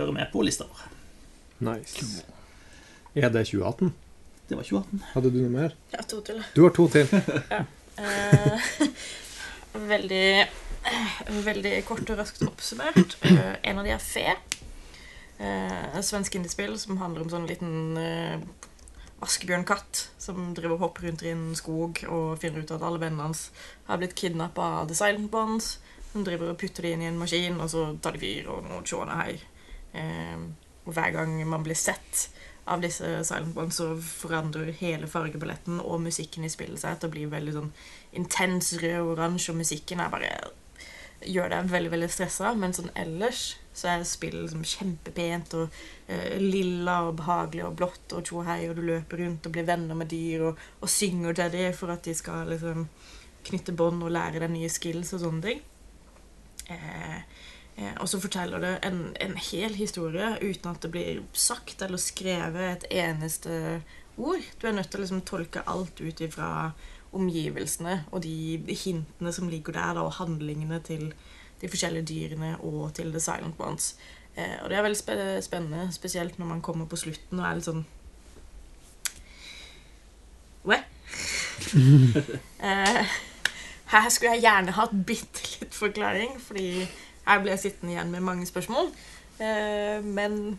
Hører 0.00 0.18
med 0.18 0.34
på 0.34 0.42
lista 0.46 0.66
vår. 0.66 0.86
Nice. 1.70 2.24
Er 3.14 3.30
det 3.30 3.46
2018? 3.52 3.94
Det 4.50 4.56
var 4.58 4.66
2018. 4.66 5.02
Hadde 5.12 5.30
du 5.30 5.36
noe 5.44 5.50
mer? 5.54 5.74
Ja, 5.92 6.00
to 6.10 6.16
til. 6.26 6.40
Du 6.56 6.64
har 6.64 6.74
to 6.74 6.88
til. 6.90 7.06
Eh, 8.00 8.62
veldig 9.90 10.28
Veldig 11.44 11.72
kort 11.84 12.08
og 12.08 12.16
raskt 12.16 12.40
oppsummert. 12.46 13.18
Eh, 13.28 13.58
en 13.68 13.80
av 13.82 13.84
de 13.84 13.92
er 13.92 14.00
Fe. 14.00 14.32
Eh, 15.36 15.82
et 15.98 16.06
svensk 16.06 16.38
indiespill 16.38 16.78
som 16.80 16.96
handler 17.02 17.26
om 17.26 17.32
sånn 17.34 17.44
liten 17.50 18.00
eh, 18.00 18.40
Askebjørnkatt 19.20 20.06
som 20.16 20.54
driver 20.56 20.78
og 20.78 20.86
hopper 20.86 21.10
rundt 21.10 21.26
i 21.26 21.34
en 21.34 21.50
skog 21.58 22.00
og 22.08 22.40
finner 22.40 22.64
ut 22.64 22.72
at 22.72 22.86
alle 22.86 23.02
vennene 23.02 23.28
hans 23.28 23.50
har 23.90 24.00
blitt 24.00 24.16
kidnappa 24.16 24.72
av 24.80 24.88
The 24.88 24.96
Silent 24.96 25.28
Bonds. 25.34 25.74
Hun 26.14 26.24
driver 26.24 26.54
og 26.54 26.58
putter 26.62 26.88
det 26.88 26.96
inn 26.96 27.04
i 27.04 27.10
en 27.10 27.20
maskin, 27.20 27.60
og 27.60 27.68
så 27.70 27.90
tar 28.00 28.16
de 28.16 28.24
fyr 28.24 28.48
og 28.48 28.64
noen 28.64 28.88
tjåne 28.88 29.20
hei. 29.20 29.36
Eh, 29.92 30.38
og 30.86 30.94
hver 30.96 31.12
gang 31.20 31.36
man 31.44 31.68
blir 31.68 31.76
sett 31.76 32.30
av 32.70 32.84
disse 32.84 33.08
Silent 33.26 33.54
Bonds, 33.56 33.80
så 33.80 33.92
forandrer 34.04 34.72
hele 34.80 35.08
fargebilletten 35.10 35.80
og 35.82 36.02
musikken 36.06 36.46
i 36.46 36.52
spillet 36.52 36.80
seg 36.82 37.00
til 37.00 37.10
å 37.10 37.14
bli 37.16 37.26
veldig 37.30 37.56
sånn 37.56 37.70
intens 38.16 38.72
rød 38.80 38.98
og 39.02 39.14
oransje, 39.16 39.52
og 39.52 39.60
musikken 39.60 40.02
er 40.02 40.12
bare 40.12 40.32
gjør 41.26 41.50
deg 41.52 41.70
veldig 41.70 41.92
veldig 41.92 42.10
stressa. 42.12 42.52
Men 42.56 42.74
sånn 42.76 42.92
ellers 42.98 43.54
så 43.76 43.92
er 43.92 44.04
spillet 44.08 44.46
liksom 44.46 44.64
kjempepent 44.66 45.54
og 45.58 45.80
eh, 46.10 46.36
lilla 46.40 47.00
og 47.08 47.18
behagelig 47.20 47.66
og 47.68 47.76
blått 47.80 48.14
og 48.16 48.26
tjo 48.26 48.44
hei, 48.46 48.62
og 48.68 48.78
du 48.78 48.84
løper 48.86 49.22
rundt 49.24 49.46
og 49.46 49.54
blir 49.54 49.68
venner 49.68 49.98
med 49.98 50.10
dyr 50.12 50.48
og, 50.50 50.64
og 50.80 50.92
synger 50.92 51.36
til 51.38 51.54
dem 51.54 51.76
for 51.76 51.92
at 51.94 52.04
de 52.06 52.16
skal 52.16 52.50
liksom 52.50 52.88
knytte 53.46 53.72
bånd 53.76 54.02
og 54.04 54.12
lære 54.12 54.42
deg 54.42 54.52
nye 54.52 54.72
skills 54.72 55.14
og 55.16 55.24
sånne 55.24 55.46
ting. 55.46 55.62
Eh, 56.70 57.22
og 58.00 58.08
så 58.10 58.20
forteller 58.20 58.60
det 58.60 58.72
en, 58.84 59.00
en 59.20 59.36
hel 59.40 59.74
historie 59.78 60.34
uten 60.42 60.70
at 60.70 60.82
det 60.84 60.90
blir 60.92 61.22
sagt 61.32 61.82
eller 61.82 62.00
skrevet 62.00 62.66
et 62.66 62.86
eneste 63.06 63.80
ord. 64.20 64.44
Du 64.60 64.66
er 64.68 64.76
nødt 64.76 64.90
til 64.92 65.00
å 65.00 65.04
liksom 65.04 65.22
tolke 65.28 65.64
alt 65.70 66.00
ut 66.00 66.20
ifra 66.20 66.72
omgivelsene 67.16 68.04
og 68.12 68.22
de 68.22 68.60
hintene 68.68 69.32
som 69.34 69.48
ligger 69.50 69.74
der, 69.74 69.94
da, 69.96 70.04
og 70.06 70.18
handlingene 70.20 70.80
til 70.86 71.08
de 71.60 71.68
forskjellige 71.68 72.08
dyrene 72.10 72.54
og 72.64 72.92
til 72.96 73.10
The 73.12 73.22
Silent 73.22 73.58
Ones. 73.60 73.94
Eh, 74.36 74.60
og 74.62 74.70
det 74.70 74.78
er 74.78 74.84
veldig 74.86 75.00
spe 75.00 75.16
spennende, 75.42 75.88
spesielt 75.92 76.38
når 76.38 76.52
man 76.52 76.62
kommer 76.62 76.86
på 76.86 76.98
slutten 77.00 77.40
og 77.40 77.48
er 77.48 77.58
litt 77.58 77.70
sånn 77.70 77.84
What? 80.68 80.86
Eh, 82.60 83.04
her 83.90 84.08
skulle 84.12 84.34
jeg 84.36 84.44
gjerne 84.44 84.74
hatt 84.76 84.92
bitte 85.06 85.44
litt 85.60 85.74
forklaring, 85.74 86.34
fordi 86.44 86.84
her 87.26 87.42
ble 87.42 87.54
jeg 87.54 87.64
sittende 87.66 87.94
igjen 87.94 88.12
med 88.12 88.24
mange 88.26 88.46
spørsmål. 88.48 88.90
Eh, 89.40 90.04
men 90.04 90.58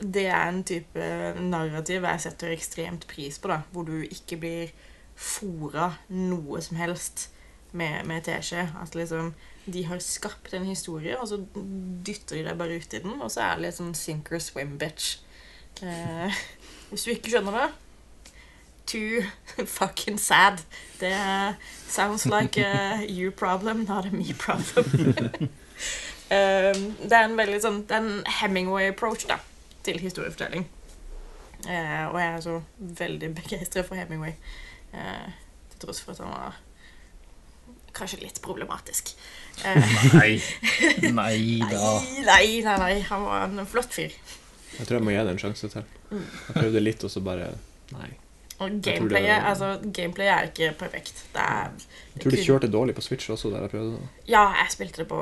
det 0.00 0.26
er 0.30 0.48
en 0.48 0.62
type 0.66 1.10
narrativ 1.42 2.06
jeg 2.06 2.24
setter 2.24 2.54
ekstremt 2.54 3.06
pris 3.10 3.38
på, 3.38 3.50
da, 3.50 3.60
hvor 3.72 3.86
du 3.88 4.00
ikke 4.06 4.38
blir 4.40 4.72
fora 5.20 5.90
noe 6.08 6.62
som 6.64 6.78
helst 6.80 7.28
med, 7.72 8.04
med 8.08 8.24
teskje. 8.26 8.68
At 8.82 8.94
liksom 8.98 9.34
de 9.70 9.84
har 9.86 10.00
skapt 10.02 10.54
en 10.54 10.64
historie, 10.64 11.18
og 11.20 11.28
så 11.28 11.38
dytter 12.06 12.38
de 12.38 12.46
deg 12.48 12.58
bare 12.58 12.80
ut 12.80 12.94
i 12.96 13.02
den, 13.02 13.20
og 13.20 13.30
så 13.30 13.44
er 13.44 13.58
det 13.58 13.66
litt 13.66 13.78
sånn 13.78 13.94
sink 13.98 14.32
or 14.32 14.40
swim, 14.42 14.78
bitch. 14.80 15.20
Eh, 15.84 16.40
hvis 16.90 17.06
du 17.06 17.14
ikke 17.14 17.30
skjønner 17.32 17.56
det 17.56 17.68
Too 18.90 19.22
fucking 19.78 20.18
sad. 20.18 20.64
Det 20.98 21.14
sounds 21.86 22.26
like 22.26 22.58
a 22.58 23.04
you 23.06 23.30
problem, 23.30 23.84
not 23.86 24.06
a 24.06 24.10
me 24.10 24.34
problem. 24.34 25.48
um, 26.30 26.82
det 27.02 27.16
er 27.16 27.24
en 27.26 27.36
veldig 27.38 27.60
sånn 27.62 27.78
Det 27.88 27.96
er 27.96 28.04
en 28.06 28.24
Hemingway-approach 28.40 29.26
da 29.30 29.38
til 29.86 29.98
historiefortelling. 30.02 30.66
Eh, 31.68 32.04
og 32.08 32.16
jeg 32.20 32.28
er 32.34 32.40
så 32.44 32.56
veldig 32.78 33.30
begeistret 33.36 33.86
for 33.88 33.96
Hemingway. 33.96 34.34
Eh, 34.92 35.30
til 35.72 35.82
tross 35.86 36.00
for 36.04 36.12
at 36.12 36.20
han 36.24 36.32
var 36.32 36.58
kanskje 37.96 38.20
litt 38.22 38.40
problematisk. 38.44 39.12
Eh, 39.64 39.94
Nei. 40.14 40.30
Nei 41.20 41.40
da. 41.64 41.94
nei, 42.28 42.60
nei, 42.64 42.76
nei. 42.84 42.92
Han 43.10 43.24
var 43.26 43.48
en 43.48 43.66
flott 43.68 43.92
fyr. 43.96 44.14
Jeg 44.78 44.86
tror 44.86 45.00
jeg 45.00 45.04
må 45.08 45.12
gi 45.16 45.24
det 45.26 45.34
en 45.34 45.42
sjanse 45.42 45.68
til. 45.72 45.88
Jeg 46.12 46.54
prøvde 46.54 46.84
litt, 46.84 47.04
og 47.04 47.12
så 47.12 47.22
bare 47.24 47.52
Nei. 47.92 48.10
Og 48.60 48.74
gameplayet, 48.84 49.40
det- 49.40 49.48
altså, 49.48 49.70
gameplayet 49.96 50.32
er 50.34 50.48
ikke 50.50 50.78
perfekt. 50.78 51.24
Det 51.32 51.40
er 51.40 51.70
Jeg 52.14 52.22
tror 52.22 52.30
de 52.30 52.44
kjørte 52.44 52.70
dårlig 52.72 52.94
på 52.94 53.00
Switch 53.02 53.30
også, 53.30 53.50
der 53.50 53.60
jeg 53.64 53.70
prøvde 53.70 53.92
det. 53.96 54.08
Ja, 54.28 54.42
jeg 54.60 54.70
spilte 54.70 55.02
det 55.02 55.08
på 55.08 55.20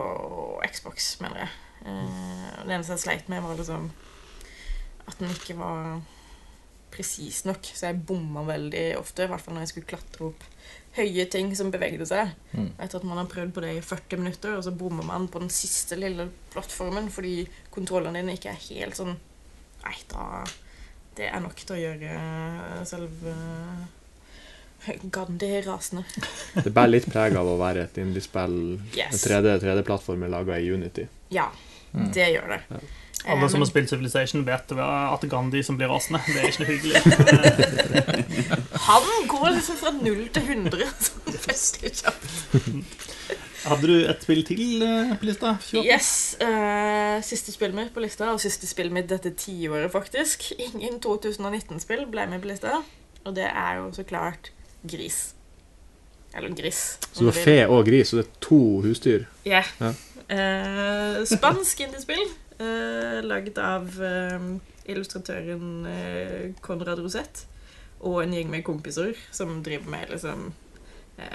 Xbox, 0.72 1.20
mener 1.20 1.36
jeg. 1.44 1.48
Eh, 1.86 2.64
det 2.66 2.74
eneste 2.74 2.92
jeg 2.96 3.04
sleit 3.04 3.28
med, 3.28 3.40
var 3.42 3.54
liksom 3.56 3.90
at 5.08 5.18
den 5.18 5.30
ikke 5.30 5.56
var 5.58 6.00
presis 6.90 7.44
nok. 7.44 7.62
Så 7.62 7.86
jeg 7.86 8.02
bomma 8.06 8.42
veldig 8.48 8.98
ofte, 8.98 9.24
i 9.24 9.26
hvert 9.30 9.40
fall 9.44 9.54
når 9.54 9.60
jeg 9.66 9.68
skulle 9.68 9.86
klatre 9.92 10.26
opp 10.32 10.44
høye 10.98 11.24
ting 11.30 11.52
som 11.56 11.70
bevegde 11.70 12.06
seg. 12.08 12.32
Mm. 12.52 12.72
Etter 12.80 12.98
at 12.98 13.04
man 13.06 13.18
har 13.20 13.26
prøvd 13.30 13.52
på 13.54 13.60
det 13.64 13.76
i 13.76 13.80
40 13.84 14.18
minutter, 14.18 14.56
og 14.56 14.64
så 14.64 14.72
bommer 14.76 15.04
man 15.06 15.28
på 15.28 15.38
den 15.38 15.50
siste 15.52 15.96
lille 15.96 16.28
plattformen 16.52 17.10
fordi 17.14 17.46
kontrollene 17.70 18.18
dine 18.18 18.34
ikke 18.34 18.50
er 18.50 18.62
helt 18.74 18.98
sånn 18.98 19.16
Nei, 19.84 19.94
da 20.10 20.42
Det 21.18 21.26
er 21.28 21.40
nok 21.42 21.56
til 21.58 21.74
å 21.74 21.78
gjøre 21.82 22.84
selve 22.86 23.32
Gandhi 25.12 25.50
rasende. 25.66 26.04
Det 26.64 26.70
bærer 26.72 26.92
litt 26.94 27.08
preg 27.10 27.34
av 27.36 27.48
å 27.50 27.56
være 27.60 27.82
et 27.88 27.98
indiespill. 28.00 28.78
Yes. 28.96 29.24
3D, 29.26 29.56
3D-plattformer 29.64 30.30
laga 30.32 30.58
i 30.62 30.70
Unity. 30.72 31.08
Ja, 31.34 31.48
Mm. 31.88 32.10
det 32.12 32.24
gjør 32.34 32.50
det. 32.52 32.56
Ja. 32.68 32.76
Eh, 33.24 33.30
Alle 33.32 33.46
som 33.48 33.62
har 33.64 33.68
spilt 33.70 33.88
Civilization, 33.88 34.42
vet 34.44 34.72
at 34.76 35.22
Gandhi 35.32 35.62
som 35.64 35.78
blir 35.80 35.88
rasende. 35.88 36.20
Det 36.28 36.36
er 36.36 36.50
ikke 36.52 36.66
noe 36.66 36.72
hyggelig. 36.76 37.00
Han 38.90 39.08
går 39.32 39.46
liksom 39.56 39.78
fra 39.80 39.92
0 39.96 40.20
til 40.36 40.50
100 40.52 40.90
sånn 41.08 41.38
festlig 41.46 41.94
kjapt. 42.02 42.28
Hadde 43.68 43.88
du 43.88 43.94
et 44.08 44.22
spill 44.24 44.40
til 44.46 44.82
eh, 44.84 45.14
på 45.18 45.28
lista? 45.28 45.54
28? 45.60 45.82
Yes. 45.84 46.10
Uh, 46.40 47.18
siste 47.24 47.52
spillet 47.52 47.76
mitt 47.76 47.90
på 47.94 48.02
lista, 48.02 48.30
og 48.32 48.40
siste 48.42 48.68
spillet 48.68 48.94
mitt 48.94 49.08
dette 49.10 49.34
tiåret, 49.36 49.90
faktisk. 49.92 50.48
Ingen 50.68 51.00
2019-spill 51.04 52.06
ble 52.10 52.28
med 52.30 52.44
på 52.44 52.52
lista. 52.52 52.80
Og 53.24 53.34
det 53.36 53.48
er 53.50 53.80
jo 53.80 53.90
så 53.96 54.06
klart 54.08 54.52
Gris. 54.88 55.34
Eller 56.36 56.54
Gris. 56.56 56.98
Så 57.12 57.24
du 57.24 57.30
har 57.30 57.36
fe 57.36 57.58
og 57.66 57.84
gris, 57.88 58.12
og 58.12 58.20
det 58.20 58.26
er 58.26 58.40
to 58.44 58.60
husdyr. 58.84 59.26
Ja. 59.48 59.64
Ja. 59.80 59.92
Uh, 60.28 61.22
spansk 61.28 61.80
indiespill. 61.84 62.24
Uh, 62.58 63.20
lagd 63.22 63.58
av 63.62 63.92
illustratøren 64.88 65.86
uh, 65.86 66.48
Konrad 66.64 67.00
Rosett. 67.04 67.44
Og 68.06 68.22
en 68.22 68.32
gjeng 68.32 68.50
med 68.52 68.64
kompiser 68.66 69.16
som 69.34 69.58
driver 69.66 69.90
med 69.90 70.12
liksom, 70.12 70.52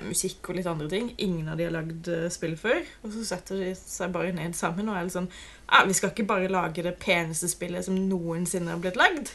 musikk 0.08 0.50
og 0.50 0.58
litt 0.58 0.70
andre 0.70 0.88
ting. 0.92 1.12
Ingen 1.24 1.50
av 1.52 1.60
de 1.60 1.68
har 1.68 1.74
lagd 1.76 2.08
eh, 2.12 2.28
spill 2.34 2.56
før. 2.60 2.82
Og 3.04 3.14
så 3.16 3.26
setter 3.34 3.62
de 3.62 3.72
seg 3.78 4.14
bare 4.16 4.34
ned 4.36 4.56
sammen 4.58 4.90
og 4.90 4.98
er 4.98 5.08
litt 5.08 5.16
sånn 5.16 5.30
ah, 5.68 5.84
Vi 5.90 5.96
skal 5.98 6.14
ikke 6.14 6.28
bare 6.30 6.52
lage 6.52 6.86
det 6.86 6.96
peneste 7.02 7.50
spillet 7.52 7.88
som 7.88 7.98
noensinne 8.10 8.74
har 8.74 8.84
blitt 8.84 9.00
lagd. 9.00 9.34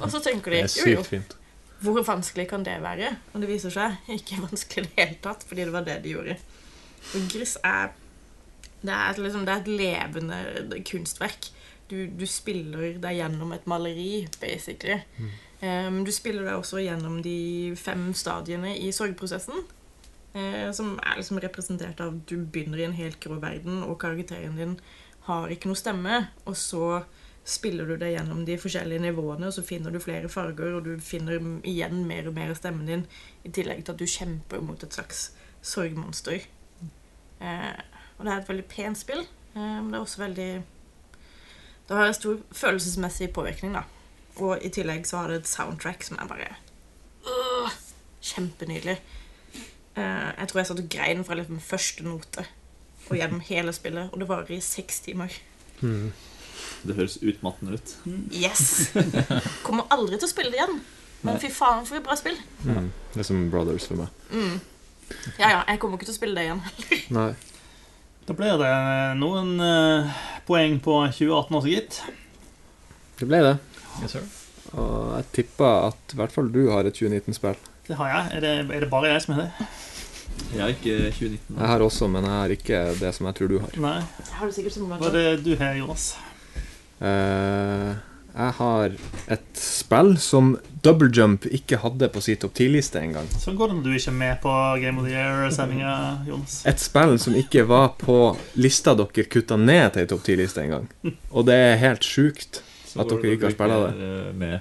Og 0.00 0.08
så 0.12 0.22
tenker 0.24 0.56
de 0.56 0.64
jo, 0.64 1.00
jo, 1.00 1.22
hvor 1.84 2.00
vanskelig 2.04 2.46
kan 2.48 2.64
det 2.64 2.78
være? 2.84 3.14
Og 3.32 3.42
det 3.42 3.48
viser 3.50 3.72
seg 3.72 4.12
ikke 4.16 4.40
vanskelig 4.46 4.86
i 4.86 4.88
det 4.88 5.00
hele 5.00 5.18
tatt, 5.24 5.44
fordi 5.48 5.66
det 5.66 5.74
var 5.74 5.86
det 5.88 6.00
de 6.04 6.14
gjorde. 6.14 6.36
Og 7.14 7.32
Gris 7.32 7.56
er 7.64 7.96
Det 8.80 8.92
er, 8.92 9.18
liksom, 9.20 9.44
det 9.44 9.52
er 9.52 9.60
et 9.60 9.66
levende 9.68 10.82
kunstverk. 10.88 11.50
Du, 11.90 12.06
du 12.06 12.24
spiller 12.24 12.94
deg 13.02 13.18
gjennom 13.18 13.52
et 13.52 13.66
maleri, 13.68 14.26
basically. 14.40 15.02
Um, 15.60 16.04
du 16.06 16.12
spiller 16.12 16.46
deg 16.46 16.56
også 16.56 16.80
gjennom 16.80 17.18
de 17.24 17.74
fem 17.76 18.10
stadiene 18.16 18.76
i 18.78 18.92
sorgprosessen. 18.96 19.66
eh, 20.32 20.70
som 20.72 20.98
er 21.02 21.18
liksom 21.18 21.40
representert 21.42 22.00
av 22.00 22.20
du 22.30 22.36
begynner 22.44 22.78
i 22.78 22.86
en 22.86 22.96
helt 22.96 23.20
grå 23.22 23.40
verden, 23.42 23.82
og 23.82 23.98
karakteren 24.02 24.58
din 24.58 24.76
har 25.26 25.50
ikke 25.50 25.70
noe 25.70 25.78
stemme. 25.78 26.20
Og 26.46 26.56
så 26.58 27.02
spiller 27.44 27.88
du 27.88 27.96
deg 27.98 28.14
gjennom 28.14 28.44
de 28.46 28.58
forskjellige 28.60 29.02
nivåene, 29.02 29.48
og 29.48 29.56
så 29.56 29.64
finner 29.66 29.90
du 29.90 30.00
flere 30.02 30.30
farger, 30.30 30.76
og 30.76 30.86
du 30.86 30.92
finner 31.02 31.40
igjen 31.66 32.04
mer 32.06 32.28
og 32.30 32.36
mer 32.36 32.52
av 32.52 32.60
stemmen 32.60 32.86
din, 32.86 33.06
i 33.44 33.50
tillegg 33.50 33.84
til 33.84 33.96
at 33.96 34.00
du 34.00 34.06
kjemper 34.06 34.62
mot 34.64 34.82
et 34.84 34.94
slags 34.94 35.30
sorgmonster. 35.62 36.46
Eh, 37.40 37.80
og 38.18 38.26
det 38.26 38.32
er 38.32 38.42
et 38.42 38.50
veldig 38.52 38.68
pent 38.70 39.00
spill, 39.00 39.24
eh, 39.54 39.78
men 39.80 39.90
det 39.90 39.98
er 39.98 40.04
også 40.04 40.26
veldig 40.26 40.50
Det 41.90 41.96
har 41.98 42.06
en 42.06 42.14
stor 42.14 42.36
følelsesmessig 42.54 43.32
påvirkning, 43.34 43.72
da. 43.74 43.82
Og 44.38 44.62
i 44.64 44.70
tillegg 44.72 45.06
så 45.08 45.22
har 45.22 45.32
det 45.32 45.40
et 45.40 45.50
soundtrack 45.50 46.04
som 46.06 46.18
er 46.20 46.28
bare 46.30 46.52
øh, 47.26 47.74
Kjempenydelig. 48.22 49.00
Uh, 49.96 50.30
jeg 50.38 50.48
tror 50.48 50.60
jeg 50.60 50.68
satt 50.68 50.82
og 50.84 50.90
grein 50.92 51.24
fra 51.26 51.34
liksom 51.34 51.60
første 51.60 52.04
note 52.06 52.44
og 53.10 53.16
gjennom 53.16 53.40
hele 53.50 53.72
spillet, 53.74 54.12
og 54.12 54.20
det 54.20 54.28
varer 54.30 54.52
i 54.54 54.60
seks 54.64 55.00
timer. 55.06 55.34
Mm. 55.80 56.12
Det 56.86 56.96
høres 56.96 57.18
utmattende 57.22 57.76
ut. 57.76 57.94
Yes! 58.32 58.92
Kommer 59.66 59.88
aldri 59.90 60.16
til 60.16 60.28
å 60.28 60.32
spille 60.32 60.52
det 60.54 60.60
igjen. 60.60 60.80
Men 61.26 61.40
fy 61.40 61.50
faen, 61.52 61.84
for 61.84 61.98
et 61.98 62.04
bra 62.04 62.16
spill. 62.16 62.38
Mm. 62.64 62.88
Det 63.12 63.20
er 63.20 63.26
som 63.28 63.42
Brothers 63.52 63.88
for 63.90 64.00
meg. 64.00 64.20
Mm. 64.32 64.60
Ja, 65.40 65.50
ja, 65.50 65.60
jeg 65.68 65.80
kommer 65.82 65.98
ikke 65.98 66.08
til 66.08 66.14
å 66.14 66.20
spille 66.20 66.38
det 66.38 66.46
igjen. 66.46 66.62
Nei. 67.18 67.30
Da 68.28 68.36
ble 68.38 68.52
det 68.60 68.72
noen 69.18 69.56
eh, 69.64 70.20
poeng 70.46 70.78
på 70.84 70.96
2018 71.10 71.58
også, 71.58 71.72
gitt. 71.72 72.00
Det 73.18 73.28
ble 73.28 73.40
det. 73.44 73.56
Yes, 74.02 74.14
sir. 74.14 74.24
Og 74.78 75.16
jeg 75.16 75.28
tipper 75.40 75.88
at 75.90 76.14
i 76.14 76.18
hvert 76.20 76.34
fall 76.34 76.50
du 76.54 76.62
har 76.70 76.86
et 76.86 76.96
2019-spill. 76.96 77.58
Det 77.88 77.96
har 77.98 78.12
jeg. 78.12 78.36
Er 78.36 78.44
det, 78.44 78.52
er 78.76 78.84
det 78.84 78.90
bare 78.90 79.10
jeg 79.10 79.22
som 79.24 79.34
har 79.34 79.48
det? 79.48 79.70
Jeg 80.50 80.62
har 80.62 80.68
ikke 80.74 80.96
2019. 81.10 81.56
Jeg 81.56 81.66
har 81.72 81.82
også, 81.84 82.08
men 82.08 82.24
jeg 82.24 82.36
har 82.36 82.54
ikke 82.54 82.82
det 83.00 83.14
som 83.16 83.26
jeg 83.26 83.38
tror 83.38 83.50
du 83.50 83.58
har. 83.62 83.80
Nei. 83.82 83.96
Har 84.38 84.46
du 84.46 84.54
sikkert 84.54 84.76
sånn 84.76 84.92
Hva 84.92 85.10
er 85.10 85.16
det 85.16 85.26
du 85.46 85.52
har, 85.58 85.74
Jonas? 85.78 86.12
Uh, 87.00 87.98
jeg 88.30 88.54
har 88.60 88.94
et 89.34 89.58
spill 89.58 90.12
som 90.22 90.52
Double 90.84 91.10
Jump 91.12 91.46
ikke 91.50 91.80
hadde 91.82 92.08
på 92.12 92.22
sin 92.24 92.38
topp 92.40 92.54
10-liste 92.54 93.02
engang. 93.02 93.26
Så 93.42 93.54
går 93.58 93.72
det 93.72 93.78
når 93.80 93.86
du 93.88 93.98
ikke 93.98 94.12
er 94.12 94.18
med 94.20 94.40
på 94.44 94.54
Game 94.82 95.02
of 95.02 95.08
the 95.08 95.14
Year-sendinga, 95.16 95.94
Jonas. 96.28 96.60
Et 96.70 96.82
spill 96.82 97.16
som 97.20 97.36
ikke 97.36 97.66
var 97.68 97.94
på 98.00 98.18
lista 98.60 98.94
dere 98.98 99.26
kutta 99.26 99.58
ned 99.60 99.94
til 99.94 100.04
ei 100.04 100.10
topp 100.10 100.26
10-liste 100.28 100.64
engang. 100.64 100.86
Og 101.36 101.46
det 101.50 101.58
er 101.58 101.80
helt 101.82 102.06
sjukt. 102.06 102.62
Så 102.90 103.00
At 103.04 103.10
dere 103.12 103.32
ikke 103.36 103.46
har 103.46 103.54
spillet 103.54 103.94
det. 104.00 104.34
Med. 104.40 104.60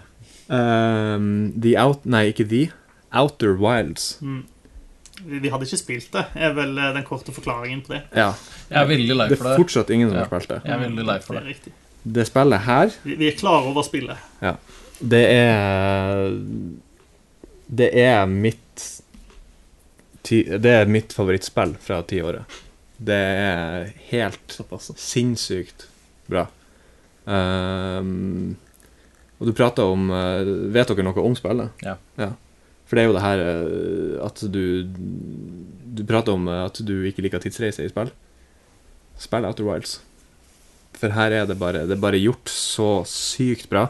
Um, 0.49 1.27
the 1.61 1.75
Out... 1.82 2.06
Nei, 2.06 2.27
ikke 2.32 2.45
The. 2.49 2.64
Outer 3.19 3.56
Wilds. 3.58 4.17
Mm. 4.22 4.43
Vi, 5.25 5.40
vi 5.43 5.49
hadde 5.51 5.66
ikke 5.67 5.77
spilt 5.82 6.11
det, 6.14 6.22
er 6.40 6.53
vel 6.56 6.77
eh, 6.80 6.91
den 6.95 7.03
korte 7.08 7.33
forklaringen 7.35 7.82
på 7.83 7.91
det. 7.95 8.03
Ja. 8.16 8.30
Jeg 8.69 8.77
er 8.83 8.88
veldig 8.88 9.16
lei 9.17 9.25
for 9.27 9.33
Det 9.33 9.40
Det 9.41 9.51
er 9.51 9.58
fortsatt 9.64 9.90
ingen 9.95 10.09
som 10.11 10.17
Ja. 10.19 10.24
har 10.30 10.30
spilt 10.30 10.53
det. 10.53 10.59
Jeg 10.69 10.75
er 10.77 10.83
veldig 10.85 11.06
lei 11.09 11.17
for 11.25 11.33
Det 11.40 11.43
det. 11.43 11.74
er. 11.74 11.74
Det 12.19 12.27
spillet 12.30 12.61
her, 12.64 12.93
Vi, 13.03 13.16
vi 13.19 13.27
er 13.27 13.35
klar 13.38 13.66
over 13.67 13.83
spillet. 13.83 14.17
det 15.01 15.24
er 15.33 16.30
Det 17.82 17.90
er 18.06 18.25
mitt 18.25 18.85
ti, 20.24 20.43
Det 20.43 20.66
er 20.72 20.85
mitt 20.85 21.14
favorittspill 21.14 21.75
fra 21.83 22.01
tiåret. 22.08 22.43
Det 22.99 23.16
er 23.16 23.91
helt 24.11 24.48
Såpass. 24.56 24.91
sinnssykt 24.95 25.88
bra. 26.30 26.48
Um, 27.30 28.56
og 29.38 29.49
du 29.49 29.53
prata 29.53 29.85
om 29.85 30.08
uh, 30.09 30.41
Vet 30.74 30.90
dere 30.90 31.06
noe 31.06 31.22
om 31.22 31.35
spillet? 31.38 31.83
Ja. 31.85 31.99
For 32.90 32.98
det 32.98 33.03
er 33.03 33.09
jo 33.09 33.16
det 33.16 33.25
her 33.25 33.43
uh, 33.45 34.16
at 34.25 34.41
du 34.49 34.64
Du 35.93 36.01
prater 36.09 36.33
om 36.33 36.48
uh, 36.49 36.66
at 36.66 36.82
du 36.82 36.95
ikke 37.06 37.22
liker 37.25 37.43
tidsreise 37.43 37.85
i 37.85 37.91
spill. 37.91 38.09
Spill 39.19 39.45
Outer 39.45 39.67
Wilds. 39.67 39.99
For 40.98 41.14
her 41.14 41.35
er 41.35 41.45
det 41.45 41.59
bare 41.61 41.85
Det 41.85 41.98
er 41.98 42.01
bare 42.01 42.22
gjort 42.22 42.49
så 42.49 43.03
sykt 43.08 43.69
bra. 43.69 43.88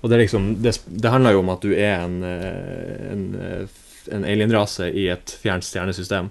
Og 0.00 0.10
det 0.10 0.16
er 0.16 0.24
liksom 0.24 0.50
Det, 0.64 0.74
det 0.86 1.14
handler 1.14 1.36
jo 1.36 1.44
om 1.44 1.54
at 1.54 1.62
du 1.62 1.70
er 1.76 2.02
en, 2.02 2.18
en 2.24 3.24
en 4.08 4.24
alienrase 4.24 4.90
i 4.96 5.06
et 5.12 5.34
fjernt 5.42 5.66
stjernesystem, 5.66 6.30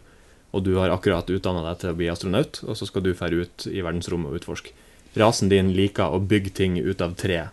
og 0.56 0.66
du 0.66 0.74
har 0.80 0.94
akkurat 0.94 1.30
utdanna 1.30 1.64
deg 1.68 1.82
til 1.82 1.92
å 1.92 1.98
bli 1.98 2.10
astronaut, 2.12 2.62
og 2.66 2.78
så 2.78 2.88
skal 2.90 3.06
du 3.06 3.14
fære 3.18 3.44
ut 3.44 3.68
i 3.70 3.84
verdensrommet 3.86 4.32
og 4.32 4.40
utforske. 4.42 4.74
Rasen 5.18 5.50
din 5.50 5.72
liker 5.74 6.14
å 6.14 6.22
bygge 6.22 6.54
ting 6.62 6.78
ut 6.78 7.02
av 7.02 7.16
tre 7.18 7.48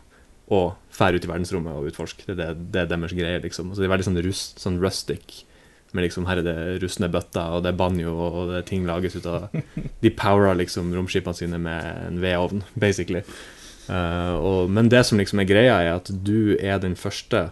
og 0.52 0.76
fære 0.94 1.18
ut 1.18 1.26
i 1.26 1.30
verdensrommet 1.30 1.74
og 1.74 1.90
utforske. 1.90 2.26
Det 2.28 2.36
det, 2.38 2.48
det 2.72 2.84
er 2.84 2.90
deres 2.92 3.14
greie, 3.16 3.42
liksom. 3.42 3.72
Så 3.72 3.82
det 3.82 3.88
er 3.88 3.94
veldig 3.94 4.06
sånn, 4.08 4.22
rust, 4.26 4.60
sånn 4.62 4.78
rustic. 4.82 5.42
Med 5.96 6.06
liksom, 6.06 6.26
her 6.28 6.42
er 6.42 6.46
det 6.46 6.56
rustne 6.82 7.08
bøtter, 7.10 7.56
og 7.56 7.64
det 7.64 7.72
er 7.72 7.80
banjo, 7.80 8.14
og 8.14 8.52
det 8.52 8.60
er 8.60 8.68
ting 8.68 8.86
lages 8.86 9.16
ut 9.16 9.26
av 9.30 9.48
De 10.04 10.12
powerer 10.14 10.58
liksom 10.60 10.92
romskipene 10.94 11.38
sine 11.38 11.60
med 11.62 12.06
en 12.06 12.20
vedovn, 12.22 12.62
basically. 12.78 13.24
Uh, 13.86 14.34
og, 14.38 14.60
men 14.70 14.90
det 14.90 15.04
som 15.06 15.18
liksom 15.18 15.42
er 15.42 15.50
greia, 15.50 15.76
er 15.80 15.92
at 15.96 16.10
du 16.10 16.56
er 16.58 16.80
den 16.82 16.98
første 16.98 17.48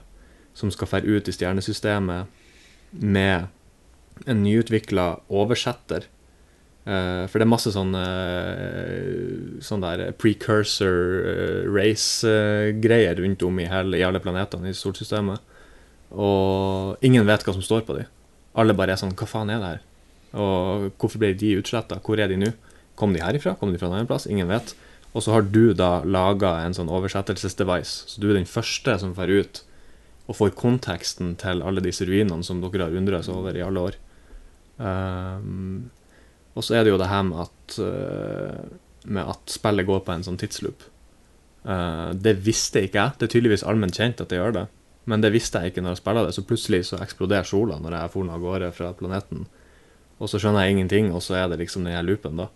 som 0.54 0.70
skal 0.70 0.90
fære 0.90 1.18
ut 1.18 1.30
i 1.30 1.34
stjernesystemet 1.34 2.30
med 3.02 3.48
en 4.30 4.42
nyutvikla 4.44 5.06
oversetter. 5.32 6.06
Eh, 6.84 7.24
for 7.30 7.40
det 7.40 7.46
er 7.46 7.48
masse 7.48 7.70
sånne 7.72 8.02
eh, 8.60 9.60
sånn 9.64 9.84
der 9.84 10.10
precursor 10.20 11.24
eh, 11.30 11.62
race-greier 11.72 13.16
rundt 13.22 13.44
om 13.46 13.60
i, 13.62 13.68
hele, 13.70 13.96
i 13.96 14.04
alle 14.04 14.20
planetene 14.20 14.68
i 14.68 14.76
solsystemet. 14.76 15.40
Og 16.12 17.00
ingen 17.06 17.24
vet 17.26 17.46
hva 17.46 17.56
som 17.56 17.64
står 17.64 17.86
på 17.88 17.96
dem. 17.96 18.10
Alle 18.54 18.76
bare 18.76 18.94
er 18.94 19.00
sånn 19.00 19.16
Hva 19.18 19.26
faen 19.26 19.50
er 19.50 19.62
det 19.62 19.72
her? 19.72 19.82
Og 20.38 20.90
hvorfor 21.00 21.22
ble 21.22 21.32
de 21.38 21.56
utsletta? 21.58 21.98
Hvor 22.04 22.20
er 22.20 22.30
de 22.30 22.38
nå? 22.38 22.52
Kom 22.98 23.14
de 23.14 23.22
herifra? 23.24 23.56
Kom 23.58 23.72
de 23.72 23.80
fra 23.80 23.88
en 23.88 23.96
annen 23.96 24.10
plass? 24.10 24.28
Ingen 24.30 24.50
vet. 24.50 24.76
Og 25.14 25.24
så 25.24 25.34
har 25.34 25.46
du 25.46 25.72
da 25.78 26.04
laga 26.04 26.58
en 26.62 26.76
sånn 26.76 26.90
oversettelsesdevice. 26.92 28.10
Så 28.10 28.22
du 28.22 28.28
er 28.28 28.38
den 28.38 28.50
første 28.50 28.98
som 29.00 29.14
drar 29.16 29.32
ut 29.32 29.62
og 30.24 30.38
får 30.38 30.54
konteksten 30.58 31.34
til 31.40 31.60
alle 31.64 31.82
disse 31.84 32.06
ruinene 32.08 32.44
som 32.46 32.62
dere 32.62 32.86
har 32.86 32.96
undret 32.96 33.28
over 33.32 33.56
i 33.56 33.64
alle 33.64 33.88
år. 33.90 33.98
Um, 34.78 35.90
og 36.54 36.62
så 36.62 36.78
er 36.78 36.86
det 36.86 36.94
jo 36.94 37.00
det 37.00 37.10
her 37.10 37.24
med 37.26 37.44
at, 37.44 37.76
uh, 37.82 39.10
med 39.10 39.30
at 39.34 39.50
spillet 39.50 39.86
går 39.88 40.04
på 40.06 40.14
en 40.14 40.24
sånn 40.26 40.38
tidsloop. 40.40 40.86
Uh, 41.66 42.14
det 42.14 42.36
visste 42.46 42.84
ikke 42.84 43.00
jeg. 43.00 43.18
Det 43.18 43.26
er 43.26 43.34
tydeligvis 43.34 43.66
allment 43.66 43.98
kjent 43.98 44.22
at 44.22 44.30
det 44.30 44.38
gjør 44.38 44.56
det. 44.60 44.64
Men 45.10 45.24
det 45.24 45.34
visste 45.34 45.60
jeg 45.60 45.72
ikke 45.72 45.84
når 45.84 45.96
jeg 45.96 46.02
spilte 46.02 46.24
det, 46.28 46.36
så 46.36 46.46
plutselig 46.46 46.82
så 46.88 47.00
eksploderer 47.04 47.48
sola 47.48 47.80
når 47.82 47.98
jeg 47.98 48.12
for 48.14 48.30
av 48.32 48.44
gårde 48.44 48.70
fra 48.76 48.92
planeten. 48.96 49.44
Og 50.22 50.30
så 50.30 50.38
skjønner 50.38 50.64
jeg 50.64 50.76
ingenting, 50.76 51.10
og 51.12 51.24
så 51.26 51.40
er 51.40 51.50
det 51.50 51.58
liksom 51.60 51.84
den 51.84 51.96
her 51.96 52.06
loopen, 52.06 52.38
da. 52.38 52.48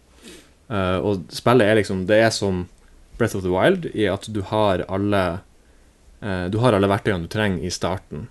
Uh, 0.68 0.98
og 1.02 1.32
spillet 1.32 1.64
er 1.64 1.78
liksom 1.78 2.02
Det 2.04 2.18
er 2.20 2.32
som 2.34 2.66
Breath 3.16 3.38
of 3.38 3.42
the 3.42 3.50
Wild 3.50 3.86
i 3.96 4.04
at 4.04 4.26
du 4.28 4.42
har 4.44 4.82
alle 4.84 5.40
Du 6.52 6.58
har 6.58 6.74
alle 6.74 6.90
verktøyene 6.90 7.24
du 7.24 7.30
trenger 7.30 7.62
i 7.62 7.70
starten, 7.70 8.24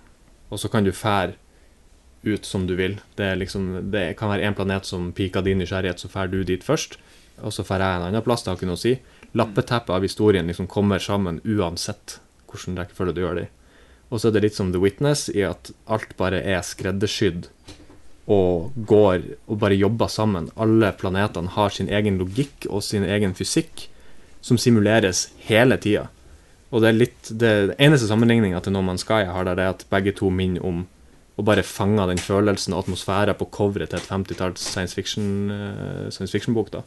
og 0.52 0.60
så 0.60 0.68
kan 0.68 0.84
du 0.84 0.90
fære 0.92 1.38
ut 2.22 2.44
som 2.44 2.66
du 2.66 2.74
vil. 2.78 2.98
Det, 3.14 3.34
liksom, 3.38 3.90
det 3.92 4.16
kan 4.18 4.32
være 4.32 4.48
én 4.48 4.56
planet 4.56 4.88
som 4.88 5.12
piker 5.12 5.44
din 5.46 5.60
nysgjerrighet, 5.62 6.00
så 6.00 6.10
drar 6.12 6.32
du 6.32 6.42
dit 6.44 6.64
først. 6.64 6.98
Og 7.42 7.54
så 7.54 7.62
drar 7.62 7.84
jeg 7.84 8.00
en 8.00 8.08
annen 8.08 8.24
plass, 8.26 8.42
det 8.42 8.52
har 8.52 8.58
ikke 8.58 8.70
noe 8.70 8.78
å 8.78 8.82
si. 8.82 8.96
Lappeteppet 9.38 9.94
av 9.94 10.06
historien 10.06 10.48
liksom 10.48 10.66
kommer 10.70 11.02
sammen 11.02 11.40
uansett 11.44 12.18
hvilken 12.48 12.78
rekkefølge 12.80 13.14
du 13.14 13.22
gjør 13.22 13.38
det 13.38 13.46
i. 13.46 13.52
Og 14.08 14.20
så 14.20 14.30
er 14.30 14.38
det 14.38 14.46
litt 14.46 14.56
som 14.56 14.72
The 14.72 14.80
Witness, 14.80 15.28
i 15.28 15.44
at 15.44 15.70
alt 15.86 16.14
bare 16.20 16.40
er 16.40 16.64
skreddersydd 16.64 17.50
og 18.28 18.76
går 18.88 19.24
og 19.48 19.58
bare 19.60 19.76
jobber 19.76 20.10
sammen. 20.12 20.50
Alle 20.56 20.92
planetene 20.96 21.52
har 21.54 21.72
sin 21.72 21.88
egen 21.92 22.18
logikk 22.20 22.66
og 22.68 22.84
sin 22.84 23.04
egen 23.04 23.34
fysikk 23.36 23.86
som 24.44 24.60
simuleres 24.60 25.28
hele 25.48 25.78
tida. 25.80 26.08
Og 26.68 26.82
det 26.84 26.88
er 26.88 26.98
litt 26.98 27.30
Det 27.40 27.52
eneste 27.80 28.08
sammenligninga 28.10 28.60
til 28.60 28.74
No 28.74 28.82
Man's 28.84 29.04
Sky 29.04 29.22
jeg 29.24 29.32
har 29.32 29.44
der, 29.48 29.60
er 29.60 29.72
at 29.72 29.86
begge 29.88 30.12
to 30.12 30.28
minner 30.30 30.64
om 30.64 30.86
og 31.38 31.46
bare 31.46 31.62
fanga 31.62 32.08
den 32.10 32.18
følelsen 32.18 32.74
og 32.74 32.84
atmosfæren 32.84 33.36
på 33.38 33.46
coveret 33.54 33.92
til 33.92 34.00
et 34.00 34.08
50-talls 34.10 34.62
science 34.62 34.96
fiction-bok. 34.98 36.10
Science 36.12 36.32
fiction 36.34 36.56
da. 36.72 36.82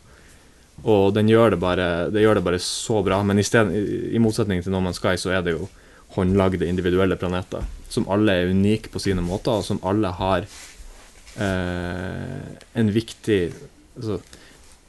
og 0.84 1.14
den 1.16 1.30
gjør 1.30 1.54
det, 1.54 1.60
bare, 1.60 2.10
det 2.12 2.22
gjør 2.22 2.40
det 2.40 2.44
bare 2.44 2.60
så 2.60 3.00
bra. 3.04 3.22
Men 3.24 3.40
i, 3.40 3.46
sted, 3.48 3.72
i, 3.72 4.20
motsetning 4.20 4.64
til 4.64 4.76
No 4.76 4.82
Man's 4.84 5.00
Sky 5.00 5.16
så 5.16 5.32
er 5.32 5.46
det 5.46 5.56
jo 5.56 5.70
håndlagde 6.18 6.68
individuelle 6.68 7.16
planeter. 7.16 7.64
Som 7.90 8.10
alle 8.12 8.36
er 8.36 8.52
unike 8.52 8.92
på 8.92 9.00
sine 9.00 9.24
måter, 9.24 9.62
og 9.62 9.64
som 9.64 9.80
alle 9.88 10.12
har 10.20 10.44
eh, 11.40 12.52
en 12.76 12.92
viktig 12.92 13.42
altså, 13.96 14.20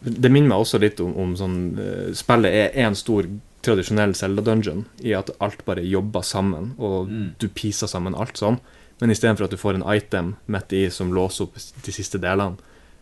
Det 0.02 0.30
minner 0.30 0.48
meg 0.50 0.64
også 0.64 0.82
litt 0.82 0.98
om, 1.00 1.14
om 1.14 1.36
sånn 1.38 1.56
eh, 1.78 2.10
Spillet 2.18 2.50
er 2.50 2.86
en 2.88 2.98
stor 2.98 3.28
tradisjonell 3.62 4.16
Zelda-dungeon 4.18 4.88
i 5.06 5.14
at 5.14 5.30
alt 5.38 5.60
bare 5.62 5.84
jobber 5.86 6.24
sammen, 6.26 6.72
og 6.82 7.06
mm. 7.06 7.26
du 7.38 7.46
piser 7.54 7.86
sammen 7.86 8.16
alt 8.18 8.40
sånn. 8.40 8.58
Men 9.02 9.10
istedenfor 9.10 9.48
at 9.48 9.50
du 9.50 9.58
får 9.58 9.80
en 9.80 9.88
item 9.90 10.36
midt 10.46 10.72
i 10.78 10.84
som 10.94 11.10
låser 11.10 11.48
opp 11.48 11.56
de 11.58 11.94
siste 11.94 12.20
delene, 12.22 12.54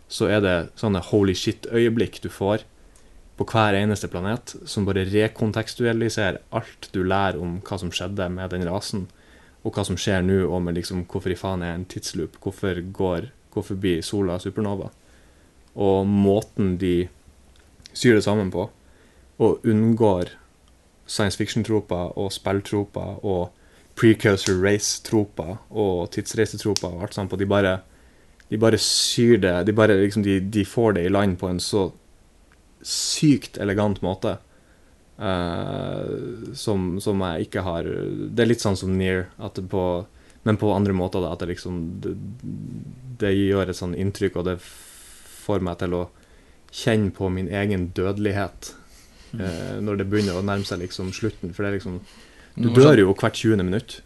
så 0.08 0.30
er 0.32 0.40
det 0.40 0.54
sånne 0.80 1.02
holy 1.10 1.34
shit-øyeblikk 1.36 2.22
du 2.24 2.30
får 2.32 2.64
på 3.36 3.44
hver 3.52 3.76
eneste 3.76 4.08
planet, 4.08 4.54
som 4.64 4.86
bare 4.88 5.04
rekontekstualiserer 5.08 6.40
alt 6.56 6.88
du 6.96 7.02
lærer 7.04 7.36
om 7.40 7.58
hva 7.68 7.78
som 7.80 7.92
skjedde 7.92 8.30
med 8.32 8.48
den 8.52 8.64
rasen, 8.68 9.04
og 9.60 9.76
hva 9.76 9.84
som 9.84 10.00
skjer 10.00 10.24
nå, 10.24 10.40
og 10.48 10.64
med 10.64 10.80
liksom 10.80 11.04
hvorfor 11.04 11.34
i 11.34 11.38
faen 11.38 11.66
er 11.68 11.76
en 11.76 11.86
tidsloop, 11.88 12.40
hvorfor 12.40 12.80
går 12.96 13.28
hvorfor 13.52 13.76
blir 13.82 14.02
sola 14.06 14.38
supernova, 14.40 14.90
og 15.76 16.06
måten 16.08 16.76
de 16.80 17.08
syr 17.92 18.16
det 18.16 18.24
sammen 18.24 18.50
på, 18.54 18.70
og 19.40 19.68
unngår 19.68 20.32
science 21.10 21.36
fiction-troper 21.36 22.16
og 22.18 22.32
spilltroper 22.32 23.24
og 23.26 23.50
precursor 24.00 24.60
race-troper 24.64 25.56
og 25.68 26.10
tidsreisetroper 26.14 26.88
og 26.88 27.06
alt 27.06 27.16
sånt 27.16 27.32
på. 27.32 27.38
De 27.40 27.48
bare, 27.48 27.80
de 28.48 28.60
bare 28.60 28.80
syr 28.80 29.40
det 29.42 29.56
De 29.68 29.74
bare 29.76 29.98
liksom, 30.00 30.24
de, 30.24 30.38
de, 30.40 30.64
får 30.64 30.96
det 30.96 31.06
i 31.06 31.12
land 31.12 31.38
på 31.40 31.50
en 31.50 31.60
så 31.60 31.90
sykt 32.80 33.60
elegant 33.60 34.00
måte. 34.02 34.38
Uh, 35.20 36.54
som, 36.56 36.94
som, 37.04 37.20
jeg 37.20 37.50
ikke 37.50 37.60
har 37.66 37.84
Det 37.84 38.40
er 38.40 38.48
litt 38.48 38.62
sånn 38.62 38.78
som 38.80 38.94
Near, 38.96 39.26
på, 39.68 39.84
men 40.48 40.60
på 40.60 40.72
andre 40.72 40.96
måter. 40.96 41.20
Da, 41.20 41.34
at 41.34 41.44
det 41.44 41.52
liksom 41.52 41.82
det, 42.00 42.14
det, 43.20 43.34
gjør 43.36 43.68
et 43.68 43.80
sånn 43.80 43.98
inntrykk, 43.98 44.40
og 44.40 44.48
det 44.48 44.56
får 44.64 45.60
meg 45.66 45.76
til 45.82 45.98
å 45.98 46.06
kjenne 46.72 47.12
på 47.12 47.28
min 47.34 47.50
egen 47.50 47.90
dødelighet 47.92 48.72
uh, 49.36 49.76
når 49.82 50.00
det 50.00 50.08
begynner 50.08 50.40
å 50.40 50.46
nærme 50.46 50.64
seg 50.64 50.80
liksom 50.86 51.12
slutten. 51.12 51.52
For 51.52 51.66
det 51.66 51.74
er 51.74 51.80
liksom 51.80 52.00
Du 52.56 52.70
dør 52.74 52.98
jo 52.98 53.14
hvert 53.14 53.38
20. 53.38 53.62
minutt. 53.62 54.00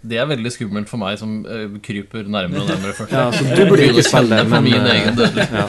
Det 0.00 0.16
er 0.16 0.28
veldig 0.30 0.50
skummelt 0.54 0.88
for 0.88 1.00
meg 1.00 1.18
som 1.20 1.42
uh, 1.44 1.74
kryper 1.84 2.24
nærmere 2.24 2.62
og 2.62 2.70
nærmere. 2.70 3.06
ja, 3.12 3.26
så 3.36 3.44
du 3.44 3.66
burde 3.68 3.88
ikke 3.90 4.04
spille 4.06 4.38
det, 4.38 4.46
men, 4.48 4.68
ja. 4.72 5.64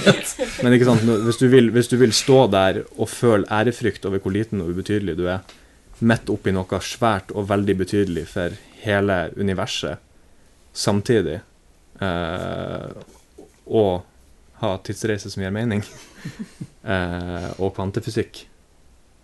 men 0.64 0.76
ikke 0.78 0.88
sant, 0.88 1.04
hvis 1.26 1.42
du, 1.42 1.50
vil, 1.52 1.68
hvis 1.76 1.92
du, 1.92 1.98
vil, 2.00 2.14
stå 2.16 2.46
der 2.54 2.80
og 2.96 3.10
føle 3.12 3.44
ærefrykt 3.52 4.08
over 4.08 4.24
hvor 4.24 4.32
liten 4.32 4.64
og 4.64 4.72
ubetydelig 4.72 5.18
du 5.20 5.26
er, 5.28 5.44
midt 6.00 6.32
oppi 6.32 6.54
noe 6.56 6.80
svært 6.80 7.36
og 7.36 7.50
veldig 7.52 7.76
betydelig 7.84 8.24
for 8.32 8.56
hele 8.86 9.20
universet 9.36 10.00
samtidig, 10.72 11.42
uh, 12.00 12.88
og 13.68 14.08
ha 14.62 14.76
tidsreise 14.80 15.30
som 15.34 15.44
gir 15.44 15.52
mening, 15.52 15.84
uh, 16.88 17.52
og 17.62 17.76
kvantefysikk, 17.76 18.46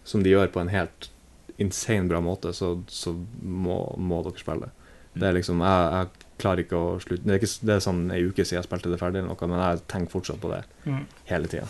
som 0.03 0.19
de 0.24 0.36
gjør 0.36 0.52
på 0.52 0.60
en 0.66 0.74
helt 0.76 1.14
insane 1.58 2.10
bra 2.10 2.22
måte, 2.22 2.53
så, 2.53 2.76
så 2.88 3.14
må, 3.42 3.80
må 3.98 4.22
dere 4.26 4.42
spille 4.42 4.68
det. 4.68 4.74
Det 5.18 5.27
er 5.27 5.38
liksom, 5.38 5.61
jeg, 5.66 5.86
jeg 5.95 6.27
klarer 6.38 6.61
ikke 6.61 6.77
å 6.77 6.90
slutte 7.02 7.26
Det 7.26 7.34
er, 7.34 7.40
ikke, 7.42 7.66
det 7.66 7.74
er 7.74 7.82
sånn 7.82 8.02
ei 8.14 8.19
uke 8.27 8.45
siden 8.45 8.60
jeg 8.60 8.68
spilte 8.68 8.92
det 8.92 9.00
ferdig, 9.02 9.24
eller 9.24 9.34
noe, 9.34 9.50
men 9.50 9.64
jeg 9.64 9.84
tenker 9.90 10.14
fortsatt 10.14 10.42
på 10.44 10.52
det 10.53 10.61
mm. 10.86 11.03
hele 11.32 11.52
tida. 11.52 11.68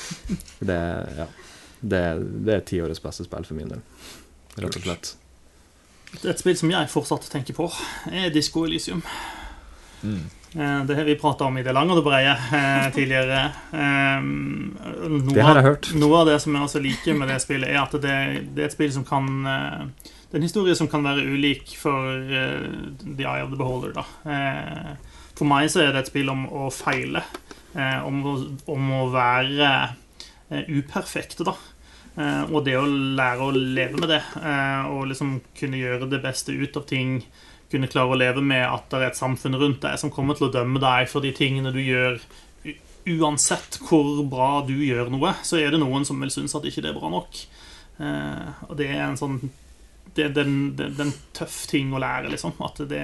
det, 0.70 0.80
ja, 1.18 1.28
det, 1.80 2.02
det, 2.46 2.54
er 2.54 2.66
tiårets 2.70 3.02
beste 3.02 3.26
spill 3.26 3.48
for 3.48 3.58
min 3.58 3.72
del, 3.74 3.82
rett 4.60 4.78
og 4.78 4.86
slett. 4.86 5.14
Et 6.22 6.38
spill 6.38 6.56
som 6.56 6.70
jeg 6.70 6.92
fortsatt 6.92 7.26
tenker 7.32 7.56
på, 7.56 7.66
er 8.14 8.30
Disko 8.34 8.62
Elysium. 8.68 9.02
Mm. 10.06 10.28
Eh, 10.58 10.84
det 10.84 10.94
har 10.94 11.04
vi 11.04 11.18
prata 11.18 11.44
om 11.44 11.58
i 11.58 11.62
det 11.62 11.72
lange 11.76 11.92
og 11.92 11.98
det 12.00 12.06
brede 12.06 12.32
eh, 12.32 12.86
tidligere. 12.96 13.40
Eh, 13.76 14.22
noe, 14.24 15.34
det 15.34 15.44
har 15.44 15.60
jeg 15.60 15.66
hørt. 15.68 15.90
Noe 16.00 16.22
av 16.22 16.30
det 16.30 16.38
som 16.44 16.56
jeg 16.56 16.68
også 16.68 16.82
liker 16.84 17.18
med 17.18 17.28
det 17.28 17.42
spillet, 17.44 17.72
er 17.74 17.82
at 17.82 17.96
det, 18.00 18.16
det 18.56 18.64
er 18.64 18.70
et 18.70 18.76
spill 18.76 18.94
som 18.94 19.04
kan 19.06 19.28
det 20.26 20.34
er 20.34 20.40
en 20.40 20.48
historie 20.48 20.74
som 20.74 20.88
kan 20.90 21.04
være 21.06 21.22
ulik 21.22 21.76
for 21.78 22.18
uh, 22.18 22.64
The 23.04 23.22
Eye 23.22 23.44
of 23.44 23.52
the 23.52 23.58
Beholder. 23.60 24.00
Uh, 24.26 24.96
for 25.38 25.46
meg 25.46 25.68
så 25.70 25.84
er 25.84 25.92
det 25.94 26.00
et 26.02 26.10
spill 26.10 26.32
om 26.32 26.48
å 26.50 26.66
feile. 26.74 27.22
Om, 27.76 28.18
å, 28.24 28.32
om, 28.72 28.86
å, 28.96 29.02
være 29.12 29.68
uperfekt, 30.72 31.42
da. 31.44 31.52
og 32.48 32.62
det 32.64 32.78
å 32.80 32.86
lære 32.88 33.44
å 33.44 33.50
leve 33.52 34.00
med 34.00 34.08
det. 34.14 34.22
og 34.88 35.10
liksom 35.10 35.34
kunne 35.60 35.82
gjøre 35.82 36.08
det 36.08 36.22
beste 36.24 36.56
ut 36.56 36.78
av 36.80 36.86
ting. 36.88 37.18
Kunne 37.72 37.88
klare 37.90 38.14
å 38.14 38.18
leve 38.18 38.42
med 38.44 38.62
at 38.66 38.88
det 38.92 39.00
er 39.00 39.08
et 39.10 39.18
samfunn 39.18 39.56
rundt 39.58 39.80
deg 39.82 39.98
som 39.98 40.12
kommer 40.14 40.38
til 40.38 40.48
å 40.48 40.52
dømme 40.54 40.78
deg 40.82 41.08
for 41.10 41.24
de 41.24 41.32
tingene 41.34 41.72
du 41.74 41.80
gjør. 41.82 42.20
Uansett 43.06 43.78
hvor 43.86 44.22
bra 44.26 44.62
du 44.66 44.74
gjør 44.82 45.10
noe, 45.14 45.34
så 45.46 45.58
er 45.62 45.70
det 45.74 45.78
noen 45.82 46.04
som 46.06 46.18
vil 46.22 46.32
synes 46.34 46.54
at 46.58 46.64
ikke 46.66 46.82
det 46.82 46.90
er 46.92 46.98
bra 46.98 47.10
nok. 47.12 47.42
og 48.68 48.74
det 48.78 48.88
er 48.90 49.04
en 49.06 49.18
sånn 49.20 49.38
det, 50.16 50.30
det, 50.32 50.44
det, 50.78 50.86
det 50.96 51.02
er 51.02 51.08
en 51.10 51.16
tøff 51.36 51.66
ting 51.68 51.90
å 51.92 52.00
lære, 52.00 52.30
liksom. 52.32 52.54
At 52.64 52.78
det, 52.88 53.02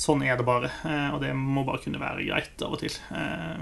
sånn 0.00 0.22
er 0.24 0.38
det 0.38 0.46
bare. 0.48 0.70
eh, 0.88 1.10
Og 1.12 1.20
det 1.20 1.34
må 1.36 1.64
bare 1.66 1.82
kunne 1.82 2.00
være 2.00 2.24
greit 2.24 2.62
av 2.64 2.72
og 2.72 2.80
til. 2.80 2.94
Eh, 3.12 3.58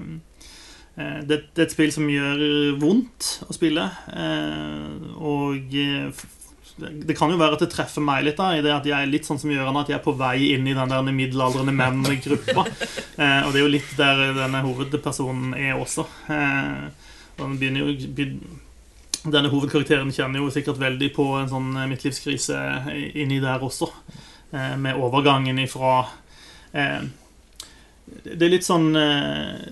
eh, 1.02 1.18
Det, 1.26 1.40
er 1.56 1.65
et 1.65 1.74
spill 1.74 1.90
som 1.97 2.06
gjør 2.12 2.44
vondt 2.78 3.31
å 3.48 3.56
spille. 3.56 3.89
eh, 4.15 5.10
Og 5.18 5.74
eh, 5.74 6.24
det 6.76 7.14
kan 7.16 7.30
jo 7.32 7.38
være 7.40 7.56
at 7.56 7.62
det 7.64 7.70
treffer 7.72 8.05
meg 8.05 8.26
litt, 8.26 8.36
da, 8.36 8.50
i 8.52 8.62
det 8.64 8.72
at 8.74 8.86
jeg 8.88 8.96
er 8.96 9.08
litt 9.08 9.24
sånn 9.24 9.38
som 9.40 9.52
Gjøran, 9.52 9.78
at 9.80 9.88
jeg 9.88 9.96
er 9.96 10.05
på 10.05 10.12
vei 10.18 10.52
inn 10.52 10.66
i 10.68 10.74
den 10.76 10.92
der 10.92 11.08
middelaldrende 11.08 11.74
menn-gruppa. 11.76 12.66
Eh, 13.16 13.46
og 13.46 13.55
det 13.55 13.56
er 13.56 13.62
jo 13.62 13.70
litt 13.72 13.92
der 13.96 14.18
denne 14.36 14.58
hovedpersonen 14.60 15.55
er 15.56 15.78
også. 15.80 16.02
Eh, 16.28 17.06
og 17.40 17.55
den 17.62 17.78
jo 17.80 17.86
Denne 19.24 19.48
hovedkarakteren 19.48 20.12
kjenner 20.12 20.42
jo 20.42 20.50
sikkert 20.52 20.76
veldig 20.82 21.08
på 21.16 21.24
en 21.38 21.48
sånn 21.48 21.70
eh, 21.80 21.86
midtlivskrise 21.88 22.58
inni 23.16 23.38
der 23.40 23.64
også. 23.64 23.88
Eh, 24.52 24.74
med 24.76 25.00
overgangen 25.00 25.62
ifra 25.64 25.94
eh, 26.76 27.08
Det 28.20 28.36
er 28.36 28.52
litt 28.52 28.68
sånn 28.68 28.92
eh, 29.00 29.64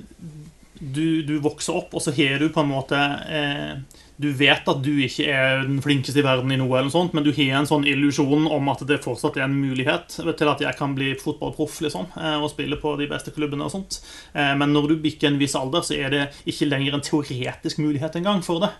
du, 0.80 1.20
du 1.28 1.36
vokser 1.44 1.76
opp, 1.76 1.92
og 1.92 2.02
så 2.02 2.16
har 2.16 2.40
du 2.40 2.48
på 2.48 2.64
en 2.64 2.72
måte 2.72 3.04
eh, 3.28 4.00
Du 4.16 4.28
vet 4.38 4.68
at 4.70 4.82
du 4.84 4.92
ikke 5.02 5.24
er 5.26 5.64
den 5.66 5.80
flinkeste 5.82 6.20
i 6.20 6.22
verden 6.22 6.52
i 6.54 6.58
noe, 6.60 6.70
eller 6.76 6.86
noe 6.86 6.94
sånt, 6.94 7.16
men 7.16 7.24
du 7.26 7.32
har 7.34 7.56
en 7.58 7.66
sånn 7.66 7.86
illusjon 7.90 8.44
om 8.46 8.68
at 8.70 8.84
det 8.86 9.00
fortsatt 9.02 9.40
er 9.40 9.48
en 9.48 9.56
mulighet 9.58 10.14
til 10.38 10.50
at 10.52 10.62
jeg 10.62 10.78
kan 10.78 10.94
bli 10.94 11.08
fotballproff 11.18 11.80
liksom, 11.82 12.06
eh, 12.20 12.36
og 12.38 12.52
spille 12.52 12.78
på 12.78 12.92
de 13.00 13.08
beste 13.10 13.34
klubbene. 13.34 13.66
og 13.66 13.72
sånt. 13.74 13.98
Eh, 14.32 14.54
Men 14.54 14.70
når 14.72 14.88
du 14.92 14.96
bikker 15.02 15.32
en 15.32 15.40
viss 15.40 15.56
alder, 15.58 15.82
så 15.82 15.98
er 15.98 16.14
det 16.14 16.22
ikke 16.46 16.70
lenger 16.70 16.94
en 16.94 17.02
teoretisk 17.02 17.82
mulighet 17.82 18.14
engang 18.22 18.44
for 18.46 18.62
det. 18.62 18.70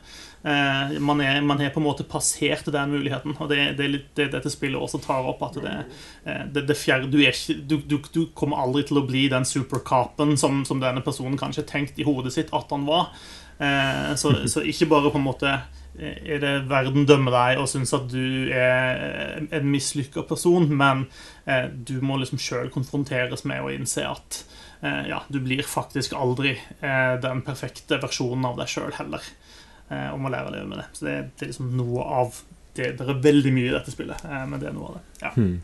Eh, 0.44 1.00
Man 1.00 1.20
er, 1.20 1.40
man 1.42 1.58
har 1.58 1.70
på 1.74 1.82
en 1.82 1.88
måte 1.90 2.06
passert 2.06 2.70
den 2.70 2.94
muligheten, 2.94 3.34
og 3.40 3.48
det, 3.50 3.76
det 3.76 3.84
er 3.84 3.94
litt 3.96 4.14
det 4.14 4.30
dette 4.30 4.50
spillet 4.54 4.78
også 4.78 5.02
tar 5.02 5.26
opp. 5.26 5.42
At 5.42 5.58
det, 5.58 5.76
det, 6.54 6.66
det 6.68 6.76
fjerde, 6.78 7.10
du, 7.10 7.18
ikke, 7.18 7.58
du, 7.66 7.80
du, 7.82 7.98
du 8.14 8.26
kommer 8.38 8.62
aldri 8.62 8.84
til 8.86 9.02
å 9.02 9.06
bli 9.08 9.26
den 9.28 9.44
supercapen 9.44 10.36
som, 10.38 10.62
som 10.64 10.78
denne 10.78 11.02
personen 11.02 11.36
kanskje 11.40 11.66
tenkte 11.66 12.02
i 12.02 12.06
hodet 12.06 12.32
sitt 12.38 12.54
at 12.54 12.70
han 12.70 12.86
var. 12.86 13.10
Eh, 13.58 14.14
så, 14.18 14.34
så 14.50 14.64
ikke 14.66 14.88
bare 14.90 15.12
på 15.14 15.20
en 15.20 15.26
måte 15.26 15.52
eh, 15.52 16.18
er 16.34 16.42
det 16.42 16.54
verden 16.70 17.06
dømmer 17.06 17.34
deg 17.34 17.62
og 17.62 17.68
syns 17.70 17.94
at 17.94 18.08
du 18.10 18.50
er 18.50 19.44
en 19.44 19.70
mislykka 19.70 20.26
person, 20.28 20.66
men 20.74 21.06
eh, 21.46 21.68
du 21.70 22.00
må 22.04 22.18
liksom 22.20 22.42
sjøl 22.42 22.72
konfronteres 22.74 23.46
med 23.48 23.62
å 23.62 23.70
innse 23.74 24.06
at 24.08 24.40
eh, 24.82 25.04
ja, 25.12 25.22
du 25.28 25.38
blir 25.44 25.62
faktisk 25.66 26.16
aldri 26.18 26.56
eh, 26.56 27.14
den 27.22 27.44
perfekte 27.46 28.00
versjonen 28.02 28.50
av 28.50 28.58
deg 28.60 28.72
sjøl 28.74 28.94
heller. 28.98 29.22
Eh, 29.90 30.10
og 30.10 30.20
må 30.24 30.32
lære 30.32 30.50
å 30.50 30.54
leve 30.56 30.68
med 30.70 30.80
det. 30.82 30.88
Så 30.96 31.08
det, 31.08 31.16
det 31.36 31.46
er 31.46 31.54
liksom 31.54 31.72
noe 31.78 32.08
av 32.22 32.42
det. 32.74 32.94
Det 32.98 33.06
er 33.06 33.22
veldig 33.28 33.52
mye 33.54 33.70
i 33.70 33.74
dette 33.76 33.94
spillet, 33.94 34.26
eh, 34.26 34.46
men 34.50 34.62
det 34.62 34.70
er 34.70 34.76
noe 34.76 34.90
av 34.90 34.98
det. 34.98 35.04
Ja. 35.22 35.34
Hmm. 35.36 35.58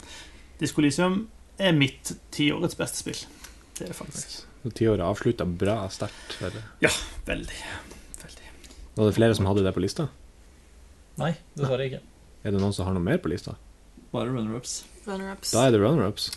Elysium 0.60 1.22
er 1.60 1.76
mitt 1.76 2.12
tiårets 2.34 2.76
beste 2.78 3.00
spill. 3.00 3.26
Det 3.76 3.86
er 3.86 3.92
det 3.94 3.96
faktisk. 3.96 4.44
Så 4.62 4.70
Tiåret 4.76 5.00
avslutta 5.00 5.44
bra 5.44 5.88
sterkt. 5.88 6.36
Ja, 6.80 6.90
Veldig. 7.26 7.60
Veldig. 8.22 8.48
Var 8.94 9.06
det 9.06 9.14
flere 9.16 9.34
som 9.34 9.46
hadde 9.48 9.64
det 9.64 9.72
på 9.72 9.80
lista? 9.80 10.08
Nei, 11.20 11.34
dessverre 11.56 11.86
ikke. 11.88 12.00
Er 12.44 12.52
det 12.54 12.60
noen 12.60 12.74
som 12.76 12.88
har 12.88 12.96
noe 12.96 13.04
mer 13.04 13.20
på 13.20 13.30
lista? 13.32 13.54
Bare 14.12 14.28
runner-ups. 14.32 14.82
Runner-ups. 15.06 15.52
Da 15.54 15.66
er 15.66 15.72
det 15.74 15.80
runner-ups. 15.80 16.28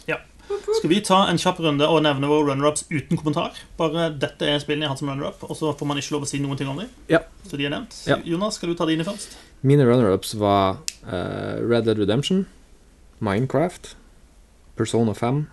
Skal 0.77 0.91
vi 0.91 0.99
ta 1.03 1.21
en 1.31 1.39
kjapp 1.39 1.59
runde 1.63 1.87
og 1.87 2.01
nevne 2.03 2.29
våre 2.31 2.51
runner-ups 2.51 2.85
uten 2.91 3.19
kommentar? 3.19 3.59
Bare 3.79 4.09
dette 4.19 4.47
er 4.47 4.59
spillene 4.63 4.85
jeg 4.85 4.91
har 4.91 4.95
hatt 4.95 5.03
som 5.03 5.11
runner-up, 5.11 5.43
og 5.47 5.59
så 5.59 5.73
får 5.79 5.89
man 5.89 5.99
ikke 5.99 6.15
lov 6.15 6.27
å 6.27 6.29
si 6.29 6.39
noen 6.43 6.59
ting 6.59 6.71
om 6.71 6.79
dem. 6.79 6.91
Ja. 7.11 7.23
Så 7.47 7.59
de 7.59 7.67
er 7.67 7.75
nevnt. 7.75 7.95
Ja. 8.07 8.19
Jonas, 8.27 8.59
skal 8.59 8.71
du 8.71 8.77
ta 8.79 8.87
dine 8.87 9.07
først? 9.07 9.35
Mine 9.67 9.87
runner-ups 9.87 10.35
var 10.39 10.79
uh, 11.07 11.59
Red 11.63 11.87
Dead 11.87 11.99
Redemption, 11.99 12.45
Minecraft, 13.23 13.93
Persona 14.79 15.15
5, 15.15 15.45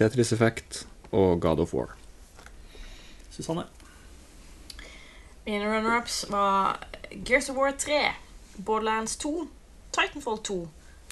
Tetris 0.00 0.32
Effect 0.36 0.84
og 1.14 1.40
God 1.40 1.62
of 1.62 1.74
War. 1.74 1.94
Susanne? 3.30 3.64
Mine 5.46 5.68
runner-ups 5.68 6.24
var 6.30 6.80
Gears 7.24 7.50
of 7.50 7.56
War 7.56 7.70
3, 7.78 7.92
Borderlands 8.64 9.16
2, 9.16 9.48
Titanfall 9.92 10.38
2, 10.42 10.68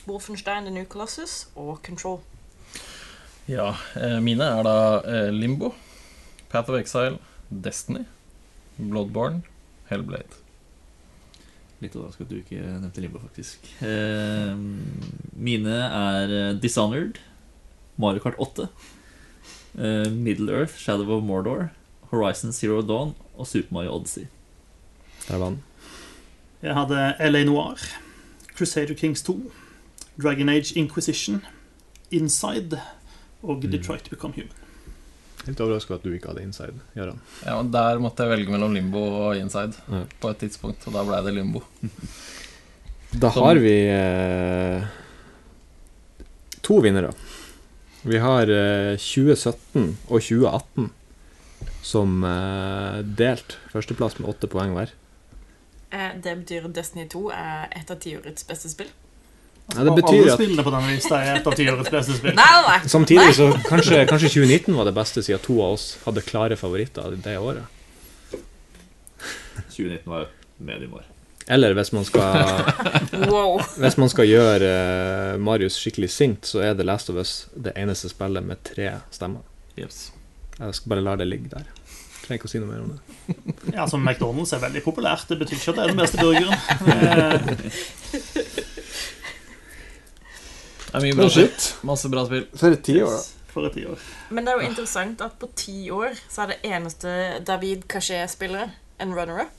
Wolfenstein 0.07 0.65
The 0.65 0.75
New 0.75 0.85
Colossus 0.85 1.49
og 1.55 1.83
Control. 1.87 2.21
Ja, 3.47 3.75
eh, 3.99 4.21
mine 4.23 4.47
er 4.47 4.63
da 4.67 4.77
eh, 5.03 5.29
Limbo, 5.35 5.73
Path 6.49 6.71
of 6.71 6.79
Exile, 6.79 7.19
Destiny, 7.51 8.07
Bloodborne, 8.79 9.43
Hellblade. 9.91 10.41
Litt 11.83 11.97
overraska 11.99 12.25
at 12.25 12.31
du 12.31 12.39
ikke 12.39 12.63
nevnte 12.63 13.03
Limbo, 13.03 13.21
faktisk. 13.27 13.67
Eh, 13.83 14.55
mine 15.35 15.79
er 15.89 16.59
Dishonored, 16.63 17.19
Mario 18.01 18.23
Kart 18.25 18.39
8, 18.39 18.69
eh, 18.69 18.92
Middle 19.75 20.51
Earth, 20.52 20.76
Shadow 20.78 21.17
of 21.17 21.23
Mordor, 21.25 21.68
Horizon 22.10 22.52
Zero 22.52 22.83
Dawn 22.83 23.15
og 23.39 23.47
Super 23.47 23.73
Mario 23.73 23.94
Odyssey. 23.97 24.26
Der 25.28 25.39
var 25.39 25.49
den. 25.49 25.62
Jeg 26.62 26.75
hadde 26.75 27.15
LA 27.31 27.44
Noir, 27.44 27.78
Crusader 28.57 28.94
Kings 28.94 29.23
2, 29.23 29.52
Dragon 30.23 30.49
Age 30.49 30.75
Inquisition, 30.78 31.41
Inside 32.10 32.81
og 33.42 33.62
Detroit 33.73 34.10
Become 34.10 34.34
Human. 34.36 34.52
Helt 35.47 35.60
overraska 35.60 35.94
at 35.97 36.05
du 36.05 36.12
ikke 36.15 36.28
hadde 36.31 36.42
inside. 36.44 36.76
Jørgen 36.94 37.18
Ja, 37.42 37.57
og 37.59 37.73
Der 37.73 37.99
måtte 37.99 38.23
jeg 38.23 38.31
velge 38.31 38.52
mellom 38.52 38.75
Limbo 38.76 39.01
og 39.25 39.36
Inside 39.36 39.73
Ja. 39.91 40.05
på 40.20 40.28
et 40.31 40.36
tidspunkt, 40.39 40.86
og 40.86 40.92
da 40.94 41.02
ble 41.02 41.18
det 41.26 41.34
Limbo. 41.34 41.62
Da 43.20 43.28
har 43.28 43.55
vi 43.59 43.73
eh, 43.91 44.84
to 46.62 46.78
vinnere. 46.84 47.10
Vi 48.03 48.19
har 48.19 48.51
eh, 48.51 48.97
2017 48.99 49.97
og 50.09 50.19
2018 50.21 50.89
som 51.87 52.25
eh, 52.27 52.99
delt 53.19 53.57
førsteplass 53.73 54.19
med 54.19 54.31
åtte 54.33 54.51
poeng 54.51 54.75
hver. 54.77 54.91
Eh, 55.95 56.11
Det 56.23 56.35
betyr 56.41 56.67
Destiny 56.75 57.07
2 57.13 57.29
er 57.37 57.69
et 57.79 57.91
av 57.95 58.01
tiårets 58.03 58.47
beste 58.49 58.71
spill. 58.73 58.91
Ja, 59.73 59.85
det 59.87 59.93
betyr 59.95 60.25
alle 60.25 60.35
spillene 60.35 60.65
på 60.67 60.73
den 60.75 60.89
lista 60.91 61.21
er 61.23 61.39
et 61.39 61.47
av 61.47 61.55
tiårets 61.57 61.93
beste 61.95 62.17
spill. 62.19 62.35
Nei, 62.35 62.49
nei, 62.57 62.63
nei. 62.67 62.91
Samtidig 62.91 63.37
så 63.39 63.47
kanskje, 63.69 64.03
kanskje 64.11 64.33
2019 64.35 64.75
var 64.77 64.89
det 64.91 64.97
beste, 64.99 65.23
siden 65.23 65.41
to 65.45 65.61
av 65.63 65.77
oss 65.79 65.87
hadde 66.03 66.25
klare 66.27 66.59
favoritter 66.59 67.15
det 67.23 67.37
året. 67.39 67.79
2019 69.71 70.11
var 70.11 70.27
mediumår. 70.59 71.07
Eller 71.51 71.75
hvis 71.75 71.91
man 71.93 72.05
skal, 72.07 72.23
Wow. 73.33 73.59
hvis 73.83 73.97
man 73.99 74.09
skal 74.12 74.27
gjøre 74.31 74.69
eh, 74.69 75.39
Marius 75.43 75.75
skikkelig 75.83 76.11
sint, 76.15 76.47
så 76.47 76.61
er 76.62 76.75
The 76.79 76.87
Last 76.87 77.11
of 77.11 77.17
Us 77.19 77.33
det 77.55 77.73
eneste 77.77 78.09
spillet 78.12 78.45
med 78.47 78.57
tre 78.67 78.93
stemmer. 79.11 79.41
Yes. 79.79 80.12
Jeg 80.59 80.75
skal 80.79 80.89
bare 80.95 81.03
la 81.03 81.17
det 81.19 81.27
ligge 81.33 81.49
der. 81.51 81.65
Trenger 82.23 82.39
ikke 82.39 82.47
å 82.47 82.51
si 82.53 82.59
noe 82.62 82.71
mer 82.71 82.83
om 82.85 82.91
det. 82.95 83.01
Ja, 83.75 83.81
altså 83.87 83.97
McDonald's 83.99 84.53
er 84.55 84.61
veldig 84.62 84.83
populært. 84.85 85.25
Det 85.31 85.39
betyr 85.41 85.57
ikke 85.59 85.71
at 85.73 85.77
det 85.79 85.83
er 85.83 85.89
den 85.95 86.03
beste 86.03 86.19
burgeren. 86.23 86.53
Det 90.93 90.99
er 91.01 91.05
mye 91.07 91.17
bra 91.17 91.29
shit. 91.33 91.69
Masse 91.89 92.09
bra 92.12 92.21
spill. 92.29 92.43
For 92.61 92.75
et 92.77 92.83
tiår, 92.85 93.09
da. 93.15 93.21
For 93.53 93.65
et 93.69 93.75
tiår. 93.79 93.99
Men 94.37 94.45
det 94.45 94.51
er 94.53 94.57
jo 94.61 94.67
interessant 94.69 95.19
at 95.25 95.33
på 95.41 95.47
ti 95.57 95.77
år 95.93 96.11
så 96.29 96.39
er 96.45 96.49
det 96.53 96.59
eneste 96.69 97.09
David 97.49 97.81
Cachet-spillere 97.93 98.67
en 99.01 99.15
runner-up. 99.17 99.57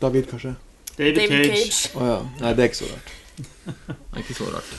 David, 0.00 0.28
kanskje? 0.30 0.54
David, 0.98 1.16
David 1.16 1.46
Cage. 1.46 1.64
Cage. 1.64 1.96
Oh, 1.98 2.06
ja. 2.06 2.18
Nei, 2.42 2.52
det 2.58 2.64
er 2.64 2.70
ikke 2.70 2.82
så 2.82 2.92
rart. 2.92 3.10
Det 3.38 4.14
er 4.14 4.22
ikke 4.24 4.38
så 4.38 4.52
rart. 4.54 4.70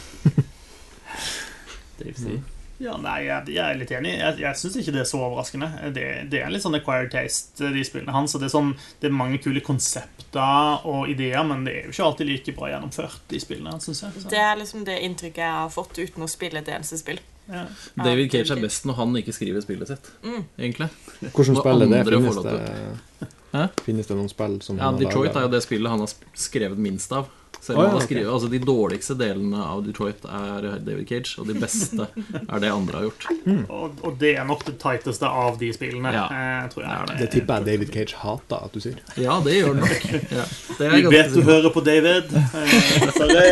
Dave 2.00 2.16
sier. 2.20 2.40
Ja, 2.80 2.94
nei, 2.96 3.26
jeg, 3.26 3.50
jeg 3.52 3.60
er 3.60 3.76
litt 3.76 3.90
enig. 3.92 4.14
Jeg, 4.16 4.38
jeg 4.40 4.56
syns 4.56 4.76
ikke 4.80 4.94
det 4.96 5.02
er 5.02 5.08
så 5.10 5.20
overraskende. 5.20 5.68
Det, 5.96 6.04
det 6.32 6.40
er 6.46 6.52
litt 6.54 6.64
sånn 6.64 6.78
acquired 6.78 7.10
taste, 7.12 7.72
de 7.76 7.82
spillene 7.84 8.14
hans. 8.16 8.38
Det 8.40 8.48
er, 8.48 8.54
sånn, 8.54 8.70
det 9.02 9.10
er 9.10 9.16
mange 9.20 9.42
kule 9.44 9.60
konsepter 9.66 10.86
og 10.88 11.10
ideer, 11.12 11.44
men 11.44 11.66
det 11.68 11.74
er 11.76 11.90
jo 11.90 11.92
ikke 11.92 12.06
alltid 12.08 12.30
like 12.32 12.54
bra 12.56 12.70
gjennomført, 12.72 13.18
de 13.34 13.42
spillene, 13.44 13.76
syns 13.84 14.00
jeg. 14.06 14.16
Så, 14.24 14.32
Det 14.32 14.40
er 14.40 14.56
liksom 14.62 14.86
det 14.88 14.96
inntrykket 15.10 15.44
jeg 15.44 15.58
har 15.58 15.74
fått 15.76 16.00
uten 16.00 16.24
å 16.24 16.30
spille 16.32 16.64
et 16.64 16.72
eneste 16.72 17.02
spill. 17.02 17.20
ja. 17.52 17.66
Ja, 17.98 18.04
David 18.06 18.32
Cage 18.32 18.56
er 18.56 18.64
best 18.64 18.88
når 18.88 18.96
han 19.02 19.20
ikke 19.20 19.36
skriver 19.36 19.66
spillet 19.68 19.92
sitt, 19.92 20.08
Mm. 20.24 20.46
egentlig. 20.62 20.88
Hvordan 21.36 21.60
spiller 21.60 21.60
spill 21.60 21.84
er 21.84 21.92
det? 21.92 22.16
Finnes 22.16 22.42
det, 22.48 23.30
Hæ? 23.52 23.68
finnes 23.86 24.08
det 24.08 24.16
noen 24.18 24.30
spill 24.30 24.60
som 24.62 24.78
Ja, 24.78 24.90
han 24.90 24.98
har 24.98 25.02
Detroit 25.02 25.34
laget? 25.34 25.38
er 25.38 25.48
jo 25.48 25.54
det 25.56 25.62
spillet 25.66 25.90
han 25.92 26.04
har 26.06 26.12
skrevet 26.38 26.78
minst 26.78 27.12
av. 27.12 27.30
Selv 27.60 27.76
om 27.76 27.82
oh, 27.82 27.84
ja, 27.84 27.90
han 27.90 27.98
har 28.00 28.06
skrevet, 28.06 28.24
okay. 28.24 28.34
altså 28.34 28.48
De 28.48 28.60
dårligste 28.64 29.16
delene 29.20 29.64
av 29.66 29.82
Detroit 29.84 30.24
er 30.24 30.68
David 30.86 31.10
Cage, 31.10 31.34
og 31.42 31.50
de 31.50 31.56
beste 31.60 32.06
er 32.40 32.62
det 32.64 32.70
andre 32.72 33.02
har 33.02 33.08
gjort. 33.10 33.26
Og, 33.68 33.98
og 34.06 34.20
det 34.22 34.32
er 34.40 34.48
nok 34.48 34.64
det 34.68 34.78
tighteste 34.80 35.28
av 35.28 35.58
de 35.60 35.72
spillene, 35.76 36.14
Ja, 36.16 36.28
eh, 36.32 36.70
tror 36.72 36.86
jeg. 36.86 37.10
det 37.10 37.16
er 37.18 37.20
Det 37.26 37.30
tipper 37.34 37.60
jeg 37.60 37.68
David 37.74 37.94
Cage 37.98 38.22
hater 38.22 38.64
at 38.70 38.78
du 38.78 38.80
sier. 38.86 39.02
Ja, 39.20 39.40
det 39.44 39.58
gjør 39.58 39.76
det 39.76 39.90
nok. 39.90 40.08
Ja, 40.40 40.46
det 40.78 40.88
er 40.88 40.96
Vi 40.96 41.04
vet 41.18 41.34
du 41.36 41.42
hører 41.50 41.74
på 41.76 41.84
David. 41.84 42.32
Eh, 42.32 43.12
sorry. 43.18 43.50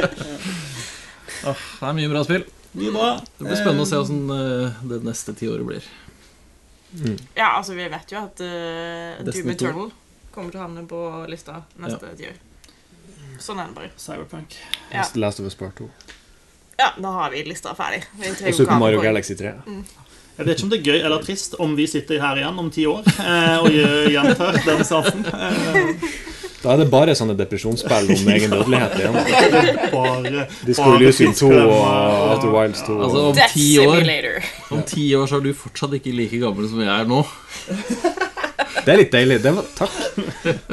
oh, 1.43 1.65
det 1.81 1.89
er 1.91 1.99
mye 1.99 2.13
bra 2.15 2.23
spill. 2.29 2.47
Mye 2.77 2.93
bra. 2.95 3.09
Det 3.39 3.49
blir 3.49 3.59
spennende 3.59 3.83
å 3.83 3.89
se 3.91 3.99
åssen 4.05 4.23
eh, 4.37 4.83
det 4.93 5.01
neste 5.03 5.35
tiåret 5.35 5.67
blir. 5.67 5.91
Mm. 6.91 7.17
Ja, 7.35 7.53
altså, 7.57 7.75
vi 7.77 7.87
vet 7.91 8.11
jo 8.11 8.19
at 8.21 8.41
uh, 8.41 9.17
Doom 9.19 9.29
Destiny 9.29 9.53
2. 9.53 9.55
Eternal 9.55 9.91
kommer 10.31 10.53
til 10.53 10.61
å 10.61 10.63
havne 10.63 10.83
på 10.87 11.01
lista 11.31 11.61
neste 11.81 12.13
tiår. 12.19 12.37
Sånn 13.41 13.59
er 13.61 13.69
det 13.69 13.77
bare. 13.77 13.89
Cyberpunk. 14.01 14.55
Ja. 14.93 15.05
Last 15.19 15.41
of 15.41 15.49
Us 15.49 15.57
Part 15.57 15.77
2. 15.81 15.89
Ja, 16.77 16.91
da 16.97 17.13
har 17.15 17.31
vi 17.33 17.43
lista 17.43 17.73
ferdig. 17.77 18.03
Vi 18.17 18.29
Og 18.29 18.55
Super 18.55 18.77
Mario 18.77 19.01
Galaxy 19.01 19.35
3. 19.37 19.53
Jeg 20.37 20.45
vet 20.45 20.53
ikke 20.53 20.67
om 20.67 20.69
det 20.69 20.77
er 20.77 20.89
gøy 20.91 20.99
eller 21.01 21.23
trist 21.25 21.55
om 21.63 21.71
vi 21.77 21.87
sitter 21.89 22.21
her 22.21 22.37
igjen 22.37 22.59
om 22.61 22.67
ti 22.69 22.83
år 22.85 23.07
eh, 23.23 23.55
og 23.57 23.73
gjentar 24.13 24.59
den 24.67 24.83
satsen. 24.85 25.25
Eh, 25.25 26.11
Da 26.67 26.73
er 26.75 26.81
det 26.81 26.89
bare 26.91 27.13
sånne 27.15 27.31
depresjonsspill 27.39 28.09
om 28.11 28.29
egen 28.33 28.51
dødelighet 28.51 28.95
igjen. 28.99 29.13
bare 29.93 30.41
Disco 30.67 30.87
Elysium 30.97 31.31
2 31.37 31.51
og 31.61 31.77
Outer 31.79 32.49
Wilds 32.51 32.81
2. 32.83 32.95
Altså, 33.05 33.21
om 33.29 33.37
ti 33.53 33.67
år 33.79 34.01
Om 34.75 34.81
ti 34.89 35.05
år 35.15 35.29
så 35.31 35.37
er 35.39 35.45
du 35.45 35.53
fortsatt 35.55 35.95
ikke 35.95 36.11
like 36.11 36.41
gammel 36.41 36.67
som 36.67 36.81
jeg 36.83 36.91
er 36.91 37.07
nå. 37.07 37.21
Det 38.87 38.91
er 38.93 38.99
litt 38.99 39.15
deilig. 39.15 39.37
Det 39.43 39.53
var, 39.55 39.69
takk. 39.77 39.95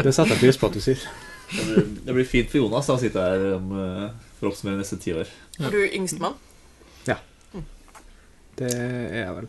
Det 0.00 0.10
setter 0.14 0.34
jeg 0.34 0.40
pris 0.42 0.58
på 0.58 0.66
at 0.70 0.74
du 0.74 0.82
sier. 0.82 1.00
Det 1.54 1.62
blir, 1.68 1.86
det 2.08 2.16
blir 2.18 2.26
fint 2.26 2.50
for 2.50 2.58
Jonas 2.64 2.90
da, 2.90 2.96
å 2.98 3.02
sitte 3.02 3.22
her 3.22 3.46
om, 3.56 3.70
for 4.38 4.48
å 4.48 4.52
oppsummere 4.52 4.78
neste 4.80 4.98
ti 5.02 5.14
år. 5.14 5.30
Er 5.60 5.74
du 5.74 5.78
yngstemann? 5.84 6.34
Ja. 7.10 7.20
Det 8.58 8.70
er 8.74 9.20
jeg 9.20 9.38
vel. 9.38 9.48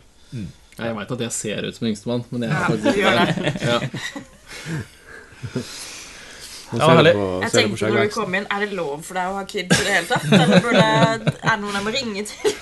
Jeg 0.78 0.98
veit 0.98 1.14
at 1.18 1.26
jeg 1.26 1.36
ser 1.40 1.66
ut 1.66 1.78
som 1.78 1.90
yngstemann, 1.90 2.26
men 2.30 2.46
jeg 2.46 2.54
er 2.54 2.58
faktisk 2.70 2.94
ikke 3.02 3.12
det. 3.18 3.26
Ja. 3.66 3.78
Nå 6.72 6.78
Ja, 6.78 6.86
ser 6.86 7.02
du 7.02 7.10
på, 7.14 7.26
Jeg 7.42 7.50
ser 7.50 7.60
tenkte 7.62 7.90
når 7.92 8.02
du 8.02 8.08
kom 8.16 8.34
inn, 8.34 8.46
Er 8.50 8.64
det 8.64 8.72
lov 8.74 9.02
for 9.06 9.14
deg 9.14 9.28
å 9.30 9.36
ha 9.38 9.44
kids 9.46 9.80
i 9.80 9.84
det 9.86 9.92
hele 9.94 10.06
tatt? 10.10 10.24
Eller 10.32 10.60
burde, 10.64 10.82
er 11.06 11.20
det 11.22 11.58
noen 11.62 11.76
jeg 11.78 11.84
må 11.86 11.92
ringe 11.94 12.24
til? 12.32 12.56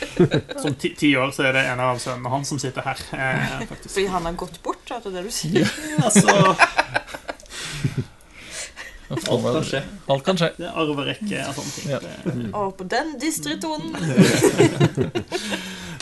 Som 0.62 0.74
ti, 0.80 0.94
ti 0.96 1.10
år 1.20 1.30
så 1.36 1.44
er 1.50 1.52
det 1.58 1.64
en 1.74 1.80
av 1.84 1.98
sønnene 2.00 2.30
hans 2.32 2.48
som 2.48 2.58
sitter 2.60 2.80
her. 2.86 2.96
Eh. 3.12 3.66
Fordi 3.84 4.06
han 4.08 4.24
har 4.24 4.32
gått 4.40 4.56
bort? 4.64 4.88
Er 4.96 5.02
det 5.04 5.12
det 5.18 5.26
du 5.26 5.30
sier? 5.34 5.68
Altså, 6.00 6.56
Alt 9.10 9.42
kan 9.42 9.64
skje. 9.66 9.80
Alt 10.14 10.24
kan 10.24 10.38
skje. 10.38 10.48
det 10.56 10.66
er 10.68 10.76
arverekke 10.78 11.40
og 11.50 11.56
sånne 11.56 11.72
ting. 11.74 11.88
Ja. 11.90 11.98
Mm. 12.30 12.50
Og 12.54 12.68
på 12.78 12.84
den 12.92 13.08
dystre 13.20 13.56
tonen 13.60 13.90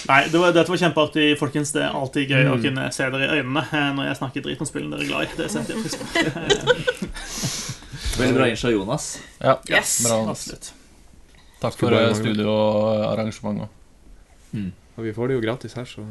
Nei, 0.08 0.20
det 0.32 0.38
var, 0.40 0.52
dette 0.56 0.70
var 0.72 0.78
kjempeartig, 0.80 1.24
folkens. 1.40 1.72
Det 1.74 1.82
er 1.84 1.96
alltid 1.96 2.30
gøy 2.32 2.44
å 2.52 2.54
Mm. 2.58 2.62
kunne 2.68 2.84
se 2.94 3.08
dere 3.12 3.24
i 3.26 3.40
øynene 3.40 3.62
eh, 3.66 3.88
når 3.96 4.04
jeg 4.10 4.16
snakker 4.20 4.44
drit 4.46 4.60
om 4.62 4.68
spillene 4.68 4.96
dere 4.96 5.04
er 5.04 5.08
glad 5.10 5.22
i. 5.24 5.28
Det 5.40 5.48
setter 5.52 5.74
jeg 5.74 5.82
pris 5.82 5.96
på. 5.98 6.04
Veldig 8.18 8.34
bra 8.34 8.48
innslag, 8.50 8.72
Jonas. 8.74 9.08
Ja, 9.38 9.60
Yes. 9.70 10.02
bra. 10.06 10.18
Absolutt. 10.30 10.72
Takk 11.60 11.74
for 11.78 11.94
eh, 11.94 12.14
studio 12.14 12.50
og 12.50 13.12
arrangement 13.12 13.66
òg. 13.66 13.68
Og 14.98 15.04
vi 15.04 15.12
får 15.14 15.28
det 15.28 15.34
jo 15.38 15.42
gratis 15.44 15.74
her, 15.78 15.84
så 15.86 16.02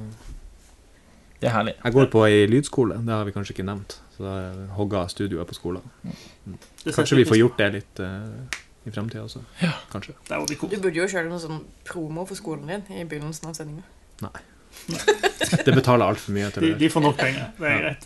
Det 1.39 1.49
er 1.49 1.53
herlig. 1.53 1.73
Jeg 1.83 1.93
går 1.93 2.07
på 2.09 2.23
ei 2.25 2.47
lydskole, 2.47 2.95
det 3.05 3.13
har 3.13 3.25
vi 3.25 3.31
kanskje 3.31 3.53
ikke 3.53 3.65
nevnt. 3.67 3.99
Så 4.17 4.23
da 4.23 4.65
hogga 4.73 5.03
studioet 5.07 5.47
på 5.47 5.53
skolen. 5.53 5.83
Mm. 6.03 6.57
Kanskje 6.95 7.19
vi 7.19 7.25
får 7.25 7.37
gjort 7.37 7.57
det 7.57 7.67
litt 7.73 7.99
uh, 7.99 8.57
i 8.87 8.91
framtida 8.91 9.21
også. 9.23 9.43
Kanskje. 9.91 10.15
Det 10.27 10.39
var 10.39 10.47
Du 10.47 10.79
burde 10.81 10.97
jo 10.97 11.05
kjøre 11.05 11.29
noe 11.29 11.39
sånn 11.39 11.59
promo 11.85 12.25
for 12.25 12.35
skolen 12.39 12.65
din 12.71 12.97
i 12.97 13.03
begynnelsen 13.03 13.51
av 13.51 13.53
sendinga. 13.53 13.83
Det 15.67 15.71
betaler 15.71 16.09
altfor 16.11 16.33
mye 16.35 16.49
til 16.51 16.63
De, 16.63 16.69
de 16.79 16.87
får 16.91 17.03
nok 17.03 17.17
penger. 17.19 17.45
Det 17.55 17.69
er 17.69 17.77
greit. 17.83 18.05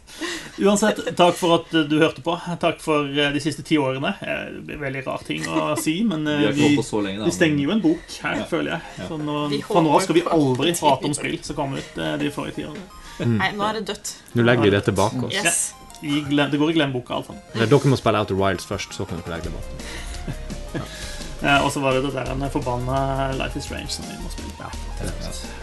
Uansett, 0.62 1.00
takk 1.18 1.38
for 1.40 1.56
at 1.56 1.72
du 1.90 1.96
hørte 2.02 2.22
på. 2.26 2.36
Takk 2.62 2.82
for 2.84 3.08
eh, 3.10 3.32
de 3.34 3.42
siste 3.42 3.64
ti 3.66 3.80
årene. 3.82 4.12
Eh, 4.22 4.44
Det 4.58 4.62
blir 4.68 4.82
veldig 4.84 5.04
rar 5.08 5.26
ting 5.26 5.46
å 5.50 5.72
si, 5.86 5.96
men 6.08 6.26
Vi 6.28 6.50
eh, 6.50 6.78
vi, 6.78 7.34
stenger 7.34 7.64
jo 7.66 7.74
en 7.76 7.84
bok 7.84 8.18
her, 8.22 8.42
Ja. 8.44 8.48
føler 8.50 8.76
jeg. 8.76 9.08
Så 9.10 9.18
nå, 9.22 9.38
fra 9.68 9.84
nå 9.86 9.94
av 9.98 10.06
skal 10.06 10.20
vi 10.20 10.26
aldri 10.38 10.74
prate 10.78 11.10
om 11.10 11.18
spill 11.18 11.38
som 11.46 11.58
kom 11.58 11.78
ut 11.78 12.02
eh, 12.02 12.16
de 12.22 12.32
forrige 12.34 12.60
ti 12.60 12.68
årene. 12.70 12.90
Nei, 13.22 13.52
nå 13.58 13.68
er 13.70 13.80
det 13.80 13.86
dødt. 13.92 14.16
Nå 14.38 14.46
legger 14.46 14.68
vi 14.70 14.74
dette 14.78 14.94
bak 14.98 15.18
oss. 15.28 15.34
Yes. 15.38 15.62
Ja, 16.02 16.22
glem, 16.26 16.50
det 16.50 16.58
går 16.62 16.74
i 16.74 16.78
glemmeboka, 16.80 17.20
altså. 17.22 17.36
Eller 17.54 17.70
dere 17.70 17.92
må 17.94 17.98
spille 18.00 18.22
Outer 18.24 18.38
Wilds 18.40 18.66
først, 18.66 18.96
så 18.98 19.06
kan 19.06 19.22
dere 19.22 19.38
legge 19.38 19.50
det 19.50 19.58
bak. 19.58 20.82
Eh, 21.42 21.64
og 21.66 21.72
så 21.74 21.82
var 21.82 21.96
det 21.98 22.04
det 22.06 22.12
der 22.14 22.28
en 22.36 22.44
forbanna 22.54 23.32
Life 23.34 23.58
is 23.58 23.66
Strange 23.66 23.90
som 23.90 24.06
vi 24.06 24.14
må 24.22 24.30
spille. 24.30 24.54
Ja, 24.62 24.70
det 25.02 25.10
er. 25.10 25.61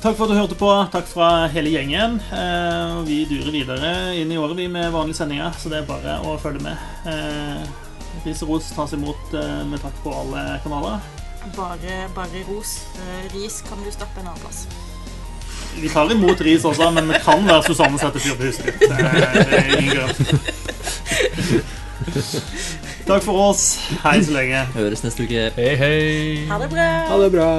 Takk 0.00 0.16
for 0.16 0.24
at 0.24 0.30
du 0.32 0.38
hørte 0.38 0.56
på. 0.56 0.68
Takk 0.92 1.08
fra 1.10 1.26
hele 1.52 1.68
gjengen. 1.74 2.14
Eh, 2.32 2.92
og 2.96 3.04
vi 3.08 3.18
durer 3.28 3.52
videre 3.52 3.90
inn 4.16 4.32
i 4.32 4.38
året 4.40 4.56
vi 4.56 4.68
med 4.72 4.88
vanlige 4.94 5.18
sendinger, 5.20 5.52
så 5.60 5.68
det 5.68 5.82
er 5.82 5.88
bare 5.90 6.14
å 6.24 6.38
følge 6.40 6.62
med. 6.64 6.76
Eh, 7.04 7.60
Ris 8.24 8.40
og 8.46 8.54
ros 8.54 8.70
tas 8.72 8.94
imot 8.96 9.34
eh, 9.36 9.60
med 9.68 9.82
takk 9.84 9.96
på 10.04 10.14
alle 10.22 10.56
kanaler. 10.64 11.04
Bare, 11.56 11.98
bare 12.16 12.44
ros. 12.48 12.78
Eh, 12.96 13.28
Ris 13.34 13.60
kan 13.68 13.84
du 13.84 13.92
stappe 13.92 14.24
en 14.24 14.32
annen 14.32 14.40
plass. 14.40 14.64
Vi 15.76 15.88
tar 15.92 16.10
imot 16.12 16.40
ris 16.42 16.64
også, 16.66 16.88
men 16.96 17.12
det 17.12 17.20
kan 17.22 17.44
være 17.46 17.62
Susanne 17.68 18.00
setter 18.00 18.24
fyr 18.24 18.40
på 18.40 18.48
huset 18.48 18.66
ditt. 18.66 18.80
Det 18.88 18.96
er 19.60 19.68
ingen 19.76 19.92
grunn. 19.94 20.16
Takk 23.06 23.22
for 23.28 23.36
oss. 23.50 23.76
Hei 24.02 24.16
så 24.24 24.32
lenge. 24.34 24.64
Høres 24.74 25.04
neste 25.04 25.28
uke. 25.28 25.50
Hei, 25.60 25.72
hei. 25.76 26.46
Ha 26.50 26.60
det 26.64 26.72
bra! 26.72 26.92
Ha 27.12 27.24
det 27.24 27.34
bra! 27.36 27.50